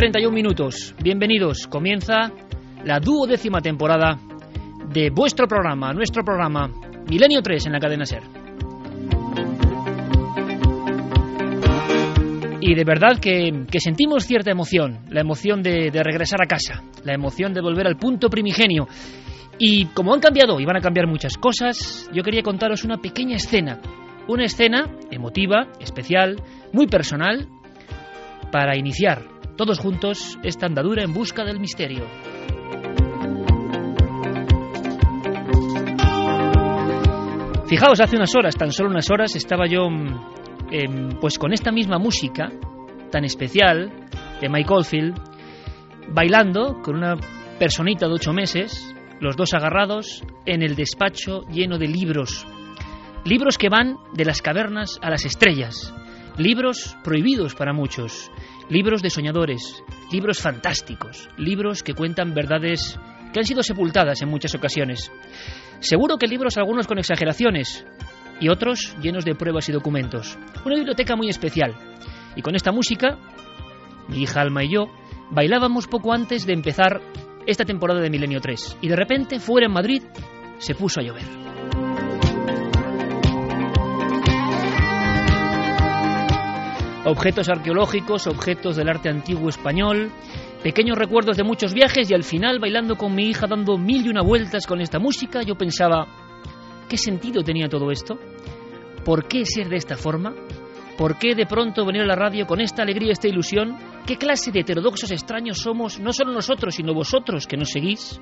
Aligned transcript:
31 0.00 0.34
minutos. 0.34 0.94
Bienvenidos. 1.02 1.66
Comienza 1.66 2.32
la 2.86 3.00
duodécima 3.00 3.60
temporada 3.60 4.18
de 4.90 5.10
vuestro 5.10 5.46
programa, 5.46 5.92
nuestro 5.92 6.24
programa, 6.24 6.70
Milenio 7.06 7.42
3 7.42 7.66
en 7.66 7.72
la 7.72 7.80
cadena 7.80 8.06
Ser. 8.06 8.22
Y 12.62 12.74
de 12.74 12.84
verdad 12.84 13.18
que, 13.20 13.66
que 13.70 13.78
sentimos 13.78 14.24
cierta 14.24 14.50
emoción, 14.50 15.00
la 15.10 15.20
emoción 15.20 15.62
de, 15.62 15.90
de 15.90 16.02
regresar 16.02 16.40
a 16.42 16.46
casa, 16.46 16.82
la 17.04 17.12
emoción 17.12 17.52
de 17.52 17.60
volver 17.60 17.86
al 17.86 17.98
punto 17.98 18.30
primigenio. 18.30 18.88
Y 19.58 19.84
como 19.88 20.14
han 20.14 20.20
cambiado 20.20 20.58
y 20.60 20.64
van 20.64 20.78
a 20.78 20.80
cambiar 20.80 21.08
muchas 21.08 21.36
cosas, 21.36 22.08
yo 22.10 22.22
quería 22.22 22.42
contaros 22.42 22.84
una 22.84 22.96
pequeña 22.96 23.36
escena. 23.36 23.78
Una 24.28 24.44
escena 24.44 24.86
emotiva, 25.10 25.66
especial, 25.78 26.36
muy 26.72 26.86
personal, 26.86 27.48
para 28.50 28.78
iniciar 28.78 29.39
todos 29.60 29.78
juntos 29.78 30.38
esta 30.42 30.64
andadura 30.64 31.04
en 31.04 31.12
busca 31.12 31.44
del 31.44 31.60
misterio. 31.60 32.06
Fijaos, 37.66 38.00
hace 38.00 38.16
unas 38.16 38.34
horas, 38.34 38.56
tan 38.56 38.72
solo 38.72 38.88
unas 38.88 39.10
horas, 39.10 39.36
estaba 39.36 39.66
yo 39.66 39.88
eh, 40.70 40.88
pues 41.20 41.38
con 41.38 41.52
esta 41.52 41.70
misma 41.72 41.98
música 41.98 42.50
tan 43.10 43.26
especial 43.26 43.92
de 44.40 44.48
Mike 44.48 44.72
Oldfield, 44.72 45.20
bailando 46.08 46.80
con 46.80 46.96
una 46.96 47.16
personita 47.58 48.06
de 48.06 48.14
ocho 48.14 48.32
meses, 48.32 48.94
los 49.20 49.36
dos 49.36 49.52
agarrados 49.52 50.24
en 50.46 50.62
el 50.62 50.74
despacho 50.74 51.42
lleno 51.52 51.76
de 51.76 51.86
libros. 51.86 52.46
Libros 53.26 53.58
que 53.58 53.68
van 53.68 53.98
de 54.14 54.24
las 54.24 54.40
cavernas 54.40 54.98
a 55.02 55.10
las 55.10 55.26
estrellas, 55.26 55.92
libros 56.38 56.96
prohibidos 57.04 57.54
para 57.54 57.74
muchos, 57.74 58.30
libros 58.70 59.02
de 59.02 59.10
soñadores, 59.10 59.82
libros 60.12 60.40
fantásticos, 60.40 61.28
libros 61.36 61.82
que 61.82 61.92
cuentan 61.92 62.34
verdades 62.34 62.98
que 63.32 63.40
han 63.40 63.44
sido 63.44 63.62
sepultadas 63.62 64.22
en 64.22 64.28
muchas 64.28 64.54
ocasiones. 64.54 65.10
Seguro 65.80 66.16
que 66.16 66.28
libros 66.28 66.56
algunos 66.56 66.86
con 66.86 66.98
exageraciones 66.98 67.84
y 68.40 68.48
otros 68.48 68.96
llenos 69.02 69.24
de 69.24 69.34
pruebas 69.34 69.68
y 69.68 69.72
documentos. 69.72 70.38
Una 70.64 70.76
biblioteca 70.76 71.16
muy 71.16 71.28
especial. 71.28 71.74
Y 72.36 72.42
con 72.42 72.54
esta 72.54 72.70
música, 72.70 73.18
mi 74.08 74.22
hija 74.22 74.40
Alma 74.40 74.64
y 74.64 74.72
yo 74.72 74.86
bailábamos 75.30 75.88
poco 75.88 76.12
antes 76.12 76.46
de 76.46 76.52
empezar 76.52 77.00
esta 77.46 77.64
temporada 77.64 78.00
de 78.00 78.10
Milenio 78.10 78.40
3. 78.40 78.78
Y 78.80 78.88
de 78.88 78.96
repente, 78.96 79.40
fuera 79.40 79.66
en 79.66 79.72
Madrid, 79.72 80.02
se 80.58 80.74
puso 80.74 81.00
a 81.00 81.02
llover. 81.02 81.49
Objetos 87.04 87.48
arqueológicos, 87.48 88.26
objetos 88.26 88.76
del 88.76 88.90
arte 88.90 89.08
antiguo 89.08 89.48
español, 89.48 90.10
pequeños 90.62 90.98
recuerdos 90.98 91.38
de 91.38 91.44
muchos 91.44 91.72
viajes 91.72 92.10
y 92.10 92.14
al 92.14 92.24
final 92.24 92.58
bailando 92.58 92.96
con 92.96 93.14
mi 93.14 93.24
hija 93.30 93.46
dando 93.46 93.78
mil 93.78 94.04
y 94.04 94.10
una 94.10 94.22
vueltas 94.22 94.66
con 94.66 94.82
esta 94.82 94.98
música, 94.98 95.42
yo 95.42 95.54
pensaba, 95.54 96.06
¿qué 96.90 96.98
sentido 96.98 97.42
tenía 97.42 97.68
todo 97.70 97.90
esto? 97.90 98.18
¿Por 99.02 99.26
qué 99.26 99.46
ser 99.46 99.70
de 99.70 99.76
esta 99.76 99.96
forma? 99.96 100.34
¿Por 100.98 101.16
qué 101.16 101.34
de 101.34 101.46
pronto 101.46 101.86
venir 101.86 102.02
a 102.02 102.06
la 102.06 102.16
radio 102.16 102.46
con 102.46 102.60
esta 102.60 102.82
alegría, 102.82 103.12
esta 103.12 103.28
ilusión? 103.28 103.78
¿Qué 104.06 104.18
clase 104.18 104.52
de 104.52 104.60
heterodoxos 104.60 105.10
extraños 105.10 105.58
somos, 105.58 105.98
no 105.98 106.12
solo 106.12 106.32
nosotros, 106.32 106.74
sino 106.74 106.92
vosotros 106.92 107.46
que 107.46 107.56
nos 107.56 107.70
seguís? 107.70 108.20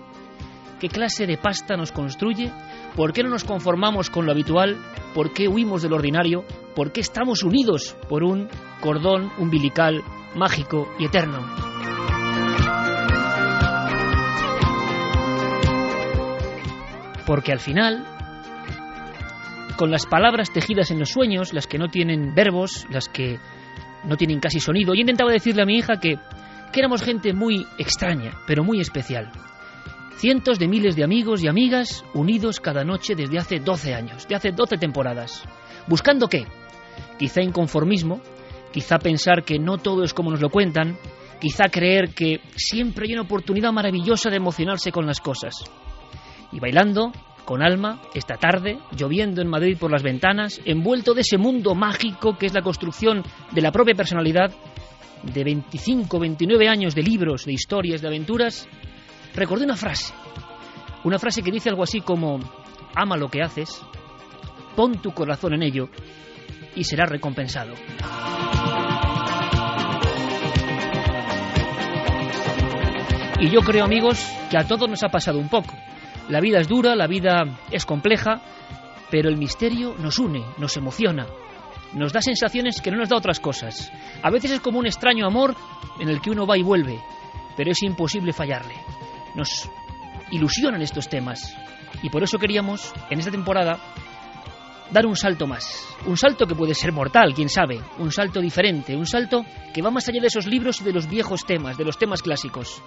¿Qué 0.79 0.89
clase 0.89 1.27
de 1.27 1.37
pasta 1.37 1.77
nos 1.77 1.91
construye? 1.91 2.53
¿Por 2.95 3.13
qué 3.13 3.25
no 3.25 3.31
nos 3.31 3.43
conformamos 3.43 4.11
con 4.11 4.27
lo 4.27 4.31
habitual? 4.31 4.77
¿Por 5.13 5.33
qué 5.33 5.49
huimos 5.49 5.83
del 5.83 5.93
ordinario? 5.93 6.45
¿Por 6.77 6.93
qué 6.93 7.01
estamos 7.01 7.43
unidos 7.43 7.97
por 8.09 8.23
un 8.23 8.49
cordón 8.81 9.31
umbilical 9.39 10.03
mágico 10.35 10.89
y 10.99 11.07
eterno? 11.07 11.69
Porque 17.27 17.53
al 17.53 17.61
final, 17.61 18.07
con 19.77 19.91
las 19.91 20.07
palabras 20.07 20.51
tejidas 20.51 20.91
en 20.91 20.99
los 20.99 21.11
sueños, 21.11 21.53
las 21.53 21.67
que 21.67 21.77
no 21.77 21.89
tienen 21.89 22.35
verbos, 22.35 22.87
las 22.91 23.09
que 23.09 23.39
no 24.05 24.17
tienen 24.17 24.41
casi 24.41 24.61
sonido, 24.61 24.95
yo 24.95 25.01
intentaba 25.01 25.31
decirle 25.31 25.63
a 25.63 25.67
mi 25.67 25.77
hija 25.77 26.01
que, 26.01 26.17
que 26.73 26.81
éramos 26.81 27.03
gente 27.03 27.35
muy 27.35 27.67
extraña, 27.77 28.33
pero 28.47 28.65
muy 28.65 28.81
especial. 28.81 29.31
Cientos 30.17 30.59
de 30.59 30.69
miles 30.69 30.97
de 30.97 31.05
amigos 31.05 31.45
y 31.45 31.49
amigas 31.49 32.03
unidos 32.15 32.61
cada 32.61 32.83
noche 32.83 33.15
desde 33.15 33.39
hace 33.39 33.61
12 33.61 33.95
años, 33.95 34.27
de 34.27 34.35
hace 34.35 34.51
12 34.51 34.79
temporadas. 34.79 35.45
¿Buscando 35.87 36.29
qué? 36.29 36.47
Quizá 37.19 37.43
inconformismo, 37.43 38.23
quizá 38.73 38.99
pensar 38.99 39.45
que 39.45 39.59
no 39.59 39.79
todo 39.79 40.05
es 40.05 40.15
como 40.15 40.31
nos 40.31 40.41
lo 40.41 40.51
cuentan, 40.51 40.99
quizá 41.41 41.69
creer 41.69 42.15
que 42.15 42.41
siempre 42.57 43.07
hay 43.07 43.15
una 43.15 43.23
oportunidad 43.23 43.73
maravillosa 43.73 44.31
de 44.31 44.37
emocionarse 44.37 44.93
con 44.93 45.07
las 45.07 45.21
cosas. 45.21 45.55
Y 46.53 46.61
bailando, 46.61 47.13
con 47.45 47.63
alma, 47.63 48.03
esta 48.15 48.37
tarde, 48.37 48.79
lloviendo 48.97 49.41
en 49.41 49.49
Madrid 49.49 49.79
por 49.79 49.91
las 49.91 50.03
ventanas, 50.03 50.61
envuelto 50.65 51.15
de 51.15 51.23
ese 51.23 51.39
mundo 51.39 51.75
mágico 51.75 52.37
que 52.37 52.47
es 52.47 52.55
la 52.55 52.63
construcción 52.63 53.23
de 53.53 53.63
la 53.63 53.73
propia 53.73 53.95
personalidad, 53.95 54.53
de 55.23 55.45
25, 55.45 56.19
29 56.19 56.69
años 56.69 56.95
de 56.95 57.03
libros, 57.03 57.45
de 57.45 57.53
historias, 57.53 58.01
de 58.01 58.09
aventuras, 58.09 58.69
recordé 59.35 59.65
una 59.65 59.77
frase. 59.77 60.15
Una 61.05 61.19
frase 61.19 61.43
que 61.43 61.51
dice 61.51 61.71
algo 61.71 61.83
así 61.83 62.01
como, 62.01 62.39
ama 62.95 63.17
lo 63.17 63.29
que 63.29 63.43
haces, 63.43 63.83
pon 64.77 65.01
tu 65.01 65.13
corazón 65.13 65.55
en 65.55 65.63
ello 65.63 65.89
y 66.75 66.85
serás 66.85 67.09
recompensado. 67.09 67.75
Y 73.41 73.51
yo 73.51 73.61
creo, 73.61 73.85
amigos, 73.85 74.27
que 74.51 74.59
a 74.59 74.67
todos 74.67 74.89
nos 74.89 75.03
ha 75.05 75.09
pasado 75.09 75.39
un 75.39 75.49
poco. 75.49 75.75
La 76.29 76.41
vida 76.41 76.59
es 76.59 76.69
dura, 76.69 76.97
la 76.97 77.07
vida 77.07 77.45
es 77.71 77.87
compleja, 77.87 78.43
pero 79.11 79.29
el 79.29 79.37
misterio 79.37 79.95
nos 79.99 80.19
une, 80.19 80.45
nos 80.59 80.77
emociona, 80.77 81.27
nos 81.95 82.13
da 82.13 82.21
sensaciones 82.21 82.81
que 82.81 82.91
no 82.91 82.99
nos 82.99 83.09
da 83.09 83.17
otras 83.17 83.41
cosas. 83.41 83.93
A 84.23 84.31
veces 84.31 84.51
es 84.51 84.61
como 84.61 84.79
un 84.79 84.87
extraño 84.87 85.27
amor 85.27 85.55
en 86.01 86.09
el 86.09 86.21
que 86.21 86.31
uno 86.31 86.47
va 86.47 86.59
y 86.59 86.63
vuelve, 86.63 87.01
pero 87.57 87.71
es 87.71 87.83
imposible 87.83 88.33
fallarle 88.33 88.75
nos 89.39 89.71
ilusionan 90.31 90.83
estos 90.83 91.09
temas. 91.09 91.57
Y 92.03 92.11
por 92.11 92.23
eso 92.23 92.39
queríamos, 92.39 92.93
en 93.09 93.19
esta 93.19 93.31
temporada, 93.31 93.79
dar 94.91 95.07
un 95.07 95.17
salto 95.17 95.47
más. 95.47 95.97
Un 96.07 96.17
salto 96.17 96.47
que 96.47 96.55
puede 96.55 96.75
ser 96.75 96.93
mortal, 96.93 97.35
quién 97.35 97.49
sabe. 97.49 97.81
Un 97.99 98.13
salto 98.13 98.41
diferente. 98.41 98.97
Un 98.97 99.07
salto 99.07 99.45
que 99.73 99.83
va 99.83 99.91
más 99.91 100.09
allá 100.09 100.21
de 100.21 100.29
esos 100.29 100.47
libros 100.47 100.81
y 100.81 100.85
de 100.85 100.93
los 100.93 101.09
viejos 101.09 101.45
temas, 101.45 101.77
de 101.77 101.85
los 101.85 101.99
temas 101.99 102.23
clásicos. 102.23 102.83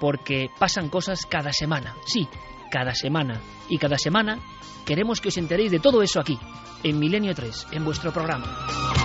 Porque 0.00 0.50
pasan 0.58 0.88
cosas 0.88 1.26
cada 1.26 1.52
semana. 1.52 1.94
Sí, 2.06 2.28
cada 2.70 2.94
semana. 2.94 3.40
Y 3.68 3.78
cada 3.78 3.98
semana 3.98 4.38
queremos 4.84 5.20
que 5.20 5.28
os 5.28 5.36
enteréis 5.36 5.70
de 5.70 5.80
todo 5.80 6.02
eso 6.02 6.20
aquí, 6.20 6.38
en 6.82 6.98
Milenio 6.98 7.34
3, 7.34 7.68
en 7.72 7.84
vuestro 7.84 8.12
programa. 8.12 9.03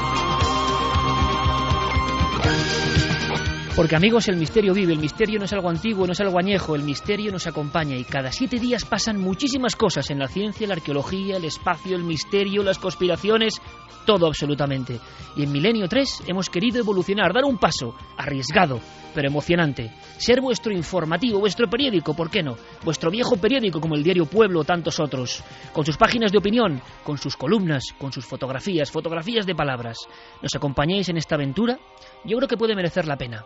Porque 3.79 3.95
amigos, 3.95 4.27
el 4.27 4.35
misterio 4.35 4.73
vive, 4.73 4.91
el 4.91 4.99
misterio 4.99 5.39
no 5.39 5.45
es 5.45 5.53
algo 5.53 5.69
antiguo, 5.69 6.05
no 6.05 6.11
es 6.11 6.19
algo 6.19 6.37
añejo, 6.37 6.75
el 6.75 6.83
misterio 6.83 7.31
nos 7.31 7.47
acompaña 7.47 7.95
y 7.95 8.03
cada 8.03 8.29
siete 8.29 8.59
días 8.59 8.83
pasan 8.83 9.17
muchísimas 9.17 9.77
cosas 9.77 10.09
en 10.09 10.19
la 10.19 10.27
ciencia, 10.27 10.67
la 10.67 10.73
arqueología, 10.73 11.37
el 11.37 11.45
espacio, 11.45 11.95
el 11.95 12.03
misterio, 12.03 12.61
las 12.61 12.77
conspiraciones, 12.77 13.61
todo 14.05 14.27
absolutamente. 14.27 14.99
Y 15.37 15.43
en 15.43 15.53
Milenio 15.53 15.87
3 15.87 16.23
hemos 16.27 16.49
querido 16.49 16.79
evolucionar, 16.79 17.31
dar 17.31 17.45
un 17.45 17.57
paso, 17.57 17.95
arriesgado, 18.17 18.81
pero 19.15 19.29
emocionante. 19.29 19.93
Ser 20.17 20.41
vuestro 20.41 20.73
informativo, 20.73 21.39
vuestro 21.39 21.69
periódico, 21.69 22.13
¿por 22.13 22.29
qué 22.29 22.43
no? 22.43 22.57
Vuestro 22.83 23.09
viejo 23.09 23.37
periódico 23.37 23.79
como 23.79 23.95
el 23.95 24.03
diario 24.03 24.25
Pueblo 24.25 24.59
o 24.59 24.65
tantos 24.65 24.99
otros, 24.99 25.41
con 25.71 25.85
sus 25.85 25.95
páginas 25.95 26.33
de 26.33 26.39
opinión, 26.39 26.81
con 27.05 27.17
sus 27.17 27.37
columnas, 27.37 27.93
con 27.97 28.11
sus 28.11 28.25
fotografías, 28.25 28.91
fotografías 28.91 29.45
de 29.45 29.55
palabras. 29.55 29.99
¿Nos 30.41 30.53
acompañáis 30.53 31.07
en 31.07 31.15
esta 31.15 31.35
aventura? 31.35 31.79
Yo 32.25 32.35
creo 32.35 32.49
que 32.49 32.57
puede 32.57 32.75
merecer 32.75 33.07
la 33.07 33.15
pena 33.15 33.45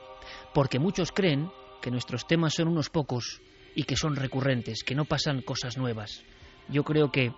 porque 0.54 0.80
muchos 0.80 1.12
creen 1.12 1.50
que 1.82 1.92
nuestros 1.92 2.28
temas 2.28 2.54
son 2.54 2.68
unos 2.68 2.90
pocos 2.90 3.42
y 3.76 3.84
que 3.84 3.96
son 3.96 4.16
recurrentes, 4.16 4.84
que 4.84 4.96
no 4.96 5.06
pasan 5.06 5.42
cosas 5.42 5.78
nuevas. 5.78 6.24
Yo 6.70 6.84
creo 6.84 7.12
que 7.12 7.34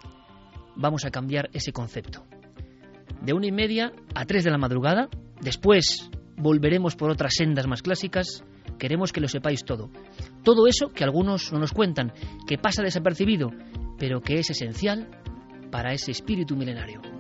vamos 0.76 1.06
a 1.06 1.12
cambiar 1.12 1.50
ese 1.54 1.72
concepto. 1.72 2.26
De 3.22 3.34
una 3.34 3.48
y 3.48 3.52
media 3.52 3.94
a 4.14 4.26
tres 4.26 4.44
de 4.44 4.52
la 4.52 4.58
madrugada, 4.58 5.10
después 5.42 6.10
volveremos 6.38 6.96
por 6.96 7.10
otras 7.10 7.34
sendas 7.36 7.68
más 7.68 7.82
clásicas, 7.82 8.44
queremos 8.78 9.12
que 9.12 9.22
lo 9.22 9.28
sepáis 9.28 9.64
todo. 9.64 9.90
Todo 10.44 10.68
eso 10.68 10.90
que 10.90 11.04
algunos 11.04 11.52
no 11.52 11.60
nos 11.60 11.72
cuentan, 11.72 12.14
que 12.48 12.58
pasa 12.58 12.84
desapercibido, 12.84 13.52
pero 13.98 14.22
que 14.22 14.40
es 14.40 14.50
esencial 14.50 15.10
para 15.72 15.94
ese 15.94 16.12
espíritu 16.12 16.56
milenario. 16.56 17.15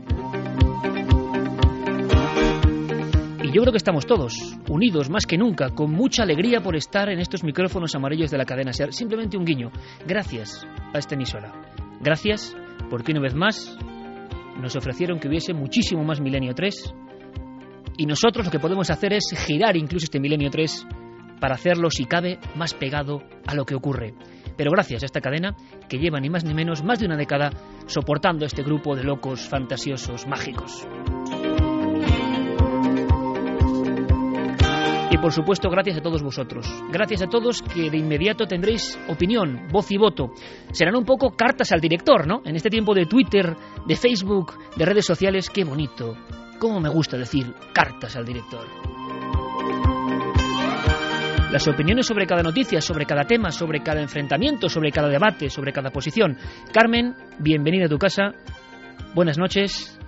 Yo 3.43 3.61
creo 3.61 3.71
que 3.71 3.77
estamos 3.77 4.05
todos 4.05 4.57
unidos 4.69 5.09
más 5.09 5.25
que 5.25 5.37
nunca, 5.37 5.69
con 5.69 5.91
mucha 5.91 6.23
alegría 6.23 6.61
por 6.61 6.75
estar 6.75 7.09
en 7.09 7.19
estos 7.19 7.43
micrófonos 7.43 7.95
amarillos 7.95 8.31
de 8.31 8.37
la 8.37 8.45
cadena 8.45 8.73
SER. 8.73 8.93
Simplemente 8.93 9.37
un 9.37 9.45
guiño. 9.45 9.71
Gracias 10.07 10.65
a 10.93 10.97
esta 10.97 11.15
emisora. 11.15 11.53
Gracias 12.01 12.55
porque 12.89 13.11
una 13.11 13.21
vez 13.21 13.35
más 13.35 13.77
nos 14.61 14.75
ofrecieron 14.75 15.19
que 15.19 15.27
hubiese 15.27 15.53
muchísimo 15.53 16.03
más 16.03 16.21
Milenio 16.21 16.53
3 16.53 16.93
y 17.97 18.05
nosotros 18.05 18.45
lo 18.45 18.51
que 18.51 18.59
podemos 18.59 18.89
hacer 18.89 19.13
es 19.13 19.33
girar 19.45 19.75
incluso 19.77 20.05
este 20.05 20.19
Milenio 20.19 20.49
3 20.49 20.87
para 21.39 21.55
hacerlo, 21.55 21.89
si 21.89 22.05
cabe, 22.05 22.39
más 22.55 22.73
pegado 22.73 23.21
a 23.45 23.53
lo 23.55 23.65
que 23.65 23.75
ocurre. 23.75 24.13
Pero 24.57 24.71
gracias 24.71 25.03
a 25.03 25.05
esta 25.05 25.21
cadena 25.21 25.55
que 25.89 25.97
lleva 25.97 26.19
ni 26.19 26.29
más 26.29 26.45
ni 26.45 26.53
menos 26.53 26.83
más 26.83 26.99
de 26.99 27.05
una 27.05 27.17
década 27.17 27.51
soportando 27.87 28.45
este 28.45 28.63
grupo 28.63 28.95
de 28.95 29.03
locos, 29.03 29.41
fantasiosos, 29.41 30.27
mágicos. 30.27 30.87
Por 35.25 35.33
supuesto, 35.33 35.71
gracias 35.71 35.97
a 35.97 36.01
todos 36.01 36.21
vosotros. 36.21 36.67
Gracias 36.91 37.23
a 37.23 37.25
todos 37.25 37.63
que 37.63 37.89
de 37.89 37.97
inmediato 37.97 38.45
tendréis 38.45 38.95
opinión, 39.07 39.67
voz 39.71 39.91
y 39.91 39.97
voto. 39.97 40.33
Serán 40.71 40.95
un 40.95 41.03
poco 41.03 41.31
cartas 41.31 41.71
al 41.71 41.81
director, 41.81 42.27
¿no? 42.27 42.43
En 42.45 42.55
este 42.55 42.69
tiempo 42.69 42.93
de 42.93 43.07
Twitter, 43.07 43.55
de 43.87 43.95
Facebook, 43.95 44.53
de 44.75 44.85
redes 44.85 45.03
sociales, 45.03 45.49
qué 45.49 45.63
bonito. 45.63 46.15
Cómo 46.59 46.79
me 46.79 46.89
gusta 46.89 47.17
decir 47.17 47.51
cartas 47.73 48.15
al 48.15 48.23
director. 48.23 48.67
Las 51.51 51.67
opiniones 51.67 52.05
sobre 52.05 52.27
cada 52.27 52.43
noticia, 52.43 52.79
sobre 52.79 53.07
cada 53.07 53.23
tema, 53.23 53.49
sobre 53.49 53.81
cada 53.81 54.01
enfrentamiento, 54.01 54.69
sobre 54.69 54.91
cada 54.91 55.09
debate, 55.09 55.49
sobre 55.49 55.73
cada 55.73 55.89
posición. 55.89 56.37
Carmen, 56.71 57.15
bienvenida 57.39 57.85
a 57.87 57.89
tu 57.89 57.97
casa. 57.97 58.33
Buenas 59.15 59.39
noches. 59.39 59.99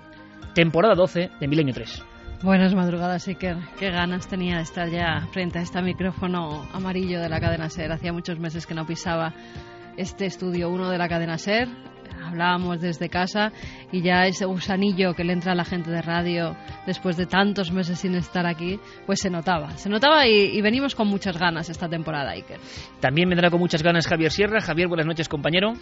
Temporada 0.54 0.94
12 0.94 1.32
de 1.40 1.48
Milenio 1.48 1.74
3. 1.74 2.17
Buenas 2.44 2.76
madrugadas, 2.76 3.28
Iker. 3.28 3.58
Qué 3.80 3.90
ganas 3.90 4.28
tenía 4.28 4.58
de 4.58 4.62
estar 4.62 4.88
ya 4.90 5.28
frente 5.32 5.58
a 5.58 5.64
este 5.64 5.82
micrófono 5.82 6.68
amarillo 6.72 7.20
de 7.20 7.30
la 7.30 7.40
cadena 7.40 7.68
SER. 7.68 7.92
Hacía 7.92 8.14
muchos 8.14 8.38
meses 8.38 8.68
que 8.68 8.76
no 8.76 8.86
pisaba 8.86 9.34
este 9.98 10.28
estudio 10.28 10.70
1 10.70 10.92
de 10.92 10.98
la 11.00 11.10
cadena 11.10 11.40
SER 11.40 11.68
hablábamos 12.24 12.82
desde 12.82 13.10
casa 13.10 13.52
y 13.92 14.02
ya 14.02 14.26
ese 14.26 14.46
gusanillo 14.46 15.14
que 15.14 15.24
le 15.24 15.34
entra 15.34 15.54
a 15.54 15.56
la 15.56 15.66
gente 15.66 15.92
de 15.92 16.02
radio 16.02 16.56
después 16.86 17.18
de 17.18 17.26
tantos 17.26 17.72
meses 17.72 18.00
sin 18.00 18.16
estar 18.16 18.46
aquí, 18.46 18.80
pues 19.06 19.20
se 19.20 19.30
notaba. 19.30 19.72
Se 19.78 19.90
notaba 19.90 20.28
y, 20.28 20.62
venimos 20.62 20.96
con 20.96 21.08
muchas 21.08 21.38
ganas 21.38 21.70
esta 21.70 21.88
temporada, 21.88 22.32
Iker. 22.32 22.60
También 23.00 23.30
vendrá 23.30 23.50
con 23.50 23.60
muchas 23.60 23.84
ganas 23.84 24.08
Javier 24.08 24.32
Sierra. 24.32 24.62
Javier, 24.62 24.88
buenas 24.88 25.06
noches, 25.06 25.30
compañero. 25.30 25.74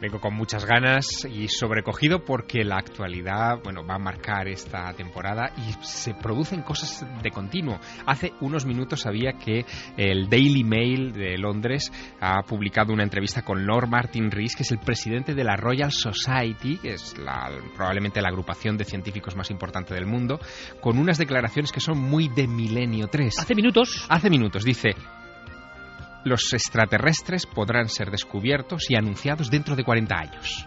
Vengo 0.00 0.20
con 0.20 0.34
muchas 0.34 0.64
ganas 0.64 1.24
y 1.24 1.48
sobrecogido 1.48 2.24
porque 2.24 2.64
la 2.64 2.76
actualidad, 2.76 3.60
bueno, 3.62 3.84
va 3.86 3.94
a 3.94 3.98
marcar 3.98 4.48
esta 4.48 4.92
temporada 4.94 5.52
y 5.56 5.84
se 5.84 6.14
producen 6.14 6.62
cosas 6.62 7.06
de 7.22 7.30
continuo. 7.30 7.78
Hace 8.06 8.32
unos 8.40 8.66
minutos 8.66 9.00
sabía 9.00 9.32
que 9.32 9.64
el 9.96 10.28
Daily 10.28 10.64
Mail 10.64 11.12
de 11.12 11.38
Londres 11.38 11.92
ha 12.20 12.42
publicado 12.42 12.92
una 12.92 13.02
entrevista 13.02 13.42
con 13.42 13.66
Lord 13.66 13.88
Martin 13.88 14.30
Rees, 14.30 14.56
que 14.56 14.62
es 14.62 14.72
el 14.72 14.78
presidente 14.78 15.34
de 15.34 15.44
la 15.44 15.56
Royal 15.56 15.83
Society, 15.90 16.78
que 16.78 16.94
es 16.94 17.14
probablemente 17.74 18.20
la 18.20 18.28
agrupación 18.28 18.76
de 18.76 18.84
científicos 18.84 19.36
más 19.36 19.50
importante 19.50 19.94
del 19.94 20.06
mundo, 20.06 20.38
con 20.80 20.98
unas 20.98 21.18
declaraciones 21.18 21.72
que 21.72 21.80
son 21.80 21.98
muy 21.98 22.28
de 22.28 22.46
Milenio 22.46 23.08
3. 23.08 23.38
Hace 23.38 23.54
minutos. 23.54 24.06
Hace 24.08 24.30
minutos, 24.30 24.64
dice. 24.64 24.90
Los 26.24 26.52
extraterrestres 26.52 27.46
podrán 27.46 27.88
ser 27.88 28.10
descubiertos 28.10 28.90
y 28.90 28.96
anunciados 28.96 29.50
dentro 29.50 29.76
de 29.76 29.84
40 29.84 30.14
años. 30.16 30.66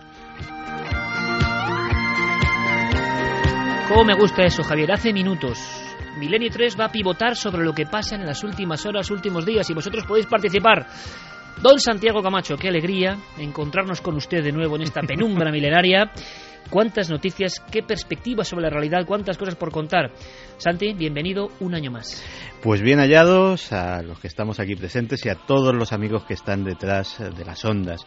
¿Cómo 3.87 4.03
me 4.03 4.15
gusta 4.15 4.43
eso, 4.43 4.63
Javier? 4.63 4.91
Hace 4.91 5.13
minutos. 5.13 5.57
Milenio 6.17 6.49
3 6.51 6.77
va 6.79 6.85
a 6.85 6.91
pivotar 6.91 7.35
sobre 7.35 7.63
lo 7.63 7.73
que 7.73 7.85
pasa 7.85 8.15
en 8.15 8.25
las 8.25 8.43
últimas 8.43 8.85
horas, 8.85 9.09
últimos 9.11 9.45
días, 9.45 9.69
y 9.69 9.73
vosotros 9.73 10.03
podéis 10.05 10.25
participar. 10.25 10.87
Don 11.62 11.80
Santiago 11.80 12.21
Camacho, 12.21 12.56
qué 12.56 12.68
alegría 12.68 13.18
encontrarnos 13.39 14.00
con 14.00 14.15
usted 14.15 14.44
de 14.44 14.51
nuevo 14.51 14.75
en 14.75 14.83
esta 14.83 15.01
penumbra 15.01 15.51
milenaria. 15.51 16.12
Cuántas 16.69 17.09
noticias, 17.09 17.62
qué 17.71 17.81
perspectivas 17.81 18.48
sobre 18.48 18.63
la 18.63 18.69
realidad, 18.69 19.06
cuántas 19.07 19.38
cosas 19.38 19.56
por 19.56 19.71
contar. 19.71 20.12
Santi, 20.57 20.94
bienvenido 20.94 21.48
un 21.62 21.74
año 21.74 21.89
más. 21.89 22.24
Pues 22.62 22.81
bien 22.81 23.00
hallados 23.00 23.71
a 23.71 24.04
los 24.04 24.19
que 24.19 24.27
estamos 24.27 24.59
aquí 24.59 24.75
presentes 24.75 25.25
y 25.25 25.30
a 25.30 25.36
todos 25.36 25.74
los 25.74 25.94
amigos 25.94 26.25
que 26.25 26.33
están 26.36 26.63
detrás 26.63 27.18
de 27.19 27.45
las 27.45 27.65
ondas. 27.65 28.06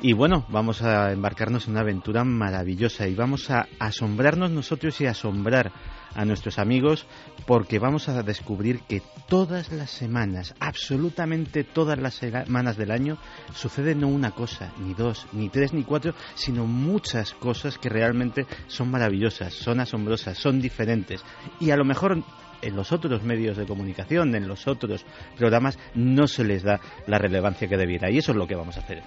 Y 0.00 0.12
bueno, 0.14 0.46
vamos 0.48 0.82
a 0.82 1.12
embarcarnos 1.12 1.66
en 1.66 1.72
una 1.72 1.82
aventura 1.82 2.24
maravillosa 2.24 3.06
y 3.06 3.14
vamos 3.14 3.50
a 3.50 3.66
asombrarnos 3.78 4.50
nosotros 4.50 5.00
y 5.00 5.06
asombrar 5.06 5.70
a 6.14 6.24
nuestros 6.24 6.58
amigos 6.58 7.06
porque 7.46 7.78
vamos 7.78 8.08
a 8.08 8.22
descubrir 8.22 8.80
que 8.88 9.02
todas 9.28 9.72
las 9.72 9.90
semanas, 9.90 10.54
absolutamente 10.60 11.64
todas 11.64 11.98
las 11.98 12.14
semanas 12.14 12.76
del 12.76 12.90
año, 12.90 13.18
sucede 13.54 13.94
no 13.94 14.08
una 14.08 14.32
cosa, 14.32 14.72
ni 14.78 14.94
dos, 14.94 15.26
ni 15.32 15.48
tres, 15.48 15.72
ni 15.72 15.84
cuatro, 15.84 16.14
sino 16.34 16.66
muchas 16.66 17.32
cosas 17.34 17.78
que 17.78 17.88
realmente 17.88 18.46
son 18.66 18.90
maravillosas, 18.90 19.54
son 19.54 19.80
asombrosas, 19.80 20.38
son 20.38 20.60
diferentes. 20.60 21.24
Y 21.60 21.70
a 21.70 21.76
lo 21.76 21.84
mejor 21.84 22.22
en 22.62 22.76
los 22.76 22.92
otros 22.92 23.22
medios 23.22 23.56
de 23.56 23.66
comunicación, 23.66 24.34
en 24.34 24.48
los 24.48 24.66
otros 24.66 25.04
programas, 25.36 25.78
no 25.94 26.26
se 26.26 26.44
les 26.44 26.62
da 26.62 26.80
la 27.06 27.18
relevancia 27.18 27.68
que 27.68 27.76
debiera. 27.76 28.10
Y 28.10 28.18
eso 28.18 28.32
es 28.32 28.38
lo 28.38 28.46
que 28.46 28.56
vamos 28.56 28.76
a 28.76 28.80
hacer. 28.80 29.02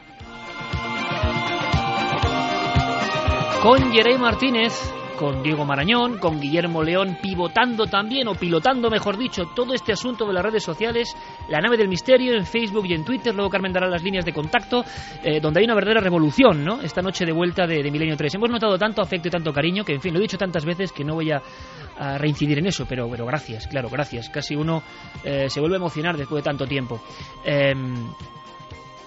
Con 3.61 3.91
Jerey 3.91 4.17
Martínez, 4.17 4.73
con 5.17 5.43
Diego 5.43 5.65
Marañón, 5.65 6.17
con 6.17 6.39
Guillermo 6.39 6.83
León, 6.83 7.17
pivotando 7.21 7.85
también, 7.85 8.27
o 8.27 8.35
pilotando 8.35 8.89
mejor 8.89 9.17
dicho, 9.17 9.43
todo 9.55 9.73
este 9.73 9.93
asunto 9.93 10.25
de 10.25 10.33
las 10.33 10.43
redes 10.43 10.63
sociales, 10.63 11.15
la 11.49 11.59
nave 11.59 11.77
del 11.77 11.87
misterio 11.87 12.35
en 12.35 12.45
Facebook 12.45 12.85
y 12.87 12.93
en 12.93 13.05
Twitter, 13.05 13.33
luego 13.33 13.49
Carmen 13.49 13.73
dará 13.73 13.87
las 13.87 14.03
líneas 14.03 14.25
de 14.25 14.33
contacto, 14.33 14.83
eh, 15.23 15.39
donde 15.39 15.59
hay 15.59 15.65
una 15.65 15.75
verdadera 15.75 16.01
revolución, 16.01 16.63
¿no? 16.63 16.81
Esta 16.81 17.01
noche 17.01 17.25
de 17.25 17.31
vuelta 17.31 17.65
de, 17.67 17.89
Milenio 17.91 18.15
3. 18.15 18.35
Hemos 18.35 18.49
notado 18.49 18.77
tanto 18.77 19.01
afecto 19.01 19.27
y 19.27 19.31
tanto 19.31 19.51
cariño 19.53 19.83
que, 19.83 19.93
en 19.93 20.01
fin, 20.01 20.13
lo 20.13 20.19
he 20.19 20.23
dicho 20.23 20.37
tantas 20.37 20.65
veces 20.65 20.91
que 20.91 21.03
no 21.03 21.15
voy 21.15 21.31
a, 21.31 21.41
reincidir 22.17 22.57
en 22.57 22.65
eso, 22.65 22.85
pero, 22.89 23.07
pero 23.09 23.27
gracias, 23.27 23.67
claro, 23.67 23.87
gracias. 23.87 24.27
Casi 24.29 24.55
uno 24.55 24.81
eh, 25.23 25.49
se 25.49 25.59
vuelve 25.59 25.75
a 25.75 25.77
emocionar 25.77 26.17
después 26.17 26.43
de 26.43 26.49
tanto 26.49 26.65
tiempo. 26.65 26.99
Em, 27.43 27.93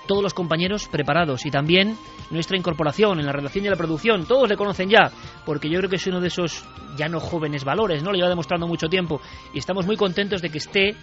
todos 0.06 0.22
los 0.22 0.34
compañeros 0.34 0.88
preparados 0.88 1.46
y 1.46 1.50
también 1.50 1.96
nuestra 2.30 2.56
incorporación 2.56 3.20
en 3.20 3.26
la 3.26 3.32
redacción 3.32 3.64
y 3.64 3.68
la 3.68 3.76
producción. 3.76 4.26
Todos 4.26 4.48
le 4.48 4.56
conocen 4.56 4.88
ya, 4.88 5.10
porque 5.44 5.68
yo 5.68 5.78
creo 5.78 5.90
que 5.90 5.96
es 5.96 6.06
uno 6.06 6.20
de 6.20 6.28
esos 6.28 6.64
ya 6.96 7.08
no 7.08 7.20
jóvenes 7.20 7.64
valores, 7.64 8.02
¿no? 8.02 8.10
Lo 8.10 8.16
lleva 8.16 8.28
demostrando 8.28 8.66
mucho 8.66 8.88
tiempo 8.88 9.20
y 9.52 9.58
estamos 9.58 9.86
muy 9.86 9.96
contentos 9.96 10.40
de 10.42 10.50
que 10.50 10.58
esté 10.58 10.96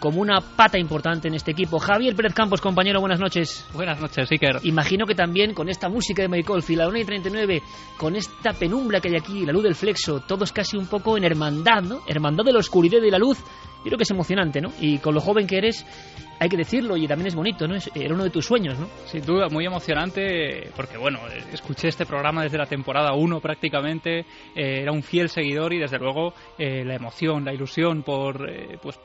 como 0.00 0.20
una 0.20 0.40
pata 0.40 0.78
importante 0.78 1.28
en 1.28 1.34
este 1.34 1.52
equipo. 1.52 1.78
Javier 1.78 2.14
Pérez 2.14 2.34
Campos, 2.34 2.60
compañero, 2.60 3.00
buenas 3.00 3.20
noches. 3.20 3.66
Buenas 3.72 4.00
noches, 4.00 4.30
Iker. 4.30 4.60
Imagino 4.64 5.06
que 5.06 5.14
también 5.14 5.54
con 5.54 5.68
esta 5.68 5.88
música 5.88 6.22
de 6.22 6.28
Michael 6.28 6.62
Field, 6.62 6.80
la 6.80 6.88
1 6.88 6.98
y 6.98 7.04
39, 7.04 7.62
con 7.96 8.16
esta 8.16 8.52
penumbra 8.52 9.00
que 9.00 9.08
hay 9.08 9.16
aquí, 9.16 9.46
la 9.46 9.52
luz 9.52 9.62
del 9.62 9.74
flexo, 9.74 10.20
todos 10.20 10.52
casi 10.52 10.76
un 10.76 10.86
poco 10.86 11.16
en 11.16 11.24
hermandad, 11.24 11.82
¿no? 11.82 12.00
Hermandad 12.06 12.44
de 12.44 12.52
la 12.52 12.58
oscuridad 12.58 13.00
y 13.02 13.10
la 13.10 13.18
luz. 13.18 13.38
Yo 13.38 13.90
creo 13.90 13.98
que 13.98 14.04
es 14.04 14.10
emocionante, 14.10 14.60
¿no? 14.60 14.72
Y 14.80 14.98
con 14.98 15.14
lo 15.14 15.20
joven 15.20 15.46
que 15.46 15.58
eres, 15.58 15.86
hay 16.38 16.48
que 16.48 16.56
decirlo 16.56 16.96
y 16.96 17.06
también 17.06 17.28
es 17.28 17.34
bonito, 17.34 17.66
¿no? 17.66 17.74
Era 17.94 18.14
uno 18.14 18.24
de 18.24 18.30
tus 18.30 18.46
sueños, 18.46 18.78
¿no? 18.78 18.88
Sin 19.06 19.24
duda, 19.24 19.48
muy 19.48 19.66
emocionante 19.66 20.70
porque, 20.76 20.96
bueno, 20.96 21.20
escuché 21.52 21.88
este 21.88 22.06
programa 22.06 22.42
desde 22.42 22.58
la 22.58 22.66
temporada 22.66 23.14
1 23.14 23.40
prácticamente, 23.40 24.20
eh, 24.20 24.24
era 24.82 24.92
un 24.92 25.02
fiel 25.02 25.28
seguidor 25.28 25.72
y 25.72 25.78
desde 25.78 25.98
luego 25.98 26.34
eh, 26.58 26.84
la 26.84 26.94
emoción, 26.94 27.44
la 27.44 27.52
ilusión 27.52 28.02
por, 28.02 28.48
eh, 28.48 28.78
pues, 28.82 28.98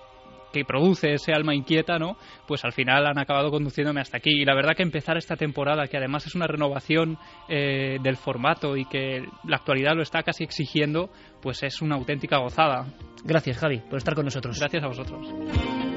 que 0.52 0.66
produce 0.66 1.14
ese 1.14 1.34
alma 1.34 1.56
inquieta, 1.56 1.98
¿no? 1.98 2.18
Pues 2.48 2.64
al 2.66 2.74
final 2.74 3.08
han 3.08 3.18
acabado 3.18 3.50
conduciéndome 3.50 4.02
hasta 4.02 4.18
aquí. 4.18 4.42
Y 4.42 4.46
la 4.46 4.54
verdad 4.54 4.76
que 4.76 4.84
empezar 4.84 5.18
esta 5.18 5.36
temporada, 5.36 5.88
que 5.88 5.98
además 5.98 6.26
es 6.28 6.36
una 6.36 6.48
renovación 6.48 7.18
eh, 7.48 7.98
del 8.02 8.18
formato 8.18 8.76
y 8.78 8.86
que 8.86 9.26
la 9.46 9.58
actualidad 9.58 9.96
lo 9.96 10.04
está 10.04 10.24
casi 10.24 10.44
exigiendo, 10.44 11.10
pues 11.42 11.64
es 11.64 11.82
una 11.82 11.96
auténtica 11.96 12.38
gozada. 12.38 12.86
Gracias, 13.24 13.58
Javi, 13.58 13.80
por 13.80 13.98
estar 13.98 14.16
con 14.16 14.26
nosotros. 14.26 14.60
Gracias 14.60 14.84
a 14.84 14.88
vosotros. 14.88 15.91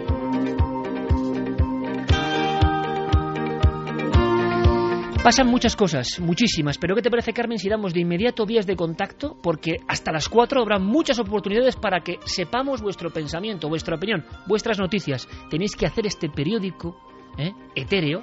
Pasan 5.24 5.46
muchas 5.46 5.74
cosas, 5.74 6.20
muchísimas, 6.20 6.76
pero 6.76 6.94
¿qué 6.94 7.00
te 7.00 7.08
parece, 7.08 7.32
Carmen, 7.32 7.58
si 7.58 7.70
damos 7.70 7.94
de 7.94 8.00
inmediato 8.00 8.44
vías 8.44 8.66
de 8.66 8.76
contacto? 8.76 9.38
Porque 9.42 9.76
hasta 9.88 10.12
las 10.12 10.28
4 10.28 10.60
habrá 10.60 10.78
muchas 10.78 11.18
oportunidades 11.18 11.76
para 11.76 12.00
que 12.00 12.18
sepamos 12.26 12.82
vuestro 12.82 13.10
pensamiento, 13.10 13.70
vuestra 13.70 13.96
opinión, 13.96 14.26
vuestras 14.46 14.78
noticias. 14.78 15.26
Tenéis 15.48 15.76
que 15.76 15.86
hacer 15.86 16.06
este 16.06 16.28
periódico 16.28 16.94
¿eh? 17.38 17.54
etéreo, 17.74 18.22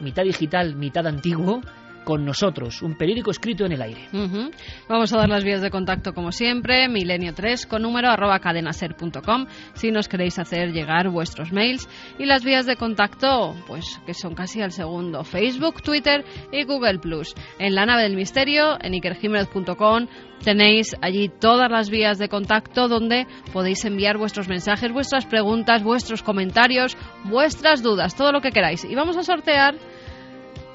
mitad 0.00 0.22
digital, 0.22 0.74
mitad 0.74 1.06
antiguo, 1.06 1.60
con 2.08 2.24
nosotros, 2.24 2.80
un 2.80 2.96
periódico 2.96 3.30
escrito 3.30 3.66
en 3.66 3.72
el 3.72 3.82
aire. 3.82 4.08
Ujú. 4.14 4.50
Vamos 4.88 5.12
a 5.12 5.18
dar 5.18 5.28
las 5.28 5.44
vías 5.44 5.60
de 5.60 5.68
contacto 5.68 6.14
como 6.14 6.32
siempre, 6.32 6.88
milenio3 6.88 7.68
con 7.68 7.82
número 7.82 8.08
arroba 8.08 8.38
cadenaser.com 8.38 9.44
si 9.74 9.90
nos 9.90 10.08
queréis 10.08 10.38
hacer 10.38 10.72
llegar 10.72 11.10
vuestros 11.10 11.52
mails 11.52 11.86
y 12.18 12.24
las 12.24 12.44
vías 12.44 12.64
de 12.64 12.76
contacto 12.76 13.54
pues 13.66 14.00
que 14.06 14.14
son 14.14 14.34
casi 14.34 14.62
al 14.62 14.72
segundo, 14.72 15.22
Facebook, 15.22 15.82
Twitter 15.82 16.24
y 16.50 16.64
Google 16.64 16.98
Plus. 16.98 17.34
En 17.58 17.74
la 17.74 17.84
nave 17.84 18.04
del 18.04 18.16
misterio, 18.16 18.78
en 18.80 18.94
ikerjiménez.com 18.94 20.06
tenéis 20.42 20.96
allí 21.02 21.28
todas 21.28 21.70
las 21.70 21.90
vías 21.90 22.16
de 22.16 22.30
contacto 22.30 22.88
donde 22.88 23.26
podéis 23.52 23.84
enviar 23.84 24.16
vuestros 24.16 24.48
mensajes, 24.48 24.90
vuestras 24.90 25.26
preguntas, 25.26 25.82
vuestros 25.82 26.22
comentarios, 26.22 26.96
vuestras 27.24 27.82
dudas, 27.82 28.16
todo 28.16 28.32
lo 28.32 28.40
que 28.40 28.50
queráis. 28.50 28.82
Y 28.86 28.94
vamos 28.94 29.18
a 29.18 29.24
sortear 29.24 29.74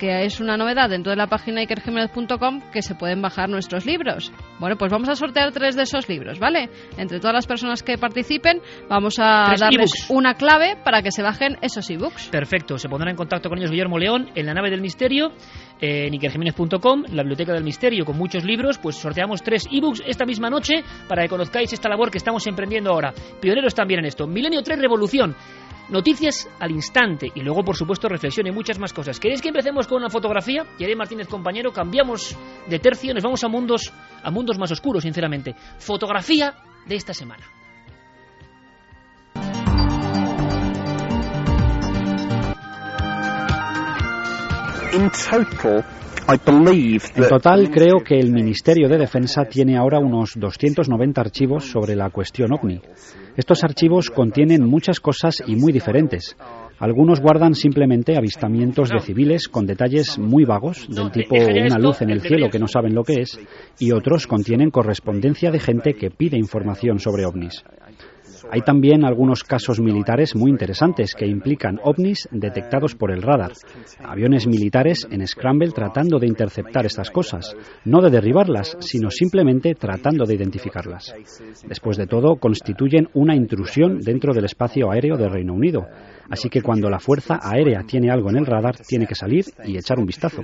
que 0.03 0.25
es 0.25 0.41
una 0.41 0.57
novedad 0.57 0.89
dentro 0.89 1.11
de 1.11 1.15
la 1.15 1.27
página 1.27 1.63
ikerjimenez.com 1.63 2.71
que 2.73 2.81
se 2.81 2.93
pueden 2.93 3.21
bajar 3.21 3.47
nuestros 3.47 3.85
libros. 3.85 4.33
Bueno, 4.59 4.75
pues 4.75 4.91
vamos 4.91 5.07
a 5.07 5.15
sortear 5.15 5.53
tres 5.53 5.77
de 5.77 5.83
esos 5.83 6.09
libros, 6.09 6.39
¿vale? 6.39 6.69
Entre 6.97 7.21
todas 7.21 7.33
las 7.33 7.47
personas 7.47 7.83
que 7.83 7.97
participen, 7.97 8.61
vamos 8.89 9.15
a 9.17 9.45
Tres 9.47 9.61
darles 9.61 10.09
una 10.09 10.33
clave 10.33 10.75
para 10.83 11.01
que 11.01 11.11
se 11.11 11.23
bajen 11.23 11.57
esos 11.61 11.89
ebooks. 11.89 12.27
Perfecto, 12.27 12.77
se 12.77 12.89
pondrá 12.89 13.11
en 13.11 13.15
contacto 13.15 13.47
con 13.47 13.59
ellos 13.59 13.71
Guillermo 13.71 13.97
León 13.97 14.29
en 14.35 14.45
la 14.45 14.53
nave 14.53 14.69
del 14.71 14.81
misterio, 14.81 15.31
en 15.79 16.13
ikerjiménez.com, 16.13 17.03
la 17.13 17.23
biblioteca 17.23 17.53
del 17.53 17.63
misterio 17.63 18.03
con 18.03 18.17
muchos 18.17 18.43
libros, 18.43 18.79
pues 18.79 18.97
sorteamos 18.97 19.41
tres 19.41 19.69
ebooks 19.71 20.03
esta 20.05 20.25
misma 20.25 20.49
noche 20.49 20.83
para 21.07 21.23
que 21.23 21.29
conozcáis 21.29 21.71
esta 21.71 21.87
labor 21.87 22.11
que 22.11 22.17
estamos 22.17 22.45
emprendiendo 22.45 22.91
ahora. 22.91 23.13
Pioneros 23.39 23.73
también 23.73 24.01
en 24.01 24.07
esto. 24.07 24.27
Milenio 24.27 24.61
3 24.63 24.79
Revolución. 24.79 25.33
Noticias 25.89 26.49
al 26.59 26.71
instante 26.71 27.31
y 27.35 27.41
luego, 27.41 27.63
por 27.63 27.75
supuesto, 27.75 28.07
reflexión 28.07 28.47
y 28.47 28.51
muchas 28.51 28.79
más 28.79 28.93
cosas. 28.93 29.19
¿Queréis 29.19 29.41
que 29.41 29.49
empecemos 29.49 29.87
con 29.87 29.97
una 29.97 30.09
fotografía? 30.09 30.65
Yeré 30.77 30.95
Martínez, 30.95 31.27
compañero, 31.27 31.71
cambiamos 31.71 32.37
de 32.67 32.79
tercio, 32.79 33.13
nos 33.13 33.23
vamos 33.23 33.43
a 33.43 33.47
mundos, 33.47 33.93
a 34.23 34.31
mundos 34.31 34.57
más 34.57 34.71
oscuros, 34.71 35.03
sinceramente. 35.03 35.55
Fotografía 35.79 36.55
de 36.85 36.95
esta 36.95 37.13
semana. 37.13 37.43
Total, 44.93 45.83
En 47.15 47.27
total, 47.27 47.69
creo 47.69 47.99
que 48.03 48.17
el 48.17 48.31
Ministerio 48.31 48.87
de 48.87 48.97
Defensa 48.97 49.45
tiene 49.45 49.77
ahora 49.77 49.99
unos 49.99 50.33
290 50.35 51.19
archivos 51.19 51.65
sobre 51.65 51.95
la 51.95 52.09
cuestión 52.09 52.53
ovni. 52.53 52.81
Estos 53.35 53.63
archivos 53.63 54.09
contienen 54.09 54.63
muchas 54.63 54.99
cosas 54.99 55.35
y 55.45 55.55
muy 55.55 55.73
diferentes. 55.73 56.37
Algunos 56.79 57.19
guardan 57.19 57.55
simplemente 57.55 58.17
avistamientos 58.17 58.89
de 58.89 58.99
civiles 58.99 59.47
con 59.47 59.65
detalles 59.65 60.17
muy 60.19 60.45
vagos, 60.45 60.87
del 60.89 61.11
tipo 61.11 61.35
una 61.35 61.79
luz 61.79 62.01
en 62.01 62.09
el 62.09 62.21
cielo 62.21 62.49
que 62.49 62.59
no 62.59 62.67
saben 62.67 62.93
lo 62.93 63.03
que 63.03 63.21
es, 63.21 63.39
y 63.79 63.91
otros 63.91 64.27
contienen 64.27 64.69
correspondencia 64.69 65.51
de 65.51 65.59
gente 65.59 65.93
que 65.93 66.09
pide 66.09 66.37
información 66.37 66.99
sobre 66.99 67.25
ovnis. 67.25 67.63
Hay 68.51 68.61
también 68.61 69.05
algunos 69.05 69.43
casos 69.43 69.79
militares 69.79 70.35
muy 70.35 70.51
interesantes 70.51 71.13
que 71.15 71.25
implican 71.25 71.79
ovnis 71.83 72.27
detectados 72.31 72.95
por 72.95 73.11
el 73.11 73.21
radar. 73.21 73.53
Aviones 74.03 74.47
militares 74.47 75.07
en 75.09 75.25
Scramble 75.27 75.71
tratando 75.71 76.19
de 76.19 76.27
interceptar 76.27 76.85
estas 76.85 77.09
cosas, 77.09 77.55
no 77.85 78.01
de 78.01 78.09
derribarlas, 78.09 78.77
sino 78.79 79.09
simplemente 79.09 79.75
tratando 79.75 80.25
de 80.25 80.35
identificarlas. 80.35 81.13
Después 81.67 81.97
de 81.97 82.07
todo, 82.07 82.35
constituyen 82.35 83.09
una 83.13 83.35
intrusión 83.35 83.99
dentro 83.99 84.33
del 84.33 84.45
espacio 84.45 84.91
aéreo 84.91 85.17
del 85.17 85.31
Reino 85.31 85.53
Unido. 85.53 85.87
Así 86.29 86.49
que 86.49 86.61
cuando 86.61 86.89
la 86.89 86.99
Fuerza 86.99 87.39
Aérea 87.41 87.83
tiene 87.83 88.09
algo 88.09 88.29
en 88.29 88.37
el 88.37 88.45
radar, 88.45 88.77
tiene 88.77 89.05
que 89.05 89.15
salir 89.15 89.45
y 89.65 89.77
echar 89.77 89.99
un 89.99 90.05
vistazo. 90.05 90.41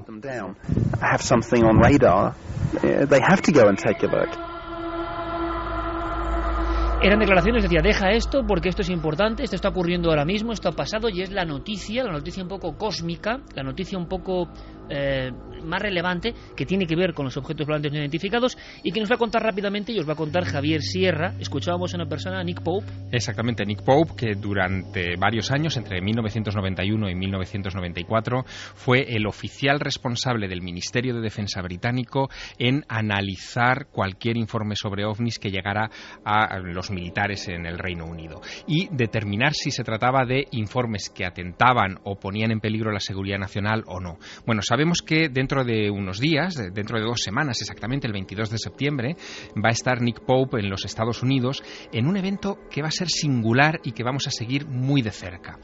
Eran 7.02 7.20
declaraciones, 7.20 7.64
decía, 7.64 7.80
deja 7.82 8.12
esto 8.12 8.44
porque 8.46 8.68
esto 8.68 8.82
es 8.82 8.90
importante, 8.90 9.44
esto 9.44 9.56
está 9.56 9.70
ocurriendo 9.70 10.10
ahora 10.10 10.26
mismo, 10.26 10.52
esto 10.52 10.68
ha 10.68 10.74
pasado 10.74 11.08
y 11.08 11.22
es 11.22 11.32
la 11.32 11.46
noticia, 11.46 12.04
la 12.04 12.12
noticia 12.12 12.44
un 12.44 12.50
poco 12.50 12.76
cósmica, 12.78 13.40
la 13.56 13.64
noticia 13.64 13.98
un 13.98 14.10
poco 14.10 14.50
eh, 14.90 15.32
más 15.64 15.82
relevante 15.82 16.34
que 16.56 16.66
tiene 16.66 16.86
que 16.86 16.96
ver 16.96 17.14
con 17.14 17.26
los 17.26 17.38
objetos 17.38 17.68
volantes 17.68 17.92
no 17.92 18.00
identificados 18.00 18.58
y 18.84 18.92
que 18.92 19.00
nos 19.00 19.12
va 19.12 19.16
a 19.16 19.20
contar 19.20 19.44
rápidamente 19.44 19.92
y 19.92 20.00
os 20.00 20.08
va 20.08 20.14
a 20.14 20.18
contar 20.18 20.46
Javier 20.46 20.82
Sierra. 20.82 21.34
Escuchábamos 21.40 21.94
a 21.94 21.98
una 21.98 22.08
persona, 22.08 22.44
Nick 22.44 22.62
Pope, 22.62 22.88
Exactamente, 23.12 23.66
Nick 23.66 23.84
Pope, 23.84 24.14
que 24.16 24.36
durante 24.36 25.16
varios 25.18 25.52
años, 25.52 25.76
entre 25.78 26.02
1991 26.02 27.10
y 27.10 27.16
1994, 27.16 28.44
fue 28.46 29.06
el 29.10 29.26
oficial 29.28 29.80
responsable 29.80 30.48
del 30.48 30.62
Ministerio 30.62 31.16
de 31.16 31.22
Defensa 31.22 31.62
británico 31.62 32.30
en 32.58 32.86
analizar 32.88 33.88
cualquier 33.92 34.38
informe 34.38 34.76
sobre 34.76 35.06
ovnis 35.06 35.40
que 35.40 35.52
llegara 35.52 35.90
a 36.24 36.60
los 36.60 36.92
militares 36.92 37.48
en 37.48 37.66
el 37.66 37.78
Reino 37.78 38.06
Unido 38.06 38.42
y 38.68 38.88
determinar 38.92 39.54
si 39.54 39.72
se 39.72 39.84
trataba 39.84 40.26
de 40.26 40.48
informes 40.52 41.10
que 41.10 41.26
atentaban 41.26 42.00
o 42.04 42.20
ponían 42.20 42.52
en 42.52 42.60
peligro 42.60 42.92
la 42.92 43.00
seguridad 43.00 43.40
nacional 43.40 43.84
o 43.88 44.00
no. 44.00 44.18
Bueno, 44.46 44.62
sabemos 44.80 45.02
que 45.02 45.28
dentro 45.28 45.66
de 45.66 45.90
unos 45.92 46.20
días, 46.22 46.56
de- 46.56 46.72
dentro 46.72 46.98
de 46.98 47.04
dos 47.04 47.20
semanas 47.22 47.60
exactamente, 47.60 48.08
el 48.08 48.14
22 48.14 48.50
de 48.50 48.58
septiembre, 48.58 49.18
va 49.58 49.68
a 49.68 49.72
estar 49.74 50.02
Nick 50.02 50.22
Pope 50.22 50.60
en 50.62 50.70
los 50.70 50.86
Estados 50.86 51.22
Unidos 51.22 51.62
en 51.92 52.08
un 52.08 52.16
evento 52.16 52.58
que 52.72 52.82
va 52.82 52.88
a 52.88 52.92
ser 52.92 53.10
singular 53.10 53.82
y 53.84 53.92
que 53.92 54.04
vamos 54.06 54.26
a 54.28 54.32
seguir 54.32 54.68
muy 54.68 55.02
de 55.02 55.12
cerca. 55.12 55.60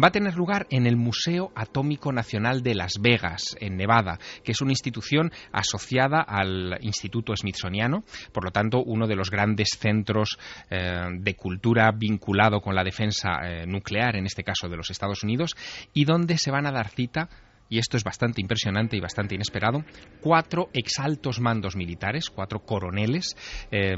Va 0.00 0.06
a 0.06 0.12
tener 0.12 0.36
lugar 0.36 0.68
en 0.70 0.86
el 0.86 0.96
Museo 0.96 1.50
Atómico 1.56 2.12
Nacional 2.12 2.62
de 2.62 2.76
Las 2.76 2.92
Vegas, 3.00 3.56
en 3.58 3.76
Nevada, 3.76 4.20
que 4.44 4.52
es 4.52 4.60
una 4.60 4.70
institución 4.70 5.32
asociada 5.50 6.20
al 6.20 6.78
Instituto 6.82 7.34
Smithsoniano, 7.34 8.04
por 8.32 8.44
lo 8.44 8.52
tanto, 8.52 8.84
uno 8.84 9.08
de 9.08 9.16
los 9.16 9.30
grandes 9.32 9.70
centros 9.80 10.38
eh, 10.70 11.06
de 11.18 11.34
cultura 11.34 11.90
vinculado 11.90 12.60
con 12.60 12.76
la 12.76 12.84
defensa 12.84 13.30
eh, 13.42 13.66
nuclear, 13.66 14.14
en 14.14 14.26
este 14.26 14.44
caso 14.44 14.68
de 14.68 14.76
los 14.76 14.90
Estados 14.90 15.24
Unidos, 15.24 15.56
y 15.92 16.04
donde 16.04 16.38
se 16.38 16.52
van 16.52 16.66
a 16.66 16.70
dar 16.70 16.88
cita 16.88 17.28
y 17.70 17.78
esto 17.78 17.96
es 17.96 18.04
bastante 18.04 18.42
impresionante 18.42 18.96
y 18.96 19.00
bastante 19.00 19.34
inesperado, 19.34 19.84
cuatro 20.20 20.68
exaltos 20.74 21.40
mandos 21.40 21.76
militares, 21.76 22.28
cuatro 22.28 22.60
coroneles 22.60 23.36
eh, 23.70 23.94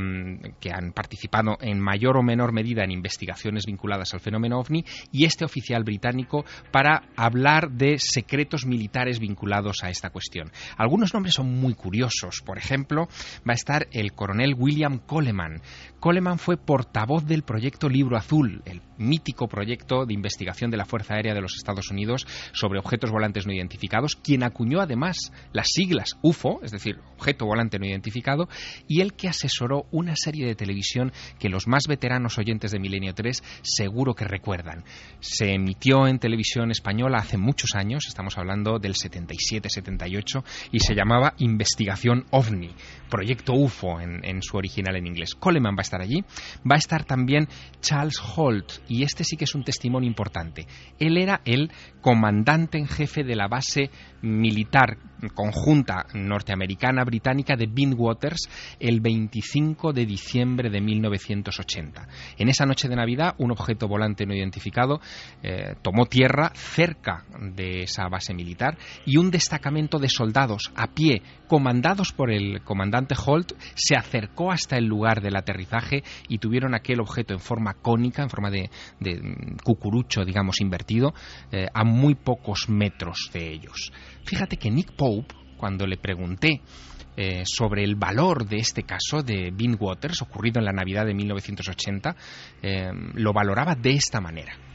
que 0.61 0.71
han 0.71 0.93
participado 0.93 1.57
en 1.61 1.81
mayor 1.81 2.19
o 2.19 2.23
menor 2.23 2.53
medida 2.53 2.85
en 2.85 2.93
investigaciones 2.93 3.67
vinculadas 3.67 4.13
al 4.13 4.21
fenómeno 4.21 4.61
ovni 4.61 4.85
y 5.11 5.25
este 5.25 5.45
oficial 5.45 5.83
británico 5.83 6.45
para 6.71 7.09
hablar 7.17 7.71
de 7.71 7.97
secretos 7.99 8.67
militares 8.67 9.19
vinculados 9.19 9.83
a 9.83 9.91
esta 9.91 10.11
cuestión. 10.11 10.53
Algunos 10.77 11.15
nombres 11.15 11.35
son 11.35 11.51
muy 11.51 11.75
curiosos. 11.75 12.43
Por 12.45 12.59
ejemplo, 12.59 13.09
va 13.49 13.53
a 13.53 13.55
estar 13.55 13.89
el 13.93 14.13
coronel 14.13 14.55
William 14.57 14.99
Coleman. 14.99 15.63
Coleman 15.99 16.39
fue 16.39 16.57
portavoz 16.59 17.25
del 17.25 17.43
proyecto 17.43 17.89
Libro 17.89 18.17
Azul, 18.19 18.63
el 18.67 18.83
mítico 19.03 19.49
proyecto 19.49 20.07
de 20.07 20.15
investigación 20.15 20.71
de 20.71 20.77
la 20.77 20.85
Fuerza 20.85 21.15
Aérea 21.15 21.35
de 21.35 21.41
los 21.41 21.57
Estados 21.57 21.91
Unidos 21.91 22.27
sobre 22.53 22.79
objetos 22.79 23.11
volantes 23.11 23.47
no 23.47 23.53
identificados, 23.53 24.17
quien 24.17 24.43
acuñó 24.43 24.81
además 24.81 25.33
las 25.53 25.69
siglas 25.69 26.17
UFO, 26.23 26.61
es 26.63 26.71
decir, 26.71 26.99
objeto 27.17 27.47
volante 27.47 27.79
no 27.79 27.87
identificado, 27.87 28.49
y 28.89 29.01
el 29.01 29.15
que 29.15 29.29
asesoró 29.29 29.87
una 29.91 30.17
serie 30.17 30.47
de 30.47 30.55
televisión 30.55 31.13
que 31.39 31.49
los 31.49 31.67
más 31.67 31.85
veteranos 31.89 32.39
oyentes 32.39 32.71
de 32.71 32.79
Milenio 32.79 33.15
3 33.15 33.43
seguro 33.63 34.15
que 34.15 34.25
recuerdan. 34.25 34.85
Se 35.21 35.53
emitió 35.53 36.07
en 36.07 36.19
televisión 36.19 36.71
española 36.71 37.19
hace 37.19 37.37
muchos 37.37 37.75
años, 37.75 38.07
estamos 38.07 38.39
hablando 38.39 38.79
del 38.79 38.95
77-78, 38.95 40.45
y 40.73 40.81
se 40.81 40.95
llamaba 40.95 41.35
Investigación 41.39 42.27
OVNI, 42.31 42.71
Proyecto 43.11 43.53
UFO 43.53 44.01
en, 44.01 44.25
en 44.25 44.43
su 44.43 44.57
original 44.57 44.97
en 44.97 45.07
inglés. 45.07 45.35
Coleman 45.35 45.75
va 45.75 45.81
a 45.81 45.83
estar 45.83 46.01
allí, 46.01 46.25
va 46.69 46.77
a 46.77 46.79
estar 46.79 47.05
también 47.05 47.49
Charles 47.81 48.21
Holt, 48.37 48.73
y 48.93 49.05
este 49.05 49.25
sí 49.25 49.39
que 49.39 49.45
es 49.45 49.55
un 49.55 49.65
testimonio 49.65 50.07
importante. 50.07 50.67
Él 50.99 51.17
era 51.17 51.41
el 51.47 51.73
comandante 52.03 52.77
en 52.77 52.87
jefe 52.87 53.25
de 53.25 53.35
la 53.35 53.49
base 53.49 53.91
militar 54.21 54.99
conjunta 55.31 56.07
norteamericana-británica 56.15 57.57
de 57.57 57.67
Bindwaters 57.67 58.49
el 58.81 59.01
25 59.01 59.93
de 59.93 60.05
diciembre 60.05 60.69
de 60.69 60.81
1980. 60.81 62.09
En 62.39 62.49
esa 62.49 62.67
noche 62.67 62.89
de 62.89 62.97
Navidad, 62.97 63.35
un 63.39 63.53
objeto 63.53 63.89
volante 63.89 64.27
no 64.27 64.35
identificado 64.35 65.01
eh, 65.43 65.75
tomó 65.83 66.07
tierra 66.07 66.51
cerca 66.55 67.25
de 67.41 67.85
esa 67.85 68.09
base 68.09 68.35
militar 68.35 68.77
y 69.07 69.17
un 69.17 69.31
destacamento 69.31 69.99
de 69.99 70.09
soldados 70.09 70.73
a 70.75 70.89
pie, 70.89 71.23
comandados 71.47 72.13
por 72.13 72.31
el 72.31 72.63
comandante 72.63 73.15
Holt, 73.25 73.53
se 73.75 73.97
acercó 73.97 74.51
hasta 74.51 74.77
el 74.77 74.87
lugar 74.87 75.21
del 75.21 75.37
aterrizaje 75.37 76.03
y 76.29 76.39
tuvieron 76.39 76.75
aquel 76.75 77.01
objeto 77.01 77.33
en 77.33 77.41
forma 77.41 77.75
cónica, 77.75 78.23
en 78.23 78.31
forma 78.31 78.51
de, 78.51 78.71
cucurucho, 79.63 80.25
digamos, 80.25 80.61
invertido, 80.61 81.15
eh, 81.51 81.67
a 81.73 81.85
muy 81.85 82.15
pocos 82.15 82.69
metros 82.69 83.31
de 83.33 83.53
ellos. 83.53 83.93
Fíjate 84.25 84.57
que 84.57 84.71
Nick 84.71 84.93
Pope, 84.93 85.35
cuando 85.57 85.87
le 85.87 85.97
pregunté 85.97 86.61
eh, 87.17 87.43
sobre 87.45 87.85
el 87.85 87.97
valor 87.97 88.49
de 88.49 88.57
este 88.57 88.85
caso 88.85 89.23
de 89.23 89.51
Bean 89.53 89.77
Waters, 89.79 90.23
ocurrido 90.23 90.59
en 90.61 90.65
la 90.65 90.73
Navidad 90.73 91.05
de 91.05 91.15
1980, 91.15 92.17
eh, 92.63 92.91
lo 93.15 93.33
valoraba 93.33 93.75
de 93.75 93.91
esta 93.91 94.21
manera. 94.21 94.72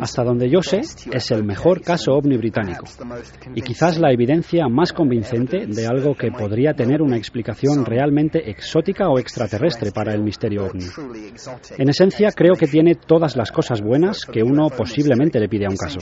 Hasta 0.00 0.24
donde 0.24 0.48
yo 0.48 0.62
sé, 0.62 0.80
es 1.12 1.30
el 1.30 1.44
mejor 1.44 1.82
caso 1.82 2.12
ovni 2.12 2.38
británico 2.38 2.86
y 3.54 3.60
quizás 3.60 3.98
la 3.98 4.10
evidencia 4.12 4.66
más 4.66 4.94
convincente 4.94 5.66
de 5.66 5.86
algo 5.86 6.14
que 6.14 6.30
podría 6.30 6.72
tener 6.72 7.02
una 7.02 7.18
explicación 7.18 7.84
realmente 7.84 8.50
exótica 8.50 9.10
o 9.10 9.18
extraterrestre 9.18 9.92
para 9.92 10.14
el 10.14 10.22
misterio 10.22 10.64
ovni. 10.64 10.86
En 11.76 11.90
esencia, 11.90 12.30
creo 12.34 12.54
que 12.54 12.66
tiene 12.66 12.94
todas 12.94 13.36
las 13.36 13.52
cosas 13.52 13.82
buenas 13.82 14.20
que 14.24 14.42
uno 14.42 14.70
posiblemente 14.70 15.38
le 15.38 15.50
pide 15.50 15.66
a 15.66 15.70
un 15.70 15.76
caso. 15.76 15.98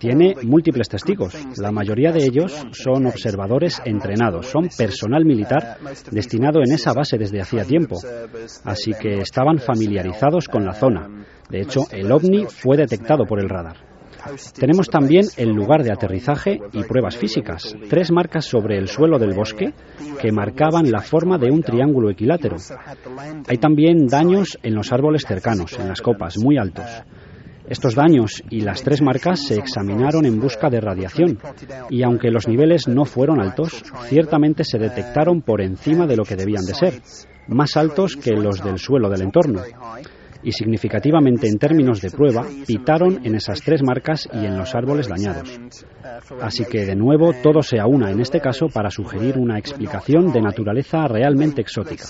Tiene 0.00 0.34
múltiples 0.42 0.88
testigos, 0.88 1.32
la 1.58 1.70
mayoría 1.70 2.10
de 2.10 2.24
ellos 2.24 2.60
son 2.72 3.06
observadores 3.06 3.80
entrenados, 3.84 4.46
son 4.46 4.68
personal 4.76 5.24
militar 5.24 5.78
destinado 6.10 6.58
en 6.66 6.72
esa 6.72 6.92
base 6.92 7.18
desde 7.18 7.40
hacía 7.40 7.64
tiempo, 7.64 8.00
así 8.64 8.92
que 9.00 9.18
estaban 9.18 9.58
familiarizados 9.58 10.48
con 10.48 10.64
la 10.64 10.71
zona. 10.74 11.26
De 11.50 11.60
hecho, 11.60 11.82
el 11.90 12.10
ovni 12.10 12.46
fue 12.46 12.76
detectado 12.76 13.24
por 13.26 13.40
el 13.40 13.48
radar. 13.48 13.92
Tenemos 14.58 14.88
también 14.88 15.26
el 15.36 15.50
lugar 15.50 15.82
de 15.82 15.92
aterrizaje 15.92 16.60
y 16.72 16.84
pruebas 16.84 17.16
físicas, 17.16 17.74
tres 17.88 18.12
marcas 18.12 18.44
sobre 18.44 18.78
el 18.78 18.88
suelo 18.88 19.18
del 19.18 19.34
bosque 19.34 19.72
que 20.20 20.32
marcaban 20.32 20.90
la 20.90 21.00
forma 21.00 21.38
de 21.38 21.50
un 21.50 21.62
triángulo 21.62 22.10
equilátero. 22.10 22.56
Hay 23.48 23.58
también 23.58 24.06
daños 24.06 24.58
en 24.62 24.74
los 24.74 24.92
árboles 24.92 25.24
cercanos, 25.26 25.78
en 25.78 25.88
las 25.88 26.00
copas, 26.00 26.38
muy 26.38 26.56
altos. 26.56 26.84
Estos 27.68 27.94
daños 27.94 28.42
y 28.50 28.60
las 28.60 28.82
tres 28.82 29.02
marcas 29.02 29.46
se 29.46 29.54
examinaron 29.54 30.26
en 30.26 30.40
busca 30.40 30.68
de 30.68 30.80
radiación 30.80 31.38
y 31.90 32.02
aunque 32.02 32.30
los 32.30 32.46
niveles 32.46 32.86
no 32.88 33.04
fueron 33.04 33.40
altos, 33.40 33.82
ciertamente 34.06 34.64
se 34.64 34.78
detectaron 34.78 35.42
por 35.42 35.60
encima 35.60 36.06
de 36.06 36.16
lo 36.16 36.24
que 36.24 36.36
debían 36.36 36.64
de 36.64 36.74
ser, 36.74 36.94
más 37.48 37.76
altos 37.76 38.16
que 38.16 38.32
los 38.32 38.62
del 38.62 38.78
suelo 38.78 39.08
del 39.08 39.22
entorno 39.22 39.62
y 40.42 40.52
significativamente 40.52 41.48
en 41.48 41.58
términos 41.58 42.00
de 42.00 42.10
prueba 42.10 42.44
pitaron 42.66 43.24
en 43.24 43.34
esas 43.34 43.60
tres 43.62 43.82
marcas 43.82 44.28
y 44.32 44.44
en 44.44 44.56
los 44.58 44.74
árboles 44.74 45.08
dañados. 45.08 45.60
Así 46.40 46.64
que 46.64 46.84
de 46.84 46.96
nuevo 46.96 47.32
todo 47.42 47.62
se 47.62 47.78
aúna 47.78 48.10
en 48.10 48.20
este 48.20 48.40
caso 48.40 48.66
para 48.68 48.90
sugerir 48.90 49.38
una 49.38 49.58
explicación 49.58 50.32
de 50.32 50.42
naturaleza 50.42 51.06
realmente 51.08 51.60
exótica. 51.60 52.04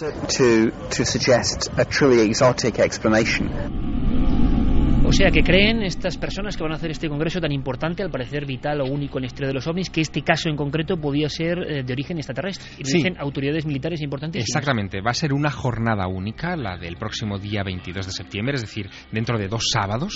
O 5.13 5.15
sea 5.15 5.31
que 5.31 5.43
creen 5.43 5.83
estas 5.83 6.17
personas 6.17 6.57
que 6.57 6.63
van 6.63 6.73
a 6.73 6.77
hacer 6.77 6.91
este 6.91 7.07
congreso 7.07 7.39
tan 7.39 7.53
importante, 7.53 8.03
al 8.03 8.11
parecer 8.11 8.47
vital 8.47 8.81
o 8.81 8.87
único 8.87 9.19
en 9.19 9.25
la 9.25 9.27
historia 9.27 9.49
de 9.49 9.53
los 9.53 9.67
ovnis, 9.67 9.91
que 9.91 10.01
este 10.01 10.23
caso 10.23 10.49
en 10.49 10.57
concreto 10.57 10.97
podía 10.97 11.29
ser 11.29 11.59
eh, 11.59 11.83
de 11.83 11.93
origen 11.93 12.17
extraterrestre. 12.17 12.67
Y 12.79 12.85
dicen 12.85 13.19
autoridades 13.19 13.67
militares 13.67 14.01
importantes. 14.01 14.43
Exactamente, 14.43 15.03
va 15.03 15.11
a 15.11 15.15
ser 15.15 15.35
una 15.35 15.51
jornada 15.51 16.07
única, 16.07 16.57
la 16.57 16.79
del 16.79 16.97
próximo 16.97 17.39
día 17.39 17.63
22 17.63 18.07
de 18.07 18.13
septiembre, 18.13 18.55
es 18.55 18.63
decir, 18.63 18.89
dentro 19.13 19.37
de 19.37 19.49
dos 19.49 19.65
sábados. 19.71 20.15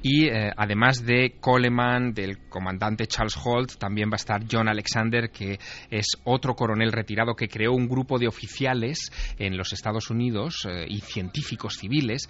Y 0.00 0.28
eh, 0.28 0.50
además 0.56 1.04
de 1.04 1.34
Coleman, 1.38 2.14
del 2.14 2.38
comandante 2.48 3.06
Charles 3.06 3.36
Holt, 3.44 3.76
también 3.76 4.08
va 4.08 4.14
a 4.14 4.16
estar 4.16 4.40
John 4.50 4.66
Alexander, 4.66 5.28
que 5.28 5.58
es 5.90 6.06
otro 6.24 6.54
coronel 6.54 6.92
retirado 6.92 7.34
que 7.34 7.48
creó 7.48 7.74
un 7.74 7.86
grupo 7.86 8.18
de 8.18 8.28
oficiales 8.28 9.10
en 9.38 9.58
los 9.58 9.74
Estados 9.74 10.08
Unidos 10.08 10.66
eh, 10.66 10.86
y 10.88 11.00
científicos 11.00 11.74
civiles 11.74 12.26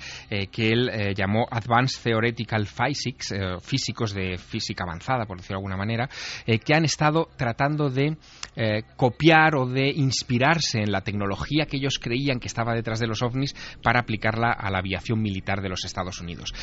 que 0.50 0.68
él 0.68 1.14
llamó 1.16 1.46
Advanced 1.50 2.07
Theoretical 2.08 2.66
Physics, 2.66 3.32
eh, 3.32 3.56
físicos 3.60 4.14
de 4.14 4.38
física 4.38 4.84
avanzada, 4.84 5.26
por 5.26 5.36
decirlo 5.36 5.56
de 5.56 5.58
alguna 5.58 5.76
manera, 5.76 6.08
eh, 6.46 6.58
que 6.58 6.74
han 6.74 6.86
estado 6.86 7.28
tratando 7.36 7.90
de 7.90 8.16
eh, 8.56 8.82
copiar 8.96 9.56
o 9.56 9.66
de 9.66 9.90
inspirarse 9.90 10.78
en 10.78 10.90
la 10.90 11.02
tecnología 11.02 11.66
que 11.66 11.76
ellos 11.76 11.98
creían 12.00 12.40
que 12.40 12.46
estaba 12.46 12.74
detrás 12.74 12.98
de 12.98 13.06
los 13.06 13.22
ovnis 13.22 13.54
para 13.82 14.00
aplicarla 14.00 14.52
a 14.52 14.70
la 14.70 14.78
aviación 14.78 15.20
militar 15.20 15.60
de 15.60 15.68
los 15.68 15.84
Estados 15.84 16.18
Unidos. 16.22 16.54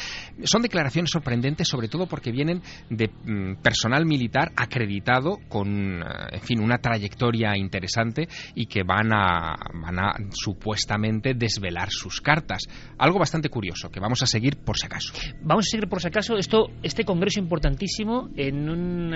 Son 0.45 0.63
declaraciones 0.63 1.11
sorprendentes, 1.11 1.67
sobre 1.67 1.89
todo 1.89 2.07
porque 2.07 2.31
vienen 2.31 2.63
de 2.89 3.07
mm, 3.07 3.61
personal 3.61 4.07
militar 4.07 4.51
acreditado 4.55 5.37
con, 5.47 6.03
en 6.31 6.41
fin, 6.41 6.59
una 6.59 6.79
trayectoria 6.79 7.55
interesante 7.55 8.27
y 8.55 8.65
que 8.65 8.81
van 8.81 9.13
a, 9.13 9.55
van 9.73 9.99
a 9.99 10.15
supuestamente 10.31 11.35
desvelar 11.35 11.89
sus 11.91 12.19
cartas. 12.19 12.63
Algo 12.97 13.19
bastante 13.19 13.49
curioso 13.49 13.89
que 13.89 13.99
vamos 13.99 14.23
a 14.23 14.25
seguir 14.25 14.57
por 14.57 14.77
si 14.77 14.87
acaso. 14.87 15.13
Vamos 15.41 15.65
a 15.67 15.69
seguir 15.69 15.87
por 15.87 16.01
si 16.01 16.07
acaso 16.07 16.37
esto, 16.37 16.67
este 16.83 17.03
congreso 17.03 17.39
importantísimo 17.39 18.29
en, 18.35 19.13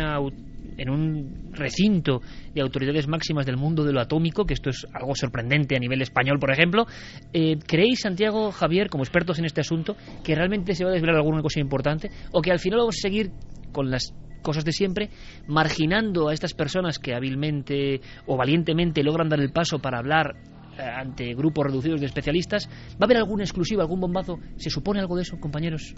en 0.78 0.90
un 0.90 1.52
recinto 1.52 2.22
de 2.54 2.62
autoridades 2.62 3.08
máximas 3.08 3.46
del 3.46 3.58
mundo 3.58 3.84
de 3.84 3.94
lo 3.94 4.02
atómico, 4.02 4.46
que 4.46 4.54
esto 4.54 4.70
es 4.70 4.86
algo 4.94 5.16
sorprendente 5.16 5.76
a 5.76 5.80
nivel 5.80 6.02
español, 6.02 6.40
por 6.40 6.52
ejemplo. 6.52 6.86
Eh, 7.34 7.58
¿Creéis, 7.66 8.00
Santiago, 8.02 8.52
Javier, 8.52 8.90
como 8.90 9.04
expertos 9.04 9.40
en 9.40 9.46
este 9.46 9.62
asunto, 9.62 9.96
que 10.24 10.36
realmente 10.36 10.76
se 10.76 10.84
va 10.84 10.92
a 10.92 10.94
desvelar 10.94 11.18
alguna 11.18 11.42
cosa 11.42 11.60
importante 11.60 12.10
o 12.32 12.42
que 12.42 12.52
al 12.52 12.60
final 12.60 12.80
vamos 12.80 12.96
a 13.00 13.08
seguir 13.08 13.32
con 13.72 13.92
las 13.92 14.14
cosas 14.42 14.64
de 14.64 14.72
siempre, 14.72 15.10
marginando 15.48 16.30
a 16.30 16.34
estas 16.34 16.54
personas 16.54 16.98
que 16.98 17.14
hábilmente 17.14 18.02
o 18.26 18.38
valientemente 18.38 19.04
logran 19.04 19.30
dar 19.30 19.42
el 19.42 19.52
paso 19.52 19.80
para 19.80 20.00
hablar 20.00 20.36
ante 20.80 21.34
grupos 21.34 21.68
reducidos 21.68 22.00
de 22.00 22.08
especialistas. 22.08 22.68
¿Va 22.94 23.02
a 23.02 23.06
haber 23.06 23.18
alguna 23.18 23.44
exclusiva, 23.44 23.84
algún 23.84 24.00
bombazo? 24.00 24.40
¿Se 24.58 24.70
supone 24.70 25.00
algo 25.00 25.16
de 25.16 25.24
eso, 25.24 25.40
compañeros? 25.40 25.94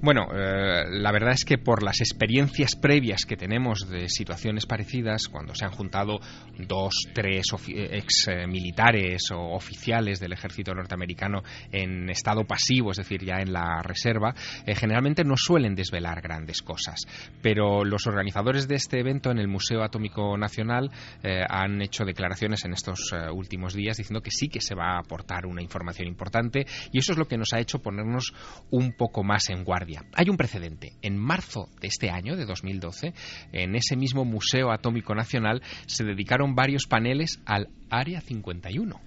Bueno, 0.00 0.26
eh, 0.34 0.84
la 0.90 1.12
verdad 1.12 1.32
es 1.32 1.44
que 1.44 1.58
por 1.58 1.82
las 1.82 2.00
experiencias 2.00 2.76
previas 2.76 3.24
que 3.24 3.36
tenemos 3.36 3.88
de 3.88 4.08
situaciones 4.08 4.66
parecidas, 4.66 5.28
cuando 5.28 5.54
se 5.54 5.64
han 5.64 5.72
juntado 5.72 6.18
dos, 6.58 6.94
tres 7.14 7.46
eh, 7.68 7.98
ex 7.98 8.28
militares 8.48 9.30
o 9.32 9.54
oficiales 9.54 10.20
del 10.20 10.32
ejército 10.32 10.74
norteamericano 10.74 11.42
en 11.70 12.10
estado 12.10 12.44
pasivo, 12.44 12.90
es 12.90 12.98
decir, 12.98 13.24
ya 13.24 13.40
en 13.40 13.52
la 13.52 13.82
reserva, 13.82 14.34
generalmente 14.66 15.24
no 15.24 15.34
suelen 15.36 15.74
desvelar 15.74 16.20
grandes 16.20 16.62
cosas. 16.62 17.00
Pero 17.40 17.84
los 17.84 18.06
organizadores 18.06 18.68
de 18.68 18.76
este 18.76 19.00
evento 19.00 19.30
en 19.30 19.38
el 19.38 19.48
Museo 19.48 19.82
Atómico 19.82 20.36
Nacional 20.36 20.90
han 21.22 21.80
hecho 21.80 22.04
declaraciones 22.04 22.64
en 22.64 22.72
estos 22.72 23.12
últimos 23.32 23.74
días 23.74 23.96
diciendo 23.96 24.11
que 24.20 24.30
sí 24.30 24.48
que 24.48 24.60
se 24.60 24.74
va 24.74 24.96
a 24.96 24.98
aportar 24.98 25.46
una 25.46 25.62
información 25.62 26.08
importante 26.08 26.66
y 26.92 26.98
eso 26.98 27.12
es 27.12 27.18
lo 27.18 27.26
que 27.26 27.38
nos 27.38 27.52
ha 27.52 27.60
hecho 27.60 27.80
ponernos 27.80 28.32
un 28.70 28.92
poco 28.92 29.22
más 29.22 29.48
en 29.50 29.64
guardia. 29.64 30.04
Hay 30.14 30.28
un 30.28 30.36
precedente. 30.36 30.92
En 31.02 31.16
marzo 31.16 31.68
de 31.80 31.88
este 31.88 32.10
año, 32.10 32.36
de 32.36 32.44
2012, 32.44 33.14
en 33.52 33.74
ese 33.74 33.96
mismo 33.96 34.24
Museo 34.24 34.72
Atómico 34.72 35.14
Nacional 35.14 35.62
se 35.86 36.04
dedicaron 36.04 36.54
varios 36.54 36.86
paneles 36.86 37.40
al 37.46 37.68
Área 37.90 38.20
51 38.20 39.00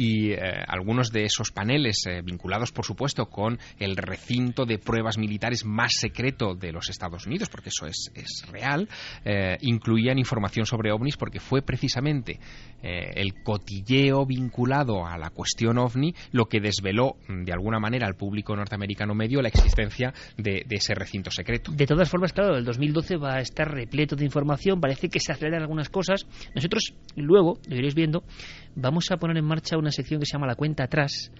y 0.00 0.32
eh, 0.32 0.38
algunos 0.66 1.10
de 1.10 1.24
esos 1.24 1.50
paneles 1.50 2.06
eh, 2.06 2.22
vinculados 2.24 2.72
por 2.72 2.86
supuesto 2.86 3.26
con 3.26 3.58
el 3.78 3.98
recinto 3.98 4.64
de 4.64 4.78
pruebas 4.78 5.18
militares 5.18 5.66
más 5.66 5.92
secreto 5.92 6.54
de 6.54 6.72
los 6.72 6.88
Estados 6.88 7.26
Unidos 7.26 7.50
porque 7.50 7.68
eso 7.68 7.86
es, 7.86 8.10
real 8.50 8.88
eh, 9.26 9.58
incluían 9.60 10.18
información 10.18 10.64
sobre 10.64 10.90
ovnis 10.90 11.18
porque 11.18 11.38
fue 11.38 11.60
precisamente 11.60 12.40
el 12.82 13.42
cotilleo 13.42 14.24
vinculado 14.24 15.06
a 15.06 15.18
la 15.18 15.28
cuestión 15.28 15.76
ovni 15.76 16.14
lo 16.32 16.46
que 16.46 16.60
desveló 16.60 17.16
mm, 17.28 17.44
de 17.44 17.52
alguna 17.52 17.78
manera 17.78 18.06
al 18.06 18.14
público 18.14 18.56
norteamericano 18.56 19.14
medio 19.14 19.42
la 19.42 19.48
existencia 19.48 20.14
de, 20.38 20.64
ese 20.70 20.94
recinto 20.94 21.30
secreto. 21.30 21.72
De 21.72 21.86
todas 21.86 22.08
formas, 22.08 22.32
claro, 22.32 22.56
el 22.56 22.64
2012 22.64 23.16
va 23.18 23.34
a 23.34 23.40
estar 23.40 23.70
repleto 23.70 24.16
de 24.16 24.24
información, 24.24 24.80
parece 24.80 25.10
que 25.10 25.20
se 25.20 25.32
aceleran 25.32 25.60
algunas 25.60 25.90
cosas. 25.90 26.26
Nosotros 26.54 26.94
luego, 27.16 27.58
lo 27.68 27.76
iréis 27.76 27.94
viendo, 27.94 28.24
vamos 28.74 29.10
a 29.10 29.16
poner 29.16 29.36
en 29.36 29.44
marcha 29.44 29.78
una 29.78 29.90
sección 29.90 30.20
que 30.20 30.26
se 30.26 30.32
llama 30.32 30.46
La 30.46 30.54
cuenta 30.54 30.84
atrás, 30.84 31.30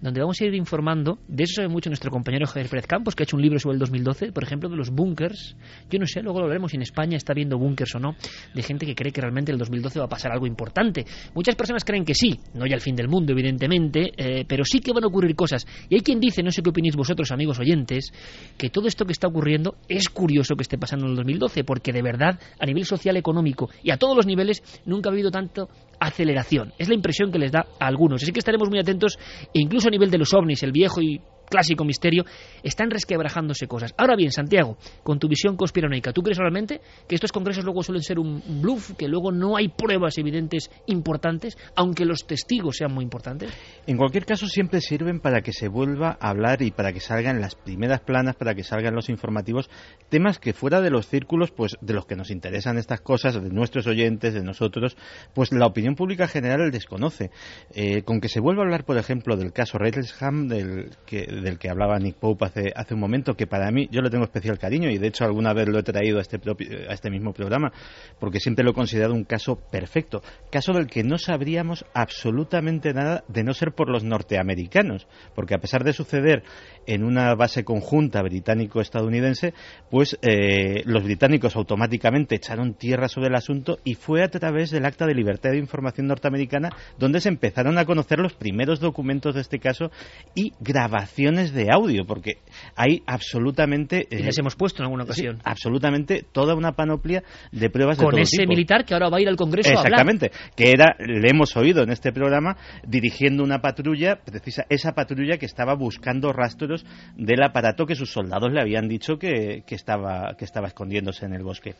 donde 0.00 0.20
vamos 0.20 0.40
a 0.40 0.44
ir 0.44 0.54
informando, 0.54 1.18
de 1.26 1.44
eso 1.44 1.54
sabe 1.56 1.68
mucho 1.68 1.88
nuestro 1.88 2.10
compañero 2.10 2.46
Javier 2.46 2.68
Pérez 2.68 2.86
Campos, 2.86 3.14
que 3.14 3.22
ha 3.22 3.24
hecho 3.24 3.36
un 3.36 3.42
libro 3.42 3.58
sobre 3.58 3.74
el 3.74 3.80
2012, 3.80 4.32
por 4.32 4.42
ejemplo, 4.42 4.68
de 4.68 4.76
los 4.76 4.90
búnkers. 4.90 5.56
Yo 5.90 5.98
no 5.98 6.06
sé, 6.06 6.22
luego 6.22 6.38
lo 6.38 6.44
hablaremos 6.44 6.70
si 6.70 6.76
en 6.76 6.82
España 6.82 7.16
está 7.16 7.32
viendo 7.32 7.58
búnkers 7.58 7.94
o 7.94 7.98
no, 7.98 8.14
de 8.54 8.62
gente 8.62 8.84
que 8.84 8.94
cree 8.94 9.12
que 9.12 9.20
realmente 9.20 9.52
el 9.52 9.58
2012 9.58 9.98
va 9.98 10.04
a 10.06 10.08
pasar 10.08 10.32
algo 10.32 10.46
importante. 10.46 11.06
Muchas 11.34 11.54
personas 11.54 11.84
creen 11.84 12.04
que 12.04 12.14
sí, 12.14 12.38
no 12.54 12.66
ya 12.66 12.74
el 12.74 12.80
fin 12.80 12.94
del 12.94 13.08
mundo, 13.08 13.32
evidentemente, 13.32 14.12
eh, 14.16 14.44
pero 14.46 14.64
sí 14.64 14.80
que 14.80 14.92
van 14.92 15.04
a 15.04 15.06
ocurrir 15.06 15.34
cosas. 15.34 15.66
Y 15.88 15.94
hay 15.94 16.00
quien 16.02 16.20
dice, 16.20 16.42
no 16.42 16.50
sé 16.50 16.62
qué 16.62 16.70
opinéis 16.70 16.96
vosotros, 16.96 17.32
amigos 17.32 17.58
oyentes, 17.58 18.12
que 18.58 18.70
todo 18.70 18.88
esto 18.88 19.04
que 19.06 19.12
está 19.12 19.28
ocurriendo 19.28 19.76
es 19.88 20.08
curioso 20.08 20.56
que 20.56 20.62
esté 20.62 20.78
pasando 20.78 21.06
en 21.06 21.12
el 21.12 21.16
2012, 21.16 21.64
porque 21.64 21.92
de 21.92 22.02
verdad, 22.02 22.38
a 22.58 22.66
nivel 22.66 22.84
social, 22.84 23.16
económico 23.16 23.70
y 23.82 23.90
a 23.90 23.96
todos 23.96 24.16
los 24.16 24.26
niveles, 24.26 24.62
nunca 24.84 25.08
ha 25.08 25.12
habido 25.12 25.30
tanto 25.30 25.68
aceleración. 26.00 26.72
Es 26.78 26.88
la 26.88 26.94
impresión 26.94 27.30
que 27.30 27.38
les 27.38 27.52
da 27.52 27.66
a 27.78 27.86
algunos. 27.86 28.22
Así 28.22 28.32
que 28.32 28.38
estaremos 28.38 28.68
muy 28.68 28.78
atentos, 28.78 29.18
incluso 29.52 29.88
a 29.88 29.90
nivel 29.90 30.10
de 30.10 30.18
los 30.18 30.32
ovnis, 30.34 30.62
el 30.62 30.72
viejo 30.72 31.00
y 31.00 31.20
clásico 31.46 31.84
misterio, 31.84 32.24
están 32.62 32.90
resquebrajándose 32.90 33.66
cosas. 33.66 33.94
Ahora 33.96 34.16
bien, 34.16 34.30
Santiago, 34.30 34.76
con 35.02 35.18
tu 35.18 35.28
visión 35.28 35.56
conspiranoica, 35.56 36.12
¿tú 36.12 36.22
crees 36.22 36.38
realmente 36.38 36.80
que 37.08 37.14
estos 37.14 37.32
congresos 37.32 37.64
luego 37.64 37.82
suelen 37.82 38.02
ser 38.02 38.18
un 38.18 38.42
bluff, 38.60 38.92
que 38.96 39.08
luego 39.08 39.32
no 39.32 39.56
hay 39.56 39.68
pruebas 39.68 40.18
evidentes 40.18 40.70
importantes, 40.86 41.56
aunque 41.74 42.04
los 42.04 42.26
testigos 42.26 42.76
sean 42.76 42.92
muy 42.92 43.04
importantes? 43.04 43.50
En 43.86 43.96
cualquier 43.96 44.24
caso, 44.24 44.46
siempre 44.46 44.80
sirven 44.80 45.20
para 45.20 45.40
que 45.42 45.52
se 45.52 45.68
vuelva 45.68 46.18
a 46.20 46.30
hablar 46.30 46.62
y 46.62 46.70
para 46.70 46.92
que 46.92 47.00
salgan 47.00 47.40
las 47.40 47.54
primeras 47.54 48.00
planas, 48.00 48.36
para 48.36 48.54
que 48.54 48.62
salgan 48.62 48.94
los 48.94 49.08
informativos, 49.08 49.70
temas 50.08 50.38
que 50.38 50.52
fuera 50.52 50.80
de 50.80 50.90
los 50.90 51.06
círculos, 51.06 51.50
pues 51.50 51.76
de 51.80 51.94
los 51.94 52.06
que 52.06 52.16
nos 52.16 52.30
interesan 52.30 52.78
estas 52.78 53.00
cosas, 53.00 53.34
de 53.34 53.50
nuestros 53.50 53.86
oyentes, 53.86 54.34
de 54.34 54.42
nosotros, 54.42 54.96
pues 55.34 55.52
la 55.52 55.66
opinión 55.66 55.94
pública 55.94 56.28
general 56.28 56.70
desconoce. 56.70 57.30
Eh, 57.74 58.02
con 58.02 58.20
que 58.20 58.28
se 58.28 58.40
vuelva 58.40 58.62
a 58.62 58.66
hablar, 58.66 58.84
por 58.84 58.98
ejemplo, 58.98 59.36
del 59.36 59.52
caso 59.52 59.78
Redlesham, 59.78 60.48
del 60.48 60.90
que 61.06 61.26
del 61.42 61.58
que 61.58 61.68
hablaba 61.68 61.98
Nick 61.98 62.16
Pope 62.16 62.46
hace, 62.46 62.72
hace 62.74 62.94
un 62.94 63.00
momento, 63.00 63.34
que 63.34 63.46
para 63.46 63.70
mí 63.70 63.88
yo 63.90 64.00
le 64.00 64.10
tengo 64.10 64.24
especial 64.24 64.58
cariño 64.58 64.90
y 64.90 64.98
de 64.98 65.08
hecho 65.08 65.24
alguna 65.24 65.52
vez 65.52 65.68
lo 65.68 65.78
he 65.78 65.82
traído 65.82 66.18
a 66.18 66.22
este, 66.22 66.40
a 66.88 66.92
este 66.92 67.10
mismo 67.10 67.32
programa, 67.32 67.72
porque 68.18 68.40
siempre 68.40 68.64
lo 68.64 68.70
he 68.70 68.74
considerado 68.74 69.14
un 69.14 69.24
caso 69.24 69.56
perfecto, 69.70 70.22
caso 70.50 70.72
del 70.72 70.86
que 70.86 71.02
no 71.02 71.18
sabríamos 71.18 71.84
absolutamente 71.94 72.92
nada 72.92 73.24
de 73.28 73.44
no 73.44 73.54
ser 73.54 73.72
por 73.72 73.90
los 73.90 74.04
norteamericanos, 74.04 75.06
porque 75.34 75.54
a 75.54 75.58
pesar 75.58 75.84
de 75.84 75.92
suceder 75.92 76.42
en 76.86 77.04
una 77.04 77.34
base 77.34 77.64
conjunta 77.64 78.22
británico-estadounidense, 78.22 79.54
pues 79.90 80.18
eh, 80.22 80.82
los 80.84 81.02
británicos 81.04 81.56
automáticamente 81.56 82.36
echaron 82.36 82.74
tierra 82.74 83.08
sobre 83.08 83.28
el 83.28 83.34
asunto 83.34 83.78
y 83.84 83.94
fue 83.94 84.22
a 84.22 84.28
través 84.28 84.70
del 84.70 84.84
Acta 84.84 85.06
de 85.06 85.14
Libertad 85.14 85.50
de 85.50 85.58
Información 85.58 86.06
norteamericana 86.06 86.70
donde 86.98 87.20
se 87.20 87.28
empezaron 87.28 87.78
a 87.78 87.84
conocer 87.84 88.18
los 88.18 88.34
primeros 88.34 88.80
documentos 88.80 89.34
de 89.34 89.40
este 89.40 89.58
caso 89.58 89.90
y 90.34 90.52
grabaciones 90.60 91.25
de 91.34 91.68
audio, 91.70 92.06
porque 92.06 92.38
hay 92.76 93.02
absolutamente... 93.06 94.06
y 94.10 94.16
les 94.16 94.38
eh, 94.38 94.40
hemos 94.40 94.54
puesto 94.54 94.82
en 94.82 94.84
alguna 94.84 95.04
ocasión. 95.04 95.38
absolutamente 95.44 96.24
toda 96.30 96.54
una 96.54 96.72
panoplia 96.72 97.22
de 97.50 97.68
pruebas 97.70 97.98
Con 97.98 98.06
de 98.06 98.10
todo 98.12 98.20
ese 98.20 98.46
militar 98.46 98.84
que 98.84 98.94
ahora 98.94 99.08
va 99.08 99.18
a 99.18 99.20
ir 99.20 99.28
al 99.28 99.36
Congreso 99.36 99.70
Exactamente, 99.70 100.26
a 100.26 100.36
hablar. 100.36 100.52
que 100.54 100.70
era, 100.70 100.96
le 100.98 101.28
hemos 101.28 101.56
oído 101.56 101.82
en 101.82 101.90
este 101.90 102.12
programa, 102.12 102.56
dirigiendo 102.86 103.42
una 103.42 103.60
patrulla, 103.60 104.20
precisa, 104.24 104.64
esa 104.68 104.92
patrulla 104.92 105.38
que 105.38 105.46
estaba 105.46 105.74
buscando 105.74 106.32
rastros 106.32 106.86
del 107.16 107.42
aparato 107.42 107.86
que 107.86 107.94
sus 107.94 108.12
soldados 108.12 108.52
le 108.52 108.60
habían 108.60 108.88
dicho 108.88 109.18
que, 109.18 109.64
que, 109.66 109.74
estaba, 109.74 110.34
que 110.38 110.44
estaba 110.44 110.68
escondiéndose 110.68 111.26
en 111.26 111.34
el 111.34 111.42
bosque. 111.42 111.74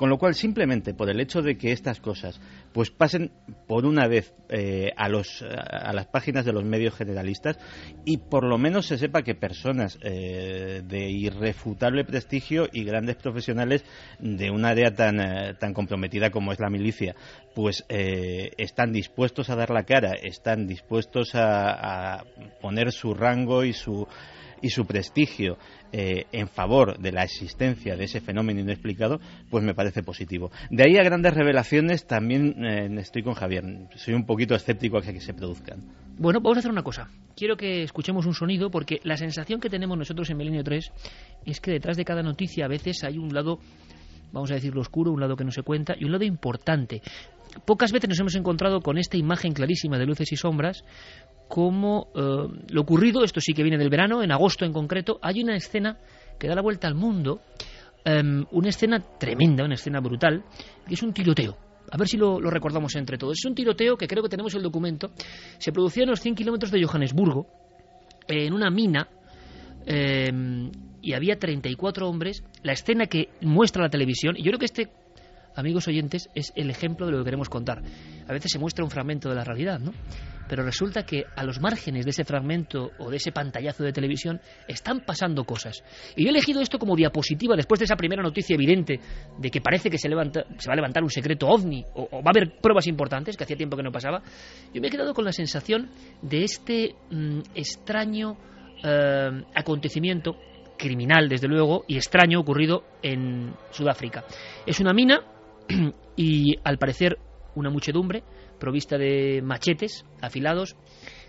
Con 0.00 0.08
lo 0.08 0.16
cual, 0.16 0.34
simplemente 0.34 0.94
por 0.94 1.10
el 1.10 1.20
hecho 1.20 1.42
de 1.42 1.58
que 1.58 1.72
estas 1.72 2.00
cosas 2.00 2.40
pues 2.72 2.90
pasen 2.90 3.32
por 3.66 3.84
una 3.84 4.08
vez 4.08 4.32
eh, 4.48 4.92
a, 4.96 5.10
los, 5.10 5.42
a 5.42 5.92
las 5.92 6.06
páginas 6.06 6.46
de 6.46 6.54
los 6.54 6.64
medios 6.64 6.94
generalistas 6.94 7.58
y 8.06 8.16
por 8.16 8.44
lo 8.44 8.56
menos 8.56 8.86
se 8.86 8.96
sepa 8.96 9.20
que 9.20 9.34
personas 9.34 9.98
eh, 10.02 10.80
de 10.82 11.10
irrefutable 11.10 12.06
prestigio 12.06 12.66
y 12.72 12.84
grandes 12.84 13.16
profesionales 13.16 13.84
de 14.18 14.50
un 14.50 14.64
área 14.64 14.94
tan, 14.94 15.20
eh, 15.20 15.54
tan 15.60 15.74
comprometida 15.74 16.30
como 16.30 16.52
es 16.52 16.60
la 16.60 16.70
milicia, 16.70 17.14
pues 17.54 17.84
están 17.90 18.92
dispuestos 18.92 19.50
a 19.50 19.56
dar 19.56 19.68
la 19.68 19.84
cara, 19.84 20.12
están 20.14 20.66
dispuestos 20.66 21.32
a 21.34 22.24
poner 22.62 22.90
su 22.90 23.12
rango 23.12 23.64
y 23.64 23.74
su 23.74 24.08
y 24.62 24.70
su 24.70 24.86
prestigio 24.86 25.58
eh, 25.92 26.26
en 26.32 26.48
favor 26.48 26.98
de 26.98 27.12
la 27.12 27.24
existencia 27.24 27.96
de 27.96 28.04
ese 28.04 28.20
fenómeno 28.20 28.60
inexplicado, 28.60 29.20
pues 29.50 29.64
me 29.64 29.74
parece 29.74 30.02
positivo. 30.02 30.50
De 30.70 30.84
ahí 30.84 30.96
a 30.96 31.02
grandes 31.02 31.34
revelaciones 31.34 32.06
también 32.06 32.64
eh, 32.64 32.88
estoy 33.00 33.22
con 33.22 33.34
Javier. 33.34 33.64
Soy 33.96 34.14
un 34.14 34.26
poquito 34.26 34.54
escéptico 34.54 34.98
a 34.98 35.02
que 35.02 35.20
se 35.20 35.34
produzcan. 35.34 35.82
Bueno, 36.18 36.40
vamos 36.40 36.58
a 36.58 36.60
hacer 36.60 36.70
una 36.70 36.82
cosa. 36.82 37.08
Quiero 37.36 37.56
que 37.56 37.82
escuchemos 37.82 38.26
un 38.26 38.34
sonido 38.34 38.70
porque 38.70 39.00
la 39.04 39.16
sensación 39.16 39.60
que 39.60 39.70
tenemos 39.70 39.96
nosotros 39.96 40.28
en 40.30 40.36
Milenio 40.36 40.62
3 40.62 40.92
es 41.46 41.60
que 41.60 41.70
detrás 41.70 41.96
de 41.96 42.04
cada 42.04 42.22
noticia 42.22 42.66
a 42.66 42.68
veces 42.68 43.02
hay 43.04 43.18
un 43.18 43.32
lado 43.32 43.58
vamos 44.32 44.50
a 44.50 44.54
decirlo 44.54 44.80
oscuro, 44.80 45.12
un 45.12 45.20
lado 45.20 45.36
que 45.36 45.44
no 45.44 45.50
se 45.50 45.62
cuenta 45.62 45.94
y 45.98 46.04
un 46.04 46.12
lado 46.12 46.24
importante. 46.24 47.02
Pocas 47.64 47.92
veces 47.92 48.08
nos 48.08 48.20
hemos 48.20 48.34
encontrado 48.36 48.80
con 48.80 48.98
esta 48.98 49.16
imagen 49.16 49.52
clarísima 49.52 49.98
de 49.98 50.06
luces 50.06 50.30
y 50.32 50.36
sombras, 50.36 50.84
como 51.48 52.08
eh, 52.14 52.62
lo 52.68 52.80
ocurrido, 52.80 53.24
esto 53.24 53.40
sí 53.40 53.52
que 53.52 53.62
viene 53.62 53.76
del 53.76 53.90
verano, 53.90 54.22
en 54.22 54.30
agosto 54.30 54.64
en 54.64 54.72
concreto, 54.72 55.18
hay 55.20 55.42
una 55.42 55.56
escena 55.56 55.98
que 56.38 56.46
da 56.46 56.54
la 56.54 56.62
vuelta 56.62 56.86
al 56.86 56.94
mundo, 56.94 57.40
em, 58.04 58.44
una 58.52 58.68
escena 58.68 59.00
tremenda, 59.18 59.64
una 59.64 59.74
escena 59.74 60.00
brutal, 60.00 60.44
que 60.86 60.94
es 60.94 61.02
un 61.02 61.12
tiroteo. 61.12 61.56
A 61.90 61.96
ver 61.96 62.06
si 62.06 62.16
lo, 62.16 62.38
recordamos 62.38 62.94
entre 62.94 63.18
todos. 63.18 63.38
Es 63.38 63.44
un 63.44 63.54
tiroteo 63.54 63.96
que 63.96 64.06
creo 64.06 64.22
que 64.22 64.28
tenemos 64.28 64.54
el 64.54 64.62
documento. 64.62 65.10
Se 65.58 65.72
producía 65.72 66.04
en 66.04 66.10
los 66.10 66.20
100 66.20 66.36
kilómetros 66.36 66.70
de 66.70 66.84
Johannesburgo, 66.84 67.48
en 68.28 68.52
una 68.52 68.70
mina, 68.70 69.08
em, 69.86 70.70
y 71.02 71.14
había 71.14 71.38
34 71.38 72.08
hombres. 72.08 72.42
La 72.62 72.72
escena 72.72 73.06
que 73.06 73.28
muestra 73.40 73.82
la 73.82 73.90
televisión, 73.90 74.36
y 74.36 74.42
yo 74.42 74.50
creo 74.50 74.58
que 74.58 74.66
este 74.66 74.90
amigos 75.54 75.88
oyentes, 75.88 76.28
es 76.34 76.52
el 76.56 76.70
ejemplo 76.70 77.06
de 77.06 77.12
lo 77.12 77.18
que 77.18 77.24
queremos 77.24 77.48
contar. 77.48 77.82
A 78.26 78.32
veces 78.32 78.50
se 78.50 78.58
muestra 78.58 78.84
un 78.84 78.90
fragmento 78.90 79.28
de 79.28 79.34
la 79.34 79.44
realidad, 79.44 79.78
¿no? 79.78 79.92
Pero 80.48 80.64
resulta 80.64 81.04
que 81.04 81.24
a 81.36 81.44
los 81.44 81.60
márgenes 81.60 82.04
de 82.04 82.10
ese 82.10 82.24
fragmento 82.24 82.90
o 82.98 83.08
de 83.08 83.18
ese 83.18 83.30
pantallazo 83.30 83.84
de 83.84 83.92
televisión 83.92 84.40
están 84.66 85.04
pasando 85.06 85.44
cosas. 85.44 85.84
Y 86.16 86.24
yo 86.24 86.28
he 86.28 86.30
elegido 86.30 86.60
esto 86.60 86.78
como 86.78 86.96
diapositiva 86.96 87.54
después 87.54 87.78
de 87.78 87.84
esa 87.84 87.94
primera 87.94 88.20
noticia 88.20 88.54
evidente 88.54 88.98
de 89.38 89.50
que 89.50 89.60
parece 89.60 89.90
que 89.90 89.98
se, 89.98 90.08
levanta, 90.08 90.44
se 90.58 90.68
va 90.68 90.72
a 90.72 90.76
levantar 90.76 91.04
un 91.04 91.10
secreto 91.10 91.46
ovni 91.46 91.84
o, 91.94 92.08
va 92.10 92.30
a 92.30 92.30
haber 92.30 92.58
pruebas 92.60 92.88
importantes, 92.88 93.36
que 93.36 93.44
hacía 93.44 93.56
tiempo 93.56 93.76
que 93.76 93.84
no 93.84 93.92
pasaba. 93.92 94.22
Yo 94.74 94.80
me 94.80 94.88
he 94.88 94.90
quedado 94.90 95.14
con 95.14 95.24
la 95.24 95.32
sensación 95.32 95.88
de 96.20 96.42
este 96.42 96.96
mm, 97.10 97.40
extraño 97.54 98.36
eh, 98.82 99.44
acontecimiento 99.54 100.36
criminal, 100.80 101.28
desde 101.28 101.46
luego, 101.46 101.84
y 101.86 101.96
extraño 101.96 102.40
ocurrido 102.40 102.84
en 103.02 103.54
Sudáfrica. 103.70 104.24
Es 104.66 104.80
una 104.80 104.92
mina 104.92 105.20
y 106.16 106.56
al 106.64 106.78
parecer 106.78 107.18
una 107.54 107.70
muchedumbre 107.70 108.22
provista 108.58 108.96
de 108.96 109.42
machetes 109.42 110.04
afilados 110.20 110.76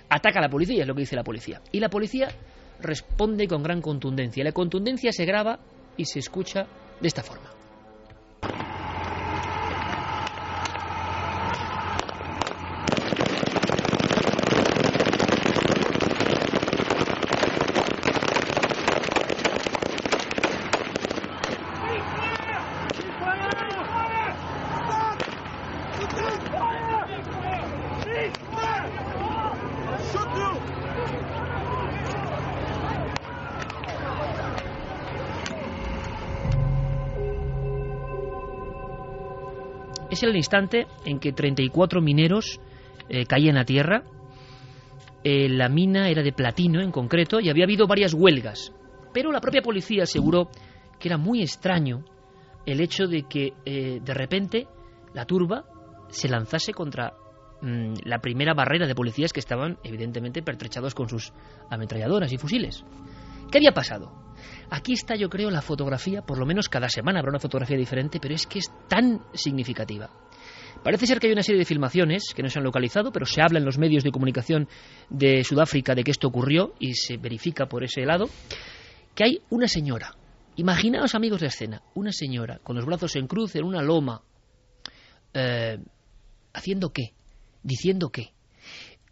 ataca 0.09 0.39
a 0.39 0.43
la 0.43 0.49
policía, 0.49 0.81
es 0.81 0.87
lo 0.87 0.95
que 0.95 1.01
dice 1.01 1.15
la 1.15 1.23
policía. 1.23 1.61
Y 1.71 1.79
la 1.79 1.89
policía 1.89 2.29
responde 2.79 3.47
con 3.47 3.63
gran 3.63 3.81
contundencia. 3.81 4.43
La 4.43 4.51
contundencia 4.51 5.11
se 5.11 5.25
graba 5.25 5.59
y 5.97 6.05
se 6.05 6.19
escucha 6.19 6.65
de 6.99 7.07
esta 7.07 7.23
forma. 7.23 7.60
El 40.29 40.37
instante 40.37 40.87
en 41.05 41.19
que 41.19 41.31
34 41.31 42.01
mineros 42.01 42.59
eh, 43.09 43.25
caían 43.25 43.57
a 43.57 43.65
tierra. 43.65 44.03
Eh, 45.23 45.49
la 45.49 45.69
mina 45.69 46.09
era 46.09 46.23
de 46.23 46.31
platino 46.31 46.81
en 46.81 46.91
concreto 46.91 47.39
y 47.39 47.49
había 47.49 47.65
habido 47.65 47.87
varias 47.87 48.13
huelgas. 48.13 48.73
Pero 49.13 49.31
la 49.31 49.41
propia 49.41 49.61
policía 49.61 50.03
aseguró 50.03 50.49
que 50.99 51.09
era 51.09 51.17
muy 51.17 51.41
extraño 51.41 52.03
el 52.65 52.81
hecho 52.81 53.07
de 53.07 53.23
que 53.23 53.53
eh, 53.65 53.99
de 54.03 54.13
repente 54.13 54.67
la 55.13 55.25
turba 55.25 55.65
se 56.09 56.29
lanzase 56.29 56.73
contra 56.73 57.13
mm, 57.61 57.93
la 58.03 58.19
primera 58.19 58.53
barrera 58.53 58.87
de 58.87 58.95
policías 58.95 59.33
que 59.33 59.39
estaban 59.39 59.77
evidentemente 59.83 60.41
pertrechados 60.41 60.95
con 60.95 61.09
sus 61.09 61.33
ametralladoras 61.69 62.31
y 62.31 62.37
fusiles. 62.37 62.83
¿Qué 63.51 63.57
había 63.57 63.73
pasado? 63.73 64.11
Aquí 64.69 64.93
está, 64.93 65.15
yo 65.15 65.29
creo, 65.29 65.49
la 65.49 65.61
fotografía, 65.61 66.21
por 66.21 66.37
lo 66.37 66.45
menos 66.45 66.69
cada 66.69 66.89
semana 66.89 67.19
habrá 67.19 67.31
una 67.31 67.39
fotografía 67.39 67.77
diferente, 67.77 68.19
pero 68.19 68.33
es 68.33 68.47
que 68.47 68.59
es 68.59 68.71
tan 68.87 69.21
significativa. 69.33 70.09
Parece 70.83 71.05
ser 71.05 71.19
que 71.19 71.27
hay 71.27 71.33
una 71.33 71.43
serie 71.43 71.59
de 71.59 71.65
filmaciones 71.65 72.33
que 72.35 72.41
no 72.41 72.49
se 72.49 72.57
han 72.57 72.65
localizado, 72.65 73.11
pero 73.11 73.25
se 73.25 73.41
habla 73.41 73.59
en 73.59 73.65
los 73.65 73.77
medios 73.77 74.03
de 74.03 74.11
comunicación 74.11 74.67
de 75.09 75.43
Sudáfrica 75.43 75.93
de 75.93 76.03
que 76.03 76.11
esto 76.11 76.27
ocurrió 76.27 76.73
y 76.79 76.95
se 76.95 77.17
verifica 77.17 77.67
por 77.67 77.83
ese 77.83 78.01
lado, 78.01 78.29
que 79.13 79.23
hay 79.23 79.41
una 79.49 79.67
señora. 79.67 80.15
Imaginaos, 80.55 81.13
amigos, 81.13 81.41
de 81.41 81.47
escena, 81.47 81.81
una 81.93 82.11
señora 82.11 82.59
con 82.63 82.75
los 82.75 82.85
brazos 82.85 83.15
en 83.15 83.27
cruz 83.27 83.55
en 83.55 83.63
una 83.63 83.83
loma, 83.83 84.23
eh, 85.33 85.77
haciendo 86.53 86.91
qué, 86.91 87.13
diciendo 87.61 88.09
qué. 88.09 88.33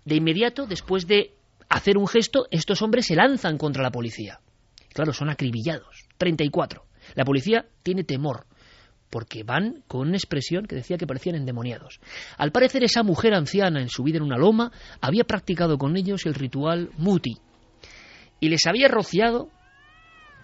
De 0.06 0.16
inmediato, 0.16 0.66
después 0.66 1.06
de 1.06 1.36
hacer 1.70 1.98
un 1.98 2.08
gesto, 2.08 2.48
estos 2.50 2.82
hombres 2.82 3.06
se 3.06 3.16
lanzan 3.16 3.58
contra 3.58 3.84
la 3.84 3.92
policía. 3.92 4.40
Claro, 5.00 5.14
son 5.14 5.30
acribillados. 5.30 6.10
34. 6.18 6.84
La 7.16 7.24
policía 7.24 7.66
tiene 7.84 8.04
temor 8.04 8.46
porque 9.10 9.44
van 9.44 9.82
con 9.88 10.10
una 10.10 10.18
expresión 10.18 10.66
que 10.66 10.76
decía 10.76 10.98
que 10.98 11.08
parecían 11.08 11.38
endemoniados. 11.38 12.02
Al 12.38 12.52
parecer 12.52 12.84
esa 12.84 13.02
mujer 13.02 13.34
anciana 13.34 13.80
en 13.80 13.88
su 13.88 14.04
vida 14.04 14.18
en 14.18 14.24
una 14.24 14.38
loma 14.38 14.74
había 15.00 15.24
practicado 15.24 15.78
con 15.78 15.96
ellos 15.96 16.26
el 16.26 16.34
ritual 16.34 16.90
muti 16.98 17.38
y 18.42 18.50
les 18.50 18.68
había 18.68 18.90
rociado 18.90 19.50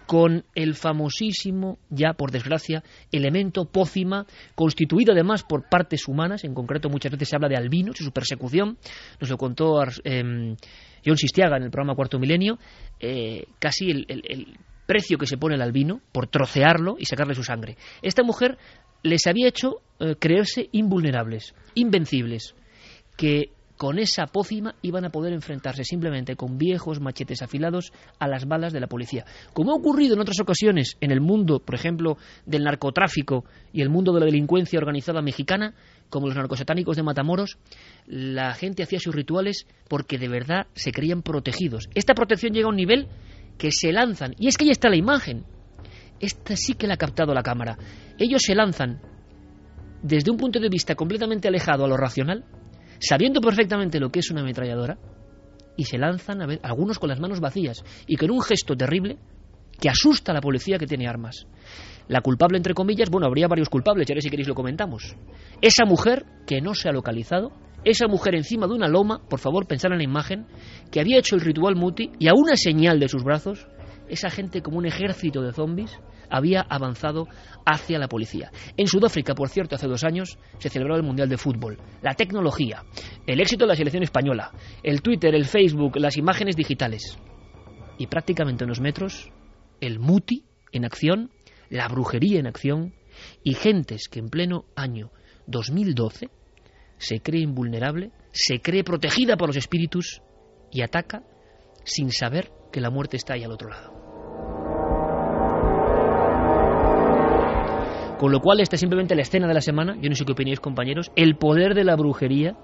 con 0.06 0.46
el 0.54 0.76
famosísimo, 0.76 1.78
ya 1.90 2.14
por 2.14 2.32
desgracia, 2.32 2.84
elemento 3.12 3.66
pócima, 3.66 4.26
constituido 4.56 5.14
además 5.14 5.44
por 5.44 5.68
partes 5.70 6.08
humanas, 6.08 6.44
en 6.44 6.54
concreto 6.54 6.90
muchas 6.90 7.12
veces 7.12 7.30
se 7.30 7.36
habla 7.36 7.50
de 7.50 7.58
albinos 7.58 8.00
y 8.00 8.04
su 8.04 8.12
persecución, 8.12 8.78
nos 9.20 9.30
lo 9.30 9.38
contó 9.38 9.82
eh, 10.04 10.56
John 11.06 11.18
Sistiaga 11.18 11.58
en 11.58 11.64
el 11.64 11.72
programa 11.72 11.96
Cuarto 11.96 12.20
Milenio, 12.20 12.58
eh, 13.00 13.46
casi 13.60 13.92
el, 13.92 14.58
precio 14.86 15.18
que 15.18 15.26
se 15.26 15.38
pone 15.38 15.56
el 15.56 15.64
albino 15.64 16.02
por 16.12 16.28
trocearlo 16.28 16.96
y 17.00 17.06
sacarle 17.06 17.34
su 17.34 17.44
sangre. 17.44 17.76
Esta 18.04 18.22
mujer 18.22 18.60
les 19.02 19.26
había 19.26 19.48
hecho 19.48 19.82
eh, 20.00 20.14
creerse 20.20 20.70
invulnerables, 20.74 21.56
invencibles, 21.74 22.54
que 23.18 23.50
con 23.78 24.00
esa 24.00 24.28
pócima 24.28 24.76
iban 24.82 25.06
a 25.06 25.10
poder 25.10 25.34
enfrentarse 25.34 25.84
simplemente 25.84 26.36
con 26.36 26.58
viejos 26.58 27.00
machetes 27.00 27.42
afilados 27.42 27.92
a 28.20 28.28
las 28.28 28.46
balas 28.46 28.74
de 28.74 28.80
la 28.80 28.88
policía. 28.88 29.26
Como 29.54 29.72
ha 29.72 29.76
ocurrido 29.76 30.16
en 30.16 30.22
otras 30.22 30.40
ocasiones 30.40 30.98
en 31.02 31.12
el 31.12 31.22
mundo, 31.22 31.60
por 31.60 31.76
ejemplo, 31.76 32.18
del 32.46 32.64
narcotráfico 32.64 33.46
y 33.74 33.82
el 33.82 33.90
mundo 33.90 34.14
de 34.14 34.22
la 34.22 34.26
delincuencia 34.26 34.80
organizada 34.80 35.22
mexicana, 35.22 35.74
como 36.10 36.28
los 36.28 36.36
narcosatánicos 36.36 36.96
de 36.96 37.04
Matamoros, 37.04 37.58
la 38.08 38.54
gente 38.54 38.84
hacía 38.84 39.00
sus 39.00 39.16
rituales 39.16 39.68
porque 39.90 40.18
de 40.18 40.30
verdad 40.30 40.68
se 40.74 40.92
creían 40.92 41.22
protegidos. 41.22 41.90
Esta 41.96 42.14
protección 42.14 42.54
llega 42.54 42.68
a 42.68 42.70
un 42.70 42.78
nivel 42.78 43.08
que 43.58 43.72
se 43.72 43.92
lanzan. 43.92 44.36
Y 44.38 44.48
es 44.48 44.58
que 44.58 44.66
ahí 44.66 44.72
está 44.72 44.90
la 44.90 44.98
imagen. 44.98 45.44
Esta 46.20 46.56
sí 46.56 46.74
que 46.74 46.88
la 46.88 46.94
ha 46.94 46.98
captado 46.98 47.34
la 47.34 47.44
cámara. 47.44 47.78
Ellos 48.18 48.42
se 48.46 48.56
lanzan 48.56 49.02
desde 50.02 50.32
un 50.32 50.38
punto 50.38 50.60
de 50.60 50.70
vista 50.70 50.96
completamente 50.96 51.48
alejado 51.48 51.84
a 51.84 51.88
lo 51.88 51.98
racional, 51.98 52.46
sabiendo 53.00 53.42
perfectamente 53.42 54.00
lo 54.00 54.10
que 54.10 54.20
es 54.20 54.32
una 54.32 54.42
ametralladora, 54.42 54.98
y 55.78 55.86
se 55.86 55.98
lanzan 55.98 56.42
a 56.42 56.46
ver, 56.46 56.60
algunos 56.64 57.00
con 57.00 57.10
las 57.10 57.20
manos 57.20 57.40
vacías 57.40 57.84
y 58.08 58.16
con 58.16 58.32
un 58.32 58.42
gesto 58.42 58.76
terrible 58.76 59.18
que 59.80 59.90
asusta 59.90 60.32
a 60.32 60.36
la 60.36 60.42
policía 60.42 60.78
que 60.78 60.88
tiene 60.88 61.08
armas. 61.08 61.48
La 62.08 62.22
culpable, 62.22 62.58
entre 62.58 62.74
comillas, 62.74 63.10
bueno, 63.10 63.28
habría 63.28 63.48
varios 63.48 63.70
culpables, 63.70 64.08
ver 64.08 64.22
si 64.22 64.30
queréis 64.30 64.48
lo 64.48 64.56
comentamos. 64.56 65.16
Esa 65.62 65.86
mujer 65.86 66.26
que 66.48 66.62
no 66.62 66.76
se 66.76 66.88
ha 66.88 66.94
localizado, 66.94 67.52
esa 67.84 68.08
mujer 68.08 68.36
encima 68.36 68.68
de 68.68 68.74
una 68.74 68.88
loma, 68.88 69.22
por 69.28 69.40
favor 69.40 69.68
pensar 69.68 69.92
en 69.92 69.98
la 69.98 70.04
imagen, 70.04 70.46
que 70.92 71.00
había 71.00 71.20
hecho 71.20 71.36
el 71.36 71.42
ritual 71.42 71.76
muti 71.76 72.12
y 72.20 72.28
a 72.28 72.34
una 72.34 72.56
señal 72.56 73.00
de 73.00 73.10
sus 73.10 73.24
brazos, 73.24 73.68
esa 74.08 74.30
gente 74.30 74.62
como 74.62 74.78
un 74.78 74.86
ejército 74.86 75.42
de 75.42 75.52
zombies 75.52 76.00
había 76.30 76.62
avanzado 76.62 77.28
hacia 77.66 78.00
la 78.00 78.08
policía. 78.08 78.52
En 78.78 78.88
Sudáfrica, 78.88 79.36
por 79.36 79.50
cierto, 79.50 79.76
hace 79.76 79.88
dos 79.88 80.04
años 80.04 80.38
se 80.60 80.70
celebró 80.70 80.96
el 80.96 81.04
Mundial 81.04 81.30
de 81.30 81.38
Fútbol. 81.38 81.78
La 82.02 82.14
tecnología, 82.14 82.84
el 83.26 83.40
éxito 83.40 83.66
de 83.66 83.70
la 83.70 83.76
selección 83.76 84.04
española, 84.04 84.52
el 84.84 85.02
Twitter, 85.02 85.34
el 85.36 85.46
Facebook, 85.46 85.98
las 85.98 86.18
imágenes 86.18 86.56
digitales. 86.56 87.18
Y 87.98 88.08
prácticamente 88.08 88.64
en 88.64 88.70
unos 88.70 88.82
metros, 88.82 89.32
el 89.82 90.00
muti 90.00 90.46
en 90.72 90.86
acción, 90.86 91.32
la 91.70 91.88
brujería 91.88 92.40
en 92.40 92.48
acción 92.48 92.94
y 93.44 93.54
gentes 93.54 94.08
que 94.10 94.20
en 94.20 94.30
pleno 94.30 94.66
año 94.76 95.12
2012 95.48 96.30
se 96.98 97.20
cree 97.20 97.42
invulnerable, 97.42 98.12
se 98.32 98.60
cree 98.60 98.84
protegida 98.84 99.38
por 99.38 99.50
los 99.50 99.58
espíritus 99.58 100.22
y 100.72 100.82
ataca 100.82 101.24
sin 101.84 102.12
saber 102.12 102.52
que 102.72 102.82
la 102.82 102.90
muerte 102.90 103.18
está 103.18 103.34
ahí 103.34 103.44
al 103.44 103.52
otro 103.52 103.70
lado. 103.70 103.95
Con 108.18 108.32
lo 108.32 108.40
cual, 108.40 108.62
esta 108.62 108.76
es 108.76 108.80
simplemente 108.80 109.14
la 109.14 109.24
escena 109.24 109.48
de 109.48 109.54
la 109.54 109.62
semana, 109.62 109.98
yo 110.02 110.10
no 110.10 110.16
sé 110.16 110.24
qué 110.24 110.32
opináis 110.32 110.62
compañeros, 110.62 111.12
el 111.18 111.36
poder 111.36 111.74
de 111.74 111.84
la 111.84 111.98
brujería 111.98 112.56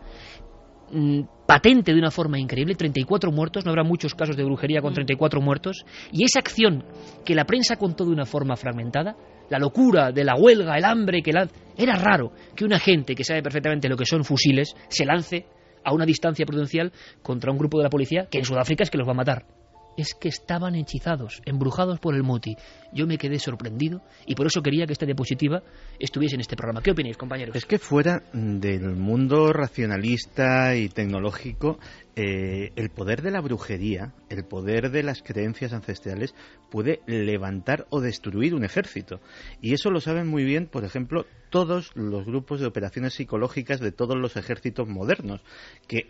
mm, 0.92 1.22
patente 1.46 1.92
de 1.94 2.00
una 2.00 2.10
forma 2.10 2.40
increíble, 2.40 2.76
34 2.76 3.32
muertos, 3.32 3.66
no 3.66 3.72
habrá 3.72 3.84
muchos 3.84 4.16
casos 4.16 4.38
de 4.38 4.46
brujería 4.46 4.82
con 4.82 4.94
34 4.94 5.42
muertos, 5.42 5.86
y 6.14 6.24
esa 6.24 6.40
acción 6.40 6.86
que 7.26 7.36
la 7.36 7.44
prensa 7.44 7.76
contó 7.76 8.06
de 8.06 8.12
una 8.12 8.26
forma 8.26 8.56
fragmentada, 8.56 9.18
la 9.50 9.60
locura 9.60 10.14
de 10.14 10.24
la 10.24 10.36
huelga, 10.36 10.78
el 10.78 10.86
hambre 10.86 11.22
que 11.22 11.34
la... 11.34 11.50
Era 11.78 11.96
raro 11.96 12.32
que 12.56 12.64
una 12.64 12.80
gente 12.80 13.14
que 13.16 13.26
sabe 13.26 13.44
perfectamente 13.44 13.90
lo 13.90 13.98
que 13.98 14.06
son 14.06 14.24
fusiles 14.24 14.74
se 14.88 15.06
lance 15.06 15.46
a 15.84 15.94
una 15.94 16.06
distancia 16.06 16.46
prudencial 16.46 16.94
contra 17.22 17.52
un 17.52 17.58
grupo 17.58 17.78
de 17.78 17.84
la 17.84 17.90
policía 17.90 18.28
que 18.32 18.38
en 18.38 18.46
Sudáfrica 18.46 18.84
es 18.84 18.90
que 18.90 18.98
los 18.98 19.08
va 19.08 19.12
a 19.12 19.16
matar 19.16 19.61
es 20.02 20.14
que 20.14 20.30
estaban 20.30 20.76
hechizados, 20.76 21.42
embrujados 21.46 22.00
por 22.00 22.16
el 22.16 22.24
muti. 22.24 22.56
Yo 22.92 23.08
me 23.08 23.18
quedé 23.18 23.40
sorprendido 23.40 24.02
y 24.26 24.36
por 24.36 24.48
eso 24.48 24.62
quería 24.62 24.86
que 24.86 24.94
esta 24.94 25.06
diapositiva 25.06 25.64
estuviese 26.00 26.36
en 26.36 26.42
este 26.42 26.56
programa. 26.56 26.82
¿Qué 26.82 26.92
opináis, 26.92 27.18
compañeros? 27.18 27.56
Es 27.56 27.66
que 27.66 27.80
fuera 27.80 28.24
del 28.34 28.96
mundo 28.96 29.54
racionalista 29.54 30.76
y 30.76 30.90
tecnológico, 30.90 31.80
eh, 32.16 32.72
el 32.76 32.90
poder 32.90 33.22
de 33.22 33.32
la 33.32 33.40
brujería, 33.40 34.14
el 34.30 34.44
poder 34.44 34.92
de 34.92 35.04
las 35.04 35.22
creencias 35.22 35.72
ancestrales 35.72 36.36
puede 36.70 37.02
levantar 37.06 37.86
o 37.90 38.02
destruir 38.02 38.54
un 38.54 38.66
ejército. 38.66 39.22
Y 39.62 39.74
eso 39.74 39.90
lo 39.92 40.02
saben 40.02 40.28
muy 40.28 40.44
bien, 40.44 40.68
por 40.68 40.84
ejemplo, 40.84 41.26
todos 41.50 41.92
los 41.96 42.26
grupos 42.26 42.60
de 42.60 42.66
operaciones 42.66 43.14
psicológicas 43.14 43.80
de 43.80 43.92
todos 43.92 44.18
los 44.18 44.36
ejércitos 44.36 44.88
modernos, 44.88 45.42
que 45.88 46.10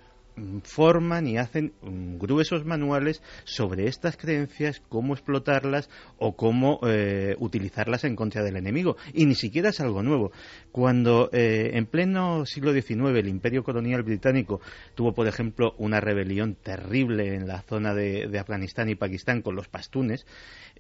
forman 0.64 1.28
y 1.28 1.38
hacen 1.38 1.74
gruesos 2.20 2.66
manuales 2.66 3.22
sobre 3.44 3.88
estas 3.88 4.18
creencias, 4.18 4.82
cómo 4.88 5.14
explotarlas 5.14 5.90
o 6.18 6.36
cómo 6.36 6.80
eh, 6.88 7.36
utilizarlas 7.40 8.04
en 8.04 8.16
contra 8.16 8.44
del 8.44 8.56
enemigo. 8.56 8.98
Y 9.14 9.26
ni 9.26 9.36
siquiera 9.36 9.70
es 9.70 9.80
algo 9.80 10.04
nuevo. 10.04 10.32
Cuando 10.72 11.30
eh, 11.32 11.72
en 11.74 11.86
pleno 11.86 12.46
siglo 12.46 12.74
XIX 12.74 13.18
el 13.18 13.28
imperio 13.28 13.64
colonial 13.64 14.04
británico 14.04 14.62
tuvo, 14.96 15.14
por 15.14 15.28
ejemplo, 15.28 15.76
una 15.78 16.00
rebelión 16.00 16.56
terrible 16.56 17.36
en 17.36 17.48
la 17.48 17.62
zona 17.62 17.94
de, 17.94 18.30
Afganistán 18.40 18.90
y 18.90 18.96
Pakistán 18.96 19.42
con 19.42 19.56
los 19.56 19.68
pastunes, 19.68 20.26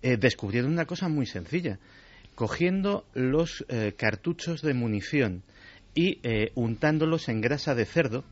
eh, 0.02 0.18
descubrieron 0.18 0.72
una 0.72 0.86
cosa 0.86 1.10
muy 1.10 1.26
sencilla. 1.26 1.80
Cogiendo 2.34 3.06
los 3.14 3.66
cartuchos 3.98 4.62
de 4.62 4.74
munición 4.74 5.44
y 5.94 6.22
untándolos 6.56 7.28
en 7.28 7.42
grasa 7.42 7.76
de 7.76 7.86
cerdo, 7.86 8.24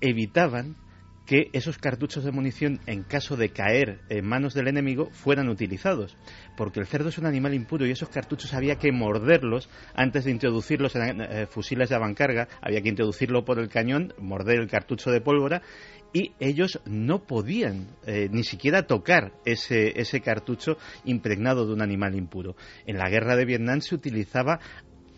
evitaban 0.00 0.76
que 1.30 1.48
esos 1.52 1.78
cartuchos 1.78 2.24
de 2.24 2.32
munición, 2.32 2.80
en 2.86 3.04
caso 3.04 3.36
de 3.36 3.50
caer 3.50 4.00
en 4.08 4.26
manos 4.26 4.52
del 4.52 4.66
enemigo, 4.66 5.10
fueran 5.12 5.48
utilizados. 5.48 6.16
Porque 6.56 6.80
el 6.80 6.88
cerdo 6.88 7.08
es 7.08 7.18
un 7.18 7.26
animal 7.26 7.54
impuro 7.54 7.86
y 7.86 7.92
esos 7.92 8.08
cartuchos 8.08 8.52
había 8.52 8.76
que 8.76 8.90
morderlos 8.90 9.68
antes 9.94 10.24
de 10.24 10.32
introducirlos 10.32 10.96
en 10.96 11.20
eh, 11.20 11.46
fusiles 11.46 11.88
de 11.88 11.94
avancarga, 11.94 12.48
había 12.60 12.82
que 12.82 12.88
introducirlo 12.88 13.44
por 13.44 13.60
el 13.60 13.68
cañón, 13.68 14.12
morder 14.18 14.58
el 14.58 14.68
cartucho 14.68 15.12
de 15.12 15.20
pólvora 15.20 15.62
y 16.12 16.32
ellos 16.40 16.80
no 16.84 17.22
podían 17.22 17.86
eh, 18.06 18.28
ni 18.32 18.42
siquiera 18.42 18.88
tocar 18.88 19.32
ese, 19.44 20.00
ese 20.00 20.20
cartucho 20.20 20.78
impregnado 21.04 21.64
de 21.64 21.74
un 21.74 21.82
animal 21.82 22.16
impuro. 22.16 22.56
En 22.86 22.98
la 22.98 23.08
guerra 23.08 23.36
de 23.36 23.44
Vietnam 23.44 23.80
se 23.82 23.94
utilizaba 23.94 24.58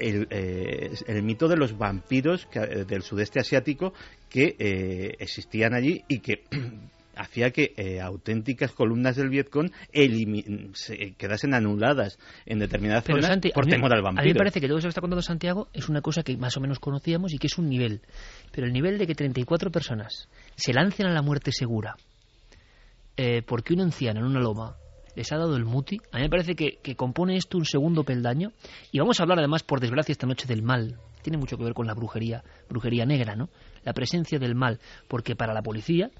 eh, 0.03 0.93
el, 1.07 1.23
mito 1.23 1.47
de 1.47 1.57
los 1.57 1.79
vampiros 1.79 2.49
eh, 2.55 2.85
del 2.87 3.03
sudeste 3.03 3.39
asiático 3.39 3.93
que 4.29 4.57
eh, 4.59 5.17
existían 5.21 5.75
allí 5.75 6.03
y 6.09 6.19
que 6.19 6.45
hacía 7.17 7.51
que 7.51 8.01
auténticas 8.03 8.73
columnas 8.73 9.17
del 9.17 9.29
Vietcong 9.29 9.71
se 10.73 11.13
quedasen 11.13 11.55
anuladas 11.55 12.19
en 12.47 12.59
determinadas 12.59 13.05
zonas 13.05 13.39
por 13.55 13.67
temor 13.67 13.95
al 13.95 14.03
vampiro. 14.03 14.23
A 14.23 14.25
mí 14.25 14.33
me 14.33 14.39
parece 14.39 14.61
que 14.61 14.67
todo 14.67 14.79
eso 14.79 14.87
que 14.87 14.91
está 14.91 15.03
contando 15.03 15.23
Santiago 15.23 15.69
es 15.73 15.89
una 15.89 16.01
cosa 16.01 16.23
que 16.23 16.37
más 16.37 16.57
o 16.57 16.61
menos 16.61 16.79
conocíamos 16.79 17.33
y 17.35 17.39
que 17.39 17.47
es 17.47 17.59
un 17.59 17.69
nivel. 17.69 18.01
Pero 18.51 18.67
el 18.67 18.73
nivel 18.73 18.99
de 18.99 19.07
que 19.07 19.15
34 19.15 19.71
personas 19.71 20.29
se 20.57 20.73
lancen 20.73 21.07
a 21.07 21.13
la 21.13 21.23
muerte 21.23 21.53
segura 21.53 21.97
porque 23.47 23.75
un 23.75 23.83
anciano 23.83 24.21
en 24.21 24.27
una 24.27 24.41
loma 24.41 24.77
les 25.15 25.33
ha 25.33 25.37
dado 25.37 25.57
el 25.57 25.65
muti. 25.65 25.99
A 26.11 26.17
mí 26.17 26.23
me 26.23 26.31
parece 26.31 26.55
que, 26.55 26.97
compone 26.97 27.37
esto 27.37 27.59
un 27.59 27.65
segundo 27.65 28.05
peldaño. 28.05 28.53
Y 28.91 28.99
vamos 28.99 29.21
a 29.21 29.25
hablar 29.25 29.39
además, 29.39 29.63
por 29.63 29.81
desgracia, 29.81 30.13
esta 30.13 30.27
noche 30.27 30.47
del 30.47 30.63
mal. 30.63 30.99
Tiene 31.23 31.39
mucho 31.39 31.57
que 31.57 31.65
ver 31.65 31.75
con 31.75 31.87
la 31.87 31.95
brujería, 31.95 32.43
brujería 32.69 33.07
negra, 33.07 33.37
¿no? 33.37 33.49
La 33.85 33.93
presencia 33.93 34.39
del 34.39 34.55
mal. 34.55 34.81
Porque 35.09 35.37
para 35.37 35.55
la 35.55 35.63
policía 35.63 36.11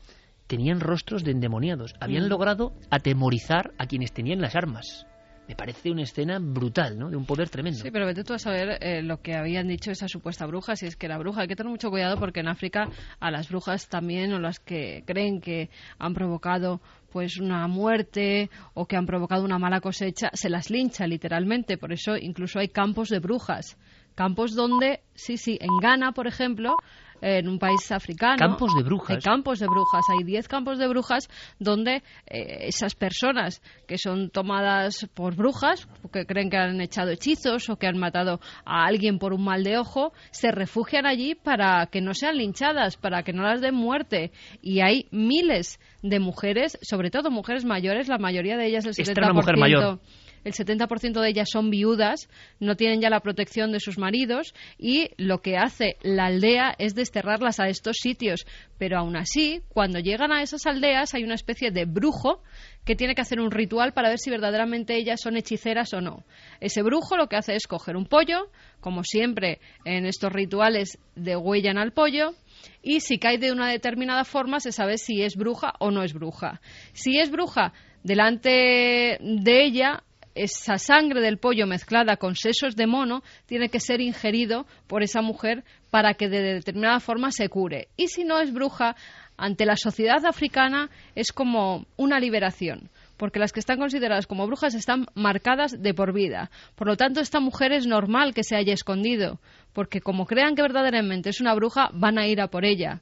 tenían 0.47 0.81
rostros 0.81 1.25
de 1.25 1.33
endemoniados. 1.33 1.95
Habían 2.01 2.27
mm. 2.27 2.29
logrado 2.29 2.73
atemorizar 2.91 3.73
a 3.79 3.87
quienes 3.87 4.13
tenían 4.13 4.41
las 4.41 4.55
armas. 4.55 5.07
me 5.49 5.57
parece 5.57 5.91
una 5.91 6.03
escena 6.03 6.39
brutal, 6.39 6.99
¿no? 6.99 7.11
De 7.11 7.17
un 7.17 7.27
poder 7.27 7.49
tremendo. 7.51 7.81
Sí, 7.81 7.91
pero 7.91 8.07
vete 8.07 8.23
tú 8.23 8.33
a 8.33 8.39
saber 8.39 8.79
eh, 8.81 9.03
lo 9.03 9.21
que 9.21 9.35
habían 9.35 9.67
dicho 9.67 9.91
esa 9.91 10.09
supuesta 10.09 10.47
bruja, 10.47 10.77
si 10.77 10.87
es 10.87 10.97
que 10.97 11.09
la 11.09 11.19
bruja, 11.19 11.43
hay 11.43 11.49
que 11.49 11.57
tener 11.57 11.71
mucho 11.71 11.91
cuidado 11.91 12.17
porque 12.17 12.41
en 12.41 12.49
África 12.49 12.89
a 13.19 13.31
las 13.31 13.49
brujas 13.49 13.89
también, 13.89 14.33
o 14.33 14.39
las 14.39 14.61
que 14.61 15.03
creen 15.05 15.41
que 15.41 15.69
han 15.99 16.15
provocado 16.15 16.81
pues 17.13 17.39
una 17.39 17.69
muerte 17.69 18.51
o 18.75 18.87
que 18.87 18.97
han 18.97 19.07
provocado 19.07 19.45
una 19.45 19.59
mala 19.59 19.81
cosecha, 19.81 20.31
se 20.33 20.49
las 20.49 20.71
lincha 20.71 21.07
literalmente, 21.07 21.77
por 21.77 21.93
eso 21.93 22.17
incluso 22.17 22.59
hay 22.59 22.69
campos 22.69 23.11
de 23.11 23.19
brujas, 23.19 23.77
campos 24.15 24.55
donde, 24.55 25.01
sí, 25.15 25.37
sí, 25.37 25.59
en 25.61 25.79
Ghana, 25.81 26.13
por 26.13 26.27
ejemplo, 26.27 26.77
en 27.23 27.49
un 27.49 27.59
país 27.59 27.91
africano. 27.93 28.37
Campos 28.37 28.75
de 28.77 28.83
brujas. 28.83 29.17
Hay 29.17 29.23
campos 29.23 29.61
de 29.61 29.67
brujas, 29.67 30.05
hay 30.11 30.25
10 30.25 30.49
campos 30.49 30.79
de 30.79 30.89
brujas 30.89 31.31
donde 31.59 32.03
eh, 32.27 32.67
esas 32.67 32.95
personas 32.95 33.63
que 33.87 33.97
son 33.97 34.31
tomadas 34.31 35.09
por 35.15 35.37
brujas, 35.37 35.89
que 36.13 36.27
creen 36.27 36.51
que 36.51 36.57
han 36.57 36.81
echado 36.81 37.11
hechizos 37.11 37.71
o 37.71 37.77
que 37.77 37.87
han 37.87 37.99
matado 37.99 38.41
a 38.65 38.85
alguien 38.85 39.19
por 39.19 39.33
un 39.33 39.45
mal 39.45 39.63
de 39.63 39.79
ojo, 39.79 40.13
se 40.33 40.51
refugian 40.51 41.07
allí 41.07 41.35
para 41.37 41.87
que 41.87 42.01
no 42.01 42.13
sean 42.13 42.37
linchadas, 42.37 42.97
para 42.97 43.23
que 43.23 43.33
no 43.33 43.43
las 43.43 43.61
den 43.61 43.75
muerte. 43.75 44.33
Y 44.61 44.81
hay 44.81 45.07
miles 45.13 45.79
de 46.03 46.19
mujeres, 46.19 46.77
sobre 46.83 47.11
todo 47.11 47.31
mujeres 47.31 47.65
mayores, 47.65 48.09
la 48.09 48.19
mayoría 48.19 48.57
de 48.57 48.67
ellas, 48.67 48.85
el 48.85 48.95
70%. 48.95 49.01
Esta 49.01 49.13
era 49.13 49.31
una 49.31 49.41
mujer 49.41 49.57
mayor 49.57 50.01
el 50.45 50.53
70% 50.53 51.21
de 51.21 51.29
ellas 51.29 51.49
son 51.51 51.71
viudas, 51.71 52.29
no 52.61 52.77
tienen 52.77 53.01
ya 53.01 53.11
la 53.11 53.21
protección 53.21 53.73
de 53.73 53.81
sus 53.81 53.99
maridos 53.99 54.55
y 54.79 55.11
lo 55.17 55.41
que 55.41 55.57
hace 55.57 55.97
la 56.03 56.27
aldea 56.27 56.75
es 56.79 56.95
desterrarlas 56.95 57.61
a 57.61 57.69
estos 57.69 57.97
sitios. 58.01 58.47
Pero 58.79 58.99
aún 58.99 59.17
así, 59.17 59.63
cuando 59.69 60.01
llegan 60.01 60.33
a 60.33 60.43
esas 60.43 60.67
aldeas 60.67 61.15
hay 61.15 61.25
una 61.25 61.35
especie 61.35 61.71
de 61.71 61.85
brujo 61.85 62.43
que 62.85 62.97
tiene 62.97 63.15
que 63.15 63.23
hacer 63.23 63.41
un 63.41 63.51
ritual 63.51 63.93
para 63.93 64.09
ver 64.09 64.19
si 64.19 64.31
verdaderamente 64.31 64.97
ellas 64.97 65.21
son 65.21 65.37
hechiceras 65.37 65.93
o 65.95 66.01
no. 66.01 66.25
Ese 66.61 66.83
brujo 66.83 67.17
lo 67.17 67.29
que 67.29 67.37
hace 67.37 67.55
es 67.55 67.67
coger 67.67 67.97
un 67.97 68.07
pollo, 68.07 68.51
como 68.81 69.05
siempre 69.05 69.61
en 69.85 70.07
estos 70.07 70.33
rituales 70.33 70.99
degüellan 71.15 71.79
al 71.79 71.93
pollo, 71.93 72.35
y 72.83 73.01
si 73.01 73.19
cae 73.19 73.39
de 73.39 73.53
una 73.53 73.69
determinada 73.69 74.25
forma 74.25 74.59
se 74.59 74.73
sabe 74.73 74.99
si 74.99 75.23
es 75.23 75.37
bruja 75.37 75.75
o 75.79 75.91
no 75.91 76.03
es 76.03 76.13
bruja. 76.13 76.61
Si 76.93 77.19
es 77.19 77.31
bruja, 77.31 77.73
delante 78.03 79.19
de 79.21 79.65
ella 79.65 80.03
esa 80.35 80.79
sangre 80.79 81.21
del 81.21 81.39
pollo 81.39 81.67
mezclada 81.67 82.17
con 82.17 82.35
sesos 82.37 82.77
de 82.77 82.87
mono 82.87 83.23
tiene 83.47 83.69
que 83.69 83.81
ser 83.81 84.01
ingerido 84.01 84.67
por 84.87 85.03
esa 85.03 85.23
mujer 85.23 85.65
para 85.91 86.15
que 86.15 86.29
de 86.29 86.55
determinada 86.55 87.01
forma 87.01 87.31
se 87.31 87.49
cure. 87.49 87.89
Y 87.97 88.09
si 88.09 88.25
no 88.25 88.41
es 88.41 88.53
bruja, 88.53 88.97
ante 89.37 89.67
la 89.67 89.77
sociedad 89.77 90.25
africana 90.25 90.91
es 91.15 91.33
como 91.33 91.87
una 91.97 92.21
liberación, 92.21 92.91
porque 93.17 93.39
las 93.39 93.53
que 93.53 93.61
están 93.61 93.79
consideradas 93.79 94.27
como 94.27 94.47
brujas 94.47 94.75
están 94.75 95.07
marcadas 95.15 95.83
de 95.83 95.95
por 95.95 96.13
vida. 96.13 96.51
Por 96.77 96.87
lo 96.87 96.97
tanto, 96.97 97.21
esta 97.21 97.41
mujer 97.41 97.73
es 97.73 97.87
normal 97.87 98.35
que 98.35 98.45
se 98.45 98.57
haya 98.57 98.73
escondido, 98.73 99.39
porque 99.73 100.01
como 100.01 100.27
crean 100.27 100.55
que 100.55 100.63
verdaderamente 100.63 101.31
es 101.31 101.41
una 101.41 101.55
bruja, 101.55 101.91
van 101.93 102.19
a 102.19 102.27
ir 102.27 102.41
a 102.41 102.49
por 102.49 102.65
ella. 102.65 103.01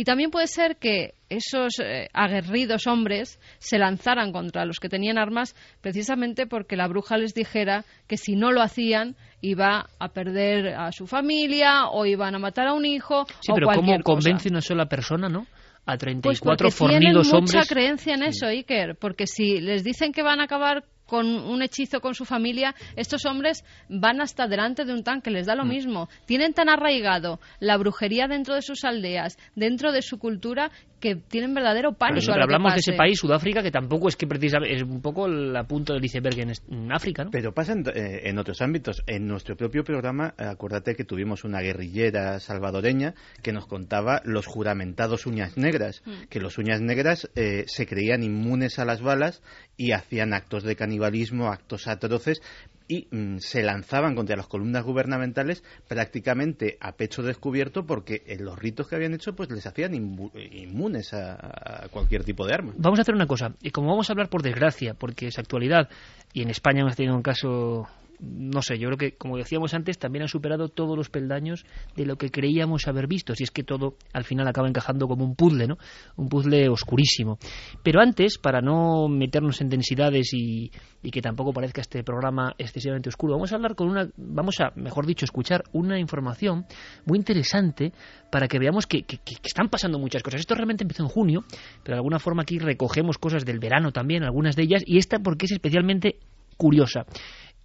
Y 0.00 0.04
también 0.04 0.30
puede 0.30 0.46
ser 0.46 0.78
que 0.78 1.12
esos 1.28 1.78
eh, 1.78 2.08
aguerridos 2.14 2.86
hombres 2.86 3.38
se 3.58 3.76
lanzaran 3.76 4.32
contra 4.32 4.64
los 4.64 4.80
que 4.80 4.88
tenían 4.88 5.18
armas 5.18 5.54
precisamente 5.82 6.46
porque 6.46 6.74
la 6.74 6.88
bruja 6.88 7.18
les 7.18 7.34
dijera 7.34 7.84
que 8.08 8.16
si 8.16 8.34
no 8.34 8.50
lo 8.50 8.62
hacían 8.62 9.14
iba 9.42 9.90
a 9.98 10.08
perder 10.08 10.68
a 10.68 10.90
su 10.90 11.06
familia 11.06 11.88
o 11.90 12.06
iban 12.06 12.34
a 12.34 12.38
matar 12.38 12.68
a 12.68 12.72
un 12.72 12.86
hijo. 12.86 13.26
Sí, 13.40 13.52
pero 13.54 13.66
¿cómo 13.74 14.00
convence 14.02 14.48
una 14.48 14.62
sola 14.62 14.86
persona, 14.86 15.28
no? 15.28 15.46
A 15.84 15.98
34 15.98 16.64
pues 16.64 16.74
fornidos 16.74 17.00
tienen 17.00 17.16
hombres. 17.18 17.54
mucha 17.54 17.66
creencia 17.66 18.14
en 18.14 18.22
eso, 18.22 18.46
Iker, 18.46 18.96
porque 18.96 19.26
si 19.26 19.60
les 19.60 19.84
dicen 19.84 20.12
que 20.12 20.22
van 20.22 20.40
a 20.40 20.44
acabar 20.44 20.84
con 21.10 21.26
un 21.26 21.60
hechizo 21.60 22.00
con 22.00 22.14
su 22.14 22.24
familia, 22.24 22.72
estos 22.94 23.26
hombres 23.26 23.64
van 23.88 24.20
hasta 24.20 24.46
delante 24.46 24.84
de 24.84 24.92
un 24.92 25.02
tanque, 25.02 25.32
les 25.32 25.46
da 25.46 25.56
lo 25.56 25.64
mm. 25.64 25.68
mismo. 25.68 26.08
Tienen 26.24 26.54
tan 26.54 26.68
arraigado 26.68 27.40
la 27.58 27.76
brujería 27.76 28.28
dentro 28.28 28.54
de 28.54 28.62
sus 28.62 28.84
aldeas, 28.84 29.36
dentro 29.56 29.90
de 29.90 30.02
su 30.02 30.20
cultura, 30.20 30.70
que 31.00 31.16
tienen 31.16 31.54
verdadero 31.54 31.94
pánico. 31.94 32.26
Pero 32.26 32.42
hablamos 32.44 32.74
de 32.74 32.80
ese 32.80 32.92
país, 32.92 33.18
Sudáfrica, 33.18 33.62
que 33.62 33.70
tampoco 33.70 34.08
es 34.08 34.16
que 34.16 34.26
precisamente 34.26 34.76
es 34.76 34.82
un 34.82 35.00
poco 35.00 35.26
la 35.26 35.64
punta 35.64 35.94
del 35.94 36.04
iceberg 36.04 36.38
en, 36.38 36.92
África, 36.92 37.24
¿no? 37.24 37.30
Pero 37.30 37.52
pasa 37.52 37.72
eh, 37.72 38.20
en, 38.24 38.38
otros 38.38 38.60
ámbitos. 38.60 39.02
En 39.06 39.26
nuestro 39.26 39.56
propio 39.56 39.82
programa, 39.82 40.34
acuérdate 40.36 40.94
que 40.94 41.04
tuvimos 41.04 41.42
una 41.44 41.60
guerrillera 41.60 42.38
salvadoreña 42.38 43.14
que 43.42 43.52
nos 43.52 43.66
contaba 43.66 44.20
los 44.24 44.46
juramentados 44.46 45.26
uñas 45.26 45.56
negras, 45.56 46.02
mm. 46.04 46.28
que 46.28 46.40
los 46.40 46.58
uñas 46.58 46.80
negras 46.82 47.30
eh, 47.34 47.64
se 47.66 47.86
creían 47.86 48.22
inmunes 48.22 48.78
a 48.78 48.84
las 48.84 49.00
balas 49.00 49.42
y 49.76 49.92
hacían 49.92 50.34
actos 50.34 50.62
de 50.62 50.76
canibalismo, 50.76 50.99
actos 51.04 51.88
atroces, 51.88 52.42
y 52.90 53.06
mm, 53.10 53.38
se 53.38 53.62
lanzaban 53.62 54.16
contra 54.16 54.36
las 54.36 54.48
columnas 54.48 54.82
gubernamentales 54.82 55.62
prácticamente 55.86 56.76
a 56.80 56.92
pecho 56.92 57.22
descubierto 57.22 57.86
porque 57.86 58.24
en 58.26 58.44
los 58.44 58.58
ritos 58.58 58.88
que 58.88 58.96
habían 58.96 59.14
hecho 59.14 59.36
pues 59.36 59.48
les 59.50 59.64
hacían 59.64 59.94
inmunes 59.94 61.14
a, 61.14 61.86
cualquier 61.92 62.24
tipo 62.24 62.46
de 62.46 62.54
arma. 62.54 62.72
Vamos 62.76 62.98
a 62.98 63.02
hacer 63.02 63.14
una 63.14 63.26
cosa, 63.26 63.52
y 63.62 63.70
como 63.70 63.88
vamos 63.88 64.10
a 64.10 64.12
hablar 64.12 64.28
por 64.28 64.42
desgracia, 64.42 64.94
porque 64.94 65.28
es 65.28 65.38
actualidad, 65.38 65.88
y 66.32 66.42
en 66.42 66.50
España 66.50 66.80
hemos 66.80 66.96
tenido 66.96 67.14
un 67.14 67.22
caso 67.22 67.86
no 68.20 68.60
sé, 68.62 68.78
yo 68.78 68.88
creo 68.88 68.98
que, 68.98 69.16
como 69.16 69.36
decíamos 69.36 69.72
antes, 69.74 69.98
también 69.98 70.24
ha 70.24 70.28
superado 70.28 70.68
todos 70.68 70.96
los 70.96 71.08
peldaños 71.08 71.64
de 71.96 72.04
lo 72.04 72.16
que 72.16 72.30
creíamos 72.30 72.86
haber 72.86 73.06
visto, 73.06 73.34
si 73.34 73.44
es 73.44 73.50
que 73.50 73.64
todo 73.64 73.96
al 74.12 74.24
final 74.24 74.46
acaba 74.46 74.68
encajando 74.68 75.08
como 75.08 75.24
un 75.24 75.34
puzzle, 75.34 75.66
¿no? 75.66 75.78
Un 76.16 76.28
puzzle 76.28 76.68
oscurísimo. 76.68 77.38
Pero 77.82 78.00
antes, 78.00 78.38
para 78.38 78.60
no 78.60 79.08
meternos 79.08 79.60
en 79.60 79.68
densidades 79.68 80.32
y, 80.32 80.70
que 81.10 81.22
tampoco 81.22 81.52
parezca 81.52 81.80
este 81.80 82.04
programa 82.04 82.54
excesivamente 82.58 83.08
oscuro, 83.08 83.34
vamos 83.34 83.52
a 83.52 83.56
hablar 83.56 83.74
con 83.74 83.88
una, 83.88 84.08
vamos 84.16 84.60
a, 84.60 84.70
mejor 84.76 85.06
dicho, 85.06 85.24
escuchar 85.24 85.64
una 85.72 85.98
información 85.98 86.66
muy 87.06 87.18
interesante 87.18 87.92
para 88.30 88.48
que 88.48 88.58
veamos 88.58 88.86
que, 88.86 89.02
que 89.04 89.18
están 89.42 89.70
pasando 89.70 89.98
muchas 89.98 90.22
cosas. 90.22 90.40
Esto 90.40 90.54
realmente 90.54 90.84
empezó 90.84 91.02
en 91.02 91.08
junio, 91.08 91.44
pero 91.82 91.94
de 91.94 92.00
alguna 92.00 92.18
forma 92.18 92.42
aquí 92.42 92.58
recogemos 92.58 93.18
cosas 93.18 93.44
del 93.44 93.58
verano 93.58 93.92
también, 93.92 94.24
algunas 94.24 94.56
de 94.56 94.64
ellas, 94.64 94.82
y 94.84 94.98
esta 94.98 95.18
porque 95.18 95.46
es 95.46 95.52
especialmente 95.52 96.18
curiosa. 96.60 97.06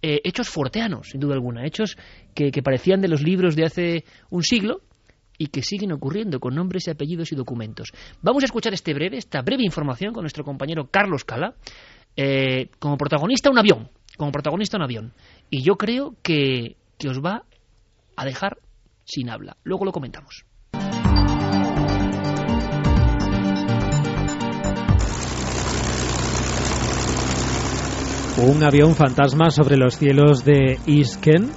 Eh, 0.02 0.20
hechos 0.24 0.48
forteanos, 0.48 1.08
sin 1.10 1.20
duda 1.20 1.34
alguna, 1.34 1.64
hechos 1.64 1.96
que, 2.34 2.50
parecían 2.62 3.00
de 3.00 3.08
los 3.08 3.22
libros 3.22 3.56
de 3.56 3.64
hace 3.64 4.04
un 4.30 4.42
siglo 4.42 4.82
y 5.38 5.48
que 5.48 5.62
siguen 5.62 5.92
ocurriendo 5.92 6.38
con 6.38 6.54
nombres 6.54 6.86
y 6.86 6.90
apellidos 6.90 7.32
y 7.32 7.34
documentos. 7.34 7.92
Vamos 8.22 8.42
a 8.42 8.46
escuchar 8.46 8.74
este 8.74 8.92
breve, 8.92 9.16
esta 9.16 9.40
breve 9.42 9.64
información 9.64 10.12
con 10.12 10.22
nuestro 10.22 10.44
compañero 10.44 10.88
Carlos 10.90 11.24
Cala, 11.24 11.54
eh, 12.14 12.68
como 12.78 12.96
protagonista 12.96 13.50
un 13.50 13.58
avión, 13.58 13.88
como 14.16 14.32
protagonista 14.32 14.76
un 14.76 14.84
avión. 14.84 15.12
Y 15.50 15.62
yo 15.62 15.76
creo 15.76 16.14
que, 16.22 16.76
que 16.98 17.08
os 17.08 17.20
va 17.20 17.44
a 18.16 18.24
dejar 18.24 18.58
sin 19.04 19.30
habla. 19.30 19.56
Luego 19.64 19.84
lo 19.84 19.92
comentamos. 19.92 20.44
Un 28.38 28.62
avión 28.62 28.94
fantasma 28.94 29.48
sobre 29.48 29.78
los 29.78 29.96
cielos 29.96 30.44
de 30.44 30.78
Isken. 30.84 31.48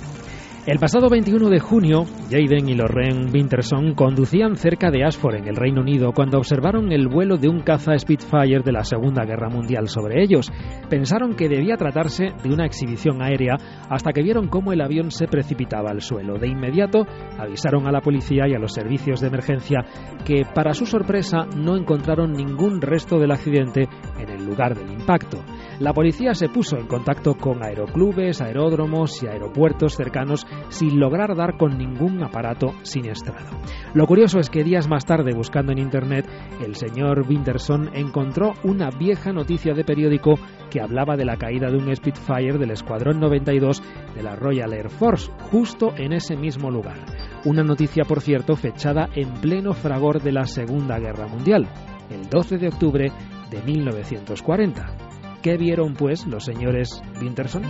El 0.66 0.80
pasado 0.80 1.10
21 1.10 1.50
de 1.50 1.60
junio, 1.60 2.06
Jaden 2.30 2.70
y 2.70 2.74
Lorraine 2.74 3.30
Winterson 3.34 3.96
conducían 3.96 4.56
cerca 4.56 4.90
de 4.90 5.04
Ashford, 5.04 5.36
en 5.36 5.50
el 5.50 5.58
Reino 5.58 5.82
Unido, 5.82 6.14
cuando 6.14 6.38
observaron 6.38 6.94
el 6.94 7.10
vuelo 7.10 7.38
de 7.38 7.50
un 7.50 7.64
caza 7.64 7.98
Spitfire 7.98 8.62
de 8.64 8.72
la 8.72 8.86
Segunda 8.86 9.26
Guerra 9.26 9.50
Mundial 9.50 9.90
sobre 9.90 10.24
ellos. 10.24 10.50
Pensaron 10.90 11.36
que 11.36 11.50
debía 11.50 11.76
tratarse 11.76 12.28
de 12.42 12.54
una 12.54 12.66
exhibición 12.66 13.22
aérea 13.22 13.58
hasta 13.90 14.14
que 14.14 14.24
vieron 14.24 14.48
cómo 14.48 14.72
el 14.72 14.80
avión 14.80 15.12
se 15.12 15.28
precipitaba 15.28 15.90
al 15.92 16.02
suelo. 16.02 16.38
De 16.38 16.48
inmediato 16.48 17.06
avisaron 17.38 17.88
a 17.88 17.92
la 17.92 18.00
policía 18.00 18.48
y 18.48 18.54
a 18.54 18.60
los 18.60 18.74
servicios 18.74 19.20
de 19.20 19.28
emergencia 19.28 19.80
que, 20.24 20.46
para 20.56 20.74
su 20.74 20.86
sorpresa, 20.86 21.46
no 21.58 21.76
encontraron 21.76 22.32
ningún 22.32 22.80
resto 22.80 23.20
del 23.20 23.32
accidente 23.32 23.90
en 24.18 24.30
el 24.30 24.46
lugar 24.46 24.78
del 24.78 24.92
impacto. 24.92 25.40
La 25.80 25.94
policía 25.94 26.34
se 26.34 26.50
puso 26.50 26.78
en 26.78 26.88
contacto 26.88 27.36
con 27.36 27.64
aeroclubes, 27.64 28.42
aeródromos 28.42 29.24
y 29.24 29.28
aeropuertos 29.28 29.96
cercanos 29.96 30.46
sin 30.68 31.00
lograr 31.00 31.38
dar 31.38 31.56
con 31.56 31.78
ningún 31.78 32.22
aparato 32.22 32.74
siniestrado. 32.82 33.58
Lo 33.94 34.06
curioso 34.06 34.40
es 34.40 34.50
que 34.50 34.66
días 34.66 34.90
más 34.90 35.06
tarde, 35.06 35.34
buscando 35.34 35.72
en 35.72 35.78
Internet, 35.78 36.30
el 36.62 36.76
señor 36.76 37.26
Winterson 37.26 37.96
encontró 37.96 38.56
una 38.66 38.90
vieja 38.90 39.32
noticia 39.32 39.74
de 39.74 39.86
periódico 39.86 40.34
que 40.70 40.82
hablaba 40.82 41.16
de 41.16 41.24
la 41.24 41.38
caída 41.38 41.72
de 41.72 41.78
un 41.78 41.96
Spitfire 41.96 42.58
del 42.58 42.72
Escuadrón 42.72 43.22
92 43.22 43.82
de 44.16 44.22
la 44.22 44.36
Royal 44.36 44.74
Air 44.74 44.90
Force, 44.90 45.32
justo 45.50 45.94
en 45.96 46.12
ese 46.12 46.36
mismo 46.36 46.70
lugar. 46.70 47.06
Una 47.46 47.64
noticia, 47.64 48.04
por 48.04 48.20
cierto, 48.20 48.58
fechada 48.58 49.08
en 49.16 49.32
pleno 49.36 49.72
fragor 49.72 50.22
de 50.22 50.34
la 50.34 50.46
Segunda 50.46 51.00
Guerra 51.00 51.28
Mundial, 51.28 51.70
el 52.10 52.30
12 52.30 52.58
de 52.58 52.68
octubre 52.68 53.12
de 53.50 53.62
1940. 53.64 55.09
¿Qué 55.42 55.58
vieron 55.58 55.94
pues 55.94 56.26
los 56.26 56.44
señores 56.44 57.02
Winterson? 57.22 57.64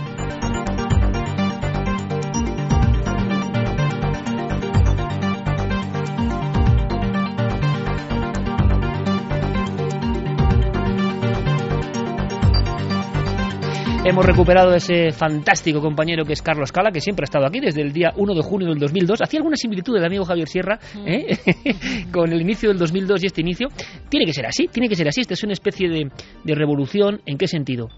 Hemos 14.02 14.24
recuperado 14.24 14.74
ese 14.74 15.12
fantástico 15.12 15.82
compañero 15.82 16.24
que 16.24 16.32
es 16.32 16.40
Carlos 16.40 16.72
Cala, 16.72 16.90
que 16.90 17.02
siempre 17.02 17.24
ha 17.24 17.28
estado 17.28 17.46
aquí 17.46 17.60
desde 17.60 17.82
el 17.82 17.92
día 17.92 18.12
1 18.16 18.34
de 18.34 18.42
junio 18.42 18.68
del 18.68 18.78
2002. 18.78 19.20
Hacía 19.22 19.40
alguna 19.40 19.56
similitud 19.56 19.94
el 19.94 20.04
amigo 20.04 20.24
Javier 20.24 20.48
Sierra 20.48 20.78
¿eh? 21.04 21.36
con 22.12 22.32
el 22.32 22.40
inicio 22.40 22.70
del 22.70 22.78
2002 22.78 23.22
y 23.22 23.26
este 23.26 23.42
inicio. 23.42 23.68
Tiene 24.08 24.24
que 24.24 24.32
ser 24.32 24.46
así, 24.46 24.68
tiene 24.68 24.88
que 24.88 24.96
ser 24.96 25.06
así. 25.06 25.20
Esta 25.20 25.34
es 25.34 25.44
una 25.44 25.52
especie 25.52 25.90
de, 25.90 26.10
de 26.42 26.54
revolución. 26.54 27.20
¿En 27.26 27.36
qué 27.36 27.46
sentido? 27.46 27.88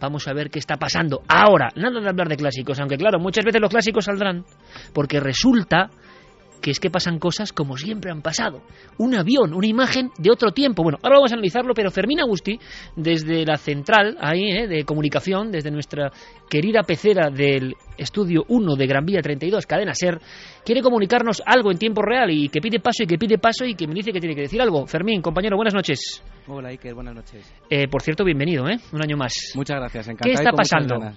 Vamos 0.00 0.26
a 0.26 0.32
ver 0.34 0.50
qué 0.50 0.58
está 0.58 0.76
pasando 0.76 1.22
ahora. 1.28 1.68
Nada 1.76 2.00
de 2.00 2.08
hablar 2.08 2.28
de 2.28 2.36
clásicos, 2.36 2.80
aunque 2.80 2.96
claro, 2.96 3.20
muchas 3.20 3.44
veces 3.44 3.60
los 3.60 3.70
clásicos 3.70 4.06
saldrán 4.06 4.44
porque 4.92 5.20
resulta 5.20 5.88
que 6.64 6.70
es 6.70 6.80
que 6.80 6.88
pasan 6.88 7.18
cosas 7.18 7.52
como 7.52 7.76
siempre 7.76 8.10
han 8.10 8.22
pasado. 8.22 8.62
Un 8.96 9.14
avión, 9.14 9.52
una 9.52 9.66
imagen 9.66 10.10
de 10.16 10.30
otro 10.30 10.50
tiempo. 10.52 10.82
Bueno, 10.82 10.98
ahora 11.02 11.16
vamos 11.16 11.30
a 11.30 11.34
analizarlo, 11.34 11.74
pero 11.74 11.90
Fermín 11.90 12.20
Agusti, 12.20 12.58
desde 12.96 13.44
la 13.44 13.58
central 13.58 14.16
ahí 14.18 14.48
¿eh? 14.48 14.66
de 14.66 14.84
comunicación, 14.84 15.50
desde 15.50 15.70
nuestra 15.70 16.10
querida 16.48 16.82
pecera 16.82 17.28
del 17.28 17.74
estudio 17.98 18.46
1 18.48 18.76
de 18.76 18.86
Gran 18.86 19.04
Vía 19.04 19.20
32, 19.20 19.66
Cadena 19.66 19.92
Ser, 19.92 20.18
quiere 20.64 20.80
comunicarnos 20.80 21.42
algo 21.44 21.70
en 21.70 21.76
tiempo 21.76 22.00
real 22.00 22.30
y 22.30 22.48
que 22.48 22.62
pide 22.62 22.80
paso 22.80 23.02
y 23.02 23.06
que 23.06 23.18
pide 23.18 23.36
paso 23.36 23.66
y 23.66 23.74
que 23.74 23.86
me 23.86 23.92
dice 23.92 24.10
que 24.10 24.20
tiene 24.20 24.34
que 24.34 24.42
decir 24.42 24.62
algo. 24.62 24.86
Fermín, 24.86 25.20
compañero, 25.20 25.56
buenas 25.56 25.74
noches. 25.74 26.24
Hola 26.48 26.70
Iker, 26.70 26.94
buenas 26.94 27.14
noches. 27.14 27.44
Eh, 27.68 27.88
por 27.88 28.00
cierto, 28.00 28.24
bienvenido, 28.24 28.66
¿eh? 28.70 28.78
Un 28.90 29.02
año 29.02 29.18
más. 29.18 29.52
Muchas 29.54 29.76
gracias, 29.78 30.08
encantado. 30.08 30.30
¿Qué 30.30 30.32
está 30.32 30.52
pasando? 30.52 31.12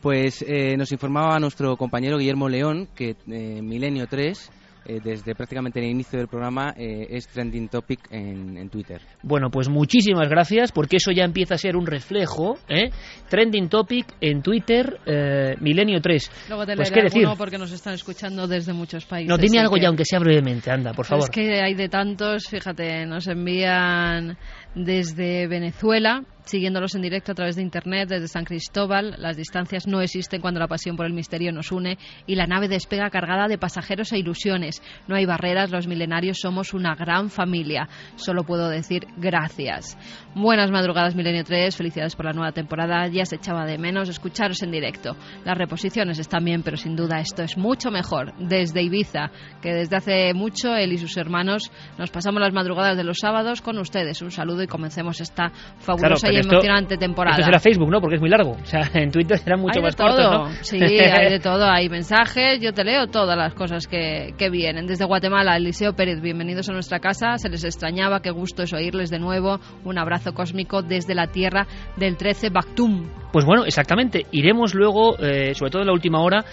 Pues 0.00 0.42
eh, 0.48 0.78
nos 0.78 0.92
informaba 0.92 1.38
nuestro 1.40 1.76
compañero 1.76 2.16
Guillermo 2.16 2.48
León 2.48 2.88
que 2.96 3.16
eh, 3.26 3.60
Milenio 3.60 4.06
3 4.06 4.52
eh, 4.88 5.00
desde 5.04 5.34
prácticamente 5.34 5.78
el 5.80 5.86
inicio 5.86 6.18
del 6.18 6.28
programa 6.28 6.74
eh, 6.76 7.06
es 7.10 7.28
trending 7.28 7.68
topic 7.68 8.00
en, 8.10 8.56
en, 8.56 8.70
Twitter. 8.70 9.00
Bueno, 9.22 9.50
pues 9.50 9.68
muchísimas 9.68 10.28
gracias 10.28 10.72
porque 10.72 10.96
eso 10.96 11.10
ya 11.12 11.24
empieza 11.24 11.54
a 11.54 11.58
ser 11.58 11.76
un 11.76 11.86
reflejo. 11.86 12.58
¿eh? 12.68 12.90
Trending 13.28 13.68
topic 13.68 14.06
en 14.20 14.42
Twitter, 14.42 14.98
eh, 15.04 15.54
Milenio 15.60 16.00
3. 16.00 16.48
Luego 16.48 16.64
te 16.64 16.74
pues 16.74 16.90
qué 16.90 17.02
decir. 17.02 17.28
porque 17.36 17.58
nos 17.58 17.70
están 17.70 17.94
escuchando 17.94 18.48
desde 18.48 18.72
muchos 18.72 19.04
países. 19.04 19.28
No, 19.28 19.36
dime 19.36 19.58
algo 19.58 19.74
que... 19.74 19.82
ya, 19.82 19.88
aunque 19.88 20.04
sea 20.04 20.18
brevemente, 20.20 20.70
anda, 20.70 20.92
por 20.94 21.04
favor. 21.04 21.24
Es 21.24 21.30
que 21.30 21.60
hay 21.60 21.74
de 21.74 21.88
tantos, 21.88 22.48
fíjate, 22.48 23.04
nos 23.04 23.26
envían 23.28 24.38
desde 24.74 25.46
Venezuela, 25.48 26.22
siguiéndolos 26.48 26.94
en 26.94 27.02
directo 27.02 27.32
a 27.32 27.34
través 27.34 27.56
de 27.56 27.62
Internet 27.62 28.08
desde 28.08 28.28
San 28.28 28.44
Cristóbal. 28.44 29.14
Las 29.18 29.36
distancias 29.36 29.86
no 29.86 30.00
existen 30.00 30.40
cuando 30.40 30.60
la 30.60 30.68
pasión 30.68 30.96
por 30.96 31.06
el 31.06 31.12
misterio 31.12 31.52
nos 31.52 31.70
une 31.70 31.98
y 32.26 32.34
la 32.34 32.46
nave 32.46 32.68
despega 32.68 33.10
cargada 33.10 33.48
de 33.48 33.58
pasajeros 33.58 34.12
e 34.12 34.18
ilusiones. 34.18 34.82
No 35.06 35.16
hay 35.16 35.26
barreras, 35.26 35.70
los 35.70 35.86
milenarios 35.86 36.38
somos 36.40 36.74
una 36.74 36.94
gran 36.94 37.30
familia. 37.30 37.88
Solo 38.16 38.44
puedo 38.44 38.68
decir 38.68 39.06
gracias. 39.16 39.96
Buenas 40.34 40.70
madrugadas, 40.70 41.14
Milenio 41.14 41.44
3. 41.44 41.76
Felicidades 41.76 42.16
por 42.16 42.26
la 42.26 42.32
nueva 42.32 42.52
temporada. 42.52 43.06
Ya 43.08 43.24
se 43.24 43.36
echaba 43.36 43.66
de 43.66 43.78
menos 43.78 44.08
escucharos 44.08 44.62
en 44.62 44.70
directo. 44.70 45.16
Las 45.44 45.58
reposiciones 45.58 46.18
están 46.18 46.44
bien, 46.44 46.62
pero 46.62 46.76
sin 46.76 46.96
duda 46.96 47.20
esto 47.20 47.42
es 47.42 47.56
mucho 47.56 47.90
mejor. 47.90 48.34
Desde 48.38 48.82
Ibiza, 48.82 49.30
que 49.60 49.72
desde 49.72 49.96
hace 49.96 50.34
mucho 50.34 50.74
él 50.74 50.92
y 50.92 50.98
sus 50.98 51.16
hermanos 51.16 51.70
nos 51.98 52.10
pasamos 52.10 52.40
las 52.40 52.52
madrugadas 52.52 52.96
de 52.96 53.04
los 53.04 53.18
sábados 53.18 53.62
con 53.62 53.78
ustedes. 53.78 54.22
Un 54.22 54.30
saludo 54.30 54.62
y 54.62 54.66
comencemos 54.66 55.20
esta 55.20 55.50
fabulosa 55.78 56.28
claro, 56.28 56.34
y 56.34 56.37
emocionante 56.40 56.94
esto, 56.94 57.06
temporada. 57.06 57.36
Esto 57.36 57.46
será 57.46 57.60
Facebook, 57.60 57.90
¿no? 57.90 58.00
Porque 58.00 58.16
es 58.16 58.20
muy 58.20 58.30
largo. 58.30 58.52
O 58.52 58.64
sea, 58.64 58.82
en 58.94 59.10
Twitter 59.10 59.38
será 59.38 59.56
mucho 59.56 59.78
hay 59.78 59.82
más 59.82 59.96
de 59.96 60.04
todo. 60.04 60.16
corto, 60.16 60.48
¿no? 60.48 60.54
Sí, 60.62 60.78
hay 60.82 61.30
de 61.30 61.40
todo. 61.40 61.64
Hay 61.70 61.88
mensajes, 61.88 62.60
yo 62.60 62.72
te 62.72 62.84
leo 62.84 63.06
todas 63.06 63.36
las 63.36 63.54
cosas 63.54 63.86
que, 63.86 64.34
que 64.36 64.50
vienen. 64.50 64.86
Desde 64.86 65.04
Guatemala, 65.04 65.56
Eliseo 65.56 65.94
Pérez, 65.94 66.20
bienvenidos 66.20 66.68
a 66.68 66.72
nuestra 66.72 67.00
casa. 67.00 67.38
Se 67.38 67.48
les 67.48 67.64
extrañaba, 67.64 68.20
qué 68.20 68.30
gusto 68.30 68.62
es 68.62 68.72
oírles 68.72 69.10
de 69.10 69.18
nuevo. 69.18 69.60
Un 69.84 69.98
abrazo 69.98 70.32
cósmico 70.32 70.82
desde 70.82 71.14
la 71.14 71.28
tierra 71.28 71.66
del 71.96 72.16
13 72.16 72.50
Bactum. 72.50 73.08
Pues 73.32 73.44
bueno, 73.44 73.64
exactamente. 73.64 74.26
Iremos 74.32 74.74
luego, 74.74 75.18
eh, 75.18 75.54
sobre 75.54 75.70
todo 75.70 75.82
en 75.82 75.86
la 75.88 75.92
última 75.92 76.20
hora, 76.20 76.44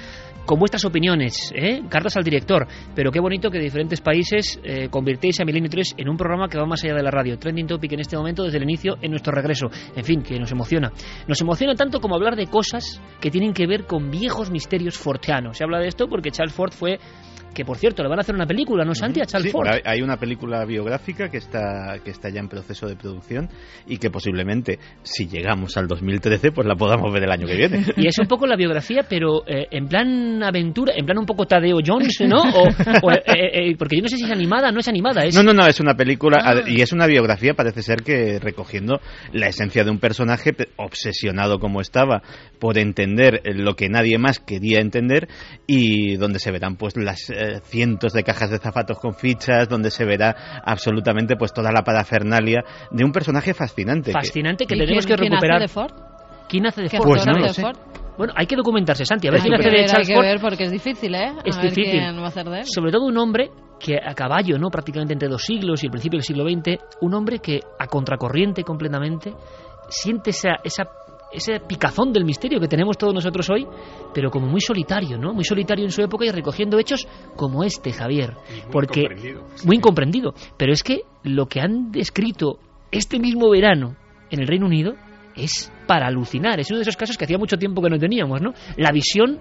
con 0.45 0.59
vuestras 0.59 0.85
opiniones, 0.85 1.51
¿eh? 1.55 1.81
cartas 1.89 2.15
al 2.17 2.23
director. 2.23 2.67
Pero 2.93 3.11
qué 3.11 3.19
bonito 3.19 3.49
que 3.49 3.57
de 3.57 3.63
diferentes 3.63 4.01
países 4.01 4.59
eh, 4.63 4.87
convirtéis 4.89 5.39
a 5.39 5.45
Milenio 5.45 5.69
3 5.69 5.95
en 5.97 6.09
un 6.09 6.17
programa 6.17 6.47
que 6.47 6.57
va 6.57 6.65
más 6.65 6.83
allá 6.83 6.95
de 6.95 7.03
la 7.03 7.11
radio. 7.11 7.37
Trending 7.37 7.67
Topic 7.67 7.91
en 7.93 7.99
este 7.99 8.17
momento 8.17 8.43
desde 8.43 8.57
el 8.57 8.63
inicio 8.63 8.95
en 9.01 9.11
nuestro 9.11 9.33
regreso. 9.33 9.67
En 9.95 10.03
fin, 10.03 10.21
que 10.21 10.39
nos 10.39 10.51
emociona. 10.51 10.91
Nos 11.27 11.41
emociona 11.41 11.75
tanto 11.75 11.99
como 11.99 12.15
hablar 12.15 12.35
de 12.35 12.47
cosas 12.47 13.01
que 13.19 13.31
tienen 13.31 13.53
que 13.53 13.67
ver 13.67 13.85
con 13.85 14.11
viejos 14.11 14.51
misterios 14.51 14.97
forteanos. 14.97 15.57
Se 15.57 15.63
habla 15.63 15.79
de 15.79 15.87
esto 15.87 16.07
porque 16.07 16.31
Charles 16.31 16.53
Ford 16.53 16.71
fue 16.71 16.99
que 17.55 17.65
por 17.65 17.77
cierto 17.77 18.03
le 18.03 18.09
van 18.09 18.19
a 18.19 18.21
hacer 18.21 18.35
una 18.35 18.45
película, 18.45 18.83
¿no, 18.83 18.93
Santi? 18.93 19.21
A 19.21 19.25
Charles 19.25 19.47
sí, 19.47 19.51
Ford. 19.51 19.67
Hay 19.85 20.01
una 20.01 20.17
película 20.17 20.65
biográfica 20.65 21.29
que 21.29 21.37
está, 21.37 21.97
que 22.03 22.11
está 22.11 22.29
ya 22.29 22.41
en 22.41 22.49
proceso 22.49 22.85
de 22.85 22.97
producción 22.97 23.49
y 23.87 23.97
que 23.97 24.11
posiblemente, 24.11 24.77
si 25.01 25.27
llegamos 25.27 25.77
al 25.77 25.87
2013, 25.87 26.51
pues 26.51 26.67
la 26.67 26.75
podamos 26.75 27.11
ver 27.13 27.23
el 27.23 27.31
año 27.31 27.47
que 27.47 27.55
viene. 27.55 27.85
Y 27.95 28.07
es 28.07 28.19
un 28.19 28.27
poco 28.27 28.45
la 28.45 28.57
biografía, 28.57 29.05
pero 29.09 29.47
eh, 29.47 29.67
en 29.71 29.87
plan 29.87 30.43
aventura, 30.43 30.93
en 30.95 31.05
plan 31.05 31.17
un 31.17 31.25
poco 31.25 31.45
Tadeo 31.45 31.77
Jones, 31.83 32.17
¿no? 32.27 32.41
O, 32.41 32.63
o, 33.07 33.11
eh, 33.11 33.69
eh, 33.69 33.75
porque 33.77 33.95
yo 33.95 34.03
no 34.03 34.09
sé 34.09 34.17
si 34.17 34.25
es 34.25 34.31
animada, 34.31 34.71
no 34.71 34.79
es 34.79 34.87
animada. 34.89 35.23
Es... 35.23 35.33
No, 35.33 35.41
no, 35.41 35.53
no, 35.53 35.65
es 35.65 35.79
una 35.79 35.95
película 35.95 36.39
ah. 36.43 36.61
y 36.67 36.81
es 36.81 36.91
una 36.91 37.07
biografía, 37.07 37.53
parece 37.53 37.81
ser 37.81 38.03
que 38.03 38.37
recogiendo 38.39 38.99
la 39.31 39.47
esencia 39.47 39.85
de 39.85 39.91
un 39.91 39.99
personaje 39.99 40.51
obsesionado 40.75 41.59
como 41.59 41.79
estaba 41.79 42.21
por 42.59 42.77
entender 42.77 43.41
lo 43.45 43.75
que 43.75 43.87
nadie 43.87 44.17
más 44.17 44.39
quería 44.39 44.79
entender 44.79 45.29
y 45.67 46.17
donde 46.17 46.39
se 46.39 46.51
verán 46.51 46.75
pues 46.75 46.97
las 46.97 47.31
eh, 47.45 47.61
cientos 47.63 48.13
de 48.13 48.23
cajas 48.23 48.49
de 48.49 48.57
zapatos 48.57 48.99
con 48.99 49.13
fichas, 49.13 49.69
donde 49.69 49.91
se 49.91 50.05
verá 50.05 50.61
absolutamente 50.63 51.35
pues 51.35 51.53
toda 51.53 51.71
la 51.71 51.83
parafernalia 51.83 52.63
de 52.91 53.03
un 53.03 53.11
personaje 53.11 53.53
fascinante. 53.53 54.11
Fascinante 54.11 54.65
que, 54.65 54.75
que 54.75 54.81
tenemos 54.81 55.05
que 55.05 55.15
recuperar. 55.15 55.59
¿Quién 55.59 55.63
hace 55.63 55.63
de 55.63 55.67
Ford? 55.67 55.91
¿Quién 56.47 56.65
hace 56.67 56.81
de 56.81 56.89
¿Qué 56.89 56.97
Ford? 56.97 57.07
Pues 57.07 57.25
no 57.25 57.33
de 57.33 57.39
lo 57.39 57.53
sé. 57.53 57.61
Ford? 57.61 57.77
Bueno, 58.17 58.33
hay 58.37 58.45
que 58.47 58.55
documentarse, 58.55 59.03
Santi, 59.05 59.27
a 59.27 59.31
ver 59.31 59.41
hay 59.41 59.47
quién 59.49 59.59
hace 59.59 59.69
de 59.69 59.85
Charles 59.85 59.93
hay 59.97 60.05
que 60.05 60.13
Ford. 60.13 60.25
ver 60.25 60.39
porque 60.39 60.63
es 60.63 60.71
difícil, 60.71 61.15
¿eh? 61.15 61.33
Es 61.43 61.57
a 61.57 61.61
ver 61.61 61.69
difícil. 61.73 61.99
quién 61.99 62.17
va 62.17 62.23
a 62.25 62.27
hacer 62.27 62.45
de 62.49 62.59
él. 62.59 62.65
Sobre 62.65 62.91
todo 62.91 63.05
un 63.05 63.17
hombre 63.17 63.49
que 63.77 63.97
a 63.97 64.13
caballo, 64.13 64.57
¿no? 64.57 64.69
Prácticamente 64.69 65.13
entre 65.13 65.27
dos 65.27 65.43
siglos 65.43 65.83
y 65.83 65.87
el 65.87 65.91
principio 65.91 66.17
del 66.17 66.23
siglo 66.23 66.45
XX, 66.47 66.81
un 67.01 67.13
hombre 67.13 67.39
que 67.39 67.59
a 67.77 67.87
contracorriente 67.87 68.63
completamente 68.63 69.33
siente 69.89 70.29
esa, 70.29 70.55
esa 70.63 70.85
ese 71.35 71.59
picazón 71.59 72.13
del 72.13 72.25
misterio 72.25 72.59
que 72.59 72.67
tenemos 72.67 72.97
todos 72.97 73.13
nosotros 73.13 73.49
hoy, 73.49 73.67
pero 74.13 74.29
como 74.29 74.47
muy 74.47 74.61
solitario, 74.61 75.17
¿no? 75.17 75.33
Muy 75.33 75.43
solitario 75.43 75.85
en 75.85 75.91
su 75.91 76.01
época 76.01 76.25
y 76.25 76.29
recogiendo 76.29 76.79
hechos 76.79 77.07
como 77.35 77.63
este, 77.63 77.91
Javier. 77.91 78.33
muy 78.33 78.71
porque 78.71 79.01
incomprendido. 79.01 79.43
muy 79.65 79.75
incomprendido. 79.75 80.33
Pero 80.57 80.73
es 80.73 80.83
que 80.83 81.01
lo 81.23 81.47
que 81.47 81.61
han 81.61 81.91
descrito 81.91 82.59
este 82.91 83.19
mismo 83.19 83.49
verano 83.49 83.95
en 84.31 84.41
el 84.41 84.47
Reino 84.47 84.65
Unido 84.65 84.95
es 85.35 85.71
para 85.87 86.07
alucinar. 86.07 86.59
Es 86.59 86.69
uno 86.69 86.77
de 86.77 86.83
esos 86.83 86.97
casos 86.97 87.17
que 87.17 87.25
hacía 87.25 87.37
mucho 87.37 87.57
tiempo 87.57 87.81
que 87.81 87.89
no 87.89 87.97
teníamos, 87.97 88.41
¿no? 88.41 88.53
La 88.77 88.91
visión 88.91 89.39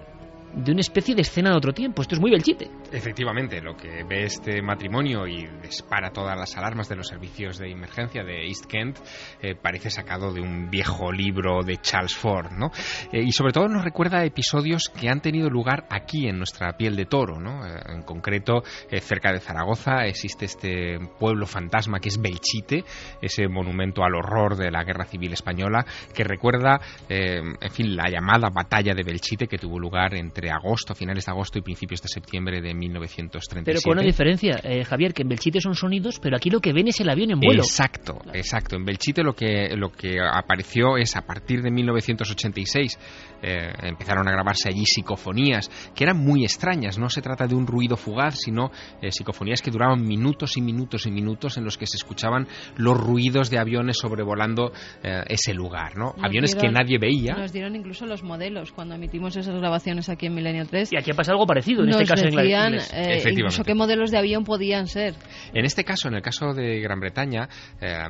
de 0.55 0.71
una 0.71 0.81
especie 0.81 1.15
de 1.15 1.21
escena 1.21 1.51
de 1.51 1.57
otro 1.57 1.73
tiempo. 1.73 2.01
Esto 2.01 2.15
es 2.15 2.21
muy 2.21 2.31
belchite. 2.31 2.69
Efectivamente, 2.91 3.61
lo 3.61 3.75
que 3.75 4.03
ve 4.03 4.23
este 4.23 4.61
matrimonio 4.61 5.27
y 5.27 5.45
dispara 5.61 6.11
todas 6.11 6.37
las 6.37 6.55
alarmas 6.57 6.87
de 6.87 6.95
los 6.95 7.07
servicios 7.07 7.57
de 7.57 7.71
emergencia 7.71 8.23
de 8.23 8.47
East 8.47 8.65
Kent 8.65 8.97
eh, 9.41 9.55
parece 9.55 9.89
sacado 9.89 10.31
de 10.31 10.41
un 10.41 10.69
viejo 10.69 11.11
libro 11.11 11.61
de 11.63 11.77
Charles 11.77 12.15
Ford, 12.15 12.51
¿no? 12.51 12.71
Eh, 13.11 13.21
y 13.23 13.31
sobre 13.31 13.51
todo 13.51 13.67
nos 13.67 13.83
recuerda 13.83 14.23
episodios 14.23 14.89
que 14.89 15.09
han 15.09 15.21
tenido 15.21 15.49
lugar 15.49 15.85
aquí 15.89 16.27
en 16.27 16.37
nuestra 16.37 16.77
piel 16.77 16.95
de 16.95 17.05
toro, 17.05 17.39
¿no? 17.39 17.65
Eh, 17.65 17.79
en 17.89 18.03
concreto, 18.03 18.63
cerca 19.01 19.33
de 19.33 19.39
Zaragoza 19.39 20.05
existe 20.05 20.45
este 20.45 20.99
pueblo 21.19 21.45
fantasma 21.45 21.99
que 21.99 22.09
es 22.09 22.21
Belchite, 22.21 22.85
ese 23.21 23.47
monumento 23.47 24.03
al 24.03 24.15
horror 24.15 24.55
de 24.55 24.71
la 24.71 24.83
Guerra 24.83 25.05
Civil 25.05 25.33
Española 25.33 25.85
que 26.13 26.23
recuerda, 26.23 26.79
en 27.09 27.71
fin, 27.71 27.95
la 27.95 28.09
llamada 28.09 28.49
batalla 28.49 28.93
de 28.93 29.03
Belchite 29.03 29.47
que 29.47 29.57
tuvo 29.57 29.79
lugar 29.79 30.15
entre 30.45 30.51
agosto, 30.51 30.93
finales 30.93 31.25
de 31.25 31.31
agosto 31.31 31.57
y 31.59 31.61
principios 31.61 32.01
de 32.01 32.07
septiembre 32.07 32.61
de 32.61 32.73
1937. 32.73 33.63
Pero 33.65 33.81
con 33.81 33.93
una 33.93 34.05
diferencia, 34.05 34.59
eh, 34.63 34.83
Javier, 34.83 35.13
que 35.13 35.23
en 35.23 35.29
Belchite 35.29 35.59
son 35.59 35.75
sonidos, 35.75 36.19
pero 36.19 36.35
aquí 36.37 36.49
lo 36.49 36.59
que 36.59 36.73
ven 36.73 36.87
es 36.87 36.99
el 36.99 37.09
avión 37.09 37.31
en 37.31 37.39
vuelo. 37.39 37.63
Exacto, 37.63 38.19
exacto. 38.33 38.75
En 38.75 38.85
Belchite 38.85 39.23
lo 39.23 39.33
que, 39.33 39.75
lo 39.75 39.91
que 39.91 40.17
apareció 40.21 40.97
es 40.97 41.15
a 41.15 41.21
partir 41.21 41.61
de 41.61 41.71
1986 41.71 42.99
eh, 43.41 43.71
empezaron 43.83 44.27
a 44.27 44.31
grabarse 44.31 44.69
allí 44.69 44.85
psicofonías 44.85 45.69
que 45.95 46.03
eran 46.03 46.17
muy 46.17 46.43
extrañas. 46.43 46.97
No 46.97 47.09
se 47.09 47.21
trata 47.21 47.47
de 47.47 47.55
un 47.55 47.65
ruido 47.67 47.97
fugaz, 47.97 48.35
sino 48.39 48.71
eh, 49.01 49.11
psicofonías 49.11 49.61
que 49.61 49.71
duraban 49.71 50.01
minutos 50.01 50.57
y 50.57 50.61
minutos 50.61 51.05
y 51.05 51.11
minutos 51.11 51.57
en 51.57 51.63
los 51.63 51.77
que 51.77 51.87
se 51.87 51.97
escuchaban 51.97 52.47
los 52.77 52.97
ruidos 52.97 53.49
de 53.49 53.59
aviones 53.59 53.97
sobrevolando 53.99 54.71
eh, 55.03 55.23
ese 55.27 55.53
lugar, 55.53 55.97
¿no? 55.97 56.13
Nos 56.17 56.23
aviones 56.23 56.55
dieron- 56.55 56.61
que 56.61 56.71
nadie 56.71 56.97
veía. 56.99 57.33
Nos 57.35 57.51
dieron 57.51 57.75
incluso 57.75 58.05
los 58.05 58.23
modelos 58.23 58.71
cuando 58.71 58.95
emitimos 58.95 59.35
esas 59.35 59.55
grabaciones 59.55 60.09
aquí 60.09 60.15
aquí 60.15 60.27
en 60.27 60.34
Milenio 60.35 60.65
3. 60.65 60.93
Y 60.93 60.97
aquí 60.97 61.11
ha 61.11 61.15
pasado 61.15 61.35
algo 61.35 61.47
parecido, 61.47 61.81
en 61.81 61.89
nos 61.89 62.01
este 62.01 62.13
caso 62.13 62.25
decían, 62.25 62.73
en 62.73 62.79
la 62.79 63.15
eh, 63.15 63.23
incluso 63.31 63.63
qué 63.63 63.73
modelos 63.73 64.11
de 64.11 64.17
avión 64.17 64.43
podían 64.43 64.87
ser. 64.87 65.15
En 65.53 65.65
este 65.65 65.83
caso, 65.83 66.07
en 66.07 66.15
el 66.15 66.21
caso 66.21 66.53
de 66.53 66.79
Gran 66.79 66.99
Bretaña, 66.99 67.47
eh, 67.81 68.03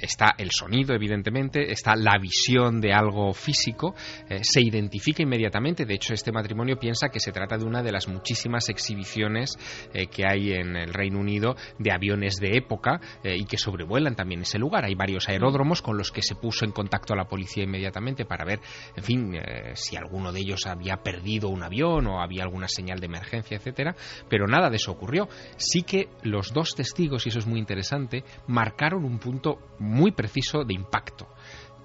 está 0.00 0.34
el 0.38 0.50
sonido, 0.50 0.94
evidentemente, 0.94 1.70
está 1.70 1.94
la 1.96 2.18
visión 2.18 2.80
de 2.80 2.92
algo 2.92 3.32
físico, 3.32 3.94
eh, 4.28 4.42
se 4.42 4.60
identifica 4.60 5.22
inmediatamente. 5.22 5.84
De 5.84 5.94
hecho, 5.94 6.14
este 6.14 6.32
matrimonio 6.32 6.78
piensa 6.78 7.08
que 7.08 7.20
se 7.20 7.32
trata 7.32 7.58
de 7.58 7.64
una 7.64 7.82
de 7.82 7.92
las 7.92 8.08
muchísimas 8.08 8.68
exhibiciones 8.68 9.58
eh, 9.92 10.06
que 10.06 10.24
hay 10.26 10.52
en 10.52 10.76
el 10.76 10.94
Reino 10.94 11.18
Unido 11.18 11.56
de 11.78 11.92
aviones 11.92 12.36
de 12.36 12.56
época 12.56 13.00
eh, 13.22 13.36
y 13.36 13.44
que 13.44 13.58
sobrevuelan 13.58 14.14
también 14.14 14.42
ese 14.42 14.58
lugar. 14.58 14.84
Hay 14.84 14.94
varios 14.94 15.28
aeródromos 15.28 15.82
con 15.82 15.98
los 15.98 16.10
que 16.10 16.22
se 16.22 16.34
puso 16.34 16.64
en 16.64 16.72
contacto 16.72 17.12
a 17.12 17.16
la 17.16 17.24
policía 17.24 17.64
inmediatamente 17.64 18.24
para 18.24 18.44
ver, 18.44 18.60
en 18.96 19.02
fin, 19.02 19.34
eh, 19.34 19.72
si 19.74 19.96
alguno 19.96 20.32
de 20.32 20.40
ellos 20.40 20.66
había 20.66 20.98
perdido 20.98 21.48
un 21.48 21.62
avión 21.64 22.06
o 22.06 22.20
había 22.20 22.42
alguna 22.42 22.68
señal 22.68 23.00
de 23.00 23.06
emergencia, 23.06 23.56
etcétera. 23.56 23.94
Pero 24.28 24.46
nada 24.46 24.70
de 24.70 24.76
eso 24.76 24.92
ocurrió. 24.92 25.28
Sí 25.56 25.82
que 25.82 26.08
los 26.22 26.52
dos 26.52 26.74
testigos, 26.76 27.26
y 27.26 27.30
eso 27.30 27.38
es 27.38 27.46
muy 27.46 27.58
interesante, 27.58 28.24
marcaron 28.46 29.04
un 29.04 29.18
punto 29.18 29.58
muy 29.78 30.12
preciso 30.12 30.64
de 30.64 30.74
impacto. 30.74 31.28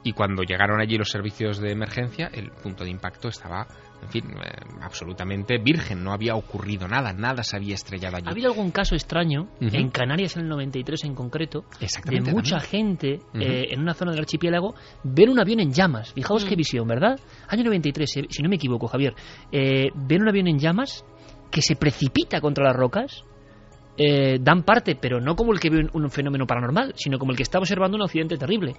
Y 0.04 0.14
cuando 0.14 0.44
llegaron 0.44 0.80
allí 0.80 0.98
los 0.98 1.10
servicios 1.10 1.60
de 1.60 1.72
emergencia, 1.72 2.30
el 2.34 2.52
punto 2.52 2.84
de 2.84 2.90
impacto 2.90 3.28
estaba, 3.28 3.68
en 4.02 4.10
fin, 4.10 4.24
eh, 4.32 4.52
absolutamente 4.82 5.58
virgen. 5.58 6.04
No 6.04 6.12
había 6.14 6.36
ocurrido 6.36 6.88
nada, 6.88 7.14
nada 7.14 7.44
se 7.44 7.56
había 7.58 7.76
estrellado 7.76 8.18
allí. 8.18 8.28
¿Ha 8.28 8.32
habido 8.32 8.50
algún 8.50 8.72
caso 8.72 8.96
extraño, 8.96 9.44
Ujú. 9.62 9.70
en 9.76 9.90
Canarias 9.90 10.36
en 10.38 10.44
el 10.44 10.50
93 10.50 11.04
en 11.04 11.16
concreto, 11.16 11.66
de 11.80 11.86
Exactamente, 11.86 12.32
mucha 12.32 12.58
también. 12.58 12.98
gente 12.98 13.20
Ujú. 13.34 13.42
eh, 13.42 13.74
en 13.74 13.82
una 13.82 13.94
zona 13.94 14.12
del 14.12 14.22
archipiélago 14.22 14.74
ver 15.04 15.30
un 15.30 15.40
avión 15.40 15.60
en 15.60 15.72
llamas? 15.72 16.14
Fijaos 16.14 16.46
Mm. 16.46 16.48
qué 16.50 16.56
visión, 16.56 16.88
¿verdad? 16.88 17.20
Año 17.48 17.64
93, 17.66 18.18
eh, 18.18 18.26
si 18.30 18.42
no 18.42 18.50
me 18.50 18.56
equivoco, 18.56 18.88
Javier. 18.88 19.14
Eh, 19.52 19.90
ver 19.96 20.22
un 20.22 20.30
avión 20.30 20.48
en 20.48 20.58
llamas 20.60 21.04
que 21.52 21.62
se 21.62 21.76
precipita 21.76 22.42
contra 22.42 22.64
las 22.66 22.76
rocas. 22.76 23.24
eh, 24.02 24.38
dan 24.40 24.64
parte, 24.64 24.96
pero 24.96 25.20
no 25.20 25.36
como 25.36 25.52
el 25.52 25.60
que 25.60 25.70
ve 25.70 25.80
un, 25.92 26.04
un 26.06 26.10
fenómeno 26.10 26.46
paranormal, 26.48 26.94
sino 26.96 27.20
como 27.20 27.32
el 27.32 27.38
que 27.38 27.44
está 27.44 27.60
observando 27.60 27.98
un 27.98 28.04
accidente 28.04 28.38
terrible. 28.38 28.78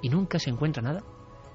Y 0.00 0.08
nunca 0.08 0.38
se 0.38 0.48
encuentra 0.48 0.80
nada. 0.80 1.00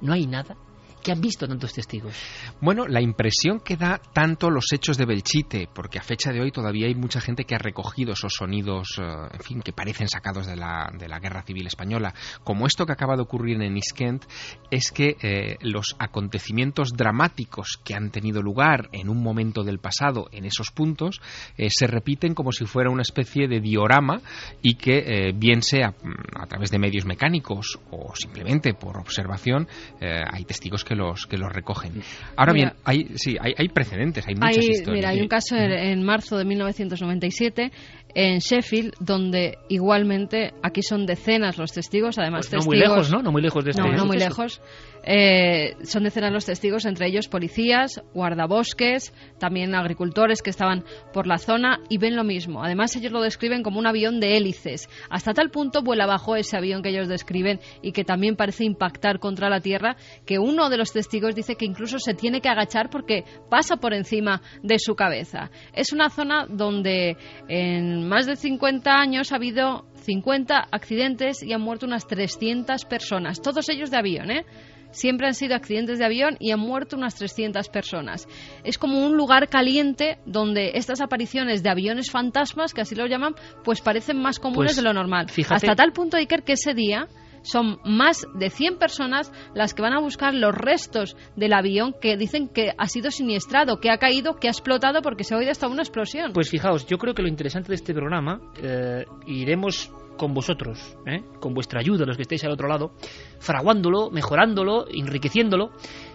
No 0.01 0.11
hay 0.11 0.27
nada. 0.27 0.57
¿Qué 1.05 1.11
han 1.11 1.21
visto 1.21 1.47
tantos 1.47 1.71
testigos? 1.71 2.15
Bueno, 2.61 2.87
la 2.87 2.99
impresión 2.99 3.59
que 3.59 3.77
da 3.77 4.01
tanto 4.11 4.49
los 4.49 4.73
hechos 4.73 4.97
de 4.97 5.05
Belchite, 5.05 5.69
porque 5.71 5.99
a 5.99 6.01
fecha 6.01 6.31
de 6.31 6.41
hoy 6.41 6.51
todavía 6.51 6.87
hay 6.87 6.95
mucha 6.95 7.21
gente 7.21 7.43
que 7.43 7.53
ha 7.53 7.59
recogido 7.59 8.13
esos 8.13 8.33
sonidos, 8.33 8.97
eh, 8.99 9.03
en 9.31 9.39
fin, 9.39 9.61
que 9.61 9.71
parecen 9.71 10.07
sacados 10.07 10.47
de 10.47 10.55
la, 10.55 10.91
de 10.97 11.07
la 11.07 11.19
Guerra 11.19 11.43
Civil 11.43 11.67
Española, 11.67 12.15
como 12.43 12.65
esto 12.65 12.87
que 12.87 12.93
acaba 12.93 13.15
de 13.15 13.21
ocurrir 13.21 13.61
en 13.61 13.77
Iskent, 13.77 14.25
es 14.71 14.91
que 14.91 15.15
eh, 15.21 15.57
los 15.61 15.95
acontecimientos 15.99 16.93
dramáticos 16.93 17.79
que 17.83 17.93
han 17.93 18.09
tenido 18.09 18.41
lugar 18.41 18.89
en 18.91 19.07
un 19.07 19.21
momento 19.21 19.63
del 19.63 19.77
pasado 19.77 20.27
en 20.31 20.45
esos 20.45 20.71
puntos 20.71 21.21
eh, 21.55 21.67
se 21.69 21.85
repiten 21.85 22.33
como 22.33 22.51
si 22.51 22.65
fuera 22.65 22.89
una 22.89 23.03
especie 23.03 23.47
de 23.47 23.59
diorama 23.61 24.21
y 24.63 24.73
que 24.73 25.33
bien 25.35 25.61
sea 25.61 25.91
mm, 25.91 26.41
a 26.41 26.47
través 26.47 26.71
de 26.71 26.79
medios 26.79 27.05
mecánicos 27.05 27.79
o 27.91 28.15
simplemente 28.15 28.73
por 28.73 28.97
observación, 28.97 29.67
hay 30.01 30.45
testigos 30.45 30.83
que 30.83 30.94
los 30.97 31.25
que 31.27 31.37
los 31.37 31.51
recogen. 31.51 32.01
Ahora 32.35 32.53
Mira. 32.53 32.71
bien, 32.71 32.81
hay 32.83 33.17
sí, 33.17 33.35
hay, 33.39 33.53
hay 33.57 33.67
precedentes, 33.69 34.27
hay 34.27 34.35
muchas 34.35 34.57
Hay, 34.57 34.69
historias. 34.71 34.95
mira, 34.95 35.09
hay 35.09 35.21
un 35.21 35.27
caso 35.27 35.55
en, 35.55 35.71
en 35.71 36.03
marzo 36.03 36.37
de 36.37 36.45
1997 36.45 37.71
en 38.15 38.39
Sheffield 38.39 38.93
donde 38.99 39.57
igualmente 39.67 40.53
aquí 40.63 40.81
son 40.81 41.05
decenas 41.05 41.57
los 41.57 41.73
testigos, 41.73 42.17
además 42.17 42.47
Pues 42.49 42.63
no 42.63 42.65
muy 42.65 42.77
testigos 42.77 42.97
lejos, 42.97 43.11
¿no? 43.11 43.21
No 43.21 43.31
muy 43.31 43.41
lejos 43.41 43.65
de 43.65 43.71
este 43.71 43.81
No, 43.81 43.91
no 43.91 44.05
muy 44.05 44.17
lejos. 44.17 44.61
Eh, 45.05 45.75
son 45.83 46.03
decenas 46.03 46.31
los 46.31 46.45
testigos, 46.45 46.85
entre 46.85 47.07
ellos 47.07 47.27
policías, 47.27 48.01
guardabosques, 48.13 49.13
también 49.39 49.75
agricultores 49.75 50.41
que 50.41 50.49
estaban 50.49 50.83
por 51.13 51.27
la 51.27 51.37
zona 51.37 51.79
y 51.89 51.99
ven 51.99 52.15
lo 52.15 52.23
mismo. 52.23 52.63
Además, 52.63 52.95
ellos 52.95 53.11
lo 53.11 53.21
describen 53.21 53.61
como 53.61 53.79
un 53.79 53.87
avión 53.87 54.19
de 54.19 54.35
hélices. 54.35 54.89
Hasta 55.09 55.33
tal 55.33 55.51
punto 55.51 55.83
vuela 55.83 56.07
bajo 56.07 56.35
ese 56.35 56.57
avión 56.57 56.81
que 56.81 56.89
ellos 56.89 57.07
describen 57.07 57.59
y 57.83 57.91
que 57.91 58.03
también 58.03 58.35
parece 58.35 58.65
impactar 58.65 59.19
contra 59.19 59.49
la 59.49 59.61
tierra 59.61 59.95
que 60.25 60.39
uno 60.39 60.69
de 60.69 60.77
los 60.77 60.91
testigos 60.91 61.35
dice 61.35 61.55
que 61.55 61.65
incluso 61.65 61.99
se 61.99 62.15
tiene 62.15 62.41
que 62.41 62.49
agachar 62.49 62.89
porque 62.89 63.23
pasa 63.49 63.77
por 63.77 63.93
encima 63.93 64.41
de 64.63 64.79
su 64.79 64.95
cabeza. 64.95 65.51
Es 65.73 65.93
una 65.93 66.09
zona 66.09 66.47
donde 66.49 67.17
en 67.47 68.07
más 68.07 68.25
de 68.25 68.35
50 68.35 68.91
años 68.91 69.31
ha 69.31 69.35
habido 69.35 69.85
50 70.05 70.67
accidentes 70.71 71.43
y 71.43 71.53
han 71.53 71.61
muerto 71.61 71.85
unas 71.85 72.07
300 72.07 72.85
personas, 72.85 73.41
todos 73.41 73.69
ellos 73.69 73.91
de 73.91 73.97
avión, 73.97 74.31
¿eh? 74.31 74.45
Siempre 74.91 75.27
han 75.27 75.33
sido 75.33 75.55
accidentes 75.55 75.99
de 75.99 76.05
avión 76.05 76.37
y 76.39 76.51
han 76.51 76.59
muerto 76.59 76.95
unas 76.95 77.15
300 77.15 77.67
personas. 77.69 78.27
Es 78.63 78.77
como 78.77 79.05
un 79.05 79.17
lugar 79.17 79.49
caliente 79.49 80.19
donde 80.25 80.71
estas 80.75 81.01
apariciones 81.01 81.63
de 81.63 81.69
aviones 81.69 82.09
fantasmas, 82.11 82.73
que 82.73 82.81
así 82.81 82.95
lo 82.95 83.05
llaman, 83.07 83.35
pues 83.63 83.81
parecen 83.81 84.21
más 84.21 84.39
comunes 84.39 84.69
Pues, 84.71 84.75
de 84.77 84.81
lo 84.83 84.93
normal. 84.93 85.29
fíjate- 85.29 85.55
Hasta 85.55 85.75
tal 85.75 85.91
punto, 85.91 86.17
Iker, 86.17 86.43
que 86.43 86.53
ese 86.53 86.73
día 86.73 87.07
son 87.43 87.77
más 87.85 88.25
de 88.33 88.49
100 88.49 88.79
personas 88.79 89.31
las 89.53 89.75
que 89.75 89.83
van 89.83 89.93
a 89.93 89.99
buscar 89.99 90.33
los 90.33 90.55
restos 90.55 91.15
del 91.35 91.53
avión 91.53 91.93
que 92.01 92.17
dicen 92.17 92.47
que 92.47 92.71
ha 92.75 92.87
sido 92.87 93.11
siniestrado, 93.11 93.79
que 93.79 93.91
ha 93.91 93.97
caído, 93.99 94.37
que 94.37 94.47
ha 94.47 94.51
explotado 94.51 95.03
porque 95.03 95.23
se 95.23 95.35
ha 95.35 95.37
oído 95.37 95.51
hasta 95.51 95.67
una 95.67 95.83
explosión. 95.83 96.33
Pues 96.33 96.49
fijaos, 96.49 96.87
yo 96.87 96.97
creo 96.97 97.13
que 97.13 97.21
lo 97.21 97.27
interesante 97.27 97.69
de 97.69 97.75
este 97.75 97.93
programa, 97.93 98.41
eh, 98.63 99.05
iremos 99.27 99.91
con 100.17 100.33
vosotros, 100.33 100.97
¿eh? 101.05 101.23
con 101.39 101.53
vuestra 101.53 101.79
ayuda, 101.79 102.05
los 102.05 102.15
que 102.15 102.23
estáis 102.23 102.43
al 102.43 102.51
otro 102.51 102.67
lado, 102.67 102.91
fraguándolo, 103.39 104.09
mejorándolo, 104.11 104.85
enriqueciéndolo, 104.91 105.71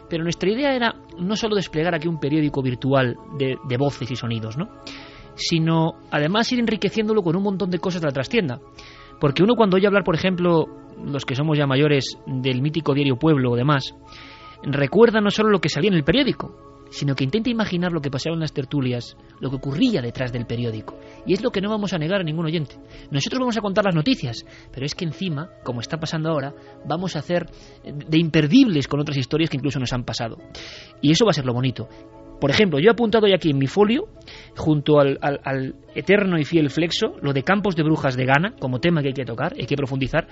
pero 0.08 0.22
nuestra 0.22 0.50
idea 0.50 0.74
era 0.74 0.94
no 1.18 1.36
solo 1.36 1.56
desplegar 1.56 1.94
aquí 1.94 2.08
un 2.08 2.18
periódico 2.18 2.62
virtual 2.62 3.16
de, 3.38 3.56
de 3.68 3.76
voces 3.76 4.10
y 4.10 4.16
sonidos, 4.16 4.56
¿no? 4.56 4.68
sino 5.34 5.94
además 6.10 6.50
ir 6.52 6.60
enriqueciéndolo 6.60 7.22
con 7.22 7.36
un 7.36 7.42
montón 7.42 7.70
de 7.70 7.78
cosas 7.78 8.02
de 8.02 8.08
la 8.08 8.12
trastienda. 8.12 8.60
Porque 9.20 9.42
uno 9.42 9.54
cuando 9.54 9.76
oye 9.76 9.86
hablar, 9.86 10.04
por 10.04 10.14
ejemplo, 10.14 10.66
los 11.04 11.24
que 11.24 11.34
somos 11.34 11.56
ya 11.56 11.66
mayores 11.66 12.18
del 12.26 12.62
mítico 12.62 12.94
diario 12.94 13.16
Pueblo 13.16 13.52
o 13.52 13.56
demás, 13.56 13.94
recuerda 14.62 15.20
no 15.20 15.30
solo 15.30 15.50
lo 15.50 15.60
que 15.60 15.68
salía 15.68 15.90
en 15.90 15.96
el 15.96 16.04
periódico, 16.04 16.79
sino 16.90 17.14
que 17.14 17.24
intenta 17.24 17.50
imaginar 17.50 17.92
lo 17.92 18.00
que 18.00 18.10
pasaba 18.10 18.34
en 18.34 18.40
las 18.40 18.52
tertulias, 18.52 19.16
lo 19.40 19.50
que 19.50 19.56
ocurría 19.56 20.02
detrás 20.02 20.32
del 20.32 20.46
periódico. 20.46 20.98
Y 21.26 21.32
es 21.32 21.42
lo 21.42 21.50
que 21.50 21.60
no 21.60 21.70
vamos 21.70 21.92
a 21.92 21.98
negar 21.98 22.20
a 22.20 22.24
ningún 22.24 22.46
oyente. 22.46 22.76
Nosotros 23.10 23.38
vamos 23.40 23.56
a 23.56 23.60
contar 23.60 23.84
las 23.84 23.94
noticias, 23.94 24.44
pero 24.72 24.84
es 24.86 24.94
que 24.94 25.04
encima, 25.04 25.50
como 25.64 25.80
está 25.80 25.98
pasando 25.98 26.30
ahora, 26.30 26.54
vamos 26.86 27.16
a 27.16 27.20
hacer 27.20 27.46
de 27.84 28.18
imperdibles 28.18 28.88
con 28.88 29.00
otras 29.00 29.16
historias 29.16 29.50
que 29.50 29.56
incluso 29.56 29.78
nos 29.78 29.92
han 29.92 30.04
pasado. 30.04 30.36
Y 31.00 31.12
eso 31.12 31.24
va 31.24 31.30
a 31.30 31.34
ser 31.34 31.46
lo 31.46 31.54
bonito. 31.54 31.88
Por 32.40 32.50
ejemplo, 32.50 32.78
yo 32.78 32.88
he 32.88 32.92
apuntado 32.92 33.26
ya 33.26 33.34
aquí 33.34 33.50
en 33.50 33.58
mi 33.58 33.66
folio, 33.66 34.08
junto 34.56 34.98
al- 34.98 35.18
al 35.20 35.74
eterno 35.94 36.38
y 36.38 36.44
fiel 36.46 36.70
flexo, 36.70 37.16
lo 37.20 37.34
de 37.34 37.42
campos 37.42 37.76
de 37.76 37.82
brujas 37.82 38.16
de 38.16 38.24
Ghana, 38.24 38.54
como 38.58 38.80
tema 38.80 39.02
que 39.02 39.08
hay 39.08 39.14
que 39.14 39.26
tocar, 39.26 39.52
hay 39.60 39.66
que 39.66 39.76
profundizar, 39.76 40.26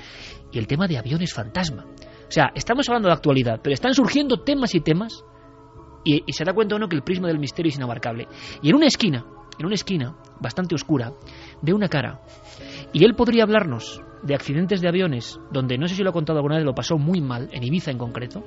y 0.50 0.58
el 0.58 0.66
tema 0.66 0.88
de 0.88 0.96
aviones 0.96 1.34
fantasma. 1.34 1.84
O 1.86 2.30
sea, 2.30 2.50
estamos 2.54 2.88
hablando 2.88 3.08
de 3.08 3.14
actualidad, 3.14 3.60
pero 3.62 3.74
están 3.74 3.92
surgiendo 3.92 4.38
temas 4.42 4.74
y 4.74 4.80
temas, 4.80 5.22
y, 6.08 6.32
se 6.32 6.44
da 6.44 6.54
cuenta 6.54 6.76
uno 6.76 6.88
que 6.88 6.96
el 6.96 7.02
prisma 7.02 7.28
del 7.28 7.38
misterio 7.38 7.68
es 7.68 7.76
inabarcable. 7.76 8.26
Y 8.62 8.70
en 8.70 8.76
una 8.76 8.86
esquina, 8.86 9.26
en 9.58 9.66
una 9.66 9.74
esquina 9.74 10.16
bastante 10.40 10.74
oscura, 10.74 11.12
ve 11.60 11.74
una 11.74 11.88
cara. 11.88 12.20
Y 12.92 13.04
él 13.04 13.14
podría 13.14 13.42
hablarnos 13.42 14.00
de 14.22 14.34
accidentes 14.34 14.80
de 14.80 14.88
aviones, 14.88 15.38
donde 15.52 15.76
no 15.76 15.86
sé 15.86 15.94
si 15.94 16.02
lo 16.02 16.10
ha 16.10 16.14
contado 16.14 16.38
alguna 16.38 16.56
vez, 16.56 16.64
lo 16.64 16.74
pasó 16.74 16.96
muy 16.96 17.20
mal, 17.20 17.50
en 17.52 17.62
Ibiza 17.62 17.90
en 17.90 17.98
concreto. 17.98 18.42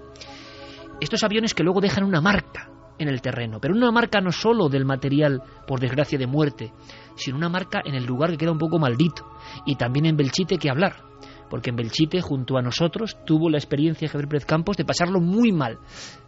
Estos 1.00 1.24
aviones 1.24 1.54
que 1.54 1.64
luego 1.64 1.82
dejan 1.82 2.04
una 2.04 2.20
marca 2.20 2.70
en 2.98 3.08
el 3.08 3.22
terreno, 3.22 3.60
pero 3.60 3.76
una 3.76 3.92
marca 3.92 4.22
no 4.22 4.32
solo 4.32 4.68
del 4.68 4.86
material, 4.86 5.42
por 5.68 5.80
desgracia, 5.80 6.18
de 6.18 6.28
muerte, 6.28 6.74
sino 7.16 7.38
una 7.38 7.50
marca 7.50 7.82
en 7.86 7.96
el 7.96 8.06
lugar 8.06 8.32
que 8.32 8.38
queda 8.38 8.52
un 8.52 8.58
poco 8.58 8.80
maldito. 8.80 9.26
Y 9.66 9.76
también 9.76 10.08
en 10.08 10.18
Belchite 10.18 10.58
que 10.58 10.70
hablar, 10.70 10.96
porque 11.50 11.70
en 11.70 11.76
Belchite, 11.76 12.22
junto 12.22 12.58
a 12.58 12.62
nosotros, 12.62 13.18
tuvo 13.26 13.50
la 13.50 13.58
experiencia 13.58 14.08
Javier 14.08 14.30
Pérez 14.30 14.46
Campos 14.46 14.78
de 14.78 14.86
pasarlo 14.86 15.20
muy 15.20 15.52
mal. 15.52 15.80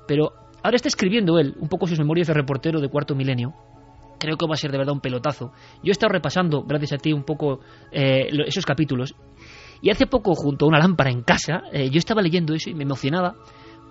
Pero 0.07 0.33
ahora 0.63 0.75
está 0.75 0.87
escribiendo 0.87 1.37
él 1.37 1.55
un 1.59 1.67
poco 1.67 1.87
sus 1.87 1.99
memorias 1.99 2.27
de 2.27 2.33
reportero 2.33 2.79
de 2.81 2.89
cuarto 2.89 3.15
milenio. 3.15 3.53
Creo 4.19 4.37
que 4.37 4.47
va 4.47 4.53
a 4.53 4.57
ser 4.57 4.71
de 4.71 4.77
verdad 4.77 4.93
un 4.93 5.01
pelotazo. 5.01 5.51
Yo 5.83 5.89
he 5.89 5.91
estado 5.91 6.13
repasando, 6.13 6.63
gracias 6.63 6.93
a 6.93 6.97
ti, 6.97 7.11
un 7.11 7.23
poco 7.23 7.59
eh, 7.91 8.29
esos 8.45 8.65
capítulos. 8.65 9.15
Y 9.81 9.89
hace 9.89 10.07
poco, 10.07 10.33
junto 10.33 10.65
a 10.65 10.69
una 10.69 10.79
lámpara 10.79 11.11
en 11.11 11.23
casa, 11.23 11.63
eh, 11.73 11.89
yo 11.89 11.99
estaba 11.99 12.21
leyendo 12.21 12.53
eso 12.53 12.69
y 12.69 12.73
me 12.73 12.83
emocionaba 12.83 13.35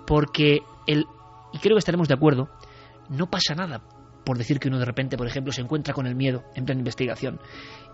porque 0.06 0.60
el, 0.86 1.04
y 1.52 1.58
creo 1.58 1.76
que 1.76 1.80
estaremos 1.80 2.08
de 2.08 2.14
acuerdo, 2.14 2.48
no 3.10 3.28
pasa 3.30 3.54
nada 3.54 3.82
por 4.24 4.38
decir 4.38 4.58
que 4.58 4.68
uno 4.68 4.78
de 4.78 4.84
repente, 4.84 5.16
por 5.16 5.26
ejemplo, 5.26 5.52
se 5.52 5.60
encuentra 5.60 5.92
con 5.92 6.06
el 6.06 6.14
miedo 6.14 6.44
en 6.54 6.64
plena 6.64 6.80
investigación. 6.80 7.40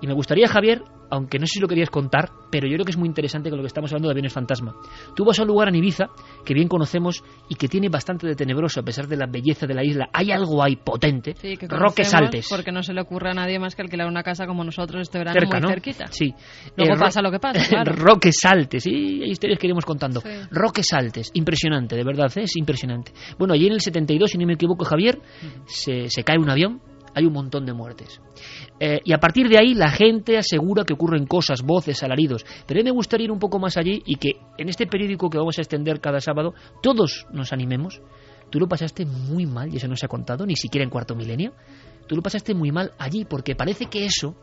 Y 0.01 0.07
me 0.07 0.15
gustaría, 0.15 0.47
Javier, 0.49 0.83
aunque 1.11 1.39
no 1.39 1.47
sé 1.47 1.55
si 1.55 1.61
lo 1.61 1.67
querías 1.69 1.91
contar, 1.91 2.31
pero 2.51 2.67
yo 2.69 2.75
creo 2.75 2.85
que 2.85 2.91
es 2.93 2.97
muy 2.99 3.09
interesante 3.09 3.49
con 3.51 3.59
lo 3.59 3.63
que 3.63 3.69
estamos 3.69 3.91
hablando 3.91 4.09
de 4.09 4.13
aviones 4.13 4.33
fantasma. 4.33 4.75
Tú 5.17 5.25
vas 5.25 5.39
a 5.39 5.43
un 5.43 5.49
lugar 5.49 5.69
en 5.69 5.75
Ibiza 5.77 6.07
que 6.45 6.55
bien 6.55 6.69
conocemos 6.69 7.25
y 7.49 7.55
que 7.55 7.67
tiene 7.67 7.89
bastante 7.89 8.27
de 8.27 8.35
tenebroso 8.35 8.81
a 8.81 8.83
pesar 8.83 9.09
de 9.09 9.17
la 9.17 9.27
belleza 9.27 9.67
de 9.67 9.75
la 9.75 9.83
isla. 9.85 10.09
Hay 10.13 10.31
algo 10.31 10.63
ahí 10.63 10.77
potente. 10.77 11.35
Sí, 11.35 11.57
que 11.57 11.67
Roques 11.67 12.09
conocemos 12.09 12.15
Altes. 12.15 12.47
Porque 12.51 12.71
no 12.73 12.83
se 12.83 12.93
le 12.93 13.01
ocurre 13.01 13.31
a 13.31 13.35
nadie 13.35 13.59
más 13.59 13.75
que 13.75 13.83
alquilar 13.83 14.07
una 14.07 14.23
casa 14.23 14.47
como 14.47 14.63
nosotros 14.65 15.01
este 15.03 15.19
verano 15.19 15.41
Cerca, 15.41 15.57
muy 15.59 15.63
¿no? 15.63 15.69
cerquita. 15.71 16.07
Sí. 16.09 16.33
Luego 16.77 16.95
Eh, 16.95 16.99
pasa 16.99 17.23
lo 17.23 17.31
que 17.31 17.41
pasa, 17.41 17.61
claro. 17.69 17.93
Roques 17.97 18.45
Altes, 18.45 18.83
sí, 18.85 19.21
hay 19.23 19.31
historias 19.31 19.59
que 19.59 19.67
iremos 19.67 19.85
contando. 19.85 20.21
Sí. 20.21 20.29
Roques 20.51 20.93
Altes, 20.93 21.31
impresionante, 21.35 21.97
de 21.97 22.05
verdad, 22.05 22.31
¿eh? 22.37 22.43
es 22.43 22.57
impresionante. 22.57 23.13
Bueno, 23.39 23.55
allí 23.55 23.67
en 23.67 23.73
el 23.73 23.81
72, 23.81 24.31
si 24.31 24.39
no 24.39 24.47
me 24.47 24.53
equivoco, 24.55 24.85
Javier, 24.85 25.19
se, 25.67 26.09
se 26.11 26.23
cae 26.23 26.39
un 26.39 26.51
avión, 26.51 26.81
hay 27.15 27.25
un 27.25 27.33
montón 27.33 27.65
de 27.67 27.73
muertes. 27.73 28.21
Eh, 28.81 29.01
y 29.05 29.13
a 29.13 29.19
partir 29.19 29.49
de 29.49 29.59
ahí 29.59 29.75
la 29.75 29.91
gente 29.91 30.39
asegura 30.39 30.85
que 30.85 30.95
ocurren 30.95 31.27
cosas, 31.27 31.63
voces, 31.63 32.03
alaridos. 32.03 32.45
Pero 32.67 32.79
a 32.79 32.83
mí 32.83 32.85
me 32.85 32.95
gustaría 32.95 33.25
ir 33.25 33.33
un 33.33 33.39
poco 33.39 33.59
más 33.59 33.77
allí 33.77 34.03
y 34.07 34.17
que 34.17 34.33
en 34.57 34.69
este 34.69 34.87
periódico 34.87 35.29
que 35.31 35.39
vamos 35.39 35.59
a 35.59 35.63
extender 35.63 36.01
cada 36.01 36.21
sábado, 36.21 36.55
todos 36.83 37.27
nos 37.33 37.53
animemos. 37.53 38.01
Tú 38.51 38.59
lo 38.59 38.69
pasaste 38.69 39.05
muy 39.05 39.47
mal, 39.47 39.73
y 39.73 39.77
eso 39.77 39.89
no 39.89 39.97
se 39.97 40.07
ha 40.07 40.09
contado, 40.09 40.47
ni 40.47 40.57
siquiera 40.57 40.85
en 40.85 40.91
cuarto 40.91 41.15
milenio. 41.15 41.53
Tú 42.07 42.17
lo 42.17 42.23
pasaste 42.23 42.55
muy 42.55 42.73
mal 42.73 42.93
allí, 42.99 43.27
porque 43.27 43.55
parece 43.55 43.87
que 43.87 44.07
eso, 44.07 44.35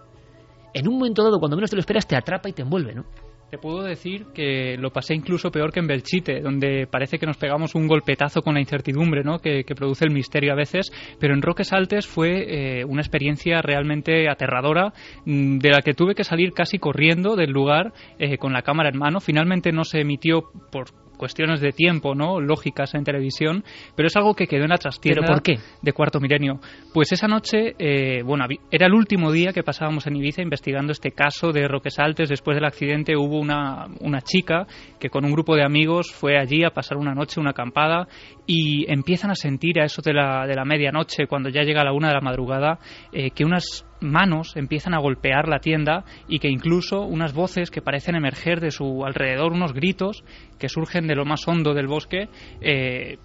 en 0.73 0.87
un 0.87 0.95
momento 0.95 1.23
dado, 1.23 1.39
cuando 1.39 1.57
menos 1.57 1.71
te 1.71 1.75
lo 1.75 1.79
esperas, 1.79 2.05
te 2.05 2.15
atrapa 2.15 2.49
y 2.49 2.53
te 2.53 2.61
envuelve, 2.61 2.93
¿no? 2.93 3.05
Te 3.49 3.59
puedo 3.59 3.83
decir 3.83 4.25
que 4.33 4.75
lo 4.77 4.91
pasé 4.91 5.13
incluso 5.13 5.51
peor 5.51 5.71
que 5.71 5.79
en 5.79 5.87
Belchite, 5.87 6.41
donde 6.41 6.87
parece 6.87 7.19
que 7.19 7.27
nos 7.27 7.37
pegamos 7.37 7.75
un 7.75 7.87
golpetazo 7.87 8.41
con 8.41 8.55
la 8.55 8.59
incertidumbre 8.59 9.23
¿no? 9.23 9.39
que, 9.39 9.63
que 9.63 9.75
produce 9.75 10.03
el 10.03 10.11
misterio 10.11 10.51
a 10.51 10.55
veces, 10.55 10.91
pero 11.19 11.35
en 11.35 11.43
Roques 11.43 11.71
Altes 11.71 12.07
fue 12.07 12.79
eh, 12.79 12.85
una 12.85 13.01
experiencia 13.01 13.61
realmente 13.61 14.27
aterradora, 14.27 14.93
mm, 15.25 15.59
de 15.59 15.69
la 15.69 15.81
que 15.81 15.93
tuve 15.93 16.15
que 16.15 16.23
salir 16.23 16.53
casi 16.53 16.79
corriendo 16.79 17.35
del 17.35 17.51
lugar 17.51 17.93
eh, 18.17 18.37
con 18.37 18.51
la 18.51 18.63
cámara 18.63 18.89
en 18.89 18.97
mano. 18.97 19.19
Finalmente 19.19 19.71
no 19.71 19.83
se 19.83 19.99
emitió 19.99 20.49
por 20.71 21.04
cuestiones 21.15 21.61
de 21.61 21.71
tiempo, 21.71 22.15
¿no? 22.15 22.39
Lógicas 22.39 22.93
en 22.93 23.03
televisión, 23.03 23.63
pero 23.95 24.07
es 24.07 24.15
algo 24.15 24.33
que 24.33 24.47
quedó 24.47 24.63
en 24.63 24.69
la 24.69 24.77
trastienda 24.77 25.21
¿Pero 25.21 25.33
por 25.33 25.43
qué? 25.43 25.55
de 25.81 25.93
cuarto 25.93 26.19
milenio. 26.19 26.59
Pues 26.93 27.11
esa 27.11 27.27
noche, 27.27 27.75
eh, 27.79 28.23
bueno, 28.23 28.45
era 28.71 28.87
el 28.87 28.93
último 28.93 29.31
día 29.31 29.53
que 29.53 29.63
pasábamos 29.63 30.07
en 30.07 30.15
Ibiza 30.15 30.41
investigando 30.41 30.91
este 30.91 31.11
caso 31.11 31.51
de 31.51 31.67
Roques 31.67 31.99
Altes. 31.99 32.29
Después 32.29 32.55
del 32.55 32.65
accidente 32.65 33.15
hubo 33.15 33.39
una, 33.39 33.87
una 34.01 34.21
chica 34.21 34.67
que 34.99 35.09
con 35.09 35.25
un 35.25 35.31
grupo 35.31 35.55
de 35.55 35.63
amigos 35.63 36.11
fue 36.11 36.37
allí 36.37 36.63
a 36.63 36.71
pasar 36.71 36.97
una 36.97 37.13
noche, 37.13 37.39
una 37.39 37.51
acampada, 37.51 38.07
y 38.45 38.91
empiezan 38.91 39.31
a 39.31 39.35
sentir 39.35 39.79
a 39.79 39.85
eso 39.85 40.01
de 40.01 40.13
la, 40.13 40.45
de 40.45 40.55
la 40.55 40.65
medianoche, 40.65 41.27
cuando 41.27 41.49
ya 41.49 41.63
llega 41.63 41.83
la 41.83 41.93
una 41.93 42.09
de 42.09 42.13
la 42.13 42.21
madrugada, 42.21 42.79
eh, 43.11 43.31
que 43.31 43.43
unas 43.43 43.85
manos 44.05 44.55
empiezan 44.55 44.93
a 44.93 44.99
golpear 44.99 45.47
la 45.47 45.59
tienda 45.59 46.05
y 46.27 46.39
que 46.39 46.49
incluso 46.49 47.01
unas 47.01 47.33
voces 47.33 47.71
que 47.71 47.81
parecen 47.81 48.15
emerger 48.15 48.59
de 48.59 48.71
su 48.71 49.03
alrededor, 49.05 49.51
unos 49.51 49.73
gritos 49.73 50.23
que 50.59 50.69
surgen 50.69 51.07
de 51.07 51.15
lo 51.15 51.25
más 51.25 51.47
hondo 51.47 51.73
del 51.73 51.87
bosque, 51.87 52.29
eh, 52.61 53.17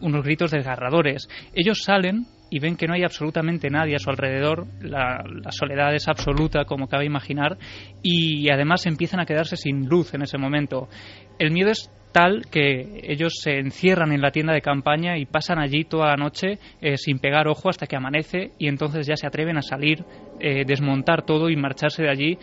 unos 0.00 0.24
gritos 0.24 0.50
desgarradores. 0.50 1.28
Ellos 1.54 1.82
salen 1.82 2.26
y 2.50 2.58
ven 2.58 2.76
que 2.76 2.86
no 2.86 2.92
hay 2.92 3.02
absolutamente 3.02 3.70
nadie 3.70 3.96
a 3.96 3.98
su 3.98 4.10
alrededor, 4.10 4.66
la, 4.82 5.24
soledad 5.50 5.94
es 5.94 6.06
absoluta, 6.06 6.66
como 6.66 6.86
cabe 6.86 7.06
imaginar, 7.06 7.56
y 8.02 8.50
además 8.50 8.84
empiezan 8.84 9.20
a 9.20 9.24
quedarse 9.24 9.56
sin 9.56 9.86
luz 9.88 10.12
en 10.12 10.20
ese 10.20 10.36
momento. 10.36 10.88
El 11.38 11.50
miedo 11.50 11.70
es 11.70 11.90
tal 12.12 12.42
que 12.50 13.00
ellos 13.04 13.32
se 13.42 13.58
encierran 13.58 14.12
en 14.12 14.20
la 14.20 14.32
tienda 14.32 14.52
de 14.52 14.60
campaña 14.60 15.16
y 15.16 15.24
pasan 15.24 15.58
allí 15.58 15.84
toda 15.84 16.08
la 16.08 16.16
noche 16.16 16.58
eh, 16.82 16.98
sin 16.98 17.20
pegar 17.20 17.48
ojo 17.48 17.70
hasta 17.70 17.86
que 17.86 17.96
amanece 17.96 18.50
y 18.58 18.68
entonces 18.68 19.06
ya 19.06 19.16
se 19.16 19.26
atreven 19.26 19.56
a 19.56 19.62
salir, 19.62 20.04
eh, 20.42 20.64
desmontar 20.66 21.22
todo 21.24 21.48
y 21.48 21.56
marcharse 21.56 22.02
de 22.02 22.10
allí 22.10 22.38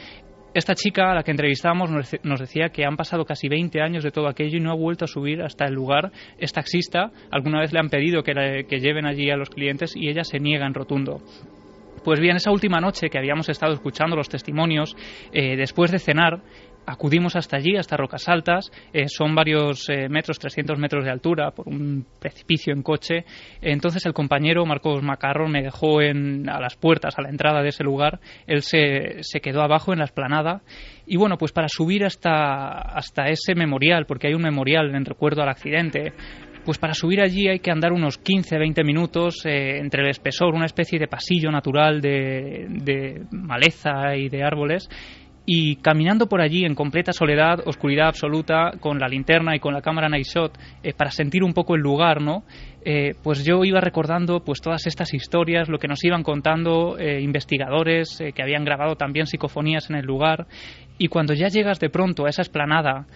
esta 0.52 0.74
chica 0.74 1.12
a 1.12 1.14
la 1.14 1.22
que 1.22 1.30
entrevistábamos 1.30 1.92
nos 1.92 2.12
dec- 2.12 2.22
nos 2.24 2.40
decía 2.40 2.70
que 2.70 2.84
han 2.84 2.98
pasado 2.98 3.24
casi 3.24 3.48
20 3.48 3.82
años 3.82 4.04
de 4.04 4.10
todo 4.10 4.28
aquello 4.28 4.58
y 4.58 4.60
no 4.60 4.72
ha 4.72 4.76
vuelto 4.76 5.06
a 5.06 5.08
subir 5.08 5.44
hasta 5.44 5.66
el 5.66 5.76
lugar. 5.76 6.12
Es 6.40 6.52
taxista, 6.54 7.12
alguna 7.30 7.60
vez 7.60 7.72
le 7.72 7.78
han 7.80 7.90
pedido 7.90 8.24
que 8.24 8.80
lleven 8.80 9.06
allí 9.06 9.30
a 9.30 9.38
los 9.38 9.52
clientes 9.52 9.96
y 9.96 10.10
ella 10.10 10.24
se 10.24 10.40
niega 10.40 10.66
en 10.66 10.74
rotundo. 10.74 11.22
Pues 12.04 12.20
bien, 12.20 12.38
esa 12.38 12.50
última 12.50 12.80
noche 12.80 13.10
que 13.10 13.20
habíamos 13.20 13.48
estado 13.50 13.74
escuchando 13.74 14.16
los 14.16 14.28
testimonios, 14.30 14.96
eh, 15.34 15.56
después 15.56 15.92
de 15.92 16.00
cenar, 16.00 16.40
acudimos 16.90 17.36
hasta 17.36 17.58
allí, 17.58 17.76
hasta 17.78 17.98
Rocas 17.98 18.28
Altas. 18.28 18.72
eh, 18.94 19.08
son 19.08 19.36
varios 19.36 19.88
eh, 19.90 20.10
metros, 20.10 20.40
300 20.40 20.78
metros 20.80 21.06
de 21.06 21.12
altura, 21.12 21.52
por 21.52 21.68
un 21.68 22.06
precipicio 22.20 22.74
en 22.74 22.82
coche. 22.82 23.26
Entonces 23.62 24.06
el 24.06 24.14
compañero 24.14 24.66
Marcos 24.66 25.04
Macarro 25.04 25.48
me 25.48 25.62
dejó 25.62 26.02
en, 26.02 26.50
a 26.50 26.60
las 26.60 26.76
puertas, 26.76 27.18
a 27.18 27.22
la 27.22 27.30
entrada 27.30 27.62
de 27.62 27.70
ese 27.70 27.84
lugar. 27.84 28.20
Él 28.48 28.62
se, 28.64 29.22
se 29.22 29.40
quedó 29.40 29.62
abajo 29.62 29.94
en 29.94 30.00
la 30.00 30.06
esplanada. 30.06 30.62
Y 31.06 31.18
bueno, 31.18 31.38
pues 31.38 31.52
para 31.52 31.68
subir 31.68 32.06
hasta, 32.06 32.70
hasta 32.70 33.28
ese 33.28 33.56
memorial, 33.56 34.06
porque 34.06 34.28
hay 34.28 34.34
un 34.34 34.44
memorial 34.44 34.94
en 34.96 35.06
recuerdo 35.06 35.42
al 35.42 35.50
accidente, 35.50 36.14
pues 36.66 36.78
para 36.78 36.94
subir 36.94 37.22
allí 37.22 37.48
hay 37.48 37.60
que 37.60 37.72
andar 37.72 37.94
unos 37.94 38.22
15-20 38.22 38.86
minutos 38.86 39.46
eh, 39.46 39.80
entre 39.80 40.04
el 40.04 40.10
espesor, 40.10 40.54
una 40.54 40.66
especie 40.66 41.00
de 41.00 41.08
pasillo 41.08 41.52
natural 41.52 42.02
de 42.02 43.24
maleza 43.32 44.16
y 44.16 44.30
de 44.30 44.44
árboles. 44.44 44.88
Y 45.52 45.78
caminando 45.78 46.28
por 46.28 46.42
allí 46.42 46.64
en 46.64 46.76
completa 46.76 47.12
soledad, 47.12 47.62
oscuridad 47.66 48.10
absoluta, 48.10 48.74
con 48.80 49.00
la 49.00 49.08
linterna 49.08 49.56
y 49.56 49.60
con 49.60 49.74
la 49.74 49.82
cámara 49.82 50.08
night 50.08 50.28
shot, 50.28 50.56
eh, 50.84 50.94
para 50.94 51.10
sentir 51.10 51.44
un 51.44 51.54
poco 51.54 51.74
el 51.74 51.82
lugar, 51.82 52.22
¿no? 52.22 52.44
Eh, 52.86 53.16
pues 53.24 53.44
yo 53.44 53.64
iba 53.66 53.82
recordando 53.82 54.42
pues 54.42 54.62
todas 54.62 54.86
estas 54.86 55.12
historias, 55.12 55.68
lo 55.68 55.80
que 55.80 55.88
nos 55.88 56.06
iban 56.06 56.22
contando 56.22 57.00
eh, 57.00 57.20
investigadores 57.22 58.22
que 58.36 58.44
habían 58.44 58.64
grabado 58.64 58.96
también 58.96 59.26
psicofonías 59.26 59.90
en 59.90 59.96
el 59.96 60.06
lugar. 60.06 60.46
Y 61.00 61.08
cuando 61.08 61.34
ya 61.34 61.48
llegas 61.48 61.80
de 61.80 61.90
pronto 61.90 62.28
a 62.28 62.30
esa 62.30 62.44
esplanada, 62.44 63.08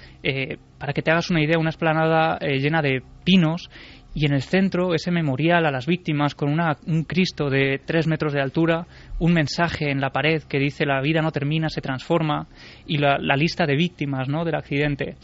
para 0.79 0.93
que 0.93 1.03
te 1.03 1.11
hagas 1.11 1.29
una 1.29 1.43
idea, 1.43 1.59
una 1.59 1.69
esplanada 1.69 2.39
llena 2.39 2.81
de 2.81 3.03
pinos, 3.23 3.69
y 4.16 4.26
en 4.26 4.34
el 4.34 4.41
centro 4.41 4.93
ese 4.93 5.11
memorial 5.11 5.66
a 5.66 5.72
las 5.72 5.88
víctimas 5.88 6.36
con 6.36 6.49
una- 6.49 6.78
un 6.86 7.03
Cristo 7.03 7.49
de 7.49 7.82
tres 7.84 8.07
metros 8.07 8.34
de 8.34 8.41
altura, 8.41 8.86
un 9.20 9.34
mensaje 9.34 9.89
en 9.89 9.99
la 9.99 10.11
pared 10.11 10.43
que 10.43 10.59
dice 10.59 10.86
la 10.86 11.01
vida 11.01 11.22
no 11.22 11.32
termina, 11.32 11.70
se 11.70 11.82
transforma, 11.82 12.47
y 12.86 12.97
la, 12.97 13.18
lista 13.36 13.66
de 13.66 13.76
víctimas 13.76 14.30
¿no? 14.30 14.45
del 14.45 14.55
accidente. 14.55 15.16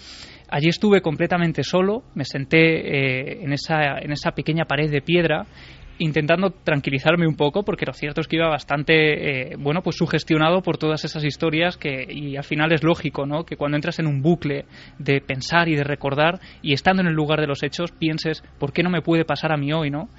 Allí 0.50 0.68
estuve 0.70 1.02
completamente 1.02 1.62
solo, 1.64 2.04
me 2.16 2.26
senté 2.26 2.58
eh, 2.58 3.44
en, 3.44 3.54
esa, 3.54 4.00
en 4.00 4.12
esa 4.12 4.32
pequeña 4.32 4.66
pared 4.66 4.90
de 4.90 5.02
piedra 5.02 5.46
intentando 6.00 6.52
tranquilizarme 6.52 7.28
un 7.28 7.36
poco 7.36 7.64
porque 7.64 7.86
lo 7.86 7.94
cierto 7.94 8.22
es 8.22 8.28
que 8.28 8.38
iba 8.38 8.48
bastante 8.48 9.52
eh, 9.52 9.56
bueno 9.58 9.82
pues 9.82 9.98
sugestionado 9.98 10.62
por 10.62 10.78
todas 10.78 11.06
esas 11.06 11.24
historias 11.24 11.78
que 11.78 12.08
y 12.10 12.38
al 12.38 12.44
final 12.44 12.72
es 12.72 12.84
lógico 12.84 13.26
no 13.26 13.44
que 13.44 13.58
cuando 13.58 13.78
entras 13.78 14.00
en 14.00 14.08
un 14.08 14.22
bucle 14.22 14.66
de 14.98 15.22
pensar 15.22 15.68
y 15.68 15.76
de 15.76 15.84
recordar 15.84 16.40
y 16.62 16.74
estando 16.74 17.02
en 17.02 17.08
el 17.08 17.14
lugar 17.14 17.42
de 17.42 17.48
los 17.48 17.64
hechos 17.64 17.92
pienses 17.92 18.44
por 18.58 18.74
qué 18.74 18.82
no 18.82 18.90
me 18.90 19.02
puede 19.02 19.26
pasar 19.26 19.52
a 19.52 19.58
mí 19.58 19.72
hoy 19.74 19.92
no 19.92 20.10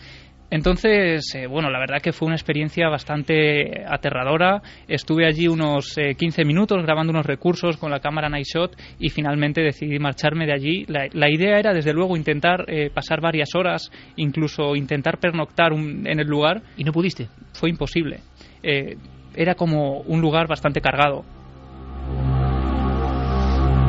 entonces, 0.51 1.35
eh, 1.35 1.47
bueno, 1.47 1.71
la 1.71 1.79
verdad 1.79 2.01
que 2.03 2.13
fue 2.13 2.27
una 2.27 2.35
experiencia 2.35 2.89
bastante 2.89 3.85
aterradora. 3.87 4.61
Estuve 4.89 5.27
allí 5.27 5.47
unos 5.49 5.97
eh, 5.97 6.15
15 6.17 6.45
minutos 6.45 6.83
grabando 6.83 7.13
unos 7.13 7.25
recursos 7.27 7.77
con 7.77 7.91
la 7.91 8.01
cámara 8.01 8.29
Night 8.29 8.47
Shot 8.47 8.77
y 8.99 9.11
finalmente 9.11 9.61
decidí 9.63 9.99
marcharme 9.99 10.47
de 10.47 10.53
allí. 10.53 10.85
La, 10.89 11.07
la 11.13 11.31
idea 11.31 11.59
era, 11.59 11.73
desde 11.73 11.93
luego, 11.93 12.17
intentar 12.17 12.65
eh, 12.69 12.91
pasar 12.93 13.21
varias 13.21 13.55
horas, 13.55 13.91
incluso 14.17 14.75
intentar 14.75 15.19
pernoctar 15.19 15.73
un- 15.73 16.07
en 16.07 16.19
el 16.21 16.27
lugar. 16.27 16.63
¿Y 16.77 16.85
no 16.85 16.93
pudiste? 16.93 17.29
Fue 17.53 17.71
imposible. 17.71 18.19
Eh, 18.63 18.97
era 19.37 19.55
como 19.55 20.01
un 20.01 20.21
lugar 20.21 20.49
bastante 20.49 20.81
cargado. 20.81 21.25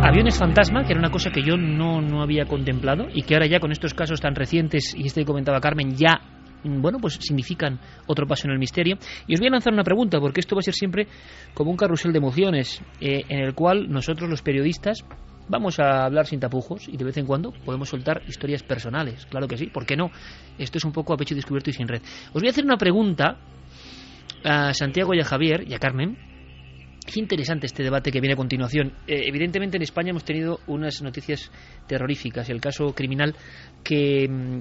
Aviones 0.03 0.37
fantasma, 0.37 0.83
que 0.83 0.93
era 0.93 0.99
una 0.99 1.11
cosa 1.11 1.29
que 1.31 1.43
yo 1.43 1.57
no, 1.57 2.01
no 2.01 2.21
había 2.23 2.45
contemplado 2.45 3.07
y 3.13 3.21
que 3.21 3.35
ahora 3.35 3.45
ya 3.45 3.59
con 3.59 3.71
estos 3.71 3.93
casos 3.93 4.19
tan 4.19 4.33
recientes 4.35 4.95
y 4.97 5.05
este 5.05 5.21
que 5.21 5.25
comentaba 5.25 5.59
Carmen 5.61 5.95
ya 5.95 6.19
bueno, 6.63 6.99
pues 6.99 7.15
significan 7.15 7.79
otro 8.07 8.27
paso 8.27 8.47
en 8.47 8.53
el 8.53 8.59
misterio. 8.59 8.97
Y 9.27 9.33
os 9.33 9.39
voy 9.39 9.47
a 9.47 9.51
lanzar 9.51 9.73
una 9.73 9.83
pregunta, 9.83 10.19
porque 10.19 10.39
esto 10.39 10.55
va 10.55 10.59
a 10.59 10.63
ser 10.63 10.73
siempre 10.73 11.07
como 11.53 11.71
un 11.71 11.77
carrusel 11.77 12.11
de 12.11 12.19
emociones, 12.19 12.81
eh, 12.99 13.23
en 13.27 13.39
el 13.39 13.53
cual 13.53 13.89
nosotros 13.89 14.29
los 14.29 14.41
periodistas 14.41 15.05
vamos 15.49 15.79
a 15.79 16.05
hablar 16.05 16.27
sin 16.27 16.39
tapujos 16.39 16.87
y 16.87 16.95
de 16.95 17.03
vez 17.03 17.17
en 17.17 17.25
cuando 17.25 17.51
podemos 17.51 17.89
soltar 17.89 18.21
historias 18.27 18.63
personales, 18.63 19.25
claro 19.25 19.47
que 19.47 19.57
sí, 19.57 19.67
¿por 19.67 19.85
qué 19.85 19.97
no? 19.97 20.09
Esto 20.57 20.77
es 20.77 20.85
un 20.85 20.93
poco 20.93 21.13
a 21.13 21.17
pecho 21.17 21.35
descubierto 21.35 21.69
y 21.69 21.73
sin 21.73 21.89
red. 21.89 22.01
Os 22.33 22.41
voy 22.41 22.47
a 22.47 22.51
hacer 22.51 22.63
una 22.63 22.77
pregunta 22.77 23.37
a 24.45 24.73
Santiago 24.73 25.13
y 25.13 25.19
a 25.19 25.25
Javier 25.25 25.65
y 25.67 25.73
a 25.73 25.79
Carmen, 25.79 26.17
Qué 27.05 27.19
interesante 27.19 27.65
este 27.65 27.83
debate 27.83 28.11
que 28.11 28.21
viene 28.21 28.33
a 28.33 28.37
continuación. 28.37 28.93
Eh, 29.07 29.23
evidentemente 29.25 29.75
en 29.75 29.83
España 29.83 30.11
hemos 30.11 30.23
tenido 30.23 30.59
unas 30.67 31.01
noticias 31.01 31.51
terroríficas. 31.87 32.49
El 32.49 32.61
caso 32.61 32.93
criminal 32.93 33.35
que, 33.83 34.27
mm, 34.29 34.59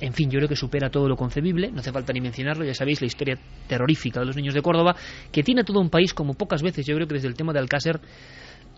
en 0.00 0.12
fin, 0.12 0.30
yo 0.30 0.38
creo 0.38 0.48
que 0.48 0.56
supera 0.56 0.90
todo 0.90 1.08
lo 1.08 1.16
concebible. 1.16 1.70
No 1.72 1.80
hace 1.80 1.92
falta 1.92 2.12
ni 2.12 2.20
mencionarlo. 2.20 2.64
Ya 2.64 2.74
sabéis 2.74 3.00
la 3.00 3.06
historia 3.06 3.36
terrorífica 3.66 4.20
de 4.20 4.26
los 4.26 4.36
niños 4.36 4.54
de 4.54 4.62
Córdoba, 4.62 4.94
que 5.32 5.42
tiene 5.42 5.62
a 5.62 5.64
todo 5.64 5.80
un 5.80 5.90
país 5.90 6.14
como 6.14 6.34
pocas 6.34 6.62
veces. 6.62 6.86
Yo 6.86 6.94
creo 6.94 7.06
que 7.08 7.14
desde 7.14 7.28
el 7.28 7.34
tema 7.34 7.52
de 7.52 7.58
Alcácer, 7.58 8.00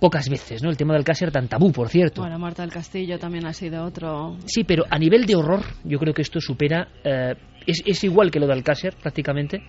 pocas 0.01 0.29
veces, 0.31 0.63
¿no? 0.63 0.71
El 0.71 0.77
tema 0.79 0.95
de 0.95 0.99
Alcácer 0.99 1.31
tan 1.31 1.47
tabú, 1.47 1.73
por 1.73 1.89
cierto. 1.89 2.23
Bueno, 2.23 2.39
Marta 2.39 2.63
del 2.63 2.73
Castillo 2.73 3.19
también 3.19 3.47
ha 3.47 3.53
sido 3.53 3.85
otro. 3.85 4.39
Sí, 4.47 4.65
pero 4.65 4.85
a 4.89 4.99
nivel 4.99 5.27
de 5.27 5.37
horror, 5.37 5.61
yo 5.85 5.99
creo 5.99 6.15
que 6.15 6.23
esto 6.23 6.41
supera. 6.41 6.89
eh, 7.05 7.35
es, 7.71 7.83
es 7.87 8.05
igual 8.05 8.31
que 8.31 8.39
lo 8.41 8.47
de 8.47 8.53
Alcácer, 8.53 8.95
prácticamente. 9.01 9.63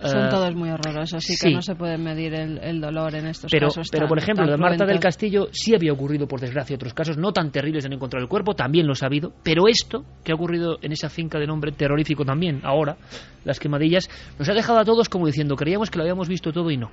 Son 0.00 0.26
Eh, 0.26 0.28
todos 0.30 0.54
muy 0.54 0.70
horrorosos, 0.70 1.14
así 1.14 1.34
sí. 1.34 1.48
que 1.48 1.54
no 1.54 1.62
se 1.62 1.74
puede 1.74 1.98
medir 1.98 2.32
el, 2.34 2.58
el 2.58 2.80
dolor 2.80 3.14
en 3.16 3.26
estos 3.26 3.50
pero, 3.50 3.68
casos. 3.68 3.88
pero 3.90 4.02
tan- 4.02 4.08
por 4.08 4.18
ejemplo, 4.18 4.44
lo 4.46 4.52
de 4.52 4.56
Marta 4.58 4.86
del. 4.86 5.00
Castillo 5.00 5.48
sí 5.52 5.74
había 5.74 5.92
ocurrido, 5.92 6.26
por 6.28 6.40
desgracia, 6.40 6.76
otros 6.76 6.94
casos 6.94 7.16
no 7.16 7.32
tan 7.32 7.50
terribles 7.50 7.82
de 7.84 7.90
no 7.90 7.96
encontrar 7.96 8.22
el 8.22 8.28
cuerpo, 8.28 8.54
también 8.54 8.86
lo 8.86 8.92
ha 9.00 9.06
habido, 9.06 9.32
pero 9.42 9.68
esto 9.68 10.04
que 10.24 10.32
ha 10.32 10.34
ocurrido 10.36 10.78
en 10.82 10.92
esa 10.92 11.08
finca 11.08 11.38
de 11.38 11.46
nombre 11.46 11.72
terrorífico 11.72 12.24
también, 12.24 12.60
ahora, 12.64 12.96
las 13.44 13.58
quemadillas, 13.58 14.08
nos 14.38 14.48
ha 14.48 14.54
dejado 14.54 14.78
a 14.78 14.84
todos 14.84 15.08
como 15.08 15.26
diciendo, 15.26 15.56
creíamos 15.56 15.90
que 15.90 15.98
lo 15.98 16.04
habíamos 16.04 16.28
visto 16.28 16.52
todo 16.52 16.70
y 16.70 16.76
no. 16.76 16.90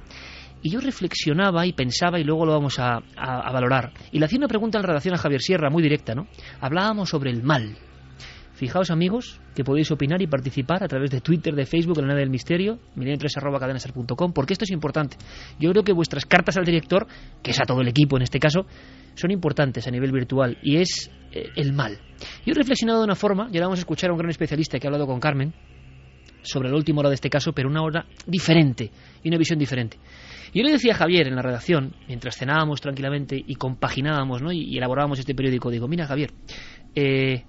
Y 0.63 0.71
yo 0.71 0.79
reflexionaba 0.79 1.65
y 1.67 1.73
pensaba, 1.73 2.19
y 2.19 2.23
luego 2.23 2.45
lo 2.45 2.53
vamos 2.53 2.79
a, 2.79 2.95
a- 3.15 3.47
a 3.47 3.51
valorar. 3.51 3.91
Y 4.11 4.17
le 4.19 4.25
hacía 4.25 4.39
una 4.39 4.47
pregunta 4.47 4.79
en 4.79 4.81
la 4.83 4.87
redacción 4.87 5.13
a 5.13 5.17
Javier 5.17 5.41
Sierra, 5.41 5.69
muy 5.69 5.83
directa, 5.83 6.15
¿no? 6.15 6.27
Hablábamos 6.59 7.09
sobre 7.09 7.29
el 7.29 7.43
mal. 7.43 7.77
Fijaos, 8.55 8.89
amigos, 8.89 9.41
que 9.53 9.65
podéis 9.65 9.91
opinar 9.91 10.21
y 10.21 10.27
participar 10.27 10.81
a 10.81 10.87
través 10.87 11.11
de 11.11 11.19
Twitter, 11.19 11.53
de 11.53 11.65
Facebook, 11.65 11.99
en 11.99 12.03
la 12.03 12.09
nave 12.09 12.21
del 12.21 12.29
misterio, 12.29 12.79
milenio3.cadenaser.com, 12.95 14.31
porque 14.31 14.53
esto 14.53 14.63
es 14.63 14.71
importante. 14.71 15.17
Yo 15.59 15.71
creo 15.71 15.83
que 15.83 15.91
vuestras 15.91 16.25
cartas 16.25 16.55
al 16.55 16.63
director, 16.63 17.05
que 17.43 17.51
es 17.51 17.59
a 17.59 17.65
todo 17.65 17.81
el 17.81 17.89
equipo 17.89 18.15
en 18.15 18.23
este 18.23 18.39
caso, 18.39 18.65
son 19.13 19.31
importantes 19.31 19.85
a 19.87 19.91
nivel 19.91 20.13
virtual, 20.13 20.57
y 20.63 20.77
es 20.77 21.11
eh, 21.33 21.49
el 21.57 21.73
mal. 21.73 21.99
Yo 22.45 22.53
he 22.53 22.55
reflexionado 22.55 22.99
de 22.99 23.05
una 23.05 23.15
forma, 23.15 23.49
y 23.51 23.57
ahora 23.57 23.67
vamos 23.67 23.79
a 23.79 23.81
escuchar 23.81 24.09
a 24.09 24.13
un 24.13 24.19
gran 24.19 24.29
especialista 24.29 24.79
que 24.79 24.87
ha 24.87 24.89
hablado 24.89 25.05
con 25.05 25.19
Carmen, 25.19 25.53
sobre 26.41 26.69
la 26.69 26.77
última 26.77 26.99
hora 26.99 27.09
de 27.09 27.15
este 27.15 27.29
caso, 27.29 27.51
pero 27.51 27.67
una 27.67 27.81
hora 27.81 28.05
diferente 28.25 28.89
y 29.21 29.27
una 29.27 29.37
visión 29.37 29.59
diferente. 29.59 29.97
Yo 30.53 30.63
le 30.63 30.71
decía 30.71 30.93
a 30.93 30.95
Javier 30.95 31.27
en 31.27 31.35
la 31.35 31.41
redacción, 31.41 31.93
mientras 32.07 32.37
cenábamos 32.37 32.79
tranquilamente 32.79 33.35
y 33.35 33.55
compaginábamos 33.55 34.41
¿no? 34.41 34.53
y 34.53 34.77
elaborábamos 34.77 35.19
este 35.19 35.35
periódico, 35.35 35.69
digo, 35.69 35.87
mira 35.87 36.05
Javier, 36.05 36.31
eh, 36.95 37.43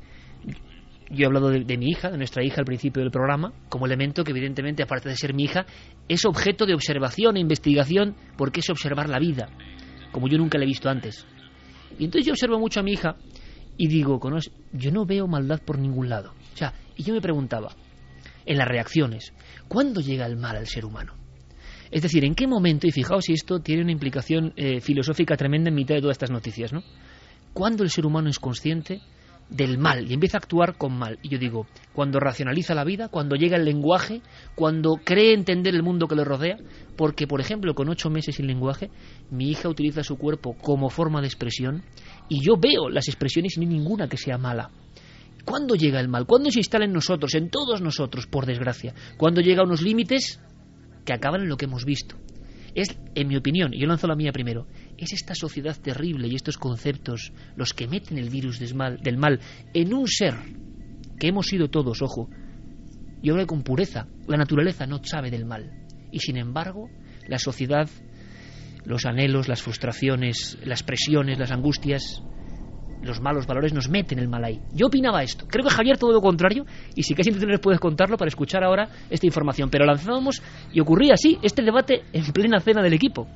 yo 1.11 1.23
he 1.23 1.27
hablado 1.27 1.51
de, 1.51 1.77
mi 1.77 1.91
hija, 1.91 2.11
de 2.11 2.17
nuestra 2.19 2.45
hija 2.45 2.61
al 2.61 2.65
principio 2.65 3.03
del 3.03 3.11
programa, 3.11 3.53
como 3.69 3.87
elemento 3.87 4.25
que 4.25 4.33
evidentemente, 4.33 4.83
aparte 4.83 5.09
de 5.09 5.17
ser 5.17 5.35
mi 5.35 5.45
hija, 5.45 5.67
es 6.09 6.25
objeto 6.25 6.67
de 6.67 6.75
observación 6.75 7.37
e 7.37 7.41
investigación 7.41 8.17
porque 8.37 8.61
es 8.61 8.71
observar 8.71 9.09
la 9.09 9.19
vida, 9.19 9.49
como 10.13 10.29
yo 10.29 10.37
nunca 10.39 10.59
la 10.59 10.65
he 10.65 10.69
visto 10.69 10.89
antes. 10.89 11.25
Y 11.99 12.05
entonces 12.05 12.27
yo 12.27 12.33
observo 12.33 12.59
mucho 12.59 12.81
a 12.81 12.83
mi 12.83 12.93
hija 12.93 13.17
y 13.77 13.89
digo, 13.89 14.19
"Conos- 14.19 14.51
yo 14.73 14.91
no 14.91 15.05
veo 15.07 15.27
maldad 15.27 15.61
por 15.65 15.79
ningún 15.79 16.09
lado. 16.09 16.33
O 16.53 16.57
sea, 16.57 16.73
y 16.97 17.03
yo 17.05 17.15
me 17.15 17.21
preguntaba, 17.21 17.75
en 18.45 18.59
las 18.59 18.69
reacciones, 18.69 19.33
¿cuándo 19.69 20.01
llega 20.01 20.27
el 20.27 20.37
mal 20.37 20.57
al 20.57 20.67
ser 20.67 20.85
humano? 20.85 21.15
Es 21.91 22.03
decir, 22.03 22.25
¿en 22.25 22.35
qué 22.35 22.47
momento, 22.47 22.87
y 22.87 22.91
fijaos 22.91 23.25
si 23.27 23.33
esto 23.33 23.61
tiene 23.61 23.83
una 23.83 23.93
implicación 23.93 24.53
eh, 24.57 24.81
filosófica 24.81 25.37
tremenda 25.37 25.69
en 25.69 25.75
mitad 25.77 25.95
de 25.95 26.01
todas 26.01 26.15
estas 26.17 26.31
noticias, 26.31 26.73
¿no? 26.73 26.83
¿Cuándo 27.53 27.85
el 27.85 27.91
ser 27.91 28.07
humano 28.07 28.29
es 28.29 28.39
consciente 28.39 29.01
del 29.49 29.79
mal 29.79 30.11
y 30.11 30.15
empieza 30.15 30.39
a 30.39 30.41
actuar 30.41 30.77
con 30.77 30.97
mal? 30.97 31.19
Y 31.23 31.29
yo 31.29 31.39
digo, 31.39 31.67
cuando 31.93 32.21
racionaliza 32.21 32.75
la 32.75 32.85
vida, 32.85 33.09
cuando 33.09 33.37
llega 33.37 33.57
el 33.57 33.65
lenguaje, 33.65 34.23
cuando 34.55 34.97
cree 35.03 35.35
entender 35.35 35.75
el 35.75 35.83
mundo 35.83 36.09
que 36.09 36.17
le 36.17 36.25
rodea, 36.25 36.57
porque, 36.97 37.27
por 37.27 37.41
ejemplo, 37.41 37.75
con 37.75 37.89
ocho 37.89 38.11
meses 38.11 38.37
sin 38.37 38.47
lenguaje, 38.47 38.91
mi 39.31 39.51
hija 39.51 39.69
utiliza 39.69 40.03
su 40.03 40.17
cuerpo 40.17 40.55
como 40.61 40.91
forma 40.91 41.21
de 41.21 41.27
expresión 41.27 41.83
y 42.29 42.43
yo 42.43 42.57
veo 42.57 42.89
las 42.89 43.09
expresiones 43.09 43.57
y 43.57 43.61
no 43.61 43.69
hay 43.69 43.77
ninguna 43.77 44.09
que 44.09 44.17
sea 44.17 44.39
mala. 44.39 44.71
¿Cuándo 45.45 45.77
llega 45.77 46.01
el 46.01 46.09
mal? 46.09 46.27
¿Cuándo 46.27 46.51
se 46.51 46.59
instala 46.59 46.87
en 46.87 46.93
nosotros, 46.93 47.35
en 47.37 47.51
todos 47.51 47.81
nosotros, 47.81 48.27
por 48.27 48.47
desgracia? 48.47 48.95
¿Cuándo 49.17 49.41
llega 49.41 49.63
a 49.63 49.65
unos 49.65 49.81
límites 49.81 50.41
que 51.05 51.13
acaban 51.13 51.43
en 51.43 51.49
lo 51.49 51.57
que 51.57 51.67
hemos 51.67 51.85
visto? 51.85 52.17
Es, 52.75 52.99
en 53.15 53.29
mi 53.29 53.37
opinión, 53.37 53.73
y 53.73 53.81
yo 53.81 53.87
lanzo 53.87 54.09
la 54.09 54.17
mía 54.17 54.33
primero, 54.33 54.67
es 54.99 55.13
esta 55.13 55.35
sociedad 55.35 55.77
terrible 55.77 56.29
y 56.29 56.35
estos 56.35 56.59
conceptos 56.59 57.33
los 57.57 57.73
que 57.73 57.87
meten 57.87 58.19
el 58.19 58.31
virus 58.31 58.59
del 58.59 58.75
mal 58.75 59.41
en 59.75 59.95
un 59.95 60.07
ser 60.09 60.35
que 61.19 61.29
hemos 61.29 61.47
sido 61.47 61.69
todos, 61.69 62.03
ojo. 62.03 62.29
Yo 63.23 63.33
hablo 63.35 63.47
con 63.47 63.63
pureza. 63.63 64.07
La 64.29 64.37
naturaleza 64.37 64.87
no 64.87 65.03
sabe 65.03 65.31
del 65.31 65.47
mal. 65.47 65.87
Y 66.13 66.21
sin 66.21 66.37
embargo, 66.37 66.91
la 67.27 67.39
sociedad, 67.39 67.89
los 68.85 69.07
anhelos, 69.07 69.49
las 69.49 69.63
frustraciones, 69.63 70.59
las 70.63 70.83
presiones, 70.83 71.39
las 71.39 71.51
angustias, 71.51 72.23
los 73.03 73.21
malos 73.21 73.47
valores 73.47 73.73
nos 73.73 73.89
meten 73.89 74.19
el 74.19 74.29
mal 74.29 74.45
ahí. 74.45 74.61
Yo 74.73 74.87
opinaba 74.87 75.23
esto. 75.23 75.47
Creo 75.49 75.65
que 75.65 75.71
Javier 75.71 75.99
todo 75.99 76.13
lo 76.13 76.21
contrario, 76.21 76.65
y 76.95 77.03
si 77.03 77.15
casi 77.15 77.31
no 77.31 77.59
puedes 77.59 77.81
contarlo 77.81 78.17
para 78.17 78.29
escuchar 78.29 78.65
ahora 78.65 78.89
esta 79.11 79.27
información. 79.27 79.71
Pero 79.71 79.85
lanzábamos 79.85 80.43
y 80.73 80.81
ocurría 80.81 81.15
así, 81.15 81.39
este 81.43 81.63
debate 81.63 82.03
en 82.13 82.25
plena 82.33 82.61
cena 82.61 82.83
del 82.83 82.95
equipo. 82.95 83.29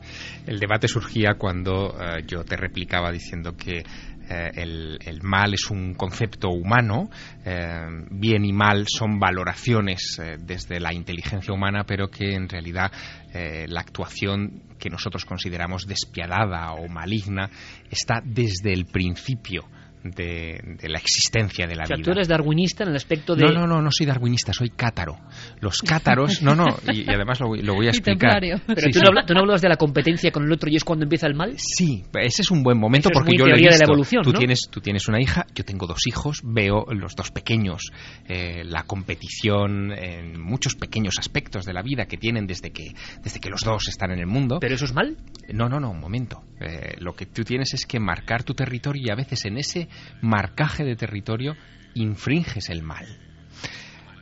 El 0.47 0.59
debate 0.59 0.89
surgía 0.89 1.35
cuando 1.39 1.95
eh, 1.99 2.25
yo 2.27 2.45
te 2.45 2.57
replicaba 2.57 3.11
diciendo 3.11 3.57
que 3.57 3.79
eh, 3.79 4.51
el, 4.55 5.21
mal 5.23 5.55
es 5.55 5.71
un 5.71 5.95
concepto 5.95 6.51
humano, 6.51 7.11
eh, 7.45 7.81
bien 8.11 8.45
y 8.45 8.53
mal 8.53 8.85
son 8.87 9.19
valoraciones 9.19 10.21
desde 10.39 10.79
la 10.79 10.95
inteligencia 10.95 11.53
humana, 11.53 11.85
pero 11.85 12.09
que 12.09 12.35
en 12.35 12.49
realidad 12.49 12.93
eh, 13.33 13.67
la 13.69 13.81
actuación 13.81 14.63
que 14.79 14.91
nosotros 14.91 15.25
consideramos 15.25 15.87
despiadada 15.87 16.73
o 16.73 16.89
maligna 16.89 17.51
está 17.91 18.21
desde 18.25 18.73
el 18.73 18.87
principio 18.87 19.69
de, 20.05 20.61
de 20.81 20.89
la 20.89 20.99
existencia 20.99 21.67
de 21.67 21.75
la 21.77 21.85
O 21.85 21.87
sea, 21.87 21.97
vida. 21.97 22.05
tú 22.05 22.11
eres 22.13 22.29
darwinista 22.29 22.85
en 22.85 22.91
el 22.91 22.97
aspecto 22.97 23.35
de... 23.37 23.45
No, 23.45 23.53
no, 23.53 23.67
no, 23.67 23.83
no 23.83 23.91
soy 23.93 24.07
darwinista, 24.07 24.53
soy 24.53 24.71
cátaro. 24.71 25.19
Los 25.61 25.79
cátaros, 25.83 26.43
no, 26.43 26.55
no, 26.55 26.67
y, 26.93 27.03
y 27.03 27.09
además 27.15 27.41
lo, 27.41 27.49
voy- 27.49 27.63
lo 27.63 27.75
voy 27.75 27.87
a 27.87 27.91
explicar. 27.91 28.41
Pero 28.41 28.81
Sí, 28.81 28.91
tú, 28.93 28.99
sí. 28.99 29.01
no 29.03 29.09
hablas, 29.09 29.27
tú 29.27 29.35
no 29.35 29.41
hablas 29.41 29.61
de 29.61 29.69
la 29.69 29.77
competencia 29.77 30.31
con 30.33 30.45
el 30.45 30.53
otro 30.53 30.71
y 30.71 30.77
es 30.77 30.85
cuando 30.85 31.05
empieza 31.05 31.27
el 31.27 31.35
mal. 31.35 31.55
Sí, 31.59 32.05
ese 32.21 32.43
es 32.43 32.51
un 32.51 32.63
buen 32.63 32.79
momento 32.79 33.09
Eso 33.11 33.19
porque 33.19 33.33
yo 33.37 33.45
lo 33.47 33.53
he 33.53 33.55
teoría 33.55 33.71
de 33.71 33.79
la 33.79 33.79
visto. 33.79 33.93
evolución, 33.93 34.23
tú 34.23 34.33
¿no? 34.33 34.39
tienes 34.39 34.61
tú 34.71 34.81
tienes 34.81 35.09
una 35.09 35.21
hija, 35.21 35.47
yo 35.55 35.65
tengo 35.65 35.87
dos 35.87 36.07
hijos, 36.07 36.41
veo 36.45 36.87
los 36.93 37.15
dos 37.15 37.31
pequeños, 37.31 37.91
eh, 38.29 38.63
la 38.65 38.85
competición 38.85 39.93
en 39.93 40.41
muchos 40.41 40.75
pequeños 40.77 41.19
aspectos 41.19 41.65
de 41.67 41.73
la 41.73 41.83
vida 41.83 42.07
que 42.07 42.17
tienen 42.17 42.47
desde 42.47 42.71
que 42.71 42.93
desde 43.23 43.41
que 43.41 43.51
los 43.51 43.63
dos 43.63 43.89
están 43.89 44.11
en 44.13 44.21
el 44.21 44.27
mundo. 44.27 44.59
Pero 44.61 44.75
eso 44.75 44.85
es 44.85 44.95
mal. 44.95 45.17
No, 45.53 45.69
no, 45.69 45.79
no, 45.81 45.91
un 45.91 46.01
momento. 46.01 46.43
Eh, 46.61 46.95
lo 46.99 47.15
que 47.15 47.27
tú 47.27 47.43
tienes 47.43 47.73
es 47.75 47.87
que 47.87 47.99
marcar 47.99 48.43
tu 48.45 48.55
territorio 48.55 49.03
y 49.07 49.11
a 49.11 49.15
veces 49.15 49.45
en 49.47 49.57
ese 49.59 49.89
marcaje 50.21 50.85
de 50.85 50.97
territorio 50.97 51.57
infringes 51.95 52.71
el 52.71 52.83
mal. 52.83 53.07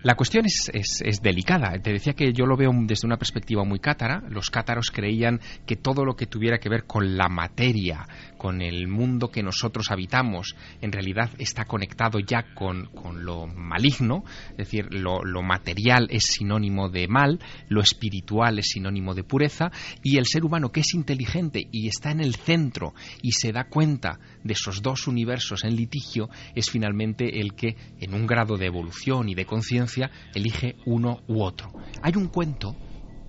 La 0.04 0.14
cuestión 0.14 0.44
es, 0.46 1.20
delicada. 1.22 1.72
Te 1.82 1.92
decía 1.92 2.12
que 2.12 2.32
yo 2.32 2.46
lo 2.46 2.56
veo 2.56 2.70
desde 2.72 3.06
una 3.06 3.16
perspectiva 3.16 3.64
muy 3.64 3.80
cátara. 3.80 4.22
Los 4.28 4.48
cátaros 4.48 4.90
creían 4.92 5.40
que 5.66 5.74
todo 5.74 6.04
lo 6.04 6.14
que 6.14 6.26
tuviera 6.26 6.58
que 6.58 6.68
ver 6.68 6.84
con 6.84 7.16
la 7.16 7.28
materia, 7.28 8.06
con 8.38 8.62
el 8.62 8.88
mundo 8.88 9.28
que 9.30 9.42
nosotros 9.42 9.90
habitamos, 9.90 10.56
en 10.80 10.92
realidad 10.92 11.30
está 11.38 11.66
conectado 11.66 12.18
ya 12.20 12.54
con, 12.54 12.86
con 12.86 13.24
lo 13.24 13.46
maligno. 13.46 14.24
Es 14.52 14.56
decir, 14.58 14.86
lo, 14.90 15.22
lo 15.22 15.42
material 15.42 16.08
es 16.10 16.24
sinónimo 16.24 16.88
de 16.88 17.08
mal, 17.08 17.40
lo 17.68 17.82
espiritual 17.82 18.58
es 18.58 18.68
sinónimo 18.68 19.14
de 19.14 19.24
pureza, 19.24 19.70
y 20.02 20.16
el 20.16 20.26
ser 20.26 20.44
humano 20.44 20.70
que 20.70 20.80
es 20.80 20.94
inteligente 20.94 21.68
y 21.70 21.88
está 21.88 22.10
en 22.10 22.20
el 22.20 22.36
centro 22.36 22.94
y 23.20 23.32
se 23.32 23.52
da 23.52 23.64
cuenta 23.64 24.18
de 24.44 24.52
esos 24.52 24.80
dos 24.80 25.06
universos 25.06 25.64
en 25.64 25.76
litigio, 25.76 26.30
es 26.54 26.70
finalmente 26.70 27.40
el 27.40 27.54
que, 27.54 27.76
en 28.00 28.14
un 28.14 28.26
grado 28.26 28.56
de 28.56 28.66
evolución 28.66 29.28
y 29.28 29.34
de 29.34 29.44
conciencia, 29.44 30.10
elige 30.34 30.76
uno 30.86 31.20
u 31.26 31.42
otro. 31.42 31.72
Hay 32.02 32.14
un 32.16 32.28
cuento 32.28 32.76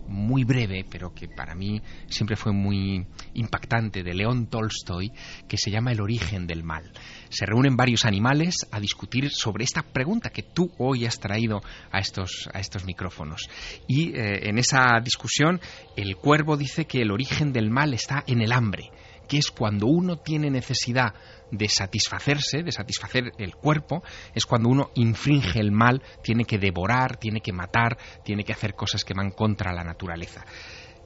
muy 0.09 0.43
breve, 0.43 0.85
pero 0.89 1.13
que 1.13 1.27
para 1.27 1.55
mí 1.55 1.81
siempre 2.07 2.35
fue 2.35 2.51
muy 2.51 3.05
impactante, 3.35 4.03
de 4.03 4.13
León 4.13 4.47
Tolstoy, 4.47 5.11
que 5.47 5.57
se 5.57 5.71
llama 5.71 5.91
El 5.91 6.01
origen 6.01 6.47
del 6.47 6.63
mal. 6.63 6.91
Se 7.29 7.45
reúnen 7.45 7.77
varios 7.77 8.05
animales 8.05 8.67
a 8.71 8.79
discutir 8.79 9.29
sobre 9.29 9.63
esta 9.63 9.83
pregunta 9.83 10.31
que 10.31 10.43
tú 10.43 10.71
hoy 10.77 11.05
has 11.05 11.19
traído 11.19 11.61
a 11.91 11.99
estos, 11.99 12.49
a 12.53 12.59
estos 12.59 12.85
micrófonos. 12.85 13.49
Y 13.87 14.09
eh, 14.15 14.49
en 14.49 14.57
esa 14.57 14.99
discusión, 15.03 15.61
el 15.95 16.17
cuervo 16.17 16.57
dice 16.57 16.85
que 16.85 17.01
el 17.01 17.11
origen 17.11 17.53
del 17.53 17.69
mal 17.69 17.93
está 17.93 18.23
en 18.27 18.41
el 18.41 18.51
hambre 18.51 18.91
que 19.29 19.37
es 19.37 19.51
cuando 19.51 19.85
uno 19.85 20.17
tiene 20.17 20.49
necesidad 20.49 21.13
de 21.51 21.67
satisfacerse, 21.67 22.63
de 22.63 22.71
satisfacer 22.71 23.31
el 23.37 23.55
cuerpo, 23.55 24.03
es 24.33 24.45
cuando 24.45 24.69
uno 24.69 24.91
infringe 24.95 25.59
el 25.59 25.71
mal, 25.71 26.01
tiene 26.23 26.45
que 26.45 26.57
devorar, 26.57 27.17
tiene 27.17 27.41
que 27.41 27.53
matar, 27.53 27.97
tiene 28.23 28.43
que 28.43 28.53
hacer 28.53 28.73
cosas 28.75 29.03
que 29.03 29.13
van 29.13 29.31
contra 29.31 29.73
la 29.73 29.83
naturaleza. 29.83 30.45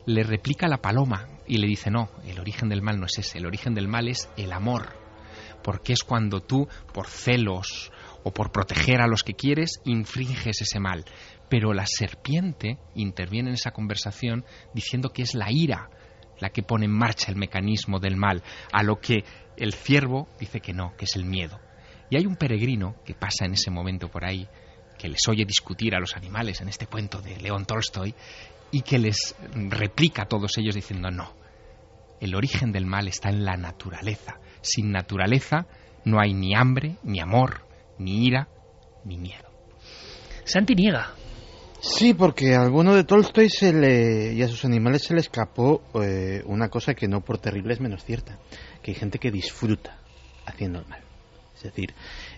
Le 0.06 0.24
replica 0.24 0.68
la 0.68 0.82
paloma 0.82 1.28
y 1.48 1.58
le 1.58 1.68
dice, 1.68 1.90
no, 1.90 2.10
el 2.26 2.40
origen 2.40 2.70
del 2.70 2.82
mal 2.82 3.00
no 3.00 3.06
es 3.06 3.18
ese, 3.18 3.38
el 3.38 3.46
origen 3.46 3.74
del 3.74 3.88
mal 3.88 4.08
es 4.08 4.30
el 4.36 4.52
amor, 4.52 4.94
porque 5.64 5.94
es 5.94 6.04
cuando 6.04 6.42
tú, 6.42 6.68
por 6.94 7.08
celos 7.08 7.92
o 8.24 8.32
por 8.32 8.52
proteger 8.52 9.02
a 9.02 9.08
los 9.08 9.24
que 9.24 9.34
quieres, 9.34 9.80
infringes 9.86 10.62
ese 10.62 10.80
mal. 10.80 11.06
Pero 11.50 11.74
la 11.74 11.86
serpiente 11.86 12.80
interviene 12.96 13.50
en 13.50 13.56
esa 13.56 13.72
conversación 13.72 14.46
diciendo 14.74 15.10
que 15.10 15.22
es 15.22 15.36
la 15.36 15.52
ira, 15.52 15.90
la 16.44 16.50
que 16.50 16.62
pone 16.62 16.86
en 16.86 16.92
marcha 16.92 17.32
el 17.32 17.38
mecanismo 17.38 18.00
del 18.00 18.18
mal, 18.18 18.44
a 18.74 18.84
lo 18.84 19.00
que 19.00 19.24
el 19.56 19.74
ciervo 19.74 20.28
dice 20.38 20.60
que 20.60 20.74
no, 20.74 20.94
que 20.98 21.06
es 21.06 21.16
el 21.16 21.24
miedo. 21.24 21.58
Y 22.10 22.18
hay 22.18 22.26
un 22.26 22.36
peregrino 22.36 22.98
que 23.06 23.14
pasa 23.14 23.46
en 23.46 23.54
ese 23.54 23.72
momento 23.72 24.10
por 24.10 24.26
ahí, 24.26 24.46
que 25.00 25.08
les 25.08 25.26
oye 25.30 25.46
discutir 25.46 25.96
a 25.96 26.02
los 26.02 26.18
animales 26.18 26.60
en 26.60 26.68
este 26.68 26.86
cuento 26.86 27.22
de 27.22 27.38
León 27.38 27.66
Tolstoy, 27.66 28.14
y 28.72 28.82
que 28.82 29.00
les 29.00 29.36
replica 29.54 30.24
a 30.24 30.28
todos 30.28 30.58
ellos 30.58 30.76
diciendo 30.76 31.10
no, 31.12 31.34
el 32.20 32.36
origen 32.36 32.74
del 32.74 32.86
mal 32.86 33.08
está 33.08 33.30
en 33.30 33.46
la 33.46 33.56
naturaleza. 33.56 34.36
Sin 34.60 34.92
naturaleza 34.92 35.66
no 36.04 36.20
hay 36.20 36.34
ni 36.34 36.56
hambre, 36.56 36.98
ni 37.04 37.22
amor, 37.22 37.66
ni 38.00 38.26
ira, 38.26 38.50
ni 39.06 39.18
miedo. 39.18 39.50
Santi 40.44 40.76
niega. 40.76 41.23
Sí, 41.86 42.14
porque 42.14 42.56
a 42.56 42.62
alguno 42.62 42.96
de 42.96 43.04
Tolstoy 43.04 43.50
se 43.50 43.74
le, 43.74 44.32
y 44.32 44.42
a 44.42 44.48
sus 44.48 44.64
animales 44.64 45.04
se 45.04 45.14
le 45.14 45.20
escapó 45.20 45.84
eh, 46.02 46.42
una 46.46 46.70
cosa 46.70 46.94
que 46.94 47.10
no 47.10 47.20
por 47.20 47.40
terrible 47.40 47.74
es 47.74 47.82
menos 47.82 48.06
cierta, 48.06 48.40
que 48.82 48.92
hay 48.92 48.96
gente 48.96 49.20
que 49.20 49.32
disfruta 49.32 50.00
haciendo 50.46 50.80
el 50.80 50.88
mal. 50.88 51.02
Es 51.54 51.64
decir, 51.64 51.94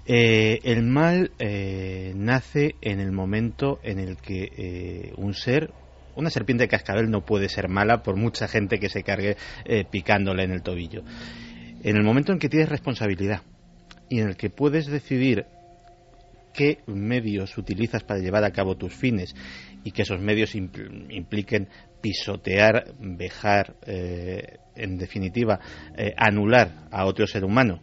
eh, 0.07 0.61
el 0.63 0.81
mal 0.81 1.31
eh, 1.37 2.13
nace 2.15 2.73
en 2.81 2.99
el 2.99 3.11
momento 3.11 3.79
en 3.83 3.99
el 3.99 4.17
que 4.17 5.13
un 5.17 5.35
ser, 5.35 5.71
una 6.15 6.31
serpiente 6.31 6.63
de 6.63 6.69
cascabel 6.69 7.11
no 7.11 7.23
puede 7.23 7.47
ser 7.47 7.69
mala 7.69 8.01
por 8.01 8.15
mucha 8.15 8.47
gente 8.47 8.79
que 8.79 8.89
se 8.89 9.03
cargue 9.03 9.37
picándole 9.91 10.43
en 10.43 10.53
el 10.53 10.63
tobillo. 10.63 11.03
En 11.83 11.95
el 11.95 12.03
momento 12.03 12.31
en 12.31 12.39
que 12.39 12.49
tienes 12.49 12.69
responsabilidad 12.69 13.43
y 14.09 14.21
en 14.21 14.29
el 14.29 14.37
que 14.37 14.49
puedes 14.49 14.87
decidir 14.87 15.45
qué 16.56 16.80
medios 16.88 17.58
utilizas 17.58 18.03
para 18.03 18.20
llevar 18.20 18.43
a 18.43 18.51
cabo 18.51 18.76
tus 18.76 18.93
fines 18.93 19.36
y 19.84 19.91
que 19.91 20.03
esos 20.03 20.20
medios 20.20 20.56
impliquen 20.56 21.68
pisotear, 22.01 22.93
vejar, 22.99 23.76
eh, 23.86 24.58
en 24.76 24.97
definitiva, 24.97 25.60
eh, 25.97 26.14
anular 26.18 26.88
a 26.91 27.06
otro 27.06 27.28
ser 27.28 27.43
humano 27.43 27.82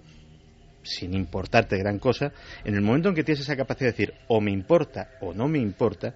sin 0.84 1.14
importarte 1.14 1.78
gran 1.78 2.00
cosa, 2.00 2.32
en 2.64 2.74
el 2.74 2.82
momento 2.82 3.08
en 3.08 3.14
que 3.14 3.22
tienes 3.22 3.42
esa 3.42 3.56
capacidad 3.56 3.90
de 3.90 3.92
decir 3.92 4.14
o 4.26 4.40
me 4.40 4.50
importa 4.50 5.10
o 5.20 5.32
no 5.32 5.46
me 5.46 5.60
importa, 5.60 6.14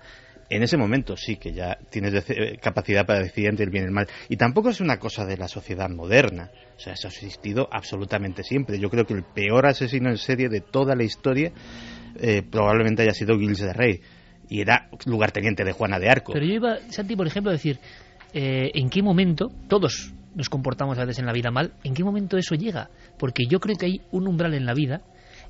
en 0.49 0.63
ese 0.63 0.77
momento 0.77 1.17
sí 1.17 1.37
que 1.37 1.53
ya 1.53 1.79
tienes 1.91 2.15
eh, 2.31 2.59
capacidad 2.61 3.05
para 3.05 3.21
decidir 3.21 3.51
entre 3.51 3.65
el 3.65 3.71
bien 3.71 3.85
y 3.85 3.87
el 3.87 3.93
mal. 3.93 4.09
Y 4.29 4.37
tampoco 4.37 4.71
es 4.71 4.81
una 4.81 4.99
cosa 4.99 5.25
de 5.25 5.37
la 5.37 5.49
sociedad 5.49 5.89
moderna. 5.89 6.51
O 6.77 6.81
sea, 6.81 6.93
eso 6.93 7.09
ha 7.09 7.11
existido 7.11 7.69
absolutamente 7.73 8.43
siempre. 8.45 8.79
Yo 8.79 8.91
creo 8.91 9.05
que 9.05 9.15
el 9.15 9.25
peor 9.25 9.67
asesino 9.67 10.09
en 10.11 10.19
serie 10.19 10.49
de 10.49 10.61
toda 10.61 10.95
la 10.95 11.05
historia 11.05 11.53
eh, 12.21 12.43
probablemente 12.43 13.03
haya 13.03 13.13
sido 13.13 13.39
Gilles 13.39 13.61
de 13.61 13.73
Rey. 13.73 14.01
Y 14.49 14.61
era 14.61 14.89
lugarteniente 15.07 15.65
de 15.65 15.73
Juana 15.73 15.99
de 15.99 16.09
Arco. 16.09 16.33
Pero 16.33 16.47
yo 16.47 16.55
iba, 16.55 16.77
Santi, 16.91 17.17
por 17.17 17.27
ejemplo, 17.27 17.51
a 17.51 17.55
decir, 17.55 17.79
eh, 18.33 18.71
¿en 18.75 18.89
qué 18.91 19.03
momento 19.03 19.51
todos 19.69 20.13
nos 20.35 20.49
comportamos 20.49 20.99
a 20.99 21.05
veces 21.05 21.19
en 21.19 21.27
la 21.27 21.33
vida 21.33 21.51
mal? 21.51 21.73
¿En 21.83 21.95
qué 21.95 22.05
momento 22.05 22.37
eso 22.37 22.55
llega? 22.55 22.91
Porque 23.19 23.47
yo 23.47 23.59
creo 23.59 23.77
que 23.77 23.87
hay 23.87 24.01
un 24.13 24.29
umbral 24.29 24.55
en 24.55 24.67
la 24.67 24.75
vida 24.75 25.03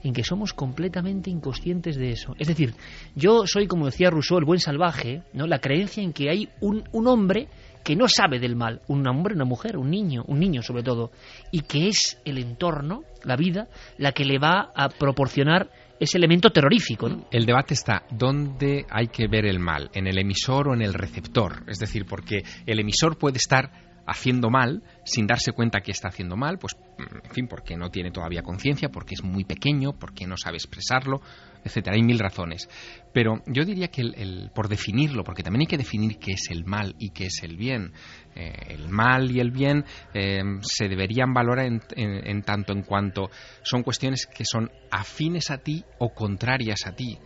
en 0.02 0.12
que 0.12 0.22
somos 0.22 0.52
completamente 0.52 1.30
inconscientes 1.30 1.96
de 1.96 2.10
eso. 2.10 2.34
Es 2.38 2.48
decir, 2.48 2.74
yo 3.14 3.46
soy, 3.46 3.66
como 3.66 3.86
decía 3.86 4.10
Rousseau, 4.10 4.38
el 4.38 4.44
buen 4.44 4.60
salvaje, 4.60 5.22
¿no? 5.32 5.46
La 5.46 5.58
creencia 5.58 6.02
en 6.02 6.12
que 6.12 6.30
hay 6.30 6.48
un, 6.60 6.84
un 6.92 7.06
hombre 7.06 7.48
que 7.82 7.96
no 7.96 8.08
sabe 8.08 8.40
del 8.40 8.56
mal, 8.56 8.82
un 8.88 9.06
hombre, 9.06 9.34
una 9.34 9.44
mujer, 9.44 9.76
un 9.76 9.90
niño, 9.90 10.24
un 10.26 10.40
niño 10.40 10.60
sobre 10.62 10.82
todo, 10.82 11.12
y 11.52 11.60
que 11.60 11.88
es 11.88 12.20
el 12.24 12.38
entorno, 12.38 13.04
la 13.22 13.36
vida, 13.36 13.68
la 13.96 14.12
que 14.12 14.24
le 14.24 14.38
va 14.38 14.72
a 14.74 14.88
proporcionar 14.88 15.70
ese 15.98 16.18
elemento 16.18 16.50
terrorífico. 16.50 17.26
El 17.30 17.46
debate 17.46 17.74
está 17.74 18.04
dónde 18.10 18.84
hay 18.90 19.08
que 19.08 19.28
ver 19.28 19.46
el 19.46 19.58
mal, 19.58 19.90
en 19.94 20.06
el 20.06 20.18
emisor 20.18 20.68
o 20.68 20.74
en 20.74 20.82
el 20.82 20.94
receptor. 20.94 21.64
Es 21.66 21.78
decir, 21.78 22.06
porque 22.06 22.42
el 22.66 22.80
emisor 22.80 23.18
puede 23.18 23.38
estar 23.38 23.86
haciendo 24.06 24.50
mal 24.50 24.82
sin 25.04 25.26
darse 25.26 25.52
cuenta 25.52 25.80
que 25.80 25.90
está 25.90 26.08
haciendo 26.08 26.36
mal, 26.36 26.58
pues 26.58 26.76
en 26.98 27.30
fin, 27.32 27.48
porque 27.48 27.76
no 27.76 27.90
tiene 27.90 28.10
todavía 28.10 28.42
conciencia, 28.42 28.88
porque 28.88 29.14
es 29.14 29.22
muy 29.22 29.44
pequeño, 29.44 29.92
porque 29.98 30.26
no 30.26 30.36
sabe 30.36 30.56
expresarlo, 30.56 31.20
etcétera. 31.64 31.96
Hay 31.96 32.02
mil 32.02 32.18
razones. 32.18 32.68
Pero 33.12 33.42
yo 33.46 33.64
diría 33.64 33.88
que 33.88 34.02
el, 34.02 34.50
por 34.54 34.68
definirlo, 34.68 35.24
porque 35.24 35.42
también 35.42 35.62
hay 35.62 35.66
que 35.66 35.78
definir 35.78 36.18
qué 36.18 36.32
es 36.32 36.50
el 36.50 36.64
mal 36.64 36.94
y 36.98 37.10
qué 37.10 37.26
es 37.26 37.42
el 37.42 37.56
bien. 37.56 37.92
Eh, 38.36 38.74
el 38.74 38.90
mal 38.90 39.30
y 39.30 39.40
el 39.40 39.50
bien 39.50 39.82
eh, 40.12 40.42
se 40.60 40.88
deberían 40.88 41.32
valorar 41.32 41.66
en, 41.66 42.42
tanto 42.42 42.74
en 42.74 42.82
cuanto 42.82 43.30
son 43.62 43.82
cuestiones 43.82 44.26
que 44.26 44.44
son 44.44 44.70
afines 44.90 45.50
a 45.50 45.58
ti 45.58 45.82
o 45.98 46.12
contrarias 46.12 46.86
a 46.86 46.94
ti. 46.94 47.16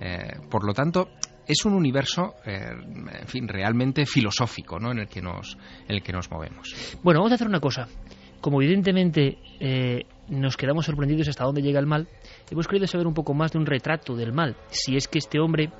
Eh, 0.00 0.34
por 0.50 0.66
lo 0.66 0.74
tanto, 0.74 1.08
es 1.46 1.64
un 1.64 1.72
universo, 1.72 2.36
en 2.44 3.26
fin, 3.26 3.48
realmente 3.48 4.06
filosófico, 4.06 4.78
¿no? 4.78 4.92
En 4.92 4.98
el 4.98 5.08
que 5.08 5.20
nos, 5.20 5.56
en 5.88 5.96
el 5.96 6.02
que 6.02 6.12
nos 6.12 6.30
movemos. 6.30 6.74
Bueno, 7.02 7.20
vamos 7.20 7.32
a 7.32 7.34
hacer 7.34 7.48
una 7.48 7.60
cosa 7.60 7.88
como 8.40 8.62
evidentemente 8.62 9.36
nos 10.28 10.56
quedamos 10.56 10.86
sorprendidos 10.86 11.28
hasta 11.28 11.44
dónde 11.44 11.60
llega 11.60 11.80
el 11.80 11.86
mal, 11.86 12.08
hemos 12.50 12.68
querido 12.68 12.86
saber 12.86 13.06
un 13.06 13.14
poco 13.14 13.34
más 13.34 13.52
de 13.52 13.58
un 13.58 13.66
retrato 13.66 14.14
del 14.14 14.32
mal. 14.32 14.56
Si 14.70 14.96
es 14.96 15.08
que 15.08 15.18
este 15.18 15.40
hombre 15.40 15.70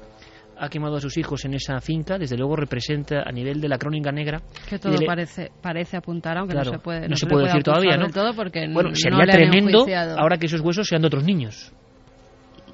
ha 0.61 0.69
quemado 0.69 0.97
a 0.97 1.01
sus 1.01 1.17
hijos 1.17 1.45
en 1.47 1.55
esa 1.55 1.81
finca, 1.81 2.19
desde 2.19 2.37
luego 2.37 2.55
representa 2.55 3.23
a 3.25 3.33
nivel 3.33 3.61
de 3.61 3.69
la 3.69 3.79
crónica 3.79 4.13
negra. 4.13 4.43
Que 4.69 4.79
todo 4.79 4.95
parece, 5.07 5.51
parece 5.63 5.97
apuntar, 5.97 6.37
aunque 6.37 6.55
no 6.55 6.65
se 6.65 6.79
puede, 6.79 7.09
no 7.09 7.17
se 7.17 7.27
puede 7.27 7.47
decir 7.47 7.63
todavía, 7.63 7.97
¿no? 7.97 8.09
Todo 8.09 8.35
porque 8.35 8.69
bueno, 8.71 8.95
sería 8.95 9.25
tremendo 9.25 9.87
ahora 10.19 10.37
que 10.37 10.47
esos 10.47 10.61
huesos 10.61 10.87
sean 10.87 11.01
de 11.01 11.09
otros 11.09 11.25
niños. 11.25 11.73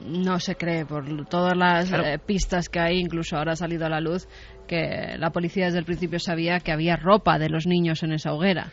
No 0.05 0.39
se 0.41 0.57
cree, 0.57 0.85
por 0.85 1.27
todas 1.27 1.57
las 1.57 1.91
eh, 1.91 2.19
pistas 2.25 2.69
que 2.69 2.81
hay, 2.81 2.99
incluso 2.99 3.37
ahora 3.37 3.53
ha 3.53 3.57
salido 3.57 3.87
a 3.87 3.89
la 3.89 4.01
luz 4.01 4.29
que 4.67 5.17
la 5.17 5.31
policía 5.31 5.67
desde 5.67 5.79
el 5.79 5.85
principio 5.85 6.19
sabía 6.19 6.61
que 6.61 6.73
había 6.73 6.97
ropa 6.97 7.39
de 7.39 7.49
los 7.49 7.67
niños 7.67 8.03
en 8.03 8.13
esa 8.13 8.35
hoguera. 8.35 8.73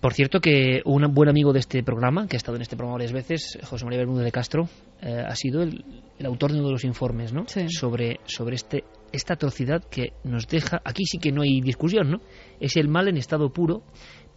Por 0.00 0.12
cierto 0.14 0.40
que 0.40 0.82
un 0.84 1.14
buen 1.14 1.28
amigo 1.28 1.52
de 1.52 1.60
este 1.60 1.82
programa, 1.82 2.26
que 2.26 2.36
ha 2.36 2.38
estado 2.38 2.56
en 2.56 2.62
este 2.62 2.76
programa 2.76 2.94
varias 2.94 3.12
veces, 3.12 3.58
José 3.64 3.84
María 3.84 4.00
Bermúdez 4.00 4.24
de 4.24 4.32
Castro, 4.32 4.68
eh, 5.02 5.22
ha 5.26 5.34
sido 5.34 5.62
el, 5.62 5.84
autor 6.24 6.52
de 6.52 6.58
uno 6.58 6.68
de 6.68 6.72
los 6.72 6.84
informes 6.84 7.32
¿no? 7.32 7.44
sobre, 7.68 8.20
sobre 8.24 8.56
este, 8.56 8.84
esta 9.12 9.34
atrocidad 9.34 9.84
que 9.84 10.14
nos 10.24 10.46
deja, 10.48 10.80
aquí 10.84 11.04
sí 11.04 11.18
que 11.18 11.32
no 11.32 11.42
hay 11.42 11.60
discusión, 11.60 12.10
¿no? 12.10 12.20
es 12.60 12.76
el 12.76 12.88
mal 12.88 13.08
en 13.08 13.18
estado 13.18 13.52
puro 13.52 13.82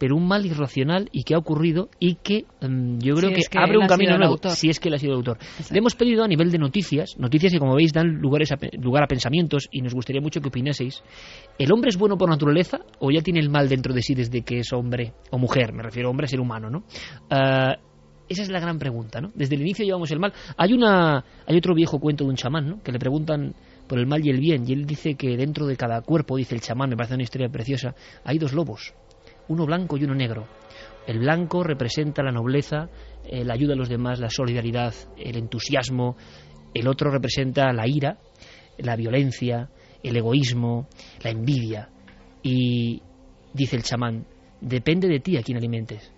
pero 0.00 0.16
un 0.16 0.26
mal 0.26 0.46
irracional 0.46 1.10
y 1.12 1.24
que 1.24 1.34
ha 1.34 1.38
ocurrido 1.38 1.90
y 2.00 2.14
que 2.14 2.46
mm, 2.62 3.00
yo 3.00 3.14
creo 3.16 3.30
que, 3.32 3.58
abre 3.58 3.76
un 3.76 3.86
camino 3.86 4.16
nuevo, 4.16 4.38
si 4.48 4.70
es 4.70 4.80
que 4.80 4.88
él 4.88 4.94
ha 4.94 4.98
sido 4.98 5.12
el 5.12 5.18
autor. 5.18 5.36
Le 5.70 5.78
hemos 5.78 5.94
pedido 5.94 6.24
a 6.24 6.26
nivel 6.26 6.50
de 6.50 6.56
noticias, 6.56 7.18
noticias 7.18 7.52
que 7.52 7.58
como 7.58 7.74
veis 7.74 7.92
dan 7.92 8.06
lugares 8.06 8.50
a, 8.50 8.56
lugar 8.78 9.04
a 9.04 9.06
pensamientos 9.06 9.68
y 9.70 9.82
nos 9.82 9.92
gustaría 9.92 10.22
mucho 10.22 10.40
que 10.40 10.48
opinaseis. 10.48 11.02
¿El 11.58 11.70
hombre 11.70 11.90
es 11.90 11.98
bueno 11.98 12.16
por 12.16 12.30
naturaleza 12.30 12.78
o 12.98 13.10
ya 13.10 13.20
tiene 13.20 13.40
el 13.40 13.50
mal 13.50 13.68
dentro 13.68 13.92
de 13.92 14.00
sí 14.00 14.14
desde 14.14 14.40
que 14.40 14.60
es 14.60 14.72
hombre 14.72 15.12
o 15.30 15.38
mujer? 15.38 15.74
Me 15.74 15.82
refiero 15.82 16.08
a 16.08 16.12
hombre, 16.12 16.26
ser 16.28 16.40
humano, 16.40 16.70
¿no? 16.70 16.84
Ah, 17.30 17.76
esa 18.30 18.42
es 18.42 18.48
la 18.50 18.60
gran 18.60 18.78
pregunta, 18.78 19.20
¿no? 19.20 19.30
Desde 19.34 19.56
el 19.56 19.60
inicio 19.60 19.84
llevamos 19.84 20.10
el 20.10 20.20
mal. 20.20 20.32
Hay 20.56 20.72
una, 20.72 21.24
hay 21.46 21.56
otro 21.56 21.74
viejo 21.74 21.98
cuento 21.98 22.24
de 22.24 22.30
un 22.30 22.36
chamán, 22.36 22.68
¿no? 22.68 22.82
Que 22.82 22.92
le 22.92 22.98
preguntan 22.98 23.54
por 23.86 23.98
el 23.98 24.06
mal 24.06 24.24
y 24.24 24.30
el 24.30 24.40
bien 24.40 24.64
y 24.66 24.72
él 24.72 24.86
dice 24.86 25.16
que 25.16 25.36
dentro 25.36 25.66
de 25.66 25.76
cada 25.76 26.00
cuerpo, 26.00 26.36
dice 26.36 26.54
el 26.54 26.60
chamán, 26.60 26.90
me 26.90 26.96
parece 26.96 27.14
una 27.14 27.24
historia 27.24 27.48
preciosa, 27.48 27.94
hay 28.24 28.38
dos 28.38 28.52
lobos 28.52 28.94
uno 29.50 29.66
blanco 29.66 29.96
y 29.98 30.04
uno 30.04 30.14
negro. 30.14 30.46
El 31.06 31.18
blanco 31.18 31.62
representa 31.64 32.22
la 32.22 32.30
nobleza, 32.30 32.88
eh, 33.24 33.44
la 33.44 33.54
ayuda 33.54 33.74
a 33.74 33.76
los 33.76 33.88
demás, 33.88 34.20
la 34.20 34.30
solidaridad, 34.30 34.94
el 35.18 35.36
entusiasmo. 35.36 36.16
El 36.72 36.86
otro 36.86 37.10
representa 37.10 37.72
la 37.72 37.86
ira, 37.88 38.18
la 38.78 38.94
violencia, 38.94 39.68
el 40.02 40.16
egoísmo, 40.16 40.88
la 41.22 41.30
envidia. 41.30 41.90
Y 42.44 43.02
dice 43.52 43.76
el 43.76 43.82
chamán, 43.82 44.24
depende 44.60 45.08
de 45.08 45.18
ti 45.18 45.36
a 45.36 45.42
quién 45.42 45.58
alimentes. 45.58 46.12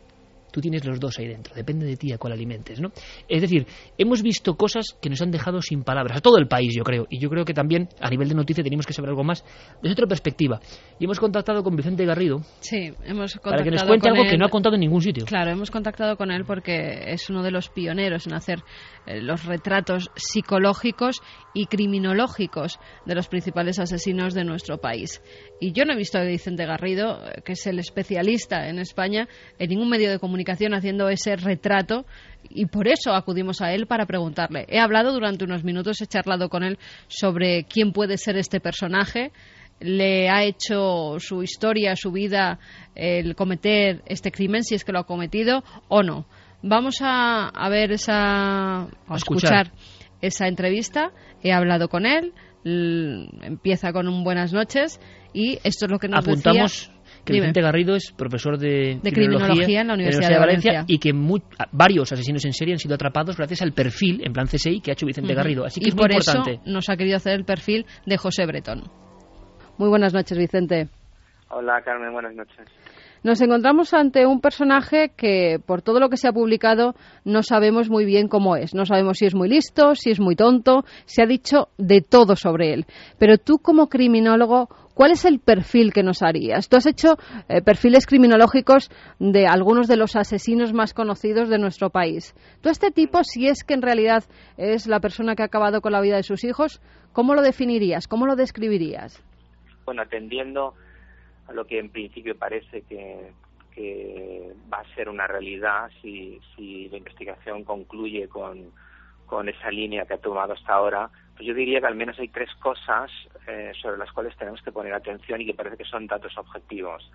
Tú 0.52 0.60
tienes 0.60 0.84
los 0.84 1.00
dos 1.00 1.18
ahí 1.18 1.26
dentro, 1.26 1.54
depende 1.54 1.86
de 1.86 1.96
ti 1.96 2.12
a 2.12 2.18
cuál 2.18 2.34
alimentes, 2.34 2.80
¿no? 2.80 2.92
Es 3.28 3.40
decir, 3.40 3.66
hemos 3.98 4.22
visto 4.22 4.54
cosas 4.54 4.96
que 5.00 5.10
nos 5.10 5.20
han 5.22 5.30
dejado 5.30 5.60
sin 5.60 5.82
palabras, 5.82 6.18
a 6.18 6.20
todo 6.20 6.38
el 6.38 6.46
país, 6.46 6.74
yo 6.76 6.84
creo, 6.84 7.06
y 7.10 7.18
yo 7.18 7.28
creo 7.30 7.44
que 7.44 7.54
también 7.54 7.88
a 8.00 8.10
nivel 8.10 8.28
de 8.28 8.34
noticia 8.34 8.62
tenemos 8.62 8.86
que 8.86 8.92
saber 8.92 9.10
algo 9.10 9.24
más 9.24 9.44
desde 9.82 9.94
otra 9.94 10.06
perspectiva. 10.06 10.60
Y 10.98 11.04
hemos 11.04 11.18
contactado 11.18 11.62
con 11.62 11.74
Vicente 11.74 12.04
Garrido. 12.04 12.42
Sí, 12.60 12.92
hemos 13.04 13.34
contactado 13.34 13.50
Para 13.50 13.64
que 13.64 13.70
nos 13.70 13.84
cuente 13.84 14.08
algo 14.08 14.24
que 14.24 14.36
no 14.36 14.46
ha 14.46 14.50
contado 14.50 14.74
en 14.74 14.80
ningún 14.80 15.00
sitio. 15.00 15.24
Claro, 15.24 15.50
hemos 15.50 15.70
contactado 15.70 16.16
con 16.16 16.30
él 16.30 16.44
porque 16.44 17.12
es 17.12 17.28
uno 17.30 17.42
de 17.42 17.50
los 17.50 17.70
pioneros 17.70 18.26
en 18.26 18.34
hacer 18.34 18.62
eh, 19.06 19.20
los 19.20 19.44
retratos 19.46 20.10
psicológicos 20.14 21.22
y 21.54 21.66
criminológicos 21.66 22.78
de 23.06 23.14
los 23.14 23.28
principales 23.28 23.78
asesinos 23.78 24.34
de 24.34 24.44
nuestro 24.44 24.78
país. 24.78 25.22
Y 25.60 25.72
yo 25.72 25.84
no 25.84 25.94
he 25.94 25.96
visto 25.96 26.18
a 26.18 26.22
Vicente 26.22 26.66
Garrido, 26.66 27.24
eh, 27.24 27.42
que 27.44 27.52
es 27.52 27.66
el 27.66 27.78
especialista 27.78 28.68
en 28.68 28.78
España, 28.78 29.28
en 29.58 29.70
ningún 29.70 29.88
medio 29.88 30.10
de 30.10 30.18
comunicación 30.18 30.41
haciendo 30.44 31.08
ese 31.08 31.36
retrato 31.36 32.04
y 32.48 32.66
por 32.66 32.88
eso 32.88 33.14
acudimos 33.14 33.60
a 33.60 33.72
él 33.72 33.86
para 33.86 34.06
preguntarle. 34.06 34.66
He 34.68 34.78
hablado 34.78 35.12
durante 35.12 35.44
unos 35.44 35.64
minutos, 35.64 36.00
he 36.00 36.06
charlado 36.06 36.48
con 36.48 36.62
él 36.62 36.78
sobre 37.08 37.64
quién 37.64 37.92
puede 37.92 38.18
ser 38.18 38.36
este 38.36 38.60
personaje. 38.60 39.32
Le 39.80 40.28
ha 40.28 40.44
hecho 40.44 41.16
su 41.18 41.42
historia, 41.42 41.96
su 41.96 42.12
vida, 42.12 42.58
el 42.94 43.34
cometer 43.34 44.02
este 44.06 44.30
crimen, 44.30 44.62
si 44.62 44.74
es 44.74 44.84
que 44.84 44.92
lo 44.92 45.00
ha 45.00 45.06
cometido 45.06 45.64
o 45.88 46.02
no. 46.02 46.26
Vamos 46.62 46.96
a, 47.00 47.50
ver 47.68 47.90
esa, 47.90 48.82
a 48.82 49.16
escuchar. 49.16 49.72
esa 50.20 50.46
entrevista. 50.46 51.10
He 51.42 51.52
hablado 51.52 51.88
con 51.88 52.06
él, 52.06 52.32
empieza 52.64 53.92
con 53.92 54.06
un 54.06 54.22
buenas 54.22 54.52
noches 54.52 55.00
y 55.32 55.58
esto 55.64 55.86
es 55.86 55.90
lo 55.90 55.98
que 55.98 56.08
nos 56.08 56.20
Apuntamos 56.20 56.91
que 57.24 57.32
Vicente 57.34 57.60
Garrido 57.60 57.94
es 57.94 58.12
profesor 58.12 58.58
de, 58.58 58.98
criminología, 59.02 59.80
en 59.80 59.88
la 59.88 59.94
Universidad, 59.94 60.28
de, 60.28 60.38
Valencia, 60.38 60.84
y 60.86 60.98
que 60.98 61.12
varios 61.72 62.12
asesinos 62.12 62.44
en 62.44 62.52
serie 62.52 62.74
han 62.74 62.78
sido 62.78 62.94
atrapados 62.94 63.36
gracias 63.36 63.62
al 63.62 63.72
perfil 63.72 64.22
en 64.24 64.32
plan 64.32 64.46
CSI 64.46 64.80
que 64.80 64.90
ha 64.90 64.94
hecho 64.94 65.06
Vicente 65.06 65.34
Garrido. 65.34 65.64
Así 65.64 65.80
que 65.80 65.90
y 65.90 65.92
por 65.92 66.12
eso 66.12 66.42
nos 66.66 66.88
ha 66.88 66.96
querido 66.96 67.16
hacer 67.16 67.34
el 67.34 67.44
perfil 67.44 67.86
de 68.06 68.16
José 68.16 68.46
Bretón. 68.46 68.82
Muy 69.78 69.88
buenas 69.88 70.12
noches, 70.12 70.36
Vicente. 70.36 70.88
Hola, 71.48 71.82
Carmen, 71.84 72.12
buenas 72.12 72.34
noches. 72.34 72.66
Nos 73.24 73.40
encontramos 73.40 73.94
ante 73.94 74.26
un 74.26 74.40
personaje 74.40 75.12
que, 75.16 75.60
por 75.64 75.80
todo 75.80 76.00
lo 76.00 76.08
que 76.08 76.16
se 76.16 76.26
ha 76.26 76.32
publicado, 76.32 76.94
no 77.24 77.44
sabemos 77.44 77.88
muy 77.88 78.04
bien 78.04 78.26
cómo 78.26 78.56
es. 78.56 78.74
No 78.74 78.84
sabemos 78.84 79.18
si 79.18 79.26
es 79.26 79.34
muy 79.34 79.48
listo, 79.48 79.94
si 79.94 80.10
es 80.10 80.18
muy 80.18 80.34
tonto. 80.34 80.84
Se 81.04 81.22
ha 81.22 81.26
dicho 81.26 81.68
de 81.78 82.00
todo 82.00 82.34
sobre 82.34 82.74
él. 82.74 82.86
Pero 83.18 83.38
tú, 83.38 83.58
como 83.58 83.88
criminólogo, 83.88 84.68
¿Cuál 84.94 85.12
es 85.12 85.24
el 85.24 85.40
perfil 85.40 85.92
que 85.92 86.02
nos 86.02 86.22
harías? 86.22 86.68
Tú 86.68 86.76
has 86.76 86.86
hecho 86.86 87.16
eh, 87.48 87.62
perfiles 87.62 88.06
criminológicos 88.06 88.90
de 89.18 89.46
algunos 89.46 89.88
de 89.88 89.96
los 89.96 90.16
asesinos 90.16 90.72
más 90.72 90.92
conocidos 90.92 91.48
de 91.48 91.58
nuestro 91.58 91.90
país. 91.90 92.34
¿Tú 92.60 92.68
este 92.68 92.90
tipo, 92.90 93.24
si 93.24 93.48
es 93.48 93.64
que 93.64 93.74
en 93.74 93.82
realidad 93.82 94.24
es 94.58 94.86
la 94.86 95.00
persona 95.00 95.34
que 95.34 95.42
ha 95.42 95.46
acabado 95.46 95.80
con 95.80 95.92
la 95.92 96.00
vida 96.00 96.16
de 96.16 96.22
sus 96.22 96.44
hijos, 96.44 96.82
cómo 97.12 97.34
lo 97.34 97.42
definirías? 97.42 98.06
¿Cómo 98.06 98.26
lo 98.26 98.36
describirías? 98.36 99.22
Bueno, 99.86 100.02
atendiendo 100.02 100.74
a 101.48 101.52
lo 101.52 101.64
que 101.64 101.78
en 101.78 101.90
principio 101.90 102.36
parece 102.36 102.82
que, 102.82 103.32
va 104.72 104.80
a 104.80 104.94
ser 104.94 105.08
una 105.08 105.26
realidad 105.26 105.90
si, 106.02 106.38
si 106.54 106.90
la 106.90 106.98
investigación 106.98 107.64
concluye 107.64 108.28
con, 108.28 108.70
con 109.24 109.48
esa 109.48 109.70
línea 109.70 110.04
que 110.04 110.12
ha 110.14 110.18
tomado 110.18 110.52
hasta 110.52 110.74
ahora, 110.74 111.10
pues 111.34 111.46
yo 111.46 111.54
diría 111.54 111.80
que 111.80 111.86
al 111.86 111.94
menos 111.94 112.18
hay 112.18 112.28
tres 112.28 112.54
cosas 112.56 113.10
eh, 113.46 113.72
sobre 113.80 113.98
las 113.98 114.12
cuales 114.12 114.36
tenemos 114.36 114.60
que 114.62 114.72
poner 114.72 114.94
atención 114.94 115.40
y 115.40 115.46
que 115.46 115.54
parece 115.54 115.76
que 115.76 115.84
son 115.84 116.06
datos 116.06 116.36
objetivos. 116.36 117.10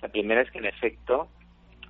La 0.00 0.08
primera 0.08 0.42
es 0.42 0.50
que 0.50 0.58
en 0.58 0.66
efecto 0.66 1.28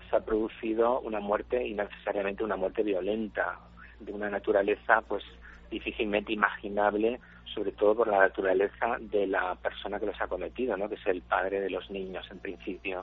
se 0.09 0.17
ha 0.17 0.21
producido 0.21 1.01
una 1.01 1.21
muerte 1.21 1.67
y 1.67 1.75
necesariamente 1.75 2.43
una 2.45 2.57
muerte 2.57 2.83
violenta 2.83 3.59
de 4.01 4.13
una 4.13 4.31
naturaleza 4.31 5.03
pues 5.03 5.25
difícilmente 5.71 6.33
imaginable 6.33 7.21
sobre 7.55 7.73
todo 7.73 7.97
por 7.97 8.09
la 8.09 8.21
naturaleza 8.21 8.97
de 9.01 9.27
la 9.27 9.55
persona 9.57 9.99
que 9.99 10.07
los 10.07 10.21
ha 10.21 10.29
cometido, 10.29 10.77
¿no? 10.77 10.89
que 10.89 10.97
es 10.97 11.07
el 11.07 11.23
padre 11.23 11.61
de 11.61 11.71
los 11.71 11.91
niños 11.91 12.27
en 12.31 12.39
principio. 12.39 13.03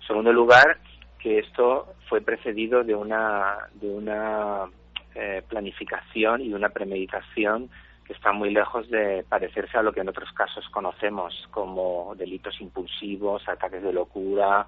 En 0.00 0.06
segundo 0.06 0.32
lugar, 0.32 0.78
que 1.18 1.38
esto 1.38 1.94
fue 2.08 2.20
precedido 2.20 2.84
de 2.84 2.94
una, 2.94 3.68
de 3.74 3.88
una 3.88 4.66
eh, 5.14 5.42
planificación 5.48 6.42
y 6.42 6.48
de 6.48 6.54
una 6.54 6.68
premeditación 6.70 7.70
que 8.08 8.14
está 8.14 8.32
muy 8.32 8.50
lejos 8.50 8.88
de 8.88 9.22
parecerse 9.28 9.76
a 9.76 9.82
lo 9.82 9.92
que 9.92 10.00
en 10.00 10.08
otros 10.08 10.32
casos 10.32 10.66
conocemos 10.70 11.46
como 11.50 12.14
delitos 12.16 12.58
impulsivos, 12.58 13.46
ataques 13.46 13.82
de 13.82 13.92
locura, 13.92 14.66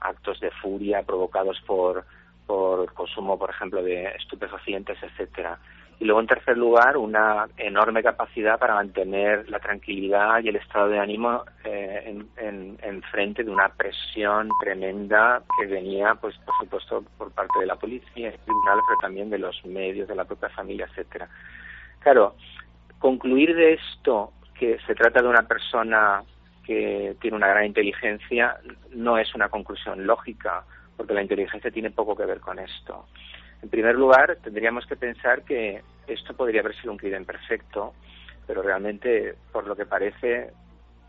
actos 0.00 0.40
de 0.40 0.50
furia 0.50 1.04
provocados 1.04 1.60
por, 1.64 2.04
por 2.48 2.92
consumo, 2.92 3.38
por 3.38 3.50
ejemplo, 3.50 3.80
de 3.80 4.06
estupefacientes, 4.06 4.98
etcétera. 5.00 5.56
Y 6.00 6.04
luego, 6.04 6.20
en 6.20 6.26
tercer 6.26 6.58
lugar, 6.58 6.96
una 6.96 7.46
enorme 7.58 8.02
capacidad 8.02 8.58
para 8.58 8.74
mantener 8.74 9.48
la 9.48 9.60
tranquilidad 9.60 10.42
y 10.42 10.48
el 10.48 10.56
estado 10.56 10.88
de 10.88 10.98
ánimo 10.98 11.44
eh, 11.62 12.24
en, 12.38 12.78
en, 12.82 13.02
frente 13.02 13.44
de 13.44 13.50
una 13.50 13.68
presión 13.68 14.48
tremenda 14.60 15.42
que 15.58 15.66
venía, 15.66 16.16
pues, 16.16 16.36
por 16.38 16.54
supuesto, 16.58 17.04
por 17.18 17.30
parte 17.30 17.60
de 17.60 17.66
la 17.66 17.76
policía, 17.76 18.32
tribunales, 18.32 18.82
pero 18.88 18.98
también 19.00 19.30
de 19.30 19.38
los 19.38 19.64
medios, 19.64 20.08
de 20.08 20.16
la 20.16 20.24
propia 20.24 20.48
familia, 20.48 20.86
etcétera. 20.90 21.28
Claro, 22.00 22.34
concluir 23.00 23.56
de 23.56 23.72
esto 23.72 24.32
que 24.54 24.78
se 24.86 24.94
trata 24.94 25.22
de 25.22 25.28
una 25.28 25.48
persona 25.48 26.22
que 26.64 27.16
tiene 27.20 27.36
una 27.36 27.48
gran 27.48 27.64
inteligencia 27.64 28.60
no 28.94 29.18
es 29.18 29.34
una 29.34 29.48
conclusión 29.48 30.06
lógica, 30.06 30.62
porque 30.96 31.14
la 31.14 31.22
inteligencia 31.22 31.70
tiene 31.70 31.90
poco 31.90 32.14
que 32.14 32.26
ver 32.26 32.40
con 32.40 32.58
esto. 32.58 33.06
En 33.62 33.70
primer 33.70 33.96
lugar, 33.96 34.36
tendríamos 34.42 34.86
que 34.86 34.96
pensar 34.96 35.42
que 35.42 35.82
esto 36.06 36.34
podría 36.34 36.60
haber 36.60 36.76
sido 36.76 36.92
un 36.92 36.98
crimen 36.98 37.24
perfecto, 37.24 37.94
pero 38.46 38.62
realmente, 38.62 39.34
por 39.50 39.66
lo 39.66 39.74
que 39.74 39.86
parece, 39.86 40.50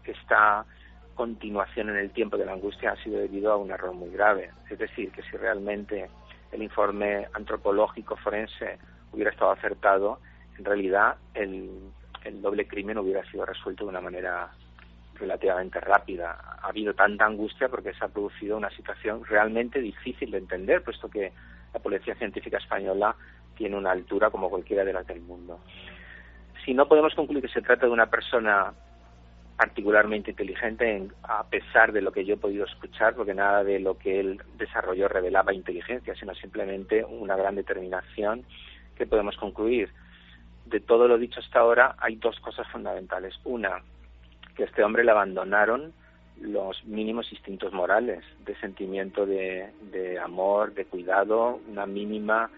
esta 0.06 0.66
continuación 1.14 1.90
en 1.90 1.98
el 1.98 2.12
tiempo 2.12 2.38
de 2.38 2.46
la 2.46 2.54
angustia 2.54 2.92
ha 2.92 3.04
sido 3.04 3.20
debido 3.20 3.52
a 3.52 3.58
un 3.58 3.70
error 3.70 3.94
muy 3.94 4.10
grave. 4.10 4.50
Es 4.70 4.80
decir, 4.80 5.12
que 5.12 5.24
si 5.24 5.36
realmente 5.36 6.10
el 6.54 6.64
informe 6.64 7.28
antropológico 7.34 8.16
forense 8.16 8.80
hubiera 9.12 9.32
estado 9.32 9.52
acertado, 9.52 10.20
en 10.58 10.66
realidad 10.66 11.16
el, 11.34 11.70
doble 12.42 12.68
crimen 12.68 12.98
hubiera 12.98 13.24
sido 13.32 13.46
resuelto 13.46 13.86
de 13.86 13.90
una 13.90 14.02
manera 14.02 14.52
relativamente 15.16 15.80
rápida. 15.80 16.38
Ha 16.62 16.68
habido 16.68 16.94
tanta 16.94 17.26
angustia 17.26 17.70
porque 17.70 17.94
se 17.94 18.06
ha 18.06 18.10
producido 18.10 18.58
una 18.58 18.70
situación 18.72 19.24
realmente 19.26 19.80
difícil 19.80 20.32
de 20.32 20.38
entender, 20.38 20.84
puesto 20.84 21.10
que 21.10 21.32
la 21.74 21.80
Policía 21.80 22.16
Científica 22.16 22.58
Española 22.58 23.16
tiene 23.56 23.78
una 23.78 23.92
altura 23.92 24.30
como 24.30 24.50
cualquiera 24.50 24.84
de 24.84 24.94
las 24.94 25.06
del 25.08 25.22
mundo. 25.22 25.60
Si 26.66 26.74
no 26.74 26.88
podemos 26.88 27.14
concluir 27.16 27.44
que 27.44 27.54
se 27.54 27.62
trata 27.62 27.86
de 27.86 27.92
una 27.92 28.08
persona 28.08 28.74
particularmente 29.62 30.32
inteligente, 30.32 31.08
a 31.22 31.44
pesar 31.44 31.92
de 31.92 32.02
lo 32.02 32.12
que 32.12 32.26
yo 32.26 32.34
he 32.34 32.38
podido 32.38 32.66
escuchar, 32.66 33.14
porque 33.14 33.36
nada 33.36 33.64
de 33.64 33.80
lo 33.80 33.96
que 33.96 34.20
él 34.20 34.42
desarrolló 34.58 35.08
revelaba 35.08 35.54
inteligencia, 35.54 36.16
sino 36.16 36.34
simplemente 36.34 37.06
una 37.06 37.36
gran 37.36 37.56
determinación, 37.56 38.44
que 38.96 39.06
podemos 39.06 39.38
concluir? 39.38 39.90
De 40.66 40.80
todo 40.80 41.08
lo 41.08 41.18
dicho 41.18 41.40
hasta 41.40 41.60
ahora 41.60 41.96
hay 42.00 42.16
dos 42.16 42.40
cosas 42.40 42.68
fundamentales. 42.72 43.34
Una, 43.44 43.82
que 44.56 44.64
a 44.64 44.66
este 44.66 44.84
hombre 44.84 45.04
le 45.04 45.12
abandonaron 45.12 45.94
los 46.42 46.84
mínimos 46.86 47.32
instintos 47.32 47.72
morales, 47.72 48.24
de 48.46 48.56
sentimiento 48.56 49.26
de, 49.26 50.20
amor, 50.24 50.74
de 50.74 50.86
cuidado, 50.86 51.60
una 51.68 51.86
mínima 51.86 52.50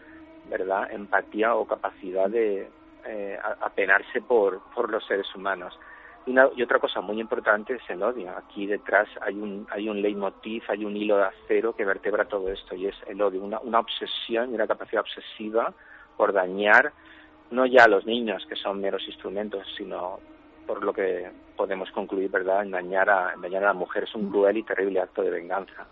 verdad 0.50 0.92
empatía 0.92 1.56
o 1.56 1.66
capacidad 1.66 2.30
de 2.30 2.70
eh, 3.06 3.40
apenarse 3.62 4.22
por, 4.22 4.62
por 4.74 4.90
los 4.90 5.06
seres 5.06 5.28
humanos. 5.36 5.78
Y, 6.26 6.32
una, 6.32 6.48
y, 6.56 6.64
otra 6.64 6.80
cosa 6.80 7.02
muy 7.02 7.20
importante 7.20 7.76
es 7.76 7.82
el 7.90 8.02
odio. 8.02 8.32
Aquí 8.38 8.66
detrás 8.66 9.10
hay 9.22 9.36
un, 9.36 9.68
hay 9.70 9.90
un 9.90 10.02
leitmotiv, 10.02 10.64
hay 10.70 10.86
un 10.86 10.96
hilo 10.96 11.18
de 11.18 11.26
acero 11.26 11.76
que 11.76 11.84
vertebra 11.84 12.26
todo 12.26 12.50
esto 12.50 12.76
y 12.76 12.88
es 12.88 12.96
el 13.08 13.22
odio, 13.22 13.42
una, 13.42 13.60
una 13.60 13.80
obsesión 13.80 14.52
y 14.52 14.56
una 14.56 14.68
capacidad 14.68 15.02
obsesiva 15.02 15.74
por 16.16 16.32
dañar 16.32 16.94
no 17.54 17.66
ya 17.66 17.88
los 17.88 18.06
niños, 18.06 18.44
que 18.50 18.56
son 18.56 18.82
meros 18.82 19.04
instrumentos, 19.08 19.66
sino 19.78 20.20
por 20.66 20.84
lo 20.84 20.94
que 20.94 21.30
podemos 21.56 21.90
concluir, 21.92 22.30
¿verdad?, 22.32 22.64
engañar 22.64 23.10
a, 23.10 23.34
engañar 23.34 23.64
a 23.64 23.68
la 23.68 23.74
mujer. 23.74 24.04
Es 24.04 24.16
un 24.16 24.30
cruel 24.30 24.58
y 24.58 24.64
terrible 24.64 25.02
acto 25.02 25.22
de 25.22 25.30
venganza. 25.30 25.86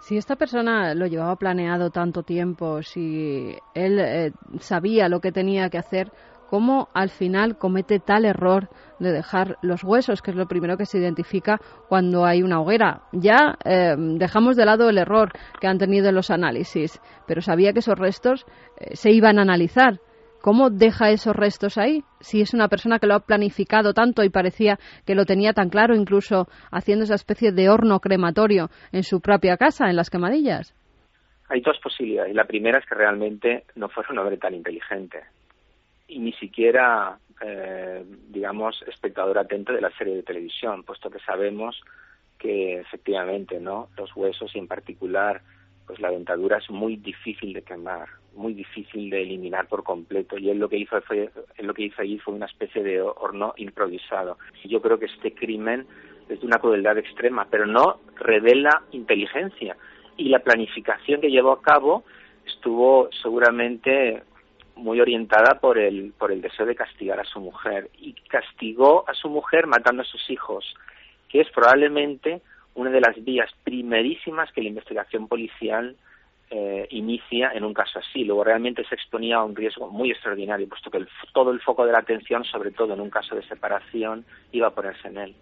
Si 0.00 0.16
esta 0.16 0.36
persona 0.36 0.94
lo 0.94 1.06
llevaba 1.06 1.36
planeado 1.36 1.90
tanto 1.90 2.22
tiempo, 2.22 2.82
si 2.82 3.56
él 3.74 3.98
eh, 3.98 4.32
sabía 4.60 5.08
lo 5.08 5.20
que 5.20 5.32
tenía 5.32 5.70
que 5.70 5.78
hacer, 5.78 6.12
¿cómo 6.48 6.88
al 6.94 7.10
final 7.10 7.58
comete 7.58 7.98
tal 7.98 8.24
error 8.24 8.68
de 9.00 9.12
dejar 9.12 9.56
los 9.60 9.82
huesos, 9.82 10.22
que 10.22 10.30
es 10.30 10.36
lo 10.36 10.46
primero 10.46 10.76
que 10.76 10.86
se 10.86 10.98
identifica 10.98 11.58
cuando 11.88 12.24
hay 12.24 12.42
una 12.42 12.60
hoguera? 12.60 13.02
Ya 13.12 13.58
eh, 13.64 13.96
dejamos 13.96 14.56
de 14.56 14.64
lado 14.64 14.88
el 14.88 14.98
error 14.98 15.32
que 15.60 15.66
han 15.66 15.78
tenido 15.78 16.08
en 16.08 16.14
los 16.14 16.30
análisis, 16.30 17.00
pero 17.26 17.40
sabía 17.40 17.72
que 17.72 17.80
esos 17.80 17.98
restos 17.98 18.46
eh, 18.78 18.94
se 18.94 19.10
iban 19.10 19.38
a 19.38 19.42
analizar 19.42 20.00
¿Cómo 20.40 20.70
deja 20.70 21.10
esos 21.10 21.34
restos 21.34 21.78
ahí? 21.78 22.04
Si 22.20 22.40
es 22.40 22.54
una 22.54 22.68
persona 22.68 22.98
que 22.98 23.06
lo 23.06 23.14
ha 23.14 23.20
planificado 23.20 23.92
tanto 23.92 24.22
y 24.22 24.30
parecía 24.30 24.78
que 25.06 25.14
lo 25.14 25.24
tenía 25.24 25.52
tan 25.52 25.68
claro, 25.68 25.94
incluso 25.94 26.46
haciendo 26.70 27.04
esa 27.04 27.14
especie 27.14 27.52
de 27.52 27.68
horno 27.68 28.00
crematorio 28.00 28.68
en 28.92 29.02
su 29.02 29.20
propia 29.20 29.56
casa, 29.56 29.90
en 29.90 29.96
las 29.96 30.10
quemadillas. 30.10 30.74
Hay 31.48 31.60
dos 31.60 31.78
posibilidades. 31.82 32.34
La 32.34 32.44
primera 32.44 32.78
es 32.78 32.86
que 32.86 32.94
realmente 32.94 33.64
no 33.74 33.88
fuera 33.88 34.10
un 34.12 34.18
hombre 34.18 34.36
tan 34.36 34.54
inteligente 34.54 35.22
y 36.08 36.18
ni 36.18 36.32
siquiera, 36.32 37.18
eh, 37.44 38.04
digamos, 38.28 38.82
espectador 38.86 39.38
atento 39.38 39.72
de 39.72 39.80
la 39.80 39.90
serie 39.90 40.14
de 40.14 40.22
televisión, 40.22 40.82
puesto 40.82 41.10
que 41.10 41.20
sabemos 41.20 41.80
que 42.38 42.80
efectivamente, 42.80 43.60
¿no? 43.60 43.88
Los 43.96 44.14
huesos 44.16 44.54
y 44.54 44.58
en 44.58 44.68
particular, 44.68 45.42
pues 45.88 45.98
la 46.00 46.10
dentadura 46.10 46.58
es 46.58 46.70
muy 46.70 46.96
difícil 46.96 47.52
de 47.52 47.62
quemar 47.62 48.08
muy 48.38 48.54
difícil 48.54 49.10
de 49.10 49.22
eliminar 49.22 49.66
por 49.66 49.82
completo. 49.82 50.38
Y 50.38 50.48
él 50.48 50.58
lo 50.58 50.68
que 50.68 50.78
hizo 50.78 51.00
fue 51.02 51.30
él 51.56 51.66
lo 51.66 51.74
que 51.74 51.82
hizo 51.82 52.00
allí 52.00 52.18
fue 52.18 52.34
una 52.34 52.46
especie 52.46 52.82
de 52.82 53.02
horno 53.02 53.52
improvisado. 53.56 54.38
Yo 54.64 54.80
creo 54.80 54.98
que 54.98 55.06
este 55.06 55.34
crimen 55.34 55.86
es 56.28 56.40
de 56.40 56.46
una 56.46 56.58
crueldad 56.58 56.96
extrema, 56.96 57.46
pero 57.50 57.66
no 57.66 58.00
revela 58.16 58.82
inteligencia. 58.92 59.76
Y 60.16 60.28
la 60.28 60.38
planificación 60.38 61.20
que 61.20 61.30
llevó 61.30 61.52
a 61.52 61.62
cabo 61.62 62.04
estuvo 62.46 63.10
seguramente 63.22 64.22
muy 64.76 65.00
orientada 65.00 65.58
por 65.60 65.76
el 65.76 66.12
por 66.16 66.30
el 66.30 66.40
deseo 66.40 66.64
de 66.64 66.76
castigar 66.76 67.18
a 67.20 67.24
su 67.24 67.40
mujer. 67.40 67.90
Y 67.98 68.12
castigó 68.28 69.04
a 69.08 69.14
su 69.14 69.28
mujer 69.28 69.66
matando 69.66 70.02
a 70.02 70.06
sus 70.06 70.30
hijos, 70.30 70.64
que 71.28 71.40
es 71.40 71.50
probablemente 71.50 72.40
una 72.78 72.90
de 72.90 73.00
las 73.00 73.22
vías 73.24 73.50
primerísimas 73.64 74.52
que 74.52 74.62
la 74.62 74.68
investigación 74.68 75.26
policial 75.26 75.96
eh, 76.48 76.86
inicia 76.90 77.50
en 77.52 77.64
un 77.64 77.74
caso 77.74 77.98
así. 77.98 78.24
Luego 78.24 78.44
realmente 78.44 78.84
se 78.88 78.94
exponía 78.94 79.36
a 79.36 79.44
un 79.44 79.56
riesgo 79.56 79.90
muy 79.90 80.12
extraordinario, 80.12 80.68
puesto 80.68 80.88
que 80.88 81.04
todo 81.34 81.50
el 81.50 81.60
foco 81.60 81.84
de 81.84 81.92
la 81.92 81.98
atención, 81.98 82.44
sobre 82.44 82.70
todo 82.70 82.94
en 82.94 83.00
un 83.00 83.10
caso 83.10 83.34
de 83.34 83.42
separación, 83.42 84.24
iba 84.52 84.68
a 84.68 84.70
ponerse 84.70 85.08
en 85.08 85.18
él. 85.18 85.34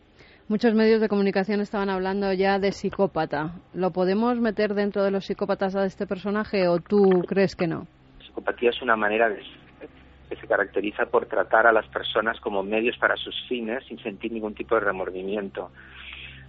Muchos 0.48 0.74
medios 0.74 1.00
de 1.00 1.08
comunicación 1.08 1.60
estaban 1.60 1.90
hablando 1.90 2.32
ya 2.32 2.58
de 2.58 2.72
psicópata. 2.72 3.52
¿Lo 3.74 3.90
podemos 3.90 4.40
meter 4.40 4.72
dentro 4.74 5.04
de 5.04 5.10
los 5.10 5.26
psicópatas 5.26 5.76
a 5.76 5.84
este 5.84 6.06
personaje 6.06 6.68
o 6.68 6.78
tú 6.78 7.22
crees 7.28 7.54
que 7.54 7.66
no? 7.66 7.86
psicopatía 8.20 8.70
es 8.70 8.80
una 8.80 8.96
manera 8.96 9.28
de, 9.28 9.42
que 10.28 10.36
se 10.36 10.46
caracteriza 10.46 11.06
por 11.06 11.26
tratar 11.26 11.66
a 11.66 11.72
las 11.72 11.86
personas 11.88 12.40
como 12.40 12.62
medios 12.62 12.96
para 12.98 13.16
sus 13.16 13.34
fines 13.48 13.84
sin 13.86 13.98
sentir 13.98 14.32
ningún 14.32 14.54
tipo 14.54 14.74
de 14.74 14.80
remordimiento 14.80 15.70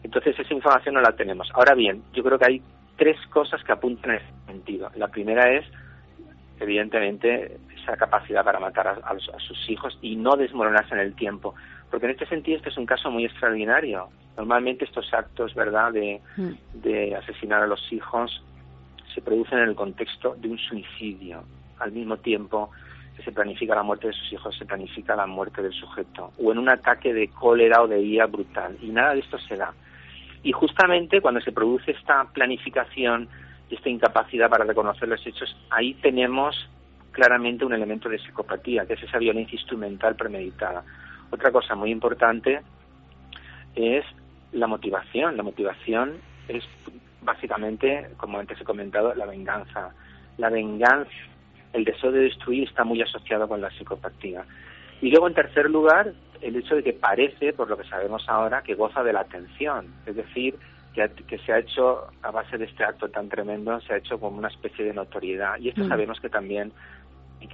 Entonces 0.08 0.39
esa 0.39 0.53
información 0.53 0.95
no 0.95 1.01
la 1.01 1.12
tenemos. 1.12 1.51
Ahora 1.53 1.76
bien, 1.76 2.01
yo 2.14 2.24
creo 2.24 2.39
que 2.39 2.45
hay 2.45 2.62
tres 2.95 3.18
cosas 3.28 3.62
que 3.62 3.74
apuntan 3.74 4.12
en 4.12 4.18
ese 4.18 4.45
sentido. 4.45 4.89
La 4.95 5.10
primera 5.10 5.51
es, 5.51 5.66
evidentemente, 6.62 7.58
esa 7.76 7.97
capacidad 7.97 8.45
para 8.45 8.58
matar 8.58 8.88
a, 8.88 9.39
sus 9.39 9.70
hijos 9.70 9.99
y 10.01 10.16
no 10.16 10.38
desmoronarse 10.38 10.93
en 10.93 11.01
el 11.01 11.14
tiempo. 11.14 11.55
Porque 11.91 12.05
en 12.05 12.14
este 12.14 12.26
sentido 12.26 12.55
este 12.55 12.70
es 12.70 12.78
un 12.78 12.86
caso 12.86 13.12
muy 13.12 13.26
extraordinario. 13.26 14.08
Normalmente 14.38 14.86
estos 14.86 15.14
actos, 15.14 15.53
¿verdad?, 15.53 15.91
de, 15.91 16.22
mm. 16.38 16.51
de 16.76 17.16
asesinar 17.18 17.64
a 17.64 17.68
los 17.68 17.91
hijos 17.91 18.41
se 19.14 19.22
producen 19.22 19.60
en 19.60 19.68
el 19.68 19.76
contexto 19.76 20.38
de 20.39 20.47
un 20.47 20.58
suicidio. 20.58 21.43
Al 21.80 21.91
mismo 21.91 22.16
tiempo 22.16 22.72
que 23.18 23.24
se 23.24 23.34
planifica 23.34 23.76
la 23.76 23.84
muerte 23.84 24.08
de 24.08 24.14
sus 24.14 24.32
hijos, 24.32 24.58
se 24.58 24.66
planifica 24.66 25.18
la 25.18 25.28
muerte 25.28 25.62
del 25.62 25.74
sujeto. 25.74 26.32
O 26.41 26.53
en 26.53 26.60
un 26.60 26.70
ataque 26.70 27.14
de 27.14 27.28
cólera 27.28 27.82
o 27.82 27.89
de 27.89 27.99
ira 27.99 28.26
brutal. 28.26 28.78
Y 28.82 28.88
nada 28.88 29.14
de 29.14 29.20
esto 29.20 29.38
se 29.39 29.58
da. 29.58 29.74
Y 30.47 30.53
justamente 30.53 31.19
cuando 31.19 31.41
se 31.41 31.51
produce 31.51 31.91
esta 31.91 32.23
planificación 32.23 33.27
y 33.69 33.75
esta 33.75 33.89
incapacidad 33.89 34.49
para 34.49 34.63
reconocer 34.63 35.09
los 35.09 35.27
hechos, 35.27 35.53
ahí 35.69 35.93
tenemos 35.95 36.69
claramente 37.11 37.65
un 37.65 37.73
elemento 37.73 38.07
de 38.07 38.17
psicopatía, 38.17 38.85
que 38.85 38.93
es 38.93 39.03
esa 39.03 39.17
violencia 39.17 39.57
instrumental 39.57 40.15
premeditada. 40.15 40.85
Otra 41.31 41.51
cosa 41.51 41.75
muy 41.75 41.91
importante 41.91 42.61
es 43.75 44.05
la 44.53 44.67
motivación. 44.67 45.35
La 45.35 45.43
motivación 45.43 46.13
es 46.47 46.63
básicamente, 47.23 48.11
como 48.15 48.39
antes 48.39 48.61
he 48.61 48.63
comentado, 48.63 49.13
la 49.15 49.25
venganza. 49.25 49.93
La 50.37 50.49
venganza, 50.49 51.11
el 51.73 51.83
deseo 51.83 52.13
de 52.13 52.21
destruir 52.21 52.69
está 52.69 52.85
muy 52.85 53.01
asociado 53.01 53.49
con 53.49 53.59
la 53.59 53.69
psicopatía. 53.71 54.45
Y 55.01 55.09
luego, 55.11 55.27
en 55.27 55.33
tercer 55.33 55.69
lugar, 55.69 56.13
el 56.41 56.55
hecho 56.55 56.75
de 56.75 56.83
que 56.83 56.93
parece, 56.93 57.53
por 57.53 57.69
lo 57.69 57.77
que 57.77 57.87
sabemos 57.87 58.23
ahora, 58.27 58.61
que 58.61 58.75
goza 58.75 59.03
de 59.03 59.13
la 59.13 59.21
atención. 59.21 59.87
Es 60.05 60.15
decir, 60.15 60.55
que, 60.93 61.07
que 61.27 61.37
se 61.39 61.53
ha 61.53 61.59
hecho, 61.59 62.07
a 62.23 62.31
base 62.31 62.57
de 62.57 62.65
este 62.65 62.83
acto 62.83 63.09
tan 63.09 63.29
tremendo, 63.29 63.79
se 63.81 63.93
ha 63.93 63.97
hecho 63.97 64.19
como 64.19 64.37
una 64.37 64.49
especie 64.49 64.85
de 64.85 64.93
notoriedad. 64.93 65.57
Y 65.59 65.69
esto 65.69 65.83
mm. 65.83 65.89
sabemos 65.89 66.19
que 66.19 66.29
también 66.29 66.71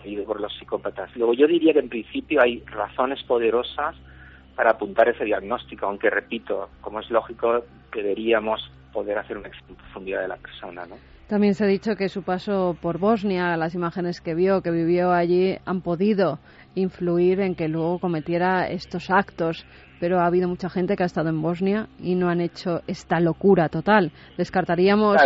querido 0.02 0.26
por 0.26 0.40
los 0.40 0.54
psicópatas. 0.58 1.16
Luego, 1.16 1.34
yo 1.34 1.48
diría 1.48 1.74
que 1.74 1.80
en 1.80 1.90
principio 1.90 2.42
hay 2.42 2.64
razones 2.66 3.22
poderosas 3.24 3.96
para 4.56 4.72
apuntar 4.72 5.10
ese 5.10 5.26
diagnóstico, 5.26 5.86
aunque 5.86 6.10
repito, 6.10 6.70
como 6.82 7.00
es 7.00 7.10
lógico, 7.10 7.64
deberíamos 7.94 8.62
poder 8.92 9.18
hacer 9.18 9.38
una 9.38 9.50
profundidad 9.76 10.22
de 10.22 10.28
la 10.28 10.38
persona, 10.38 10.86
¿no? 10.86 10.96
También 11.28 11.56
se 11.56 11.64
ha 11.64 11.68
dicho 11.68 11.96
que 11.96 12.10
su 12.10 12.22
paso 12.22 12.78
por 12.80 13.00
Bosnia, 13.00 13.58
las 13.58 13.74
imágenes 13.74 14.22
que 14.22 14.36
vio, 14.36 14.62
que 14.62 14.70
vivió 14.70 15.12
allí, 15.12 15.58
han 15.66 15.82
podido 15.82 16.38
influir 16.76 17.40
en 17.40 17.56
que 17.56 17.68
luego 17.68 18.00
cometiera 18.00 18.68
estos 18.68 19.10
actos, 19.10 19.66
pero 20.00 20.20
ha 20.20 20.26
habido 20.26 20.50
mucha 20.50 20.70
gente 20.70 20.96
que 20.96 21.04
ha 21.04 21.06
estado 21.06 21.30
en 21.30 21.42
Bosnia 21.42 21.88
y 22.00 22.16
no 22.16 22.30
han 22.30 22.42
hecho 22.42 22.82
esta 22.88 23.20
locura 23.20 23.70
total. 23.70 24.12
Descartaríamos. 24.38 25.18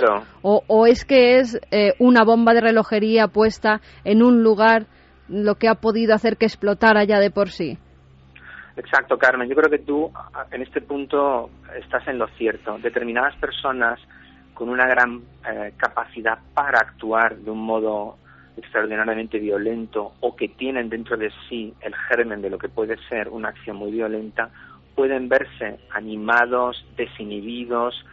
O, 0.41 0.63
o, 0.67 0.85
es 0.85 1.03
que 1.05 1.39
es 1.39 1.59
eh, 1.71 1.93
una 1.99 2.23
bomba 2.23 2.53
de 2.53 2.61
relojería 2.61 3.27
puesta 3.27 3.81
en 4.03 4.21
un 4.21 4.43
lugar 4.43 4.85
lo 5.29 5.55
que 5.55 5.67
ha 5.67 5.75
podido 5.75 6.13
hacer 6.13 6.37
que 6.37 6.45
explotara 6.45 7.03
ya 7.03 7.19
de 7.19 7.31
por 7.31 7.49
sí. 7.49 7.77
Exacto, 8.75 9.17
Carmen. 9.17 9.49
Yo 9.49 9.55
creo 9.55 9.71
que 9.71 9.83
tú 9.83 10.11
en 10.51 10.61
este 10.61 10.81
punto 10.81 11.49
estás 11.75 12.07
en 12.07 12.19
lo 12.19 12.27
cierto. 12.37 12.77
Determinadas 12.77 13.35
personas 13.37 13.99
con 14.53 14.69
una 14.69 14.87
gran 14.87 15.21
eh, 15.47 15.73
capacidad 15.77 16.37
para 16.53 16.79
actuar 16.79 17.37
de 17.37 17.49
un 17.49 17.63
modo 17.63 18.17
extraordinariamente 18.57 19.39
violento 19.39 20.13
o 20.19 20.35
que 20.35 20.49
tienen 20.49 20.89
dentro 20.89 21.15
de 21.17 21.31
sí 21.47 21.73
el 21.81 21.95
germen 21.95 22.41
de 22.41 22.49
lo 22.49 22.57
que 22.57 22.69
puede 22.69 22.97
ser 23.07 23.29
una 23.29 23.49
acción 23.49 23.77
muy 23.77 23.91
violenta, 23.91 24.49
pueden 24.95 25.29
verse 25.29 25.79
animados, 25.91 26.85
desinhibidos, 26.97 28.03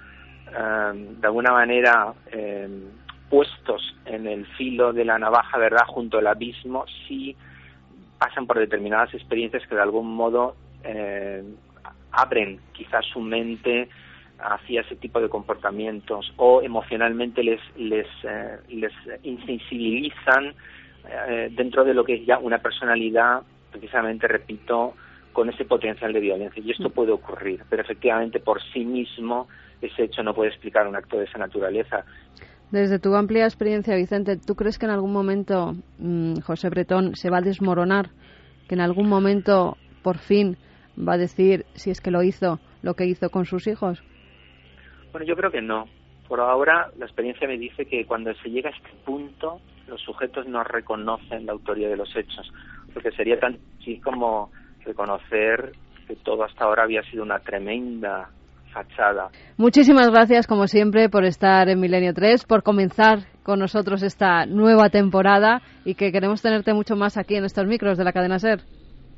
em, 0.48 1.20
de 1.20 1.26
alguna 1.26 1.52
manera 1.52 2.12
em, 2.30 2.82
puestos 3.30 3.96
en 4.04 4.26
el 4.26 4.46
filo 4.58 4.92
de 4.92 5.04
la 5.04 5.18
navaja, 5.18 5.58
¿verdad?, 5.58 5.86
junto 5.86 6.18
al 6.18 6.26
abismo, 6.26 6.84
si 7.08 7.34
pasan 8.18 8.46
por 8.46 8.58
determinadas 8.58 9.12
experiencias 9.14 9.66
que 9.66 9.74
de 9.74 9.82
algún 9.82 10.14
modo 10.14 10.56
em, 10.82 11.56
abren 12.12 12.60
quizás 12.72 13.04
su 13.06 13.20
mente 13.20 13.88
hacia 14.44 14.82
ese 14.82 14.96
tipo 14.96 15.20
de 15.20 15.28
comportamientos 15.28 16.32
o 16.36 16.60
emocionalmente 16.62 17.42
les 17.42 17.60
les 17.76 18.06
eh, 18.24 18.58
les 18.68 18.92
insensibilizan 19.22 20.54
eh, 21.10 21.48
dentro 21.52 21.84
de 21.84 21.94
lo 21.94 22.04
que 22.04 22.14
es 22.16 22.26
ya 22.26 22.38
una 22.38 22.58
personalidad 22.58 23.42
precisamente 23.70 24.28
repito 24.28 24.94
con 25.32 25.48
ese 25.48 25.64
potencial 25.64 26.12
de 26.12 26.20
violencia. 26.20 26.62
Y 26.64 26.70
esto 26.70 26.90
mm. 26.90 26.92
puede 26.92 27.12
ocurrir 27.12 27.62
pero 27.70 27.82
efectivamente 27.82 28.38
por 28.38 28.62
sí 28.72 28.84
mismo 28.84 29.48
ese 29.80 30.04
hecho 30.04 30.22
no 30.22 30.34
puede 30.34 30.50
explicar 30.50 30.86
un 30.86 30.96
acto 30.96 31.18
de 31.18 31.24
esa 31.24 31.38
naturaleza. 31.38 32.04
Desde 32.70 32.98
tu 32.98 33.14
amplia 33.14 33.44
experiencia 33.44 33.96
Vicente 33.96 34.36
tú 34.36 34.54
crees 34.56 34.78
que 34.78 34.86
en 34.86 34.92
algún 34.92 35.12
momento 35.12 35.74
mm, 35.98 36.40
José 36.40 36.68
Bretón 36.68 37.16
se 37.16 37.30
va 37.30 37.38
a 37.38 37.42
desmoronar 37.42 38.10
que 38.68 38.74
en 38.74 38.82
algún 38.82 39.08
momento 39.08 39.78
por 40.02 40.18
fin 40.18 40.58
va 40.96 41.14
a 41.14 41.18
decir 41.18 41.64
si 41.74 41.90
es 41.90 42.02
que 42.02 42.10
lo 42.10 42.22
hizo 42.22 42.60
lo 42.82 42.94
que 42.94 43.06
hizo 43.06 43.30
con 43.30 43.46
sus 43.46 43.66
hijos 43.66 44.02
bueno, 45.14 45.28
yo 45.28 45.36
creo 45.36 45.52
que 45.52 45.62
no. 45.62 45.86
Por 46.26 46.40
ahora, 46.40 46.90
la 46.98 47.04
experiencia 47.04 47.46
me 47.46 47.56
dice 47.56 47.86
que 47.86 48.04
cuando 48.04 48.34
se 48.34 48.50
llega 48.50 48.68
a 48.68 48.72
este 48.72 48.90
punto, 49.04 49.60
los 49.86 50.00
sujetos 50.00 50.48
no 50.48 50.64
reconocen 50.64 51.46
la 51.46 51.52
autoría 51.52 51.88
de 51.88 51.96
los 51.96 52.08
hechos, 52.16 52.52
porque 52.92 53.12
sería 53.12 53.38
tan 53.38 53.56
así 53.80 54.00
como 54.00 54.50
reconocer 54.84 55.70
que 56.08 56.16
todo 56.16 56.42
hasta 56.42 56.64
ahora 56.64 56.82
había 56.82 57.00
sido 57.04 57.22
una 57.22 57.38
tremenda 57.38 58.28
fachada. 58.72 59.28
Muchísimas 59.56 60.10
gracias, 60.10 60.48
como 60.48 60.66
siempre, 60.66 61.08
por 61.08 61.24
estar 61.24 61.68
en 61.68 61.78
Milenio 61.78 62.12
3, 62.12 62.44
por 62.46 62.64
comenzar 62.64 63.20
con 63.44 63.60
nosotros 63.60 64.02
esta 64.02 64.46
nueva 64.46 64.88
temporada 64.90 65.62
y 65.84 65.94
que 65.94 66.10
queremos 66.10 66.42
tenerte 66.42 66.74
mucho 66.74 66.96
más 66.96 67.16
aquí 67.16 67.36
en 67.36 67.44
estos 67.44 67.68
micros 67.68 67.96
de 67.98 68.02
la 68.02 68.12
cadena 68.12 68.40
SER. 68.40 68.62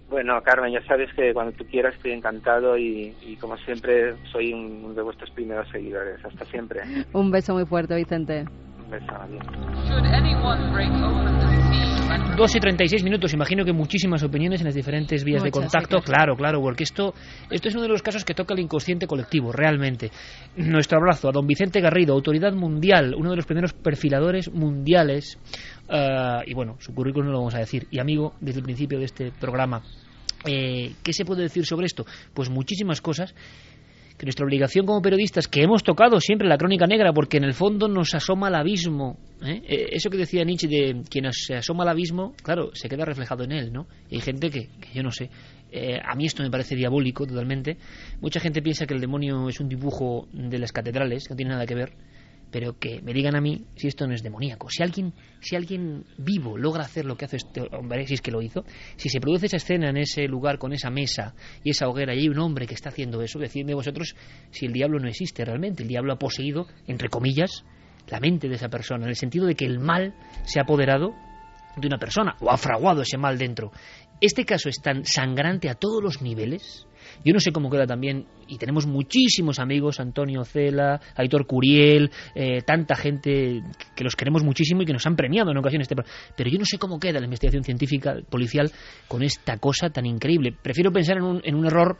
Bueno, 0.08 0.40
Carmen, 0.42 0.72
ya 0.72 0.82
sabes 0.86 1.12
que 1.14 1.34
cuando 1.34 1.52
tú 1.52 1.64
quieras 1.64 1.94
estoy 1.94 2.12
encantado 2.12 2.78
y, 2.78 3.36
como 3.40 3.56
siempre 3.58 4.14
soy 4.30 4.52
uno 4.52 4.94
de 4.94 5.02
vuestros 5.02 5.30
primeros 5.30 5.68
seguidores. 5.70 6.24
Hasta 6.24 6.44
siempre. 6.46 6.82
Un 7.12 7.30
beso 7.30 7.54
muy 7.54 7.66
fuerte, 7.66 7.96
Vicente. 7.96 8.44
Un 8.84 8.90
beso, 8.90 9.12
adiós. 9.12 9.44
Dos 12.36 12.54
y 12.54 12.60
treinta 12.60 12.84
y 12.84 12.88
seis 12.88 13.02
minutos. 13.02 13.32
Imagino 13.32 13.64
que 13.64 13.72
muchísimas 13.72 14.22
opiniones 14.22 14.60
en 14.60 14.66
las 14.66 14.74
diferentes 14.74 15.24
vías 15.24 15.42
de 15.42 15.50
contacto. 15.50 16.00
Claro, 16.00 16.36
claro, 16.36 16.60
porque 16.60 16.84
esto, 16.84 17.14
esto 17.50 17.68
es 17.68 17.74
uno 17.74 17.84
de 17.84 17.88
los 17.88 18.02
casos 18.02 18.24
que 18.24 18.34
toca 18.34 18.54
el 18.54 18.60
inconsciente 18.60 19.06
colectivo, 19.06 19.52
realmente. 19.52 20.10
Nuestro 20.56 20.98
abrazo 20.98 21.28
a 21.28 21.32
don 21.32 21.46
Vicente 21.46 21.80
Garrido, 21.80 22.12
autoridad 22.12 22.52
mundial, 22.52 23.14
uno 23.16 23.30
de 23.30 23.36
los 23.36 23.46
primeros 23.46 23.72
perfiladores 23.72 24.52
mundiales. 24.52 25.38
Ah, 25.88 26.42
y 26.46 26.54
bueno, 26.54 26.76
su 26.78 26.94
currículum 26.94 27.26
no 27.26 27.32
lo 27.32 27.38
vamos 27.38 27.54
a 27.54 27.58
decir. 27.58 27.86
Y 27.90 27.98
amigo, 27.98 28.34
desde 28.40 28.60
el 28.60 28.64
principio 28.64 28.98
de 28.98 29.06
este 29.06 29.32
programa. 29.32 29.82
Eh, 30.44 30.92
¿Qué 31.02 31.12
se 31.12 31.24
puede 31.24 31.42
decir 31.42 31.64
sobre 31.64 31.86
esto? 31.86 32.04
Pues 32.34 32.50
muchísimas 32.50 33.00
cosas 33.00 33.34
que 34.18 34.24
nuestra 34.24 34.44
obligación 34.44 34.86
como 34.86 35.02
periodistas, 35.02 35.48
que 35.48 35.62
hemos 35.62 35.82
tocado 35.82 36.20
siempre 36.20 36.48
la 36.48 36.56
crónica 36.56 36.86
negra, 36.86 37.12
porque 37.12 37.36
en 37.36 37.44
el 37.44 37.54
fondo 37.54 37.88
nos 37.88 38.14
asoma 38.14 38.48
al 38.48 38.54
abismo. 38.54 39.18
¿eh? 39.44 39.62
Eh, 39.66 39.86
eso 39.92 40.08
que 40.08 40.16
decía 40.16 40.44
Nietzsche 40.44 40.68
de 40.68 41.02
quien 41.08 41.30
se 41.32 41.56
asoma 41.56 41.82
al 41.82 41.90
abismo, 41.90 42.34
claro, 42.42 42.70
se 42.74 42.88
queda 42.88 43.04
reflejado 43.04 43.44
en 43.44 43.52
él, 43.52 43.72
¿no? 43.72 43.86
Y 44.10 44.16
hay 44.16 44.20
gente 44.22 44.50
que, 44.50 44.68
yo 44.94 45.02
no 45.02 45.10
sé. 45.10 45.30
Eh, 45.70 45.98
a 46.02 46.14
mí 46.14 46.26
esto 46.26 46.42
me 46.42 46.50
parece 46.50 46.74
diabólico 46.74 47.26
totalmente. 47.26 47.76
Mucha 48.20 48.40
gente 48.40 48.62
piensa 48.62 48.86
que 48.86 48.94
el 48.94 49.00
demonio 49.00 49.48
es 49.48 49.60
un 49.60 49.68
dibujo 49.68 50.28
de 50.32 50.58
las 50.58 50.72
catedrales, 50.72 51.24
que 51.24 51.34
no 51.34 51.36
tiene 51.36 51.50
nada 51.52 51.66
que 51.66 51.74
ver 51.74 51.92
pero 52.50 52.78
que 52.78 53.00
me 53.02 53.12
digan 53.12 53.36
a 53.36 53.40
mí 53.40 53.66
si 53.76 53.88
esto 53.88 54.06
no 54.06 54.14
es 54.14 54.22
demoníaco. 54.22 54.68
Si 54.70 54.82
alguien, 54.82 55.12
si 55.40 55.56
alguien 55.56 56.04
vivo 56.18 56.56
logra 56.56 56.84
hacer 56.84 57.04
lo 57.04 57.16
que 57.16 57.24
hace 57.24 57.36
este 57.36 57.62
hombre, 57.72 58.06
si 58.06 58.14
es 58.14 58.20
que 58.20 58.30
lo 58.30 58.42
hizo, 58.42 58.64
si 58.96 59.08
se 59.08 59.20
produce 59.20 59.46
esa 59.46 59.56
escena 59.56 59.90
en 59.90 59.96
ese 59.96 60.26
lugar 60.26 60.58
con 60.58 60.72
esa 60.72 60.90
mesa 60.90 61.34
y 61.62 61.70
esa 61.70 61.88
hoguera 61.88 62.14
y 62.14 62.20
hay 62.20 62.28
un 62.28 62.38
hombre 62.38 62.66
que 62.66 62.74
está 62.74 62.90
haciendo 62.90 63.20
eso, 63.22 63.38
decidme 63.38 63.74
vosotros 63.74 64.14
si 64.50 64.66
el 64.66 64.72
diablo 64.72 64.98
no 64.98 65.08
existe 65.08 65.44
realmente. 65.44 65.82
El 65.82 65.88
diablo 65.88 66.12
ha 66.12 66.18
poseído, 66.18 66.66
entre 66.86 67.08
comillas, 67.08 67.64
la 68.08 68.20
mente 68.20 68.48
de 68.48 68.54
esa 68.54 68.68
persona, 68.68 69.04
en 69.04 69.10
el 69.10 69.16
sentido 69.16 69.46
de 69.46 69.54
que 69.54 69.64
el 69.64 69.78
mal 69.80 70.14
se 70.44 70.60
ha 70.60 70.62
apoderado 70.62 71.14
de 71.76 71.86
una 71.86 71.98
persona 71.98 72.36
o 72.40 72.50
ha 72.50 72.56
fraguado 72.56 73.02
ese 73.02 73.18
mal 73.18 73.38
dentro. 73.38 73.72
Este 74.20 74.44
caso 74.44 74.68
es 74.68 74.80
tan 74.80 75.04
sangrante 75.04 75.68
a 75.68 75.74
todos 75.74 76.02
los 76.02 76.22
niveles 76.22 76.86
yo 77.24 77.32
no 77.32 77.40
sé 77.40 77.52
cómo 77.52 77.70
queda 77.70 77.86
también, 77.86 78.26
y 78.48 78.58
tenemos 78.58 78.86
muchísimos 78.86 79.58
amigos, 79.58 80.00
Antonio 80.00 80.44
Cela, 80.44 81.00
Aitor 81.14 81.46
Curiel, 81.46 82.10
eh, 82.34 82.62
tanta 82.62 82.94
gente 82.94 83.62
que 83.94 84.04
los 84.04 84.14
queremos 84.14 84.44
muchísimo 84.44 84.82
y 84.82 84.86
que 84.86 84.92
nos 84.92 85.06
han 85.06 85.16
premiado 85.16 85.50
en 85.50 85.58
ocasiones. 85.58 85.88
Pero 85.88 86.50
yo 86.50 86.58
no 86.58 86.64
sé 86.64 86.78
cómo 86.78 86.98
queda 86.98 87.18
la 87.18 87.24
investigación 87.24 87.64
científica 87.64 88.16
policial 88.28 88.70
con 89.08 89.22
esta 89.22 89.58
cosa 89.58 89.90
tan 89.90 90.06
increíble. 90.06 90.54
Prefiero 90.60 90.92
pensar 90.92 91.16
en 91.16 91.24
un, 91.24 91.40
en 91.44 91.64
error 91.64 91.96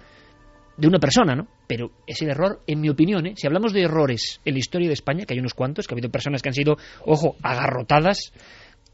de 0.76 0.86
una 0.86 0.98
persona, 0.98 1.34
¿no? 1.34 1.48
Pero 1.66 1.90
ese 2.06 2.26
error, 2.26 2.62
en 2.66 2.80
mi 2.80 2.88
opinión, 2.88 3.26
¿eh? 3.26 3.34
si 3.36 3.46
hablamos 3.46 3.72
de 3.72 3.82
errores 3.82 4.40
en 4.44 4.54
la 4.54 4.58
historia 4.58 4.88
de 4.88 4.94
España, 4.94 5.24
que 5.24 5.34
hay 5.34 5.40
unos 5.40 5.54
cuantos, 5.54 5.86
que 5.86 5.94
ha 5.94 5.96
habido 5.96 6.10
personas 6.10 6.42
que 6.42 6.48
han 6.50 6.54
sido, 6.54 6.76
ojo, 7.04 7.36
agarrotadas, 7.42 8.32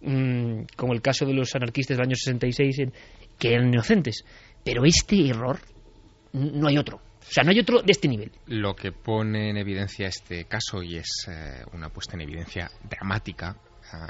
mm, 0.01 0.63
como 0.77 0.93
el 0.93 1.03
caso 1.03 1.27
de 1.27 1.35
los 1.35 1.55
anarquistas 1.55 1.97
del 1.97 2.07
año 2.07 2.17
66, 2.17 2.93
que 3.39 3.55
eran 3.55 3.69
inocentes. 3.69 4.25
Pero 4.65 4.85
este 4.85 5.29
error 5.29 5.59
no 6.33 6.69
hay 6.69 6.79
otro. 6.79 6.97
O 6.97 7.33
sea, 7.33 7.45
no 7.45 7.51
hay 7.51 7.61
otro 7.61 7.83
de 7.83 7.93
este 7.93 8.09
nivel. 8.09 8.33
Lo 8.47 8.75
que 8.75 8.93
pone 8.93 9.51
en 9.51 9.57
evidencia 9.57 10.09
este 10.09 10.45
caso, 10.47 10.83
y 10.83 10.97
es 10.97 11.29
eh, 11.29 11.65
una 11.73 11.89
puesta 11.89 12.15
en 12.15 12.23
evidencia 12.23 12.71
dramática, 12.89 13.57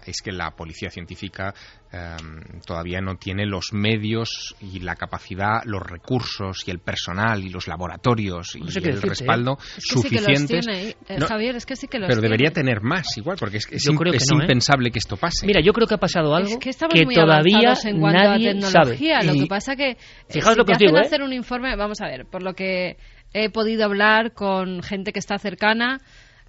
es 0.06 0.22
que 0.22 0.32
la 0.32 0.50
policía 0.52 0.90
científica 0.90 1.54
em, 1.92 2.60
todavía 2.66 3.00
no 3.00 3.16
tiene 3.16 3.46
los 3.46 3.72
medios 3.72 4.54
y 4.60 4.80
la 4.80 4.96
capacidad, 4.96 5.62
los 5.64 5.82
recursos 5.82 6.62
y 6.66 6.70
el 6.70 6.78
personal 6.78 7.42
y 7.44 7.50
los 7.50 7.66
laboratorios 7.68 8.54
y 8.56 8.60
No 8.60 8.66
sé 8.70 8.80
qué 8.80 8.88
el 8.90 8.94
decirte, 8.96 9.08
respaldo 9.24 9.58
Es 9.60 9.74
que 9.74 9.80
sí 9.80 10.08
que 10.08 10.14
los 10.16 10.24
suficientes. 10.24 10.66
tiene, 10.66 10.88
eh, 11.08 11.16
No, 11.18 11.26
Javier, 11.26 11.56
es 11.56 11.66
que 11.66 11.76
sí 11.76 11.86
que 11.88 11.98
los 11.98 12.08
pero 12.08 12.20
debería 12.20 12.50
tiene. 12.50 12.68
tener 12.72 12.82
más 12.82 13.06
igual, 13.16 13.36
porque 13.38 13.58
es, 13.58 13.66
es 13.70 13.84
Yo 13.84 13.92
im- 13.92 13.98
creo 13.98 14.12
que 14.12 14.18
es 14.18 14.26
no, 14.30 14.38
¿eh? 14.38 14.42
impensable 14.42 14.90
que 14.90 14.98
esto 14.98 15.16
pase. 15.16 15.46
Mira, 15.46 15.60
yo 15.62 15.72
creo 15.72 15.86
que 15.86 15.94
ha 15.94 15.98
pasado 15.98 16.34
algo 16.34 16.48
Es 16.52 16.58
que 16.58 16.70
estamos 16.70 16.94
que 16.94 17.04
muy 17.04 17.14
todavía 17.14 17.74
en 17.84 18.00
cuanto 18.00 18.18
a 18.20 18.24
nadie 18.24 18.60
sabe. 18.60 18.96
tecnología. 18.96 19.18
Lo 19.22 19.34
Y 19.34 19.40
que 19.40 19.46
pasa 19.46 19.76
que 19.76 19.90
eh, 19.90 19.96
Fijaos 20.28 20.54
si 20.54 20.58
lo 20.58 20.64
que 20.64 20.72
te 20.72 20.72
os 20.72 20.78
digo, 20.78 20.92
hacen 20.92 21.04
¿eh? 21.04 21.06
hacer 21.06 21.22
un 21.22 21.32
informe, 21.32 21.74
vamos 21.76 22.00
a 22.00 22.06
ver, 22.06 22.26
por 22.26 22.42
lo 22.42 22.54
que 22.54 22.96
he 23.34 23.50
podido 23.50 23.84
hablar 23.84 24.32
con 24.34 24.82
gente 24.82 25.12
que 25.12 25.18
está 25.18 25.38
cercana, 25.38 26.00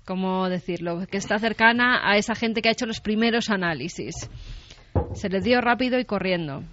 ¿cómo 0.06 0.50
decirlo? 0.50 1.06
Que 1.10 1.18
está 1.18 1.40
cercana 1.40 2.02
a 2.04 2.18
esa 2.18 2.36
gente 2.36 2.62
que 2.62 2.70
ha 2.70 2.74
hecho 2.74 2.86
los 2.86 3.00
primeros 3.02 3.50
análisis. 3.50 4.30
Se 5.14 5.30
les 5.30 5.44
dio 5.44 5.62
rápido 5.62 6.00
y 6.00 6.06
corriendo. 6.06 6.64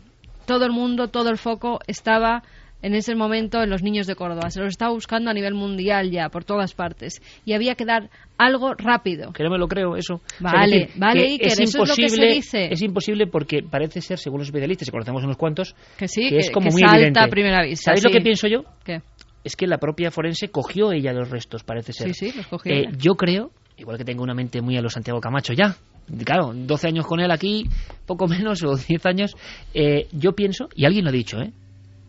Todo 0.47 0.65
el 0.67 0.73
mundo, 0.73 1.09
todo 1.09 1.31
el 1.31 1.39
foco 1.39 1.81
estaba 1.87 2.43
en 2.83 2.95
ese 2.95 3.15
momento 3.15 3.63
en 3.63 3.69
los 3.71 3.83
niños 3.83 4.07
de 4.07 4.15
Córdoba. 4.15 4.51
Se 4.51 4.61
los 4.61 4.71
estaba 4.71 4.93
buscando 4.93 5.31
a 5.31 5.35
nivel 5.35 5.55
mundial 5.55 6.11
ya, 6.11 6.29
por 6.31 6.45
todas 6.45 6.75
partes. 6.75 7.21
Y 7.45 7.53
había 7.53 7.75
que 7.75 7.85
dar 7.85 8.09
algo 8.39 8.73
rápido. 8.75 9.33
Que 9.33 9.45
no 9.45 9.51
me 9.51 9.59
lo 9.59 9.69
creo, 9.69 9.97
eso. 9.97 10.15
O 10.15 10.21
sea, 10.39 10.53
Vale, 10.53 10.89
vale, 10.97 11.21
que 11.21 11.27
Iker, 11.33 11.47
es 11.49 11.61
eso 11.61 11.83
es 11.83 11.89
lo 11.91 11.95
que 11.95 11.95
se 11.95 12.03
imposible, 12.03 12.35
dice. 12.35 12.69
Es 12.73 12.83
imposible 12.83 13.27
porque 13.27 13.63
parece 13.63 14.01
ser, 14.01 14.19
según 14.19 14.39
los 14.39 14.49
especialistas, 14.49 14.89
y 14.89 14.91
conocemos 14.91 15.23
unos 15.25 15.37
cuantos, 15.37 15.75
Que 15.99 16.09
sí, 16.09 16.29
que 16.31 16.39
es 16.39 16.51
como 16.51 16.69
que 16.69 16.73
muy 16.73 16.81
salta 16.81 16.97
evidente. 16.97 17.21
a 17.21 17.29
primera 17.29 17.63
vista, 17.63 17.85
¿Sabéis 17.85 18.05
lo 18.05 18.11
que 18.11 18.21
pienso 18.23 18.49
yo? 18.49 18.65
¿Qué? 18.83 19.03
Es 19.45 19.57
que 19.57 19.67
la 19.67 19.79
propia 19.79 20.11
forense 20.11 20.51
cogió 20.51 20.93
ella 20.93 21.13
los 21.13 21.31
restos, 21.31 21.65
parece 21.65 21.93
ser. 21.93 22.15
Sí, 22.15 22.31
sí, 22.31 22.37
los 22.37 22.47
cogió 22.47 22.73
Eh, 22.73 22.89
yo 22.99 23.15
creo, 23.15 23.51
igual 23.77 23.97
que 23.99 24.05
tengo 24.05 24.23
una 24.23 24.35
mente 24.35 24.61
muy 24.61 24.77
a 24.77 24.83
los 24.83 24.93
Santiago 24.93 25.21
Camacho 25.21 25.53
ya, 25.53 25.77
claro, 26.25 26.53
12 26.55 26.89
años 26.89 27.07
con 27.07 27.21
él 27.21 27.31
aquí, 27.31 27.65
poco 28.07 28.27
menos, 28.27 28.63
o 28.65 28.77
10 28.77 29.07
años, 29.07 29.37
eh, 29.75 30.09
yo 30.13 30.33
pienso, 30.33 30.69
y 30.75 30.85
alguien 30.85 31.05
lo 31.05 31.11
ha 31.11 31.13
dicho, 31.13 31.41
¿eh? 31.41 31.53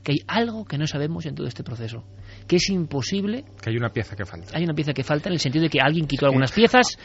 que 0.03 0.13
hay 0.13 0.17
algo 0.27 0.65
que 0.65 0.77
no 0.77 0.87
sabemos 0.87 1.25
en 1.25 1.35
todo 1.35 1.47
este 1.47 1.63
proceso, 1.63 2.03
que 2.47 2.55
es 2.55 2.69
imposible, 2.69 3.45
Que 3.61 3.69
hay 3.69 3.77
una 3.77 3.89
pieza 3.89 4.15
que 4.15 4.25
falta. 4.25 4.57
hay 4.57 4.63
una 4.63 4.73
pieza 4.73 4.93
que 4.93 5.03
falta 5.03 5.29
en 5.29 5.33
el 5.33 5.39
sentido 5.39 5.63
de 5.63 5.69
que 5.69 5.79
alguien 5.79 6.07
quitó 6.07 6.25
algunas 6.25 6.51
piezas, 6.51 6.97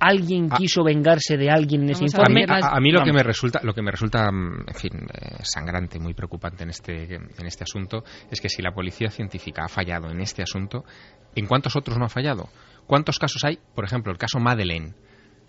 alguien 0.00 0.48
quiso 0.50 0.82
vengarse 0.84 1.36
de 1.36 1.50
alguien 1.50 1.82
en 1.84 1.90
ese 1.90 2.04
a 2.04 2.28
mí, 2.28 2.40
informe. 2.40 2.44
a- 2.48 2.76
a 2.76 2.80
mí 2.80 2.90
lo 2.90 3.02
que 3.02 3.12
me 3.12 3.22
resulta, 3.22 3.60
lo 3.62 3.74
que 3.74 3.82
me 3.82 3.90
resulta, 3.90 4.30
mm, 4.30 4.64
en 4.68 4.74
fin, 4.74 4.92
eh, 5.12 5.36
sangrante, 5.42 5.98
muy 5.98 6.14
preocupante 6.14 6.64
en 6.64 6.70
este, 6.70 7.14
en 7.14 7.46
este 7.46 7.64
asunto, 7.64 8.04
es 8.30 8.40
que 8.40 8.48
si 8.48 8.62
la 8.62 8.72
policía 8.72 9.10
científica 9.10 9.64
ha 9.64 9.68
fallado 9.68 10.10
en 10.10 10.20
este 10.20 10.42
asunto, 10.42 10.84
¿en 11.34 11.46
cuántos 11.46 11.76
otros 11.76 11.98
no 11.98 12.04
ha 12.04 12.08
fallado? 12.10 12.48
¿Cuántos 12.86 13.18
casos 13.18 13.42
hay? 13.44 13.58
Por 13.74 13.84
ejemplo, 13.84 14.12
el 14.12 14.18
caso 14.18 14.38
Madeleine, 14.40 14.92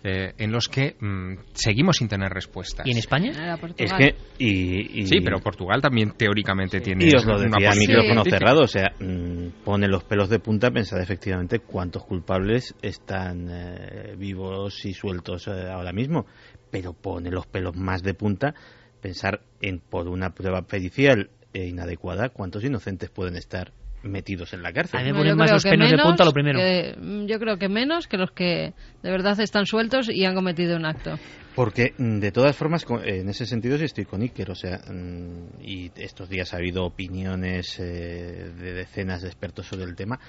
eh, 0.06 0.34
en 0.38 0.52
los 0.52 0.68
que 0.68 0.96
mm, 1.00 1.34
seguimos 1.52 1.96
sin 1.96 2.08
tener 2.08 2.30
respuestas. 2.32 2.86
¿Y 2.86 2.92
en 2.92 2.98
España? 2.98 3.56
Portugal. 3.60 3.76
Es 3.78 3.92
que, 3.92 4.14
y, 4.38 5.00
y- 5.02 5.06
Sí, 5.06 5.20
pero 5.20 5.40
Portugal 5.40 5.80
también 5.82 6.12
teóricamente 6.16 6.80
tiene 6.80 7.04
Y 7.06 7.14
os 7.14 7.24
lo 7.24 7.36
una 7.36 7.58
decía 7.58 7.70
micrófono 7.78 8.22
científica. 8.22 8.38
cerrado, 8.38 8.60
o 8.62 8.68
sea, 8.68 8.94
mm, 9.00 9.64
pone 9.64 9.88
los 9.88 10.04
pelos 10.04 10.28
de 10.28 10.38
punta 10.38 10.70
pensar 10.70 11.00
efectivamente 11.00 11.58
cuántos 11.60 12.04
culpables 12.04 12.74
están 12.82 13.48
eh, 13.50 14.14
vivos 14.16 14.84
y 14.84 14.94
sueltos 14.94 15.48
eh, 15.48 15.68
ahora 15.70 15.92
mismo, 15.92 16.26
pero 16.70 16.92
pone 16.92 17.30
los 17.30 17.46
pelos 17.46 17.76
más 17.76 18.02
de 18.02 18.14
punta 18.14 18.54
pensar 19.00 19.40
en 19.60 19.80
por 19.80 20.08
una 20.08 20.30
prueba 20.30 20.62
pericial 20.62 21.30
e 21.52 21.66
inadecuada 21.66 22.28
cuántos 22.30 22.64
inocentes 22.64 23.10
pueden 23.10 23.36
estar 23.36 23.72
metidos 24.08 24.52
en 24.52 24.62
la 24.62 24.72
cárcel. 24.72 25.00
A 25.00 25.02
mí 25.02 25.10
me 25.12 25.18
ponen 25.18 25.36
más 25.36 25.50
los 25.52 25.62
que 25.64 25.70
pelos 25.70 25.90
de 25.90 25.98
punta 25.98 26.24
lo 26.24 26.32
primero. 26.32 26.58
que- 26.58 26.94
mm, 26.98 27.26
yo 27.26 27.38
creo 27.38 27.56
que 27.58 27.68
menos 27.68 28.06
que 28.06 28.16
los 28.16 28.30
que 28.30 28.72
de 29.02 29.10
verdad 29.10 29.38
están 29.40 29.66
sueltos 29.66 30.08
y 30.08 30.24
han 30.24 30.34
cometido 30.34 30.76
un 30.76 30.84
acto. 30.86 31.18
Porque, 31.54 31.94
mm, 31.96 32.18
de 32.18 32.32
todas 32.32 32.54
formas, 32.54 32.84
co- 32.84 33.02
en 33.02 33.30
ese 33.30 33.46
sentido 33.46 33.78
sí 33.78 33.84
estoy 33.84 34.04
con 34.04 34.20
Iker, 34.20 34.50
o 34.50 34.54
sea, 34.54 34.78
mm, 34.92 35.62
y 35.62 35.90
estos 35.96 36.28
días 36.28 36.52
ha 36.52 36.58
habido 36.58 36.84
opiniones 36.84 37.78
eh, 37.80 38.50
de 38.58 38.72
decenas 38.74 39.22
de 39.22 39.28
expertos 39.28 39.66
sobre 39.66 39.84
el 39.84 39.96
tema, 39.96 40.20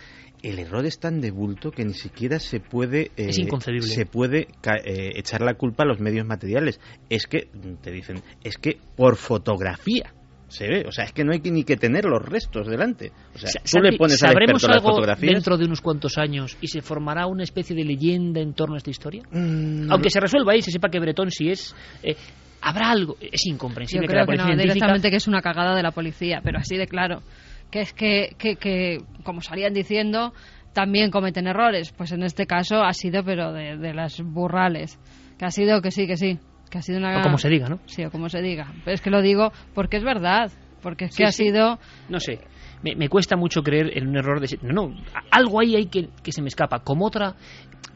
el 0.41 0.57
error 0.59 0.85
es 0.85 0.99
tan 0.99 1.19
de 1.19 1.31
bulto 1.31 1.71
que 1.71 1.83
ni 1.83 1.93
siquiera 1.93 2.39
se 2.39 2.61
puede... 2.61 3.11
eh, 3.17 3.27
Es 3.29 3.39
inconcebible. 3.39 3.87
Se 3.87 4.05
puede 4.05 4.47
ca- 4.61 4.77
eh, 4.85 5.11
echar 5.15 5.41
la 5.41 5.55
culpa 5.55 5.83
a 5.83 5.85
los 5.87 5.99
medios 5.99 6.25
materiales. 6.25 6.79
Es 7.09 7.27
que, 7.27 7.49
te 7.81 7.91
dicen, 7.91 8.21
es 8.43 8.57
que 8.57 8.77
por 8.95 9.17
fotografía 9.17 10.13
se 10.47 10.67
ve, 10.67 10.85
o 10.87 10.91
sea, 10.91 11.05
es 11.05 11.11
que 11.13 11.23
no 11.23 11.33
hay 11.33 11.39
que 11.41 11.51
ni 11.51 11.63
que 11.63 11.75
tener 11.75 12.05
los 12.05 12.21
restos 12.23 12.67
delante. 12.67 13.11
O 13.35 13.37
sea, 13.37 13.49
Sa- 13.49 13.59
tú 13.79 13.79
le 13.83 13.97
pones 13.97 14.21
al 14.23 14.29
¿Sabremos 14.29 14.63
experto 14.63 14.67
las 14.67 14.77
algo 14.83 14.89
fotografías... 14.95 15.33
dentro 15.33 15.57
de 15.57 15.65
unos 15.65 15.81
cuantos 15.81 16.17
años 16.17 16.57
y 16.61 16.67
se 16.67 16.81
formará 16.81 17.27
una 17.27 17.43
especie 17.43 17.75
de 17.75 17.83
leyenda 17.83 18.39
en 18.39 18.53
torno 18.53 18.75
a 18.75 18.77
esta 18.77 18.89
historia? 18.89 19.23
Mm, 19.31 19.91
Aunque 19.91 20.09
se 20.09 20.19
resuelva 20.19 20.53
ahí, 20.53 20.61
se 20.61 20.71
sepa 20.71 20.89
que 20.89 20.99
Bretón 20.99 21.29
sí 21.31 21.49
es... 21.49 21.75
eh, 22.03 22.15
habrá 22.61 22.89
algo... 22.91 23.17
Es 23.19 23.41
Yo 23.45 23.53
incomprensible 23.53 24.07
que 24.07 24.11
creo 24.13 24.21
la 24.21 24.25
que 24.25 24.31
no, 24.31 24.43
policía 24.43 24.45
científica... 24.55 24.73
directamente 24.73 25.09
que 25.11 25.17
es 25.17 25.27
una 25.27 25.41
cagada 25.41 25.75
de 25.75 25.83
la 25.83 25.91
policía, 25.91 26.39
pero 26.43 26.59
así 26.59 26.77
de 26.77 26.87
claro. 26.87 27.21
Que 27.69 27.81
es 27.81 27.91
que, 27.93 28.33
que, 28.37 28.55
que, 28.55 28.99
como 29.23 29.41
salían 29.41 29.73
diciendo, 29.73 30.33
también 30.73 31.11
cometen 31.11 31.47
errores. 31.47 31.91
Pues 31.91 32.13
en 32.13 32.23
este 32.23 32.45
caso 32.47 32.81
ha 32.81 32.93
sido, 32.93 33.23
pero 33.25 33.51
de, 33.51 33.77
de 33.77 33.93
las 33.93 34.21
burrales. 34.21 34.97
Que 35.37 35.45
ha 35.45 35.51
sido 35.51 35.81
que 35.81 35.91
sí, 35.91 36.07
que 36.07 36.15
sí. 36.15 36.39
Que 36.69 36.79
ha 36.79 36.81
sido 36.81 36.99
una... 36.99 37.19
O 37.19 37.23
como 37.23 37.37
se 37.37 37.49
diga, 37.49 37.69
¿no? 37.69 37.79
Sí, 37.85 38.03
o 38.03 38.11
como 38.11 38.29
se 38.29 38.41
diga. 38.41 38.73
Pero 38.83 38.95
es 38.95 39.01
que 39.01 39.09
lo 39.09 39.21
digo 39.21 39.51
porque 39.73 39.97
es 39.97 40.03
verdad. 40.03 40.51
Porque 40.81 41.05
es 41.05 41.15
Sí, 41.15 41.23
que 41.23 41.25
ha 41.27 41.31
sido... 41.31 41.79
No 42.09 42.19
sé. 42.19 42.39
Me, 42.83 42.95
me 42.95 43.09
cuesta 43.09 43.35
mucho 43.35 43.63
creer 43.63 43.97
en 43.97 44.07
un 44.07 44.17
error 44.17 44.39
de... 44.39 44.59
No, 44.61 44.87
no. 44.87 44.95
Algo 45.31 45.59
ahí 45.61 45.75
hay 45.75 45.87
que, 45.87 46.09
que 46.23 46.31
se 46.31 46.41
me 46.41 46.47
escapa. 46.47 46.79
Como 46.79 47.05
otra... 47.05 47.35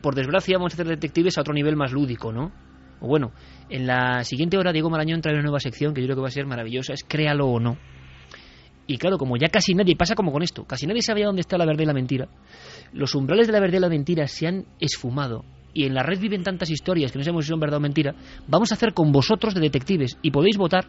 Por 0.02 0.15
desgracia 0.15 0.57
vamos 0.57 0.73
a 0.73 0.76
hacer 0.76 0.88
detectives 0.88 1.38
a 1.38 1.41
otro 1.41 1.53
nivel 1.53 1.76
más 1.76 1.91
lúdico, 1.91 2.31
¿no? 2.31 2.52
O 3.02 3.07
bueno, 3.07 3.31
en 3.69 3.85
la 3.85 4.23
siguiente 4.23 4.57
hora 4.57 4.72
Diego 4.72 4.89
Marañón 4.89 5.22
trae 5.22 5.34
una 5.34 5.43
nueva 5.43 5.60
sección 5.60 5.93
que 5.93 6.02
yo 6.02 6.07
creo 6.07 6.15
que 6.18 6.22
va 6.23 6.27
a 6.27 6.31
ser 6.31 6.45
maravillosa. 6.45 6.93
Es 6.93 7.03
créalo 7.03 7.48
o 7.48 7.60
no. 7.60 7.77
Y 8.88 8.98
claro, 8.98 9.18
como 9.18 9.38
ya 9.38 9.48
casi 9.48 9.73
nadie, 9.73 9.95
pasa 9.95 10.15
como 10.15 10.31
con 10.31 10.41
esto, 10.43 10.65
casi 10.65 10.85
nadie 10.88 11.02
sabía 11.02 11.27
dónde 11.27 11.41
está 11.41 11.57
la 11.57 11.65
verdad 11.65 11.84
y 11.84 11.85
la 11.85 11.93
mentira, 11.93 12.27
los 12.91 13.15
umbrales 13.15 13.48
de 13.48 13.53
la 13.53 13.60
verdad 13.60 13.77
y 13.77 13.81
la 13.81 13.89
mentira 13.89 14.27
se 14.27 14.48
han 14.48 14.65
esfumado 14.80 15.45
y 15.73 15.85
en 15.85 15.93
la 15.93 16.03
red 16.03 16.19
viven 16.19 16.43
tantas 16.43 16.69
historias 16.69 17.11
que 17.11 17.18
no 17.18 17.23
sabemos 17.23 17.45
si 17.45 17.49
son 17.49 17.60
verdad 17.60 17.77
o 17.77 17.81
mentira, 17.81 18.14
vamos 18.48 18.72
a 18.72 18.76
hacer 18.76 18.93
con 18.93 19.11
vosotros 19.11 19.53
de 19.53 19.61
detectives 19.61 20.18
y 20.22 20.31
podéis 20.31 20.57
votar 20.57 20.85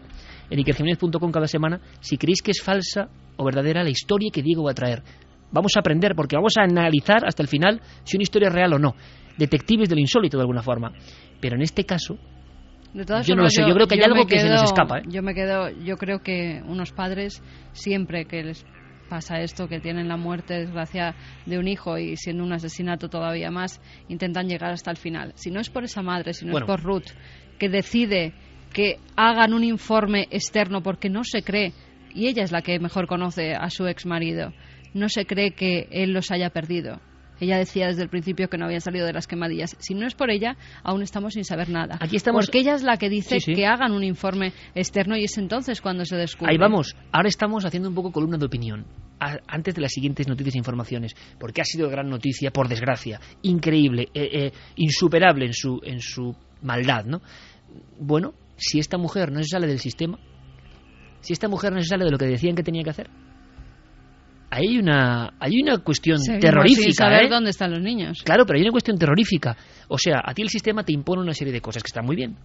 en 0.50 0.58
ikerjiménez.com 0.58 1.30
cada 1.30 1.46
semana 1.46 1.80
si 2.00 2.16
creéis 2.16 2.42
que 2.42 2.50
es 2.50 2.62
falsa 2.62 3.08
o 3.36 3.44
verdadera 3.44 3.82
la 3.82 3.90
historia 3.90 4.30
que 4.32 4.42
Diego 4.42 4.64
va 4.64 4.72
a 4.72 4.74
traer. 4.74 5.02
Vamos 5.50 5.72
a 5.76 5.80
aprender 5.80 6.14
porque 6.14 6.36
vamos 6.36 6.54
a 6.56 6.62
analizar 6.62 7.26
hasta 7.26 7.42
el 7.42 7.48
final 7.48 7.80
si 8.04 8.16
una 8.16 8.22
historia 8.22 8.48
es 8.48 8.54
real 8.54 8.72
o 8.72 8.78
no. 8.78 8.94
Detectives 9.36 9.88
del 9.88 9.98
insólito 9.98 10.36
de 10.36 10.42
alguna 10.42 10.62
forma. 10.62 10.92
Pero 11.40 11.56
en 11.56 11.62
este 11.62 11.84
caso, 11.84 12.18
De 12.92 13.04
todas 13.04 13.26
Yo 13.26 13.34
no 13.34 13.42
lo 13.42 13.50
sé, 13.50 13.62
yo 13.66 13.74
creo 13.74 13.86
que 13.86 13.94
hay 13.94 14.02
algo 14.02 14.26
que 14.26 14.38
se 14.38 14.48
nos 14.48 14.64
escapa, 14.64 14.98
¿eh? 14.98 15.02
Yo 15.08 15.22
me 15.22 15.34
quedo, 15.34 15.70
yo 15.70 15.96
creo 15.96 16.20
que 16.20 16.62
unos 16.66 16.92
padres 16.92 17.42
siempre 17.72 18.26
que 18.26 18.42
les 18.42 18.66
pasa 19.12 19.42
esto, 19.42 19.68
que 19.68 19.78
tienen 19.78 20.08
la 20.08 20.16
muerte, 20.16 20.54
desgracia 20.54 21.14
de 21.44 21.58
un 21.58 21.68
hijo 21.68 21.98
y 21.98 22.16
siendo 22.16 22.42
un 22.44 22.52
asesinato 22.54 23.10
todavía 23.10 23.50
más, 23.50 23.78
intentan 24.08 24.48
llegar 24.48 24.72
hasta 24.72 24.90
el 24.90 24.96
final. 24.96 25.32
Si 25.34 25.50
no 25.50 25.60
es 25.60 25.68
por 25.68 25.84
esa 25.84 26.00
madre, 26.00 26.32
si 26.32 26.46
no 26.46 26.52
Bueno. 26.52 26.64
es 26.64 26.70
por 26.70 26.82
Ruth, 26.82 27.10
que 27.58 27.68
decide 27.68 28.32
que 28.72 28.96
hagan 29.14 29.52
un 29.52 29.64
informe 29.64 30.28
externo 30.30 30.82
porque 30.82 31.10
no 31.10 31.24
se 31.24 31.42
cree, 31.42 31.74
y 32.14 32.28
ella 32.28 32.42
es 32.42 32.52
la 32.52 32.62
que 32.62 32.78
mejor 32.78 33.06
conoce 33.06 33.52
a 33.52 33.68
su 33.68 33.86
ex 33.86 34.06
marido, 34.06 34.54
no 34.94 35.10
se 35.10 35.26
cree 35.26 35.50
que 35.50 35.88
él 35.90 36.14
los 36.14 36.30
haya 36.30 36.48
perdido. 36.48 36.98
Ella 37.42 37.56
decía 37.58 37.88
desde 37.88 38.02
el 38.04 38.08
principio 38.08 38.48
que 38.48 38.56
no 38.56 38.66
habían 38.66 38.80
salido 38.80 39.04
de 39.04 39.12
las 39.12 39.26
quemadillas. 39.26 39.74
Si 39.80 39.94
no 39.94 40.06
es 40.06 40.14
por 40.14 40.30
ella, 40.30 40.56
aún 40.84 41.02
estamos 41.02 41.34
sin 41.34 41.44
saber 41.44 41.70
nada. 41.70 41.98
Aquí 42.00 42.14
estamos- 42.14 42.46
Porque 42.46 42.60
ella 42.60 42.76
es 42.76 42.84
la 42.84 42.96
que 42.98 43.08
dice 43.08 43.40
Sí, 43.40 43.46
sí. 43.46 43.54
que 43.54 43.66
hagan 43.66 43.90
un 43.90 44.04
informe 44.04 44.52
externo 44.76 45.16
y 45.16 45.24
es 45.24 45.36
entonces 45.38 45.80
cuando 45.80 46.04
se 46.04 46.14
descubre. 46.14 46.52
Ahí 46.52 46.56
vamos. 46.56 46.94
Ahora 47.10 47.28
estamos 47.28 47.64
haciendo 47.64 47.88
un 47.88 47.96
poco 47.96 48.12
columna 48.12 48.38
de 48.38 48.46
opinión. 48.46 48.86
Antes 49.48 49.74
de 49.74 49.80
las 49.80 49.90
siguientes 49.90 50.28
noticias 50.28 50.54
e 50.54 50.58
informaciones. 50.58 51.14
Porque 51.40 51.60
ha 51.60 51.64
sido 51.64 51.88
gran 51.90 52.08
noticia, 52.08 52.52
por 52.52 52.68
desgracia. 52.68 53.20
Increíble. 53.42 54.08
eh, 54.14 54.28
eh, 54.32 54.52
insuperable 54.76 55.46
en 55.46 55.52
su, 55.52 55.80
en 55.82 56.00
su 56.00 56.36
maldad, 56.62 57.04
¿no? 57.06 57.22
Bueno, 57.98 58.34
si 58.56 58.78
esta 58.78 58.98
mujer 58.98 59.32
no 59.32 59.42
se 59.42 59.48
sale 59.48 59.66
del 59.66 59.80
sistema, 59.80 60.16
si 61.20 61.32
esta 61.32 61.48
mujer 61.48 61.72
no 61.72 61.80
se 61.82 61.88
sale 61.88 62.04
de 62.04 62.10
lo 62.12 62.18
que 62.18 62.26
decían 62.26 62.54
que 62.54 62.62
tenía 62.62 62.82
que 62.84 62.90
hacer, 62.90 63.10
hay 64.54 64.76
una, 64.76 65.32
hay 65.40 65.62
una 65.62 65.78
cuestión 65.78 66.18
Seguimos 66.18 66.44
terrorífica, 66.44 66.82
sin 66.82 66.92
saber 66.92 67.24
¿eh? 67.24 67.28
dónde 67.30 67.48
están 67.48 67.70
los 67.70 67.80
niños. 67.80 68.22
Claro, 68.22 68.44
pero 68.44 68.58
hay 68.58 68.62
una 68.62 68.70
cuestión 68.70 68.98
terrorífica. 68.98 69.56
O 69.88 69.96
sea, 69.96 70.20
a 70.22 70.34
ti 70.34 70.42
el 70.42 70.50
sistema 70.50 70.84
te 70.84 70.92
impone 70.92 71.22
una 71.22 71.32
serie 71.32 71.54
de 71.54 71.62
cosas 71.62 71.82
que 71.82 71.86
están 71.86 72.04
muy 72.04 72.16
bien. 72.16 72.36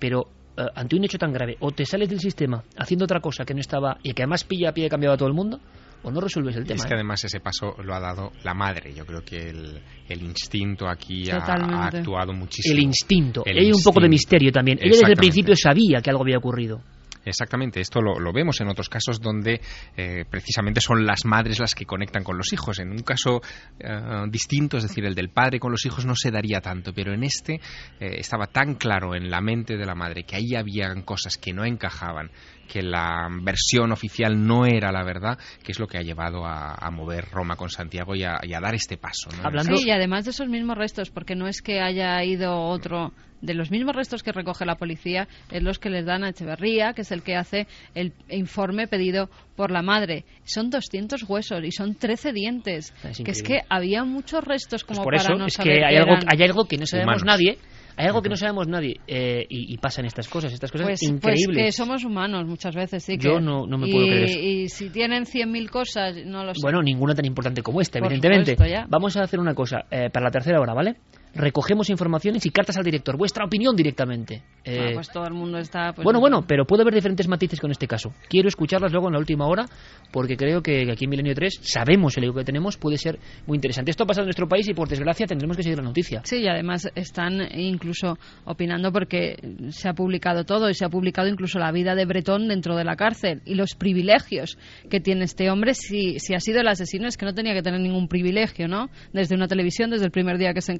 Pero 0.00 0.26
eh, 0.56 0.62
ante 0.74 0.96
un 0.96 1.04
hecho 1.04 1.16
tan 1.16 1.32
grave, 1.32 1.56
o 1.60 1.70
te 1.70 1.86
sales 1.86 2.08
del 2.08 2.18
sistema 2.18 2.64
haciendo 2.76 3.04
otra 3.04 3.20
cosa 3.20 3.44
que 3.44 3.54
no 3.54 3.60
estaba 3.60 3.98
y 4.02 4.12
que 4.14 4.22
además 4.24 4.42
pilla 4.42 4.70
a 4.70 4.72
pie 4.72 4.88
cambiado 4.88 5.14
a 5.14 5.16
todo 5.16 5.28
el 5.28 5.34
mundo, 5.34 5.60
o 6.02 6.10
no 6.10 6.20
resuelves 6.20 6.56
el 6.56 6.64
Y 6.64 6.66
tema. 6.66 6.78
es 6.78 6.86
que 6.86 6.94
¿eh? 6.94 6.96
además 6.96 7.22
ese 7.22 7.38
paso 7.38 7.76
lo 7.84 7.94
ha 7.94 8.00
dado 8.00 8.32
la 8.42 8.54
madre. 8.54 8.92
Yo 8.92 9.06
creo 9.06 9.20
que 9.20 9.36
el, 9.36 9.80
el 10.08 10.22
instinto 10.22 10.88
aquí 10.88 11.30
ha, 11.30 11.36
actuado 11.36 12.32
muchísimo. 12.32 12.74
El 12.74 12.82
instinto. 12.82 13.44
El 13.46 13.58
hay 13.58 13.70
un 13.70 13.82
poco 13.84 14.00
de 14.00 14.08
misterio 14.08 14.50
también. 14.50 14.78
Ella 14.80 14.90
desde 14.90 15.12
el 15.12 15.16
principio 15.16 15.54
sabía 15.54 16.00
que 16.02 16.10
algo 16.10 16.24
había 16.24 16.38
ocurrido. 16.38 16.80
Exactamente, 17.24 17.80
esto 17.80 18.00
lo, 18.00 18.18
lo 18.18 18.32
vemos 18.32 18.60
en 18.60 18.68
otros 18.68 18.88
casos 18.88 19.20
donde 19.20 19.60
eh, 19.96 20.24
precisamente 20.30 20.80
son 20.80 21.04
las 21.04 21.24
madres 21.24 21.58
las 21.58 21.74
que 21.74 21.84
conectan 21.84 22.24
con 22.24 22.36
los 22.36 22.52
hijos. 22.52 22.78
En 22.78 22.90
un 22.90 22.98
caso 23.00 23.40
eh, 23.78 24.24
distinto, 24.30 24.76
es 24.76 24.84
decir, 24.84 25.04
el 25.04 25.14
del 25.14 25.30
padre 25.30 25.58
con 25.58 25.70
los 25.70 25.84
hijos 25.86 26.06
no 26.06 26.14
se 26.14 26.30
daría 26.30 26.60
tanto, 26.60 26.92
pero 26.92 27.12
en 27.12 27.24
este 27.24 27.54
eh, 28.00 28.16
estaba 28.18 28.46
tan 28.46 28.74
claro 28.74 29.14
en 29.14 29.30
la 29.30 29.40
mente 29.40 29.76
de 29.76 29.86
la 29.86 29.94
madre 29.94 30.24
que 30.24 30.36
ahí 30.36 30.54
habían 30.54 31.02
cosas 31.02 31.36
que 31.36 31.52
no 31.52 31.64
encajaban, 31.64 32.30
que 32.66 32.82
la 32.82 33.28
versión 33.42 33.92
oficial 33.92 34.46
no 34.46 34.66
era 34.66 34.92
la 34.92 35.04
verdad, 35.04 35.38
que 35.62 35.72
es 35.72 35.78
lo 35.78 35.86
que 35.86 35.98
ha 35.98 36.02
llevado 36.02 36.44
a, 36.44 36.74
a 36.74 36.90
mover 36.90 37.28
Roma 37.30 37.56
con 37.56 37.70
Santiago 37.70 38.14
y 38.14 38.24
a, 38.24 38.38
y 38.42 38.54
a 38.54 38.60
dar 38.60 38.74
este 38.74 38.96
paso. 38.96 39.30
¿no? 39.36 39.46
Hablando... 39.46 39.76
Sí, 39.76 39.86
y 39.86 39.90
además 39.90 40.24
de 40.24 40.30
esos 40.30 40.48
mismos 40.48 40.76
restos, 40.76 41.10
porque 41.10 41.34
no 41.34 41.48
es 41.48 41.62
que 41.62 41.80
haya 41.80 42.22
ido 42.24 42.54
otro 42.60 43.12
de 43.40 43.54
los 43.54 43.70
mismos 43.70 43.94
restos 43.94 44.22
que 44.22 44.32
recoge 44.32 44.64
la 44.66 44.76
policía 44.76 45.28
es 45.50 45.62
los 45.62 45.78
que 45.78 45.90
les 45.90 46.04
dan 46.06 46.24
a 46.24 46.30
Echeverría, 46.30 46.92
que 46.92 47.02
es 47.02 47.12
el 47.12 47.22
que 47.22 47.36
hace 47.36 47.66
el 47.94 48.12
informe 48.30 48.86
pedido 48.88 49.28
por 49.56 49.70
la 49.70 49.82
madre. 49.82 50.24
Son 50.44 50.70
200 50.70 51.22
huesos 51.28 51.60
y 51.64 51.70
son 51.72 51.94
13 51.94 52.32
dientes. 52.32 52.92
Es 53.04 53.18
que 53.22 53.30
es 53.30 53.42
que 53.42 53.60
había 53.68 54.04
muchos 54.04 54.42
restos 54.44 54.84
como 54.84 55.02
pues 55.02 55.04
por 55.04 55.12
para 55.16 55.22
eso 55.34 55.38
no 55.38 55.46
es 55.46 55.54
saber 55.54 55.78
que 55.78 55.84
hay 55.84 55.96
algo, 55.96 56.12
eran- 56.12 56.24
hay 56.28 56.42
algo 56.42 56.64
que 56.66 56.76
no 56.78 56.86
sabemos 56.86 57.22
Humanos. 57.22 57.38
nadie. 57.38 57.58
Hay 58.00 58.06
algo 58.06 58.22
que 58.22 58.28
no 58.28 58.36
sabemos 58.36 58.68
nadie 58.68 59.00
eh, 59.08 59.44
y, 59.48 59.74
y 59.74 59.76
pasan 59.78 60.04
estas 60.04 60.28
cosas, 60.28 60.52
estas 60.52 60.70
cosas 60.70 60.86
Pues, 60.86 61.00
pues 61.00 61.10
increíbles. 61.40 61.64
que 61.64 61.72
somos 61.72 62.04
humanos 62.04 62.46
muchas 62.46 62.72
veces, 62.72 63.02
sí. 63.02 63.18
Yo 63.18 63.38
que- 63.38 63.40
no- 63.40 63.66
no 63.66 63.76
me 63.76 63.88
y, 63.88 63.92
puedo 63.92 64.06
creer 64.06 64.22
eso. 64.24 64.38
Y 64.38 64.68
si 64.68 64.88
tienen 64.90 65.24
100.000 65.24 65.68
cosas, 65.68 66.14
no 66.24 66.44
lo 66.44 66.54
sé. 66.54 66.60
Bueno, 66.62 66.80
ninguna 66.80 67.16
tan 67.16 67.24
importante 67.24 67.60
como 67.60 67.80
esta, 67.80 67.98
Por 67.98 68.06
evidentemente. 68.12 68.52
supuesto, 68.52 68.72
ya. 68.72 68.86
Vamos 68.88 69.16
a 69.16 69.22
hacer 69.24 69.40
una 69.40 69.52
cosa 69.52 69.78
eh, 69.90 70.10
para 70.12 70.26
la 70.26 70.30
tercera 70.30 70.60
hora, 70.60 70.74
¿vale? 70.74 70.94
Recogemos 71.34 71.90
informaciones 71.90 72.44
y 72.46 72.50
cartas 72.50 72.76
al 72.76 72.84
director, 72.84 73.16
vuestra 73.16 73.44
opinión 73.44 73.76
directamente. 73.76 74.42
Eh, 74.64 74.78
Ah, 74.88 74.90
pues 74.94 75.10
todo 75.10 75.24
el 75.26 75.34
mundo 75.34 75.58
está... 75.58 75.92
pues, 75.92 76.04
bueno, 76.04 76.20
bueno, 76.20 76.44
pero 76.46 76.64
puede 76.64 76.82
haber 76.82 76.94
diferentes 76.94 77.28
matices 77.28 77.60
con 77.60 77.70
este 77.70 77.86
caso. 77.86 78.12
Quiero 78.28 78.48
escucharlas 78.48 78.92
luego 78.92 79.08
en 79.08 79.14
la 79.14 79.18
última 79.18 79.46
hora, 79.46 79.66
porque 80.12 80.36
creo 80.36 80.62
que 80.62 80.90
aquí 80.90 81.04
en 81.04 81.10
Milenio 81.10 81.34
3 81.34 81.60
sabemos 81.62 82.16
el 82.16 82.24
ego 82.24 82.34
que 82.34 82.44
tenemos, 82.44 82.76
puede 82.76 82.96
ser 82.96 83.18
muy 83.46 83.56
interesante. 83.56 83.90
Esto 83.90 84.04
ha 84.04 84.06
pasado 84.06 84.24
en 84.24 84.28
nuestro 84.28 84.48
país 84.48 84.68
y 84.68 84.74
por 84.74 84.88
desgracia 84.88 85.26
tendremos 85.26 85.56
que 85.56 85.62
seguir 85.62 85.78
la 85.78 85.84
noticia. 85.84 86.22
Sí, 86.24 86.38
y 86.38 86.48
además 86.48 86.88
están 86.94 87.40
incluso 87.58 88.18
opinando 88.44 88.92
porque 88.92 89.36
se 89.70 89.88
ha 89.88 89.94
publicado 89.94 90.44
todo 90.44 90.70
y 90.70 90.74
se 90.74 90.84
ha 90.84 90.88
publicado 90.88 91.28
incluso 91.28 91.58
la 91.58 91.72
vida 91.72 91.94
de 91.94 92.04
Bretón 92.06 92.48
dentro 92.48 92.76
de 92.76 92.84
la 92.84 92.96
cárcel 92.96 93.42
y 93.44 93.54
los 93.54 93.74
privilegios 93.74 94.58
que 94.90 95.00
tiene 95.00 95.24
este 95.24 95.50
hombre. 95.50 95.74
Si, 95.74 96.18
si 96.18 96.34
ha 96.34 96.40
sido 96.40 96.60
el 96.60 96.68
asesino 96.68 97.08
es 97.08 97.16
que 97.16 97.26
no 97.26 97.34
tenía 97.34 97.54
que 97.54 97.62
tener 97.62 97.80
ningún 97.80 98.08
privilegio, 98.08 98.68
¿no? 98.68 98.88
Desde 99.12 99.34
una 99.34 99.48
televisión, 99.48 99.90
desde 99.90 100.04
el 100.06 100.10
primer 100.10 100.38
día 100.38 100.52
que 100.54 100.60
se 100.60 100.72
ha 100.72 100.74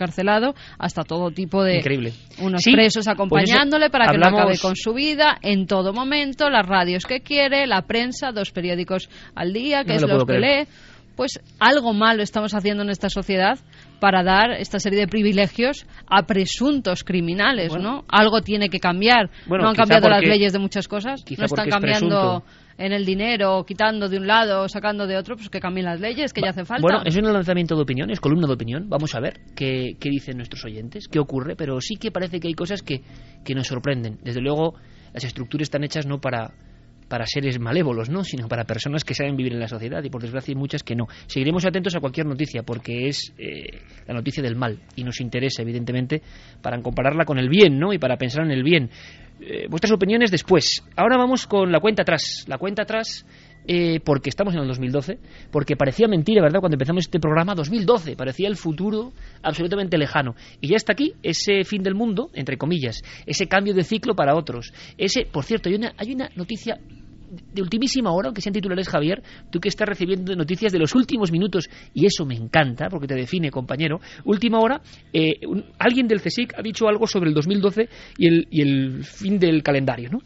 hasta 0.79 1.03
todo 1.05 1.31
tipo 1.31 1.63
de... 1.63 1.79
Increíble. 1.79 2.13
Unos 2.41 2.63
Sí, 2.63 2.73
presos 2.73 3.05
pues 3.07 3.09
acompañándole 3.15 3.91
para 3.91 4.11
que 4.11 4.19
no 4.19 4.27
acabe 4.29 4.59
con 4.59 4.77
su 4.77 4.95
vida 4.95 5.39
en 5.43 5.67
todo 5.67 5.93
momento, 5.93 6.49
las 6.51 6.67
radios 6.67 7.05
que 7.05 7.21
quiere, 7.21 7.67
la 7.67 7.83
prensa, 7.83 8.33
dos 8.33 8.51
periódicos 8.51 9.09
al 9.35 9.53
día, 9.53 9.83
que 9.85 9.91
No 9.91 9.95
es 9.97 10.03
lo 10.03 10.09
los 10.09 10.25
que 10.25 10.35
creer. 10.37 10.67
lee. 10.67 10.73
Pues 11.17 11.41
algo 11.59 11.93
malo 11.95 12.23
estamos 12.23 12.55
haciendo 12.55 12.85
en 12.85 12.91
esta 12.91 13.09
sociedad 13.09 13.59
para 13.99 14.23
dar 14.23 14.53
esta 14.53 14.79
serie 14.79 15.01
de 15.01 15.09
privilegios 15.09 15.85
a 16.09 16.23
presuntos 16.27 17.03
criminales, 17.03 17.71
Bueno. 17.71 17.91
¿no? 17.91 18.05
Algo 18.09 18.41
tiene 18.43 18.69
que 18.69 18.79
cambiar. 18.79 19.29
Bueno, 19.47 19.65
no 19.65 19.71
han 19.71 19.75
cambiado 19.75 20.09
las 20.09 20.23
leyes 20.23 20.53
de 20.53 20.61
muchas 20.61 20.87
cosas. 20.87 21.25
No 21.37 21.45
están 21.45 21.67
es 21.69 21.75
cambiando 21.75 22.43
presunto. 22.45 22.45
En 22.79 22.93
el 22.93 23.05
dinero, 23.05 23.65
quitando 23.67 24.09
de 24.09 24.17
un 24.17 24.27
lado, 24.27 24.69
sacando 24.69 25.07
de 25.07 25.17
otro, 25.17 25.37
pues 25.37 25.51
que 25.51 25.61
cambien 25.61 25.85
las 25.85 26.01
leyes, 26.01 26.33
que 26.33 26.41
ya 26.41 26.51
hace 26.51 26.65
falta. 26.65 26.81
Bueno, 26.81 27.03
es 27.05 27.17
un 27.17 27.25
lanzamiento 27.25 27.75
de 27.75 27.83
opinión, 27.83 28.11
es 28.11 28.21
columna 28.21 28.47
de 28.47 28.55
opinión. 28.55 28.89
Vamos 28.89 29.15
a 29.17 29.21
ver 29.21 29.41
qué, 29.57 29.97
qué 29.99 30.09
dicen 30.09 30.37
nuestros 30.37 30.65
oyentes, 30.65 31.09
qué 31.09 31.19
ocurre, 31.19 31.57
pero 31.57 31.81
sí 31.81 31.97
que 31.97 32.13
parece 32.13 32.39
que 32.39 32.49
hay 32.49 32.55
cosas 32.55 32.83
que, 32.83 33.03
que 33.45 33.55
nos 33.55 33.67
sorprenden. 33.67 34.19
Desde 34.23 34.41
luego, 34.41 34.75
las 35.13 35.25
estructuras 35.25 35.67
están 35.67 35.83
hechas 35.83 36.07
no 36.07 36.21
para, 36.21 36.53
para 37.09 37.27
seres 37.27 37.59
malévolos, 37.59 38.11
¿no? 38.11 38.23
sino 38.23 38.49
para 38.49 38.65
personas 38.65 39.05
que 39.05 39.15
saben 39.15 39.37
vivir 39.37 39.55
en 39.55 39.61
la 39.61 39.69
sociedad 39.69 40.03
y 40.05 40.11
por 40.11 40.23
desgracia 40.23 40.53
hay 40.53 40.59
muchas 40.59 40.83
que 40.83 40.95
no. 40.95 41.07
Seguiremos 41.27 41.65
atentos 41.67 41.97
a 41.97 42.01
cualquier 42.01 42.27
noticia 42.27 42.63
porque 42.63 43.09
es 43.09 43.33
eh, 43.39 43.81
la 44.07 44.15
noticia 44.15 44.43
del 44.43 44.57
mal 44.57 44.79
y 44.95 45.05
nos 45.05 45.21
interesa, 45.21 45.63
evidentemente, 45.63 46.23
para 46.63 46.81
compararla 46.81 47.25
con 47.25 47.39
el 47.39 47.49
bien 47.49 47.79
¿no? 47.79 47.93
y 47.93 47.99
para 47.99 48.17
pensar 48.17 48.45
en 48.45 48.51
el 48.51 48.63
bien. 48.63 48.91
Eh, 49.41 49.67
vuestras 49.69 49.93
opiniones 49.93 50.31
después. 50.31 50.83
Ahora 50.97 51.17
vamos 51.17 51.47
con 51.47 51.71
la 51.71 51.81
cuenta 51.81 52.03
atrás. 52.03 52.45
La 52.49 52.59
cuenta 52.59 52.83
atrás 52.83 53.25
eh, 53.71 54.01
porque 54.01 54.31
estamos 54.31 54.55
en 54.55 54.61
el 54.63 54.69
2012, 54.69 55.19
porque 55.51 55.77
parecía 55.77 56.09
mentira, 56.09 56.43
¿verdad? 56.43 56.61
Cuando 56.61 56.77
empezamos 56.77 57.05
este 57.05 57.21
programa, 57.21 57.55
2012, 57.55 58.17
parecía 58.17 58.49
el 58.49 58.57
futuro 58.57 59.13
absolutamente 59.43 59.99
lejano. 59.99 60.35
Y 60.63 60.69
ya 60.69 60.77
está 60.77 60.95
aquí 60.95 61.13
ese 61.23 61.65
fin 61.65 61.83
del 61.83 61.95
mundo, 61.95 62.31
entre 62.33 62.57
comillas, 62.57 63.03
ese 63.27 63.47
cambio 63.47 63.75
de 63.75 63.85
ciclo 63.85 64.15
para 64.15 64.35
otros. 64.35 64.73
Ese, 64.97 65.27
por 65.31 65.45
cierto, 65.45 65.69
hay 65.69 65.75
una, 65.75 65.93
hay 65.99 66.15
una 66.15 66.31
noticia 66.35 66.79
de 67.29 67.63
ultimísima 67.63 68.13
hora, 68.13 68.29
aunque 68.29 68.41
sean 68.41 68.53
titulares, 68.53 68.89
Javier, 68.89 69.23
tú 69.51 69.61
que 69.61 69.69
estás 69.69 69.89
recibiendo 69.89 70.35
noticias 70.35 70.73
de 70.73 70.79
los 70.79 70.95
últimos 70.95 71.33
minutos, 71.33 71.69
y 71.95 72.07
eso 72.07 72.25
me 72.25 72.35
encanta, 72.35 72.89
porque 72.89 73.07
te 73.07 73.15
define, 73.15 73.51
compañero. 73.51 74.01
Última 74.25 74.61
hora, 74.61 74.81
eh, 75.13 75.41
alguien 75.79 76.09
del 76.09 76.21
CSIC 76.21 76.55
ha 76.59 76.63
dicho 76.63 76.89
algo 76.89 77.07
sobre 77.07 77.29
el 77.29 77.35
2012 77.35 77.89
y 78.17 78.27
el, 78.27 78.49
y 78.51 78.63
el 78.63 79.05
fin 79.05 79.39
del 79.39 79.63
calendario, 79.63 80.11
¿no? 80.11 80.19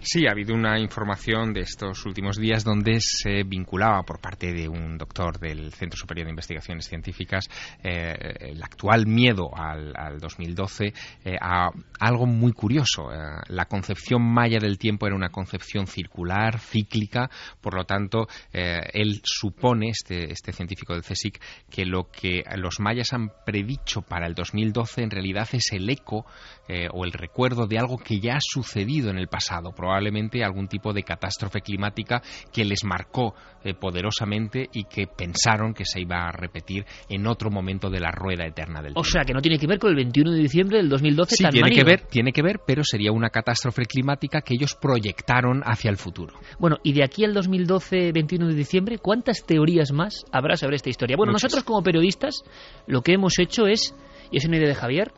Sí, 0.00 0.26
ha 0.26 0.32
habido 0.32 0.54
una 0.54 0.78
información 0.78 1.52
de 1.52 1.60
estos 1.60 2.04
últimos 2.06 2.36
días 2.36 2.64
donde 2.64 2.98
se 3.00 3.42
vinculaba 3.44 4.02
por 4.02 4.20
parte 4.20 4.52
de 4.52 4.68
un 4.68 4.96
doctor 4.98 5.38
del 5.38 5.72
Centro 5.72 5.98
Superior 5.98 6.26
de 6.26 6.30
Investigaciones 6.30 6.86
Científicas 6.86 7.48
eh, 7.82 8.34
el 8.40 8.62
actual 8.62 9.06
miedo 9.06 9.50
al, 9.54 9.94
al 9.96 10.18
2012 10.18 10.92
eh, 11.24 11.36
a 11.40 11.70
algo 11.98 12.26
muy 12.26 12.52
curioso. 12.52 13.12
Eh, 13.12 13.16
la 13.48 13.66
concepción 13.66 14.22
maya 14.22 14.58
del 14.58 14.78
tiempo 14.78 15.06
era 15.06 15.16
una 15.16 15.30
concepción 15.30 15.86
circular, 15.86 16.39
cíclica, 16.58 17.30
por 17.60 17.74
lo 17.74 17.84
tanto, 17.84 18.28
eh, 18.52 18.80
él 18.92 19.20
supone, 19.24 19.90
este, 19.90 20.32
este 20.32 20.52
científico 20.52 20.94
del 20.94 21.02
CSIC, 21.02 21.40
que 21.70 21.84
lo 21.84 22.10
que 22.10 22.42
los 22.56 22.80
mayas 22.80 23.12
han 23.12 23.30
predicho 23.44 24.02
para 24.02 24.26
el 24.26 24.34
2012 24.34 25.02
en 25.02 25.10
realidad 25.10 25.48
es 25.52 25.72
el 25.72 25.88
eco 25.88 26.26
eh, 26.68 26.88
o 26.92 27.04
el 27.04 27.12
recuerdo 27.12 27.66
de 27.66 27.78
algo 27.78 27.98
que 27.98 28.20
ya 28.20 28.34
ha 28.34 28.40
sucedido 28.40 29.10
en 29.10 29.18
el 29.18 29.28
pasado, 29.28 29.72
probablemente 29.72 30.44
algún 30.44 30.68
tipo 30.68 30.92
de 30.92 31.02
catástrofe 31.02 31.60
climática 31.60 32.22
que 32.52 32.64
les 32.64 32.84
marcó 32.84 33.34
eh, 33.64 33.74
poderosamente 33.74 34.68
y 34.72 34.84
que 34.84 35.06
pensaron 35.06 35.74
que 35.74 35.84
se 35.84 36.00
iba 36.00 36.26
a 36.26 36.32
repetir 36.32 36.84
en 37.08 37.26
otro 37.26 37.50
momento 37.50 37.90
de 37.90 38.00
la 38.00 38.10
rueda 38.10 38.46
eterna 38.46 38.80
del 38.80 38.92
O 38.92 39.02
tiempo. 39.02 39.04
sea, 39.04 39.22
que 39.24 39.32
no 39.34 39.40
tiene 39.40 39.58
que 39.58 39.66
ver 39.66 39.78
con 39.78 39.90
el 39.90 39.96
21 39.96 40.32
de 40.32 40.38
diciembre 40.38 40.78
del 40.78 40.88
2012 40.88 41.36
Sí, 41.36 41.42
tan 41.42 41.52
tiene 41.52 41.70
que 41.70 41.84
ver, 41.84 42.00
tiene 42.10 42.32
que 42.32 42.42
ver, 42.42 42.60
pero 42.66 42.82
sería 42.84 43.12
una 43.12 43.30
catástrofe 43.30 43.82
climática 43.84 44.40
que 44.42 44.54
ellos 44.54 44.74
proyectaron 44.80 45.62
hacia 45.64 45.90
el 45.90 45.96
futuro. 45.96 46.34
Bueno, 46.58 46.78
y 46.82 46.92
de 46.92 47.04
aquí 47.04 47.24
al 47.24 47.34
2012, 47.34 48.12
21 48.12 48.48
de 48.48 48.54
diciembre, 48.54 48.98
¿cuántas 48.98 49.44
teorías 49.44 49.92
más 49.92 50.24
habrá 50.32 50.56
sobre 50.56 50.76
esta 50.76 50.88
historia? 50.90 51.16
Bueno, 51.16 51.32
Muchas. 51.32 51.44
nosotros 51.44 51.64
como 51.64 51.82
periodistas 51.82 52.42
lo 52.86 53.02
que 53.02 53.12
hemos 53.14 53.38
hecho 53.38 53.66
es, 53.66 53.94
y 54.30 54.38
es 54.38 54.44
una 54.46 54.56
idea 54.56 54.68
de 54.68 54.74
Javier, 54.74 55.12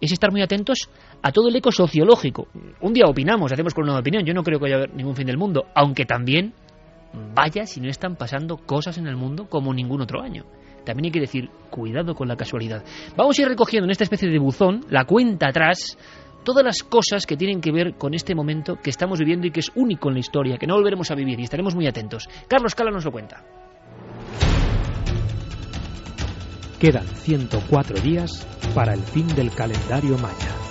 es 0.00 0.12
estar 0.12 0.30
muy 0.30 0.42
atentos 0.42 0.88
a 1.22 1.32
todo 1.32 1.48
el 1.48 1.56
eco 1.56 1.72
sociológico. 1.72 2.46
Un 2.80 2.92
día 2.92 3.06
opinamos, 3.06 3.50
hacemos 3.50 3.74
con 3.74 3.84
una 3.88 3.98
opinión. 3.98 4.24
Yo 4.24 4.32
no 4.32 4.42
creo 4.44 4.60
que 4.60 4.66
haya 4.72 4.86
ningún 4.94 5.16
fin 5.16 5.26
del 5.26 5.36
mundo, 5.36 5.64
aunque 5.74 6.04
también, 6.04 6.54
vaya 7.34 7.66
si 7.66 7.80
no 7.80 7.88
están 7.88 8.16
pasando 8.16 8.56
cosas 8.56 8.98
en 8.98 9.06
el 9.06 9.16
mundo 9.16 9.48
como 9.48 9.72
ningún 9.72 10.00
otro 10.00 10.22
año. 10.22 10.44
También 10.84 11.06
hay 11.06 11.10
que 11.12 11.20
decir, 11.20 11.50
cuidado 11.70 12.14
con 12.14 12.28
la 12.28 12.36
casualidad. 12.36 12.82
Vamos 13.16 13.38
a 13.38 13.42
ir 13.42 13.48
recogiendo 13.48 13.84
en 13.84 13.90
esta 13.90 14.04
especie 14.04 14.30
de 14.30 14.38
buzón 14.38 14.84
la 14.88 15.04
cuenta 15.04 15.48
atrás 15.48 15.98
todas 16.44 16.64
las 16.64 16.82
cosas 16.82 17.26
que 17.26 17.36
tienen 17.36 17.60
que 17.60 17.72
ver 17.72 17.94
con 17.96 18.14
este 18.14 18.34
momento 18.34 18.76
que 18.76 18.90
estamos 18.90 19.18
viviendo 19.18 19.46
y 19.46 19.50
que 19.50 19.60
es 19.60 19.70
único 19.74 20.08
en 20.08 20.14
la 20.14 20.20
historia, 20.20 20.56
que 20.56 20.66
no 20.66 20.74
volveremos 20.76 21.10
a 21.10 21.14
vivir 21.14 21.38
y 21.40 21.44
estaremos 21.44 21.74
muy 21.74 21.86
atentos. 21.86 22.26
Carlos 22.48 22.74
Cala 22.74 22.90
nos 22.90 23.04
lo 23.04 23.12
cuenta. 23.12 23.44
Quedan 26.78 27.06
104 27.06 28.00
días 28.00 28.46
para 28.74 28.94
el 28.94 29.00
fin 29.00 29.26
del 29.34 29.50
calendario 29.50 30.16
maya. 30.16 30.67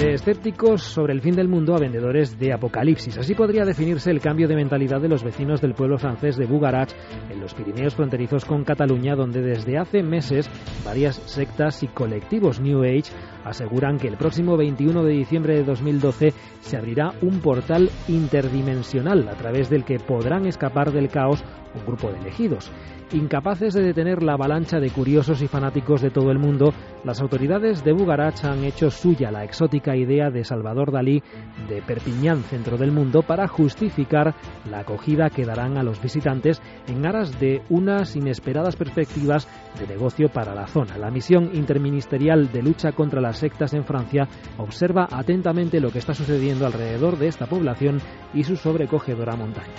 De 0.00 0.14
escépticos 0.14 0.82
sobre 0.82 1.12
el 1.12 1.20
fin 1.20 1.36
del 1.36 1.46
mundo 1.46 1.74
a 1.74 1.78
vendedores 1.78 2.38
de 2.38 2.54
apocalipsis. 2.54 3.18
Así 3.18 3.34
podría 3.34 3.66
definirse 3.66 4.10
el 4.10 4.22
cambio 4.22 4.48
de 4.48 4.56
mentalidad 4.56 4.98
de 4.98 5.10
los 5.10 5.22
vecinos 5.22 5.60
del 5.60 5.74
pueblo 5.74 5.98
francés 5.98 6.38
de 6.38 6.46
Bugarach, 6.46 6.94
en 7.28 7.38
los 7.38 7.52
Pirineos 7.52 7.96
fronterizos 7.96 8.46
con 8.46 8.64
Cataluña, 8.64 9.14
donde 9.14 9.42
desde 9.42 9.76
hace 9.76 10.02
meses 10.02 10.48
varias 10.86 11.16
sectas 11.16 11.82
y 11.82 11.88
colectivos 11.88 12.60
New 12.60 12.82
Age 12.82 13.12
aseguran 13.44 13.98
que 13.98 14.08
el 14.08 14.16
próximo 14.16 14.56
21 14.56 15.04
de 15.04 15.12
diciembre 15.12 15.54
de 15.56 15.64
2012 15.64 16.32
se 16.62 16.76
abrirá 16.78 17.12
un 17.20 17.40
portal 17.40 17.90
interdimensional 18.08 19.28
a 19.28 19.34
través 19.34 19.68
del 19.68 19.84
que 19.84 19.98
podrán 19.98 20.46
escapar 20.46 20.92
del 20.92 21.10
caos 21.10 21.44
un 21.74 21.84
grupo 21.84 22.10
de 22.10 22.20
elegidos. 22.20 22.72
Incapaces 23.12 23.74
de 23.74 23.82
detener 23.82 24.22
la 24.22 24.34
avalancha 24.34 24.78
de 24.78 24.90
curiosos 24.90 25.42
y 25.42 25.48
fanáticos 25.48 26.00
de 26.00 26.10
todo 26.10 26.30
el 26.30 26.38
mundo, 26.38 26.72
las 27.02 27.20
autoridades 27.20 27.82
de 27.82 27.92
Bugarach 27.92 28.44
han 28.44 28.62
hecho 28.62 28.88
suya 28.88 29.32
la 29.32 29.42
exótica 29.42 29.96
idea 29.96 30.30
de 30.30 30.44
Salvador 30.44 30.92
Dalí 30.92 31.20
de 31.68 31.82
Perpiñán, 31.82 32.44
centro 32.44 32.76
del 32.76 32.92
mundo, 32.92 33.22
para 33.22 33.48
justificar 33.48 34.36
la 34.70 34.80
acogida 34.80 35.28
que 35.28 35.44
darán 35.44 35.76
a 35.76 35.82
los 35.82 36.00
visitantes 36.00 36.62
en 36.86 37.04
aras 37.04 37.40
de 37.40 37.62
unas 37.68 38.14
inesperadas 38.14 38.76
perspectivas 38.76 39.48
de 39.80 39.88
negocio 39.88 40.28
para 40.28 40.54
la 40.54 40.68
zona. 40.68 40.96
La 40.96 41.10
misión 41.10 41.50
interministerial 41.52 42.52
de 42.52 42.62
lucha 42.62 42.92
contra 42.92 43.20
las 43.20 43.38
sectas 43.38 43.74
en 43.74 43.84
Francia 43.84 44.28
observa 44.56 45.08
atentamente 45.10 45.80
lo 45.80 45.90
que 45.90 45.98
está 45.98 46.14
sucediendo 46.14 46.64
alrededor 46.64 47.18
de 47.18 47.26
esta 47.26 47.46
población 47.46 47.98
y 48.32 48.44
su 48.44 48.54
sobrecogedora 48.54 49.34
montaña. 49.34 49.74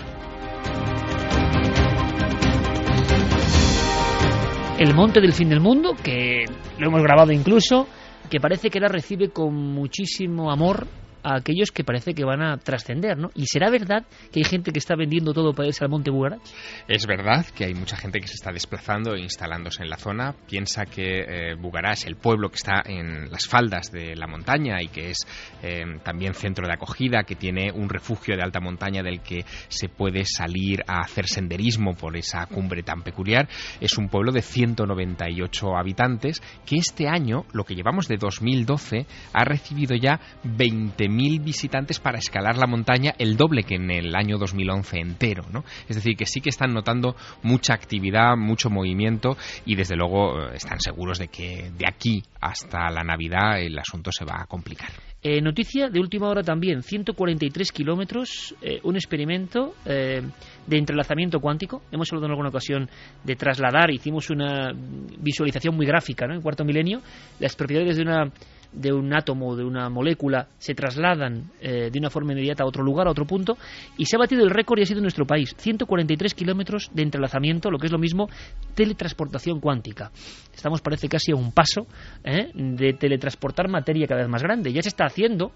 El 4.78 4.96
monte 4.96 5.22
del 5.22 5.34
fin 5.34 5.50
del 5.50 5.60
mundo, 5.60 5.96
que 6.02 6.46
lo 6.80 6.88
hemos 6.88 7.04
grabado 7.04 7.32
incluso, 7.32 7.88
que 8.30 8.40
parece 8.40 8.70
que 8.70 8.80
la 8.80 8.88
recibe 8.88 9.30
con 9.30 9.54
muchísimo 9.54 10.52
amor 10.52 10.88
a 11.24 11.36
aquellos 11.36 11.72
que 11.72 11.84
parece 11.84 12.14
que 12.14 12.24
van 12.24 12.42
a 12.42 12.58
trascender, 12.58 13.18
¿no? 13.18 13.32
¿Y 13.36 13.46
será 13.48 13.70
verdad 13.70 14.06
que 14.32 14.40
hay 14.40 14.44
gente 14.44 14.72
que 14.72 14.80
está 14.80 14.96
vendiendo 14.96 15.34
todo 15.34 15.54
para 15.54 15.68
irse 15.68 15.84
al 15.84 15.90
Monte 15.90 16.12
Bugarach? 16.12 16.42
Es 16.88 17.06
verdad 17.06 17.46
que 17.56 17.66
hay 17.66 17.74
mucha 17.74 17.98
gente 17.98 18.20
que 18.20 18.28
se 18.28 18.36
está 18.36 18.52
desplazando 18.52 19.16
e 19.16 19.22
instalándose 19.22 19.84
en 19.84 19.90
la 19.90 19.98
zona. 19.98 20.36
Piensa 20.48 20.86
que 20.86 21.20
eh, 21.20 21.56
Bugarach, 21.56 22.06
el 22.06 22.16
pueblo 22.16 22.50
que 22.50 22.56
está 22.56 22.82
en 22.86 23.30
las 23.30 23.48
faldas 23.48 23.92
de 23.92 24.16
la 24.16 24.28
montaña 24.28 24.82
y 24.82 24.88
que 24.88 25.12
es 25.12 25.18
eh, 25.64 25.84
también 26.04 26.34
centro 26.34 26.68
de 26.68 26.74
acogida, 26.74 27.24
que 27.24 27.36
tiene 27.36 27.72
un 27.72 27.90
refugio 27.90 28.36
de 28.36 28.44
alta 28.44 28.60
montaña 28.60 29.04
del 29.04 29.22
que 29.22 29.46
se 29.68 29.90
puede 29.90 30.26
salir 30.26 30.82
a 30.88 31.00
hacer 31.00 31.28
senderismo 31.28 31.96
por 31.96 32.18
esa 32.18 32.46
cumbre 32.46 32.84
tan 32.84 33.02
peculiar, 33.02 33.48
es 33.80 33.98
un 33.98 34.10
pueblo 34.10 34.32
de 34.32 34.42
198 34.42 35.78
habitantes 35.78 36.42
que 36.66 36.78
este 36.78 37.08
año, 37.08 37.46
lo 37.54 37.64
que 37.64 37.76
llevamos 37.76 38.08
de 38.08 38.18
2012, 38.18 39.06
ha 39.34 39.44
recibido 39.44 39.96
ya 39.96 40.20
20 40.44 41.10
mil 41.12 41.40
visitantes 41.40 42.00
para 42.00 42.18
escalar 42.18 42.58
la 42.58 42.68
montaña, 42.68 43.14
el 43.18 43.38
doble 43.38 43.64
que 43.64 43.76
en 43.76 43.92
el 43.92 44.16
año 44.16 44.38
2011 44.38 45.00
entero, 45.00 45.44
¿no? 45.52 45.64
Es 45.88 45.96
decir, 45.96 46.16
que 46.16 46.26
sí 46.26 46.42
que 46.42 46.50
están 46.50 46.74
notando 46.74 47.16
mucha 47.44 47.74
actividad, 47.74 48.36
mucho 48.38 48.70
movimiento 48.70 49.38
y 49.66 49.76
desde 49.76 49.96
luego 49.96 50.40
eh, 50.40 50.56
están 50.56 50.80
seguros 50.80 51.20
de 51.20 51.28
que 51.28 51.72
de 51.78 51.86
aquí 51.88 52.24
hasta 52.40 52.90
la 52.90 53.04
Navidad 53.04 53.60
el 53.62 53.78
asunto 53.78 54.12
se 54.12 54.26
va 54.26 54.42
a 54.42 54.46
complicar. 54.46 54.90
Eh, 55.24 55.40
noticia 55.40 55.90
de 55.90 56.00
última 56.00 56.28
hora 56.28 56.42
también, 56.42 56.82
143 56.82 57.72
kilómetros, 57.72 58.56
eh, 58.60 58.80
un 58.84 58.96
experimento 58.96 59.76
de 59.86 60.78
entrelazamiento 60.78 61.40
cuántico. 61.40 61.84
Hemos 61.92 62.12
hablado 62.12 62.26
en 62.26 62.32
alguna 62.32 62.50
ocasión 62.50 62.90
de 63.24 63.36
trasladar, 63.36 63.92
hicimos 63.92 64.32
una 64.32 64.72
visualización 64.74 65.76
muy 65.76 65.86
gráfica 65.86 66.26
¿no? 66.26 66.34
en 66.34 66.42
cuarto 66.42 66.66
milenio, 66.66 67.02
las 67.40 67.56
propiedades 67.56 67.98
de 67.98 68.02
una 68.02 68.32
de 68.72 68.92
un 68.92 69.14
átomo, 69.14 69.56
de 69.56 69.64
una 69.64 69.90
molécula, 69.90 70.48
se 70.58 70.74
trasladan 70.74 71.52
eh, 71.60 71.90
de 71.92 72.00
una 72.00 72.10
forma 72.10 72.34
inmediata 72.34 72.64
a 72.64 72.68
otro 72.68 72.84
lugar, 72.84 73.08
a 73.08 73.12
otro 73.12 73.26
punto, 73.26 73.58
y 73.98 74.06
se 74.06 74.16
ha 74.16 74.20
batido 74.20 74.44
el 74.44 74.50
récord 74.50 74.80
y 74.80 74.84
ha 74.84 74.86
sido 74.86 75.02
nuestro 75.02 75.26
país. 75.26 75.54
143 75.58 76.34
kilómetros 76.34 76.90
de 76.94 77.04
entrelazamiento, 77.04 77.70
lo 77.70 77.78
que 77.78 77.88
es 77.88 77.92
lo 77.92 78.00
mismo, 78.00 78.30
teletransportación 78.76 79.60
cuántica. 79.60 80.12
Estamos, 80.54 80.82
parece, 80.82 81.08
casi 81.08 81.32
a 81.32 81.36
un 81.36 81.52
paso 81.52 81.88
¿eh? 82.24 82.52
de 82.54 82.94
teletransportar 82.94 83.68
materia 83.68 84.08
cada 84.08 84.22
vez 84.22 84.30
más 84.30 84.44
grande. 84.44 84.72
Ya 84.72 84.82
se 84.82 84.90
está 84.90 85.06
haciendo 85.06 85.52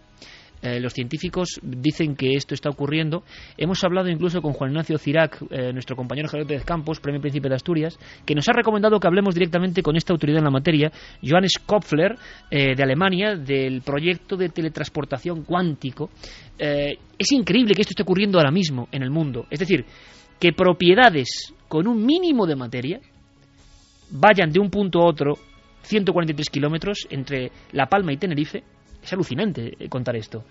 eh, 0.65 0.79
los 0.79 0.93
científicos 0.93 1.59
dicen 1.61 2.15
que 2.15 2.33
esto 2.33 2.55
está 2.55 2.69
ocurriendo. 2.69 3.23
Hemos 3.55 3.83
hablado 3.83 4.09
incluso 4.09 4.41
con 4.41 4.53
Juan 4.53 4.71
Ignacio 4.71 4.97
Cirac, 4.97 5.39
eh, 5.51 5.71
nuestro 5.71 5.95
compañero 5.95 6.27
Javier 6.27 6.47
Pérez 6.47 6.65
Campos, 6.65 6.99
Premio 6.99 7.21
Príncipe 7.21 7.49
de 7.49 7.55
Asturias, 7.55 7.99
que 8.25 8.33
nos 8.33 8.49
ha 8.49 8.53
recomendado 8.53 8.99
que 8.99 9.07
hablemos 9.07 9.35
directamente 9.35 9.83
con 9.83 9.95
esta 9.95 10.13
autoridad 10.13 10.39
en 10.39 10.45
la 10.45 10.49
materia, 10.49 10.91
Johannes 11.23 11.59
Kopfler, 11.63 12.15
eh, 12.49 12.75
de 12.75 12.83
Alemania, 12.83 13.35
del 13.35 13.81
proyecto 13.83 14.35
de 14.35 14.49
teletransportación 14.49 15.43
cuántico. 15.43 16.09
es 16.57 17.31
increíble 17.31 17.73
que 17.75 17.81
esto 17.81 17.91
esté 17.91 18.03
ocurriendo 18.03 18.37
ahora 18.39 18.51
mismo 18.51 18.87
en 18.91 19.03
el 19.03 19.11
mundo. 19.11 19.45
Es 19.51 19.59
decir, 19.59 19.85
que 20.39 20.53
propiedades 20.53 21.53
con 21.67 21.87
un 21.87 22.03
mínimo 22.03 22.47
de 22.47 22.55
materia 22.55 22.99
vayan 24.09 24.49
de 24.51 24.59
un 24.59 24.69
punto 24.69 24.99
a 25.01 25.05
otro 25.05 25.33
143 25.83 26.49
kilómetros 26.49 27.07
entre 27.09 27.51
La 27.71 27.87
Palma 27.87 28.13
y 28.13 28.17
Tenerife 28.17 28.63
es 29.05 29.13
alucinante 29.13 29.73
eh, 29.79 29.89
contar 29.89 30.15
esto. 30.15 30.43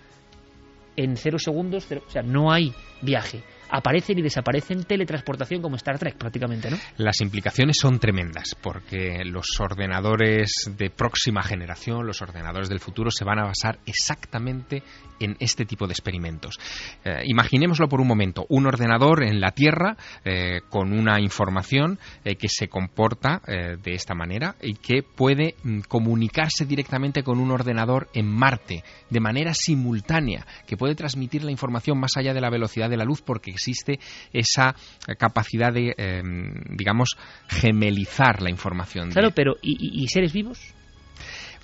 En 0.97 1.17
cero 1.17 1.39
segundos, 1.39 1.87
o 1.91 2.11
sea, 2.11 2.23
no 2.23 2.53
hay 2.53 2.73
viaje 3.03 3.43
aparecen 3.71 4.19
y 4.19 4.23
desaparecen 4.23 4.85
teletransportación 4.85 5.61
como 5.61 5.77
Star 5.77 5.99
Trek 5.99 6.17
prácticamente, 6.17 6.71
¿no? 6.71 6.77
Las 6.97 7.21
implicaciones 7.21 7.77
son 7.81 7.99
tremendas 7.99 8.55
porque 8.61 9.25
los 9.25 9.47
ordenadores 9.59 10.53
de 10.77 10.91
próxima 10.91 11.43
generación, 11.43 12.07
los 12.07 12.23
ordenadores 12.23 12.69
del 12.69 12.79
futuro, 12.79 13.11
se 13.11 13.25
van 13.25 13.41
a 13.41 13.47
basar 13.47 13.81
exactamente 13.87 14.83
en 15.21 15.37
este 15.41 15.65
tipo 15.65 15.87
de 15.87 15.93
experimentos. 15.93 16.59
Eh, 17.05 17.23
imaginémoslo 17.27 17.89
por 17.89 18.01
un 18.01 18.09
momento, 18.09 18.47
un 18.49 18.67
ordenador 18.67 19.23
en 19.25 19.41
la 19.41 19.53
Tierra 19.53 19.97
eh, 20.25 20.61
con 20.69 20.93
una 20.93 21.21
información 21.21 21.99
eh, 22.25 22.37
que 22.37 22.49
se 22.49 22.69
comporta 22.69 23.41
de 23.45 23.95
esta 23.95 24.15
manera 24.15 24.57
y 24.61 24.75
que 24.75 25.03
puede 25.03 25.55
mm, 25.63 25.81
comunicarse 25.81 26.65
directamente 26.65 27.23
con 27.23 27.39
un 27.39 27.51
ordenador 27.51 28.09
en 28.15 28.27
Marte 28.27 28.83
de 29.11 29.21
manera 29.21 29.53
simultánea, 29.55 30.47
que 30.67 30.77
puede 30.77 30.95
transmitir 30.95 31.45
la 31.45 31.51
información 31.51 31.99
más 31.99 32.17
allá 32.17 32.35
de 32.35 32.41
la 32.41 32.51
velocidad 32.51 32.91
de 32.91 32.97
la 32.97 33.05
luz 33.05 33.23
porque 33.23 33.51
existe 33.51 33.99
esa 34.33 34.75
capacidad 35.19 35.73
de, 35.73 35.95
em, 35.97 36.55
digamos, 36.77 37.17
gemelizar 37.49 38.43
la 38.43 38.51
información. 38.51 39.11
Claro, 39.11 39.31
pero 39.35 39.55
¿y, 39.63 40.07
seres 40.09 40.33
vivos? 40.33 40.74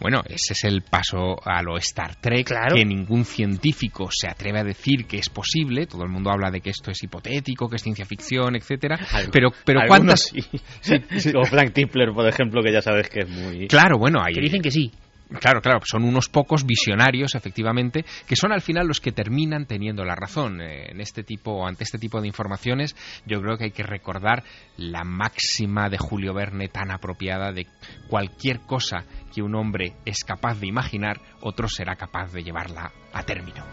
Bueno, 0.00 0.22
ese 0.26 0.54
es 0.54 0.64
el 0.64 0.82
paso 0.82 1.36
a 1.44 1.62
lo 1.62 1.76
Star 1.76 2.16
Trek, 2.16 2.46
claro. 2.46 2.74
que 2.74 2.84
ningún 2.84 3.24
científico 3.24 4.08
se 4.10 4.28
atreve 4.28 4.60
a 4.60 4.64
decir 4.64 5.06
que 5.06 5.18
es 5.18 5.28
posible. 5.28 5.86
Todo 5.86 6.04
el 6.04 6.08
mundo 6.08 6.30
habla 6.30 6.50
de 6.50 6.60
que 6.60 6.70
esto 6.70 6.90
es 6.90 7.02
hipotético, 7.02 7.68
que 7.68 7.76
es 7.76 7.82
ciencia 7.82 8.06
ficción, 8.06 8.56
etcétera. 8.56 8.98
pero, 9.30 9.50
pero 9.64 9.80
¿cuántas? 9.86 10.32
Sí. 10.32 10.40
O 11.36 11.44
Frank 11.44 11.72
Tipler, 11.72 12.12
por 12.12 12.26
ejemplo, 12.26 12.62
que 12.62 12.72
ya 12.72 12.80
sabes 12.82 13.08
que 13.08 13.20
es 13.20 13.28
muy. 13.28 13.68
Claro, 13.68 13.98
bueno, 13.98 14.20
hay. 14.22 14.34
Que 14.34 14.40
dicen 14.40 14.62
que 14.62 14.70
sí. 14.70 14.90
Claro, 15.38 15.60
claro, 15.60 15.80
son 15.84 16.04
unos 16.04 16.28
pocos 16.28 16.66
visionarios, 16.66 17.34
efectivamente, 17.34 18.04
que 18.26 18.36
son 18.36 18.52
al 18.52 18.60
final 18.60 18.88
los 18.88 19.00
que 19.00 19.12
terminan 19.12 19.66
teniendo 19.66 20.04
la 20.04 20.16
razón. 20.16 20.60
Eh, 20.60 20.90
en 20.90 21.00
este 21.00 21.22
tipo, 21.22 21.66
ante 21.66 21.84
este 21.84 21.98
tipo 21.98 22.20
de 22.20 22.26
informaciones, 22.26 22.96
yo 23.26 23.40
creo 23.40 23.56
que 23.56 23.64
hay 23.64 23.70
que 23.70 23.84
recordar 23.84 24.42
la 24.76 25.04
máxima 25.04 25.88
de 25.88 25.98
Julio 25.98 26.34
Verne 26.34 26.68
tan 26.68 26.90
apropiada 26.90 27.52
de 27.52 27.66
cualquier 28.08 28.60
cosa 28.60 29.04
que 29.32 29.42
un 29.42 29.54
hombre 29.54 29.94
es 30.04 30.24
capaz 30.24 30.58
de 30.58 30.66
imaginar, 30.66 31.20
otro 31.42 31.68
será 31.68 31.94
capaz 31.94 32.32
de 32.32 32.42
llevarla 32.42 32.92
a 33.12 33.22
término. 33.22 33.64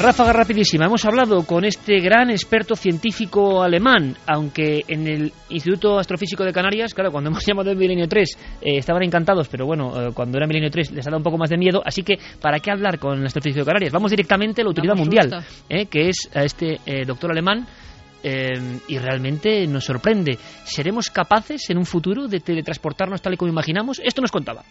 Ráfaga 0.00 0.32
rapidísima. 0.32 0.84
Hemos 0.84 1.04
hablado 1.06 1.44
con 1.44 1.64
este 1.64 1.98
gran 1.98 2.30
experto 2.30 2.76
científico 2.76 3.64
alemán, 3.64 4.16
aunque 4.28 4.84
en 4.86 5.08
el 5.08 5.32
Instituto 5.48 5.98
Astrofísico 5.98 6.44
de 6.44 6.52
Canarias, 6.52 6.94
claro, 6.94 7.10
cuando 7.10 7.30
hemos 7.30 7.44
llamado 7.44 7.72
el 7.72 7.76
Milenio 7.76 8.06
3 8.06 8.38
eh, 8.60 8.78
estaban 8.78 9.02
encantados, 9.02 9.48
pero 9.48 9.66
bueno, 9.66 9.90
eh, 10.00 10.12
cuando 10.14 10.38
era 10.38 10.46
Milenio 10.46 10.70
3 10.70 10.92
les 10.92 11.04
ha 11.04 11.10
dado 11.10 11.18
un 11.18 11.24
poco 11.24 11.36
más 11.36 11.50
de 11.50 11.56
miedo, 11.56 11.82
así 11.84 12.04
que 12.04 12.16
¿para 12.40 12.60
qué 12.60 12.70
hablar 12.70 13.00
con 13.00 13.18
el 13.18 13.26
Astrofísico 13.26 13.64
de 13.64 13.66
Canarias? 13.66 13.92
Vamos 13.92 14.12
directamente 14.12 14.60
a 14.60 14.64
la 14.64 14.68
autoridad 14.68 14.94
mundial, 14.94 15.44
eh, 15.68 15.86
que 15.86 16.10
es 16.10 16.30
a 16.32 16.44
este 16.44 16.78
doctor 17.04 17.32
alemán 17.32 17.66
y 18.22 18.98
realmente 18.98 19.66
nos 19.66 19.84
sorprende. 19.84 20.38
¿Seremos 20.64 21.10
capaces 21.10 21.70
en 21.70 21.78
un 21.78 21.86
futuro 21.86 22.28
de 22.28 22.40
teletransportarnos 22.40 23.20
tal 23.20 23.34
y 23.34 23.36
como 23.36 23.50
imaginamos? 23.50 24.00
Esto 24.04 24.20
nos 24.20 24.30
contaba. 24.30 24.62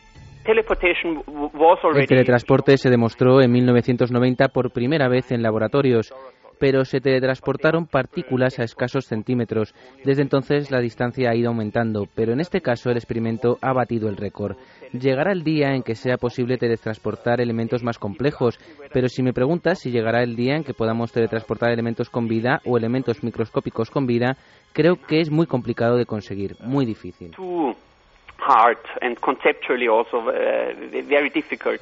El 0.45 2.07
teletransporte 2.07 2.77
se 2.77 2.89
demostró 2.89 3.41
en 3.41 3.51
1990 3.51 4.47
por 4.49 4.72
primera 4.72 5.07
vez 5.07 5.31
en 5.31 5.41
laboratorios, 5.41 6.14
pero 6.59 6.85
se 6.85 7.01
teletransportaron 7.01 7.85
partículas 7.88 8.59
a 8.59 8.64
escasos 8.64 9.05
centímetros. 9.05 9.73
Desde 10.03 10.22
entonces 10.22 10.72
la 10.72 10.80
distancia 10.80 11.30
ha 11.30 11.35
ido 11.35 11.49
aumentando, 11.49 12.05
pero 12.15 12.34
en 12.34 12.39
este 12.39 12.61
caso 12.61 12.89
el 12.89 12.97
experimento 12.97 13.57
ha 13.61 13.73
batido 13.73 14.09
el 14.09 14.18
récord. 14.18 14.57
Llegará 14.93 15.31
el 15.31 15.43
día 15.43 15.73
en 15.73 15.84
que 15.84 15.95
sea 15.95 16.18
posible 16.18 16.57
teletransportar 16.57 17.41
elementos 17.41 17.84
más 17.84 17.99
complejos, 17.99 18.59
pero 18.93 19.09
si 19.09 19.23
me 19.23 19.34
preguntas 19.34 19.80
si 19.80 19.91
llegará 19.91 20.23
el 20.23 20.35
día 20.35 20.55
en 20.55 20.64
que 20.64 20.73
podamos 20.73 21.11
teletransportar 21.11 21.72
elementos 21.72 22.09
con 22.09 22.27
vida 22.27 22.61
o 22.65 22.77
elementos 22.77 23.23
microscópicos 23.23 23.91
con 23.91 24.07
vida, 24.07 24.38
creo 24.73 24.95
que 24.95 25.19
es 25.19 25.30
muy 25.30 25.45
complicado 25.45 25.97
de 25.97 26.05
conseguir, 26.05 26.55
muy 26.61 26.85
difícil 26.85 27.31
hard 28.39 28.77
and 29.01 29.19
conceptually 29.22 29.88
also 29.88 30.18
uh, 30.18 31.03
very 31.07 31.30
difficult. 31.30 31.81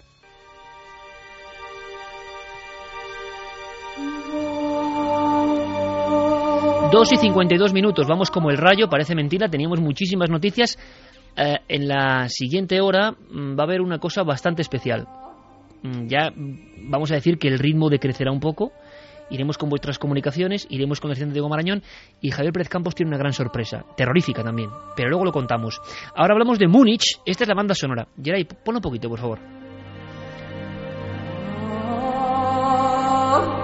Dos 6.91 7.11
y 7.11 7.17
52 7.17 7.73
minutos, 7.73 8.07
vamos 8.07 8.29
como 8.31 8.51
el 8.51 8.57
rayo, 8.57 8.87
parece 8.89 9.15
mentira, 9.15 9.49
teníamos 9.49 9.81
muchísimas 9.81 10.29
noticias. 10.29 10.77
Eh, 11.37 11.57
en 11.67 11.87
la 11.89 12.29
siguiente 12.29 12.79
hora 12.79 13.11
mm, 13.11 13.57
va 13.59 13.63
a 13.63 13.65
haber 13.65 13.81
una 13.81 13.99
cosa 13.99 14.23
bastante 14.23 14.61
especial. 14.61 15.07
Mm, 15.83 16.07
ya 16.07 16.31
vamos 16.77 17.11
a 17.11 17.15
decir 17.15 17.37
que 17.37 17.49
el 17.49 17.59
ritmo 17.59 17.89
decrecerá 17.89 18.31
un 18.31 18.39
poco 18.39 18.71
iremos 19.29 19.57
con 19.57 19.69
vuestras 19.69 19.99
comunicaciones, 19.99 20.67
iremos 20.69 20.99
con 20.99 21.09
el 21.09 21.13
presidente 21.13 21.33
Diego 21.33 21.49
Marañón 21.49 21.83
y 22.21 22.31
Javier 22.31 22.53
Pérez 22.53 22.69
Campos 22.69 22.95
tiene 22.95 23.09
una 23.09 23.17
gran 23.17 23.33
sorpresa, 23.33 23.85
terrorífica 23.95 24.43
también, 24.43 24.69
pero 24.95 25.09
luego 25.09 25.25
lo 25.25 25.31
contamos. 25.31 25.79
Ahora 26.15 26.33
hablamos 26.33 26.59
de 26.59 26.67
Múnich, 26.67 27.19
esta 27.25 27.43
es 27.43 27.47
la 27.47 27.55
banda 27.55 27.75
sonora. 27.75 28.07
Geray, 28.21 28.45
ponlo 28.45 28.79
un 28.79 28.83
poquito, 28.83 29.09
por 29.09 29.19
favor. 29.19 29.39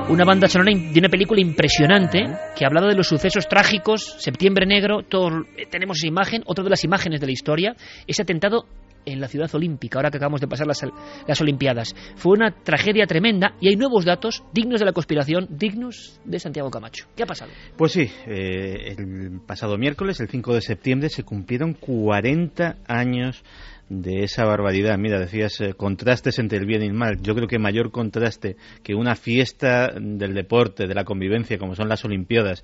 Una 0.10 0.26
banda 0.26 0.50
sonora 0.50 0.72
de 0.76 1.00
una 1.00 1.08
película 1.08 1.40
impresionante 1.40 2.20
que 2.56 2.66
ha 2.66 2.68
hablado 2.68 2.90
de 2.90 2.96
los 2.96 3.08
sucesos 3.08 3.48
trágicos, 3.48 4.16
Septiembre 4.20 4.66
Negro, 4.66 5.04
todos 5.04 5.46
eh, 5.56 5.68
tenemos 5.70 5.98
esa 5.98 6.08
imagen, 6.08 6.44
otra 6.46 6.66
de 6.66 6.70
las 6.70 6.84
imágenes 6.84 7.22
de 7.22 7.28
la 7.28 7.32
historia, 7.32 7.76
ese 8.08 8.24
atentado 8.24 8.66
en 9.06 9.20
la 9.20 9.28
ciudad 9.28 9.54
olímpica, 9.54 10.00
ahora 10.00 10.12
que 10.12 10.18
acabamos 10.18 10.42
de 10.42 10.48
pasar 10.48 10.68
las, 10.68 10.86
las 11.28 11.42
Olimpiadas. 11.42 11.96
Fue 12.16 12.34
una 12.34 12.52
tragedia 12.52 13.06
tremenda 13.06 13.56
y 13.60 13.70
hay 13.70 13.76
nuevos 13.76 14.06
datos 14.06 14.44
dignos 14.54 14.80
de 14.80 14.86
la 14.86 14.94
conspiración, 14.94 15.48
dignos 15.50 16.20
de 16.26 16.40
Santiago 16.40 16.70
Camacho. 16.70 17.08
¿Qué 17.16 17.24
ha 17.24 17.28
pasado? 17.28 17.52
Pues 17.78 17.92
sí, 17.94 18.10
eh, 18.28 18.96
el 18.98 19.42
pasado 19.46 19.78
miércoles, 19.78 20.20
el 20.20 20.30
5 20.30 20.54
de 20.54 20.62
septiembre, 20.62 21.10
se 21.10 21.24
cumplieron 21.24 21.74
40 21.74 22.78
años 22.88 23.44
de 23.92 24.24
esa 24.24 24.46
barbaridad. 24.46 24.98
Mira, 24.98 25.20
decías 25.20 25.60
eh, 25.60 25.74
contrastes 25.74 26.40
entre 26.40 26.58
el 26.58 26.66
bien 26.66 26.82
y 26.82 26.88
el 26.88 26.94
mal. 26.94 27.22
Yo 27.22 27.36
creo 27.36 27.48
que 27.48 27.60
mayor 27.60 27.92
contraste 27.92 28.56
que 28.84 28.96
una 28.96 29.16
fiesta 29.16 29.90
del 30.00 30.34
deporte, 30.34 30.88
de 30.88 30.96
la 30.96 31.04
convivencia, 31.04 31.58
como 31.58 31.76
son 31.76 31.90
las 31.90 32.06
Olimpiadas, 32.06 32.64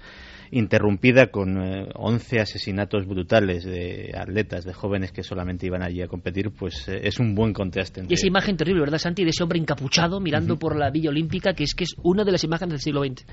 interrumpida 0.52 1.28
con 1.28 1.58
11 1.58 2.36
eh, 2.36 2.42
asesinatos 2.42 3.06
brutales 3.06 3.64
de 3.66 4.14
atletas, 4.18 4.66
de 4.66 4.74
jóvenes 4.74 5.12
que 5.12 5.24
solamente 5.24 5.66
iban 5.66 5.84
allí 5.84 6.02
a 6.02 6.08
competir, 6.08 6.52
pues 6.52 6.88
eh, 6.88 7.02
es 7.04 7.20
un 7.20 7.36
buen 7.36 7.54
contraste. 7.54 8.04
Y 8.08 8.14
esa 8.14 8.28
imagen 8.28 8.58
terrible, 8.58 8.82
¿verdad, 8.82 8.98
Santi? 8.98 9.24
De 9.24 9.30
ese 9.30 9.44
hombre 9.44 9.60
encapuchado 9.60 10.20
mirando 10.20 10.58
por 10.58 10.76
la 10.76 10.90
Villa 10.90 11.10
Olímpica, 11.10 11.54
que 11.54 11.64
es 11.64 11.74
que 11.74 11.84
es 11.84 11.96
una 12.04 12.24
de 12.24 12.32
las 12.32 12.44
imágenes 12.44 12.74
del 12.74 12.80
siglo 12.80 13.04
XX. 13.04 13.26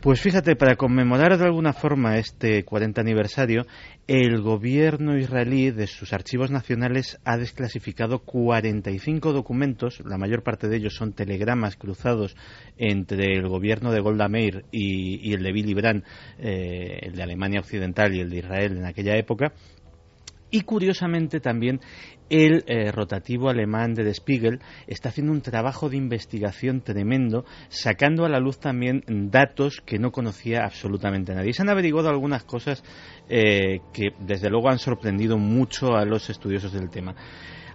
Pues 0.00 0.20
fíjate, 0.20 0.56
para 0.56 0.76
conmemorar 0.76 1.36
de 1.38 1.44
alguna 1.44 1.72
forma 1.72 2.16
este 2.16 2.64
40 2.64 3.00
aniversario, 3.00 3.66
el 4.06 4.40
gobierno 4.40 5.16
israelí 5.16 5.70
de 5.70 5.86
sus 5.86 6.12
archivos 6.12 6.50
nacionales 6.50 7.20
ha 7.24 7.36
desclasificado 7.36 8.18
45 8.18 9.32
documentos, 9.32 10.02
la 10.04 10.18
mayor 10.18 10.42
parte 10.42 10.68
de 10.68 10.78
ellos 10.78 10.94
son 10.96 11.12
telegramas 11.12 11.76
cruzados 11.76 12.34
entre 12.76 13.36
el 13.36 13.46
gobierno 13.48 13.92
de 13.92 14.00
Golda 14.00 14.28
Meir 14.28 14.64
y, 14.72 15.32
el 15.32 15.44
de 15.44 15.52
Billy 15.52 15.74
Brandt, 15.74 16.04
eh, 16.38 16.59
el 17.00 17.14
de 17.14 17.22
Alemania 17.22 17.60
Occidental 17.60 18.14
y 18.14 18.20
el 18.20 18.30
de 18.30 18.38
Israel 18.38 18.76
en 18.76 18.84
aquella 18.84 19.16
época, 19.16 19.52
y 20.50 20.62
curiosamente 20.62 21.40
también 21.40 21.80
el 22.28 22.64
eh, 22.66 22.92
rotativo 22.92 23.48
alemán 23.48 23.94
de 23.94 24.12
Spiegel 24.14 24.60
está 24.86 25.08
haciendo 25.08 25.32
un 25.32 25.42
trabajo 25.42 25.88
de 25.88 25.96
investigación 25.96 26.82
tremendo, 26.82 27.44
sacando 27.68 28.24
a 28.24 28.28
la 28.28 28.40
luz 28.40 28.58
también 28.58 29.02
datos 29.30 29.80
que 29.84 29.98
no 29.98 30.12
conocía 30.12 30.64
absolutamente 30.64 31.34
nadie. 31.34 31.52
Se 31.52 31.62
han 31.62 31.70
averiguado 31.70 32.08
algunas 32.08 32.44
cosas 32.44 32.84
eh, 33.28 33.80
que 33.92 34.10
desde 34.20 34.50
luego 34.50 34.70
han 34.70 34.78
sorprendido 34.78 35.38
mucho 35.38 35.94
a 35.94 36.04
los 36.04 36.30
estudiosos 36.30 36.72
del 36.72 36.90
tema. 36.90 37.14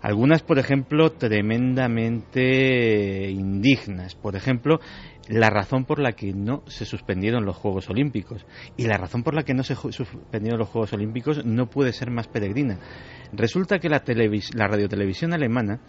Algunas, 0.02 0.44
por 0.44 0.60
ejemplo, 0.60 1.14
tremendamente 1.14 3.32
indignas. 3.32 4.14
Por 4.14 4.36
ejemplo, 4.36 4.80
la 5.28 5.50
razón 5.50 5.86
por 5.86 6.00
la 6.00 6.14
que 6.14 6.34
no 6.34 6.64
se 6.68 6.86
suspendieron 6.86 7.46
los 7.46 7.56
Juegos 7.56 7.90
Olímpicos. 7.90 8.46
Y 8.78 8.86
la 8.86 8.98
razón 8.98 9.24
por 9.24 9.36
la 9.36 9.44
que 9.44 9.54
no 9.54 9.64
se 9.64 9.76
suspendieron 9.76 10.60
los 10.60 10.70
Juegos 10.70 10.94
Olímpicos 10.94 11.46
no 11.46 11.68
puede 11.68 11.94
ser 11.94 12.12
más 12.12 12.28
peregrina. 12.28 12.80
Resulta 13.34 13.80
que 13.80 13.90
la, 13.90 14.04
la 14.54 14.68
radiotelevisión 14.68 15.34
alemana 15.34 15.80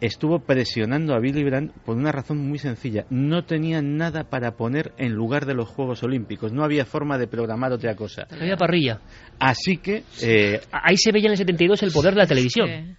estuvo 0.00 0.38
presionando 0.38 1.14
a 1.14 1.18
Billy 1.18 1.42
Brandt 1.42 1.72
por 1.84 1.96
una 1.96 2.12
razón 2.12 2.38
muy 2.38 2.58
sencilla. 2.58 3.04
No 3.10 3.44
tenía 3.44 3.82
nada 3.82 4.24
para 4.24 4.52
poner 4.52 4.92
en 4.96 5.12
lugar 5.12 5.44
de 5.44 5.54
los 5.54 5.68
Juegos 5.68 6.02
Olímpicos. 6.02 6.52
No 6.52 6.64
había 6.64 6.84
forma 6.84 7.18
de 7.18 7.26
programar 7.26 7.72
otra 7.72 7.94
cosa. 7.94 8.26
No 8.30 8.42
había 8.42 8.56
parrilla. 8.56 9.00
Así 9.38 9.78
que... 9.78 10.04
Eh, 10.22 10.60
Ahí 10.72 10.96
se 10.96 11.12
veía 11.12 11.26
en 11.26 11.32
el 11.32 11.38
72 11.38 11.82
el 11.82 11.92
poder 11.92 12.14
de 12.14 12.20
la 12.20 12.26
televisión 12.26 12.96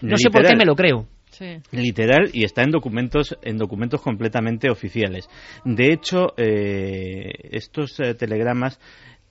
no 0.00 0.16
sé 0.16 0.30
por 0.30 0.46
qué 0.46 0.56
me 0.56 0.64
lo 0.64 0.74
creo. 0.74 1.06
Literal 1.70 2.30
y 2.32 2.44
está 2.44 2.62
en 2.62 2.70
documentos 2.70 3.36
en 3.42 3.56
documentos 3.56 4.00
completamente 4.00 4.70
oficiales. 4.70 5.28
De 5.64 5.92
hecho, 5.92 6.34
eh, 6.36 7.30
estos 7.50 7.98
eh, 8.00 8.14
telegramas 8.14 8.78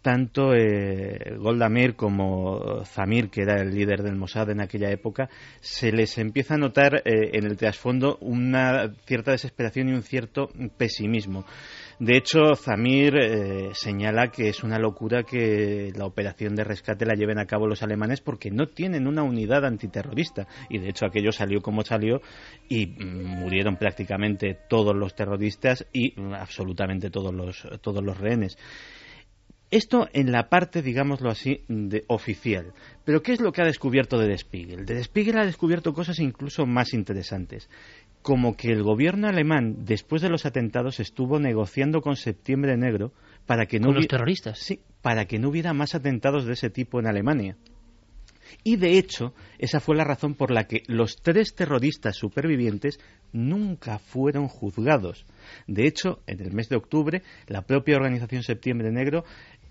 tanto 0.02 0.56
eh, 0.56 1.36
Golda 1.38 1.70
Meir 1.70 1.96
como 1.96 2.84
Zamir, 2.86 3.30
que 3.30 3.44
era 3.44 3.62
el 3.62 3.76
líder 3.76 4.02
del 4.02 4.16
Mossad 4.16 4.50
en 4.50 4.60
aquella 4.60 4.90
época, 4.90 5.30
se 5.60 5.92
les 5.92 6.18
empieza 6.18 6.56
a 6.56 6.58
notar 6.58 7.04
en 7.06 7.46
el 7.46 7.56
trasfondo 7.56 8.18
una 8.20 8.96
cierta 9.06 9.30
desesperación 9.30 9.90
y 9.90 9.94
un 9.94 10.02
cierto 10.02 10.50
pesimismo. 10.76 11.46
De 12.02 12.18
hecho, 12.18 12.56
Zamir 12.56 13.16
eh, 13.16 13.70
señala 13.74 14.32
que 14.32 14.50
es 14.50 14.64
una 14.64 14.80
locura 14.80 15.22
que 15.22 15.94
la 15.96 16.08
operación 16.08 16.56
de 16.56 16.64
rescate 16.64 17.06
la 17.06 17.14
lleven 17.14 17.38
a 17.38 17.46
cabo 17.46 17.68
los 17.68 17.84
alemanes 17.84 18.22
porque 18.22 18.50
no 18.50 18.70
tienen 18.70 19.06
una 19.06 19.22
unidad 19.22 19.64
antiterrorista. 19.66 20.48
Y 20.68 20.80
de 20.80 20.90
hecho 20.90 21.06
aquello 21.06 21.32
salió 21.32 21.62
como 21.62 21.84
salió 21.84 22.20
y 22.68 22.88
mm, 22.88 23.42
murieron 23.42 23.78
prácticamente 23.78 24.58
todos 24.68 24.96
los 24.96 25.14
terroristas 25.14 25.86
y 25.94 26.20
mm, 26.20 26.34
absolutamente 26.34 27.12
todos 27.12 27.36
los, 27.36 27.68
todos 27.82 28.04
los 28.04 28.18
rehenes. 28.18 28.58
Esto 29.70 30.10
en 30.12 30.32
la 30.32 30.50
parte, 30.50 30.82
digámoslo 30.82 31.30
así, 31.30 31.64
de 31.70 32.04
oficial. 32.08 32.74
Pero 33.06 33.22
¿qué 33.22 33.34
es 33.34 33.40
lo 33.40 33.52
que 33.52 33.62
ha 33.62 33.66
descubierto 33.66 34.18
De 34.18 34.36
Spiegel? 34.38 34.86
De 34.86 35.02
Spiegel 35.04 35.38
ha 35.38 35.46
descubierto 35.46 35.94
cosas 35.94 36.20
incluso 36.20 36.66
más 36.66 36.94
interesantes 36.94 37.70
como 38.22 38.56
que 38.56 38.72
el 38.72 38.84
gobierno 38.84 39.28
alemán, 39.28 39.86
después 39.86 40.22
de 40.22 40.30
los 40.30 40.46
atentados, 40.46 41.00
estuvo 41.00 41.40
negociando 41.40 42.02
con 42.02 42.16
Septiembre 42.16 42.78
Negro 42.78 43.14
para 43.46 43.66
que 43.66 43.80
no 43.80 43.88
¿Con 43.88 43.96
los 43.96 44.08
terroristas? 44.08 44.60
Sí, 44.60 44.80
para 45.02 45.26
que 45.26 45.40
no 45.40 45.50
hubiera 45.50 45.74
más 45.74 45.96
atentados 45.96 46.46
de 46.46 46.54
ese 46.54 46.70
tipo 46.70 47.00
en 47.00 47.08
Alemania. 47.08 47.58
Y 48.64 48.76
de 48.76 48.98
hecho, 48.98 49.34
esa 49.58 49.80
fue 49.80 49.96
la 49.96 50.04
razón 50.04 50.36
por 50.36 50.52
la 50.52 50.66
que 50.66 50.84
los 50.88 51.16
tres 51.22 51.56
terroristas 51.56 52.16
supervivientes 52.16 53.00
nunca 53.32 53.98
fueron 53.98 54.48
juzgados. 54.48 55.26
De 55.68 55.88
hecho, 55.88 56.20
en 56.28 56.42
el 56.42 56.52
mes 56.52 56.70
de 56.70 56.76
octubre, 56.76 57.24
la 57.48 57.64
propia 57.64 57.96
organización 57.96 58.44
Septiembre 58.44 58.92
Negro 58.92 59.24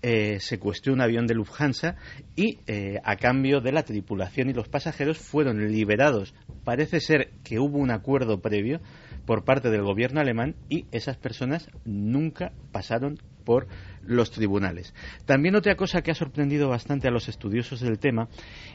eh, 0.03 0.39
secuestró 0.39 0.93
un 0.93 1.01
avión 1.01 1.27
de 1.27 1.35
Lufthansa 1.35 1.95
y 2.35 2.59
eh, 2.65 2.99
a 3.03 3.17
cambio 3.17 3.61
de 3.61 3.71
la 3.71 3.83
tripulación 3.83 4.49
y 4.49 4.53
los 4.53 4.67
pasajeros 4.67 5.19
fueron 5.19 5.71
liberados. 5.71 6.33
Parece 6.63 6.99
ser 6.99 7.29
que 7.43 7.59
hubo 7.59 7.77
un 7.77 7.91
acuerdo 7.91 8.41
previo 8.41 8.81
por 9.25 9.43
parte 9.43 9.69
del 9.69 9.83
gobierno 9.83 10.19
alemán 10.19 10.55
y 10.69 10.85
esas 10.91 11.17
personas 11.17 11.69
nunca 11.85 12.51
pasaron 12.71 13.19
por 13.45 13.67
los 14.03 14.31
tribunales. 14.31 14.93
También 15.25 15.55
otra 15.55 15.75
cosa 15.75 16.01
que 16.01 16.11
ha 16.11 16.15
sorprendido 16.15 16.69
bastante 16.69 17.07
a 17.07 17.11
los 17.11 17.27
estudiosos 17.27 17.79
del 17.79 17.97
tema 17.97 18.27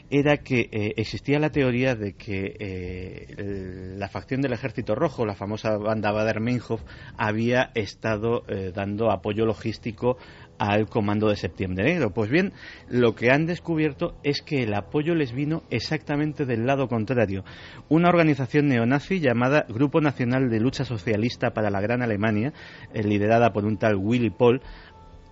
era 0.09 0.37
que 0.37 0.69
eh, 0.71 0.93
existía 0.97 1.39
la 1.39 1.51
teoría 1.51 1.95
de 1.95 2.13
que 2.13 2.55
eh, 2.59 3.95
la 3.97 4.09
facción 4.09 4.41
del 4.41 4.53
Ejército 4.53 4.95
Rojo, 4.95 5.25
la 5.25 5.35
famosa 5.35 5.77
banda 5.77 6.11
Bader-Meinhof, 6.11 6.81
había 7.17 7.71
estado 7.75 8.43
dando 8.73 9.11
apoyo 9.11 9.45
logístico 9.45 10.17
al 10.59 10.87
Comando 10.87 11.29
de 11.29 11.35
Septiembre 11.35 11.85
Negro. 11.85 12.11
Pues 12.11 12.29
bien, 12.29 12.53
lo 12.89 13.15
que 13.15 13.31
han 13.31 13.45
descubierto 13.45 14.15
es 14.23 14.41
que 14.41 14.63
el 14.63 14.73
apoyo 14.73 15.15
les 15.15 15.33
vino 15.33 15.63
exactamente 15.69 16.45
del 16.45 16.65
lado 16.65 16.87
contrario. 16.87 17.43
Una 17.89 18.09
organización 18.09 18.67
neonazi 18.67 19.19
llamada 19.19 19.65
Grupo 19.69 20.01
Nacional 20.01 20.49
de 20.49 20.59
Lucha 20.59 20.85
Socialista 20.85 21.51
para 21.51 21.69
la 21.69 21.81
Gran 21.81 22.01
Alemania, 22.01 22.53
liderada 22.93 23.51
por 23.51 23.65
un 23.65 23.77
tal 23.77 23.95
Willy 23.95 24.29
Paul, 24.29 24.61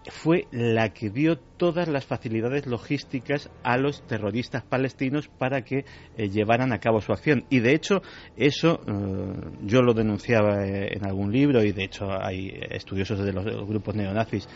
fue 0.09 0.47
la 0.51 0.89
que 0.93 1.09
dio 1.09 1.37
todas 1.37 1.87
las 1.87 2.05
facilidades 2.05 2.67
logísticas 2.67 3.49
a 3.63 3.77
los 3.77 4.05
terroristas 4.07 4.63
palestinos 4.63 5.27
para 5.27 5.63
que 5.63 5.85
eh, 6.17 6.29
llevaran 6.29 6.73
a 6.73 6.79
cabo 6.79 7.01
su 7.01 7.11
acción. 7.11 7.45
Y 7.49 7.59
de 7.59 7.73
hecho, 7.73 8.01
eso 8.37 8.81
eh, 8.87 9.33
yo 9.63 9.81
lo 9.81 9.93
denunciaba 9.93 10.65
eh, 10.65 10.93
en 10.95 11.05
algún 11.05 11.31
libro 11.31 11.63
y 11.63 11.71
de 11.71 11.85
hecho 11.85 12.11
hay 12.11 12.51
estudiosos 12.69 13.23
de 13.23 13.33
los, 13.33 13.45
grupos 13.67 13.95
neonazis 13.95 14.47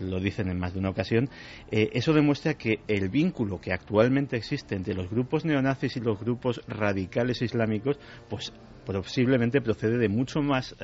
lo 0.00 0.20
dicen 0.20 0.48
en 0.48 0.58
más 0.58 0.72
de 0.72 0.78
una 0.78 0.90
ocasión. 0.90 1.28
eso 1.70 2.12
demuestra 2.12 2.54
que 2.54 2.80
el 2.86 3.08
vínculo 3.08 3.60
que 3.60 3.72
actualmente 3.72 4.36
existe 4.36 4.76
entre 4.76 4.94
los 4.94 5.10
grupos 5.10 5.44
neonazis 5.44 5.96
y 5.96 6.00
los 6.00 6.20
grupos 6.20 6.60
radicales 6.68 7.42
islámicos, 7.42 7.98
pues 8.28 8.52
posiblemente 8.98 9.60
procede 9.60 9.98
de 9.98 10.08
mucho 10.08 10.40
más 10.42 10.74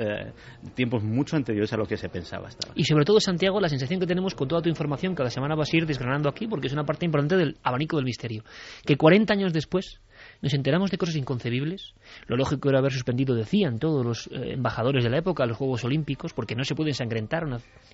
tiempos 0.75 1.03
mucho 1.03 1.37
anteriores 1.37 1.73
a 1.73 1.77
lo 1.77 1.87
que 1.87 1.97
se 1.97 2.09
pensaba 2.09 2.49
hasta 2.49 2.69
ahora. 2.69 2.81
Y 2.81 2.85
sobre 2.85 3.05
todo, 3.05 3.21
Santiago, 3.21 3.61
la 3.61 3.69
sensación 3.69 4.01
que 4.01 4.07
tenemos 4.07 4.35
con 4.35 4.49
toda 4.49 4.63
tu 4.63 4.69
información 4.69 5.13
que 5.13 5.19
cada 5.19 5.31
semana 5.31 5.55
vas 5.55 5.73
a 5.73 5.77
ir 5.77 5.87
desgranando 5.87 6.29
aquí 6.29 6.47
porque 6.47 6.69
es 6.69 6.73
una 6.73 6.85
parte 6.85 7.05
importante 7.05 7.37
del 7.37 7.57
abanico 7.63 7.97
del 7.97 8.05
misterio. 8.05 8.45
Que 8.85 8.97
40 8.97 9.33
años 9.33 9.53
después 9.53 10.01
nos 10.43 10.55
enteramos 10.55 10.91
de 10.91 10.99
cosas 10.99 11.17
inconcebibles. 11.17 11.95
Lo 12.27 12.37
lógico 12.37 12.69
era 12.69 12.79
haber 12.79 12.93
suspendido, 12.93 13.35
decían 13.35 13.79
todos 13.79 14.05
los 14.05 14.27
eh, 14.29 14.53
embajadores 14.55 15.05
de 15.05 15.11
la 15.11 15.19
época, 15.19 15.47
los 15.47 15.57
Juegos 15.57 15.85
Olímpicos, 15.85 16.33
porque 16.33 16.55
no 16.55 16.65
se 16.65 16.75
puede 16.75 16.91
ensangrentar 16.91 17.45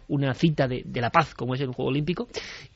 una, 0.08 0.34
cita 0.34 0.68
de, 0.68 0.84
la 0.94 1.10
paz 1.10 1.34
como 1.34 1.54
es 1.54 1.60
el 1.60 1.72
Juego 1.72 1.90
Olímpico. 1.90 2.28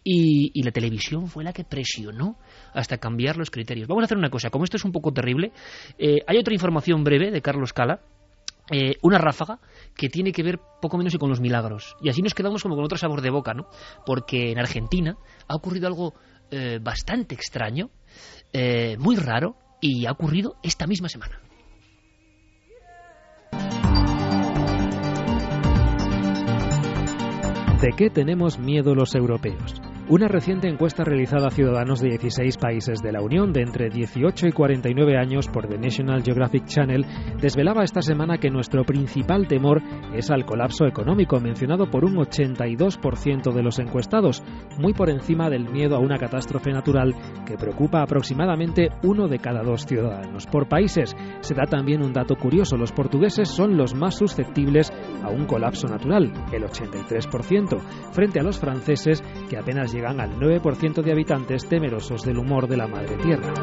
Y, 0.04 0.62
la 0.62 0.72
televisión 0.72 1.28
fue 1.28 1.44
la 1.44 1.52
que 1.52 1.62
presionó 1.62 2.38
hasta 2.72 2.98
cambiar 2.98 3.36
los 3.36 3.50
criterios. 3.50 3.86
Vamos 3.86 4.02
a 4.02 4.06
hacer 4.06 4.18
una 4.18 4.30
cosa, 4.30 4.50
como 4.50 4.64
esto 4.64 4.76
es 4.76 4.84
un 4.84 4.90
poco 4.90 5.12
terrible, 5.12 5.52
eh, 5.96 6.18
hay 6.26 6.38
otra 6.38 6.52
información 6.52 7.04
breve 7.04 7.30
de 7.30 7.40
Carlos 7.40 7.72
Cala 7.72 8.00
eh, 8.68 8.96
una 9.02 9.18
ráfaga 9.18 9.60
que 9.96 10.08
tiene 10.08 10.32
que 10.32 10.42
ver 10.42 10.58
poco 10.82 10.98
menos 10.98 11.14
y 11.14 11.18
con 11.18 11.30
los 11.30 11.40
milagros. 11.40 11.96
Y 12.02 12.08
así 12.08 12.20
nos 12.20 12.34
quedamos 12.34 12.62
como 12.62 12.74
con 12.74 12.84
otro 12.84 12.98
sabor 12.98 13.20
de 13.20 13.30
boca, 13.30 13.54
¿no? 13.54 13.68
Porque 14.04 14.50
en 14.50 14.58
Argentina 14.58 15.16
ha 15.46 15.54
ocurrido 15.54 15.86
algo 15.86 16.14
eh, 16.50 16.80
bastante 16.82 17.36
extraño, 17.36 17.90
eh, 18.52 18.96
muy 18.98 19.16
raro, 19.16 19.56
y 19.80 20.06
ha 20.06 20.12
ocurrido 20.12 20.56
esta 20.62 20.86
misma 20.86 21.08
semana. 21.08 21.40
¿De 27.80 27.92
qué 27.96 28.08
tenemos 28.08 28.58
miedo 28.58 28.94
los 28.94 29.14
europeos? 29.14 29.80
Una 30.08 30.28
reciente 30.28 30.68
encuesta 30.68 31.02
realizada 31.02 31.48
a 31.48 31.50
ciudadanos 31.50 32.00
de 32.00 32.10
16 32.10 32.58
países 32.58 33.02
de 33.02 33.10
la 33.10 33.20
Unión 33.22 33.52
de 33.52 33.62
entre 33.62 33.90
18 33.90 34.46
y 34.46 34.52
49 34.52 35.18
años 35.18 35.48
por 35.48 35.66
The 35.66 35.78
National 35.78 36.22
Geographic 36.22 36.64
Channel 36.66 37.04
desvelaba 37.40 37.82
esta 37.82 38.02
semana 38.02 38.38
que 38.38 38.48
nuestro 38.48 38.84
principal 38.84 39.48
temor 39.48 39.82
es 40.14 40.30
al 40.30 40.46
colapso 40.46 40.86
económico, 40.86 41.40
mencionado 41.40 41.90
por 41.90 42.04
un 42.04 42.14
82% 42.18 43.52
de 43.52 43.62
los 43.64 43.80
encuestados, 43.80 44.44
muy 44.78 44.94
por 44.94 45.10
encima 45.10 45.50
del 45.50 45.68
miedo 45.68 45.96
a 45.96 45.98
una 45.98 46.18
catástrofe 46.18 46.70
natural 46.70 47.12
que 47.44 47.56
preocupa 47.56 48.00
aproximadamente 48.00 48.90
uno 49.02 49.26
de 49.26 49.40
cada 49.40 49.64
dos 49.64 49.86
ciudadanos. 49.86 50.46
Por 50.46 50.68
países 50.68 51.16
se 51.40 51.54
da 51.54 51.64
también 51.64 52.04
un 52.04 52.12
dato 52.12 52.36
curioso, 52.36 52.76
los 52.76 52.92
portugueses 52.92 53.48
son 53.48 53.76
los 53.76 53.96
más 53.96 54.14
susceptibles 54.14 54.92
a 55.24 55.30
un 55.30 55.46
colapso 55.46 55.88
natural, 55.88 56.32
el 56.52 56.62
83%, 56.62 57.80
frente 58.12 58.38
a 58.38 58.44
los 58.44 58.60
franceses 58.60 59.20
que 59.50 59.58
apenas 59.58 59.95
llegan 59.96 60.20
al 60.20 60.38
9% 60.38 61.02
de 61.02 61.10
habitantes 61.10 61.66
temerosos 61.66 62.22
del 62.22 62.36
humor 62.36 62.68
de 62.68 62.76
la 62.76 62.86
madre 62.86 63.16
tierra. 63.16 63.54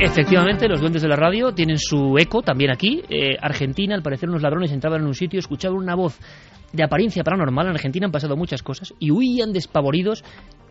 Efectivamente, 0.00 0.68
los 0.68 0.80
duendes 0.80 1.02
de 1.02 1.08
la 1.08 1.16
radio 1.16 1.52
tienen 1.52 1.78
su 1.78 2.16
eco 2.18 2.42
también 2.42 2.70
aquí. 2.70 3.02
Eh, 3.08 3.36
Argentina, 3.40 3.94
al 3.94 4.02
parecer, 4.02 4.28
unos 4.28 4.42
ladrones 4.42 4.72
entraban 4.72 5.02
en 5.02 5.06
un 5.06 5.14
sitio, 5.14 5.38
escuchaban 5.38 5.76
una 5.76 5.94
voz 5.94 6.18
de 6.72 6.82
apariencia 6.82 7.22
paranormal. 7.22 7.66
En 7.66 7.72
Argentina 7.72 8.06
han 8.06 8.12
pasado 8.12 8.36
muchas 8.36 8.62
cosas 8.62 8.94
y 8.98 9.10
huían 9.10 9.52
despavoridos 9.52 10.24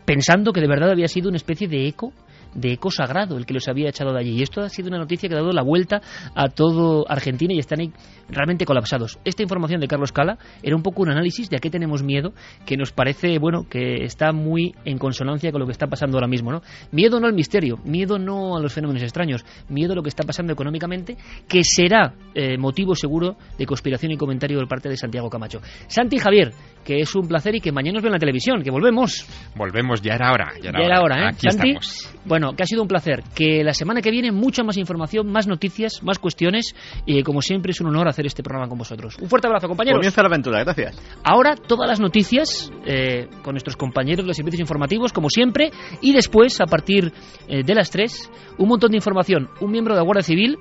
pensando 0.06 0.53
que 0.53 0.61
de 0.61 0.68
verdad 0.68 0.91
había 0.91 1.07
sido 1.07 1.30
una 1.30 1.38
especie 1.38 1.68
de 1.68 1.88
eco 1.88 2.14
de 2.55 2.73
eco 2.73 2.91
sagrado 2.91 3.38
el 3.38 3.45
que 3.45 3.53
los 3.53 3.67
había 3.67 3.89
echado 3.89 4.13
de 4.13 4.19
allí. 4.19 4.38
Y 4.38 4.43
esto 4.43 4.61
ha 4.61 4.69
sido 4.69 4.89
una 4.89 4.97
noticia 4.97 5.30
que 5.30 5.35
ha 5.35 5.39
dado 5.39 5.51
la 5.51 5.63
vuelta 5.63 6.01
a 6.35 6.49
todo 6.49 7.05
Argentina 7.09 7.53
y 7.53 7.59
están 7.59 7.81
ahí 7.81 7.91
realmente 8.30 8.65
colapsados. 8.65 9.19
Esta 9.25 9.43
información 9.43 9.81
de 9.81 9.88
Carlos 9.88 10.11
Cala 10.11 10.38
era 10.61 10.75
un 10.75 10.84
poco 10.84 11.01
un 11.01 11.09
análisis 11.09 11.49
de 11.49 11.57
a 11.57 11.59
qué 11.59 11.69
tenemos 11.69 12.03
miedo, 12.03 12.34
que 12.65 12.77
nos 12.77 12.91
parece, 12.91 13.39
bueno, 13.39 13.67
que 13.69 14.03
está 14.03 14.31
muy 14.31 14.75
en 14.85 14.97
consonancia 14.97 15.51
con 15.51 15.61
lo 15.61 15.65
que 15.65 15.71
está 15.71 15.88
pasando 15.88 16.17
ahora 16.17 16.27
mismo, 16.27 16.51
¿no? 16.51 16.61
Miedo 16.91 17.19
no 17.19 17.27
al 17.27 17.34
misterio, 17.34 17.77
miedo 17.84 18.17
no 18.17 18.57
a 18.57 18.61
los 18.61 18.73
fenómenos 18.73 19.03
extraños, 19.03 19.45
miedo 19.69 19.93
a 19.93 19.95
lo 19.95 20.03
que 20.03 20.09
está 20.09 20.23
pasando 20.23 20.53
económicamente, 20.53 21.17
que 21.47 21.63
será 21.63 22.13
eh, 22.34 22.57
motivo 22.57 22.95
seguro 22.95 23.35
de 23.57 23.65
conspiración 23.65 24.11
y 24.11 24.17
comentario 24.17 24.59
por 24.59 24.67
parte 24.67 24.89
de 24.89 24.97
Santiago 24.97 25.30
Camacho. 25.30 25.59
Santi 25.88 26.17
Javier, 26.17 26.51
que 26.84 26.99
es 26.99 27.15
un 27.15 27.27
placer 27.27 27.55
y 27.55 27.61
que 27.61 27.71
mañana 27.71 27.95
nos 27.95 28.03
ve 28.03 28.07
en 28.09 28.13
la 28.13 28.19
televisión, 28.19 28.61
que 28.63 28.71
volvemos. 28.71 29.25
Volvemos, 29.55 30.01
ya 30.01 30.15
era 30.15 30.31
hora. 30.31 30.51
Ya 30.61 30.69
era, 30.69 31.01
hora. 31.01 31.23
¿eh? 31.23 31.27
Aquí 31.30 31.49
Santi, 31.49 31.69
estamos. 31.69 32.15
bueno, 32.25 32.42
que 32.51 32.63
ha 32.63 32.65
sido 32.65 32.81
un 32.81 32.87
placer. 32.87 33.23
Que 33.33 33.63
la 33.63 33.73
semana 33.73 34.01
que 34.01 34.11
viene 34.11 34.31
mucha 34.31 34.63
más 34.63 34.77
información, 34.77 35.31
más 35.31 35.47
noticias, 35.47 36.03
más 36.03 36.19
cuestiones 36.19 36.75
y 37.05 37.23
como 37.23 37.41
siempre 37.41 37.71
es 37.71 37.81
un 37.81 37.87
honor 37.87 38.07
hacer 38.07 38.25
este 38.25 38.43
programa 38.43 38.67
con 38.67 38.77
vosotros. 38.77 39.17
Un 39.21 39.29
fuerte 39.29 39.47
abrazo, 39.47 39.67
compañeros. 39.67 39.99
Comienza 39.99 40.21
la 40.21 40.27
aventura, 40.27 40.63
gracias. 40.63 41.01
Ahora 41.23 41.55
todas 41.55 41.87
las 41.87 41.99
noticias 41.99 42.71
eh, 42.85 43.27
con 43.43 43.53
nuestros 43.53 43.77
compañeros 43.77 44.25
de 44.25 44.27
los 44.27 44.37
servicios 44.37 44.59
informativos, 44.59 45.13
como 45.13 45.29
siempre, 45.29 45.71
y 46.01 46.13
después, 46.13 46.59
a 46.59 46.65
partir 46.65 47.13
eh, 47.47 47.63
de 47.63 47.75
las 47.75 47.89
3, 47.89 48.29
un 48.57 48.67
montón 48.67 48.91
de 48.91 48.97
información. 48.97 49.49
Un 49.61 49.71
miembro 49.71 49.93
de 49.93 49.99
la 49.99 50.03
Guardia 50.03 50.23
Civil 50.23 50.57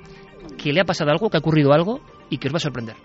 que 0.57 0.71
le 0.71 0.81
ha 0.81 0.85
pasado 0.85 1.11
algo, 1.11 1.29
que 1.29 1.37
ha 1.37 1.39
ocurrido 1.39 1.73
algo 1.73 1.99
y 2.29 2.37
que 2.37 2.47
os 2.47 2.53
va 2.53 2.57
a 2.57 2.61
sorprender. 2.61 2.95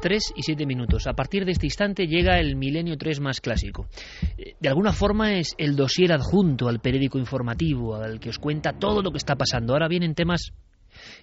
Tres 0.00 0.32
y 0.36 0.42
siete 0.42 0.64
minutos. 0.64 1.08
A 1.08 1.14
partir 1.14 1.44
de 1.44 1.52
este 1.52 1.66
instante 1.66 2.06
llega 2.06 2.38
el 2.38 2.54
Milenio 2.54 2.96
3 2.96 3.18
más 3.20 3.40
clásico. 3.40 3.88
Eh, 4.36 4.54
De 4.60 4.68
alguna 4.68 4.92
forma 4.92 5.34
es 5.34 5.54
el 5.58 5.74
dossier 5.74 6.12
adjunto 6.12 6.68
al 6.68 6.80
periódico 6.80 7.18
informativo, 7.18 7.96
al 7.96 8.20
que 8.20 8.28
os 8.28 8.38
cuenta 8.38 8.78
todo 8.78 9.02
lo 9.02 9.10
que 9.10 9.18
está 9.18 9.34
pasando. 9.34 9.72
Ahora 9.72 9.88
vienen 9.88 10.14
temas 10.14 10.52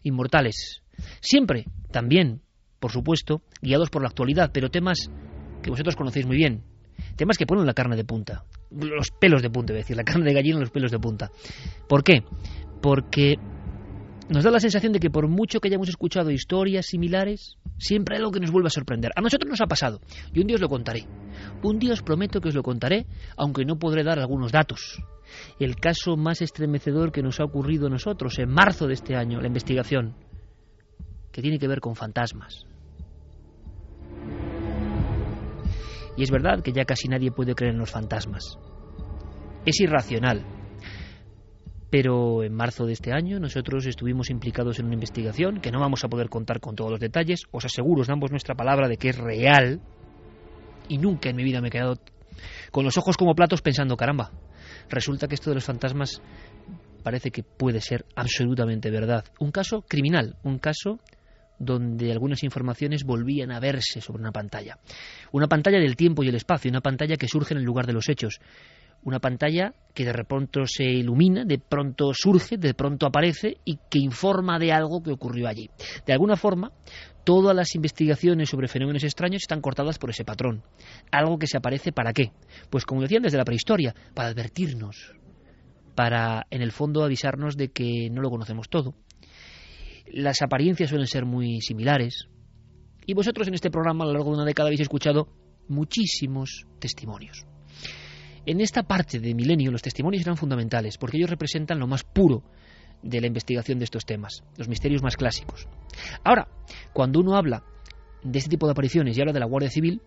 inmortales. 0.04 0.84
Siempre, 1.22 1.66
también, 1.92 2.42
por 2.80 2.92
supuesto, 2.92 3.42
guiados 3.62 3.90
por 3.90 4.02
la 4.02 4.10
actualidad, 4.10 4.52
pero 4.54 4.70
temas 4.70 5.10
que 5.64 5.70
vosotros 5.70 5.96
conocéis 5.96 6.26
muy 6.26 6.36
bien. 6.36 6.64
Temas 7.16 7.38
que 7.38 7.46
ponen 7.46 7.66
la 7.66 7.74
carne 7.74 7.96
de 7.96 8.04
punta. 8.04 8.44
Los 8.72 9.12
pelos 9.12 9.42
de 9.42 9.50
punta, 9.50 9.74
es 9.74 9.80
decir, 9.80 9.96
la 9.96 10.04
carne 10.04 10.26
de 10.26 10.34
gallina 10.34 10.58
y 10.58 10.62
los 10.62 10.72
pelos 10.72 10.92
de 10.92 11.00
punta. 11.00 11.32
¿Por 11.88 12.04
qué? 12.04 12.24
Porque 12.82 13.36
nos 14.28 14.44
da 14.44 14.52
la 14.52 14.60
sensación 14.60 14.92
de 14.92 15.00
que 15.00 15.12
por 15.12 15.28
mucho 15.28 15.60
que 15.60 15.68
hayamos 15.68 15.90
escuchado 15.90 16.32
historias 16.32 16.88
similares, 16.88 17.58
siempre 17.78 18.16
hay 18.16 18.20
algo 18.20 18.32
que 18.32 18.40
nos 18.40 18.52
vuelve 18.52 18.68
a 18.68 18.72
sorprender. 18.72 19.12
A 19.16 19.22
nosotros 19.22 19.50
nos 19.50 19.62
ha 19.62 19.68
pasado, 19.68 20.02
y 20.34 20.40
un 20.40 20.48
día 20.48 20.56
os 20.56 20.62
lo 20.62 20.70
contaré. 20.70 21.06
Un 21.62 21.78
día 21.78 21.94
os 21.94 22.02
prometo 22.02 22.42
que 22.42 22.50
os 22.50 22.56
lo 22.56 22.64
contaré, 22.64 23.06
aunque 23.38 23.66
no 23.66 23.78
podré 23.78 24.04
dar 24.04 24.20
algunos 24.20 24.52
datos. 24.52 25.02
El 25.60 25.76
caso 25.76 26.18
más 26.18 26.42
estremecedor 26.42 27.12
que 27.12 27.22
nos 27.22 27.40
ha 27.40 27.44
ocurrido 27.44 27.88
a 27.88 27.90
nosotros 27.90 28.40
en 28.40 28.50
marzo 28.50 28.88
de 28.88 28.96
este 28.96 29.16
año, 29.16 29.42
la 29.42 29.48
investigación, 29.48 30.16
que 31.32 31.42
tiene 31.42 31.60
que 31.60 31.68
ver 31.68 31.80
con 31.80 31.96
fantasmas. 31.96 32.66
Y 36.18 36.24
es 36.24 36.32
verdad 36.32 36.62
que 36.64 36.72
ya 36.72 36.86
casi 36.86 37.10
nadie 37.10 37.32
puede 37.32 37.54
creer 37.54 37.74
en 37.74 37.80
los 37.80 37.92
fantasmas. 37.92 38.58
Es 39.66 39.80
irracional, 39.82 40.46
pero 41.98 42.44
en 42.44 42.54
marzo 42.54 42.86
de 42.86 42.92
este 42.92 43.14
año 43.14 43.40
nosotros 43.40 43.86
estuvimos 43.86 44.30
implicados 44.30 44.80
en 44.80 44.88
una 44.88 44.96
investigación 44.96 45.62
que 45.62 45.72
no 45.72 45.80
vamos 45.80 46.04
a 46.04 46.10
poder 46.10 46.28
contar 46.28 46.60
con 46.60 46.76
todos 46.76 46.92
los 46.92 47.00
detalles. 47.00 47.44
Os 47.52 47.64
aseguro, 47.64 48.02
os 48.02 48.08
damos 48.08 48.32
nuestra 48.32 48.54
palabra 48.54 48.90
de 48.90 48.98
que 48.98 49.08
es 49.08 49.18
real. 49.18 49.80
Y 50.90 50.98
nunca 50.98 51.30
en 51.30 51.38
mi 51.38 51.46
vida 51.46 51.62
me 51.62 51.70
he 51.70 51.72
quedado 51.72 51.98
con 52.70 52.84
los 52.84 52.98
ojos 52.98 53.16
como 53.16 53.34
platos 53.34 53.62
pensando, 53.62 53.96
caramba, 53.96 54.30
resulta 54.90 55.30
que 55.30 55.36
esto 55.36 55.52
de 55.52 55.56
los 55.56 55.64
fantasmas 55.64 56.22
parece 57.02 57.32
que 57.32 57.44
puede 57.44 57.80
ser 57.80 58.04
absolutamente 58.14 58.92
verdad. 58.92 59.24
Un 59.40 59.52
caso 59.52 59.86
criminal, 59.88 60.36
un 60.44 60.60
caso 60.60 61.00
donde 61.60 62.12
algunas 62.12 62.44
informaciones 62.44 63.06
volvían 63.06 63.54
a 63.54 63.62
verse 63.62 64.02
sobre 64.02 64.20
una 64.20 64.34
pantalla. 64.34 64.80
Una 65.32 65.48
pantalla 65.48 65.80
del 65.80 65.96
tiempo 65.96 66.26
y 66.26 66.28
el 66.28 66.36
espacio, 66.36 66.70
una 66.70 66.82
pantalla 66.82 67.16
que 67.16 67.30
surge 67.30 67.54
en 67.54 67.62
el 67.62 67.66
lugar 67.66 67.88
de 67.88 67.94
los 67.94 68.10
hechos 68.10 68.42
una 69.06 69.19
pantalla 69.19 69.73
que 69.94 70.03
de 70.03 70.26
pronto 70.26 70.65
se 70.65 70.84
ilumina, 70.84 71.45
de 71.45 71.60
pronto 71.60 72.11
surge, 72.14 72.57
de 72.57 72.73
pronto 72.73 73.06
aparece 73.06 73.57
y 73.64 73.77
que 73.90 73.99
informa 73.99 74.60
de 74.60 74.73
algo 74.73 75.02
que 75.02 75.11
ocurrió 75.11 75.48
allí. 75.48 75.69
De 76.06 76.11
alguna 76.11 76.36
forma, 76.36 76.72
todas 77.23 77.56
las 77.56 77.76
investigaciones 77.76 78.49
sobre 78.49 78.68
fenómenos 78.68 79.03
extraños 79.03 79.44
están 79.44 79.61
cortadas 79.61 79.99
por 79.99 80.10
ese 80.10 80.26
patrón. 80.26 80.64
Algo 81.11 81.38
que 81.38 81.48
se 81.48 81.56
aparece 81.56 81.91
para 81.91 82.14
qué? 82.14 82.32
Pues 82.72 82.84
como 82.84 83.02
decían 83.02 83.22
desde 83.22 83.38
la 83.38 83.45
prehistoria, 83.45 83.94
para 84.15 84.30
advertirnos, 84.30 85.14
para 85.94 86.48
en 86.49 86.64
el 86.64 86.72
fondo 86.72 87.03
avisarnos 87.03 87.56
de 87.56 87.69
que 87.69 88.10
no 88.11 88.22
lo 88.22 88.32
conocemos 88.32 88.69
todo. 88.69 88.95
Las 90.07 90.41
apariencias 90.41 90.90
suelen 90.90 91.07
ser 91.07 91.26
muy 91.26 91.61
similares. 91.61 92.27
Y 93.06 93.14
vosotros 93.14 93.48
en 93.48 93.53
este 93.53 93.69
programa 93.69 94.03
a 94.03 94.07
lo 94.07 94.14
largo 94.14 94.32
de 94.32 94.38
una 94.38 94.45
década 94.45 94.68
habéis 94.68 94.82
escuchado 94.82 95.27
muchísimos 95.68 96.65
testimonios. 96.80 97.45
En 98.46 98.62
esta 98.62 98.84
parte 98.84 99.20
de 99.20 99.34
Milenio 99.34 99.72
los 99.72 99.82
testimonios 99.82 100.24
eran 100.24 100.38
fundamentales 100.38 100.98
porque 100.98 101.18
ellos 101.18 101.30
representan 101.30 101.80
lo 101.80 101.88
más 101.88 102.04
puro 102.04 102.44
de 103.02 103.22
la 103.22 103.28
investigación 103.28 103.80
de 103.80 103.86
estos 103.86 104.06
temas, 104.06 104.44
los 104.58 104.68
misterios 104.68 105.02
más 105.02 105.18
clásicos. 105.18 105.68
Ahora, 106.24 106.48
cuando 106.94 107.20
uno 107.20 107.36
habla 107.36 107.64
de 108.24 108.40
este 108.40 108.50
tipo 108.50 108.68
de 108.68 108.72
apariciones 108.72 109.18
y 109.18 109.22
habla 109.22 109.34
de 109.34 109.40
la 109.40 109.46
Guardia 109.46 109.70
Civil, 109.70 110.02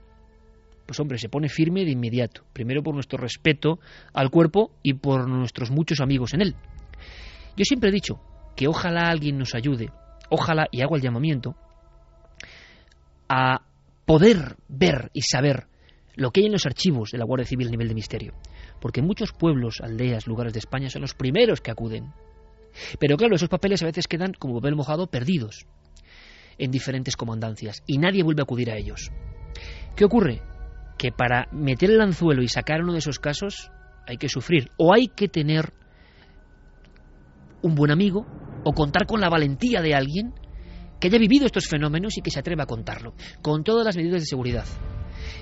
pues 0.87 0.99
hombre, 1.01 1.19
se 1.19 1.29
pone 1.29 1.49
firme 1.49 1.85
de 1.85 1.91
inmediato. 1.91 2.45
Primero 2.53 2.83
por 2.83 2.95
nuestro 2.95 3.19
respeto 3.19 3.79
al 4.15 4.31
cuerpo 4.31 4.73
y 4.83 4.95
por 4.95 5.29
nuestros 5.29 5.71
muchos 5.71 6.01
amigos 6.01 6.33
en 6.33 6.43
él. 6.43 6.55
Yo 7.57 7.65
siempre 7.65 7.91
he 7.91 7.93
dicho 7.93 8.21
que 8.57 8.69
ojalá 8.69 9.09
alguien 9.09 9.37
nos 9.37 9.55
ayude, 9.55 9.91
ojalá, 10.31 10.67
y 10.71 10.81
hago 10.81 10.97
el 10.97 11.03
llamamiento, 11.03 11.57
a 13.29 13.63
poder 14.07 14.57
ver 14.69 15.11
y 15.13 15.23
saber 15.23 15.67
lo 16.19 16.31
que 16.31 16.41
hay 16.41 16.47
en 16.47 16.53
los 16.53 16.67
archivos 16.67 17.11
de 17.13 17.19
la 17.19 17.25
Guardia 17.25 17.47
Civil 17.47 17.69
a 17.69 17.71
nivel 17.71 17.89
de 17.89 17.95
misterio. 17.95 18.35
Porque 18.81 19.01
muchos 19.01 19.33
pueblos, 19.33 19.81
aldeas, 19.83 20.27
lugares 20.27 20.53
de 20.53 20.59
España 20.59 20.91
son 20.91 21.03
los 21.03 21.15
primeros 21.15 21.63
que 21.63 21.71
acuden. 21.71 22.13
Pero 22.99 23.17
claro, 23.17 23.37
esos 23.37 23.49
papeles 23.49 23.83
a 23.83 23.87
veces 23.87 24.07
quedan 24.07 24.35
como 24.39 24.61
papel 24.61 24.77
mojado 24.77 25.07
perdidos 25.07 25.67
en 26.59 26.71
diferentes 26.71 27.17
comandancias 27.17 27.83
y 27.87 27.99
nadie 27.99 28.23
vuelve 28.23 28.43
a 28.43 28.45
acudir 28.45 28.71
a 28.71 28.77
ellos. 28.77 29.11
¿Qué 29.97 30.05
ocurre? 30.05 30.43
que 30.99 31.13
para 31.13 31.49
meter 31.53 31.91
el 31.91 32.01
anzuelo 32.01 32.43
y 32.43 32.49
sacar 32.49 32.83
uno 32.83 32.93
de 32.93 32.99
esos 32.99 33.21
casos 33.21 33.71
hay 34.07 34.19
que 34.19 34.29
sufrir 34.29 34.71
o 34.77 34.93
hay 34.93 35.07
que 35.07 35.29
tener 35.29 35.73
un 37.63 37.75
buen 37.75 37.91
amigo 37.91 38.27
o 38.65 38.73
contar 38.73 39.07
con 39.07 39.21
la 39.21 39.31
valentía 39.31 39.81
de 39.81 39.95
alguien 39.95 40.35
que 41.01 41.07
haya 41.07 41.19
vivido 41.19 41.47
estos 41.47 41.69
fenómenos 41.69 42.19
y 42.19 42.23
que 42.23 42.31
se 42.31 42.41
atreva 42.41 42.65
a 42.65 42.67
contarlo, 42.67 43.15
con 43.41 43.63
todas 43.63 43.87
las 43.87 43.97
medidas 43.97 44.23
de 44.23 44.27
seguridad. 44.27 44.65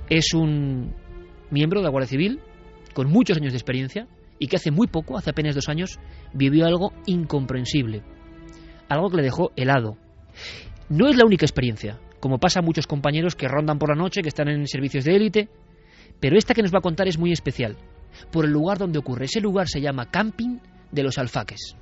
Es 0.08 0.34
un 0.34 0.94
miembro 1.50 1.80
de 1.80 1.84
la 1.84 1.90
Guardia 1.90 2.08
Civil 2.08 2.40
con 2.94 3.10
muchos 3.10 3.36
años 3.36 3.52
de 3.52 3.58
experiencia 3.58 4.08
y 4.38 4.48
que 4.48 4.56
hace 4.56 4.70
muy 4.70 4.86
poco, 4.86 5.16
hace 5.16 5.30
apenas 5.30 5.54
dos 5.54 5.68
años, 5.68 5.98
vivió 6.32 6.66
algo 6.66 6.92
incomprensible, 7.06 8.02
algo 8.88 9.10
que 9.10 9.18
le 9.18 9.22
dejó 9.22 9.52
helado. 9.56 9.96
No 10.88 11.08
es 11.08 11.16
la 11.16 11.24
única 11.24 11.46
experiencia, 11.46 11.98
como 12.20 12.38
pasa 12.38 12.60
a 12.60 12.62
muchos 12.62 12.86
compañeros 12.86 13.34
que 13.34 13.48
rondan 13.48 13.78
por 13.78 13.90
la 13.90 13.96
noche, 13.96 14.22
que 14.22 14.28
están 14.28 14.48
en 14.48 14.66
servicios 14.66 15.04
de 15.04 15.16
élite, 15.16 15.48
pero 16.20 16.36
esta 16.36 16.54
que 16.54 16.62
nos 16.62 16.72
va 16.72 16.78
a 16.78 16.82
contar 16.82 17.08
es 17.08 17.18
muy 17.18 17.32
especial, 17.32 17.76
por 18.30 18.44
el 18.44 18.52
lugar 18.52 18.78
donde 18.78 18.98
ocurre. 18.98 19.26
Ese 19.26 19.40
lugar 19.40 19.68
se 19.68 19.80
llama 19.80 20.10
Camping 20.10 20.58
de 20.90 21.02
los 21.02 21.18
Alfaques. 21.18 21.76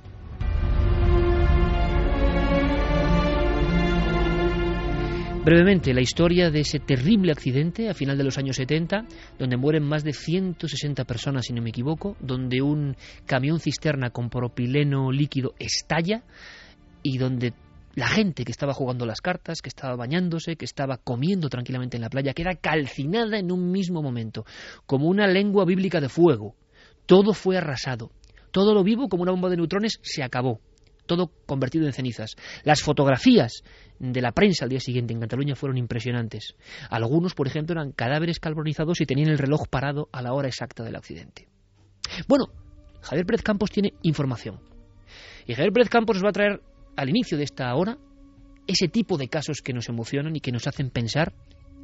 Brevemente, 5.45 5.93
la 5.93 6.01
historia 6.01 6.49
de 6.49 6.61
ese 6.61 6.79
terrible 6.79 7.31
accidente 7.31 7.87
a 7.87 7.93
final 7.93 8.17
de 8.17 8.23
los 8.23 8.39
años 8.39 8.55
70, 8.55 9.05
donde 9.37 9.57
mueren 9.57 9.83
más 9.83 10.03
de 10.03 10.11
160 10.11 11.03
personas, 11.05 11.45
si 11.45 11.53
no 11.53 11.61
me 11.61 11.69
equivoco, 11.69 12.17
donde 12.19 12.63
un 12.63 12.97
camión 13.27 13.59
cisterna 13.59 14.09
con 14.09 14.31
propileno 14.31 15.11
líquido 15.11 15.53
estalla 15.59 16.23
y 17.03 17.19
donde 17.19 17.53
la 17.93 18.07
gente 18.07 18.43
que 18.43 18.51
estaba 18.51 18.73
jugando 18.73 19.05
las 19.05 19.21
cartas, 19.21 19.61
que 19.61 19.69
estaba 19.69 19.95
bañándose, 19.95 20.55
que 20.55 20.65
estaba 20.65 20.97
comiendo 20.97 21.47
tranquilamente 21.47 21.97
en 21.97 22.01
la 22.01 22.09
playa, 22.09 22.33
queda 22.33 22.55
calcinada 22.55 23.37
en 23.37 23.51
un 23.51 23.71
mismo 23.71 24.01
momento, 24.01 24.45
como 24.87 25.05
una 25.05 25.27
lengua 25.27 25.63
bíblica 25.63 26.01
de 26.01 26.09
fuego. 26.09 26.55
Todo 27.05 27.33
fue 27.33 27.55
arrasado. 27.55 28.09
Todo 28.49 28.73
lo 28.73 28.83
vivo, 28.83 29.09
como 29.09 29.21
una 29.21 29.31
bomba 29.31 29.49
de 29.49 29.57
neutrones, 29.57 29.99
se 30.01 30.23
acabó 30.23 30.59
todo 31.05 31.31
convertido 31.45 31.85
en 31.85 31.93
cenizas. 31.93 32.35
Las 32.63 32.81
fotografías 32.81 33.63
de 33.99 34.21
la 34.21 34.31
prensa 34.31 34.65
al 34.65 34.69
día 34.69 34.79
siguiente 34.79 35.13
en 35.13 35.19
Cataluña 35.19 35.55
fueron 35.55 35.77
impresionantes. 35.77 36.55
Algunos, 36.89 37.33
por 37.33 37.47
ejemplo, 37.47 37.73
eran 37.73 37.91
cadáveres 37.91 38.39
carbonizados 38.39 39.01
y 39.01 39.05
tenían 39.05 39.29
el 39.29 39.37
reloj 39.37 39.67
parado 39.67 40.09
a 40.11 40.21
la 40.21 40.33
hora 40.33 40.47
exacta 40.47 40.83
del 40.83 40.95
accidente. 40.95 41.47
Bueno, 42.27 42.47
Javier 43.01 43.25
Pérez 43.25 43.43
Campos 43.43 43.71
tiene 43.71 43.93
información. 44.03 44.59
Y 45.45 45.53
Javier 45.53 45.73
Pérez 45.73 45.89
Campos 45.89 46.17
nos 46.17 46.25
va 46.25 46.29
a 46.29 46.33
traer 46.33 46.61
al 46.95 47.09
inicio 47.09 47.37
de 47.37 47.43
esta 47.43 47.73
hora 47.75 47.97
ese 48.67 48.87
tipo 48.87 49.17
de 49.17 49.27
casos 49.27 49.61
que 49.61 49.73
nos 49.73 49.89
emocionan 49.89 50.35
y 50.35 50.39
que 50.39 50.51
nos 50.51 50.67
hacen 50.67 50.89
pensar 50.89 51.33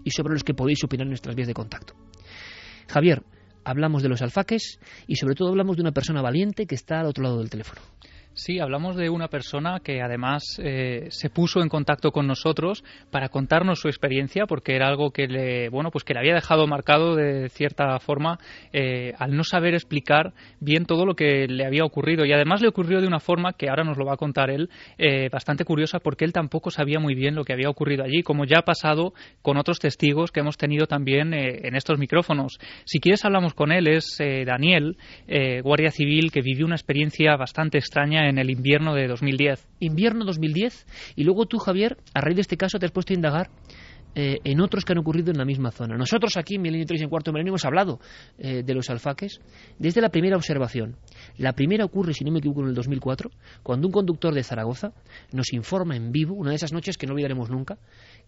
y 0.04 0.12
sobre 0.12 0.34
los 0.34 0.44
que 0.44 0.54
podéis 0.54 0.84
opinar 0.84 1.06
en 1.06 1.12
nuestras 1.12 1.36
vías 1.36 1.48
de 1.48 1.54
contacto. 1.54 1.94
Javier, 2.88 3.24
hablamos 3.64 4.02
de 4.02 4.10
los 4.10 4.22
alfaques 4.22 4.80
y 5.08 5.16
sobre 5.16 5.36
todo 5.36 5.50
hablamos 5.50 5.76
de 5.76 5.84
una 5.84 5.92
persona 5.92 6.22
valiente 6.22 6.66
que 6.66 6.76
está 6.76 7.00
al 7.00 7.08
otro 7.08 7.24
lado 7.24 7.40
del 7.40 7.50
teléfono. 7.50 7.82
Sí, 8.34 8.60
hablamos 8.60 8.96
de 8.96 9.10
una 9.10 9.28
persona 9.28 9.82
que 9.84 10.02
además 10.02 10.42
eh, 10.64 11.08
se 11.10 11.30
puso 11.30 11.62
en 11.62 11.68
contacto 11.68 12.14
con 12.14 12.28
nosotros 12.28 12.82
para 13.12 13.28
contarnos 13.28 13.82
su 13.82 13.90
experiencia, 13.90 14.46
porque 14.46 14.74
era 14.74 14.88
algo 14.88 15.12
que 15.12 15.28
le, 15.28 15.68
bueno, 15.68 15.92
pues 15.92 16.06
que 16.06 16.14
le 16.14 16.22
había 16.22 16.36
dejado 16.36 16.66
marcado 16.66 17.18
de 17.18 17.50
cierta 17.50 18.00
forma 18.00 18.40
eh, 18.72 19.12
al 19.20 19.36
no 19.36 19.44
saber 19.44 19.74
explicar 19.74 20.32
bien 20.62 20.86
todo 20.86 21.06
lo 21.06 21.14
que 21.14 21.46
le 21.50 21.66
había 21.66 21.84
ocurrido. 21.84 22.24
Y 22.24 22.32
además 22.32 22.62
le 22.62 22.70
ocurrió 22.70 23.02
de 23.02 23.08
una 23.08 23.20
forma 23.20 23.52
que 23.52 23.68
ahora 23.68 23.84
nos 23.84 23.98
lo 23.98 24.06
va 24.06 24.14
a 24.14 24.18
contar 24.18 24.50
él, 24.50 24.70
eh, 24.98 25.28
bastante 25.30 25.66
curiosa, 25.66 26.00
porque 26.00 26.24
él 26.24 26.32
tampoco 26.32 26.72
sabía 26.72 27.02
muy 27.02 27.16
bien 27.16 27.36
lo 27.36 27.44
que 27.44 27.52
había 27.52 27.70
ocurrido 27.70 28.06
allí, 28.06 28.24
como 28.24 28.46
ya 28.46 28.60
ha 28.60 28.64
pasado 28.64 29.14
con 29.42 29.58
otros 29.58 29.80
testigos 29.80 30.32
que 30.32 30.40
hemos 30.40 30.56
tenido 30.56 30.88
también 30.88 31.34
en 31.34 31.76
estos 31.76 32.00
micrófonos. 32.00 32.60
Si 32.86 33.02
quieres 33.02 33.26
hablamos 33.26 33.54
con 33.54 33.74
él, 33.74 33.90
es 33.90 34.18
Daniel, 34.46 34.96
guardia 35.64 35.92
civil, 35.92 36.32
que 36.32 36.42
vivió 36.42 36.66
una 36.66 36.76
experiencia 36.76 37.36
bastante 37.36 37.78
extraña 37.78 38.21
en 38.30 38.38
el 38.38 38.50
invierno 38.50 38.94
de 38.94 39.08
2010. 39.08 39.68
Invierno 39.80 40.26
2010. 40.26 40.86
Y 41.16 41.24
luego 41.24 41.46
tú, 41.46 41.58
Javier, 41.58 41.98
a 42.14 42.22
raíz 42.22 42.36
de 42.36 42.42
este 42.42 42.58
caso 42.58 42.80
te 42.80 42.86
has 42.86 42.92
puesto 42.92 43.14
a 43.14 43.16
indagar 43.16 43.50
eh, 44.14 44.40
en 44.44 44.60
otros 44.60 44.84
que 44.84 44.92
han 44.92 44.98
ocurrido 44.98 45.32
en 45.32 45.38
la 45.38 45.46
misma 45.46 45.72
zona. 45.72 45.96
Nosotros 45.96 46.36
aquí 46.36 46.56
en 46.56 46.62
Milenio 46.64 46.86
3 46.86 47.00
y 47.00 47.04
en 47.06 47.10
Cuarto 47.10 47.32
Milenio 47.32 47.52
hemos 47.52 47.64
hablado 47.64 48.00
eh, 48.38 48.62
de 48.62 48.74
los 48.74 48.90
alfaques 48.90 49.40
desde 49.80 50.02
la 50.02 50.10
primera 50.10 50.36
observación. 50.36 50.98
La 51.38 51.54
primera 51.54 51.86
ocurre, 51.86 52.14
si 52.14 52.26
no 52.26 52.32
me 52.32 52.40
equivoco, 52.40 52.62
en 52.62 52.70
el 52.70 52.76
2004, 52.76 53.32
cuando 53.64 53.88
un 53.88 53.94
conductor 53.94 54.34
de 54.34 54.44
Zaragoza 54.44 54.92
nos 55.32 55.54
informa 55.54 55.96
en 55.96 56.12
vivo, 56.12 56.36
una 56.36 56.50
de 56.50 56.58
esas 56.58 56.74
noches 56.74 56.98
que 56.98 57.08
no 57.08 57.14
olvidaremos 57.14 57.50
nunca, 57.50 57.78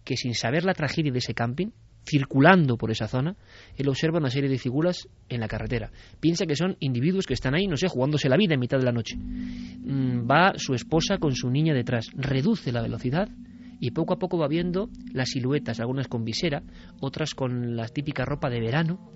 que 0.04 0.16
sin 0.16 0.34
saber 0.34 0.64
la 0.64 0.72
tragedia 0.72 1.12
de 1.12 1.18
ese 1.18 1.34
camping, 1.34 1.68
circulando 2.04 2.76
por 2.76 2.90
esa 2.90 3.08
zona, 3.08 3.36
él 3.76 3.88
observa 3.88 4.18
una 4.18 4.30
serie 4.30 4.50
de 4.50 4.58
figuras 4.58 5.08
en 5.28 5.40
la 5.40 5.48
carretera. 5.48 5.90
Piensa 6.20 6.46
que 6.46 6.56
son 6.56 6.76
individuos 6.80 7.26
que 7.26 7.34
están 7.34 7.54
ahí, 7.54 7.66
no 7.66 7.76
sé, 7.76 7.88
jugándose 7.88 8.28
la 8.28 8.36
vida 8.36 8.54
en 8.54 8.60
mitad 8.60 8.78
de 8.78 8.84
la 8.84 8.92
noche. 8.92 9.16
Mm, 9.16 10.28
va 10.30 10.52
su 10.56 10.74
esposa 10.74 11.18
con 11.18 11.34
su 11.34 11.50
niña 11.50 11.74
detrás, 11.74 12.10
reduce 12.14 12.72
la 12.72 12.82
velocidad 12.82 13.28
y 13.80 13.90
poco 13.90 14.14
a 14.14 14.18
poco 14.18 14.38
va 14.38 14.48
viendo 14.48 14.88
las 15.12 15.30
siluetas, 15.30 15.80
algunas 15.80 16.08
con 16.08 16.24
visera, 16.24 16.62
otras 17.00 17.34
con 17.34 17.76
la 17.76 17.88
típica 17.88 18.24
ropa 18.24 18.48
de 18.48 18.60
verano, 18.60 19.12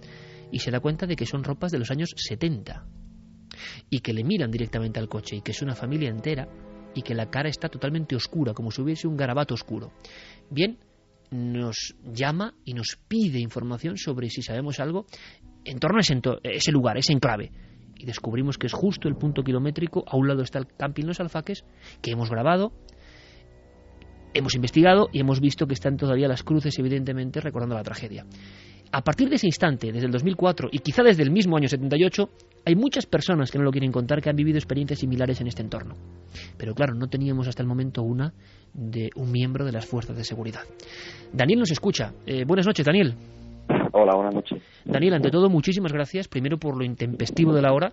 y 0.50 0.60
se 0.60 0.70
da 0.70 0.80
cuenta 0.80 1.06
de 1.06 1.16
que 1.16 1.26
son 1.26 1.44
ropas 1.44 1.72
de 1.72 1.78
los 1.78 1.90
años 1.90 2.10
70 2.16 2.86
y 3.90 4.00
que 4.00 4.12
le 4.12 4.24
miran 4.24 4.50
directamente 4.50 5.00
al 5.00 5.08
coche 5.08 5.36
y 5.36 5.40
que 5.42 5.52
es 5.52 5.62
una 5.62 5.74
familia 5.74 6.08
entera 6.08 6.48
y 6.94 7.02
que 7.02 7.14
la 7.14 7.30
cara 7.30 7.48
está 7.48 7.68
totalmente 7.68 8.16
oscura, 8.16 8.54
como 8.54 8.70
si 8.70 8.80
hubiese 8.80 9.06
un 9.06 9.16
garabato 9.16 9.54
oscuro. 9.54 9.92
Bien, 10.50 10.78
nos 11.30 11.94
llama 12.04 12.54
y 12.64 12.74
nos 12.74 12.98
pide 13.08 13.38
información 13.40 13.96
sobre 13.96 14.30
si 14.30 14.42
sabemos 14.42 14.80
algo 14.80 15.06
en 15.64 15.78
torno 15.78 15.98
a 15.98 16.00
ese, 16.00 16.72
lugar, 16.72 16.96
ese 16.96 17.12
enclave. 17.12 17.50
Y 17.96 18.06
descubrimos 18.06 18.58
que 18.58 18.66
es 18.68 18.72
justo 18.72 19.08
el 19.08 19.16
punto 19.16 19.42
kilométrico, 19.42 20.04
a 20.06 20.16
un 20.16 20.28
lado 20.28 20.42
está 20.42 20.58
el 20.58 20.66
camping 20.66 21.04
Los 21.04 21.20
Alfaques, 21.20 21.64
que 22.00 22.12
hemos 22.12 22.30
grabado, 22.30 22.72
hemos 24.34 24.54
investigado 24.54 25.08
y 25.12 25.20
hemos 25.20 25.40
visto 25.40 25.66
que 25.66 25.74
están 25.74 25.96
todavía 25.96 26.28
las 26.28 26.42
cruces, 26.42 26.78
evidentemente, 26.78 27.40
recordando 27.40 27.74
la 27.74 27.82
tragedia. 27.82 28.24
A 28.90 29.02
partir 29.02 29.28
de 29.28 29.36
ese 29.36 29.46
instante, 29.46 29.92
desde 29.92 30.06
el 30.06 30.12
2004 30.12 30.70
y 30.72 30.78
quizá 30.78 31.02
desde 31.02 31.22
el 31.22 31.30
mismo 31.30 31.56
año 31.56 31.68
78, 31.68 32.28
hay 32.64 32.74
muchas 32.74 33.06
personas 33.06 33.50
que 33.50 33.58
no 33.58 33.64
lo 33.64 33.70
quieren 33.70 33.92
contar 33.92 34.22
que 34.22 34.30
han 34.30 34.36
vivido 34.36 34.56
experiencias 34.56 35.00
similares 35.00 35.40
en 35.40 35.46
este 35.46 35.62
entorno. 35.62 35.94
Pero 36.56 36.74
claro, 36.74 36.94
no 36.94 37.08
teníamos 37.08 37.48
hasta 37.48 37.62
el 37.62 37.68
momento 37.68 38.02
una 38.02 38.32
de 38.72 39.10
un 39.16 39.30
miembro 39.30 39.64
de 39.66 39.72
las 39.72 39.86
fuerzas 39.86 40.16
de 40.16 40.24
seguridad. 40.24 40.62
Daniel 41.32 41.60
nos 41.60 41.70
escucha. 41.70 42.12
Eh, 42.26 42.44
buenas 42.46 42.66
noches, 42.66 42.86
Daniel. 42.86 43.14
Hola, 43.92 44.14
buenas 44.14 44.34
noches. 44.34 44.62
Daniel, 44.84 45.14
ante 45.14 45.30
todo, 45.30 45.50
muchísimas 45.50 45.92
gracias, 45.92 46.28
primero 46.28 46.58
por 46.58 46.76
lo 46.76 46.84
intempestivo 46.84 47.52
de 47.52 47.62
la 47.62 47.72
hora 47.72 47.92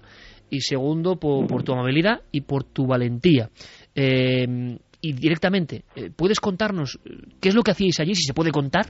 y 0.50 0.62
segundo 0.62 1.18
por, 1.18 1.64
tu 1.64 1.74
amabilidad 1.74 2.22
y 2.32 2.42
por 2.42 2.64
tu 2.64 2.88
valentía. 2.88 3.50
Eh, 3.94 4.78
y 5.02 5.14
directamente, 5.14 5.84
eh, 5.96 6.10
¿puedes 6.16 6.40
contarnos 6.40 7.00
qué 7.40 7.50
es 7.50 7.56
lo 7.56 7.62
que 7.64 7.72
hacíais 7.72 8.00
allí, 8.00 8.16
si 8.16 8.24
se 8.24 8.34
puede 8.34 8.52
contar? 8.52 8.88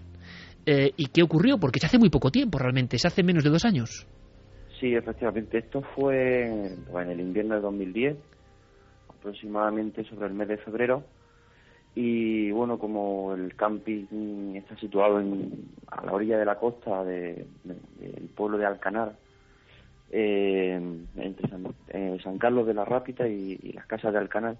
¿Y 0.65 1.05
qué 1.07 1.21
ocurrió? 1.23 1.59
Porque 1.59 1.79
se 1.79 1.85
hace 1.85 1.99
muy 1.99 2.09
poco 2.09 2.31
tiempo 2.31 2.57
realmente, 2.57 2.97
se 2.97 3.07
hace 3.07 3.23
menos 3.23 3.43
de 3.43 3.49
dos 3.51 3.65
años. 3.65 4.07
Sí, 4.79 4.95
efectivamente, 4.95 5.59
esto 5.59 5.81
fue 5.95 6.47
en 6.47 7.09
el 7.09 7.19
invierno 7.19 7.55
de 7.55 7.61
2010, 7.61 8.17
aproximadamente 9.09 10.03
sobre 10.05 10.27
el 10.27 10.33
mes 10.33 10.47
de 10.47 10.57
febrero 10.57 11.03
y 11.95 12.51
bueno, 12.51 12.77
como 12.77 13.33
el 13.33 13.55
camping 13.55 14.55
está 14.55 14.75
situado 14.75 15.21
en, 15.21 15.69
a 15.87 16.05
la 16.05 16.11
orilla 16.11 16.37
de 16.37 16.45
la 16.45 16.59
costa 16.59 17.05
del 17.05 17.47
pueblo 18.35 18.57
de 18.57 18.65
Alcanar, 18.65 19.15
eh, 20.11 20.77
entre 21.15 21.49
eh, 21.87 22.17
San, 22.21 22.37
Carlos 22.37 22.67
de 22.67 22.73
la 22.73 22.83
Rápita 22.83 23.25
y, 23.27 23.71
las 23.71 23.85
casas 23.85 24.11
de 24.11 24.19
Alcanar, 24.19 24.57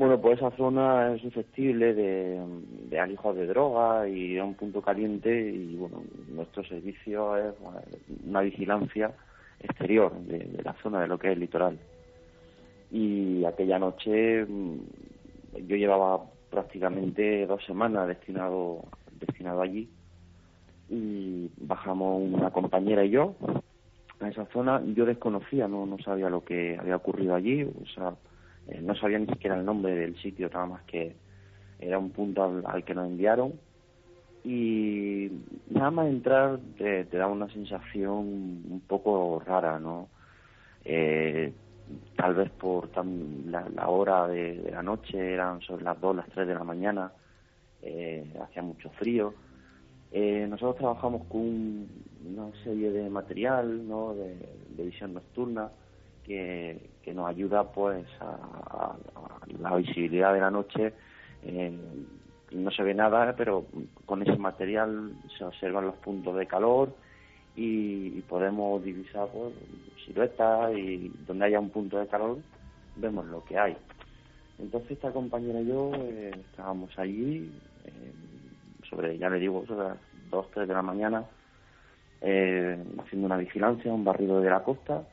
bueno, 0.00 0.18
pues 0.18 0.38
esa 0.38 0.50
zona 0.52 1.12
es 1.12 1.20
susceptible 1.20 1.92
de, 1.92 2.40
de 2.88 3.34
de 3.34 3.46
droga 3.46 4.08
y 4.08 4.38
es 4.38 4.42
un 4.42 4.54
punto 4.54 4.80
caliente 4.80 5.30
y 5.50 5.76
bueno, 5.76 6.02
nuestro 6.30 6.64
servicio 6.64 7.36
es 7.36 7.52
una 8.26 8.40
vigilancia 8.40 9.12
exterior 9.60 10.18
de, 10.22 10.38
de 10.38 10.62
la 10.62 10.72
zona 10.82 11.02
de 11.02 11.06
lo 11.06 11.18
que 11.18 11.26
es 11.26 11.34
el 11.34 11.40
litoral. 11.40 11.78
Y 12.90 13.44
aquella 13.44 13.78
noche 13.78 14.46
mm, 14.46 14.78
yo 15.66 15.76
llevaba 15.76 16.24
prácticamente 16.48 17.46
dos 17.46 17.62
semanas 17.66 18.08
destinado 18.08 18.82
destinado 19.20 19.60
allí 19.60 19.86
y 20.88 21.50
bajamos 21.58 22.22
una 22.22 22.50
compañera 22.50 23.04
y 23.04 23.10
yo 23.10 23.34
a 24.18 24.30
esa 24.30 24.46
zona 24.46 24.82
yo 24.94 25.04
desconocía 25.04 25.68
no 25.68 25.84
no 25.84 25.98
sabía 25.98 26.30
lo 26.30 26.42
que 26.42 26.78
había 26.80 26.96
ocurrido 26.96 27.34
allí 27.34 27.64
o 27.64 27.86
sea 27.94 28.14
eh, 28.66 28.80
no 28.82 28.94
sabía 28.96 29.18
ni 29.18 29.26
siquiera 29.26 29.56
el 29.58 29.64
nombre 29.64 29.94
del 29.94 30.16
sitio 30.20 30.48
nada 30.52 30.66
más 30.66 30.82
que 30.84 31.16
era 31.78 31.98
un 31.98 32.10
punto 32.12 32.44
al, 32.66 32.84
que 32.84 32.94
nos 32.94 33.06
enviaron. 33.08 33.60
Y 34.44 35.30
nada 35.68 35.90
más 35.90 36.08
entrar 36.08 36.58
te, 36.78 37.04
da 37.04 37.26
una 37.26 37.48
sensación 37.50 38.16
un 38.18 38.82
poco 38.86 39.40
rara 39.44 39.78
no 39.78 40.08
eh, 40.84 41.54
tal 42.16 42.34
vez 42.34 42.50
por 42.52 42.90
la, 43.46 43.88
hora 43.88 44.26
de, 44.28 44.70
la 44.70 44.82
noche, 44.82 45.18
eran 45.34 45.60
sobre 45.62 45.84
las 45.84 46.00
2, 46.00 46.16
las 46.16 46.28
3 46.30 46.46
de 46.46 46.54
la 46.54 46.64
mañana, 46.64 47.12
eh, 47.82 48.34
hacía 48.42 48.62
mucho 48.62 48.90
frío. 48.90 49.34
Eh, 50.10 50.46
nosotros 50.48 50.76
trabajamos 50.76 51.26
con 51.28 51.40
un- 51.42 52.04
una 52.24 52.52
serie 52.64 52.90
de 52.90 53.08
material, 53.10 53.86
¿no? 53.88 54.14
De, 54.14 54.36
de 54.68 54.84
visión 54.84 55.14
nocturna 55.14 55.70
que, 56.30 57.14
nos 57.14 57.28
ayuda, 57.28 57.64
pues, 57.64 58.06
a 58.20 58.94
la 59.58 59.76
visibilidad 59.76 60.32
de 60.32 60.40
la 60.40 60.50
noche. 60.50 60.92
Eh, 61.42 61.72
no 62.52 62.70
se 62.70 62.82
ve 62.82 62.94
nada, 62.94 63.34
pero 63.36 63.66
con 64.06 64.22
ese 64.22 64.36
material 64.36 65.12
se 65.36 65.44
observan 65.44 65.86
los 65.86 65.96
puntos 65.96 66.36
de 66.36 66.46
calor 66.46 66.94
y, 67.56 68.18
y 68.18 68.24
podemos 68.28 68.82
divisar 68.84 69.28
pues, 69.32 69.54
siluetas 70.04 70.72
y 70.76 71.12
donde 71.26 71.46
haya 71.46 71.60
un 71.60 71.70
punto 71.70 71.98
de 71.98 72.06
calor 72.06 72.38
vemos 72.96 73.26
lo 73.26 73.44
que 73.44 73.58
hay. 73.58 73.76
Entonces 74.58 74.92
esta 74.92 75.10
compañera 75.10 75.60
y 75.60 75.66
yo 75.66 75.92
eh, 75.94 76.32
estábamos 76.50 76.96
allí, 76.98 77.50
eh, 77.84 78.12
sobre, 78.88 79.16
ya 79.16 79.30
le 79.30 79.38
digo, 79.38 79.64
sobre 79.66 79.88
las 79.88 79.98
2, 80.30 80.46
3 80.52 80.68
de 80.68 80.74
la 80.74 80.82
mañana, 80.82 81.24
eh, 82.20 82.76
haciendo 82.98 83.26
una 83.26 83.38
vigilancia, 83.38 83.92
un 83.92 84.04
barrido 84.04 84.40
de 84.40 84.50
la 84.50 84.62
costa, 84.62 85.04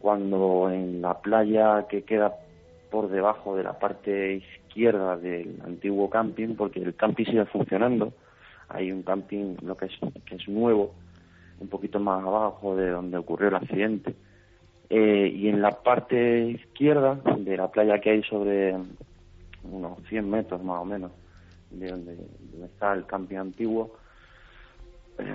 cuando 0.00 0.70
en 0.70 1.02
la 1.02 1.20
playa 1.20 1.86
que 1.88 2.02
queda 2.02 2.34
por 2.90 3.08
debajo 3.08 3.54
de 3.54 3.62
la 3.62 3.78
parte 3.78 4.34
izquierda 4.34 5.16
del 5.16 5.60
antiguo 5.64 6.10
camping, 6.10 6.56
porque 6.56 6.80
el 6.80 6.94
camping 6.96 7.26
sigue 7.26 7.44
funcionando, 7.46 8.12
hay 8.68 8.90
un 8.90 9.02
camping 9.02 9.56
lo 9.62 9.76
que 9.76 9.86
es, 9.86 9.92
que 10.24 10.36
es 10.36 10.48
nuevo, 10.48 10.94
un 11.60 11.68
poquito 11.68 12.00
más 12.00 12.24
abajo 12.24 12.74
de 12.76 12.90
donde 12.90 13.18
ocurrió 13.18 13.48
el 13.48 13.56
accidente, 13.56 14.14
eh, 14.88 15.32
y 15.32 15.48
en 15.48 15.62
la 15.62 15.70
parte 15.70 16.48
izquierda 16.48 17.20
de 17.38 17.56
la 17.56 17.70
playa 17.70 18.00
que 18.00 18.10
hay 18.10 18.22
sobre 18.24 18.74
unos 19.62 19.98
100 20.08 20.28
metros 20.28 20.64
más 20.64 20.80
o 20.80 20.84
menos 20.84 21.12
de 21.70 21.88
donde, 21.88 22.16
donde 22.16 22.66
está 22.66 22.92
el 22.94 23.06
camping 23.06 23.36
antiguo, 23.36 23.92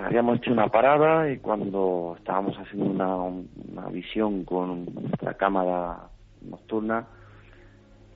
habíamos 0.04 0.38
hecho 0.38 0.52
una 0.52 0.68
parada 0.68 1.30
y 1.30 1.38
cuando 1.38 2.14
estábamos 2.18 2.56
haciendo 2.56 2.90
una, 2.90 3.16
una 3.16 3.88
visión 3.90 4.44
con 4.44 4.84
nuestra 4.94 5.34
cámara 5.34 6.08
nocturna, 6.40 7.06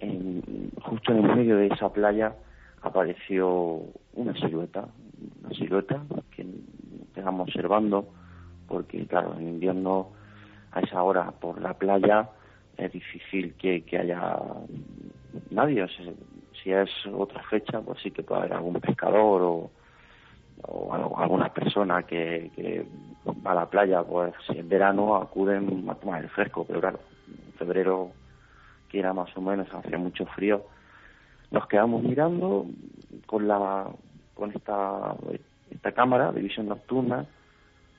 en- 0.01 0.71
justo 0.83 1.13
en 1.13 1.25
el 1.25 1.37
medio 1.37 1.57
de 1.57 1.69
esa 1.69 1.93
playa 1.93 2.35
apareció 2.83 3.83
una 4.15 4.35
silueta, 4.35 4.89
una 5.45 5.55
silueta 5.55 6.03
que 6.35 6.47
estábamos 7.09 7.49
observando, 7.49 8.09
porque 8.67 9.07
claro, 9.07 9.35
en 9.39 9.49
invierno 9.49 10.09
a 10.73 10.81
esa 10.81 11.03
hora 11.03 11.31
por 11.33 11.61
la 11.61 11.75
playa 11.75 12.31
es 12.77 12.93
difícil 12.93 13.55
que, 13.57 13.83
que 13.85 13.99
haya 13.99 14.39
nadie. 15.51 15.83
O 15.83 15.89
sea, 15.89 16.13
si 16.63 16.73
es 16.73 16.89
otra 17.13 17.43
fecha, 17.45 17.81
pues 17.81 18.01
sí 18.03 18.11
que 18.11 18.23
puede 18.23 18.41
haber 18.43 18.55
algún 18.55 18.75
pescador 18.81 19.43
o, 19.43 19.71
o 20.63 20.93
algo- 20.93 21.19
alguna 21.19 21.53
persona 21.53 22.03
que, 22.05 22.51
que 22.55 22.87
a 23.45 23.55
la 23.55 23.69
playa, 23.69 24.03
pues 24.03 24.35
en 24.51 24.69
verano 24.69 25.17
acuden 25.17 25.89
a 25.89 25.95
tomar 25.95 26.23
el 26.23 26.31
fresco, 26.31 26.65
pero 26.67 26.81
claro, 26.81 27.01
en 27.29 27.53
febrero, 27.55 28.13
que 28.89 28.99
era 28.99 29.13
más 29.13 29.35
o 29.37 29.41
menos, 29.41 29.69
hacía 29.73 29.99
mucho 29.99 30.27
frío, 30.27 30.67
nos 31.51 31.67
quedamos 31.67 32.03
mirando 32.03 32.67
con 33.27 33.47
la 33.49 33.89
con 34.35 34.51
esta 34.53 35.15
esta 35.71 35.93
cámara 35.93 36.33
de 36.33 36.41
visión 36.41 36.67
nocturna 36.69 37.27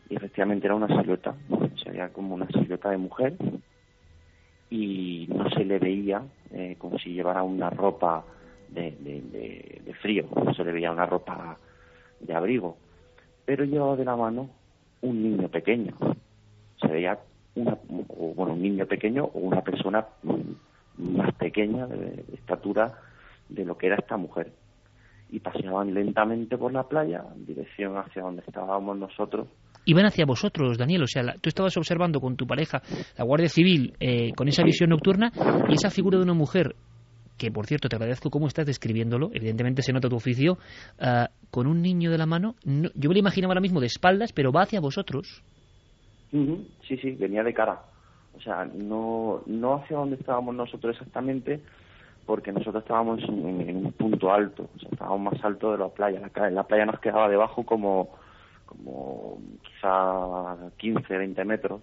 y 0.10 0.16
efectivamente 0.16 0.68
era 0.68 0.76
una 0.76 0.88
silueta, 0.88 1.36
se 1.82 1.90
veía 1.92 2.12
como 2.12 2.36
una 2.36 2.48
silueta 2.48 2.90
de 2.90 2.98
mujer 2.98 3.36
y 4.70 5.28
no 5.30 5.50
se 5.50 5.66
le 5.66 5.80
veía 5.80 6.24
eh, 6.52 6.76
como 6.78 6.98
si 6.98 7.14
llevara 7.14 7.44
una 7.44 7.70
ropa 7.70 8.26
de- 8.68 8.92
de 9.86 9.94
frío, 10.02 10.28
no 10.36 10.54
se 10.54 10.64
le 10.64 10.72
veía 10.72 10.92
una 10.92 11.06
ropa 11.06 11.58
de 12.22 12.34
abrigo, 12.34 12.78
pero 13.46 13.64
llevaba 13.66 13.96
de 13.96 14.06
la 14.06 14.16
mano 14.16 14.50
un 15.02 15.22
niño 15.24 15.48
pequeño, 15.50 15.94
se 16.80 16.88
veía 16.88 17.18
una, 17.56 17.78
o, 18.10 18.34
bueno, 18.34 18.54
un 18.54 18.62
niño 18.62 18.86
pequeño 18.86 19.26
o 19.26 19.40
una 19.40 19.62
persona 19.62 20.06
más 20.98 21.34
pequeña 21.36 21.88
de, 21.88 21.98
de 21.98 22.36
estatura 22.36 22.94
de 23.50 23.66
lo 23.66 23.78
que 23.78 23.88
era 23.88 23.96
esta 23.98 24.18
mujer. 24.18 24.52
Y 25.32 25.40
paseaban 25.40 25.94
lentamente 25.94 26.58
por 26.58 26.74
la 26.74 26.84
playa 26.84 27.24
en 27.36 27.46
dirección 27.46 27.98
hacia 27.98 28.22
donde 28.22 28.44
estábamos 28.46 28.98
nosotros. 28.98 29.48
Iban 29.86 30.06
hacia 30.06 30.26
vosotros, 30.26 30.78
Daniel. 30.78 31.04
O 31.04 31.08
sea, 31.08 31.24
la- 31.24 31.34
tú 31.36 31.48
estabas 31.50 31.76
observando 31.78 32.20
con 32.20 32.36
tu 32.36 32.46
pareja, 32.46 32.82
la 33.18 33.24
Guardia 33.24 33.48
Civil, 33.48 33.94
eh, 34.00 34.34
con 34.36 34.48
esa 34.50 34.64
visión 34.64 34.90
nocturna 34.90 35.32
y 35.70 35.74
esa 35.74 35.90
figura 35.90 36.18
de 36.18 36.24
una 36.26 36.34
mujer, 36.34 36.76
que 37.42 37.52
por 37.52 37.66
cierto 37.66 37.90
te 37.90 37.96
agradezco 37.96 38.30
cómo 38.30 38.46
estás 38.46 38.68
describiéndolo, 38.68 39.32
evidentemente 39.34 39.82
se 39.82 39.92
nota 39.92 40.08
tu 40.08 40.16
oficio, 40.16 40.60
ah, 41.00 41.30
con 41.50 41.66
un 41.66 41.82
niño 41.82 42.12
de 42.12 42.20
la 42.20 42.28
mano. 42.28 42.54
No- 42.64 42.92
yo 42.94 43.10
me 43.10 43.16
lo 43.16 43.20
imaginaba 43.20 43.54
ahora 43.54 43.62
mismo 43.62 43.80
de 43.80 43.88
espaldas, 43.88 44.32
pero 44.32 44.52
va 44.52 44.62
hacia 44.62 44.80
vosotros. 44.80 45.44
Sí, 46.30 46.98
sí, 46.98 47.12
venía 47.12 47.42
de 47.42 47.52
cara. 47.52 47.82
O 48.38 48.40
sea, 48.42 48.66
no, 48.66 49.42
no 49.48 49.76
hacia 49.78 49.98
donde 49.98 50.18
estábamos 50.18 50.54
nosotros 50.54 50.96
exactamente, 50.96 51.62
porque 52.28 52.52
nosotros 52.52 52.84
estábamos 52.84 53.24
en, 53.24 53.76
un 53.76 53.92
punto 53.94 54.32
alto, 54.32 54.70
o 54.76 54.80
sea, 54.80 54.90
estábamos 54.92 55.34
más 55.34 55.44
alto 55.44 55.72
de 55.72 55.80
la 55.80 55.90
playa. 55.90 56.22
La, 56.36 56.50
la 56.52 56.64
playa 56.64 56.86
nos 56.86 57.00
quedaba 57.00 57.28
debajo 57.28 57.66
como, 57.66 58.12
como 58.68 59.40
quizá 59.64 60.58
15, 60.78 61.18
20 61.18 61.44
metros, 61.44 61.82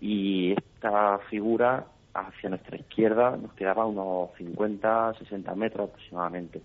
y 0.00 0.52
esta 0.52 1.18
figura 1.28 1.84
hacia 2.20 2.50
nuestra 2.50 2.76
izquierda 2.76 3.36
nos 3.36 3.52
quedaba 3.54 3.86
unos 3.86 4.30
50, 4.36 5.14
60 5.14 5.54
metros 5.54 5.88
aproximadamente, 5.88 6.60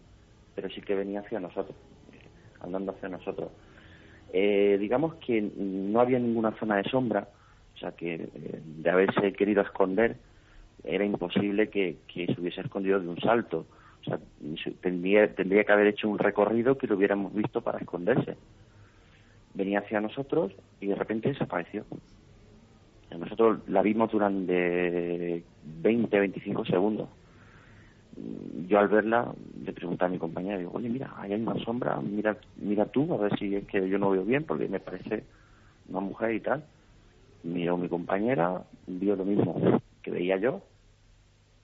pero 0.56 0.70
sí 0.70 0.82
que 0.82 0.96
venía 0.96 1.22
hacia 1.22 1.40
nosotros, 1.40 1.76
eh, 2.12 2.20
andando 2.62 2.92
hacia 2.94 3.10
nosotros. 3.10 3.52
Eh, 4.34 4.78
digamos 4.80 5.16
que 5.16 5.42
no 5.42 6.00
había 6.00 6.20
ninguna 6.20 6.52
zona 6.60 6.78
de 6.78 6.90
sombra, 6.90 7.28
o 7.76 7.78
sea 7.78 7.92
que 7.92 8.16
eh, 8.16 8.30
de 8.64 8.90
haberse 8.90 9.34
querido 9.34 9.62
esconder 9.62 10.18
era 10.84 11.06
imposible 11.06 11.70
que, 11.70 11.98
que 12.08 12.28
se 12.28 12.40
hubiese 12.42 12.62
escondido 12.62 13.00
de 13.00 13.08
un 13.08 13.20
salto. 13.20 13.68
O 14.02 14.04
sea, 14.06 14.20
se- 14.64 14.72
tendría, 14.72 15.34
tendría 15.34 15.64
que 15.64 15.72
haber 15.72 15.88
hecho 15.88 16.10
un 16.10 16.20
recorrido 16.20 16.78
que 16.78 16.88
lo 16.88 16.96
hubiéramos 16.96 17.34
visto 17.34 17.62
para 17.62 17.80
esconderse. 17.80 18.38
Venía 19.54 19.80
hacia 19.80 20.02
nosotros 20.02 20.52
y 20.82 20.88
de 20.88 20.96
repente 20.96 21.30
desapareció. 21.30 21.86
Nosotros 23.18 23.60
la 23.68 23.82
vimos 23.82 24.12
durante 24.12 25.44
20, 25.64 26.20
25 26.20 26.66
segundos. 26.66 27.10
Yo 28.68 28.80
al 28.80 28.88
verla 28.88 29.34
le 29.64 29.74
pregunté 29.74 30.06
a 30.06 30.10
mi 30.10 30.20
compañera, 30.20 30.58
digo, 30.58 30.72
oye, 30.74 30.90
mira, 30.90 31.14
ahí 31.18 31.34
hay 31.34 31.42
una 31.42 31.56
sombra, 31.64 32.00
mira, 32.02 32.38
mira 32.58 32.86
tú, 32.86 33.12
a 33.14 33.18
ver 33.18 33.38
si 33.38 33.56
es 33.56 33.66
que 33.66 33.88
yo 33.90 33.98
no 33.98 34.12
veo 34.12 34.24
bien, 34.24 34.44
porque 34.44 34.68
me 34.68 34.80
parece 34.80 35.24
una 35.90 36.00
mujer 36.00 36.34
y 36.34 36.40
tal. 36.40 36.64
Miró 37.44 37.78
mi 37.78 37.90
compañera, 37.90 38.64
vio 38.88 39.16
lo 39.16 39.26
mismo 39.26 39.82
que 40.02 40.12
veía 40.12 40.38
yo, 40.38 40.62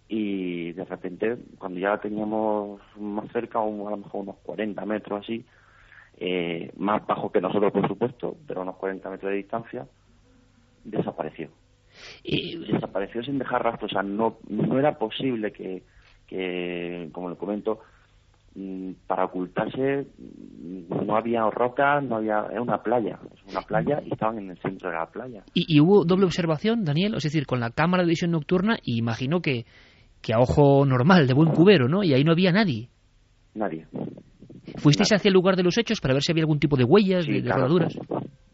y 0.09 0.71
de 0.71 0.85
repente, 0.85 1.37
cuando 1.59 1.79
ya 1.79 1.89
la 1.89 2.01
teníamos 2.01 2.81
más 2.97 3.31
cerca, 3.31 3.59
a 3.59 3.65
lo 3.65 3.97
mejor 3.97 4.21
unos 4.21 4.37
40 4.37 4.83
metros 4.85 5.21
así, 5.23 5.45
eh, 6.17 6.71
más 6.77 7.05
bajo 7.05 7.31
que 7.31 7.39
nosotros, 7.39 7.71
por 7.71 7.87
supuesto, 7.87 8.35
pero 8.47 8.63
unos 8.63 8.75
40 8.77 9.07
metros 9.07 9.29
de 9.29 9.37
distancia, 9.37 9.87
desapareció. 10.83 11.49
Desapareció 12.23 13.23
sin 13.23 13.39
dejar 13.39 13.63
rastro, 13.63 13.87
o 13.87 13.89
sea, 13.89 14.03
no, 14.03 14.37
no 14.47 14.79
era 14.79 14.97
posible 14.97 15.51
que, 15.51 15.83
que 16.27 17.09
como 17.11 17.29
le 17.29 17.35
comento, 17.35 17.79
mm, 18.55 18.91
para 19.07 19.25
ocultarse 19.25 20.07
mm, 20.17 21.05
no 21.05 21.17
había 21.17 21.49
rocas, 21.49 22.03
no 22.03 22.17
había, 22.17 22.45
era 22.51 22.61
una 22.61 22.81
playa, 22.81 23.19
es 23.33 23.51
una 23.51 23.61
playa 23.61 24.01
y 24.05 24.13
estaban 24.13 24.37
en 24.37 24.51
el 24.51 24.57
centro 24.59 24.89
de 24.89 24.95
la 24.95 25.07
playa. 25.07 25.43
Y, 25.53 25.75
y 25.75 25.79
hubo 25.81 26.05
doble 26.05 26.25
observación, 26.25 26.83
Daniel, 26.83 27.15
es 27.15 27.23
decir, 27.23 27.45
con 27.45 27.59
la 27.59 27.71
cámara 27.71 28.03
de 28.03 28.09
visión 28.09 28.31
nocturna, 28.31 28.77
y 28.83 28.97
imagino 28.97 29.41
que, 29.41 29.65
que 30.21 30.33
a 30.33 30.39
ojo 30.39 30.85
normal, 30.85 31.27
de 31.27 31.33
buen 31.33 31.49
cubero, 31.49 31.87
¿no? 31.87 32.03
Y 32.03 32.13
ahí 32.13 32.23
no 32.23 32.31
había 32.31 32.51
nadie. 32.51 32.89
Nadie. 33.55 33.87
¿Fuisteis 34.77 35.11
hacia 35.11 35.29
el 35.29 35.33
lugar 35.33 35.55
de 35.55 35.63
los 35.63 35.77
hechos 35.77 35.99
para 35.99 36.13
ver 36.13 36.23
si 36.23 36.31
había 36.31 36.43
algún 36.43 36.59
tipo 36.59 36.77
de 36.77 36.83
huellas, 36.83 37.25
de, 37.25 37.33
de 37.33 37.41
claro. 37.41 37.63
rodaduras? 37.63 37.97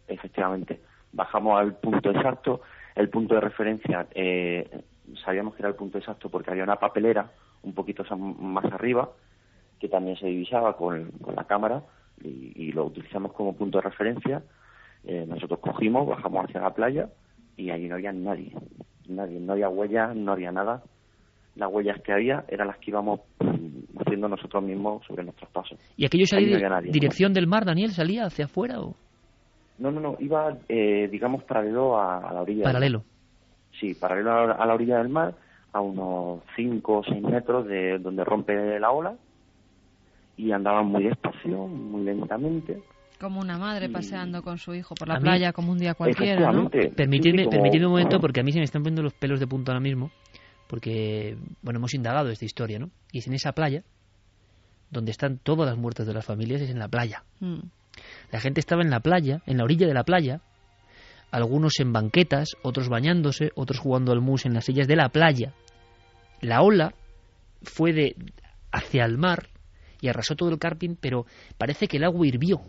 Efectivamente. 0.08 0.80
Bajamos 1.16 1.58
al 1.60 1.78
punto 1.78 2.12
exacto. 2.12 2.62
El 2.94 3.10
punto 3.10 3.36
de 3.36 3.42
referencia, 3.42 4.06
eh, 4.14 4.70
sabíamos 5.24 5.56
que 5.56 5.62
era 5.62 5.70
el 5.70 5.76
punto 5.76 5.98
exacto 5.98 6.30
porque 6.30 6.52
había 6.52 6.64
una 6.64 6.76
papelera 6.76 7.32
un 7.64 7.74
poquito 7.74 8.04
más 8.18 8.66
arriba 8.66 9.10
que 9.80 9.88
también 9.88 10.18
se 10.18 10.28
divisaba 10.28 10.76
con, 10.76 11.12
con 11.22 11.36
la 11.36 11.46
cámara 11.46 11.84
y, 12.22 12.52
y 12.56 12.72
lo 12.74 12.86
utilizamos 12.86 13.32
como 13.32 13.56
punto 13.56 13.78
de 13.78 13.84
referencia. 13.84 14.44
Eh, 15.06 15.26
nosotros 15.28 15.60
cogimos, 15.60 16.08
bajamos 16.08 16.46
hacia 16.46 16.62
la 16.62 16.74
playa 16.74 17.10
y 17.56 17.70
allí 17.72 17.88
no 17.88 17.96
había 17.96 18.12
nadie. 18.12 18.54
Nadie, 19.08 19.40
no 19.40 19.54
había 19.54 19.70
huellas, 19.70 20.16
no 20.16 20.34
había 20.34 20.52
nada. 20.52 20.84
Las 21.56 21.72
huellas 21.72 22.02
que 22.02 22.12
había 22.12 22.44
eran 22.50 22.68
las 22.68 22.78
que 22.80 22.92
íbamos 22.92 23.22
haciendo 24.00 24.28
nosotros 24.28 24.64
mismos 24.64 25.06
sobre 25.06 25.24
nuestros 25.24 25.50
pasos. 25.52 25.80
¿Y 25.96 26.06
aquello 26.06 26.26
salía 26.26 26.58
no 26.70 26.82
de 26.82 26.92
dirección 26.92 27.32
del 27.32 27.48
mar, 27.48 27.64
Daniel? 27.64 27.92
¿Salía 27.92 28.26
hacia 28.26 28.46
afuera 28.46 28.82
o...? 28.82 28.96
No, 29.78 29.92
no, 29.92 30.00
no, 30.00 30.16
iba, 30.20 30.58
eh, 30.70 31.08
digamos, 31.12 31.44
paralelo 31.44 31.98
a, 32.00 32.18
a 32.30 32.34
la 32.34 32.42
orilla. 32.42 32.60
del 32.60 32.64
Paralelo. 32.66 33.04
Sí, 33.80 33.94
paralelo 33.94 34.32
a, 34.32 34.52
a 34.54 34.66
la 34.66 34.74
orilla 34.74 34.98
del 35.00 35.10
mar, 35.10 35.36
a 35.74 35.82
unos 35.82 36.42
5 36.56 36.98
o 37.00 37.04
6 37.04 37.22
metros 37.22 37.68
de 37.68 38.00
donde 38.00 38.24
rompe 38.24 38.80
la 38.80 38.92
ola, 38.92 39.16
y 40.38 40.52
andaban 40.52 40.88
muy 40.88 41.04
despacio, 41.04 41.68
muy 41.68 42.04
lentamente, 42.04 42.82
Como 43.20 43.40
una 43.40 43.58
madre 43.58 43.88
paseando 43.90 44.42
con 44.44 44.58
su 44.58 44.74
hijo 44.74 44.96
por 44.96 45.08
la 45.08 45.16
A 45.16 45.20
mí- 45.20 45.24
playa 45.24 45.54
como 45.54 45.72
un 45.72 45.78
día 45.80 45.94
cualquiera, 45.94 46.52
¿no? 46.52 46.70
Permitidme, 46.70 47.40
Sí, 47.40 47.44
como- 47.46 47.50
permitidme 47.52 47.86
un 47.86 47.92
momento, 47.94 48.20
porque 48.20 48.40
a 48.42 48.44
mí 48.44 48.52
se 48.52 48.60
me 48.60 48.66
están 48.66 48.82
poniendo 48.84 49.02
los 49.04 49.14
pelos 49.14 49.40
de 49.40 49.48
punta 49.48 49.72
ahora 49.72 49.80
mismo, 49.82 50.12
porque, 50.68 51.38
bueno, 51.62 51.78
hemos 51.80 51.94
indagado 51.94 52.30
esta 52.30 52.44
historia, 52.46 52.80
¿no? 52.80 52.90
Y 53.12 53.20
es 53.20 53.28
en 53.28 53.34
esa 53.34 53.52
playa 53.54 53.84
donde 54.90 55.12
están 55.12 55.38
todas 55.40 55.68
las 55.70 55.78
muertes 55.78 56.06
de 56.08 56.14
las 56.14 56.26
familias, 56.26 56.62
es 56.62 56.70
en 56.70 56.80
la 56.80 56.88
playa. 56.88 57.24
Mm. 57.40 57.60
La 58.32 58.40
gente 58.40 58.60
estaba 58.60 58.82
en 58.82 58.90
la 58.90 59.00
playa, 59.00 59.42
en 59.46 59.58
la 59.58 59.64
orilla 59.64 59.88
de 59.88 59.94
la 59.94 60.04
playa, 60.04 60.42
algunos 61.32 61.80
en 61.80 61.92
banquetas, 61.92 62.56
otros 62.62 62.90
bañándose, 62.90 63.52
otros 63.56 63.80
jugando 63.80 64.12
al 64.12 64.22
mus 64.22 64.46
en 64.46 64.54
las 64.54 64.66
sillas 64.66 64.88
de 64.88 64.96
la 64.96 65.10
playa. 65.10 65.54
La 66.42 66.62
ola 66.62 66.94
fue 67.62 67.94
de 67.94 68.16
hacia 68.72 69.06
el 69.06 69.18
mar 69.18 69.50
y 70.02 70.08
arrasó 70.08 70.36
todo 70.36 70.50
el 70.50 70.60
carping, 70.60 70.96
pero 71.00 71.26
parece 71.58 71.88
que 71.88 71.98
el 71.98 72.04
agua 72.04 72.28
hirvió. 72.28 72.62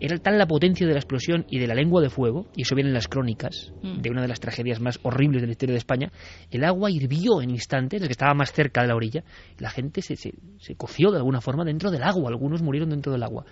Era 0.00 0.16
tal 0.18 0.38
la 0.38 0.46
potencia 0.46 0.86
de 0.86 0.92
la 0.92 1.00
explosión 1.00 1.44
y 1.48 1.58
de 1.58 1.66
la 1.66 1.74
lengua 1.74 2.00
de 2.00 2.08
fuego, 2.08 2.46
y 2.54 2.62
eso 2.62 2.76
viene 2.76 2.90
en 2.90 2.94
las 2.94 3.08
crónicas 3.08 3.72
Mm. 3.82 4.00
de 4.00 4.10
una 4.10 4.22
de 4.22 4.28
las 4.28 4.38
tragedias 4.38 4.80
más 4.80 5.00
horribles 5.02 5.42
de 5.42 5.46
la 5.48 5.52
historia 5.52 5.72
de 5.72 5.78
España, 5.78 6.12
el 6.50 6.62
agua 6.64 6.88
hirvió 6.90 7.42
en 7.42 7.50
instantes, 7.50 8.00
el 8.00 8.06
que 8.06 8.12
estaba 8.12 8.32
más 8.32 8.52
cerca 8.52 8.82
de 8.82 8.88
la 8.88 8.94
orilla, 8.94 9.24
y 9.58 9.62
la 9.62 9.70
gente 9.70 10.00
se, 10.00 10.14
se, 10.14 10.32
se 10.60 10.76
coció 10.76 11.10
de 11.10 11.16
alguna 11.16 11.40
forma 11.40 11.64
dentro 11.64 11.90
del 11.90 12.04
agua, 12.04 12.28
algunos 12.28 12.62
murieron 12.62 12.90
dentro 12.90 13.10
del 13.12 13.24
agua. 13.24 13.44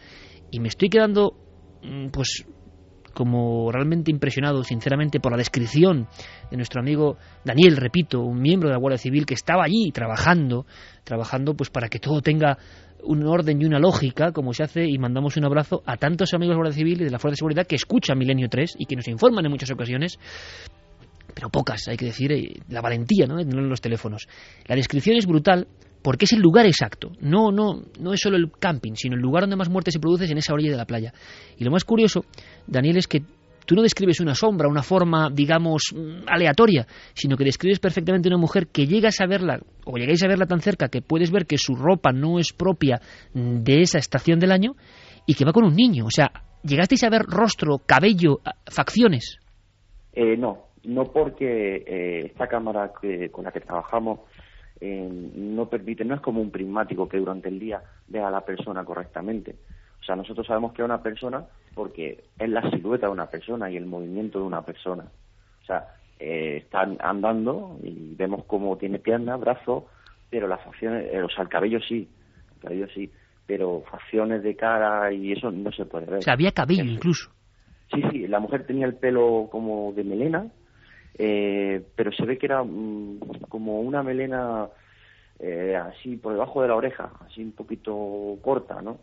Y 0.51 0.60
me 0.60 0.68
estoy 0.68 0.89
quedando, 0.89 1.35
mm, 1.82 2.09
pues, 2.09 2.47
como 3.16 3.73
realmente 3.73 4.10
impresionado, 4.10 4.62
sinceramente, 4.62 5.20
por 5.20 5.32
la 5.32 5.39
descripción 5.39 6.06
de 6.51 6.56
nuestro 6.56 6.82
amigo 6.82 7.16
Daniel, 7.44 7.78
repito, 7.78 8.20
un 8.20 8.40
miembro 8.40 8.68
de 8.68 8.74
la 8.74 8.78
Guardia 8.78 8.98
Civil 8.98 9.24
que 9.24 9.32
estaba 9.32 9.64
allí 9.64 9.90
trabajando, 9.90 10.66
trabajando 11.02 11.55
pues 11.55 11.70
para 11.70 11.89
que 11.89 11.98
todo 11.98 12.20
tenga 12.20 12.59
un 13.02 13.27
orden 13.27 13.62
y 13.62 13.64
una 13.64 13.78
lógica, 13.78 14.32
como 14.32 14.52
se 14.52 14.64
hace, 14.64 14.85
y 14.85 14.98
mandamos 14.98 15.39
un 15.39 15.47
abrazo 15.47 15.82
a 15.86 15.97
tantos 15.97 16.35
amigos 16.35 16.52
de 16.52 16.56
la 16.56 16.62
Guardia 16.62 16.77
Civil 16.77 17.01
y 17.01 17.05
de 17.05 17.10
la 17.10 17.18
Fuerza 17.18 17.32
de 17.32 17.36
Seguridad 17.36 17.66
que 17.66 17.77
escuchan 17.77 18.18
Milenio 18.18 18.48
3 18.51 18.77
y 18.78 18.85
que 18.85 18.97
nos 18.97 19.09
informan 19.09 19.47
en 19.47 19.51
muchas 19.51 19.70
ocasiones, 19.70 20.18
pero 21.35 21.48
pocas, 21.48 21.89
hay 21.89 21.97
que 21.97 22.06
decir, 22.06 22.32
eh, 22.32 22.60
la 22.68 22.82
valentía 22.82 23.27
¿no? 23.27 23.36
de 23.36 23.47
tener 23.47 23.64
los 23.64 23.81
teléfonos. 23.81 24.28
La 24.66 24.77
descripción 24.77 25.16
es 25.16 25.27
brutal 25.27 25.68
porque 26.02 26.24
es 26.27 26.32
el 26.32 26.40
lugar 26.40 26.66
exacto. 26.66 27.12
No, 27.20 27.51
no, 27.51 27.82
no 28.01 28.12
es 28.12 28.20
solo 28.20 28.36
el 28.36 28.51
camping, 28.59 28.93
sino 28.94 29.16
el 29.16 29.23
lugar 29.23 29.43
donde 29.44 29.56
más 29.56 29.68
muerte 29.70 29.90
se 29.90 29.98
produce 30.01 30.24
en 30.31 30.39
esa 30.39 30.52
orilla 30.55 30.70
de 30.70 30.77
la 30.77 30.85
playa. 30.86 31.12
Y 31.59 31.64
lo 31.64 31.70
más 31.70 31.85
curioso, 31.85 32.24
Daniel, 32.66 32.97
es 32.98 33.09
que 33.09 33.23
tú 33.66 33.74
no 33.74 33.82
describes 33.82 34.20
una 34.20 34.35
sombra, 34.36 34.68
una 34.68 34.82
forma, 34.85 35.28
digamos, 35.32 35.82
mm, 35.93 36.28
aleatoria, 36.28 36.86
sino 37.14 37.36
que 37.36 37.43
describes 37.44 37.81
perfectamente 37.81 38.28
una 38.28 38.39
mujer 38.39 38.68
que 38.68 38.86
llegas 38.86 39.20
a 39.20 39.27
verla, 39.27 39.59
o 39.85 39.97
llegáis 39.97 40.23
a 40.23 40.28
verla 40.28 40.47
tan 40.47 40.60
cerca 40.60 40.89
que 40.89 41.02
puedes 41.02 41.32
ver 41.32 41.47
que 41.47 41.59
su 41.59 41.74
ropa 41.74 42.12
no 42.12 42.39
es 42.39 42.52
propia 42.52 43.01
de 43.35 43.81
esa 43.81 43.98
estación 43.98 44.39
del 44.39 44.52
año 44.52 44.77
y 45.27 45.35
que 45.35 45.44
va 45.44 45.52
con 45.52 45.64
un 45.64 45.74
niño. 45.74 46.05
O 46.06 46.10
sea, 46.10 46.31
llegasteis 46.62 47.02
a 47.02 47.10
ver 47.10 47.23
rostro, 47.23 47.78
cabello, 47.85 48.39
facciones. 48.70 49.39
Eh, 50.12 50.36
no, 50.36 50.66
no 50.85 51.02
porque 51.12 51.77
eh, 51.86 52.27
esta 52.27 52.47
cámara 52.47 52.93
que- 53.02 53.28
con 53.31 53.44
la 53.44 53.51
que 53.51 53.60
trabajamos 53.60 54.20
eh, 54.81 55.09
no 55.35 55.69
permite, 55.69 56.05
no 56.05 56.15
es 56.15 56.20
como 56.20 56.40
un 56.40 56.51
prismático 56.51 57.09
que 57.09 57.19
durante 57.19 57.48
el 57.48 57.59
día 57.59 57.82
vea 58.09 58.28
a 58.28 58.31
la 58.31 58.44
persona 58.44 58.85
correctamente. 58.85 59.57
O 60.01 60.05
sea, 60.05 60.16
nosotros 60.16 60.47
sabemos 60.47 60.73
que 60.73 60.82
es 60.82 60.86
una 60.86 61.03
persona 61.03 61.44
porque 61.74 62.24
es 62.39 62.48
la 62.48 62.69
silueta 62.70 63.07
de 63.07 63.12
una 63.12 63.27
persona 63.27 63.70
y 63.70 63.77
el 63.77 63.86
movimiento 63.86 64.39
de 64.39 64.44
una 64.44 64.62
persona. 64.62 65.05
O 65.62 65.66
sea, 65.66 65.89
eh, 66.19 66.59
está 66.59 66.89
andando 67.01 67.78
y 67.82 68.15
vemos 68.15 68.44
cómo 68.44 68.77
tiene 68.77 68.98
piernas, 68.98 69.40
brazos, 69.40 69.85
pero 70.31 70.47
las 70.47 70.62
facciones, 70.62 71.12
eh, 71.12 71.23
o 71.23 71.28
sea, 71.28 71.43
el 71.43 71.48
cabello 71.48 71.81
sí, 71.81 72.09
el 72.55 72.61
cabello 72.61 72.86
sí, 72.94 73.11
pero 73.47 73.82
facciones 73.90 74.43
de 74.43 74.57
cara 74.57 75.12
y 75.12 75.32
eso 75.32 75.51
no 75.51 75.73
se 75.73 75.85
puede 75.85 76.07
ver. 76.07 76.19
O 76.19 76.23
sea, 76.23 76.35
había 76.35 76.53
cabello 76.53 76.85
incluso. 76.85 77.31
Sí, 77.93 78.03
sí, 78.11 78.27
la 78.27 78.40
mujer 78.40 78.66
tenía 78.66 78.86
el 78.86 78.94
pelo 78.94 79.48
como 79.51 79.93
de 79.93 80.05
melena, 80.05 80.47
eh, 81.19 81.83
pero 81.95 82.13
se 82.13 82.25
ve 82.25 82.39
que 82.39 82.47
era 82.47 82.63
mm, 82.63 83.21
como 83.49 83.81
una 83.81 84.03
melena 84.03 84.69
eh, 85.39 85.77
así 85.77 86.17
por 86.17 86.33
debajo 86.33 86.63
de 86.63 86.69
la 86.69 86.77
oreja, 86.77 87.13
así 87.27 87.43
un 87.43 87.53
poquito 87.53 88.39
corta, 88.43 88.81
¿no? 88.83 88.99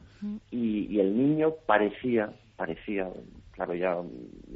Y, 0.52 0.88
y 0.90 1.00
el 1.00 1.18
niño 1.18 1.56
parecía, 1.66 2.32
parecía, 2.56 3.10
claro, 3.52 3.76
ya 3.76 3.98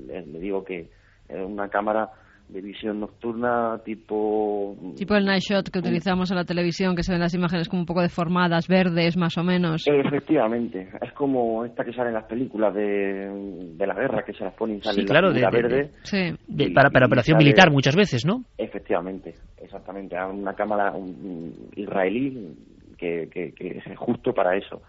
le, 0.07 0.25
le 0.25 0.39
digo 0.39 0.63
que 0.63 0.89
era 1.27 1.45
una 1.45 1.69
cámara 1.69 2.11
de 2.49 2.61
visión 2.61 2.99
nocturna 3.01 3.79
tipo... 3.83 4.75
Tipo 4.95 5.15
el 5.15 5.25
night 5.25 5.41
shot 5.43 5.69
que 5.69 5.79
utilizamos 5.79 6.31
en 6.31 6.37
la 6.37 6.45
televisión, 6.45 6.95
que 6.95 7.03
se 7.03 7.11
ven 7.11 7.19
las 7.19 7.33
imágenes 7.33 7.67
como 7.67 7.81
un 7.81 7.85
poco 7.85 8.01
deformadas, 8.01 8.67
verdes 8.69 9.17
más 9.17 9.37
o 9.37 9.43
menos. 9.43 9.83
Efectivamente, 9.85 10.89
es 11.01 11.11
como 11.13 11.65
esta 11.65 11.83
que 11.83 11.91
sale 11.93 12.07
en 12.09 12.13
las 12.15 12.23
películas 12.25 12.73
de, 12.73 13.73
de 13.75 13.87
la 13.87 13.93
guerra, 13.93 14.23
que 14.23 14.33
se 14.33 14.43
las 14.45 14.53
ponen 14.53 14.81
sale 14.81 14.95
Sí, 14.95 15.01
la 15.01 15.07
claro, 15.07 15.33
de- 15.33 15.41
de- 15.41 15.47
verde. 15.51 15.77
de- 15.83 15.89
Sí. 16.03 16.35
De- 16.47 16.63
Y- 16.65 16.73
para, 16.73 16.89
para 16.89 17.07
operación 17.07 17.35
sale- 17.35 17.43
militar 17.45 17.69
muchas 17.71 17.95
veces, 17.95 18.25
¿no? 18.25 18.43
Efectivamente, 18.57 19.35
exactamente. 19.61 20.15
Era 20.15 20.27
una 20.27 20.53
cámara 20.53 20.91
un- 20.91 21.09
un 21.09 21.53
israelí 21.75 22.55
que, 22.97 23.27
que, 23.31 23.51
que 23.53 23.77
es 23.85 23.97
justo 23.97 24.33
para 24.33 24.55
eso. 24.55 24.81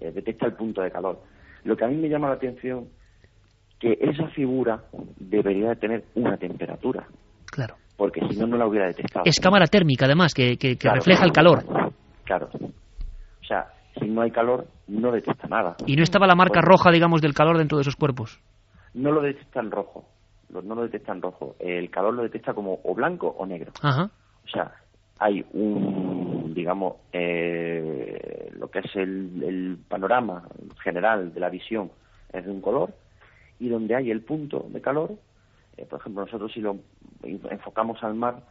Eh, 0.00 0.12
detecta 0.12 0.46
el 0.46 0.52
punto 0.54 0.80
de 0.80 0.90
calor. 0.90 1.20
Lo 1.64 1.76
que 1.76 1.84
a 1.84 1.88
mí 1.88 1.96
me 1.96 2.08
llama 2.08 2.28
la 2.28 2.34
atención 2.34 2.86
que 3.80 3.98
esa 4.00 4.28
figura 4.28 4.82
debería 5.18 5.70
de 5.70 5.76
tener 5.76 6.04
una 6.14 6.36
temperatura, 6.36 7.06
Claro. 7.50 7.74
porque 7.96 8.20
si 8.30 8.38
no, 8.38 8.46
no 8.46 8.56
la 8.58 8.66
hubiera 8.66 8.86
detectado. 8.86 9.24
Es 9.24 9.40
cámara 9.40 9.66
térmica, 9.66 10.04
además, 10.04 10.34
que, 10.34 10.56
que- 10.58 10.72
que 10.72 10.76
Claro. 10.76 10.96
refleja 10.96 11.24
el 11.24 11.32
calor. 11.32 11.64
Claro. 12.24 12.48
O 12.54 13.44
sea, 13.44 13.66
si 13.98 14.06
no 14.06 14.22
hay 14.22 14.30
calor, 14.30 14.66
no 14.86 15.10
detecta 15.10 15.48
nada. 15.48 15.76
Y 15.86 15.96
no 15.96 16.02
estaba 16.02 16.26
la 16.26 16.34
marca 16.36 16.60
roja, 16.60 16.90
digamos, 16.92 17.20
del 17.22 17.34
calor 17.34 17.58
dentro 17.58 17.78
de 17.78 17.82
esos 17.82 17.96
cuerpos. 17.96 18.38
No 18.94 19.10
lo 19.10 19.22
detecta 19.22 19.60
en 19.60 19.70
rojo. 19.70 20.04
No 20.50 20.74
lo 20.74 20.82
detecta 20.82 21.12
en 21.12 21.22
rojo. 21.22 21.56
El 21.58 21.90
calor 21.90 22.12
lo 22.14 22.22
detecta 22.22 22.52
como 22.54 22.78
o 22.84 22.94
blanco 22.94 23.28
o 23.28 23.46
negro. 23.46 23.72
Ajá. 23.82 24.10
O 24.44 24.48
sea, 24.48 24.72
hay 25.18 25.44
un, 25.52 26.52
digamos, 26.54 26.96
eh, 27.12 28.50
lo 28.58 28.68
que 28.68 28.80
es 28.80 28.96
el, 28.96 29.42
el 29.42 29.78
panorama 29.88 30.42
general 30.82 31.32
de 31.32 31.40
la 31.40 31.48
visión 31.50 31.90
es 32.32 32.44
de 32.44 32.50
un 32.50 32.60
color 32.60 32.92
y 33.60 33.68
donde 33.68 33.94
hay 33.94 34.10
el 34.10 34.22
punto 34.22 34.66
de 34.70 34.80
calor, 34.80 35.12
eh, 35.76 35.84
por 35.86 36.00
ejemplo, 36.00 36.24
nosotros 36.24 36.52
si 36.52 36.60
lo 36.60 36.78
enfocamos 37.22 38.02
al 38.02 38.14
mar 38.14 38.42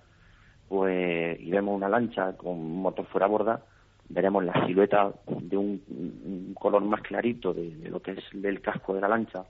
pues 0.69 1.39
y 1.39 1.49
vemos 1.49 1.75
una 1.75 1.89
lancha 1.89 2.37
con 2.37 2.75
motor 2.75 3.05
fuera 3.07 3.25
a 3.25 3.29
borda, 3.29 3.65
veremos 4.07 4.43
la 4.45 4.65
silueta 4.67 5.11
de 5.27 5.57
un, 5.57 5.81
un 5.89 6.53
color 6.53 6.83
más 6.83 7.01
clarito 7.01 7.53
de, 7.53 7.75
de 7.75 7.89
lo 7.89 7.99
que 8.01 8.11
es 8.11 8.23
del 8.33 8.61
casco 8.61 8.93
de 8.93 9.01
la 9.01 9.07
lancha 9.07 9.45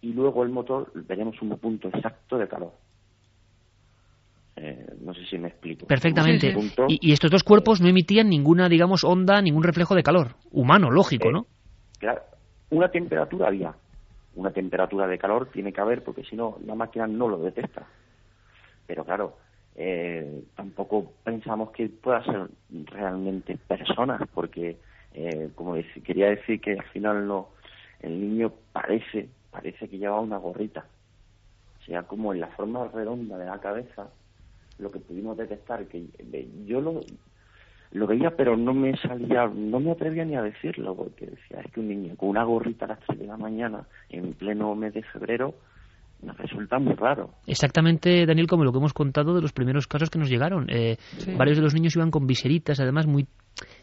y 0.00 0.12
luego 0.12 0.42
el 0.42 0.50
motor 0.50 0.90
veremos 0.94 1.40
un 1.40 1.56
punto 1.58 1.88
exacto 1.88 2.36
de 2.36 2.48
calor. 2.48 2.72
Eh, 4.56 4.86
no 5.00 5.12
sé 5.14 5.24
si 5.26 5.38
me 5.38 5.48
explico. 5.48 5.86
Perfectamente. 5.86 6.48
Un 6.48 6.54
punto- 6.54 6.86
Y, 6.88 6.98
y 7.00 7.12
estos 7.12 7.30
dos 7.30 7.42
cuerpos 7.42 7.80
no 7.80 7.88
emitían 7.88 8.28
ninguna, 8.28 8.68
digamos, 8.68 9.02
onda, 9.02 9.40
ningún 9.42 9.62
reflejo 9.64 9.94
de 9.94 10.02
calor. 10.02 10.36
Humano, 10.52 10.90
lógico, 10.90 11.28
Eh, 11.28 11.32
¿no? 11.32 11.46
Claro, 11.98 12.22
una 12.70 12.88
temperatura 12.88 13.48
había. 13.48 13.74
Una 14.36 14.50
temperatura 14.52 15.06
de 15.06 15.18
calor 15.18 15.50
tiene 15.52 15.72
que 15.72 15.80
haber 15.80 16.02
porque 16.02 16.24
si 16.24 16.36
no 16.36 16.58
la 16.64 16.74
máquina 16.74 17.06
no 17.06 17.28
lo 17.28 17.38
detecta. 17.38 17.86
Pero 18.86 19.04
claro, 19.04 19.36
eh, 19.76 20.44
tampoco 20.54 21.12
pensamos 21.24 21.70
que 21.70 21.88
pueda 21.88 22.22
ser 22.24 22.48
realmente 22.70 23.56
personas 23.56 24.22
porque, 24.32 24.76
eh, 25.14 25.50
como 25.54 25.76
quería 26.04 26.30
decir 26.30 26.60
que 26.60 26.72
al 26.72 26.84
final 26.86 27.26
no, 27.26 27.48
el 28.00 28.20
niño 28.20 28.52
parece, 28.72 29.28
parece 29.50 29.88
que 29.88 29.98
lleva 29.98 30.20
una 30.20 30.38
gorrita. 30.38 30.86
O 31.80 31.84
sea, 31.84 32.02
como 32.04 32.32
en 32.32 32.40
la 32.40 32.48
forma 32.48 32.88
redonda 32.88 33.36
de 33.36 33.46
la 33.46 33.60
cabeza, 33.60 34.08
lo 34.78 34.90
que 34.90 35.00
pudimos 35.00 35.36
detectar, 35.36 35.86
que 35.86 36.06
eh, 36.18 36.48
yo 36.66 36.80
lo, 36.80 37.00
lo 37.94 38.06
veía, 38.06 38.30
pero 38.36 38.56
no 38.56 38.74
me 38.74 38.96
salía, 38.98 39.46
no 39.46 39.80
me 39.80 39.92
atrevía 39.92 40.24
ni 40.24 40.34
a 40.36 40.42
decirlo, 40.42 40.94
porque 40.94 41.26
decía, 41.26 41.60
es 41.64 41.72
que 41.72 41.80
un 41.80 41.88
niño 41.88 42.16
con 42.16 42.28
una 42.28 42.44
gorrita 42.44 42.84
a 42.84 42.88
las 42.88 43.00
3 43.06 43.20
de 43.20 43.26
la 43.26 43.36
mañana, 43.36 43.84
en 44.10 44.34
pleno 44.34 44.74
mes 44.74 44.92
de 44.94 45.02
febrero, 45.04 45.54
me 46.22 46.32
resulta 46.32 46.78
muy 46.78 46.94
raro. 46.94 47.30
Exactamente, 47.46 48.26
Daniel, 48.26 48.46
como 48.48 48.64
lo 48.64 48.72
que 48.72 48.78
hemos 48.78 48.92
contado 48.94 49.34
de 49.34 49.42
los 49.42 49.52
primeros 49.52 49.86
casos 49.86 50.10
que 50.10 50.18
nos 50.18 50.28
llegaron. 50.28 50.66
Eh, 50.70 50.96
Sí. 51.18 51.34
Varios 51.36 51.58
de 51.58 51.62
los 51.62 51.74
niños 51.74 51.94
iban 51.96 52.10
con 52.10 52.26
viseritas, 52.26 52.80
además 52.80 53.06
muy 53.06 53.26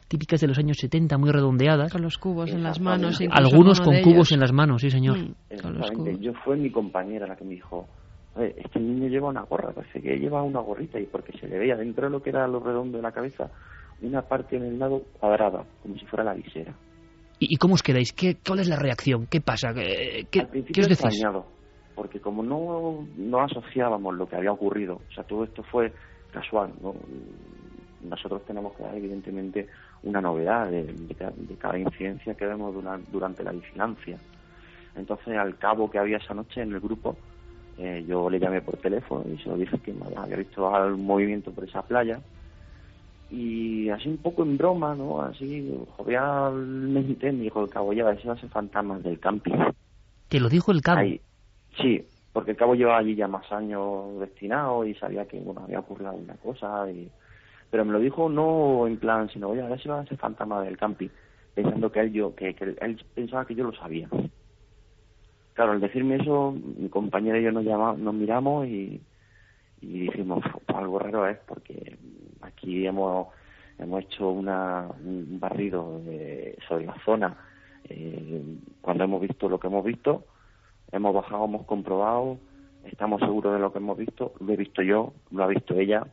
típicas 0.07 0.41
de 0.41 0.47
los 0.47 0.57
años 0.57 0.77
70, 0.79 1.17
muy 1.17 1.31
redondeadas. 1.31 1.91
Con 1.91 2.01
los 2.01 2.17
cubos 2.17 2.51
en 2.51 2.63
las 2.63 2.81
manos. 2.81 3.19
Algunos 3.31 3.79
uno 3.79 3.85
con 3.85 4.01
cubos 4.01 4.31
ellos. 4.31 4.31
en 4.33 4.39
las 4.41 4.51
manos, 4.51 4.81
sí, 4.81 4.89
señor. 4.89 5.17
Mm. 5.19 6.19
Yo 6.19 6.33
fue 6.43 6.57
mi 6.57 6.69
compañera 6.69 7.27
la 7.27 7.35
que 7.38 7.45
me 7.45 7.51
dijo, 7.51 7.88
"Oye, 8.35 8.55
este 8.57 8.79
niño 8.79 9.07
lleva 9.07 9.29
una 9.29 9.43
gorra, 9.43 9.71
parece 9.71 10.01
que 10.01 10.17
lleva 10.17 10.41
una 10.43 10.59
gorrita, 10.59 10.99
y 10.99 11.05
porque 11.05 11.31
se 11.38 11.47
le 11.47 11.59
veía 11.59 11.77
dentro 11.77 12.05
de 12.05 12.09
lo 12.11 12.21
que 12.21 12.31
era 12.31 12.47
lo 12.47 12.59
redondo 12.59 12.97
de 12.97 13.03
la 13.03 13.11
cabeza, 13.11 13.49
una 14.02 14.22
parte 14.22 14.57
en 14.57 14.64
el 14.64 14.80
lado 14.80 15.03
cuadrada, 15.19 15.64
como 15.82 15.98
si 15.98 16.06
fuera 16.06 16.23
la 16.23 16.34
visera. 16.34 16.73
¿Y, 17.40 17.57
cómo 17.57 17.73
os 17.73 17.82
quedáis? 17.82 18.14
¿Qué, 18.14 18.38
¿Cuál 18.45 18.60
es 18.60 18.68
la 18.68 18.76
reacción? 18.76 19.26
¿Qué 19.26 19.41
pasa? 19.41 19.73
¿Qué, 19.73 20.40
Al 20.40 20.48
principio 20.48 20.73
qué 20.73 20.82
os 20.82 20.90
decís? 20.90 21.06
extrañado, 21.06 21.45
porque 21.95 22.19
como 22.19 22.44
no, 22.44 23.07
no 23.18 23.40
asociábamos 23.40 24.15
lo 24.15 24.28
que 24.28 24.36
había 24.36 24.52
ocurrido, 24.52 25.02
o 25.10 25.14
sea, 25.14 25.23
todo 25.23 25.44
esto 25.44 25.64
fue 25.64 25.91
casual, 26.32 26.72
¿no? 26.82 26.94
Nosotros 28.03 28.44
tenemos 28.45 28.76
que 28.76 28.84
dar, 28.84 28.95
evidentemente, 28.95 29.68
una 30.03 30.22
novedad 30.22 30.69
de, 30.69 30.94
cada 31.60 31.78
incidencia 31.78 32.34
que 32.34 32.45
vemos 32.45 32.73
durante, 33.11 33.44
la 33.44 33.52
vigilancia. 33.52 34.18
Entonces, 34.95 35.38
al 35.38 35.57
cabo 35.57 35.90
que 35.90 35.99
había 35.99 36.18
esa 36.18 36.34
noche 36.34 36.61
en 36.61 36.73
el 36.73 36.80
grupo, 36.80 37.15
eh, 37.78 38.03
yo 38.07 38.30
le 38.30 38.40
llamé 38.40 38.61
por 38.61 38.78
teléfono 38.78 39.23
y 39.32 39.38
se 39.38 39.49
lo 39.49 39.57
dije 39.57 39.80
que 39.80 39.94
había 40.15 40.36
visto 40.36 40.73
algún 40.73 41.06
movimiento 41.06 41.52
por 41.52 41.64
esa 41.64 41.82
playa 41.84 42.19
y 43.31 43.89
así 43.89 44.09
un 44.09 44.17
poco 44.17 44.43
en 44.43 44.57
broma, 44.57 44.93
¿no? 44.93 45.21
Así, 45.21 45.73
jovialmente 45.95 47.31
me 47.31 47.43
dijo 47.43 47.63
el 47.63 47.69
cabo, 47.69 47.93
ya, 47.93 48.11
ese 48.11 48.27
va 48.27 48.33
a 48.33 48.37
ser 48.37 48.49
fantasmas 48.49 49.01
del 49.03 49.19
camping. 49.19 49.53
¿Te 50.27 50.39
lo 50.39 50.49
dijo 50.49 50.71
el 50.71 50.81
cabo? 50.81 51.01
sí, 51.77 52.05
porque 52.33 52.51
el 52.51 52.57
cabo 52.57 52.75
lleva 52.75 52.97
allí 52.97 53.15
ya 53.15 53.27
más 53.27 53.49
años 53.51 54.19
destinado 54.19 54.85
y 54.85 54.93
sabía 54.95 55.25
que, 55.25 55.39
bueno, 55.39 55.61
había 55.61 55.79
ocurrido 55.79 56.11
alguna 56.11 56.35
cosa 56.35 56.91
y... 56.91 57.09
Pero 57.69 57.85
me 57.85 57.93
lo 57.93 57.99
dijo 57.99 58.27
no 58.27 58.85
en 58.85 58.97
plan, 58.97 59.29
sino, 59.29 59.47
oye, 59.47 59.61
a 59.61 59.69
ver 59.69 59.81
si 59.81 59.87
va 59.87 60.01
a 60.01 60.05
ser 60.05 60.17
fantasma 60.17 60.61
del 60.61 60.77
camping, 60.77 61.07
pensando 61.55 61.89
que 61.89 62.01
él, 62.01 62.11
yo, 62.11 62.35
que, 62.35 62.53
él 62.59 63.01
pensaba 63.15 63.45
que 63.45 63.55
yo 63.55 63.63
lo 63.63 63.73
sabía. 63.73 64.09
Claro, 65.53 65.71
al 65.71 65.79
decirme 65.79 66.17
eso, 66.17 66.51
mi 66.51 66.89
compañero 66.89 67.39
y 67.39 67.43
yo 67.43 67.53
nos, 67.53 67.63
llamamos, 67.63 67.99
nos 67.99 68.13
miramos 68.13 68.67
y, 68.67 68.99
y 69.81 70.01
dijimos, 70.01 70.43
algo 70.67 70.99
raro 70.99 71.27
es, 71.27 71.37
porque 71.47 71.97
aquí 72.41 72.85
hemos, 72.85 73.27
hemos 73.79 74.03
hecho 74.03 74.29
una, 74.29 74.87
un 75.03 75.39
barrido 75.39 76.01
sobre 76.67 76.85
la 76.85 76.95
zona. 77.03 77.37
Eh, 77.89 78.43
cuando 78.79 79.03
hemos 79.03 79.21
visto 79.21 79.49
lo 79.49 79.59
que 79.59 79.67
hemos 79.67 79.83
visto, 79.83 80.25
hemos 80.91 81.13
bajado, 81.13 81.45
hemos 81.45 81.65
comprobado, 81.65 82.37
estamos 82.85 83.19
seguros 83.21 83.53
de 83.53 83.59
lo 83.59 83.71
que 83.71 83.79
hemos 83.79 83.97
visto, 83.97 84.33
lo 84.39 84.53
he 84.53 84.57
visto 84.57 84.81
yo, 84.81 85.13
lo 85.31 85.43
ha 85.43 85.47
visto 85.47 85.73
ella, 85.75 86.05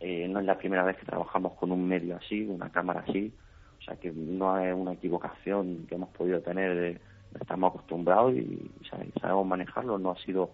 eh, 0.00 0.28
no 0.28 0.40
es 0.40 0.46
la 0.46 0.58
primera 0.58 0.84
vez 0.84 0.96
que 0.96 1.06
trabajamos 1.06 1.54
con 1.54 1.72
un 1.72 1.86
medio 1.86 2.16
así, 2.16 2.46
una 2.46 2.70
cámara 2.70 3.04
así, 3.06 3.32
o 3.80 3.82
sea 3.82 3.96
que 3.96 4.12
no 4.12 4.58
es 4.58 4.74
una 4.74 4.92
equivocación 4.92 5.86
que 5.88 5.96
hemos 5.96 6.10
podido 6.10 6.40
tener, 6.40 7.00
estamos 7.40 7.70
acostumbrados 7.70 8.34
y 8.34 8.70
sabemos 9.20 9.46
manejarlo, 9.46 9.98
no 9.98 10.12
ha 10.12 10.18
sido 10.18 10.50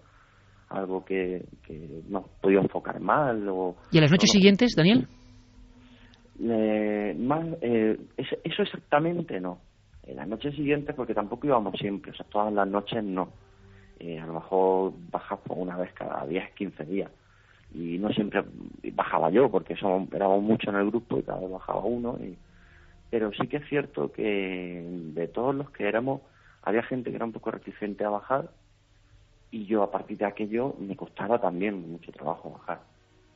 algo 0.69 1.05
que, 1.05 1.45
que 1.67 2.03
no 2.09 2.29
podido 2.41 2.61
enfocar 2.61 3.01
mal. 3.01 3.49
O, 3.49 3.77
¿Y 3.91 3.99
a 3.99 4.03
las 4.03 4.11
noches 4.11 4.31
siguientes, 4.31 4.75
Daniel? 4.77 5.07
Eh, 6.41 7.17
más, 7.19 7.47
eh, 7.61 7.99
eso 8.17 8.63
exactamente 8.63 9.41
no. 9.41 9.59
En 10.07 10.17
las 10.17 10.29
noches 10.29 10.55
siguientes, 10.55 10.95
porque 10.95 11.15
tampoco 11.15 11.47
íbamos 11.47 11.79
siempre, 11.79 12.13
o 12.13 12.15
sea, 12.15 12.27
todas 12.31 12.53
las 12.53 12.67
noches 12.67 13.03
no. 13.05 13.31
Eh, 13.99 14.19
a 14.19 14.27
lo 14.27 14.35
mejor 14.35 14.93
bajas 15.11 15.41
por 15.41 15.59
una 15.59 15.77
vez 15.77 15.93
cada 15.93 16.25
10, 16.27 16.53
15 16.55 16.85
días. 16.85 17.11
Y 17.75 17.99
no 17.99 18.09
siempre 18.11 18.43
bajaba 18.95 19.31
yo, 19.31 19.51
porque 19.51 19.77
somos, 19.77 20.11
éramos 20.13 20.43
muchos 20.43 20.73
en 20.73 20.81
el 20.81 20.87
grupo 20.87 21.19
y 21.19 21.23
cada 21.23 21.41
vez 21.41 21.51
bajaba 21.51 21.81
uno. 21.81 22.17
Y, 22.21 22.37
pero 23.11 23.31
sí 23.33 23.47
que 23.49 23.59
es 23.59 23.69
cierto 23.69 24.13
que 24.13 24.83
de 25.15 25.29
todos 25.29 25.55
los 25.55 25.71
que 25.71 25.87
éramos, 25.87 26.23
había 26.63 26.83
gente 26.83 27.11
que 27.11 27.17
era 27.17 27.25
un 27.25 27.33
poco 27.33 27.51
reticente 27.51 28.05
a 28.05 28.11
bajar 28.11 28.51
y 29.51 29.67
yo 29.67 29.83
a 29.83 29.91
partir 29.91 30.19
de 30.19 30.27
aquello 30.27 30.75
me 30.79 30.97
costaba 30.97 31.41
también 31.41 31.91
mucho 31.91 32.13
trabajo 32.13 32.51
bajar. 32.51 32.81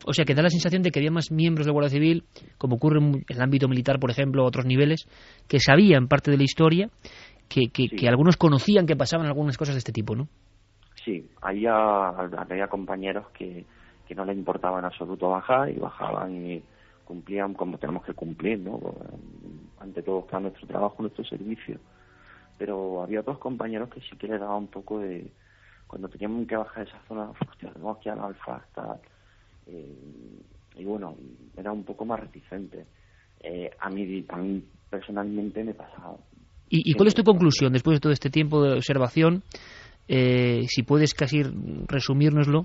O 0.05 0.13
sea, 0.13 0.25
que 0.25 0.35
da 0.35 0.43
la 0.43 0.51
sensación 0.51 0.83
de 0.83 0.91
que 0.91 0.99
había 0.99 1.13
más 1.13 1.31
miembros 1.31 1.65
de 1.65 1.71
la 1.71 1.75
Guardia 1.75 1.91
Civil, 1.91 2.25
como 2.59 2.77
ocurre 2.77 2.99
en 2.99 3.25
el 3.29 3.41
ámbito 3.41 3.69
militar, 3.69 4.01
por 4.01 4.11
ejemplo, 4.11 4.43
a 4.43 4.47
otros 4.47 4.67
niveles, 4.67 5.07
que 5.49 5.61
sabían 5.61 6.09
parte 6.09 6.31
de 6.31 6.39
la 6.39 6.43
historia, 6.43 6.91
que, 7.49 7.69
que, 7.69 8.09
algunos 8.09 8.37
conocían 8.37 8.87
que 8.87 8.97
pasaban 8.97 9.27
algunas 9.27 9.57
cosas 9.57 9.75
de 9.75 9.79
este 9.79 9.93
tipo, 9.93 10.17
¿no? 10.17 10.27
Sí, 11.05 11.29
había, 11.41 12.09
había 12.09 12.67
compañeros 12.69 13.27
que, 13.31 13.65
que 14.09 14.15
no 14.15 14.25
les 14.25 14.37
importaba 14.37 14.79
en 14.79 14.87
absoluto 14.87 15.29
bajar 15.29 15.71
y 15.71 15.79
bajaban 15.79 16.35
y 16.35 16.63
cumplían 17.05 17.55
como 17.55 17.79
tenemos 17.79 18.05
que 18.05 18.15
cumplir, 18.15 18.59
¿no? 18.59 18.81
Ante 19.81 20.03
todo 20.03 20.21
está 20.21 20.41
nuestro 20.41 20.67
trabajo, 20.67 20.97
nuestro 21.01 21.25
servicio. 21.25 21.79
Pero 22.59 23.03
había 23.03 23.21
otros 23.21 23.39
compañeros 23.39 23.91
que 23.91 24.01
sí 24.01 24.17
que 24.17 24.29
le 24.29 24.39
daba 24.39 24.57
un 24.57 24.69
poco 24.69 25.01
de... 25.01 25.31
Cuando 25.93 26.09
teníamos 26.09 26.49
que 26.49 26.57
bajar 26.57 26.89
esa 26.89 26.99
zona, 27.07 27.29
hostia, 27.29 27.71
tenemos 27.71 27.99
que 27.99 28.09
ir 28.09 28.15
al 28.15 28.21
alfa, 28.21 28.65
tal 28.75 28.99
eh, 29.67 29.95
y 30.79 30.85
bueno, 30.85 31.15
era 31.55 31.71
un 31.71 31.85
poco 31.85 32.07
más 32.07 32.19
reticente. 32.19 32.87
Eh, 33.41 33.69
a, 33.79 33.91
mí, 33.91 34.25
a 34.27 34.37
mí 34.39 34.65
personalmente 34.89 35.63
me 35.63 35.75
pasaba. 35.75 36.17
¿Y, 36.71 36.95
cuál 36.95 37.09
es 37.09 37.15
tu 37.15 37.25
conclusión 37.25 37.75
después 37.75 37.97
de 37.97 38.01
todo 38.01 38.11
este 38.11 38.31
tiempo 38.31 38.63
de 38.63 38.73
observación? 38.73 39.43
Eh, 40.09 40.63
si 40.67 40.83
puedes 40.83 41.13
casi 41.13 41.43
resumírnoslo, 41.43 42.65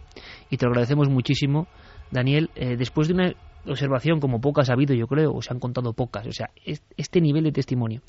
y 0.49 0.55
te 0.55 0.65
lo 0.65 0.71
agradecemos 0.71 1.09
muchísimo, 1.09 1.67
Daniel, 2.09 2.49
después 2.55 3.09
de 3.09 3.13
una 3.13 3.33
observación 3.65 4.21
como 4.21 4.39
pocas 4.39 4.69
ha 4.69 4.73
habido, 4.73 4.95
yo 4.95 5.05
creo, 5.07 5.33
o 5.33 5.41
se 5.41 5.51
han 5.51 5.59
contado 5.59 5.91
pocas, 5.91 6.25
o 6.25 6.31
sea, 6.31 6.49
este 6.95 7.19
nivel 7.19 7.43
de 7.43 7.51
testimonio, 7.51 8.01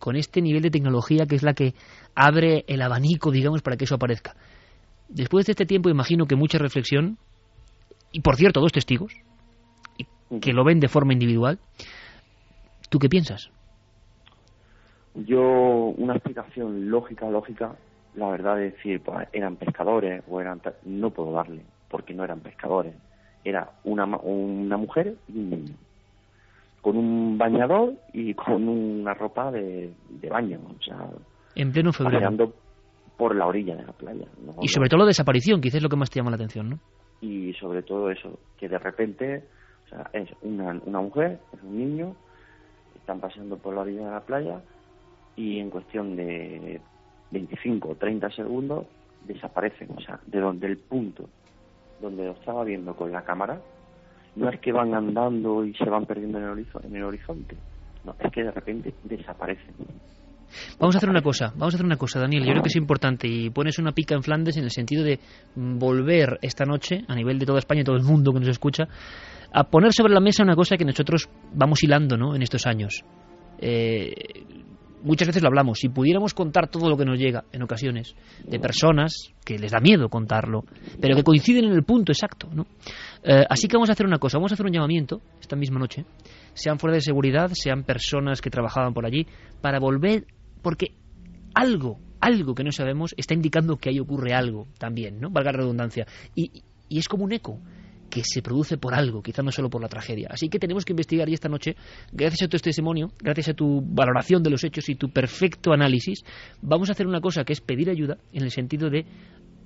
con 0.00 0.16
este 0.16 0.42
nivel 0.42 0.62
de 0.62 0.70
tecnología 0.70 1.26
que 1.26 1.36
es 1.36 1.44
la 1.44 1.54
que 1.54 1.74
abre 2.16 2.64
el 2.66 2.82
abanico, 2.82 3.30
digamos, 3.30 3.62
para 3.62 3.76
que 3.76 3.84
eso 3.84 3.94
aparezca. 3.94 4.34
Después 5.08 5.46
de 5.46 5.52
este 5.52 5.66
tiempo, 5.66 5.88
imagino 5.88 6.26
que 6.26 6.36
mucha 6.36 6.58
reflexión, 6.58 7.18
y 8.12 8.20
por 8.20 8.36
cierto, 8.36 8.60
dos 8.60 8.72
testigos, 8.72 9.14
que 10.40 10.52
lo 10.52 10.64
ven 10.64 10.80
de 10.80 10.88
forma 10.88 11.12
individual. 11.12 11.58
¿Tú 12.88 12.98
qué 12.98 13.08
piensas? 13.08 13.50
Yo, 15.14 15.94
una 15.96 16.14
explicación 16.14 16.90
lógica, 16.90 17.28
lógica, 17.28 17.76
la 18.14 18.30
verdad 18.30 18.62
es 18.62 18.74
decir, 18.74 19.00
pues, 19.00 19.28
eran 19.32 19.56
pescadores 19.56 20.22
o 20.28 20.40
eran... 20.40 20.60
No 20.84 21.10
puedo 21.10 21.32
darle, 21.32 21.62
porque 21.88 22.14
no 22.14 22.24
eran 22.24 22.40
pescadores. 22.40 22.94
Era 23.44 23.70
una, 23.84 24.04
una 24.04 24.76
mujer 24.76 25.16
y 25.28 25.38
un 25.38 25.50
niño. 25.50 25.74
Con 26.80 26.96
un 26.96 27.38
bañador 27.38 27.94
y 28.12 28.34
con 28.34 28.68
una 28.68 29.14
ropa 29.14 29.50
de, 29.50 29.92
baño. 30.28 30.60
O 30.78 30.82
sea, 30.82 31.08
en 31.54 31.72
pleno 31.72 31.92
febrero. 31.92 32.52
Por 33.16 33.34
la 33.34 33.46
orilla 33.46 33.76
de 33.76 33.84
la 33.84 33.92
playa. 33.92 34.26
y 34.60 34.68
sobre 34.68 34.88
todo 34.88 35.00
la 35.00 35.06
desaparición, 35.06 35.60
quizás 35.60 35.76
es 35.76 35.82
lo 35.82 35.88
que 35.88 35.96
más 35.96 36.10
te 36.10 36.18
llama 36.18 36.30
la 36.30 36.36
atención, 36.36 36.70
¿no? 36.70 36.78
y 37.24 37.54
sobre 37.54 37.82
todo 37.82 38.10
eso, 38.10 38.38
que 38.58 38.68
de 38.68 38.78
repente 38.78 39.44
o 39.86 39.88
sea, 39.88 40.10
es 40.12 40.28
una, 40.42 40.80
una 40.84 41.00
mujer, 41.00 41.38
es 41.52 41.62
un 41.62 41.78
niño, 41.78 42.16
están 42.96 43.20
paseando 43.20 43.56
por 43.56 43.74
la 43.74 43.80
orilla 43.80 44.06
de 44.06 44.10
la 44.10 44.20
playa 44.20 44.60
y 45.36 45.58
en 45.58 45.70
cuestión 45.70 46.16
de 46.16 46.80
25 47.30 47.88
o 47.88 47.94
30 47.94 48.30
segundos 48.30 48.86
desaparecen, 49.26 49.88
o 49.96 50.00
sea, 50.00 50.20
de 50.26 50.40
donde 50.40 50.66
el 50.66 50.76
punto 50.76 51.28
donde 52.00 52.24
lo 52.24 52.32
estaba 52.32 52.64
viendo 52.64 52.94
con 52.94 53.10
la 53.10 53.24
cámara, 53.24 53.60
no 54.36 54.50
es 54.50 54.60
que 54.60 54.72
van 54.72 54.94
andando 54.94 55.64
y 55.64 55.72
se 55.74 55.88
van 55.88 56.04
perdiendo 56.04 56.38
en 56.38 56.44
el, 56.44 56.66
en 56.82 56.96
el 56.96 57.04
horizonte, 57.04 57.56
no, 58.04 58.14
es 58.18 58.32
que 58.32 58.44
de 58.44 58.50
repente 58.50 58.92
desaparecen. 59.04 59.74
Vamos 60.78 60.94
a 60.94 60.98
hacer 60.98 61.10
una 61.10 61.22
cosa, 61.22 61.52
vamos 61.56 61.74
a 61.74 61.76
hacer 61.76 61.86
una 61.86 61.96
cosa, 61.96 62.20
Daniel. 62.20 62.44
Yo 62.44 62.50
creo 62.50 62.62
que 62.62 62.68
es 62.68 62.76
importante 62.76 63.28
y 63.28 63.50
pones 63.50 63.78
una 63.78 63.92
pica 63.92 64.14
en 64.14 64.22
Flandes 64.22 64.56
en 64.56 64.64
el 64.64 64.70
sentido 64.70 65.04
de 65.04 65.18
volver 65.54 66.38
esta 66.42 66.64
noche, 66.64 67.04
a 67.08 67.14
nivel 67.14 67.38
de 67.38 67.46
toda 67.46 67.58
España 67.58 67.82
y 67.82 67.84
todo 67.84 67.96
el 67.96 68.02
mundo 68.02 68.32
que 68.32 68.40
nos 68.40 68.48
escucha, 68.48 68.84
a 69.52 69.64
poner 69.64 69.92
sobre 69.92 70.12
la 70.12 70.20
mesa 70.20 70.42
una 70.42 70.56
cosa 70.56 70.76
que 70.76 70.84
nosotros 70.84 71.28
vamos 71.52 71.82
hilando 71.82 72.16
¿no? 72.16 72.34
en 72.34 72.42
estos 72.42 72.66
años. 72.66 73.04
Eh, 73.58 74.12
muchas 75.04 75.28
veces 75.28 75.42
lo 75.42 75.48
hablamos, 75.48 75.78
si 75.78 75.88
pudiéramos 75.88 76.34
contar 76.34 76.68
todo 76.68 76.88
lo 76.88 76.96
que 76.96 77.04
nos 77.04 77.18
llega 77.18 77.44
en 77.52 77.62
ocasiones 77.62 78.16
de 78.42 78.58
personas 78.58 79.32
que 79.44 79.58
les 79.58 79.70
da 79.70 79.78
miedo 79.78 80.08
contarlo, 80.08 80.64
pero 81.00 81.14
que 81.14 81.22
coinciden 81.22 81.66
en 81.66 81.72
el 81.72 81.84
punto 81.84 82.10
exacto. 82.10 82.48
¿no? 82.52 82.66
Eh, 83.22 83.44
así 83.48 83.68
que 83.68 83.76
vamos 83.76 83.90
a 83.90 83.92
hacer 83.92 84.06
una 84.06 84.18
cosa, 84.18 84.38
vamos 84.38 84.50
a 84.52 84.54
hacer 84.54 84.66
un 84.66 84.72
llamamiento 84.72 85.20
esta 85.40 85.56
misma 85.56 85.78
noche, 85.78 86.04
sean 86.54 86.78
fuera 86.78 86.94
de 86.96 87.02
seguridad, 87.02 87.50
sean 87.52 87.84
personas 87.84 88.40
que 88.40 88.50
trabajaban 88.50 88.94
por 88.94 89.06
allí, 89.06 89.26
para 89.60 89.78
volver 89.78 90.24
porque 90.64 90.94
algo, 91.54 92.00
algo 92.20 92.56
que 92.56 92.64
no 92.64 92.72
sabemos 92.72 93.14
está 93.16 93.34
indicando 93.34 93.76
que 93.76 93.90
ahí 93.90 94.00
ocurre 94.00 94.34
algo 94.34 94.66
también, 94.78 95.20
¿no? 95.20 95.30
Valga 95.30 95.52
la 95.52 95.58
redundancia. 95.58 96.06
Y, 96.34 96.64
y 96.88 96.98
es 96.98 97.06
como 97.06 97.22
un 97.22 97.32
eco 97.32 97.60
que 98.10 98.22
se 98.24 98.42
produce 98.42 98.76
por 98.76 98.94
algo, 98.94 99.22
quizá 99.22 99.42
no 99.42 99.50
solo 99.50 99.68
por 99.68 99.82
la 99.82 99.88
tragedia. 99.88 100.28
Así 100.30 100.48
que 100.48 100.58
tenemos 100.58 100.84
que 100.84 100.92
investigar 100.92 101.28
y 101.28 101.34
esta 101.34 101.48
noche, 101.48 101.76
gracias 102.12 102.42
a 102.42 102.48
tu 102.48 102.56
testimonio, 102.58 103.10
gracias 103.20 103.50
a 103.50 103.54
tu 103.54 103.82
valoración 103.82 104.42
de 104.42 104.50
los 104.50 104.64
hechos 104.64 104.88
y 104.88 104.94
tu 104.94 105.10
perfecto 105.10 105.72
análisis, 105.72 106.24
vamos 106.62 106.88
a 106.88 106.92
hacer 106.92 107.06
una 107.06 107.20
cosa 107.20 107.44
que 107.44 107.52
es 107.52 107.60
pedir 107.60 107.90
ayuda 107.90 108.18
en 108.32 108.44
el 108.44 108.50
sentido 108.50 108.88
de 108.88 109.04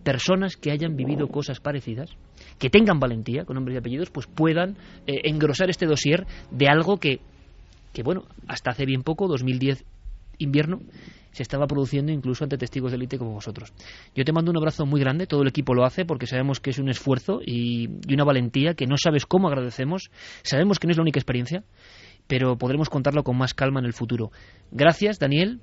personas 0.02 0.56
que 0.56 0.70
hayan 0.70 0.96
vivido 0.96 1.28
cosas 1.28 1.60
parecidas, 1.60 2.10
que 2.58 2.70
tengan 2.70 2.98
valentía, 2.98 3.44
con 3.44 3.56
nombres 3.56 3.74
y 3.74 3.78
apellidos, 3.78 4.10
pues 4.10 4.26
puedan 4.26 4.76
eh, 5.06 5.20
engrosar 5.24 5.68
este 5.68 5.86
dossier 5.86 6.26
de 6.50 6.68
algo 6.68 6.96
que, 6.96 7.20
que, 7.92 8.02
bueno, 8.02 8.24
hasta 8.46 8.70
hace 8.70 8.86
bien 8.86 9.02
poco, 9.02 9.28
2010 9.28 9.84
invierno 10.38 10.80
se 11.38 11.42
estaba 11.42 11.66
produciendo 11.66 12.10
incluso 12.10 12.44
ante 12.44 12.58
testigos 12.58 12.90
de 12.90 12.96
élite 12.96 13.18
como 13.18 13.32
vosotros. 13.32 13.72
Yo 14.14 14.24
te 14.24 14.32
mando 14.32 14.50
un 14.50 14.56
abrazo 14.56 14.86
muy 14.86 15.00
grande, 15.00 15.26
todo 15.26 15.42
el 15.42 15.48
equipo 15.48 15.74
lo 15.74 15.84
hace 15.84 16.04
porque 16.04 16.26
sabemos 16.26 16.58
que 16.60 16.70
es 16.70 16.78
un 16.78 16.88
esfuerzo 16.88 17.40
y, 17.44 17.88
una 18.12 18.24
valentía 18.24 18.74
que 18.74 18.86
no 18.86 18.96
sabes 18.96 19.24
cómo 19.24 19.48
agradecemos, 19.48 20.10
sabemos 20.42 20.78
que 20.78 20.86
no 20.86 20.90
es 20.90 20.96
la 20.96 21.02
única 21.02 21.20
experiencia, 21.20 21.62
pero 22.26 22.58
podremos 22.58 22.90
contarlo 22.90 23.22
con 23.22 23.36
más 23.36 23.54
calma 23.54 23.80
en 23.80 23.86
el 23.86 23.92
futuro. 23.92 24.32
Gracias, 24.72 25.18
Daniel, 25.18 25.60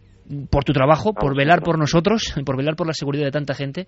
por 0.49 0.64
tu 0.64 0.72
trabajo, 0.72 1.14
por 1.14 1.35
velar 1.35 1.61
por 1.61 1.77
nosotros, 1.77 2.34
por 2.45 2.56
velar 2.57 2.76
por 2.76 2.88
la 2.88 2.93
seguridad 2.93 3.26
de 3.26 3.31
tanta 3.31 3.53
gente 3.53 3.88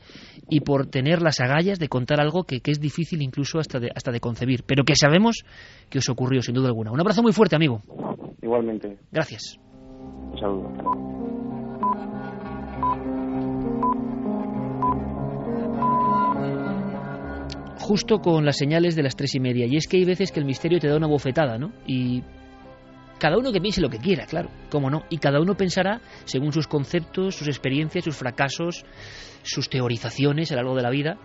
y 0.49 0.59
por 0.59 0.87
tener 0.87 1.21
las 1.21 1.39
agallas 1.39 1.79
de 1.79 1.87
contar 1.87 2.19
algo 2.19 2.43
que, 2.43 2.59
que 2.59 2.71
es 2.71 2.81
difícil 2.81 3.21
incluso 3.21 3.59
hasta 3.59 3.79
de, 3.79 3.91
hasta 3.95 4.11
de 4.11 4.19
concebir, 4.19 4.63
pero 4.65 4.83
que 4.83 4.95
sabemos 4.95 5.45
que 5.89 5.99
os 5.99 6.09
ocurrió 6.09 6.41
sin 6.41 6.55
duda 6.55 6.67
alguna. 6.67 6.91
Un 6.91 6.99
abrazo 6.99 7.23
muy 7.23 7.31
fuerte, 7.31 7.55
amigo. 7.55 7.81
Igualmente. 8.41 8.97
Gracias. 9.11 9.59
Justo 17.79 18.19
con 18.19 18.45
las 18.45 18.57
señales 18.57 18.95
de 18.95 19.03
las 19.03 19.15
tres 19.15 19.33
y 19.35 19.39
media. 19.39 19.65
Y 19.65 19.77
es 19.77 19.87
que 19.87 19.97
hay 19.97 20.05
veces 20.05 20.31
que 20.31 20.39
el 20.39 20.45
misterio 20.45 20.79
te 20.79 20.87
da 20.87 20.97
una 20.97 21.07
bofetada, 21.07 21.57
¿no? 21.57 21.71
Y 21.85 22.21
cada 23.17 23.37
uno 23.37 23.51
que 23.51 23.61
piense 23.61 23.81
lo 23.81 23.89
que 23.89 23.97
quiera, 23.97 24.25
claro, 24.25 24.49
cómo 24.69 24.89
no. 24.89 25.03
Y 25.09 25.17
cada 25.17 25.41
uno 25.41 25.55
pensará 25.55 26.01
según 26.25 26.51
sus 26.51 26.67
conceptos, 26.67 27.35
sus 27.35 27.47
experiencias, 27.47 28.03
sus 28.03 28.15
fracasos, 28.15 28.85
sus 29.43 29.69
teorizaciones 29.69 30.51
a 30.51 30.55
lo 30.55 30.61
largo 30.61 30.75
de 30.75 30.83
la 30.83 30.89
vida. 30.89 31.17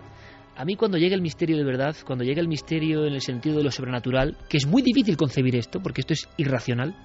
A 0.55 0.65
mí 0.65 0.75
cuando 0.75 0.97
llega 0.97 1.15
el 1.15 1.21
misterio 1.21 1.57
de 1.57 1.63
verdad, 1.63 1.95
cuando 2.05 2.23
llega 2.23 2.41
el 2.41 2.47
misterio 2.47 3.05
en 3.05 3.13
el 3.13 3.21
sentido 3.21 3.57
de 3.57 3.63
lo 3.63 3.71
sobrenatural, 3.71 4.37
que 4.49 4.57
es 4.57 4.65
muy 4.65 4.81
difícil 4.81 5.17
concebir 5.17 5.55
esto, 5.55 5.81
porque 5.81 6.01
esto 6.01 6.13
es 6.13 6.29
irracional, 6.37 6.95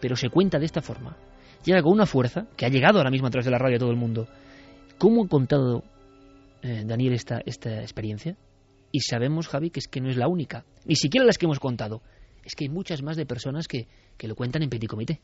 pero 0.00 0.16
se 0.16 0.28
cuenta 0.28 0.58
de 0.58 0.66
esta 0.66 0.80
forma, 0.82 1.16
llega 1.64 1.82
con 1.82 1.92
una 1.92 2.06
fuerza 2.06 2.46
que 2.56 2.66
ha 2.66 2.68
llegado 2.68 2.98
ahora 2.98 3.10
mismo 3.10 3.26
a 3.26 3.30
través 3.30 3.44
de 3.44 3.50
la 3.50 3.58
radio 3.58 3.76
a 3.76 3.80
todo 3.80 3.90
el 3.90 3.96
mundo. 3.96 4.26
¿Cómo 4.98 5.24
ha 5.24 5.28
contado 5.28 5.84
eh, 6.62 6.82
Daniel 6.84 7.12
esta, 7.12 7.40
esta 7.44 7.80
experiencia? 7.80 8.36
Y 8.90 9.00
sabemos, 9.00 9.48
Javi, 9.48 9.70
que 9.70 9.80
es 9.80 9.88
que 9.88 10.00
no 10.00 10.08
es 10.08 10.16
la 10.16 10.28
única, 10.28 10.64
ni 10.84 10.96
siquiera 10.96 11.26
las 11.26 11.38
que 11.38 11.46
hemos 11.46 11.60
contado. 11.60 12.02
Es 12.44 12.54
que 12.54 12.64
hay 12.64 12.70
muchas 12.70 13.02
más 13.02 13.16
de 13.16 13.26
personas 13.26 13.68
que, 13.68 13.86
que 14.18 14.28
lo 14.28 14.34
cuentan 14.34 14.62
en 14.62 14.68
petit 14.68 14.88
comité. 14.88 15.20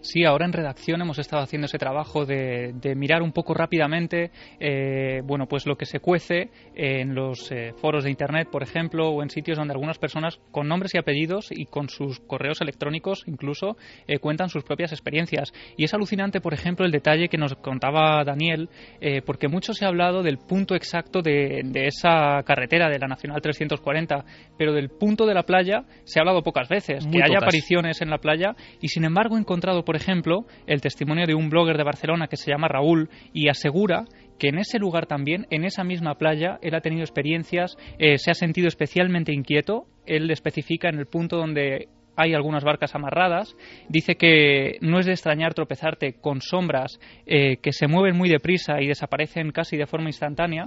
Sí, 0.00 0.24
ahora 0.24 0.46
en 0.46 0.52
redacción 0.52 1.00
hemos 1.02 1.18
estado 1.18 1.42
haciendo 1.42 1.66
ese 1.66 1.78
trabajo 1.78 2.24
de, 2.24 2.72
de 2.74 2.94
mirar 2.94 3.22
un 3.22 3.32
poco 3.32 3.52
rápidamente, 3.52 4.30
eh, 4.58 5.20
bueno, 5.24 5.46
pues 5.46 5.66
lo 5.66 5.76
que 5.76 5.84
se 5.84 6.00
cuece 6.00 6.50
en 6.74 7.14
los 7.14 7.52
eh, 7.52 7.74
foros 7.80 8.04
de 8.04 8.10
internet, 8.10 8.48
por 8.50 8.62
ejemplo, 8.62 9.10
o 9.10 9.22
en 9.22 9.28
sitios 9.28 9.58
donde 9.58 9.72
algunas 9.72 9.98
personas 9.98 10.40
con 10.50 10.66
nombres 10.66 10.94
y 10.94 10.98
apellidos 10.98 11.48
y 11.50 11.66
con 11.66 11.88
sus 11.88 12.20
correos 12.20 12.60
electrónicos 12.60 13.22
incluso 13.26 13.76
eh, 14.06 14.18
cuentan 14.18 14.48
sus 14.48 14.64
propias 14.64 14.92
experiencias. 14.92 15.52
Y 15.76 15.84
es 15.84 15.92
alucinante, 15.92 16.40
por 16.40 16.54
ejemplo, 16.54 16.86
el 16.86 16.92
detalle 16.92 17.28
que 17.28 17.36
nos 17.36 17.54
contaba 17.56 18.24
Daniel, 18.24 18.70
eh, 19.00 19.20
porque 19.20 19.48
mucho 19.48 19.74
se 19.74 19.84
ha 19.84 19.88
hablado 19.88 20.22
del 20.22 20.38
punto 20.38 20.74
exacto 20.74 21.20
de, 21.20 21.60
de 21.64 21.86
esa 21.86 22.42
carretera 22.44 22.88
de 22.88 22.98
la 22.98 23.08
Nacional 23.08 23.42
340, 23.42 24.24
pero 24.56 24.72
del 24.72 24.88
punto 24.88 25.26
de 25.26 25.34
la 25.34 25.42
playa 25.42 25.84
se 26.04 26.18
ha 26.18 26.22
hablado 26.22 26.42
pocas 26.42 26.68
veces. 26.68 27.04
Muy 27.04 27.18
que 27.18 27.24
haya 27.24 27.38
apariciones 27.38 28.00
en 28.00 28.10
la 28.10 28.18
playa 28.18 28.37
y 28.80 28.88
sin 28.88 29.04
embargo 29.04 29.36
he 29.36 29.40
encontrado, 29.40 29.84
por 29.84 29.96
ejemplo, 29.96 30.46
el 30.66 30.80
testimonio 30.80 31.26
de 31.26 31.34
un 31.34 31.50
blogger 31.50 31.76
de 31.76 31.84
Barcelona 31.84 32.28
que 32.28 32.36
se 32.36 32.50
llama 32.50 32.68
Raúl 32.68 33.08
y 33.32 33.48
asegura 33.48 34.04
que 34.38 34.48
en 34.48 34.58
ese 34.58 34.78
lugar 34.78 35.06
también, 35.06 35.46
en 35.50 35.64
esa 35.64 35.84
misma 35.84 36.14
playa, 36.16 36.58
él 36.62 36.74
ha 36.74 36.80
tenido 36.80 37.02
experiencias, 37.02 37.76
eh, 37.98 38.18
se 38.18 38.30
ha 38.30 38.34
sentido 38.34 38.68
especialmente 38.68 39.32
inquieto. 39.32 39.86
Él 40.06 40.30
especifica 40.30 40.88
en 40.88 40.98
el 40.98 41.06
punto 41.06 41.36
donde 41.36 41.88
hay 42.18 42.34
algunas 42.34 42.64
barcas 42.64 42.94
amarradas. 42.96 43.56
Dice 43.88 44.16
que 44.16 44.76
no 44.80 44.98
es 44.98 45.06
de 45.06 45.12
extrañar 45.12 45.54
tropezarte 45.54 46.14
con 46.14 46.40
sombras 46.40 46.98
eh, 47.26 47.58
que 47.58 47.72
se 47.72 47.86
mueven 47.86 48.16
muy 48.16 48.28
deprisa 48.28 48.82
y 48.82 48.88
desaparecen 48.88 49.52
casi 49.52 49.76
de 49.76 49.86
forma 49.86 50.08
instantánea. 50.08 50.66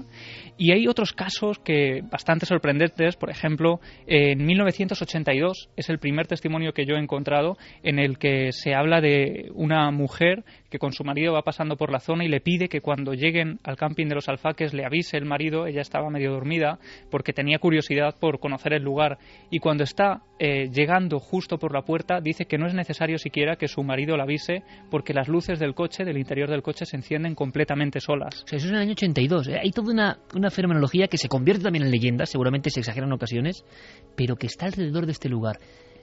Y 0.57 0.71
hay 0.71 0.87
otros 0.87 1.11
casos 1.11 1.59
que 1.59 2.01
bastante 2.09 2.45
sorprendentes. 2.45 3.17
Por 3.17 3.29
ejemplo, 3.29 3.81
en 4.07 4.45
1982 4.45 5.69
es 5.75 5.89
el 5.89 5.99
primer 5.99 6.25
testimonio 6.25 6.71
que 6.73 6.85
yo 6.85 6.95
he 6.95 6.99
encontrado 6.99 7.57
en 7.83 7.99
el 7.99 8.17
que 8.17 8.53
se 8.53 8.73
habla 8.73 9.01
de 9.01 9.51
una 9.53 9.91
mujer 9.91 10.45
que 10.72 10.80
con 10.80 10.93
su 10.93 11.03
marido 11.03 11.34
va 11.34 11.43
pasando 11.43 11.76
por 11.76 11.91
la 11.91 11.99
zona 11.99 12.23
y 12.23 12.30
le 12.30 12.39
pide 12.39 12.69
que 12.69 12.80
cuando 12.80 13.14
lleguen 13.14 13.60
al 13.64 13.76
camping 13.76 14.07
de 14.07 14.15
los 14.15 14.30
alfaques 14.30 14.73
le 14.73 14.85
avise 14.85 15.18
el 15.18 15.26
marido. 15.26 15.68
Ella 15.68 15.81
estaba 15.81 16.10
medio 16.10 16.31
dormida 16.31 16.80
porque 17.11 17.34
tenía 17.34 17.60
curiosidad 17.60 18.15
por 18.18 18.39
conocer 18.39 18.73
el 18.73 18.81
lugar. 18.81 19.19
Y 19.49 19.60
cuando 19.60 19.84
está 19.84 20.23
eh, 20.39 20.69
llegando 20.72 21.19
justo 21.19 21.57
por 21.60 21.73
la 21.73 21.81
puerta, 21.81 22.22
dice 22.22 22.45
que 22.45 22.57
no 22.57 22.68
es 22.68 22.73
necesario 22.73 23.18
siquiera 23.18 23.57
que 23.57 23.68
su 23.68 23.84
marido 23.84 24.15
la 24.15 24.23
avise 24.23 24.64
porque 24.89 25.14
las 25.14 25.27
luces 25.27 25.60
del 25.60 25.76
coche, 25.76 26.06
del 26.06 26.18
interior 26.18 26.49
del 26.49 26.64
coche, 26.64 26.85
se 26.85 26.95
encienden 26.95 27.35
completamente 27.35 27.99
solas. 27.99 28.45
Eso 28.48 28.56
es 28.56 28.65
en 28.65 28.76
el 28.76 28.81
año 28.81 28.91
82. 28.93 29.49
¿eh? 29.49 29.60
Hay 29.61 29.72
toda 29.72 29.91
una, 29.91 30.19
una 30.34 30.49
fenomenología 30.49 31.07
que 31.07 31.18
se 31.18 31.27
convierte 31.27 31.64
también 31.64 31.84
en 31.84 31.91
leyenda, 31.91 32.26
seguramente 32.26 32.69
se 32.69 32.80
exagera 32.80 33.06
en 33.06 33.11
ocasiones, 33.11 33.65
pero 34.15 34.38
que 34.38 34.48
está 34.48 34.68
alrededor 34.68 35.06
de 35.06 35.11
este 35.11 35.27
lugar. 35.27 35.57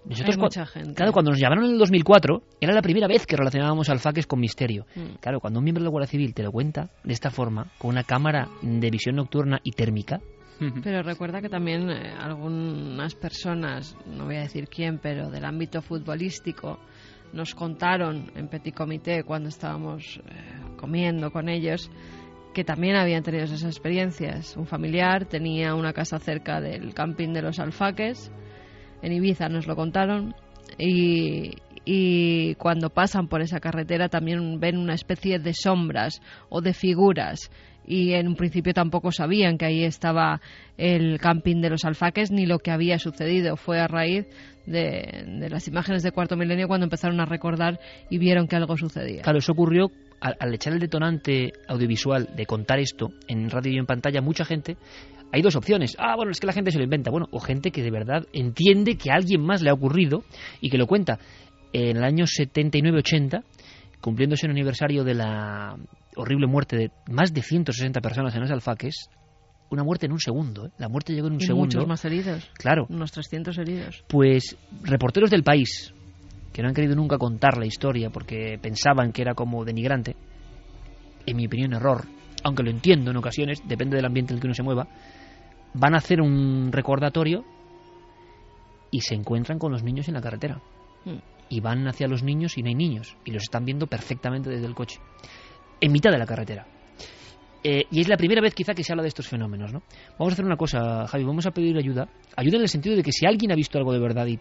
Nosotros, 0.08 0.36
Hay 0.36 0.42
mucha 0.42 0.66
gente. 0.66 0.94
Claro, 0.94 1.12
cuando 1.12 1.30
nos 1.30 1.40
llamaron 1.40 1.64
en 1.64 1.72
el 1.72 1.78
2004, 1.78 2.42
era 2.60 2.72
la 2.72 2.82
primera 2.82 3.06
vez 3.06 3.26
que 3.26 3.36
relacionábamos 3.36 3.88
alfaques 3.90 4.26
con 4.26 4.40
misterio. 4.40 4.86
Mm. 4.94 5.16
Claro, 5.20 5.40
cuando 5.40 5.58
un 5.58 5.64
miembro 5.64 5.82
de 5.82 5.84
la 5.84 5.90
Guardia 5.90 6.10
Civil 6.10 6.34
te 6.34 6.42
lo 6.42 6.50
cuenta 6.50 6.88
de 7.04 7.12
esta 7.12 7.30
forma, 7.30 7.66
con 7.78 7.90
una 7.90 8.04
cámara 8.04 8.48
de 8.62 8.90
visión 8.90 9.16
nocturna 9.16 9.60
y 9.62 9.72
térmica, 9.72 10.20
Pero 10.82 11.02
recuerda 11.02 11.40
que 11.40 11.48
también 11.48 11.90
eh, 11.90 12.12
algunas 12.18 13.14
personas, 13.14 13.96
no 14.06 14.24
voy 14.24 14.36
a 14.36 14.40
decir 14.40 14.68
quién, 14.68 14.98
pero 14.98 15.30
del 15.30 15.44
ámbito 15.44 15.82
futbolístico, 15.82 16.78
nos 17.32 17.54
contaron 17.54 18.30
en 18.34 18.48
Petit 18.48 18.74
Comité 18.74 19.22
cuando 19.22 19.48
estábamos 19.48 20.18
eh, 20.18 20.76
comiendo 20.76 21.30
con 21.30 21.48
ellos 21.48 21.90
que 22.54 22.64
también 22.64 22.96
habían 22.96 23.22
tenido 23.22 23.44
esas 23.44 23.62
experiencias. 23.64 24.56
Un 24.56 24.66
familiar 24.66 25.26
tenía 25.26 25.74
una 25.74 25.92
casa 25.92 26.18
cerca 26.18 26.60
del 26.60 26.94
camping 26.94 27.32
de 27.32 27.42
los 27.42 27.60
alfaques, 27.60 28.32
en 29.02 29.12
Ibiza 29.12 29.48
nos 29.48 29.66
lo 29.66 29.76
contaron, 29.76 30.34
y, 30.76 32.54
cuando 32.56 32.90
pasan 32.90 33.28
por 33.28 33.40
esa 33.40 33.60
carretera 33.60 34.08
también 34.08 34.60
ven 34.60 34.76
una 34.76 34.94
especie 34.94 35.38
de 35.38 35.54
sombras 35.54 36.20
o 36.50 36.60
de 36.60 36.74
figuras 36.74 37.50
y 37.86 38.12
en 38.12 38.28
un 38.28 38.34
principio 38.34 38.74
tampoco 38.74 39.10
sabían 39.10 39.56
que 39.56 39.64
ahí 39.64 39.84
estaba 39.84 40.42
el 40.76 41.18
camping 41.18 41.62
de 41.62 41.70
los 41.70 41.86
alfaques 41.86 42.30
ni 42.30 42.44
lo 42.44 42.58
que 42.58 42.70
había 42.70 42.98
sucedido. 42.98 43.56
Fue 43.56 43.80
a 43.80 43.88
raíz 43.88 44.26
de, 44.66 45.24
de 45.40 45.48
las 45.48 45.66
imágenes 45.68 46.02
de 46.02 46.12
Cuarto 46.12 46.36
Milenio 46.36 46.68
cuando 46.68 46.84
empezaron 46.84 47.18
a 47.20 47.24
recordar 47.24 47.80
y 48.10 48.18
vieron 48.18 48.46
que 48.46 48.56
algo 48.56 48.76
sucedía. 48.76 49.22
Claro, 49.22 49.38
eso 49.38 49.52
ocurrió 49.52 49.90
al, 50.20 50.36
al 50.38 50.52
echar 50.52 50.74
el 50.74 50.80
detonante 50.80 51.52
audiovisual 51.66 52.28
de 52.36 52.44
contar 52.44 52.78
esto 52.78 53.08
en 53.26 53.48
radio 53.48 53.72
y 53.72 53.78
en 53.78 53.86
pantalla, 53.86 54.20
mucha 54.20 54.44
gente. 54.44 54.76
Hay 55.32 55.42
dos 55.42 55.56
opciones. 55.56 55.94
Ah, 55.98 56.16
bueno, 56.16 56.30
es 56.30 56.40
que 56.40 56.46
la 56.46 56.52
gente 56.52 56.70
se 56.70 56.78
lo 56.78 56.84
inventa. 56.84 57.10
Bueno, 57.10 57.26
o 57.30 57.40
gente 57.40 57.70
que 57.70 57.82
de 57.82 57.90
verdad 57.90 58.26
entiende 58.32 58.96
que 58.96 59.10
a 59.10 59.14
alguien 59.14 59.42
más 59.42 59.62
le 59.62 59.70
ha 59.70 59.74
ocurrido 59.74 60.24
y 60.60 60.70
que 60.70 60.78
lo 60.78 60.86
cuenta. 60.86 61.18
En 61.72 61.98
el 61.98 62.04
año 62.04 62.24
79-80, 62.24 63.42
cumpliéndose 64.00 64.46
el 64.46 64.52
aniversario 64.52 65.04
de 65.04 65.14
la 65.14 65.76
horrible 66.16 66.46
muerte 66.46 66.76
de 66.76 66.90
más 67.10 67.32
de 67.32 67.42
160 67.42 68.00
personas 68.00 68.34
en 68.34 68.40
los 68.40 68.50
alfaques, 68.50 69.10
una 69.70 69.84
muerte 69.84 70.06
en 70.06 70.12
un 70.12 70.20
segundo. 70.20 70.66
¿eh? 70.66 70.70
La 70.78 70.88
muerte 70.88 71.12
llegó 71.12 71.28
en 71.28 71.34
un 71.34 71.42
y 71.42 71.46
segundo. 71.46 71.76
muchos 71.76 71.86
más 71.86 72.04
heridos. 72.04 72.50
Claro. 72.54 72.86
Unos 72.88 73.12
300 73.12 73.56
heridos. 73.58 74.04
Pues 74.08 74.56
reporteros 74.82 75.30
del 75.30 75.42
país, 75.42 75.92
que 76.52 76.62
no 76.62 76.68
han 76.68 76.74
querido 76.74 76.96
nunca 76.96 77.18
contar 77.18 77.58
la 77.58 77.66
historia 77.66 78.10
porque 78.10 78.58
pensaban 78.60 79.12
que 79.12 79.22
era 79.22 79.34
como 79.34 79.64
denigrante, 79.64 80.16
en 81.26 81.36
mi 81.36 81.46
opinión 81.46 81.74
error, 81.74 82.06
aunque 82.42 82.62
lo 82.62 82.70
entiendo 82.70 83.10
en 83.10 83.16
ocasiones, 83.18 83.60
depende 83.66 83.96
del 83.96 84.06
ambiente 84.06 84.32
en 84.32 84.36
el 84.36 84.40
que 84.40 84.46
uno 84.46 84.54
se 84.54 84.62
mueva, 84.62 84.88
van 85.74 85.94
a 85.94 85.98
hacer 85.98 86.20
un 86.20 86.70
recordatorio 86.72 87.44
y 88.90 89.00
se 89.00 89.14
encuentran 89.14 89.58
con 89.58 89.72
los 89.72 89.82
niños 89.82 90.08
en 90.08 90.14
la 90.14 90.20
carretera. 90.20 90.60
Mm. 91.04 91.18
Y 91.50 91.60
van 91.60 91.86
hacia 91.88 92.08
los 92.08 92.22
niños 92.22 92.58
y 92.58 92.62
no 92.62 92.68
hay 92.68 92.74
niños, 92.74 93.16
y 93.24 93.30
los 93.30 93.44
están 93.44 93.64
viendo 93.64 93.86
perfectamente 93.86 94.50
desde 94.50 94.66
el 94.66 94.74
coche, 94.74 95.00
en 95.80 95.92
mitad 95.92 96.10
de 96.10 96.18
la 96.18 96.26
carretera. 96.26 96.66
Eh, 97.64 97.84
y 97.90 98.00
es 98.00 98.08
la 98.08 98.16
primera 98.16 98.40
vez 98.40 98.54
quizá 98.54 98.74
que 98.74 98.84
se 98.84 98.92
habla 98.92 99.02
de 99.02 99.08
estos 99.08 99.26
fenómenos, 99.26 99.72
¿no? 99.72 99.82
Vamos 100.18 100.32
a 100.32 100.34
hacer 100.34 100.44
una 100.44 100.56
cosa, 100.56 101.06
Javi, 101.08 101.24
vamos 101.24 101.46
a 101.46 101.50
pedir 101.50 101.76
ayuda. 101.76 102.08
Ayuda 102.36 102.56
en 102.56 102.62
el 102.62 102.68
sentido 102.68 102.96
de 102.96 103.02
que 103.02 103.12
si 103.12 103.26
alguien 103.26 103.50
ha 103.50 103.56
visto 103.56 103.78
algo 103.78 103.92
de 103.92 103.98
verdad 103.98 104.26
y 104.26 104.38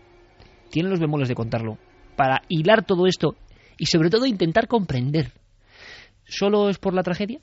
tiene 0.69 0.89
los 0.89 0.99
bemoles 0.99 1.27
de 1.27 1.35
contarlo, 1.35 1.77
para 2.15 2.41
hilar 2.49 2.85
todo 2.85 3.07
esto 3.07 3.35
y 3.77 3.85
sobre 3.85 4.09
todo 4.09 4.25
intentar 4.25 4.67
comprender, 4.67 5.31
¿solo 6.25 6.69
es 6.69 6.77
por 6.77 6.93
la 6.93 7.03
tragedia? 7.03 7.39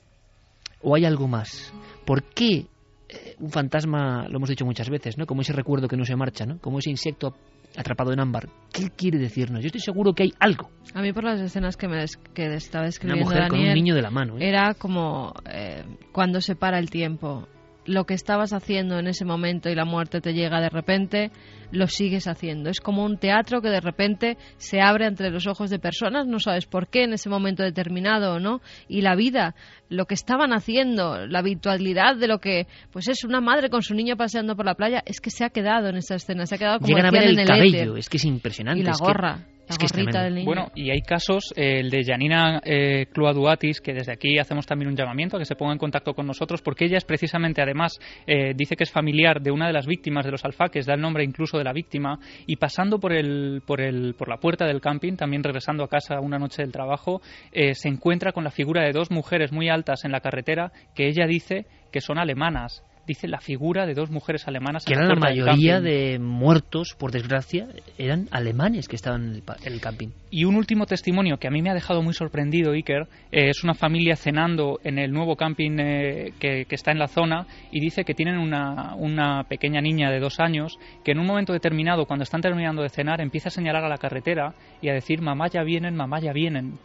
¿O 0.81 0.95
hay 0.95 1.05
algo 1.05 1.27
más? 1.27 1.73
¿Por 2.05 2.23
qué 2.23 2.67
eh, 3.09 3.35
un 3.39 3.49
fantasma, 3.51 4.27
lo 4.29 4.37
hemos 4.37 4.49
dicho 4.49 4.65
muchas 4.65 4.89
veces, 4.89 5.17
¿no? 5.17 5.25
Como 5.25 5.41
ese 5.41 5.53
recuerdo 5.53 5.87
que 5.87 5.97
no 5.97 6.05
se 6.05 6.15
marcha, 6.15 6.45
¿no? 6.45 6.59
Como 6.59 6.79
ese 6.79 6.89
insecto 6.89 7.35
atrapado 7.77 8.13
en 8.13 8.19
ámbar. 8.21 8.47
¿Qué 8.71 8.89
quiere 8.95 9.17
decirnos? 9.17 9.61
Yo 9.61 9.67
estoy 9.67 9.81
seguro 9.81 10.13
que 10.13 10.23
hay 10.23 10.33
algo. 10.39 10.69
A 10.93 11.01
mí 11.01 11.11
por 11.11 11.23
las 11.25 11.39
escenas 11.41 11.75
que 11.77 11.87
me 11.89 11.97
des- 11.97 12.17
que 12.33 12.53
estaba 12.55 12.83
Una 12.83 12.89
escribiendo 12.89 13.25
mujer 13.25 13.47
con 13.49 13.59
un 13.59 13.65
Daniel, 13.65 13.75
niño 13.83 13.95
de 13.95 14.01
la 14.01 14.11
mano. 14.11 14.37
¿eh? 14.37 14.47
era 14.47 14.73
como 14.75 15.33
eh, 15.51 15.83
cuando 16.11 16.39
se 16.41 16.55
para 16.55 16.79
el 16.79 16.89
tiempo. 16.89 17.47
Lo 17.85 18.05
que 18.05 18.13
estabas 18.13 18.53
haciendo 18.53 18.97
en 18.97 19.07
ese 19.07 19.25
momento 19.25 19.69
y 19.69 19.75
la 19.75 19.85
muerte 19.85 20.21
te 20.21 20.33
llega 20.33 20.59
de 20.59 20.69
repente, 20.69 21.31
lo 21.71 21.87
sigues 21.87 22.27
haciendo. 22.27 22.69
Es 22.69 22.79
como 22.79 23.03
un 23.03 23.17
teatro 23.17 23.61
que 23.61 23.69
de 23.69 23.79
repente 23.79 24.37
se 24.57 24.81
abre 24.81 25.05
entre 25.05 25.29
los 25.29 25.47
ojos 25.47 25.69
de 25.69 25.79
personas, 25.79 26.25
no 26.25 26.39
sabes 26.39 26.65
por 26.65 26.87
qué 26.87 27.03
en 27.03 27.13
ese 27.13 27.29
momento 27.29 27.63
determinado 27.63 28.35
o 28.35 28.39
no. 28.39 28.61
Y 28.87 29.01
la 29.01 29.15
vida, 29.15 29.55
lo 29.89 30.05
que 30.05 30.15
estaban 30.15 30.53
haciendo, 30.53 31.27
la 31.27 31.39
habitualidad 31.39 32.15
de 32.15 32.27
lo 32.27 32.39
que, 32.39 32.67
pues 32.91 33.07
es 33.07 33.23
una 33.23 33.41
madre 33.41 33.69
con 33.69 33.81
su 33.81 33.93
niño 33.93 34.15
paseando 34.17 34.55
por 34.55 34.65
la 34.65 34.75
playa, 34.75 35.03
es 35.05 35.21
que 35.21 35.29
se 35.29 35.45
ha 35.45 35.49
quedado 35.49 35.89
en 35.89 35.97
esa 35.97 36.15
escena, 36.15 36.45
se 36.45 36.55
ha 36.55 36.57
quedado 36.57 36.79
como 36.79 36.87
Llegan 36.87 37.05
a 37.05 37.11
ver 37.11 37.23
el 37.23 37.45
cabello, 37.45 37.77
éter. 37.77 37.97
es 37.97 38.09
que 38.09 38.17
es 38.17 38.25
impresionante. 38.25 38.81
Y 38.81 38.83
la 38.83 38.91
es 38.91 39.01
que 39.01 39.54
gorrita 39.67 40.23
del 40.23 40.35
niño. 40.35 40.45
Bueno, 40.45 40.71
y 40.75 40.91
hay 40.91 41.01
casos, 41.01 41.53
eh, 41.55 41.79
el 41.79 41.89
de 41.89 42.03
Janina 42.03 42.61
eh, 42.63 43.07
Cluaduatis, 43.11 43.81
que 43.81 43.93
desde 43.93 44.13
aquí 44.13 44.37
hacemos 44.37 44.65
también 44.65 44.89
un 44.89 44.95
llamamiento 44.95 45.37
a 45.37 45.39
que 45.39 45.45
se 45.45 45.55
ponga 45.55 45.73
en 45.73 45.79
contacto 45.79 46.13
con 46.13 46.25
nosotros, 46.25 46.61
porque 46.61 46.85
ella 46.85 46.97
es 46.97 47.05
precisamente, 47.05 47.61
además, 47.61 47.99
eh, 48.27 48.53
dice 48.55 48.75
que 48.75 48.83
es 48.83 48.91
familiar 48.91 49.41
de 49.41 49.51
una 49.51 49.67
de 49.67 49.73
las 49.73 49.85
víctimas 49.87 50.25
de 50.25 50.31
los 50.31 50.45
alfaques, 50.45 50.85
da 50.85 50.93
el 50.93 51.01
nombre 51.01 51.23
incluso 51.23 51.57
de 51.57 51.63
la 51.63 51.73
víctima, 51.73 52.19
y 52.45 52.57
pasando 52.57 52.99
por, 52.99 53.13
el, 53.13 53.61
por, 53.65 53.81
el, 53.81 54.15
por 54.15 54.29
la 54.29 54.37
puerta 54.37 54.65
del 54.65 54.81
camping, 54.81 55.15
también 55.15 55.43
regresando 55.43 55.83
a 55.83 55.87
casa 55.87 56.19
una 56.19 56.37
noche 56.37 56.61
del 56.61 56.71
trabajo, 56.71 57.21
eh, 57.51 57.73
se 57.73 57.89
encuentra 57.89 58.31
con 58.31 58.43
la 58.43 58.51
figura 58.51 58.83
de 58.83 58.91
dos 58.91 59.11
mujeres 59.11 59.51
muy 59.51 59.69
altas 59.69 60.05
en 60.05 60.11
la 60.11 60.19
carretera 60.19 60.71
que 60.93 61.07
ella 61.07 61.25
dice 61.27 61.65
que 61.91 62.01
son 62.01 62.17
alemanas 62.17 62.83
dice 63.07 63.27
la 63.27 63.39
figura 63.39 63.85
de 63.85 63.93
dos 63.93 64.09
mujeres 64.09 64.47
alemanas. 64.47 64.85
Que 64.85 64.93
eran 64.93 65.09
la 65.09 65.15
mayoría 65.15 65.81
de 65.81 66.19
muertos, 66.19 66.95
por 66.97 67.11
desgracia, 67.11 67.67
eran 67.97 68.27
alemanes 68.31 68.87
que 68.87 68.95
estaban 68.95 69.35
en 69.35 69.43
el, 69.63 69.81
camping. 69.81 70.09
Y 70.31 70.45
un 70.45 70.55
último 70.55 70.85
testimonio 70.85 71.37
que 71.37 71.47
a 71.47 71.51
mí 71.51 71.61
me 71.61 71.69
ha 71.69 71.73
dejado 71.73 72.01
muy 72.01 72.13
sorprendido, 72.13 72.71
Iker, 72.71 73.07
eh, 73.31 73.49
es 73.49 73.63
una 73.63 73.73
familia 73.73 74.15
cenando 74.15 74.79
en 74.83 74.99
el 74.99 75.11
nuevo 75.11 75.35
camping 75.35 75.77
eh, 75.79 76.33
que, 76.39 76.65
está 76.69 76.91
en 76.91 76.99
la 76.99 77.07
zona 77.07 77.47
y 77.71 77.79
dice 77.79 78.03
que 78.03 78.13
tienen 78.13 78.37
una, 78.37 78.95
una 78.95 79.43
pequeña 79.43 79.79
niña 79.79 80.11
de 80.11 80.19
dos 80.19 80.41
años 80.41 80.77
que 81.05 81.11
en 81.11 81.19
un 81.19 81.25
momento 81.25 81.53
determinado, 81.53 82.05
cuando 82.05 82.23
están 82.23 82.41
terminando 82.41 82.81
de 82.81 82.89
cenar, 82.89 83.21
empieza 83.21 83.47
a 83.47 83.51
señalar 83.51 83.85
a 83.85 83.89
la 83.89 83.97
carretera 83.97 84.53
y 84.81 84.89
a 84.89 84.93
decir 84.93 85.21
mamá 85.21 85.47
ya 85.47 85.63
vienen, 85.63 85.95
mamá 85.95 86.19
ya 86.19 86.33
vienen 86.33 86.79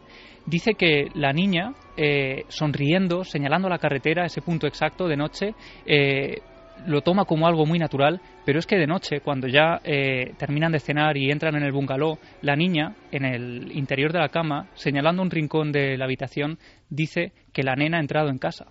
dice 0.45 0.73
que 0.73 1.07
la 1.13 1.33
niña, 1.33 1.73
eh, 1.97 2.45
sonriendo, 2.47 3.23
señalando 3.23 3.69
la 3.69 3.77
carretera, 3.77 4.25
ese 4.25 4.41
punto 4.41 4.67
exacto 4.67 5.07
de 5.07 5.17
noche, 5.17 5.53
eh, 5.85 6.41
lo 6.85 7.01
toma 7.01 7.25
como 7.25 7.47
algo 7.47 7.65
muy 7.65 7.79
natural, 7.79 8.21
pero 8.45 8.59
es 8.59 8.65
que 8.65 8.77
de 8.77 8.87
noche, 8.87 9.21
cuando 9.21 9.47
ya 9.47 9.79
eh, 9.83 10.33
terminan 10.37 10.71
de 10.71 10.79
cenar 10.79 11.17
y 11.17 11.29
entran 11.29 11.55
en 11.55 11.63
el 11.63 11.71
bungalow, 11.71 12.17
la 12.41 12.55
niña, 12.55 12.95
en 13.11 13.25
el 13.25 13.71
interior 13.75 14.11
de 14.11 14.19
la 14.19 14.29
cama, 14.29 14.67
señalando 14.73 15.21
un 15.21 15.29
rincón 15.29 15.71
de 15.71 15.97
la 15.97 16.05
habitación, 16.05 16.57
dice 16.89 17.33
que 17.53 17.63
la 17.63 17.75
nena 17.75 17.97
ha 17.97 18.01
entrado 18.01 18.29
en 18.29 18.37
casa. 18.37 18.65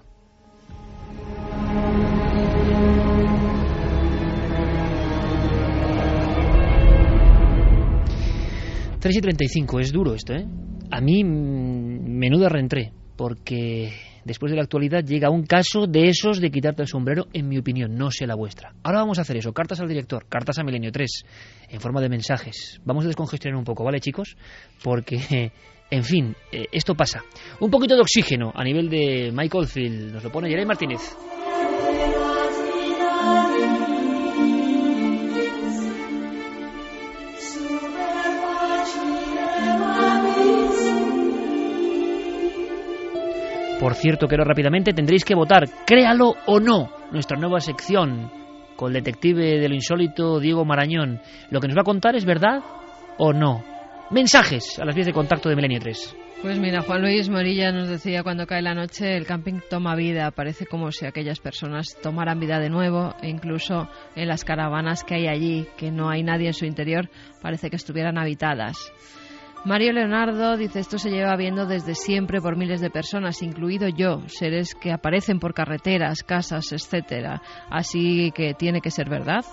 Tres 8.99 9.17
y 9.17 9.21
35, 9.21 9.81
es 9.81 9.93
duro 9.93 10.15
esto, 10.15 10.35
¿eh? 10.35 10.47
A 10.91 11.01
mí, 11.01 11.23
mm, 11.25 12.19
menuda 12.19 12.49
reentré, 12.49 12.93
porque 13.17 13.93
después 14.25 14.51
de 14.51 14.57
la 14.57 14.63
actualidad 14.63 15.05
llega 15.05 15.31
un 15.31 15.45
caso 15.45 15.87
de 15.87 16.09
esos 16.09 16.41
de 16.41 16.51
quitarte 16.51 16.83
el 16.83 16.89
sombrero, 16.89 17.27
en 17.33 17.49
mi 17.49 17.59
opinión, 17.59 17.95
no 17.95 18.11
sé 18.11 18.27
la 18.27 18.35
vuestra. 18.35 18.75
Ahora 18.83 19.01
vamos 19.01 19.19
a 19.19 19.23
hacer 19.23 19.37
eso, 19.37 19.53
cartas 19.53 19.81
al 19.81 19.89
director, 19.89 20.27
cartas 20.29 20.59
a 20.59 20.65
Milenio 20.65 20.91
3, 20.91 21.25
en 21.69 21.81
forma 21.81 22.01
de 22.01 22.09
mensajes. 22.09 22.81
Vamos 22.85 23.05
a 23.05 23.09
descongestionar 23.09 23.59
un 23.59 23.65
poco, 23.65 23.85
¿vale, 23.85 24.01
chicos? 24.01 24.37
Porque, 24.83 25.53
en 25.91 26.05
fin, 26.05 26.35
eh, 26.53 26.67
esto 26.73 26.95
pasa. 26.95 27.23
Un 27.61 27.71
poquito 27.71 27.95
de 27.95 28.01
oxígeno 28.01 28.53
a 28.55 28.65
nivel 28.65 28.89
de 28.89 29.33
Michael 29.33 29.67
Field, 29.67 30.13
nos 30.13 30.25
lo 30.25 30.33
pone 30.33 30.49
Jeremy 30.49 30.67
Martínez. 30.67 31.17
Por 43.81 43.95
cierto, 43.95 44.29
quiero 44.29 44.45
rápidamente, 44.45 44.93
tendréis 44.93 45.25
que 45.25 45.35
votar, 45.35 45.65
créalo 45.87 46.35
o 46.45 46.61
no, 46.61 46.91
nuestra 47.13 47.39
nueva 47.39 47.61
sección 47.61 48.31
con 48.77 48.89
el 48.89 49.03
detective 49.03 49.59
de 49.59 49.69
lo 49.71 49.75
insólito 49.75 50.39
Diego 50.39 50.67
Marañón. 50.67 51.19
Lo 51.49 51.61
que 51.61 51.67
nos 51.67 51.79
va 51.79 51.81
a 51.81 51.85
contar 51.85 52.15
es 52.15 52.27
verdad 52.27 52.61
o 53.17 53.33
no. 53.33 53.65
Mensajes 54.11 54.79
a 54.79 54.85
las 54.85 54.95
vías 54.95 55.07
de 55.07 55.15
contacto 55.15 55.49
de 55.49 55.57
Milenio 55.57 55.81
3. 55.81 56.17
Pues 56.43 56.59
mira, 56.59 56.83
Juan 56.83 57.01
Luis 57.01 57.31
Morilla 57.31 57.73
nos 57.73 57.89
decía 57.89 58.23
cuando 58.23 58.47
cae 58.47 58.61
la 58.61 58.75
noche 58.75 59.17
el 59.17 59.25
camping 59.25 59.61
toma 59.71 59.97
vida, 59.97 60.31
parece 60.31 60.67
como 60.67 60.93
si 60.93 61.07
aquellas 61.07 61.41
personas 61.41 61.97
tomaran 62.03 62.39
vida 62.39 62.59
de 62.59 62.69
nuevo 62.69 63.15
e 63.23 63.31
incluso 63.31 63.89
en 64.15 64.29
las 64.29 64.45
caravanas 64.45 65.05
que 65.05 65.15
hay 65.15 65.27
allí, 65.27 65.67
que 65.79 65.91
no 65.91 66.11
hay 66.11 66.23
nadie 66.23 66.49
en 66.49 66.55
su 66.55 66.67
interior, 66.67 67.09
parece 67.41 67.71
que 67.71 67.77
estuvieran 67.77 68.19
habitadas. 68.19 68.93
Mario 69.63 69.93
Leonardo 69.93 70.57
dice 70.57 70.81
esto 70.81 70.97
se 70.97 71.11
lleva 71.11 71.37
viendo 71.37 71.67
desde 71.67 71.95
siempre 71.95 72.41
por 72.41 72.57
miles 72.57 72.81
de 72.81 72.89
personas, 72.89 73.43
incluido 73.43 73.89
yo, 73.89 74.23
seres 74.27 74.75
que 74.75 74.91
aparecen 74.91 75.39
por 75.39 75.53
carreteras, 75.53 76.23
casas, 76.23 76.73
etcétera. 76.73 77.43
Así 77.69 78.33
que 78.35 78.55
tiene 78.55 78.81
que 78.81 78.91
ser 78.91 79.11
verdad. 79.11 79.45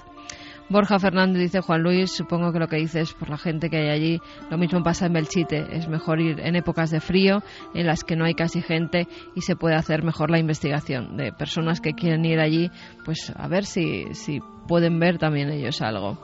Borja 0.69 0.97
Fernández 0.99 1.41
dice 1.41 1.61
Juan 1.61 1.83
Luis, 1.83 2.11
supongo 2.11 2.53
que 2.53 2.59
lo 2.59 2.67
que 2.67 2.77
dices 2.77 3.13
por 3.13 3.29
la 3.29 3.37
gente 3.37 3.69
que 3.69 3.77
hay 3.77 3.89
allí, 3.89 4.21
lo 4.49 4.57
mismo 4.57 4.81
pasa 4.81 5.07
en 5.07 5.13
Belchite, 5.13 5.65
es 5.71 5.89
mejor 5.89 6.21
ir 6.21 6.39
en 6.39 6.55
épocas 6.55 6.89
de 6.89 7.01
frío 7.01 7.41
en 7.73 7.85
las 7.85 8.03
que 8.03 8.15
no 8.15 8.25
hay 8.25 8.33
casi 8.33 8.61
gente 8.61 9.07
y 9.35 9.41
se 9.41 9.55
puede 9.55 9.75
hacer 9.75 10.03
mejor 10.03 10.29
la 10.29 10.39
investigación 10.39 11.17
de 11.17 11.33
personas 11.33 11.81
que 11.81 11.93
quieren 11.93 12.23
ir 12.25 12.39
allí, 12.39 12.69
pues 13.03 13.31
a 13.35 13.47
ver 13.47 13.65
si, 13.65 14.13
si 14.13 14.39
pueden 14.67 14.99
ver 14.99 15.17
también 15.17 15.49
ellos 15.49 15.81
algo. 15.81 16.17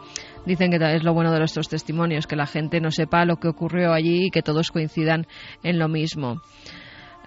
Dicen 0.46 0.72
que 0.72 0.96
es 0.96 1.04
lo 1.04 1.14
bueno 1.14 1.32
de 1.32 1.40
nuestros 1.40 1.70
testimonios, 1.70 2.28
que 2.28 2.36
la 2.36 2.46
gente 2.46 2.82
no 2.82 2.92
sepa 2.92 3.26
lo 3.26 3.38
que 3.38 3.48
ocurrió 3.48 3.94
allí 3.94 4.28
y 4.28 4.30
que 4.30 4.42
todos 4.42 4.72
coincidan 4.72 5.26
en 5.64 5.80
lo 5.80 5.88
mismo. 5.88 6.42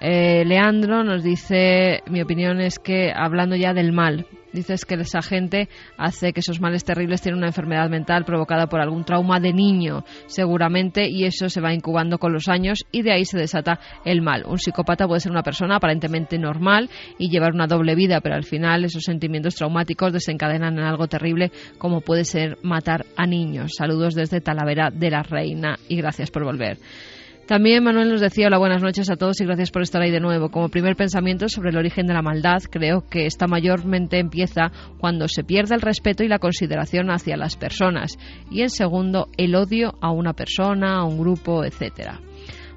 Eh, 0.00 0.44
Leandro 0.44 1.04
nos 1.04 1.22
dice, 1.22 2.02
mi 2.10 2.20
opinión 2.20 2.60
es 2.60 2.78
que 2.78 3.12
hablando 3.14 3.56
ya 3.56 3.72
del 3.72 3.92
mal, 3.92 4.26
dices 4.56 4.84
que 4.84 4.94
esa 4.94 5.22
gente 5.22 5.68
hace 5.96 6.32
que 6.32 6.40
esos 6.40 6.60
males 6.60 6.84
terribles 6.84 7.22
tienen 7.22 7.38
una 7.38 7.48
enfermedad 7.48 7.88
mental 7.88 8.24
provocada 8.24 8.66
por 8.66 8.80
algún 8.80 9.04
trauma 9.04 9.38
de 9.38 9.52
niño, 9.52 10.04
seguramente, 10.26 11.08
y 11.08 11.24
eso 11.24 11.48
se 11.48 11.60
va 11.60 11.72
incubando 11.72 12.18
con 12.18 12.32
los 12.32 12.48
años 12.48 12.84
y 12.90 13.02
de 13.02 13.12
ahí 13.12 13.24
se 13.24 13.38
desata 13.38 13.78
el 14.04 14.22
mal. 14.22 14.44
Un 14.46 14.58
psicópata 14.58 15.06
puede 15.06 15.20
ser 15.20 15.32
una 15.32 15.42
persona 15.42 15.76
aparentemente 15.76 16.38
normal 16.38 16.90
y 17.18 17.30
llevar 17.30 17.52
una 17.52 17.66
doble 17.66 17.94
vida, 17.94 18.20
pero 18.20 18.34
al 18.34 18.44
final 18.44 18.84
esos 18.84 19.04
sentimientos 19.04 19.54
traumáticos 19.54 20.12
desencadenan 20.12 20.78
en 20.78 20.84
algo 20.84 21.06
terrible 21.06 21.52
como 21.78 22.00
puede 22.00 22.24
ser 22.24 22.58
matar 22.62 23.06
a 23.16 23.26
niños. 23.26 23.72
Saludos 23.76 24.14
desde 24.14 24.40
Talavera 24.40 24.90
de 24.90 25.10
la 25.10 25.22
Reina 25.22 25.78
y 25.88 25.96
gracias 25.96 26.30
por 26.30 26.44
volver. 26.44 26.78
También 27.46 27.84
Manuel 27.84 28.10
nos 28.10 28.20
decía 28.20 28.48
hola, 28.48 28.58
buenas 28.58 28.82
noches 28.82 29.08
a 29.08 29.14
todos 29.14 29.40
y 29.40 29.44
gracias 29.44 29.70
por 29.70 29.82
estar 29.82 30.02
ahí 30.02 30.10
de 30.10 30.18
nuevo. 30.18 30.50
Como 30.50 30.68
primer 30.68 30.96
pensamiento 30.96 31.48
sobre 31.48 31.70
el 31.70 31.76
origen 31.76 32.08
de 32.08 32.14
la 32.14 32.20
maldad, 32.20 32.58
creo 32.68 33.04
que 33.08 33.26
esta 33.26 33.46
mayormente 33.46 34.18
empieza 34.18 34.72
cuando 34.98 35.28
se 35.28 35.44
pierde 35.44 35.76
el 35.76 35.80
respeto 35.80 36.24
y 36.24 36.28
la 36.28 36.40
consideración 36.40 37.08
hacia 37.08 37.36
las 37.36 37.56
personas. 37.56 38.18
Y 38.50 38.62
en 38.62 38.70
segundo, 38.70 39.28
el 39.36 39.54
odio 39.54 39.94
a 40.00 40.10
una 40.10 40.32
persona, 40.32 40.96
a 40.96 41.04
un 41.04 41.18
grupo, 41.18 41.64
etcétera. 41.64 42.20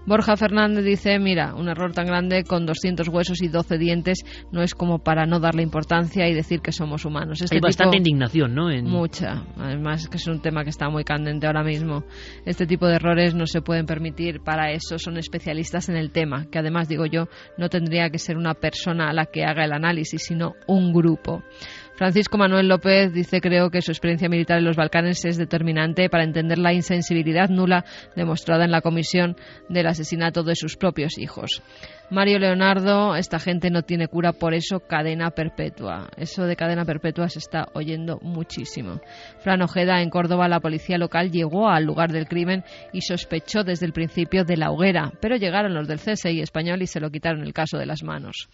Borja 0.09 0.35
Fernández 0.35 0.83
dice, 0.83 1.19
mira, 1.19 1.53
un 1.53 1.69
error 1.69 1.93
tan 1.93 2.07
grande 2.07 2.43
con 2.43 2.65
200 2.65 3.07
huesos 3.09 3.43
y 3.43 3.47
12 3.47 3.77
dientes 3.77 4.25
no 4.51 4.63
es 4.63 4.73
como 4.73 4.97
para 4.97 5.27
no 5.27 5.39
darle 5.39 5.61
importancia 5.61 6.27
y 6.27 6.33
decir 6.33 6.61
que 6.61 6.71
somos 6.71 7.05
humanos. 7.05 7.43
Este 7.43 7.57
Hay 7.57 7.61
bastante 7.61 7.97
indignación, 7.97 8.55
¿no? 8.55 8.69
Mucha. 8.81 9.43
Además 9.55 10.07
que 10.09 10.17
es 10.17 10.27
un 10.27 10.41
tema 10.41 10.63
que 10.63 10.71
está 10.71 10.89
muy 10.89 11.03
candente 11.03 11.45
ahora 11.45 11.63
mismo. 11.63 12.05
Este 12.43 12.65
tipo 12.65 12.87
de 12.87 12.95
errores 12.95 13.35
no 13.35 13.45
se 13.45 13.61
pueden 13.61 13.85
permitir. 13.85 14.41
Para 14.41 14.71
eso 14.71 14.97
son 14.97 15.17
especialistas 15.17 15.89
en 15.89 15.95
el 15.95 16.09
tema, 16.09 16.47
que 16.49 16.57
además, 16.57 16.89
digo 16.89 17.05
yo, 17.05 17.27
no 17.59 17.69
tendría 17.69 18.09
que 18.09 18.17
ser 18.17 18.35
una 18.35 18.55
persona 18.55 19.11
a 19.11 19.13
la 19.13 19.27
que 19.27 19.45
haga 19.45 19.63
el 19.63 19.73
análisis, 19.73 20.23
sino 20.23 20.55
un 20.65 20.91
grupo. 20.91 21.43
Francisco 21.99 22.37
Manuel 22.37 22.69
López 22.69 23.11
dice 23.11 23.41
creo 23.41 23.69
que 23.71 23.81
su 23.81 23.91
experiencia 23.91 24.29
militar 24.29 24.57
en 24.57 24.63
los 24.63 24.77
Balcanes 24.77 25.25
es 25.25 25.35
determinante 25.35 26.09
para 26.09 26.23
entender 26.23 26.57
la 26.57 26.71
insensibilidad 26.71 27.49
nula 27.49 27.83
demostrada 28.15 28.63
en 28.63 28.71
la 28.71 28.79
comisión 28.79 29.35
del 29.67 29.85
asesinato 29.85 30.43
de 30.43 30.55
sus 30.55 30.77
propios 30.77 31.17
hijos. 31.17 31.61
Mario 32.11 32.39
Leonardo, 32.39 33.15
esta 33.15 33.37
gente 33.37 33.69
no 33.69 33.83
tiene 33.83 34.07
cura, 34.07 34.33
por 34.33 34.55
eso 34.55 34.79
cadena 34.79 35.29
perpetua. 35.29 36.09
Eso 36.17 36.45
de 36.45 36.55
cadena 36.55 36.83
perpetua 36.83 37.29
se 37.29 37.37
está 37.37 37.67
oyendo 37.73 38.17
muchísimo. 38.23 38.99
Fran 39.41 39.61
Ojeda, 39.61 40.01
en 40.01 40.09
Córdoba, 40.09 40.47
la 40.47 40.59
policía 40.59 40.97
local 40.97 41.29
llegó 41.29 41.69
al 41.69 41.83
lugar 41.83 42.11
del 42.11 42.27
crimen 42.27 42.63
y 42.93 43.01
sospechó 43.01 43.63
desde 43.63 43.85
el 43.85 43.93
principio 43.93 44.43
de 44.43 44.57
la 44.57 44.71
hoguera, 44.71 45.11
pero 45.21 45.35
llegaron 45.35 45.75
los 45.75 45.87
del 45.87 45.99
CSI 45.99 46.41
español 46.41 46.81
y 46.81 46.87
se 46.87 46.99
lo 46.99 47.11
quitaron 47.11 47.43
el 47.43 47.53
caso 47.53 47.77
de 47.77 47.85
las 47.85 48.01
manos. 48.01 48.49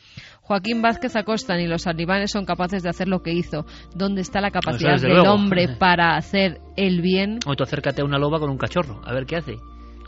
Joaquín 0.46 0.82
Vázquez 0.82 1.16
Acosta, 1.16 1.58
ni 1.58 1.66
los 1.66 1.84
talibanes 1.84 2.32
son 2.32 2.46
capaces 2.46 2.84
de 2.84 2.90
hacer 2.90 3.08
lo 3.08 3.24
que 3.24 3.32
hizo. 3.32 3.66
¿Dónde 3.96 4.22
está 4.22 4.42
la 4.42 4.52
capacidad 4.52 5.02
del 5.02 5.20
hombre 5.20 5.68
para 5.80 6.18
hacer 6.18 6.62
el 6.78 7.02
bien? 7.02 7.40
O 7.48 7.56
tú 7.56 7.64
acércate 7.64 8.02
a 8.02 8.06
una 8.06 8.20
loba 8.20 8.40
con 8.40 8.52
un 8.52 8.58
cachorro, 8.58 9.02
a 9.04 9.14
ver 9.14 9.26
qué 9.26 9.38
hace. 9.38 9.58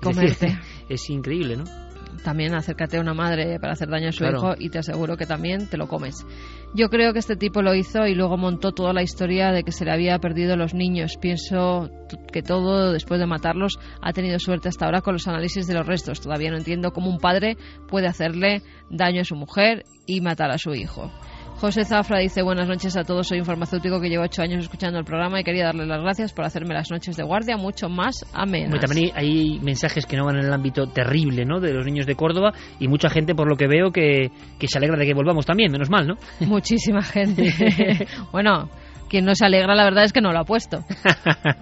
Comerte. 0.02 0.60
es 0.90 1.10
increíble, 1.10 1.58
¿no? 1.58 1.87
También 2.24 2.56
acércate 2.56 2.98
a 2.98 3.02
una 3.02 3.14
madre 3.14 3.60
para 3.60 3.74
hacer 3.74 3.90
daño 3.90 4.10
a 4.10 4.12
su 4.12 4.26
hijo 4.26 4.54
y 4.58 4.70
te 4.70 4.80
aseguro 4.80 5.18
que 5.18 5.26
también 5.26 5.68
te 5.68 5.78
lo 5.78 5.88
comes. 5.88 6.26
Yo 6.74 6.90
creo 6.90 7.14
que 7.14 7.20
este 7.20 7.36
tipo 7.36 7.62
lo 7.62 7.74
hizo 7.74 8.06
y 8.08 8.16
luego 8.16 8.38
montó 8.38 8.72
toda 8.72 8.94
la 8.94 9.02
historia 9.02 9.52
de 9.52 9.64
que 9.64 9.72
se 9.72 9.86
le 9.86 9.92
había 9.92 10.20
perdido 10.20 10.58
los 10.58 10.74
niños. 10.74 11.18
Pienso 11.18 11.90
que 12.32 12.42
todo, 12.42 12.92
después 12.92 13.20
de 13.20 13.26
matarlos, 13.26 13.80
ha 14.02 14.14
tenido 14.14 14.40
suerte 14.40 14.70
hasta 14.70 14.86
ahora 14.86 15.02
con 15.02 15.14
los 15.14 15.28
análisis 15.28 15.68
de 15.68 15.74
los 15.74 15.88
restos. 15.88 16.22
Todavía 16.22 16.52
no 16.52 16.58
entiendo 16.58 16.92
cómo 16.92 17.10
un 17.10 17.20
padre 17.20 17.58
puede 17.88 18.08
hacerle 18.08 18.62
daño 18.90 19.22
a 19.22 19.26
su 19.26 19.36
mujer 19.36 19.86
y 20.06 20.22
matar 20.22 20.52
a 20.52 20.58
su 20.58 20.74
hijo. 20.74 21.12
José 21.60 21.86
Zafra 21.86 22.20
dice 22.20 22.44
buenas 22.44 22.68
noches 22.68 22.96
a 22.98 23.04
todos, 23.04 23.28
soy 23.28 23.40
un 23.40 23.46
farmacéutico 23.46 24.00
que 24.00 24.10
llevo 24.10 24.24
ocho 24.24 24.44
años 24.44 24.64
escuchando 24.64 25.00
el 25.00 25.06
programa 25.06 25.40
y 25.42 25.44
quería 25.44 25.66
darle 25.66 25.88
las 25.88 26.02
gracias 26.02 26.32
por 26.32 26.46
hacerme 26.46 26.76
las 26.76 26.92
noches 26.92 27.18
de 27.18 27.24
guardia 27.24 27.58
mucho 27.58 27.90
más 27.90 28.24
amenas. 28.32 28.70
Bueno, 28.70 28.86
también 28.86 29.12
hay, 29.16 29.26
hay 29.26 29.60
mensajes 29.60 30.06
que 30.06 30.18
no 30.18 30.26
van 30.26 30.38
en 30.38 30.46
el 30.46 30.54
ámbito 30.54 30.86
terrible 30.86 31.46
¿no? 31.46 31.60
de 31.60 31.74
los 31.74 31.84
niños 31.84 32.06
de 32.06 32.14
Córdoba 32.14 32.54
y 32.80 32.88
mucha 32.88 33.10
gente, 33.10 33.34
por 33.34 33.50
lo 33.50 33.56
que 33.56 33.68
veo, 33.68 33.92
que, 33.92 34.30
que 34.60 34.68
se 34.68 34.78
alegra 34.78 34.98
de 34.98 35.08
que 35.08 35.16
volvamos 35.16 35.48
también, 35.48 35.72
menos 35.72 35.90
mal, 35.90 36.06
¿no? 36.06 36.16
Muchísima 36.42 37.02
gente. 37.02 37.52
bueno, 38.32 38.70
quien 39.10 39.26
no 39.26 39.34
se 39.36 39.46
alegra, 39.46 39.74
la 39.76 39.84
verdad 39.86 40.04
es 40.04 40.14
que 40.14 40.22
no 40.22 40.32
lo 40.32 40.40
ha 40.40 40.44
puesto. 40.44 40.80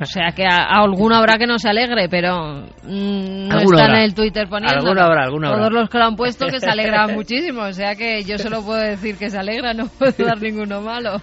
O 0.02 0.06
sea 0.06 0.32
que 0.36 0.46
a, 0.46 0.58
a 0.64 0.82
alguno 0.84 1.16
habrá 1.16 1.38
que 1.38 1.48
no 1.48 1.58
se 1.60 1.70
alegre, 1.70 2.08
pero 2.10 2.66
mm, 2.84 3.48
no 3.48 3.60
está 3.60 3.84
habrá. 3.86 3.98
en 3.98 4.04
el 4.04 4.14
Twitter 4.16 4.48
poniendo. 4.50 4.80
Alguno 4.80 5.02
habrá, 5.02 5.24
alguno 5.24 5.48
Todos 5.50 5.66
habrá. 5.66 5.80
los 5.82 5.90
que 5.90 5.98
lo 5.98 6.04
han 6.06 6.16
puesto 6.16 6.48
que 6.48 6.60
se 6.60 6.70
alegran 6.70 7.14
muchísimo. 7.16 7.62
O 7.64 7.74
sea 7.74 7.96
que 7.96 8.24
yo 8.24 8.38
solo 8.38 8.64
puedo 8.64 8.80
decir 8.82 9.18
que 9.18 9.30
se 9.30 9.38
alegra, 9.38 9.74
no 9.74 9.88
puedo 9.88 10.14
dar 10.26 10.42
ninguno 10.42 10.82
malo. 10.82 11.18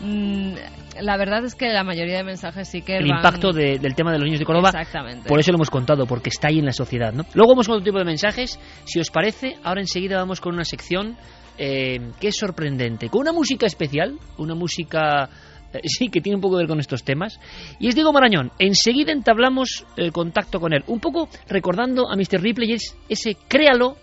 Mm, 0.00 0.54
La 1.02 1.16
verdad 1.16 1.44
es 1.44 1.54
que 1.54 1.68
la 1.68 1.84
mayoría 1.84 2.16
de 2.18 2.24
mensajes 2.24 2.68
sí 2.68 2.82
que 2.82 2.96
el 2.96 3.06
van- 3.06 3.18
impacto 3.18 3.52
de- 3.52 3.78
del 3.78 3.94
tema 3.94 4.12
de 4.12 4.18
los 4.18 4.24
niños 4.24 4.40
de 4.40 4.44
Córdoba. 4.46 4.68
Exactamente. 4.70 5.28
Por 5.28 5.38
eso 5.38 5.50
lo 5.52 5.56
hemos 5.56 5.70
contado, 5.70 6.04
porque 6.06 6.30
está 6.30 6.48
ahí 6.48 6.58
en 6.58 6.64
la 6.66 6.72
sociedad. 6.72 7.12
¿no? 7.12 7.24
Luego 7.34 7.52
vamos 7.52 7.66
con 7.68 7.76
otro 7.76 7.84
tipo 7.84 7.98
de 7.98 8.04
mensajes. 8.04 8.58
Si 8.84 8.98
os 8.98 9.10
parece, 9.10 9.56
ahora 9.62 9.80
enseguida 9.80 10.16
vamos 10.18 10.40
con 10.40 10.54
una 10.54 10.64
sección 10.64 11.16
eh, 11.62 12.00
que 12.18 12.28
es 12.28 12.36
sorprendente, 12.36 13.10
con 13.10 13.20
una 13.20 13.32
música 13.32 13.66
especial, 13.66 14.18
una 14.38 14.54
música. 14.54 15.28
eh, 15.74 15.80
Sí, 15.84 16.08
que 16.08 16.22
tiene 16.22 16.36
un 16.36 16.40
poco 16.40 16.56
que 16.56 16.62
ver 16.62 16.68
con 16.68 16.80
estos 16.80 17.04
temas. 17.04 17.38
Y 17.78 17.88
es 17.88 17.94
Diego 17.94 18.12
Marañón. 18.12 18.50
Enseguida 18.58 19.12
entablamos 19.12 19.84
el 19.96 20.10
contacto 20.10 20.58
con 20.58 20.72
él. 20.72 20.82
Un 20.86 21.00
poco 21.00 21.28
recordando 21.48 22.10
a 22.10 22.16
Mr. 22.16 22.40
Ripley 22.40 22.72
es 22.72 22.96
ese 23.10 23.36
créalo 23.46 23.96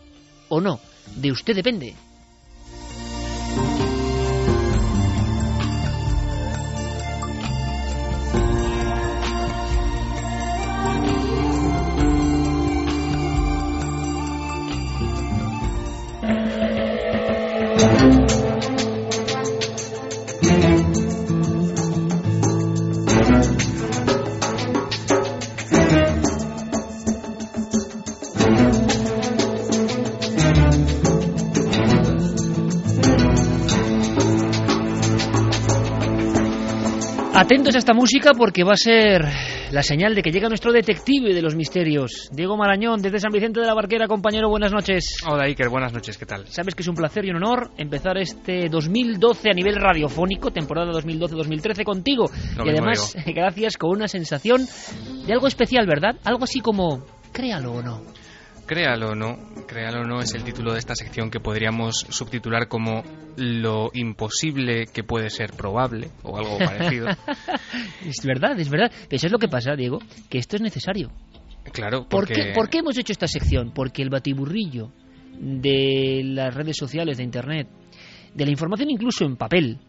o 0.49 0.61
no. 0.61 0.79
De 1.15 1.31
usted 1.31 1.55
depende. 1.55 1.95
Atentos 37.39 37.75
a 37.75 37.77
esta 37.77 37.93
música 37.93 38.31
porque 38.35 38.63
va 38.63 38.73
a 38.73 38.77
ser 38.77 39.21
la 39.71 39.83
señal 39.83 40.15
de 40.15 40.23
que 40.23 40.31
llega 40.31 40.49
nuestro 40.49 40.71
detective 40.71 41.35
de 41.35 41.41
los 41.43 41.53
misterios, 41.53 42.29
Diego 42.31 42.57
Marañón, 42.57 42.99
desde 42.99 43.19
San 43.19 43.31
Vicente 43.31 43.59
de 43.59 43.67
la 43.67 43.75
Barquera. 43.75 44.07
Compañero, 44.07 44.49
buenas 44.49 44.71
noches. 44.71 45.17
Hola 45.23 45.43
Iker, 45.43 45.69
buenas 45.69 45.93
noches, 45.93 46.17
¿qué 46.17 46.25
tal? 46.25 46.47
Sabes 46.47 46.73
que 46.73 46.81
es 46.81 46.87
un 46.87 46.95
placer 46.95 47.25
y 47.25 47.29
un 47.29 47.35
honor 47.35 47.69
empezar 47.77 48.17
este 48.17 48.69
2012 48.69 49.51
a 49.51 49.53
nivel 49.53 49.75
radiofónico, 49.75 50.49
temporada 50.49 50.91
2012-2013 50.93 51.83
contigo. 51.83 52.25
Y 52.65 52.69
además, 52.69 53.15
gracias 53.27 53.77
con 53.77 53.91
una 53.91 54.07
sensación 54.07 54.65
de 55.27 55.31
algo 55.31 55.45
especial, 55.45 55.85
¿verdad? 55.85 56.15
Algo 56.23 56.45
así 56.45 56.59
como, 56.59 57.05
créalo 57.31 57.71
o 57.73 57.83
no. 57.83 58.01
Créalo 58.67 59.11
o 59.11 59.15
no, 59.15 59.37
créalo 59.65 60.01
o 60.01 60.03
no 60.03 60.19
es 60.19 60.33
el 60.33 60.43
título 60.43 60.73
de 60.73 60.79
esta 60.79 60.93
sección 60.93 61.31
que 61.31 61.39
podríamos 61.39 62.05
subtitular 62.09 62.67
como 62.67 63.01
lo 63.37 63.91
imposible 63.93 64.87
que 64.87 65.03
puede 65.03 65.29
ser 65.29 65.51
probable 65.53 66.09
o 66.23 66.37
algo 66.37 66.57
parecido. 66.59 67.07
es 68.05 68.25
verdad, 68.25 68.59
es 68.59 68.69
verdad. 68.69 68.91
Pero 68.91 69.15
eso 69.15 69.27
es 69.27 69.31
lo 69.31 69.39
que 69.39 69.47
pasa, 69.47 69.73
Diego, 69.77 69.99
que 70.29 70.37
esto 70.37 70.57
es 70.57 70.61
necesario. 70.61 71.09
Claro, 71.71 72.01
¿Por 72.09 72.25
porque 72.25 72.33
qué, 72.33 72.51
¿Por 72.53 72.69
qué 72.69 72.79
hemos 72.79 72.97
hecho 72.97 73.13
esta 73.13 73.27
sección? 73.27 73.71
Porque 73.73 74.01
el 74.01 74.09
batiburrillo 74.09 74.91
de 75.39 76.21
las 76.25 76.53
redes 76.53 76.75
sociales, 76.75 77.17
de 77.17 77.23
Internet, 77.23 77.67
de 78.33 78.45
la 78.45 78.51
información 78.51 78.89
incluso 78.89 79.23
en 79.23 79.37
papel, 79.37 79.79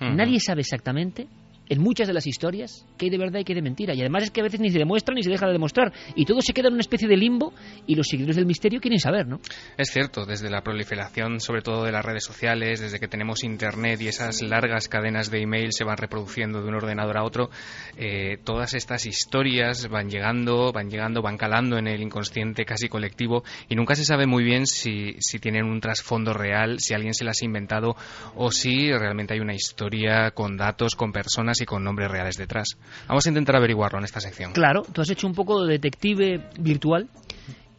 nadie 0.00 0.40
sabe 0.40 0.62
exactamente 0.62 1.28
en 1.68 1.80
muchas 1.80 2.06
de 2.06 2.14
las 2.14 2.26
historias 2.26 2.86
qué 2.96 3.06
hay 3.06 3.10
de 3.10 3.18
verdad 3.18 3.40
y 3.40 3.44
qué 3.44 3.52
hay 3.52 3.56
de 3.56 3.62
mentira. 3.62 3.94
Y 3.94 4.00
además 4.00 4.24
es 4.24 4.30
que 4.30 4.40
a 4.40 4.44
veces 4.44 4.60
ni 4.60 4.70
se 4.70 4.78
demuestra 4.78 5.14
ni 5.14 5.22
se 5.22 5.30
deja 5.30 5.46
de 5.46 5.52
demostrar. 5.52 5.92
Y 6.14 6.24
todo 6.24 6.40
se 6.40 6.52
queda 6.52 6.68
en 6.68 6.74
una 6.74 6.80
especie 6.80 7.08
de 7.08 7.16
limbo 7.16 7.52
y 7.86 7.94
los 7.94 8.06
seguidores 8.06 8.36
del 8.36 8.46
misterio 8.46 8.80
quieren 8.80 9.00
saber, 9.00 9.26
¿no? 9.26 9.40
Es 9.76 9.90
cierto, 9.90 10.24
desde 10.24 10.50
la 10.50 10.62
proliferación 10.62 11.40
sobre 11.40 11.62
todo 11.62 11.84
de 11.84 11.92
las 11.92 12.04
redes 12.04 12.24
sociales, 12.24 12.80
desde 12.80 12.98
que 12.98 13.08
tenemos 13.08 13.44
internet 13.44 14.00
y 14.00 14.08
esas 14.08 14.42
largas 14.42 14.88
cadenas 14.88 15.30
de 15.30 15.42
email 15.42 15.72
se 15.72 15.84
van 15.84 15.96
reproduciendo 15.96 16.62
de 16.62 16.68
un 16.68 16.74
ordenador 16.74 17.16
a 17.18 17.24
otro, 17.24 17.50
eh, 17.96 18.38
todas 18.44 18.74
estas 18.74 19.06
historias 19.06 19.88
van 19.88 20.08
llegando, 20.08 20.72
van 20.72 20.90
llegando, 20.90 21.22
van 21.22 21.36
calando 21.36 21.78
en 21.78 21.88
el 21.88 22.00
inconsciente 22.00 22.64
casi 22.64 22.88
colectivo 22.88 23.44
y 23.68 23.74
nunca 23.74 23.94
se 23.94 24.04
sabe 24.04 24.26
muy 24.26 24.44
bien 24.44 24.66
si, 24.66 25.16
si 25.20 25.38
tienen 25.38 25.64
un 25.64 25.80
trasfondo 25.80 26.32
real, 26.32 26.80
si 26.80 26.94
alguien 26.94 27.14
se 27.14 27.24
las 27.24 27.42
ha 27.42 27.44
inventado 27.44 27.96
o 28.34 28.50
si 28.50 28.92
realmente 28.92 29.34
hay 29.34 29.40
una 29.40 29.54
historia 29.54 30.30
con 30.30 30.56
datos, 30.56 30.94
con 30.94 31.12
personas 31.12 31.55
y 31.60 31.66
con 31.66 31.82
nombres 31.84 32.10
reales 32.10 32.36
detrás. 32.36 32.76
Vamos 33.08 33.26
a 33.26 33.28
intentar 33.28 33.56
averiguarlo 33.56 33.98
en 33.98 34.04
esta 34.04 34.20
sección. 34.20 34.52
Claro, 34.52 34.82
tú 34.92 35.00
has 35.00 35.10
hecho 35.10 35.26
un 35.26 35.34
poco 35.34 35.64
de 35.64 35.72
detective 35.72 36.48
virtual 36.58 37.08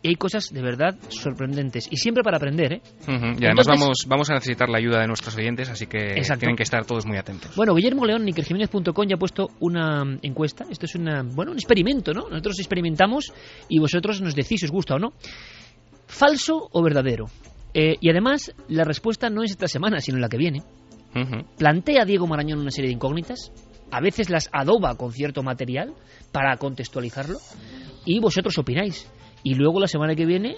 y 0.01 0.09
hay 0.09 0.15
cosas 0.15 0.53
de 0.53 0.61
verdad 0.61 0.95
sorprendentes. 1.09 1.87
Y 1.91 1.97
siempre 1.97 2.23
para 2.23 2.37
aprender, 2.37 2.73
¿eh? 2.73 2.81
Y 3.07 3.45
además 3.45 3.67
vamos, 3.67 3.97
vamos 4.07 4.29
a 4.29 4.35
necesitar 4.35 4.69
la 4.69 4.77
ayuda 4.77 5.01
de 5.01 5.07
nuestros 5.07 5.35
oyentes, 5.35 5.69
así 5.69 5.87
que 5.87 6.13
Exacto. 6.17 6.41
tienen 6.41 6.55
que 6.55 6.63
estar 6.63 6.85
todos 6.85 7.05
muy 7.05 7.17
atentos. 7.17 7.55
Bueno, 7.55 7.73
Guillermo 7.73 8.05
León, 8.05 8.23
nikerjiménez.com 8.23 9.07
ya 9.07 9.15
ha 9.15 9.19
puesto 9.19 9.47
una 9.59 10.03
encuesta. 10.21 10.65
Esto 10.69 10.85
es 10.85 10.95
una, 10.95 11.23
bueno, 11.23 11.51
un 11.51 11.57
experimento, 11.57 12.13
¿no? 12.13 12.29
Nosotros 12.29 12.59
experimentamos 12.59 13.33
y 13.69 13.79
vosotros 13.79 14.21
nos 14.21 14.35
decís 14.35 14.59
si 14.59 14.65
os 14.65 14.71
gusta 14.71 14.95
o 14.95 14.99
no. 14.99 15.13
¿Falso 16.05 16.69
o 16.71 16.83
verdadero? 16.83 17.25
Eh, 17.73 17.95
y 17.99 18.09
además, 18.09 18.53
la 18.69 18.83
respuesta 18.83 19.29
no 19.29 19.43
es 19.43 19.51
esta 19.51 19.67
semana, 19.67 19.99
sino 19.99 20.19
la 20.19 20.29
que 20.29 20.37
viene. 20.37 20.63
Ujú. 21.15 21.45
Plantea 21.57 22.05
Diego 22.05 22.27
Marañón 22.27 22.59
una 22.59 22.71
serie 22.71 22.89
de 22.89 22.93
incógnitas, 22.95 23.51
a 23.91 24.01
veces 24.01 24.29
las 24.29 24.49
adoba 24.51 24.95
con 24.95 25.11
cierto 25.11 25.43
material 25.43 25.93
para 26.31 26.57
contextualizarlo, 26.57 27.37
y 28.05 28.19
vosotros 28.19 28.57
opináis. 28.57 29.09
Y 29.43 29.55
luego 29.55 29.79
la 29.79 29.87
semana 29.87 30.15
que 30.15 30.25
viene, 30.25 30.55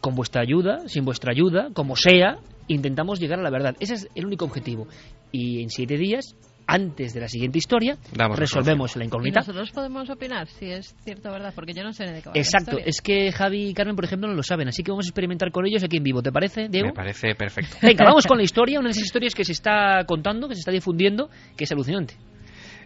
con 0.00 0.14
vuestra 0.14 0.42
ayuda, 0.42 0.88
sin 0.88 1.04
vuestra 1.04 1.32
ayuda, 1.32 1.68
como 1.74 1.96
sea, 1.96 2.38
intentamos 2.68 3.20
llegar 3.20 3.38
a 3.38 3.42
la 3.42 3.50
verdad. 3.50 3.76
Ese 3.80 3.94
es 3.94 4.08
el 4.14 4.26
único 4.26 4.44
objetivo. 4.44 4.86
Y 5.32 5.62
en 5.62 5.70
siete 5.70 5.96
días, 5.96 6.36
antes 6.66 7.12
de 7.12 7.20
la 7.20 7.28
siguiente 7.28 7.58
historia, 7.58 7.98
Damos 8.14 8.38
resolvemos 8.38 8.94
la 8.96 9.04
Y 9.04 9.06
incógnita. 9.08 9.40
nosotros 9.40 9.70
podemos 9.72 10.08
opinar 10.08 10.46
si 10.48 10.70
es 10.70 10.94
cierto 11.02 11.28
o 11.28 11.32
verdad, 11.32 11.52
porque 11.54 11.72
yo 11.74 11.82
no 11.82 11.92
sé 11.92 12.04
de 12.04 12.22
qué 12.22 12.28
va 12.28 12.32
Exacto, 12.34 12.78
es 12.78 13.00
que 13.00 13.32
Javi 13.32 13.70
y 13.70 13.74
Carmen, 13.74 13.96
por 13.96 14.04
ejemplo, 14.04 14.28
no 14.28 14.34
lo 14.34 14.42
saben, 14.42 14.68
así 14.68 14.82
que 14.82 14.90
vamos 14.92 15.06
a 15.06 15.08
experimentar 15.08 15.50
con 15.50 15.66
ellos 15.66 15.82
aquí 15.82 15.96
en 15.96 16.04
vivo. 16.04 16.22
¿Te 16.22 16.30
parece, 16.30 16.68
Diego? 16.68 16.88
Me 16.88 16.94
parece 16.94 17.34
perfecto. 17.34 17.76
Venga, 17.82 18.04
vamos 18.04 18.26
con 18.26 18.38
la 18.38 18.44
historia, 18.44 18.78
una 18.78 18.88
de 18.88 18.92
esas 18.92 19.04
historias 19.04 19.34
que 19.34 19.44
se 19.44 19.52
está 19.52 20.04
contando, 20.06 20.48
que 20.48 20.54
se 20.54 20.60
está 20.60 20.70
difundiendo, 20.70 21.28
que 21.56 21.64
es 21.64 21.72
alucinante. 21.72 22.14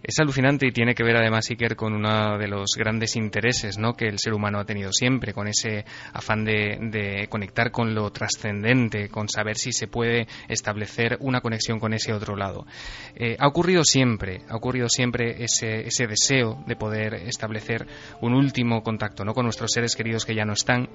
Es 0.06 0.18
alucinante 0.18 0.66
y 0.66 0.70
tiene 0.70 0.94
que 0.94 1.02
ver 1.02 1.16
además, 1.16 1.48
Iker, 1.48 1.76
con 1.76 1.94
uno 1.94 2.36
de 2.36 2.46
los 2.46 2.72
grandes 2.76 3.16
intereses 3.16 3.78
¿no? 3.78 3.94
que 3.94 4.04
el 4.04 4.18
ser 4.18 4.34
humano 4.34 4.58
ha 4.58 4.66
tenido 4.66 4.92
siempre, 4.92 5.32
con 5.32 5.48
ese 5.48 5.86
afán 6.12 6.44
de, 6.44 7.26
conectar 7.30 7.70
con 7.70 7.94
lo 7.94 8.10
trascendente, 8.10 9.08
con 9.08 9.30
saber 9.30 9.56
si 9.56 9.72
se 9.72 9.86
puede 9.86 10.26
establecer 10.46 11.16
una 11.20 11.40
conexión 11.40 11.80
con 11.80 11.94
ese 11.94 12.12
otro 12.12 12.36
lado. 12.36 12.66
Eh, 13.14 13.36
ha 13.40 13.48
ocurrido 13.48 13.82
siempre, 13.82 14.42
ha 14.50 14.56
ocurrido 14.56 14.90
siempre 14.90 15.42
ese, 15.42 15.86
ese 15.86 16.06
deseo 16.06 16.62
de 16.66 16.76
poder 16.76 17.14
establecer 17.14 17.86
un 18.20 18.34
último 18.34 18.82
contacto 18.82 19.24
¿no? 19.24 19.32
con 19.32 19.44
nuestros 19.44 19.72
seres 19.72 19.96
queridos 19.96 20.26
que 20.26 20.34
ya 20.34 20.44
no 20.44 20.52
están, 20.52 20.90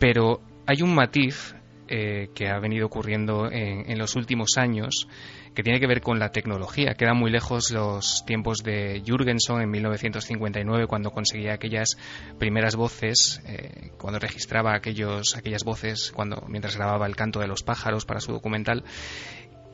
pero 0.00 0.40
hay 0.66 0.82
un 0.82 0.92
matiz 0.92 1.54
eh, 1.88 2.30
que 2.34 2.48
ha 2.48 2.58
venido 2.58 2.86
ocurriendo 2.86 3.50
en, 3.50 3.90
en 3.90 3.98
los 3.98 4.16
últimos 4.16 4.56
años 4.56 5.06
que 5.54 5.62
tiene 5.62 5.78
que 5.78 5.86
ver 5.86 6.00
con 6.00 6.18
la 6.18 6.30
tecnología. 6.30 6.94
Quedan 6.94 7.16
muy 7.16 7.30
lejos 7.30 7.70
los 7.70 8.24
tiempos 8.26 8.58
de 8.64 9.02
Jürgenson 9.06 9.62
en 9.62 9.70
1959 9.70 10.86
cuando 10.86 11.10
conseguía 11.12 11.54
aquellas 11.54 11.96
primeras 12.38 12.74
voces, 12.74 13.40
eh, 13.46 13.92
cuando 13.96 14.18
registraba 14.18 14.74
aquellos, 14.74 15.36
aquellas 15.36 15.62
voces 15.64 16.12
cuando 16.12 16.44
mientras 16.48 16.76
grababa 16.76 17.06
el 17.06 17.14
canto 17.16 17.38
de 17.38 17.46
los 17.46 17.62
pájaros 17.62 18.04
para 18.04 18.20
su 18.20 18.32
documental. 18.32 18.84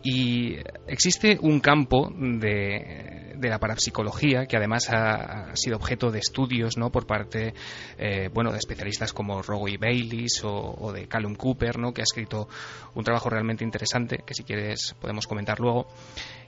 Y 0.03 0.57
existe 0.87 1.39
un 1.41 1.61
campo 1.61 2.11
de, 2.11 3.37
la 3.39 3.59
parapsicología 3.59 4.47
que 4.47 4.57
además 4.57 4.89
ha, 4.91 5.55
sido 5.55 5.77
objeto 5.77 6.11
de 6.11 6.21
estudios 6.21 6.79
¿no? 6.79 6.91
por 6.91 7.07
parte 7.07 7.53
eh, 7.99 8.31
bueno, 8.33 8.51
de 8.51 8.59
especialistas 8.59 9.13
como 9.13 9.43
Roy 9.43 9.77
Bayliss 9.77 10.43
o, 10.45 10.75
o 10.79 10.93
de 10.93 11.07
Callum 11.07 11.35
Cooper, 11.35 11.79
¿no? 11.79 11.93
que 11.93 12.01
ha 12.01 12.05
escrito 12.05 12.49
un 12.95 13.05
trabajo 13.05 13.29
realmente 13.29 13.63
interesante 13.63 14.23
que 14.25 14.35
si 14.35 14.43
quieres 14.43 14.95
podemos 15.01 15.27
comentar 15.27 15.61
luego, 15.61 15.87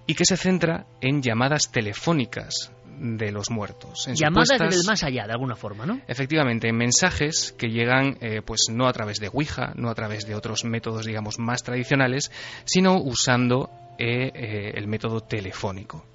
y 0.07 0.15
que 0.15 0.25
se 0.25 0.37
centra 0.37 0.87
en 1.01 1.21
llamadas 1.21 1.71
telefónicas 1.71 2.73
de 3.03 3.33
los 3.33 3.51
muertos. 3.51 4.07
En 4.07 4.15
Llamadas 4.15 4.49
supuestas- 4.49 4.77
del 4.77 4.87
más 4.87 5.03
allá, 5.03 5.27
de 5.27 5.33
alguna 5.33 5.57
forma, 5.57 5.85
¿no? 5.85 6.01
Efectivamente, 6.07 6.73
mensajes 6.73 7.53
que 7.59 7.69
llegan 7.69 8.17
eh, 8.21 8.43
pues 8.45 8.67
no 8.71 8.87
a 8.87 8.93
través 8.93 9.19
de 9.19 9.29
Ouija, 9.33 9.73
no 9.75 9.91
a 9.91 9.95
través 9.95 10.25
de 10.27 10.35
otros 10.37 10.65
métodos, 10.65 11.05
digamos, 11.05 11.39
más 11.39 11.65
tradicionales, 11.65 12.31
sino 12.65 12.97
usando 12.99 13.71
eh, 13.99 14.31
eh, 14.35 14.73
el 14.77 14.87
método 14.87 15.21
telefónico. 15.21 16.07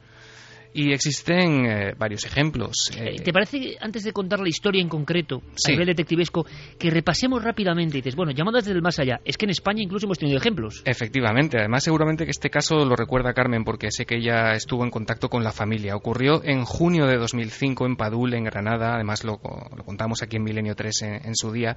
Y 0.80 0.94
existen 0.94 1.66
eh, 1.66 1.94
varios 1.98 2.24
ejemplos. 2.24 2.92
eh, 2.96 3.16
¿Te 3.24 3.34
parece, 3.34 3.76
antes 3.82 4.04
de 4.04 4.14
contar 4.14 4.40
la 4.42 4.48
historia 4.48 4.80
en 4.80 4.88
concreto, 4.90 5.42
Sí. 5.56 5.72
a 5.72 5.74
nivel 5.74 5.88
detectivesco, 5.88 6.46
que 6.78 6.92
repasemos 6.92 7.44
rápidamente 7.44 7.98
y 7.98 8.02
dices, 8.02 8.16
bueno, 8.16 8.32
llamadas 8.32 8.66
desde 8.66 8.76
el 8.78 8.84
más 8.84 9.00
allá? 9.00 9.20
Es 9.26 9.38
que 9.38 9.46
en 9.46 9.50
España 9.50 9.82
incluso 9.82 10.06
hemos 10.06 10.20
tenido 10.20 10.38
ejemplos. 10.38 10.84
Efectivamente, 10.86 11.58
además 11.58 11.84
seguramente 11.84 12.26
que 12.26 12.30
este 12.30 12.52
caso 12.52 12.86
lo 12.86 12.96
recuerda 12.96 13.34
Carmen 13.34 13.64
porque 13.64 13.90
sé 13.90 14.06
que 14.06 14.18
ella 14.18 14.52
estuvo 14.52 14.84
en 14.84 14.92
contacto 14.92 15.30
con 15.30 15.44
la 15.44 15.52
familia. 15.52 15.96
Ocurrió 15.96 16.44
en 16.44 16.64
junio 16.64 17.08
de 17.08 17.18
2005 17.18 17.88
en 17.88 17.96
Padul, 17.96 18.36
en 18.36 18.44
Granada, 18.44 18.94
además 18.94 19.24
lo, 19.24 19.40
lo 19.76 19.84
contamos 19.84 20.22
aquí 20.22 20.36
en 20.38 20.44
Milenio 20.44 20.76
3 20.76 21.02
en, 21.02 21.14
en 21.26 21.36
su 21.36 21.52
día, 21.52 21.76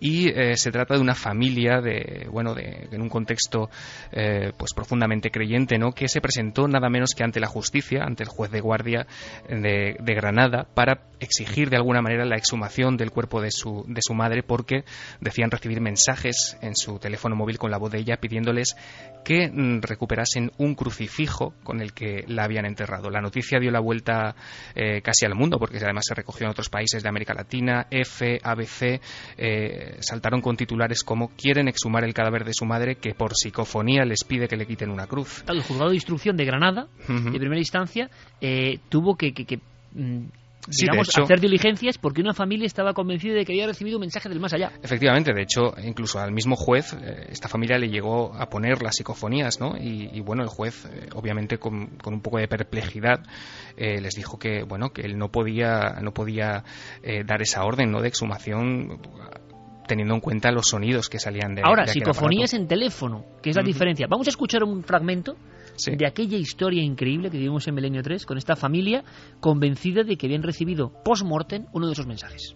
y 0.00 0.28
eh, 0.28 0.56
se 0.56 0.72
trata 0.72 0.94
de 0.94 1.00
una 1.00 1.14
familia 1.14 1.80
de, 1.80 2.26
bueno, 2.32 2.52
de, 2.54 2.88
en 2.90 3.00
un 3.00 3.08
contexto 3.08 3.70
eh, 4.10 4.50
pues 4.58 4.74
profundamente 4.74 5.30
creyente, 5.30 5.78
¿no? 5.78 5.92
que 5.92 6.08
se 6.08 6.20
presentó 6.20 6.66
nada 6.66 6.88
menos 6.90 7.10
que 7.16 7.22
ante 7.22 7.38
la 7.38 7.46
justicia, 7.46 8.02
ante 8.02 8.24
el 8.24 8.28
juez 8.28 8.39
de 8.48 8.60
guardia 8.60 9.06
de, 9.48 9.96
de 9.98 10.14
Granada, 10.14 10.66
para 10.74 11.10
exigir 11.20 11.70
de 11.70 11.76
alguna 11.76 12.02
manera 12.02 12.24
la 12.24 12.36
exhumación 12.36 12.96
del 12.96 13.10
cuerpo 13.10 13.40
de 13.40 13.50
su, 13.50 13.84
de 13.86 14.00
su 14.02 14.14
madre 14.14 14.42
porque 14.42 14.84
decían 15.20 15.50
recibir 15.50 15.80
mensajes 15.80 16.58
en 16.62 16.74
su 16.74 16.98
teléfono 16.98 17.36
móvil 17.36 17.58
con 17.58 17.70
la 17.70 17.78
voz 17.78 17.92
de 17.92 17.98
ella 17.98 18.16
pidiéndoles 18.16 18.76
que 19.24 19.50
mm, 19.50 19.82
recuperasen 19.82 20.50
un 20.56 20.74
crucifijo 20.74 21.54
con 21.62 21.80
el 21.80 21.92
que 21.92 22.24
la 22.26 22.44
habían 22.44 22.64
enterrado. 22.64 23.10
La 23.10 23.20
noticia 23.20 23.60
dio 23.60 23.70
la 23.70 23.80
vuelta 23.80 24.34
eh, 24.74 25.02
casi 25.02 25.26
al 25.26 25.34
mundo 25.34 25.58
porque 25.58 25.76
además 25.76 26.04
se 26.08 26.14
recogió 26.14 26.46
en 26.46 26.52
otros 26.52 26.70
países 26.70 27.02
de 27.02 27.08
América 27.08 27.34
Latina, 27.34 27.86
F, 27.90 28.40
ABC, 28.42 29.00
eh, 29.36 29.96
saltaron 30.00 30.40
con 30.40 30.56
titulares 30.56 31.04
como 31.04 31.28
quieren 31.36 31.68
exhumar 31.68 32.04
el 32.04 32.14
cadáver 32.14 32.44
de 32.44 32.54
su 32.54 32.64
madre 32.64 32.96
que 32.96 33.14
por 33.14 33.34
psicofonía 33.34 34.04
les 34.04 34.24
pide 34.24 34.48
que 34.48 34.56
le 34.56 34.66
quiten 34.66 34.90
una 34.90 35.06
cruz. 35.06 35.44
El 35.46 35.62
juzgado 35.62 35.90
de 35.90 35.96
instrucción 35.96 36.36
de 36.36 36.44
Granada, 36.46 36.88
de 37.08 37.38
primera 37.38 37.58
instancia, 37.58 38.10
eh, 38.40 38.78
tuvo 38.88 39.16
que, 39.16 39.32
que- 39.32 39.44
que, 39.44 39.58
mm, 39.94 40.26
Sí, 40.68 40.82
digamos, 40.84 41.08
hecho- 41.08 41.22
hacer 41.24 41.40
diligencias 41.40 41.96
porque 41.96 42.20
una 42.20 42.34
familia 42.34 42.66
estaba 42.66 42.92
convencida 42.92 43.32
de 43.32 43.46
que 43.46 43.52
había 43.54 43.66
recibido 43.66 43.96
un 43.96 44.02
mensaje 44.02 44.28
del 44.28 44.40
más 44.40 44.52
allá. 44.52 44.70
Efectivamente, 44.82 45.32
de 45.32 45.42
hecho, 45.42 45.72
incluso 45.82 46.18
al 46.20 46.32
mismo 46.32 46.54
juez, 46.54 46.92
eh, 46.92 47.28
esta 47.30 47.48
familia 47.48 47.78
le 47.78 47.88
llegó 47.88 48.34
a 48.34 48.46
poner 48.50 48.82
las 48.82 48.94
psicofonías, 48.96 49.58
¿no? 49.58 49.74
Y, 49.78 50.10
y, 50.12 50.20
bueno, 50.20 50.42
el 50.42 50.50
juez, 50.50 50.84
eh, 50.84 51.08
obviamente 51.14 51.56
con, 51.56 51.86
con 51.96 52.12
un 52.12 52.20
poco 52.20 52.36
de 52.38 52.46
perplejidad, 52.46 53.20
eh, 53.78 54.02
les 54.02 54.14
dijo 54.14 54.38
que, 54.38 54.62
bueno, 54.62 54.90
que 54.90 55.00
él 55.00 55.16
no 55.16 55.30
podía, 55.30 55.98
no 56.02 56.12
podía 56.12 56.62
eh, 57.02 57.24
dar 57.24 57.40
esa 57.40 57.64
orden, 57.64 57.90
¿no? 57.90 58.02
De 58.02 58.08
exhumación 58.08 58.98
teniendo 59.88 60.14
en 60.14 60.20
cuenta 60.20 60.52
los 60.52 60.68
sonidos 60.68 61.08
que 61.08 61.18
salían 61.18 61.54
de 61.54 61.62
Ahora, 61.64 61.84
de 61.84 61.92
psicofonías 61.92 62.50
aparato. 62.52 62.62
en 62.62 62.68
teléfono, 62.68 63.24
que 63.42 63.50
es 63.50 63.56
la 63.56 63.62
diferencia. 63.62 64.06
Vamos 64.08 64.26
a 64.28 64.30
escuchar 64.30 64.62
un 64.62 64.84
fragmento 64.84 65.36
Sí. 65.80 65.96
de 65.96 66.06
aquella 66.06 66.36
historia 66.36 66.82
increíble 66.82 67.30
que 67.30 67.38
vivimos 67.38 67.66
en 67.66 67.74
Milenio 67.74 68.02
3 68.02 68.26
con 68.26 68.38
esta 68.38 68.56
familia 68.56 69.04
convencida 69.40 70.02
de 70.02 70.16
que 70.16 70.26
habían 70.26 70.42
recibido 70.42 70.92
post-mortem 71.04 71.66
uno 71.72 71.86
de 71.86 71.92
esos 71.92 72.06
mensajes. 72.06 72.54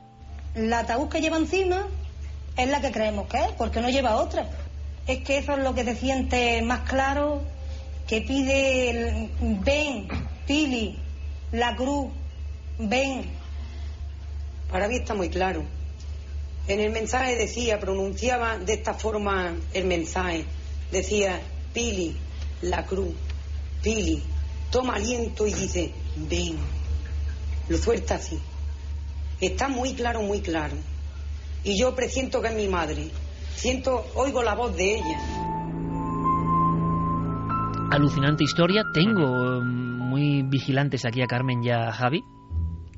La 0.55 0.81
ataúd 0.81 1.09
que 1.09 1.21
lleva 1.21 1.37
encima 1.37 1.87
es 2.57 2.69
la 2.69 2.81
que 2.81 2.93
creemos 2.93 3.27
que 3.29 3.39
es, 3.39 3.53
porque 3.59 3.81
no 3.81 3.89
lleva 3.89 4.17
otra. 4.17 4.49
Es 5.07 5.25
que 5.25 5.39
eso 5.39 5.53
es 5.53 5.65
lo 5.65 5.75
que 5.75 5.85
se 5.85 5.97
siente 5.97 6.63
más 6.63 6.89
claro, 6.89 7.43
que 8.07 8.21
pide 8.21 8.91
el 8.91 9.31
ven, 9.65 10.09
Pili, 10.47 10.99
la 11.53 11.75
cruz, 11.75 12.11
ven. 12.79 13.25
Para 14.71 14.89
mí 14.89 14.97
está 14.97 15.15
muy 15.15 15.29
claro. 15.29 15.65
En 16.67 16.81
el 16.81 16.93
mensaje 16.93 17.37
decía, 17.37 17.79
pronunciaba 17.79 18.59
de 18.59 18.75
esta 18.75 18.95
forma 18.95 19.55
el 19.73 19.85
mensaje. 19.85 20.45
Decía, 20.91 21.41
Pili, 21.73 22.17
la 22.65 22.85
cruz, 22.85 23.15
Pili, 23.83 24.23
toma 24.71 24.95
aliento 24.95 25.47
y 25.47 25.53
dice, 25.53 25.93
ven. 26.29 26.57
Lo 27.69 27.79
suelta 27.79 28.17
así. 28.17 28.39
Está 29.41 29.69
muy 29.69 29.95
claro, 29.95 30.23
muy 30.23 30.41
claro. 30.41 30.77
Y 31.63 31.79
yo 31.79 31.95
presiento 31.95 32.41
que 32.43 32.49
es 32.49 32.55
mi 32.55 32.69
madre. 32.69 33.09
Siento, 33.55 34.07
oigo 34.15 34.43
la 34.43 34.55
voz 34.55 34.77
de 34.77 34.97
ella. 34.97 35.19
Alucinante 37.91 38.45
historia. 38.45 38.83
Tengo 38.93 39.59
eh, 39.59 39.61
muy 39.63 40.43
vigilantes 40.43 41.05
aquí 41.05 41.23
a 41.23 41.27
Carmen 41.27 41.63
y 41.63 41.71
a 41.71 41.93
Javi. 41.93 42.23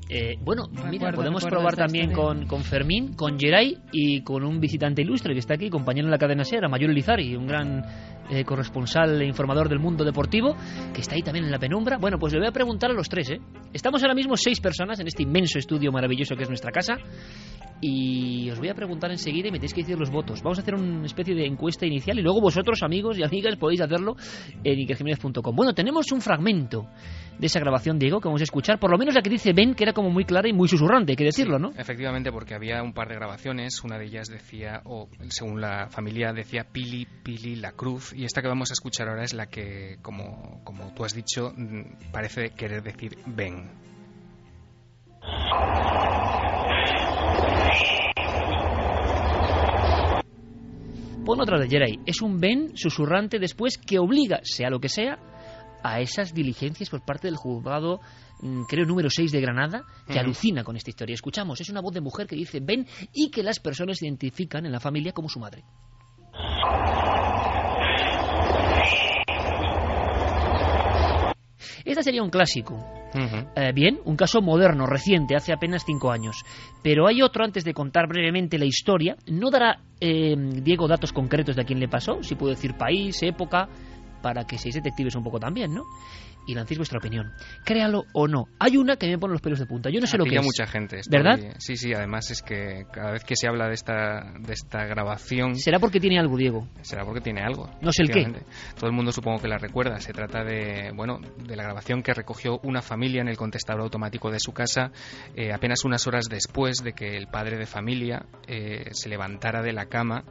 Eh, 0.09 0.37
bueno, 0.41 0.69
mira, 0.89 1.11
podemos 1.11 1.43
probar 1.43 1.75
también 1.75 2.13
con, 2.13 2.47
con 2.47 2.63
Fermín, 2.63 3.13
con 3.13 3.37
Geray 3.37 3.77
y 3.91 4.21
con 4.23 4.45
un 4.45 4.61
visitante 4.61 5.01
ilustre 5.01 5.33
que 5.33 5.39
está 5.39 5.55
aquí, 5.55 5.69
compañero 5.69 6.07
en 6.07 6.11
la 6.11 6.17
cadena 6.17 6.45
SER, 6.45 6.69
Mayor 6.69 6.91
Elizari, 6.91 7.35
un 7.35 7.45
gran 7.45 7.83
eh, 8.29 8.43
corresponsal 8.43 9.21
e 9.21 9.25
informador 9.25 9.69
del 9.69 9.79
mundo 9.79 10.03
deportivo, 10.03 10.55
que 10.93 11.01
está 11.01 11.15
ahí 11.15 11.21
también 11.21 11.45
en 11.45 11.51
la 11.51 11.59
penumbra. 11.59 11.97
Bueno, 11.97 12.17
pues 12.19 12.33
le 12.33 12.39
voy 12.39 12.47
a 12.47 12.51
preguntar 12.51 12.91
a 12.91 12.93
los 12.93 13.09
tres, 13.09 13.29
¿eh? 13.31 13.39
Estamos 13.73 14.01
ahora 14.03 14.15
mismo 14.15 14.35
seis 14.35 14.59
personas 14.59 14.99
en 14.99 15.07
este 15.07 15.23
inmenso 15.23 15.59
estudio 15.59 15.91
maravilloso 15.91 16.35
que 16.35 16.43
es 16.43 16.49
nuestra 16.49 16.71
casa. 16.71 16.97
Y 17.79 18.49
os 18.49 18.57
voy 18.57 18.69
a 18.69 18.73
preguntar 18.73 19.11
enseguida 19.11 19.49
y 19.49 19.51
me 19.51 19.59
tenéis 19.59 19.73
que 19.73 19.81
decir 19.81 19.99
los 19.99 20.09
votos. 20.09 20.41
Vamos 20.41 20.57
a 20.57 20.61
hacer 20.61 20.73
una 20.73 21.05
especie 21.05 21.35
de 21.35 21.45
encuesta 21.45 21.85
inicial 21.85 22.17
y 22.17 22.23
luego 22.23 22.41
vosotros, 22.41 22.81
amigos 22.81 23.19
y 23.19 23.23
amigas, 23.23 23.55
podéis 23.55 23.81
hacerlo 23.81 24.15
en 24.63 24.79
ikerjiménez.com. 24.79 25.55
Bueno, 25.55 25.73
tenemos 25.73 26.11
un 26.11 26.21
fragmento 26.21 26.87
de 27.37 27.45
esa 27.45 27.59
grabación, 27.59 27.99
Diego, 27.99 28.19
que 28.19 28.27
vamos 28.27 28.41
a 28.41 28.45
escuchar. 28.45 28.79
Por 28.79 28.89
lo 28.89 28.97
menos 28.97 29.13
la 29.13 29.21
que 29.21 29.29
dice 29.29 29.53
Ben, 29.53 29.75
que 29.75 29.83
era 29.83 29.93
como 29.93 30.09
muy 30.09 30.25
clara 30.25 30.49
y 30.49 30.53
muy 30.53 30.67
susurrante, 30.67 31.11
hay 31.11 31.15
que 31.15 31.23
decirlo, 31.23 31.59
¿no? 31.59 31.71
Efectivamente, 31.77 32.31
porque 32.31 32.55
había 32.55 32.81
un 32.81 32.93
par 32.93 33.09
de 33.09 33.15
grabaciones, 33.15 33.83
una 33.83 33.99
de 33.99 34.05
ellas 34.05 34.27
decía, 34.27 34.81
o 34.85 35.07
según 35.29 35.61
la 35.61 35.87
familia 35.89 36.33
decía 36.33 36.65
Pili, 36.71 37.07
Pili, 37.23 37.57
la 37.57 37.73
cruz, 37.73 38.13
y 38.17 38.25
esta 38.25 38.41
que 38.41 38.47
vamos 38.47 38.71
a 38.71 38.73
escuchar 38.73 39.07
ahora 39.09 39.23
es 39.23 39.35
la 39.35 39.45
que, 39.45 39.99
como, 40.01 40.63
como 40.63 40.91
tú 40.95 41.05
has 41.05 41.13
dicho, 41.13 41.53
mm, 41.55 42.11
parece 42.11 42.49
querer 42.49 42.81
decir 42.81 43.15
ven. 43.27 43.69
Pon 51.23 51.41
otra 51.41 51.59
de 51.59 51.69
Jeray. 51.69 51.99
Es 52.07 52.23
un 52.23 52.39
Ben 52.39 52.75
susurrante 52.75 53.37
después 53.37 53.77
que 53.77 53.99
obliga, 53.99 54.39
sea 54.41 54.71
lo 54.71 54.79
que 54.79 54.89
sea, 54.89 55.19
a 55.83 55.99
esas 55.99 56.33
diligencias 56.33 56.89
por 56.89 57.05
parte 57.05 57.27
del 57.27 57.35
juzgado, 57.35 57.99
mm, 58.41 58.63
creo, 58.63 58.87
número 58.87 59.11
6 59.11 59.31
de 59.31 59.41
Granada, 59.41 59.83
que 60.07 60.17
alucina 60.17 60.63
con 60.63 60.75
esta 60.75 60.89
historia. 60.89 61.13
Escuchamos, 61.13 61.61
es 61.61 61.69
una 61.69 61.81
voz 61.81 61.93
de 61.93 62.01
mujer 62.01 62.25
que 62.25 62.35
dice 62.35 62.61
ven 62.63 62.87
y 63.13 63.29
que 63.29 63.43
las 63.43 63.59
personas 63.59 64.01
identifican 64.01 64.65
en 64.65 64.71
la 64.71 64.79
familia 64.79 65.11
como 65.11 65.29
su 65.29 65.39
madre. 65.39 65.63
Esta 71.85 72.03
sería 72.03 72.23
un 72.23 72.29
clásico. 72.29 72.83
Eh, 73.55 73.71
bien, 73.73 73.99
un 74.05 74.15
caso 74.15 74.41
moderno, 74.41 74.85
reciente, 74.85 75.35
hace 75.35 75.53
apenas 75.53 75.83
cinco 75.85 76.11
años. 76.11 76.43
Pero 76.83 77.07
hay 77.07 77.21
otro, 77.21 77.43
antes 77.43 77.63
de 77.63 77.73
contar 77.73 78.07
brevemente 78.07 78.57
la 78.57 78.65
historia, 78.65 79.15
no 79.27 79.49
dará 79.49 79.79
eh, 79.99 80.35
Diego 80.37 80.87
datos 80.87 81.13
concretos 81.13 81.55
de 81.55 81.61
a 81.61 81.65
quién 81.65 81.79
le 81.79 81.87
pasó, 81.87 82.21
si 82.21 82.35
puedo 82.35 82.53
decir 82.53 82.75
país, 82.75 83.21
época, 83.23 83.67
para 84.21 84.45
que 84.45 84.57
seáis 84.57 84.75
detectives 84.75 85.15
un 85.15 85.23
poco 85.23 85.39
también, 85.39 85.73
¿no? 85.73 85.83
Y 86.47 86.55
lancéis 86.55 86.77
vuestra 86.79 86.97
opinión. 86.97 87.31
Créalo 87.65 88.05
o 88.13 88.27
no. 88.27 88.45
Hay 88.59 88.77
una 88.77 88.95
que 88.95 89.05
me 89.07 89.17
pone 89.17 89.33
los 89.33 89.41
pelos 89.41 89.59
de 89.59 89.65
punta. 89.65 89.89
Yo 89.89 89.99
no 89.99 90.07
sé 90.07 90.17
lo 90.17 90.23
que 90.23 90.35
es. 90.37 90.43
mucha 90.45 90.65
gente. 90.65 90.99
estoy- 90.99 91.21
¿Verdad? 91.21 91.55
Sí, 91.59 91.75
sí, 91.75 91.93
además 91.93 92.31
es 92.31 92.41
que 92.41 92.85
cada 92.91 93.11
vez 93.11 93.23
que 93.25 93.35
se 93.35 93.47
habla 93.47 93.67
de 93.67 93.73
esta, 93.73 94.33
de 94.39 94.53
esta 94.53 94.85
grabación... 94.85 95.55
¿Será 95.55 95.79
porque 95.79 95.99
tiene 95.99 96.17
algo, 96.19 96.37
Diego? 96.37 96.67
Será 96.81 97.03
porque 97.03 97.21
tiene 97.21 97.41
algo. 97.41 97.69
No 97.81 97.91
sé 97.91 98.03
el 98.03 98.11
qué. 98.11 98.25
Todo 98.75 98.87
el 98.89 98.93
mundo 98.95 99.11
supongo 99.11 99.39
que 99.41 99.47
la 99.47 99.57
recuerda. 99.57 99.99
Se 99.99 100.13
trata 100.13 100.43
de, 100.43 100.91
bueno, 100.95 101.19
de 101.19 101.55
la 101.55 101.63
grabación 101.63 102.01
que 102.01 102.13
recogió 102.13 102.59
una 102.63 102.81
familia 102.81 103.21
en 103.21 103.27
el 103.27 103.35
contestador 103.37 103.81
automático 103.81 104.31
de 104.31 104.39
su 104.39 104.53
casa 104.53 104.91
eh, 105.35 105.51
apenas 105.51 105.83
unas 105.83 106.07
horas 106.07 106.27
después 106.29 106.77
de 106.83 106.93
que 106.93 107.17
el 107.17 107.27
padre 107.27 107.57
de 107.57 107.65
familia 107.65 108.25
eh, 108.47 108.85
se 108.93 109.09
levantara 109.09 109.61
de 109.61 109.73
la 109.73 109.87
cama 109.87 110.23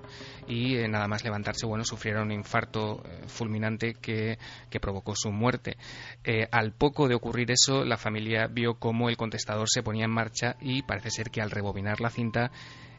y 0.48 0.76
eh, 0.76 0.88
nada 0.88 1.08
más 1.08 1.24
levantarse, 1.24 1.66
bueno, 1.66 1.84
sufriera 1.84 2.22
un 2.22 2.32
infarto 2.32 3.02
eh, 3.04 3.24
fulminante 3.26 3.94
que, 4.00 4.38
que 4.70 4.80
provocó 4.80 5.14
su 5.14 5.30
muerte. 5.30 5.76
Eh, 6.24 6.46
al 6.50 6.72
poco 6.72 7.08
de 7.08 7.14
ocurrir 7.14 7.50
eso, 7.50 7.84
la 7.84 7.96
familia 7.96 8.46
vio 8.48 8.74
cómo 8.78 9.08
el 9.08 9.16
contestador 9.16 9.68
se 9.70 9.82
ponía 9.82 10.04
en 10.04 10.10
marcha 10.12 10.56
y 10.60 10.82
parece 10.82 11.10
ser 11.10 11.30
que 11.30 11.40
al 11.40 11.50
rebobinar 11.50 12.00
la 12.00 12.10
cinta 12.10 12.50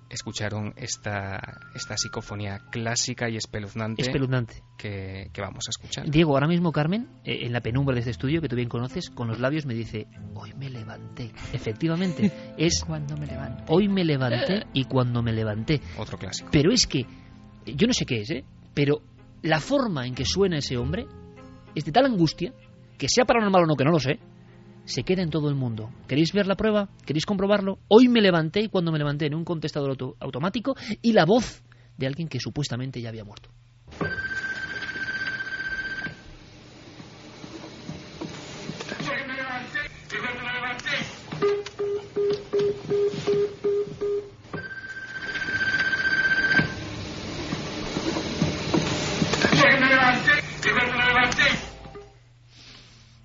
escucharon 0.10 0.74
esta, 0.78 1.60
esta 1.76 1.98
psicofonía 1.98 2.62
clásica 2.72 3.30
y 3.30 3.36
espeluznante, 3.36 4.02
Espeluznante. 4.02 4.64
Que, 4.78 5.30
que 5.34 5.42
vamos 5.42 5.66
a 5.68 5.72
escuchar. 5.72 6.10
Diego, 6.10 6.34
ahora 6.34 6.48
mismo 6.48 6.72
Carmen, 6.72 7.10
eh, 7.26 7.40
en 7.42 7.52
la 7.52 7.62
penumbra 7.62 7.94
de 7.94 8.00
este 8.00 8.12
estudio 8.12 8.42
que 8.42 8.48
tú 8.48 8.56
bien 8.56 8.70
conoces, 8.70 9.10
con 9.10 9.28
los 9.28 9.40
labios 9.40 9.66
me 9.66 9.74
dice, 9.74 10.08
hoy 10.34 10.54
me 10.54 10.70
levanté. 10.70 11.32
Efectivamente, 11.54 12.32
es 12.58 12.84
Cuando 12.86 13.18
me 13.18 13.26
levanto. 13.26 13.64
hoy 13.68 13.88
me 13.90 14.06
levanté 14.06 14.66
y 14.74 14.86
cuando 14.86 15.22
me 15.22 15.34
levanté. 15.34 15.82
Otro 15.98 16.18
clásico. 16.18 16.50
Pero 16.52 16.72
es 16.72 16.88
que, 16.88 17.06
yo 17.66 17.88
no 17.88 17.94
sé 17.94 18.06
qué 18.06 18.22
es, 18.22 18.30
¿eh? 18.30 18.46
Pero 18.74 19.02
la 19.42 19.60
forma 19.60 20.08
en 20.08 20.16
que 20.16 20.26
suena 20.26 20.58
ese 20.58 20.78
hombre 20.78 21.06
es 21.76 21.84
de 21.86 21.92
tal 21.92 22.06
angustia, 22.06 22.54
que 22.98 23.08
sea 23.10 23.26
paranormal 23.26 23.64
o 23.64 23.68
no, 23.68 23.76
que 23.76 23.84
no 23.84 23.92
lo 23.92 24.00
sé, 24.00 24.20
se 24.86 25.04
queda 25.04 25.22
en 25.22 25.30
todo 25.30 25.50
el 25.50 25.56
mundo. 25.56 25.90
¿Queréis 26.08 26.32
ver 26.34 26.48
la 26.48 26.56
prueba? 26.56 26.90
¿Queréis 27.06 27.26
comprobarlo? 27.26 27.80
Hoy 27.90 28.08
me 28.08 28.22
levanté 28.22 28.62
y 28.62 28.70
cuando 28.70 28.92
me 28.92 28.98
levanté 28.98 29.26
en 29.28 29.36
un 29.36 29.44
contestador 29.46 29.92
auto- 29.92 30.16
automático 30.20 30.76
y 31.02 31.14
la 31.14 31.26
voz 31.26 31.64
de 31.98 32.08
alguien 32.08 32.28
que 32.28 32.40
supuestamente 32.40 33.02
ya 33.02 33.10
había 33.10 33.24
muerto. 33.24 33.50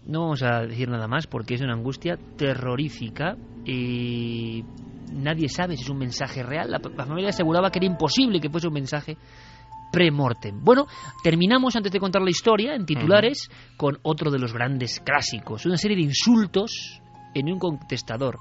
No 0.05 0.23
vamos 0.23 0.43
a 0.43 0.63
decir 0.63 0.89
nada 0.89 1.07
más 1.07 1.27
porque 1.27 1.55
es 1.55 1.61
una 1.61 1.75
angustia 1.75 2.19
terrorífica 2.37 3.37
y 3.65 4.65
nadie 5.13 5.49
sabe 5.49 5.77
si 5.77 5.85
es 5.85 5.91
un 5.91 5.99
mensaje 5.99 6.43
real. 6.43 6.71
La, 6.71 6.79
la 6.79 7.07
familia 7.07 7.31
aseguraba 7.31 7.71
que 7.71 7.79
era 7.79 7.87
imposible 7.87 8.41
que 8.41 8.51
fuese 8.51 8.69
un 8.69 8.75
mensaje 8.75 9.17
pre-mortem. 9.93 10.65
Bueno, 10.65 10.87
terminamos 11.23 11.77
antes 11.77 11.93
de 11.93 12.01
contar 12.01 12.23
la 12.23 12.31
historia 12.31 12.75
en 12.75 12.87
titulares 12.87 13.49
con 13.77 13.99
otro 14.03 14.31
de 14.31 14.39
los 14.39 14.53
grandes 14.53 15.01
clásicos, 15.01 15.67
una 15.67 15.77
serie 15.77 15.97
de 15.97 16.05
insultos 16.05 17.01
en 17.35 17.53
un 17.53 17.59
contestador, 17.59 18.39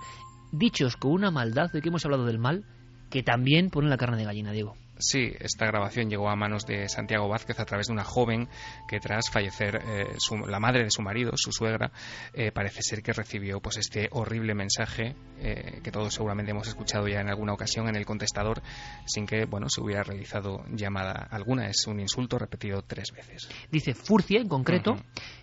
dichos 0.52 0.96
con 0.96 1.12
una 1.12 1.30
maldad 1.30 1.70
de 1.72 1.82
que 1.82 1.90
hemos 1.90 2.06
hablado 2.06 2.26
del 2.26 2.40
mal, 2.40 2.64
que 3.10 3.22
también 3.22 3.70
ponen 3.70 3.90
la 3.90 3.98
carne 3.98 4.18
de 4.18 4.24
gallina, 4.24 4.52
Diego. 4.52 4.76
Sí, 5.02 5.34
esta 5.40 5.66
grabación 5.66 6.10
llegó 6.10 6.30
a 6.30 6.36
manos 6.36 6.66
de 6.66 6.88
Santiago 6.88 7.28
Vázquez 7.28 7.60
a 7.60 7.66
través 7.66 7.88
de 7.88 7.94
una 7.94 8.04
joven 8.04 8.48
que 8.88 9.00
tras 9.00 9.30
fallecer 9.32 9.82
eh, 9.84 10.14
su- 10.18 10.38
la 10.48 10.60
madre 10.60 10.84
de 10.84 10.92
su 10.92 11.02
marido, 11.02 11.32
su 11.36 11.52
suegra, 11.52 11.92
eh, 12.34 12.52
parece 12.52 12.82
ser 12.84 13.02
que 13.02 13.12
recibió 13.14 13.60
pues 13.60 13.78
este 13.78 14.08
horrible 14.12 14.54
mensaje 14.54 15.16
eh, 15.40 15.82
que 15.84 15.92
todos 15.92 16.14
seguramente 16.14 16.52
hemos 16.52 16.68
escuchado 16.68 17.08
ya 17.08 17.20
en 17.20 17.30
alguna 17.30 17.54
ocasión 17.54 17.90
en 17.90 17.96
el 17.96 18.06
contestador 18.06 18.62
sin 19.06 19.26
que 19.26 19.46
bueno 19.46 19.68
se 19.70 19.82
hubiera 19.82 20.04
realizado 20.04 20.64
llamada 20.72 21.28
alguna. 21.32 21.68
Es 21.68 21.88
un 21.88 22.00
insulto 22.00 22.38
repetido 22.38 22.84
tres 22.84 23.12
veces. 23.12 23.50
Dice 23.72 23.94
Furcia 23.94 24.40
en 24.40 24.48
concreto. 24.48 24.96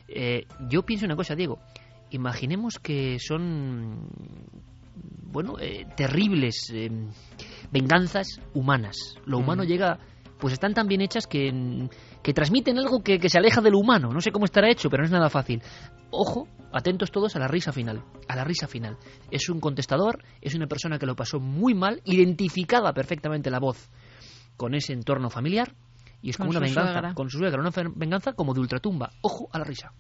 Eh, 0.07 0.47
yo 0.71 0.85
pienso 0.85 1.05
una 1.05 1.17
cosa, 1.17 1.35
Diego. 1.35 1.59
Imaginemos 2.11 2.79
que 2.79 3.19
son, 3.19 4.09
bueno, 5.23 5.59
eh, 5.61 5.87
terribles 5.97 6.71
eh, 6.73 6.91
venganzas 7.71 8.41
humanas. 8.55 8.97
Lo 9.25 9.39
humano 9.39 9.63
Ujú. 9.63 9.71
llega, 9.71 9.99
pues 10.39 10.53
están 10.55 10.75
tan 10.75 10.87
bien 10.87 11.01
hechas 11.01 11.27
que, 11.27 11.53
mm, 11.53 11.89
que 12.23 12.33
transmiten 12.33 12.79
algo 12.79 13.03
que, 13.03 13.19
que 13.19 13.29
se 13.29 13.39
aleja 13.39 13.61
de 13.61 13.71
lo 13.71 13.79
humano. 13.79 14.11
No 14.13 14.21
sé 14.21 14.31
cómo 14.31 14.45
estará 14.45 14.71
hecho, 14.71 14.89
pero 14.89 15.03
no 15.03 15.07
es 15.07 15.13
nada 15.13 15.29
fácil. 15.31 15.63
Ojo, 16.11 16.49
atentos 16.73 17.11
todos 17.11 17.37
a 17.37 17.39
la 17.39 17.49
risa 17.49 17.73
final. 17.73 18.03
A 18.29 18.37
la 18.37 18.45
risa 18.45 18.67
final. 18.67 18.97
Es 19.31 19.49
un 19.49 19.61
contestador, 19.61 20.23
es 20.41 20.55
una 20.55 20.67
persona 20.67 20.99
que 20.99 21.07
lo 21.07 21.15
pasó 21.15 21.41
muy 21.41 21.75
mal, 21.75 22.01
identificaba 22.05 22.93
perfectamente 22.93 23.51
la 23.51 23.59
voz 23.61 23.91
con 24.57 24.75
ese 24.75 24.93
entorno 24.93 25.31
familiar. 25.31 25.75
Y 26.21 26.31
es 26.31 26.37
como 26.37 26.51
una 26.51 26.59
venganza, 26.59 26.93
suegra. 26.93 27.15
con 27.15 27.31
su 27.31 27.39
suegra, 27.39 27.61
una 27.61 27.71
venganza 27.95 28.33
como 28.33 28.53
de 28.53 28.61
ultratumba. 28.61 29.11
Ojo 29.23 29.49
a 29.53 29.59
la 29.59 29.65
risa. 29.65 29.93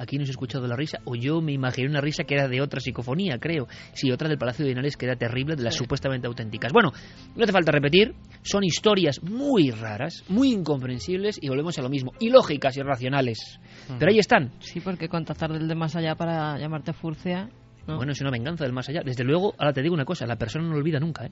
Aquí 0.00 0.16
no 0.16 0.24
se 0.24 0.30
ha 0.30 0.32
escuchado 0.32 0.66
la 0.66 0.76
risa, 0.76 0.98
o 1.04 1.14
yo 1.14 1.42
me 1.42 1.52
imaginé 1.52 1.86
una 1.86 2.00
risa 2.00 2.24
que 2.24 2.34
era 2.34 2.48
de 2.48 2.62
otra 2.62 2.80
psicofonía, 2.80 3.38
creo. 3.38 3.66
Sí, 3.92 4.10
otra 4.10 4.30
del 4.30 4.38
Palacio 4.38 4.64
de 4.64 4.70
Linares 4.70 4.96
que 4.96 5.04
era 5.04 5.14
terrible, 5.14 5.56
de 5.56 5.62
las 5.62 5.74
supuestamente 5.74 6.26
auténticas. 6.26 6.72
Bueno, 6.72 6.90
no 7.36 7.44
hace 7.44 7.52
falta 7.52 7.70
repetir, 7.70 8.14
son 8.42 8.64
historias 8.64 9.22
muy 9.22 9.70
raras, 9.70 10.24
muy 10.30 10.52
incomprensibles 10.52 11.38
y 11.42 11.50
volvemos 11.50 11.78
a 11.78 11.82
lo 11.82 11.90
mismo, 11.90 12.12
ilógicas 12.18 12.78
y 12.78 12.82
racionales. 12.82 13.60
Pero 13.98 14.10
ahí 14.10 14.18
están. 14.18 14.52
Sí, 14.60 14.80
porque 14.80 15.06
contactar 15.06 15.52
del 15.52 15.68
de 15.68 15.74
más 15.74 15.94
allá 15.94 16.14
para 16.14 16.56
llamarte 16.58 16.94
Furcia. 16.94 17.50
¿No? 17.86 17.96
Bueno, 17.96 18.12
es 18.12 18.20
una 18.20 18.30
venganza 18.30 18.64
del 18.64 18.72
más 18.72 18.88
allá. 18.88 19.02
Desde 19.04 19.24
luego, 19.24 19.54
ahora 19.58 19.72
te 19.72 19.82
digo 19.82 19.94
una 19.94 20.04
cosa, 20.04 20.26
la 20.26 20.36
persona 20.36 20.68
no 20.68 20.74
olvida 20.76 21.00
nunca, 21.00 21.26
¿eh? 21.26 21.30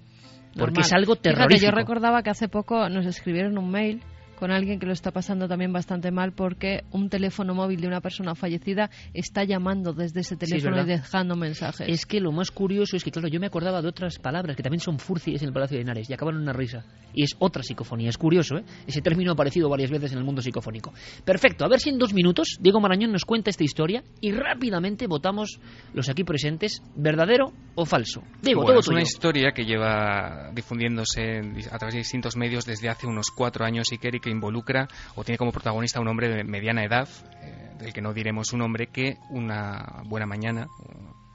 Porque 0.54 0.58
Normal. 0.58 0.80
es 0.84 0.92
algo 0.92 1.12
Fíjate, 1.14 1.30
terrorífico. 1.30 1.70
yo 1.70 1.76
recordaba 1.76 2.22
que 2.22 2.30
hace 2.30 2.48
poco 2.48 2.88
nos 2.88 3.06
escribieron 3.06 3.58
un 3.58 3.70
mail 3.70 4.02
con 4.38 4.52
alguien 4.52 4.78
que 4.78 4.86
lo 4.86 4.92
está 4.92 5.10
pasando 5.10 5.48
también 5.48 5.72
bastante 5.72 6.10
mal 6.12 6.32
porque 6.32 6.84
un 6.92 7.08
teléfono 7.08 7.54
móvil 7.54 7.80
de 7.80 7.88
una 7.88 8.00
persona 8.00 8.34
fallecida 8.34 8.88
está 9.12 9.42
llamando 9.44 9.92
desde 9.92 10.20
ese 10.20 10.34
es 10.34 10.38
teléfono 10.40 10.76
y 10.76 10.78
verdad. 10.80 10.86
dejando 11.02 11.34
mensajes. 11.34 11.88
Es 11.88 12.06
que 12.06 12.20
lo 12.20 12.30
más 12.30 12.50
curioso 12.50 12.96
es 12.96 13.02
que, 13.02 13.10
claro, 13.10 13.28
yo 13.28 13.40
me 13.40 13.46
acordaba 13.46 13.82
de 13.82 13.88
otras 13.88 14.18
palabras 14.18 14.54
que 14.56 14.62
también 14.62 14.80
son 14.80 14.98
furcies 14.98 15.42
en 15.42 15.48
el 15.48 15.52
Palacio 15.54 15.76
de 15.76 15.82
Linares 15.82 16.08
y 16.08 16.12
acaban 16.12 16.36
en 16.36 16.42
una 16.42 16.52
risa. 16.52 16.84
Y 17.12 17.24
es 17.24 17.30
otra 17.38 17.62
psicofonía. 17.62 18.10
Es 18.10 18.18
curioso, 18.18 18.58
¿eh? 18.58 18.64
Ese 18.86 19.00
término 19.00 19.30
ha 19.30 19.34
aparecido 19.34 19.68
varias 19.68 19.90
veces 19.90 20.12
en 20.12 20.18
el 20.18 20.24
mundo 20.24 20.40
psicofónico. 20.42 20.92
Perfecto. 21.24 21.64
A 21.64 21.68
ver 21.68 21.80
si 21.80 21.90
en 21.90 21.98
dos 21.98 22.12
minutos 22.14 22.58
Diego 22.60 22.80
Marañón 22.80 23.10
nos 23.12 23.24
cuenta 23.24 23.50
esta 23.50 23.64
historia 23.64 24.04
y 24.20 24.30
rápidamente 24.32 25.06
votamos 25.06 25.58
los 25.94 26.08
aquí 26.08 26.22
presentes, 26.22 26.82
verdadero 26.94 27.52
o 27.74 27.84
falso. 27.84 28.22
Diego, 28.42 28.60
Bueno, 28.62 28.74
todo 28.74 28.80
es 28.80 28.88
una 28.88 28.98
tuyo. 29.00 29.08
historia 29.08 29.52
que 29.52 29.64
lleva 29.64 30.50
difundiéndose 30.54 31.40
a 31.72 31.78
través 31.78 31.94
de 31.94 31.98
distintos 31.98 32.36
medios 32.36 32.64
desde 32.66 32.88
hace 32.88 33.06
unos 33.06 33.26
cuatro 33.34 33.64
años, 33.64 33.90
y 33.92 33.98
que 33.98 34.08
involucra 34.30 34.88
o 35.14 35.24
tiene 35.24 35.38
como 35.38 35.52
protagonista 35.52 36.00
un 36.00 36.08
hombre 36.08 36.28
de 36.28 36.44
mediana 36.44 36.84
edad, 36.84 37.08
eh, 37.42 37.74
del 37.78 37.92
que 37.92 38.00
no 38.00 38.12
diremos 38.12 38.48
su 38.48 38.56
nombre, 38.56 38.88
que 38.88 39.18
una 39.30 40.02
buena 40.04 40.26
mañana, 40.26 40.68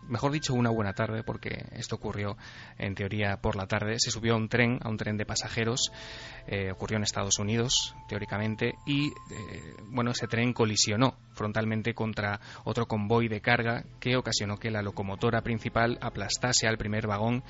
mejor 0.07 0.32
dicho, 0.32 0.53
una 0.53 0.70
buena 0.70 0.94
tarde, 0.94 1.24
porque 1.24 1.65
esto 1.74 1.95
ocurrió 1.95 2.38
en 2.78 2.95
teoría 2.95 3.38
por 3.38 3.56
la 3.56 3.68
tarde, 3.68 3.95
se 3.99 4.11
subió 4.11 4.34
a 4.34 4.38
un 4.38 4.49
tren, 4.49 4.80
a 4.82 4.90
un 4.90 4.98
tren 4.98 5.18
de 5.18 5.26
pasajeros, 5.26 5.91
eh, 6.48 6.72
ocurrió 6.72 6.98
en 6.98 7.03
Estados 7.03 7.40
Unidos, 7.40 7.95
teóricamente, 8.07 8.76
y 8.86 9.07
eh, 9.07 9.11
bueno, 9.90 10.11
ese 10.11 10.28
tren 10.28 10.53
colisionó 10.53 11.15
frontalmente 11.34 11.94
contra 11.94 12.40
otro 12.64 12.88
convoy 12.88 13.28
de 13.28 13.41
carga 13.41 13.84
que 13.99 14.15
ocasionó 14.18 14.57
que 14.57 14.72
la 14.72 14.82
locomotora 14.82 15.41
principal 15.41 15.98
aplastase 16.02 16.68
al 16.68 16.78
primer 16.78 17.07
vagón 17.07 17.44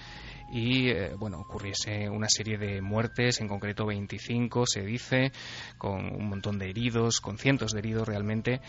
y 0.54 0.90
eh, 0.90 1.16
bueno 1.18 1.40
ocurriese 1.40 2.08
una 2.10 2.30
serie 2.30 2.60
de 2.60 2.80
muertes 2.80 3.42
en 3.42 3.48
concreto 3.48 3.88
25 3.88 4.68
se 4.68 4.84
dice 4.84 5.32
con 5.80 6.14
un 6.14 6.30
montón 6.30 6.60
de 6.60 6.70
heridos 6.70 7.22
con 7.22 7.40
cientos 7.40 7.72
de 7.72 7.80
heridos 7.80 8.08
realmente. 8.08 8.62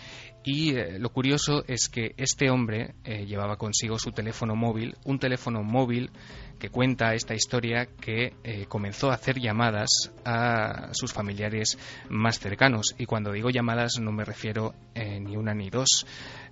Y 0.43 0.77
eh, 0.77 0.99
lo 0.99 1.11
curioso 1.11 1.63
es 1.69 1.91
que 1.91 2.15
este 2.17 2.49
hombre 2.49 2.95
eh, 3.05 3.27
llevaba 3.27 3.57
consigo 3.57 3.99
su 3.99 4.13
teléfono 4.13 4.57
móvil 4.57 4.97
un 5.05 5.19
teléfono 5.19 5.63
móvil 5.63 6.11
que 6.59 6.71
cuenta 6.71 7.15
esta 7.15 7.35
historia 7.35 7.87
que 7.87 8.35
eh, 8.43 8.67
comenzó 8.67 9.11
a 9.11 9.15
hacer 9.15 9.39
llamadas 9.39 10.13
a 10.25 10.93
sus 10.93 11.13
familiares 11.13 11.79
más 12.09 12.39
cercanos. 12.39 12.95
Y 12.99 13.07
cuando 13.07 13.33
digo 13.33 13.51
llamadas 13.51 13.99
no 14.01 14.13
me 14.13 14.25
refiero 14.25 14.75
eh, 14.95 15.21
ni 15.21 15.37
una 15.37 15.55
ni 15.55 15.71
dos. 15.71 16.07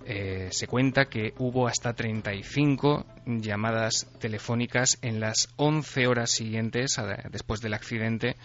Eh, 0.05 0.49
se 0.51 0.67
cuenta 0.67 1.05
que 1.05 1.33
hubo 1.37 1.67
hasta 1.67 1.93
35 1.93 3.05
llamadas 3.25 4.07
telefónicas 4.19 4.97
en 5.01 5.19
las 5.19 5.47
11 5.55 6.07
horas 6.07 6.31
siguientes 6.31 6.97
después 7.31 7.61
del 7.61 7.73
accidente, 7.73 8.35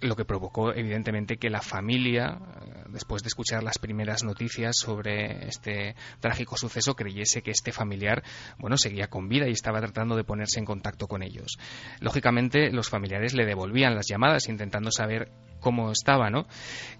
lo 0.00 0.14
que 0.14 0.24
provocó 0.24 0.74
evidentemente 0.74 1.38
que 1.38 1.48
la 1.48 1.62
familia, 1.62 2.38
eh, 2.38 2.84
después 2.90 3.22
de 3.22 3.28
escuchar 3.28 3.62
las 3.62 3.78
primeras 3.78 4.24
noticias 4.24 4.76
sobre 4.76 5.48
este 5.48 5.94
trágico 6.20 6.56
suceso, 6.56 6.94
creyese 6.94 7.42
que 7.42 7.50
este 7.50 7.72
familiar, 7.72 8.22
bueno, 8.58 8.76
seguía 8.76 9.08
con 9.08 9.28
vida 9.28 9.48
y 9.48 9.52
estaba 9.52 9.80
tratando 9.80 10.16
de 10.16 10.24
ponerse 10.24 10.58
en 10.58 10.66
contacto 10.66 11.06
con 11.06 11.22
ellos. 11.22 11.58
Lógicamente, 12.00 12.70
los 12.70 12.90
familiares 12.90 13.34
le 13.34 13.46
devolvían 13.46 13.94
las 13.94 14.06
llamadas 14.06 14.48
intentando 14.48 14.90
saber 14.90 15.30
cómo 15.60 15.90
estaba, 15.90 16.28
¿no? 16.28 16.46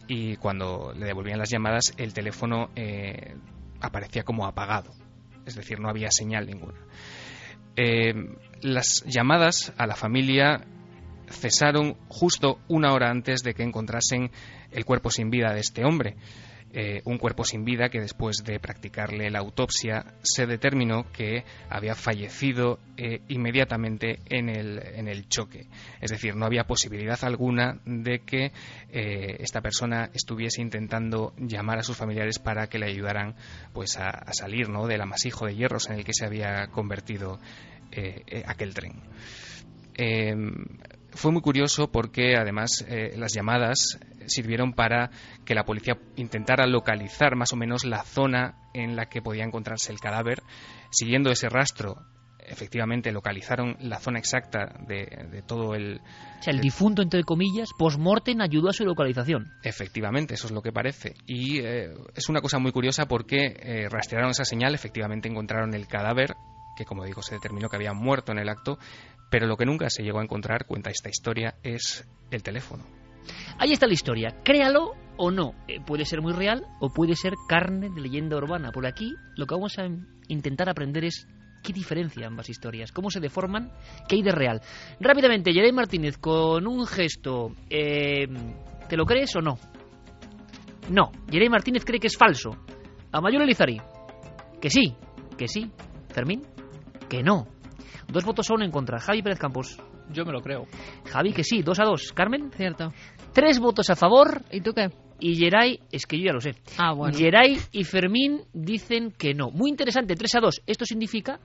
Y 0.09 0.37
cuando 0.37 0.93
le 0.97 1.07
devolvían 1.07 1.39
las 1.39 1.51
llamadas, 1.51 1.93
el 1.99 2.15
teléfono 2.15 2.71
eh, 2.77 3.37
aparecía 3.81 4.25
como 4.25 4.47
apagado, 4.47 4.93
es 5.45 5.55
decir, 5.55 5.81
no 5.81 5.91
había 5.91 6.11
señal 6.11 6.47
ninguna. 6.47 6.81
Eh, 7.77 8.15
las 8.63 9.05
llamadas 9.05 9.75
a 9.77 9.87
la 9.87 9.97
familia 9.97 10.67
cesaron 11.29 11.95
justo 12.09 12.59
una 12.69 12.93
hora 12.93 13.11
antes 13.11 13.43
de 13.43 13.55
que 13.55 13.63
encontrasen 13.63 14.31
el 14.71 14.85
cuerpo 14.85 15.11
sin 15.11 15.31
vida 15.31 15.53
de 15.53 15.61
este 15.61 15.85
hombre. 15.85 16.17
Eh, 16.79 17.01
un 17.05 17.17
cuerpo 17.17 17.43
sin 17.43 17.65
vida 17.65 17.89
que 17.89 18.01
después 18.01 18.45
de 18.45 18.61
practicarle 18.61 19.31
la 19.31 19.39
autopsia 19.39 20.05
se 20.23 20.47
determinó 20.47 21.11
que 21.11 21.43
había 21.71 21.95
fallecido 21.95 22.81
eh, 22.99 23.23
inmediatamente 23.29 24.19
en 24.27 24.51
el, 24.51 24.83
en 24.85 25.09
el 25.09 25.27
choque. 25.27 25.69
Es 26.03 26.11
decir, 26.11 26.37
no 26.37 26.45
había 26.45 26.65
posibilidad 26.65 27.19
alguna 27.23 27.81
de 27.87 28.19
que 28.19 28.53
eh, 28.91 29.37
esta 29.39 29.63
persona 29.63 30.11
estuviese 30.13 30.61
intentando 30.61 31.33
llamar 31.39 31.79
a 31.79 31.83
sus 31.83 31.97
familiares 31.97 32.39
para 32.39 32.67
que 32.67 32.79
le 32.79 32.87
ayudaran 32.87 33.37
pues, 33.73 33.97
a, 33.97 34.31
salir 34.35 34.69
¿no? 34.69 34.87
del 34.87 35.01
amasijo 35.01 35.47
de 35.47 35.55
hierros 35.55 35.89
en 35.89 35.97
el 35.97 36.05
que 36.05 36.13
se 36.13 36.27
había 36.27 36.67
convertido 36.67 37.41
aquel 38.45 38.75
tren. 38.75 39.01
Fue 41.17 41.33
muy 41.33 41.43
curioso 41.43 41.91
porque 41.91 42.37
además 42.37 42.85
eh, 42.89 43.17
las 43.17 43.33
llamadas 43.35 43.99
sirvieron 44.27 44.73
para 44.73 45.11
que 45.45 45.55
la 45.55 45.65
policía 45.65 45.99
intentara 46.17 46.67
localizar 46.67 47.37
más 47.37 47.53
o 47.53 47.57
menos 47.57 47.85
la 47.85 48.03
zona 48.03 48.57
en 48.75 48.97
la 48.97 49.07
que 49.07 49.23
podía 49.23 49.45
encontrarse 49.45 49.93
el 49.93 50.01
cadáver. 50.01 50.43
Siguiendo 50.91 51.31
ese 51.31 51.49
rastro, 51.49 51.97
efectivamente 52.47 53.13
localizaron 53.13 53.77
la 53.81 53.99
zona 53.99 54.19
exacta 54.19 54.75
de, 54.87 55.07
de 55.31 55.43
todo 55.43 55.75
el... 55.75 56.01
O 56.39 56.43
sea, 56.43 56.53
el 56.53 56.61
difunto, 56.61 57.03
entre 57.03 57.25
comillas, 57.25 57.71
post-mortem 57.77 58.41
ayudó 58.41 58.69
a 58.69 58.73
su 58.73 58.85
localización. 58.85 59.53
Efectivamente, 59.63 60.35
eso 60.35 60.47
es 60.47 60.53
lo 60.53 60.63
que 60.63 60.73
parece. 60.73 61.15
Y 61.27 61.59
eh, 61.61 61.91
es 62.15 62.29
una 62.29 62.41
cosa 62.41 62.59
muy 62.59 62.73
curiosa 62.73 63.07
porque 63.07 63.57
eh, 63.59 63.89
rastrearon 63.89 64.31
esa 64.31 64.45
señal, 64.45 64.75
efectivamente 64.75 65.29
encontraron 65.29 65.75
el 65.75 65.89
cadáver, 65.89 66.37
que 66.77 66.85
como 66.85 67.05
digo 67.05 67.23
se 67.23 67.35
determinó 67.35 67.69
que 67.69 67.77
había 67.77 67.93
muerto 67.95 68.33
en 68.33 68.39
el 68.39 68.49
acto, 68.49 68.79
pero 69.31 69.47
lo 69.47 69.57
que 69.57 69.67
nunca 69.67 69.91
se 69.91 70.03
llegó 70.03 70.21
a 70.21 70.25
encontrar, 70.25 70.67
cuenta 70.67 70.91
esta 70.91 71.09
historia, 71.09 71.57
es 71.63 72.07
el 72.31 72.43
teléfono. 72.43 72.85
Ahí 73.59 73.73
está 73.73 73.87
la 73.87 73.95
historia. 73.95 74.37
Créalo 74.45 74.93
o 75.17 75.31
no. 75.31 75.55
Eh, 75.69 75.81
puede 75.85 76.05
ser 76.05 76.21
muy 76.23 76.33
real 76.33 76.67
o 76.81 76.93
puede 76.93 77.17
ser 77.17 77.35
carne 77.49 77.91
de 77.91 78.01
leyenda 78.01 78.37
urbana. 78.37 78.71
Por 78.71 78.87
aquí 78.87 79.15
lo 79.37 79.47
que 79.47 79.55
vamos 79.55 79.79
a 79.79 79.89
intentar 80.29 80.69
aprender 80.69 81.05
es 81.05 81.27
qué 81.63 81.73
diferencia 81.73 82.27
ambas 82.27 82.49
historias, 82.49 82.93
cómo 82.93 83.11
se 83.11 83.21
deforman, 83.21 83.73
qué 84.09 84.17
hay 84.17 84.23
de 84.23 84.33
real. 84.33 84.61
Rápidamente, 85.01 85.53
Jeremy 85.53 85.73
Martínez, 85.73 86.19
con 86.19 86.67
un 86.67 86.87
gesto, 86.87 87.57
eh, 87.69 88.27
¿te 88.89 88.97
lo 88.97 89.05
crees 89.05 89.35
o 89.35 89.41
no? 89.41 89.59
No, 90.91 91.11
Jeremy 91.29 91.51
Martínez 91.51 91.85
cree 91.85 91.99
que 91.99 92.07
es 92.07 92.17
falso. 92.17 92.51
Amayur 93.11 93.43
Elizari, 93.43 93.81
que 94.61 94.71
sí, 94.71 94.95
que 95.37 95.49
sí. 95.49 95.71
Fermín, 96.11 96.43
que 97.09 97.23
no. 97.23 97.49
Dos 98.09 98.25
votos 98.25 98.51
a 98.51 98.55
uno 98.55 98.65
en 98.65 98.71
contra. 98.71 98.99
Javi 98.99 99.23
Pérez 99.23 99.39
Campos. 99.39 99.79
Yo 100.11 100.25
me 100.25 100.33
lo 100.33 100.41
creo. 100.41 100.65
Javi, 101.11 101.33
que 101.33 101.45
sí, 101.45 101.63
dos 101.63 101.81
a 101.81 101.85
dos. 101.85 102.13
Carmen. 102.13 102.51
Cierto. 102.53 102.93
Tres 103.33 103.59
votos 103.59 103.91
a 103.91 103.97
favor. 103.97 104.43
¿Y 104.51 104.61
tú 104.61 104.73
qué? 104.73 104.91
Y 105.19 105.37
Geray, 105.37 105.81
es 105.91 106.07
que 106.07 106.19
yo 106.19 106.27
ya 106.27 106.33
lo 106.33 106.41
sé. 106.41 106.55
Ah, 106.79 106.93
bueno. 106.93 107.17
Geray 107.17 107.59
y 107.73 107.85
Fermín 107.85 108.43
dicen 108.53 109.13
que 109.13 109.35
no. 109.35 109.51
Muy 109.51 109.71
interesante, 109.71 110.15
tres 110.15 110.35
a 110.35 110.41
dos. 110.41 110.61
Esto 110.67 110.85
significa. 110.85 111.41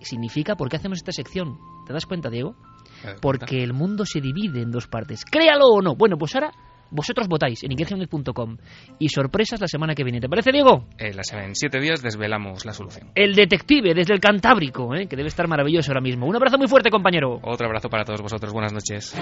Significa, 0.00 0.56
¿por 0.56 0.68
qué 0.68 0.76
hacemos 0.76 0.98
esta 0.98 1.12
sección? 1.12 1.58
¿Te 1.86 1.92
das 1.92 2.06
cuenta, 2.06 2.28
Diego? 2.28 2.56
Porque 3.20 3.62
el 3.62 3.72
mundo 3.72 4.04
se 4.04 4.20
divide 4.20 4.60
en 4.60 4.70
dos 4.70 4.86
partes. 4.88 5.24
Créalo 5.24 5.66
o 5.66 5.80
no. 5.80 5.94
Bueno, 5.94 6.16
pues 6.16 6.34
ahora 6.34 6.52
vosotros 6.92 7.26
votáis 7.28 7.62
en 7.64 7.72
inquietudes.com 7.72 8.56
y 8.98 9.08
sorpresas 9.08 9.60
la 9.60 9.66
semana 9.66 9.94
que 9.94 10.04
viene. 10.04 10.20
¿Te 10.20 10.28
parece, 10.28 10.52
Diego? 10.52 10.86
Eh, 10.98 11.12
la 11.14 11.24
semana- 11.24 11.48
en 11.48 11.54
siete 11.56 11.80
días 11.80 12.02
desvelamos 12.02 12.64
la 12.64 12.72
solución. 12.72 13.10
El 13.14 13.34
detective 13.34 13.94
desde 13.94 14.14
el 14.14 14.20
Cantábrico, 14.20 14.94
¿eh? 14.94 15.06
que 15.08 15.16
debe 15.16 15.28
estar 15.28 15.48
maravilloso 15.48 15.90
ahora 15.90 16.00
mismo. 16.00 16.26
Un 16.26 16.36
abrazo 16.36 16.58
muy 16.58 16.68
fuerte, 16.68 16.90
compañero. 16.90 17.40
Otro 17.42 17.66
abrazo 17.66 17.88
para 17.88 18.04
todos 18.04 18.20
vosotros. 18.22 18.52
Buenas 18.52 18.72
noches. 18.72 19.14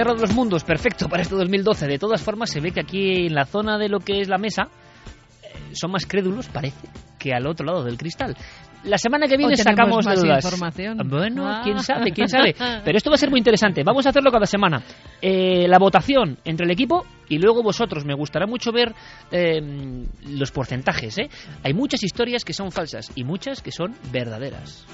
Guerra 0.00 0.14
de 0.14 0.20
los 0.22 0.34
mundos, 0.34 0.64
perfecto 0.64 1.08
para 1.08 1.22
este 1.22 1.34
2012. 1.34 1.86
De 1.86 1.98
todas 1.98 2.22
formas, 2.22 2.50
se 2.50 2.60
ve 2.60 2.70
que 2.72 2.80
aquí 2.80 3.26
en 3.26 3.34
la 3.34 3.44
zona 3.44 3.76
de 3.78 3.88
lo 3.88 3.98
que 4.00 4.20
es 4.20 4.28
la 4.28 4.38
mesa 4.38 4.68
eh, 5.42 5.74
son 5.74 5.90
más 5.92 6.06
crédulos, 6.06 6.48
parece, 6.48 6.88
que 7.18 7.32
al 7.34 7.46
otro 7.46 7.66
lado 7.66 7.84
del 7.84 7.96
cristal. 7.98 8.34
La 8.82 8.96
semana 8.96 9.26
que 9.26 9.36
viene 9.36 9.54
sacamos 9.56 10.06
más 10.06 10.22
dudas. 10.22 10.42
información. 10.42 10.96
Bueno, 11.06 11.46
Ah. 11.46 11.60
quién 11.62 11.78
sabe, 11.80 12.12
quién 12.12 12.28
sabe. 12.28 12.54
Pero 12.82 12.96
esto 12.96 13.10
va 13.10 13.16
a 13.16 13.18
ser 13.18 13.28
muy 13.28 13.38
interesante. 13.38 13.82
Vamos 13.84 14.06
a 14.06 14.08
hacerlo 14.08 14.30
cada 14.32 14.46
semana. 14.46 14.82
Eh, 15.20 15.68
la 15.68 15.78
votación 15.78 16.38
entre 16.46 16.64
el 16.64 16.70
equipo 16.70 17.04
y 17.28 17.36
luego 17.36 17.62
vosotros. 17.62 18.06
Me 18.06 18.14
gustará 18.14 18.46
mucho 18.46 18.72
ver 18.72 18.94
eh, 19.32 19.60
los 20.30 20.50
porcentajes. 20.50 21.18
¿eh? 21.18 21.28
Hay 21.62 21.74
muchas 21.74 22.02
historias 22.02 22.42
que 22.42 22.54
son 22.54 22.72
falsas 22.72 23.12
y 23.14 23.22
muchas 23.22 23.60
que 23.60 23.70
son 23.70 23.94
verdaderas. 24.10 24.86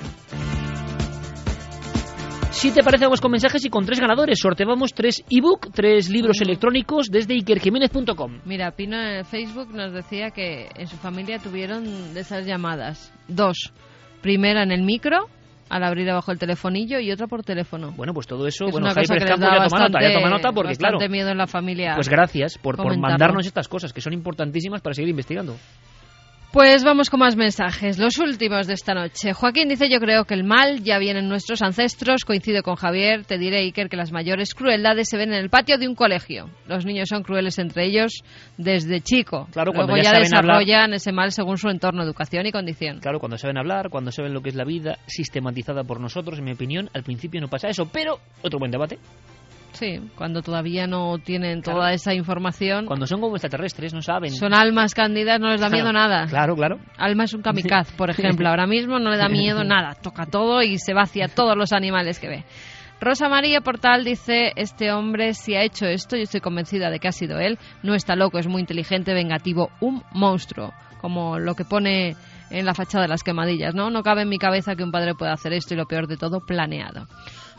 Si 2.57 2.71
te 2.71 2.83
parece, 2.83 3.05
vamos 3.05 3.21
con 3.21 3.31
mensajes 3.31 3.63
y 3.67 3.69
con 3.69 3.85
tres 3.85 4.01
ganadores. 4.01 4.39
Sorteamos 4.41 4.95
tres 4.95 5.23
ebook, 5.29 5.69
tres 5.75 6.09
libros 6.09 6.41
electrónicos 6.41 7.11
desde 7.11 7.35
ikerjiménez.com. 7.35 8.41
Mira, 8.47 8.71
Pino 8.71 8.99
en 8.99 9.27
Facebook 9.27 9.75
nos 9.75 9.93
decía 9.93 10.31
que 10.31 10.69
en 10.75 10.87
su 10.87 10.97
familia 10.97 11.39
tuvieron 11.39 12.15
de 12.15 12.21
esas 12.21 12.47
llamadas. 12.47 13.13
Dos. 13.29 13.75
Primera 14.23 14.63
en 14.63 14.73
el 14.73 14.85
micro, 14.85 15.27
al 15.69 15.85
abrir 15.85 16.09
abajo 16.09 16.33
el 16.33 16.39
telefonillo, 16.39 16.99
y 16.99 17.13
otra 17.13 17.27
por 17.27 17.43
teléfono. 17.43 17.93
Bueno, 17.95 18.15
pues 18.15 18.27
todo 18.27 18.47
eso, 18.47 18.65
Es 18.65 18.73
bueno, 18.73 18.87
una 18.87 18.95
cosa 18.95 19.15
que 19.17 19.25
da 19.27 19.37
ya 19.37 19.69
toma 19.69 19.85
nota, 19.85 19.99
ya 20.01 20.13
toma 20.15 20.31
nota 20.31 20.53
porque, 20.53 20.77
claro, 20.77 20.99
miedo 21.11 21.29
en 21.29 21.37
la 21.37 21.47
familia. 21.47 21.93
pues 21.95 22.09
gracias 22.09 22.57
por, 22.57 22.77
por 22.77 22.99
mandarnos 22.99 23.47
estas 23.47 23.69
cosas 23.69 23.93
que 23.93 24.01
son 24.01 24.15
importantísimas 24.15 24.81
para 24.81 24.95
seguir 24.95 25.11
investigando. 25.11 25.57
Pues 26.57 26.85
vamos 26.85 27.11
con 27.11 27.21
más 27.21 27.37
mensajes, 27.37 27.99
los 27.99 28.17
últimos 28.17 28.67
de 28.67 28.73
esta 28.73 28.95
noche. 28.95 29.35
Joaquín 29.35 29.69
dice, 29.69 29.91
yo 29.91 30.01
creo 30.01 30.25
que 30.25 30.33
el 30.33 30.43
mal 30.43 30.83
ya 30.83 30.97
viene 30.99 31.19
en 31.19 31.29
nuestros 31.29 31.61
ancestros, 31.61 32.25
coincido 32.25 32.63
con 32.63 32.77
Javier, 32.77 33.27
te 33.27 33.37
diré, 33.37 33.59
Iker, 33.59 33.91
que 33.91 33.97
las 33.99 34.11
mayores 34.11 34.55
crueldades 34.55 35.11
se 35.11 35.19
ven 35.19 35.35
en 35.35 35.39
el 35.39 35.51
patio 35.51 35.77
de 35.77 35.87
un 35.87 35.95
colegio. 35.95 36.49
Los 36.67 36.87
niños 36.87 37.11
son 37.11 37.25
crueles 37.25 37.59
entre 37.59 37.85
ellos 37.85 38.25
desde 38.57 39.03
chico. 39.03 39.49
Claro, 39.53 39.73
Luego 39.73 39.87
cuando 39.87 39.97
ya 39.99 40.05
ya, 40.05 40.09
hablar- 40.17 40.23
desarrollan 40.23 40.95
ese 40.95 41.13
mal 41.13 41.31
según 41.31 41.59
su 41.59 41.69
entorno, 41.69 42.03
educación 42.03 42.47
y 42.47 42.53
condición. 42.53 43.01
Claro, 43.01 43.21
cuando 43.21 43.37
saben 43.37 43.59
hablar, 43.59 43.91
cuando 43.91 44.11
saben 44.11 44.33
lo 44.33 44.41
que 44.41 44.49
es 44.49 44.55
la 44.55 44.65
vida 44.65 44.97
sistematizada 45.07 45.85
por 45.85 46.01
nosotros, 46.01 46.39
en 46.39 46.47
mi 46.47 46.53
opinión, 46.53 46.89
al 46.95 47.03
principio 47.03 47.39
no 47.43 47.49
pasa 47.49 47.69
eso, 47.69 47.91
pero 47.93 48.19
otro 48.41 48.59
buen 48.59 48.71
debate. 48.71 48.99
Sí, 49.77 50.01
cuando 50.17 50.43
todavía 50.43 50.87
no 50.87 51.19
tienen 51.19 51.61
Claro. 51.61 51.79
toda 51.81 51.93
esa 51.93 52.15
información. 52.15 52.87
Cuando 52.87 53.07
son 53.07 53.21
como 53.21 53.37
extraterrestres, 53.37 53.93
no 53.95 54.03
saben. 54.03 54.31
Son 54.33 54.55
almas 54.55 54.95
cándidas, 54.95 55.39
no 55.39 55.51
les 55.51 55.61
da 55.61 55.69
miedo 55.69 55.93
nada. 55.93 56.27
Claro, 56.27 56.55
claro. 56.57 56.79
Alma 56.97 57.25
es 57.25 57.35
un 57.35 57.43
kamikaze, 57.43 57.95
por 57.97 58.11
ejemplo. 58.11 58.49
Ahora 58.49 58.67
mismo 58.67 58.99
no 58.99 59.11
le 59.11 59.19
da 59.19 59.29
miedo 59.29 59.65
nada. 59.65 59.95
Toca 59.95 60.27
todo 60.27 60.63
y 60.63 60.79
se 60.79 60.95
va 60.95 61.03
hacia 61.03 61.29
todos 61.29 61.57
los 61.57 61.73
animales 61.73 62.19
que 62.19 62.29
ve. 62.29 62.45
Rosa 63.01 63.29
María 63.29 63.61
Portal 63.61 64.05
dice, 64.05 64.53
este 64.57 64.91
hombre 64.91 65.35
si 65.35 65.55
ha 65.55 65.63
hecho 65.63 65.85
esto, 65.87 66.17
yo 66.17 66.23
estoy 66.23 66.41
convencida 66.41 66.89
de 66.89 66.99
que 66.99 67.09
ha 67.09 67.13
sido 67.13 67.39
él, 67.39 67.59
no 67.83 67.95
está 67.95 68.17
loco, 68.17 68.39
es 68.39 68.47
muy 68.47 68.61
inteligente, 68.61 69.13
vengativo, 69.13 69.69
un 69.81 70.03
monstruo, 70.13 70.73
como 71.03 71.39
lo 71.39 71.55
que 71.55 71.67
pone 71.67 72.17
en 72.51 72.65
la 72.65 72.73
fachada 72.73 73.03
de 73.03 73.09
las 73.09 73.23
quemadillas, 73.23 73.75
¿no? 73.75 73.91
No 73.91 74.03
cabe 74.03 74.23
en 74.23 74.31
mi 74.31 74.39
cabeza 74.39 74.77
que 74.77 74.83
un 74.83 74.93
padre 74.93 75.15
pueda 75.15 75.33
hacer 75.35 75.53
esto 75.53 75.75
y 75.75 75.77
lo 75.77 75.85
peor 75.85 76.07
de 76.07 76.17
todo, 76.17 76.41
planeado. 76.41 77.07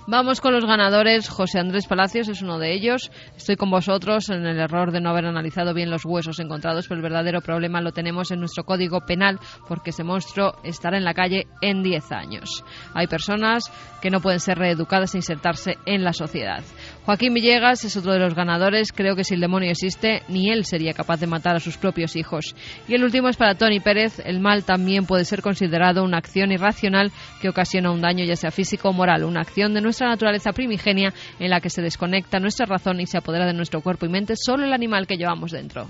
Vamos 0.09 0.39
con 0.39 0.53
los 0.53 0.63
ganadores. 0.63 1.27
José 1.27 1.59
Andrés 1.59 1.85
Palacios 1.85 2.29
es 2.29 2.41
uno 2.41 2.59
de 2.59 2.73
ellos. 2.73 3.11
Estoy 3.35 3.57
con 3.57 3.69
vosotros 3.69 4.29
en 4.29 4.45
el 4.45 4.57
error 4.57 4.93
de 4.93 5.01
no 5.01 5.09
haber 5.09 5.25
analizado 5.25 5.73
bien 5.73 5.89
los 5.89 6.05
huesos 6.05 6.39
encontrados, 6.39 6.87
pero 6.87 6.99
el 6.99 7.03
verdadero 7.03 7.41
problema 7.41 7.81
lo 7.81 7.91
tenemos 7.91 8.31
en 8.31 8.39
nuestro 8.39 8.63
código 8.63 9.01
penal, 9.01 9.37
porque 9.67 9.89
ese 9.89 10.05
monstruo 10.05 10.53
estará 10.63 10.97
en 10.97 11.03
la 11.03 11.13
calle 11.13 11.47
en 11.61 11.83
10 11.83 12.09
años. 12.13 12.63
Hay 12.93 13.07
personas 13.07 13.69
que 14.01 14.09
no 14.09 14.21
pueden 14.21 14.39
ser 14.39 14.57
reeducadas 14.57 15.13
e 15.13 15.17
insertarse 15.17 15.77
en 15.85 16.05
la 16.05 16.13
sociedad. 16.13 16.63
Joaquín 17.07 17.33
Villegas 17.33 17.85
es 17.85 17.95
otro 17.95 18.11
de 18.11 18.19
los 18.19 18.35
ganadores. 18.35 18.91
Creo 18.91 19.15
que 19.15 19.23
si 19.23 19.33
el 19.33 19.39
demonio 19.39 19.71
existe, 19.71 20.23
ni 20.27 20.51
él 20.51 20.65
sería 20.65 20.93
capaz 20.93 21.21
de 21.21 21.25
matar 21.25 21.55
a 21.55 21.61
sus 21.61 21.77
propios 21.77 22.17
hijos. 22.17 22.53
Y 22.85 22.95
el 22.95 23.03
último 23.05 23.29
es 23.29 23.37
para 23.37 23.55
Tony 23.55 23.79
Pérez. 23.79 24.19
El 24.25 24.41
mal 24.41 24.65
también 24.65 25.05
puede 25.05 25.23
ser 25.23 25.41
considerado 25.41 26.03
una 26.03 26.17
acción 26.17 26.51
irracional 26.51 27.13
que 27.41 27.47
ocasiona 27.47 27.93
un 27.93 28.01
daño, 28.01 28.25
ya 28.25 28.35
sea 28.35 28.51
físico 28.51 28.89
o 28.89 28.91
moral, 28.91 29.23
una 29.23 29.39
acción 29.39 29.73
de 29.73 29.79
nuestra 29.79 30.09
naturaleza 30.09 30.51
primigenia 30.51 31.13
en 31.39 31.49
la 31.49 31.61
que 31.61 31.69
se 31.69 31.81
desconecta 31.81 32.41
nuestra 32.41 32.65
razón 32.65 32.99
y 32.99 33.05
se 33.05 33.17
apodera 33.17 33.45
de 33.45 33.53
nuestro 33.53 33.79
cuerpo 33.79 34.05
y 34.05 34.09
mente 34.09 34.33
solo 34.35 34.65
el 34.65 34.73
animal 34.73 35.07
que 35.07 35.15
llevamos 35.15 35.51
dentro. 35.51 35.87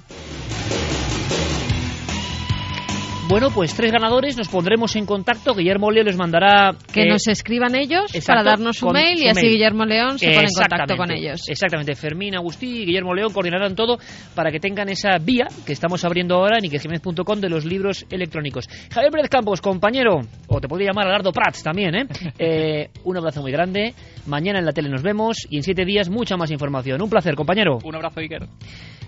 Bueno, 3.29 3.49
pues 3.51 3.75
tres 3.75 3.91
ganadores, 3.91 4.37
nos 4.37 4.47
pondremos 4.47 4.95
en 4.95 5.05
contacto. 5.05 5.53
Guillermo 5.53 5.91
Leo 5.91 6.05
les 6.05 6.15
mandará. 6.15 6.73
Que 6.93 7.01
eh, 7.01 7.09
nos 7.09 7.27
escriban 7.27 7.75
ellos 7.75 8.05
exacto, 8.15 8.27
para 8.27 8.43
darnos 8.43 8.77
su 8.77 8.87
mail 8.87 9.17
su 9.17 9.25
y 9.25 9.27
así 9.27 9.41
mail. 9.41 9.53
Guillermo 9.53 9.85
León 9.85 10.17
se 10.17 10.27
pone 10.27 10.47
en 10.47 10.53
contacto 10.53 10.95
con 10.95 11.11
ellos. 11.11 11.41
Exactamente, 11.49 11.93
Fermín, 11.95 12.35
Agustí 12.35 12.83
y 12.83 12.85
Guillermo 12.85 13.13
León 13.13 13.33
coordinarán 13.33 13.75
todo 13.75 13.97
para 14.33 14.49
que 14.49 14.61
tengan 14.61 14.87
esa 14.87 15.17
vía 15.17 15.47
que 15.65 15.73
estamos 15.73 16.05
abriendo 16.05 16.35
ahora 16.35 16.57
en 16.57 16.65
ikerjiménez.com 16.65 17.41
de 17.41 17.49
los 17.49 17.65
libros 17.65 18.05
electrónicos. 18.09 18.69
Javier 18.93 19.11
Pérez 19.11 19.29
Campos, 19.29 19.59
compañero, 19.59 20.21
o 20.47 20.61
te 20.61 20.69
podría 20.69 20.91
llamar 20.91 21.07
Alardo 21.07 21.33
Prats 21.33 21.63
también, 21.63 21.95
¿eh? 21.95 22.07
Eh, 22.39 22.89
Un 23.03 23.17
abrazo 23.17 23.41
muy 23.41 23.51
grande. 23.51 23.93
Mañana 24.25 24.59
en 24.59 24.65
la 24.65 24.71
tele 24.71 24.89
nos 24.89 25.01
vemos 25.01 25.47
y 25.49 25.57
en 25.57 25.63
siete 25.63 25.83
días 25.85 26.09
mucha 26.09 26.37
más 26.37 26.49
información. 26.51 27.01
Un 27.01 27.09
placer, 27.09 27.35
compañero. 27.35 27.79
Un 27.83 27.95
abrazo, 27.95 28.19
Iker. 28.21 28.47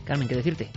Carmen, 0.10 0.28
¿qué 0.28 0.36
decirte? 0.36 0.68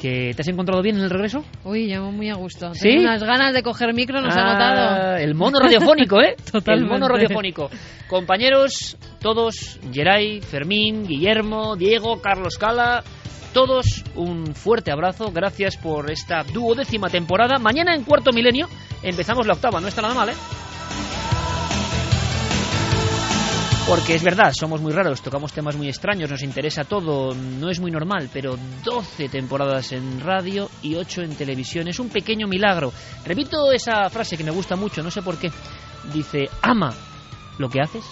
¿Que 0.00 0.32
te 0.32 0.42
has 0.42 0.48
encontrado 0.48 0.80
bien 0.80 0.96
en 0.96 1.02
el 1.02 1.10
regreso? 1.10 1.44
Uy, 1.64 1.90
yo 1.90 2.12
muy 2.12 2.30
a 2.30 2.34
gusto. 2.34 2.72
¿Sí? 2.74 2.85
Tengo 2.90 3.02
unas 3.02 3.22
ganas 3.22 3.52
de 3.54 3.62
coger 3.62 3.92
micro, 3.94 4.20
nos 4.20 4.34
ha 4.36 4.40
Ah, 4.40 4.52
notado. 4.52 5.16
El 5.16 5.34
mono 5.34 5.58
radiofónico, 5.60 6.20
¿eh? 6.20 6.36
Totalmente. 6.44 6.72
El 6.72 6.84
mono 6.86 7.08
radiofónico. 7.08 7.70
Compañeros, 8.08 8.96
todos, 9.20 9.78
Geray, 9.92 10.40
Fermín, 10.40 11.06
Guillermo, 11.06 11.76
Diego, 11.76 12.20
Carlos 12.20 12.56
Cala, 12.58 13.02
todos 13.52 14.04
un 14.14 14.54
fuerte 14.54 14.90
abrazo. 14.92 15.32
Gracias 15.32 15.76
por 15.76 16.10
esta 16.10 16.42
duodécima 16.44 17.08
temporada. 17.08 17.58
Mañana 17.58 17.94
en 17.94 18.04
cuarto 18.04 18.32
milenio 18.32 18.68
empezamos 19.02 19.46
la 19.46 19.54
octava. 19.54 19.80
No 19.80 19.88
está 19.88 20.02
nada 20.02 20.14
mal, 20.14 20.28
¿eh? 20.28 20.34
Porque 23.86 24.16
es 24.16 24.22
verdad, 24.24 24.52
somos 24.52 24.80
muy 24.80 24.92
raros, 24.92 25.22
tocamos 25.22 25.52
temas 25.52 25.76
muy 25.76 25.86
extraños, 25.86 26.28
nos 26.28 26.42
interesa 26.42 26.84
todo, 26.84 27.32
no 27.36 27.70
es 27.70 27.78
muy 27.78 27.92
normal, 27.92 28.28
pero 28.32 28.58
12 28.84 29.28
temporadas 29.28 29.92
en 29.92 30.18
radio 30.18 30.68
y 30.82 30.96
8 30.96 31.22
en 31.22 31.36
televisión 31.36 31.86
es 31.86 32.00
un 32.00 32.08
pequeño 32.08 32.48
milagro. 32.48 32.92
Repito 33.24 33.70
esa 33.70 34.10
frase 34.10 34.36
que 34.36 34.42
me 34.42 34.50
gusta 34.50 34.74
mucho, 34.74 35.04
no 35.04 35.10
sé 35.12 35.22
por 35.22 35.38
qué. 35.38 35.52
Dice, 36.12 36.46
ama 36.62 36.92
lo 37.58 37.68
que 37.68 37.80
haces, 37.80 38.04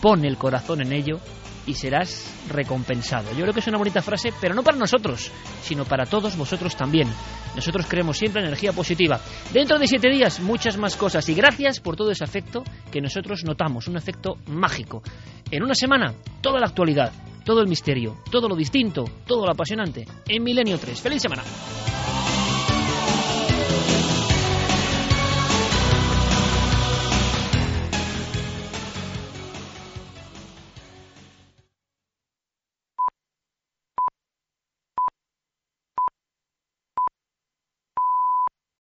pon 0.00 0.24
el 0.24 0.38
corazón 0.38 0.80
en 0.80 0.94
ello 0.94 1.20
y 1.66 1.74
serás 1.74 2.32
recompensado. 2.48 3.30
Yo 3.32 3.42
creo 3.42 3.52
que 3.52 3.60
es 3.60 3.66
una 3.66 3.78
bonita 3.78 4.02
frase, 4.02 4.32
pero 4.40 4.54
no 4.54 4.62
para 4.62 4.78
nosotros, 4.78 5.30
sino 5.62 5.84
para 5.84 6.06
todos 6.06 6.36
vosotros 6.36 6.76
también. 6.76 7.08
Nosotros 7.54 7.86
creemos 7.88 8.16
siempre 8.16 8.40
en 8.40 8.48
energía 8.48 8.72
positiva. 8.72 9.20
Dentro 9.52 9.78
de 9.78 9.86
siete 9.86 10.08
días, 10.10 10.40
muchas 10.40 10.76
más 10.76 10.96
cosas. 10.96 11.28
Y 11.28 11.34
gracias 11.34 11.80
por 11.80 11.96
todo 11.96 12.10
ese 12.10 12.24
afecto 12.24 12.62
que 12.90 13.00
nosotros 13.00 13.44
notamos, 13.44 13.88
un 13.88 13.96
efecto 13.96 14.36
mágico. 14.46 15.02
En 15.50 15.62
una 15.62 15.74
semana, 15.74 16.14
toda 16.40 16.60
la 16.60 16.66
actualidad, 16.66 17.12
todo 17.44 17.60
el 17.60 17.68
misterio, 17.68 18.18
todo 18.30 18.48
lo 18.48 18.56
distinto, 18.56 19.04
todo 19.26 19.46
lo 19.46 19.52
apasionante. 19.52 20.06
En 20.28 20.42
Milenio 20.42 20.78
3. 20.78 21.00
¡Feliz 21.00 21.22
semana! 21.22 21.42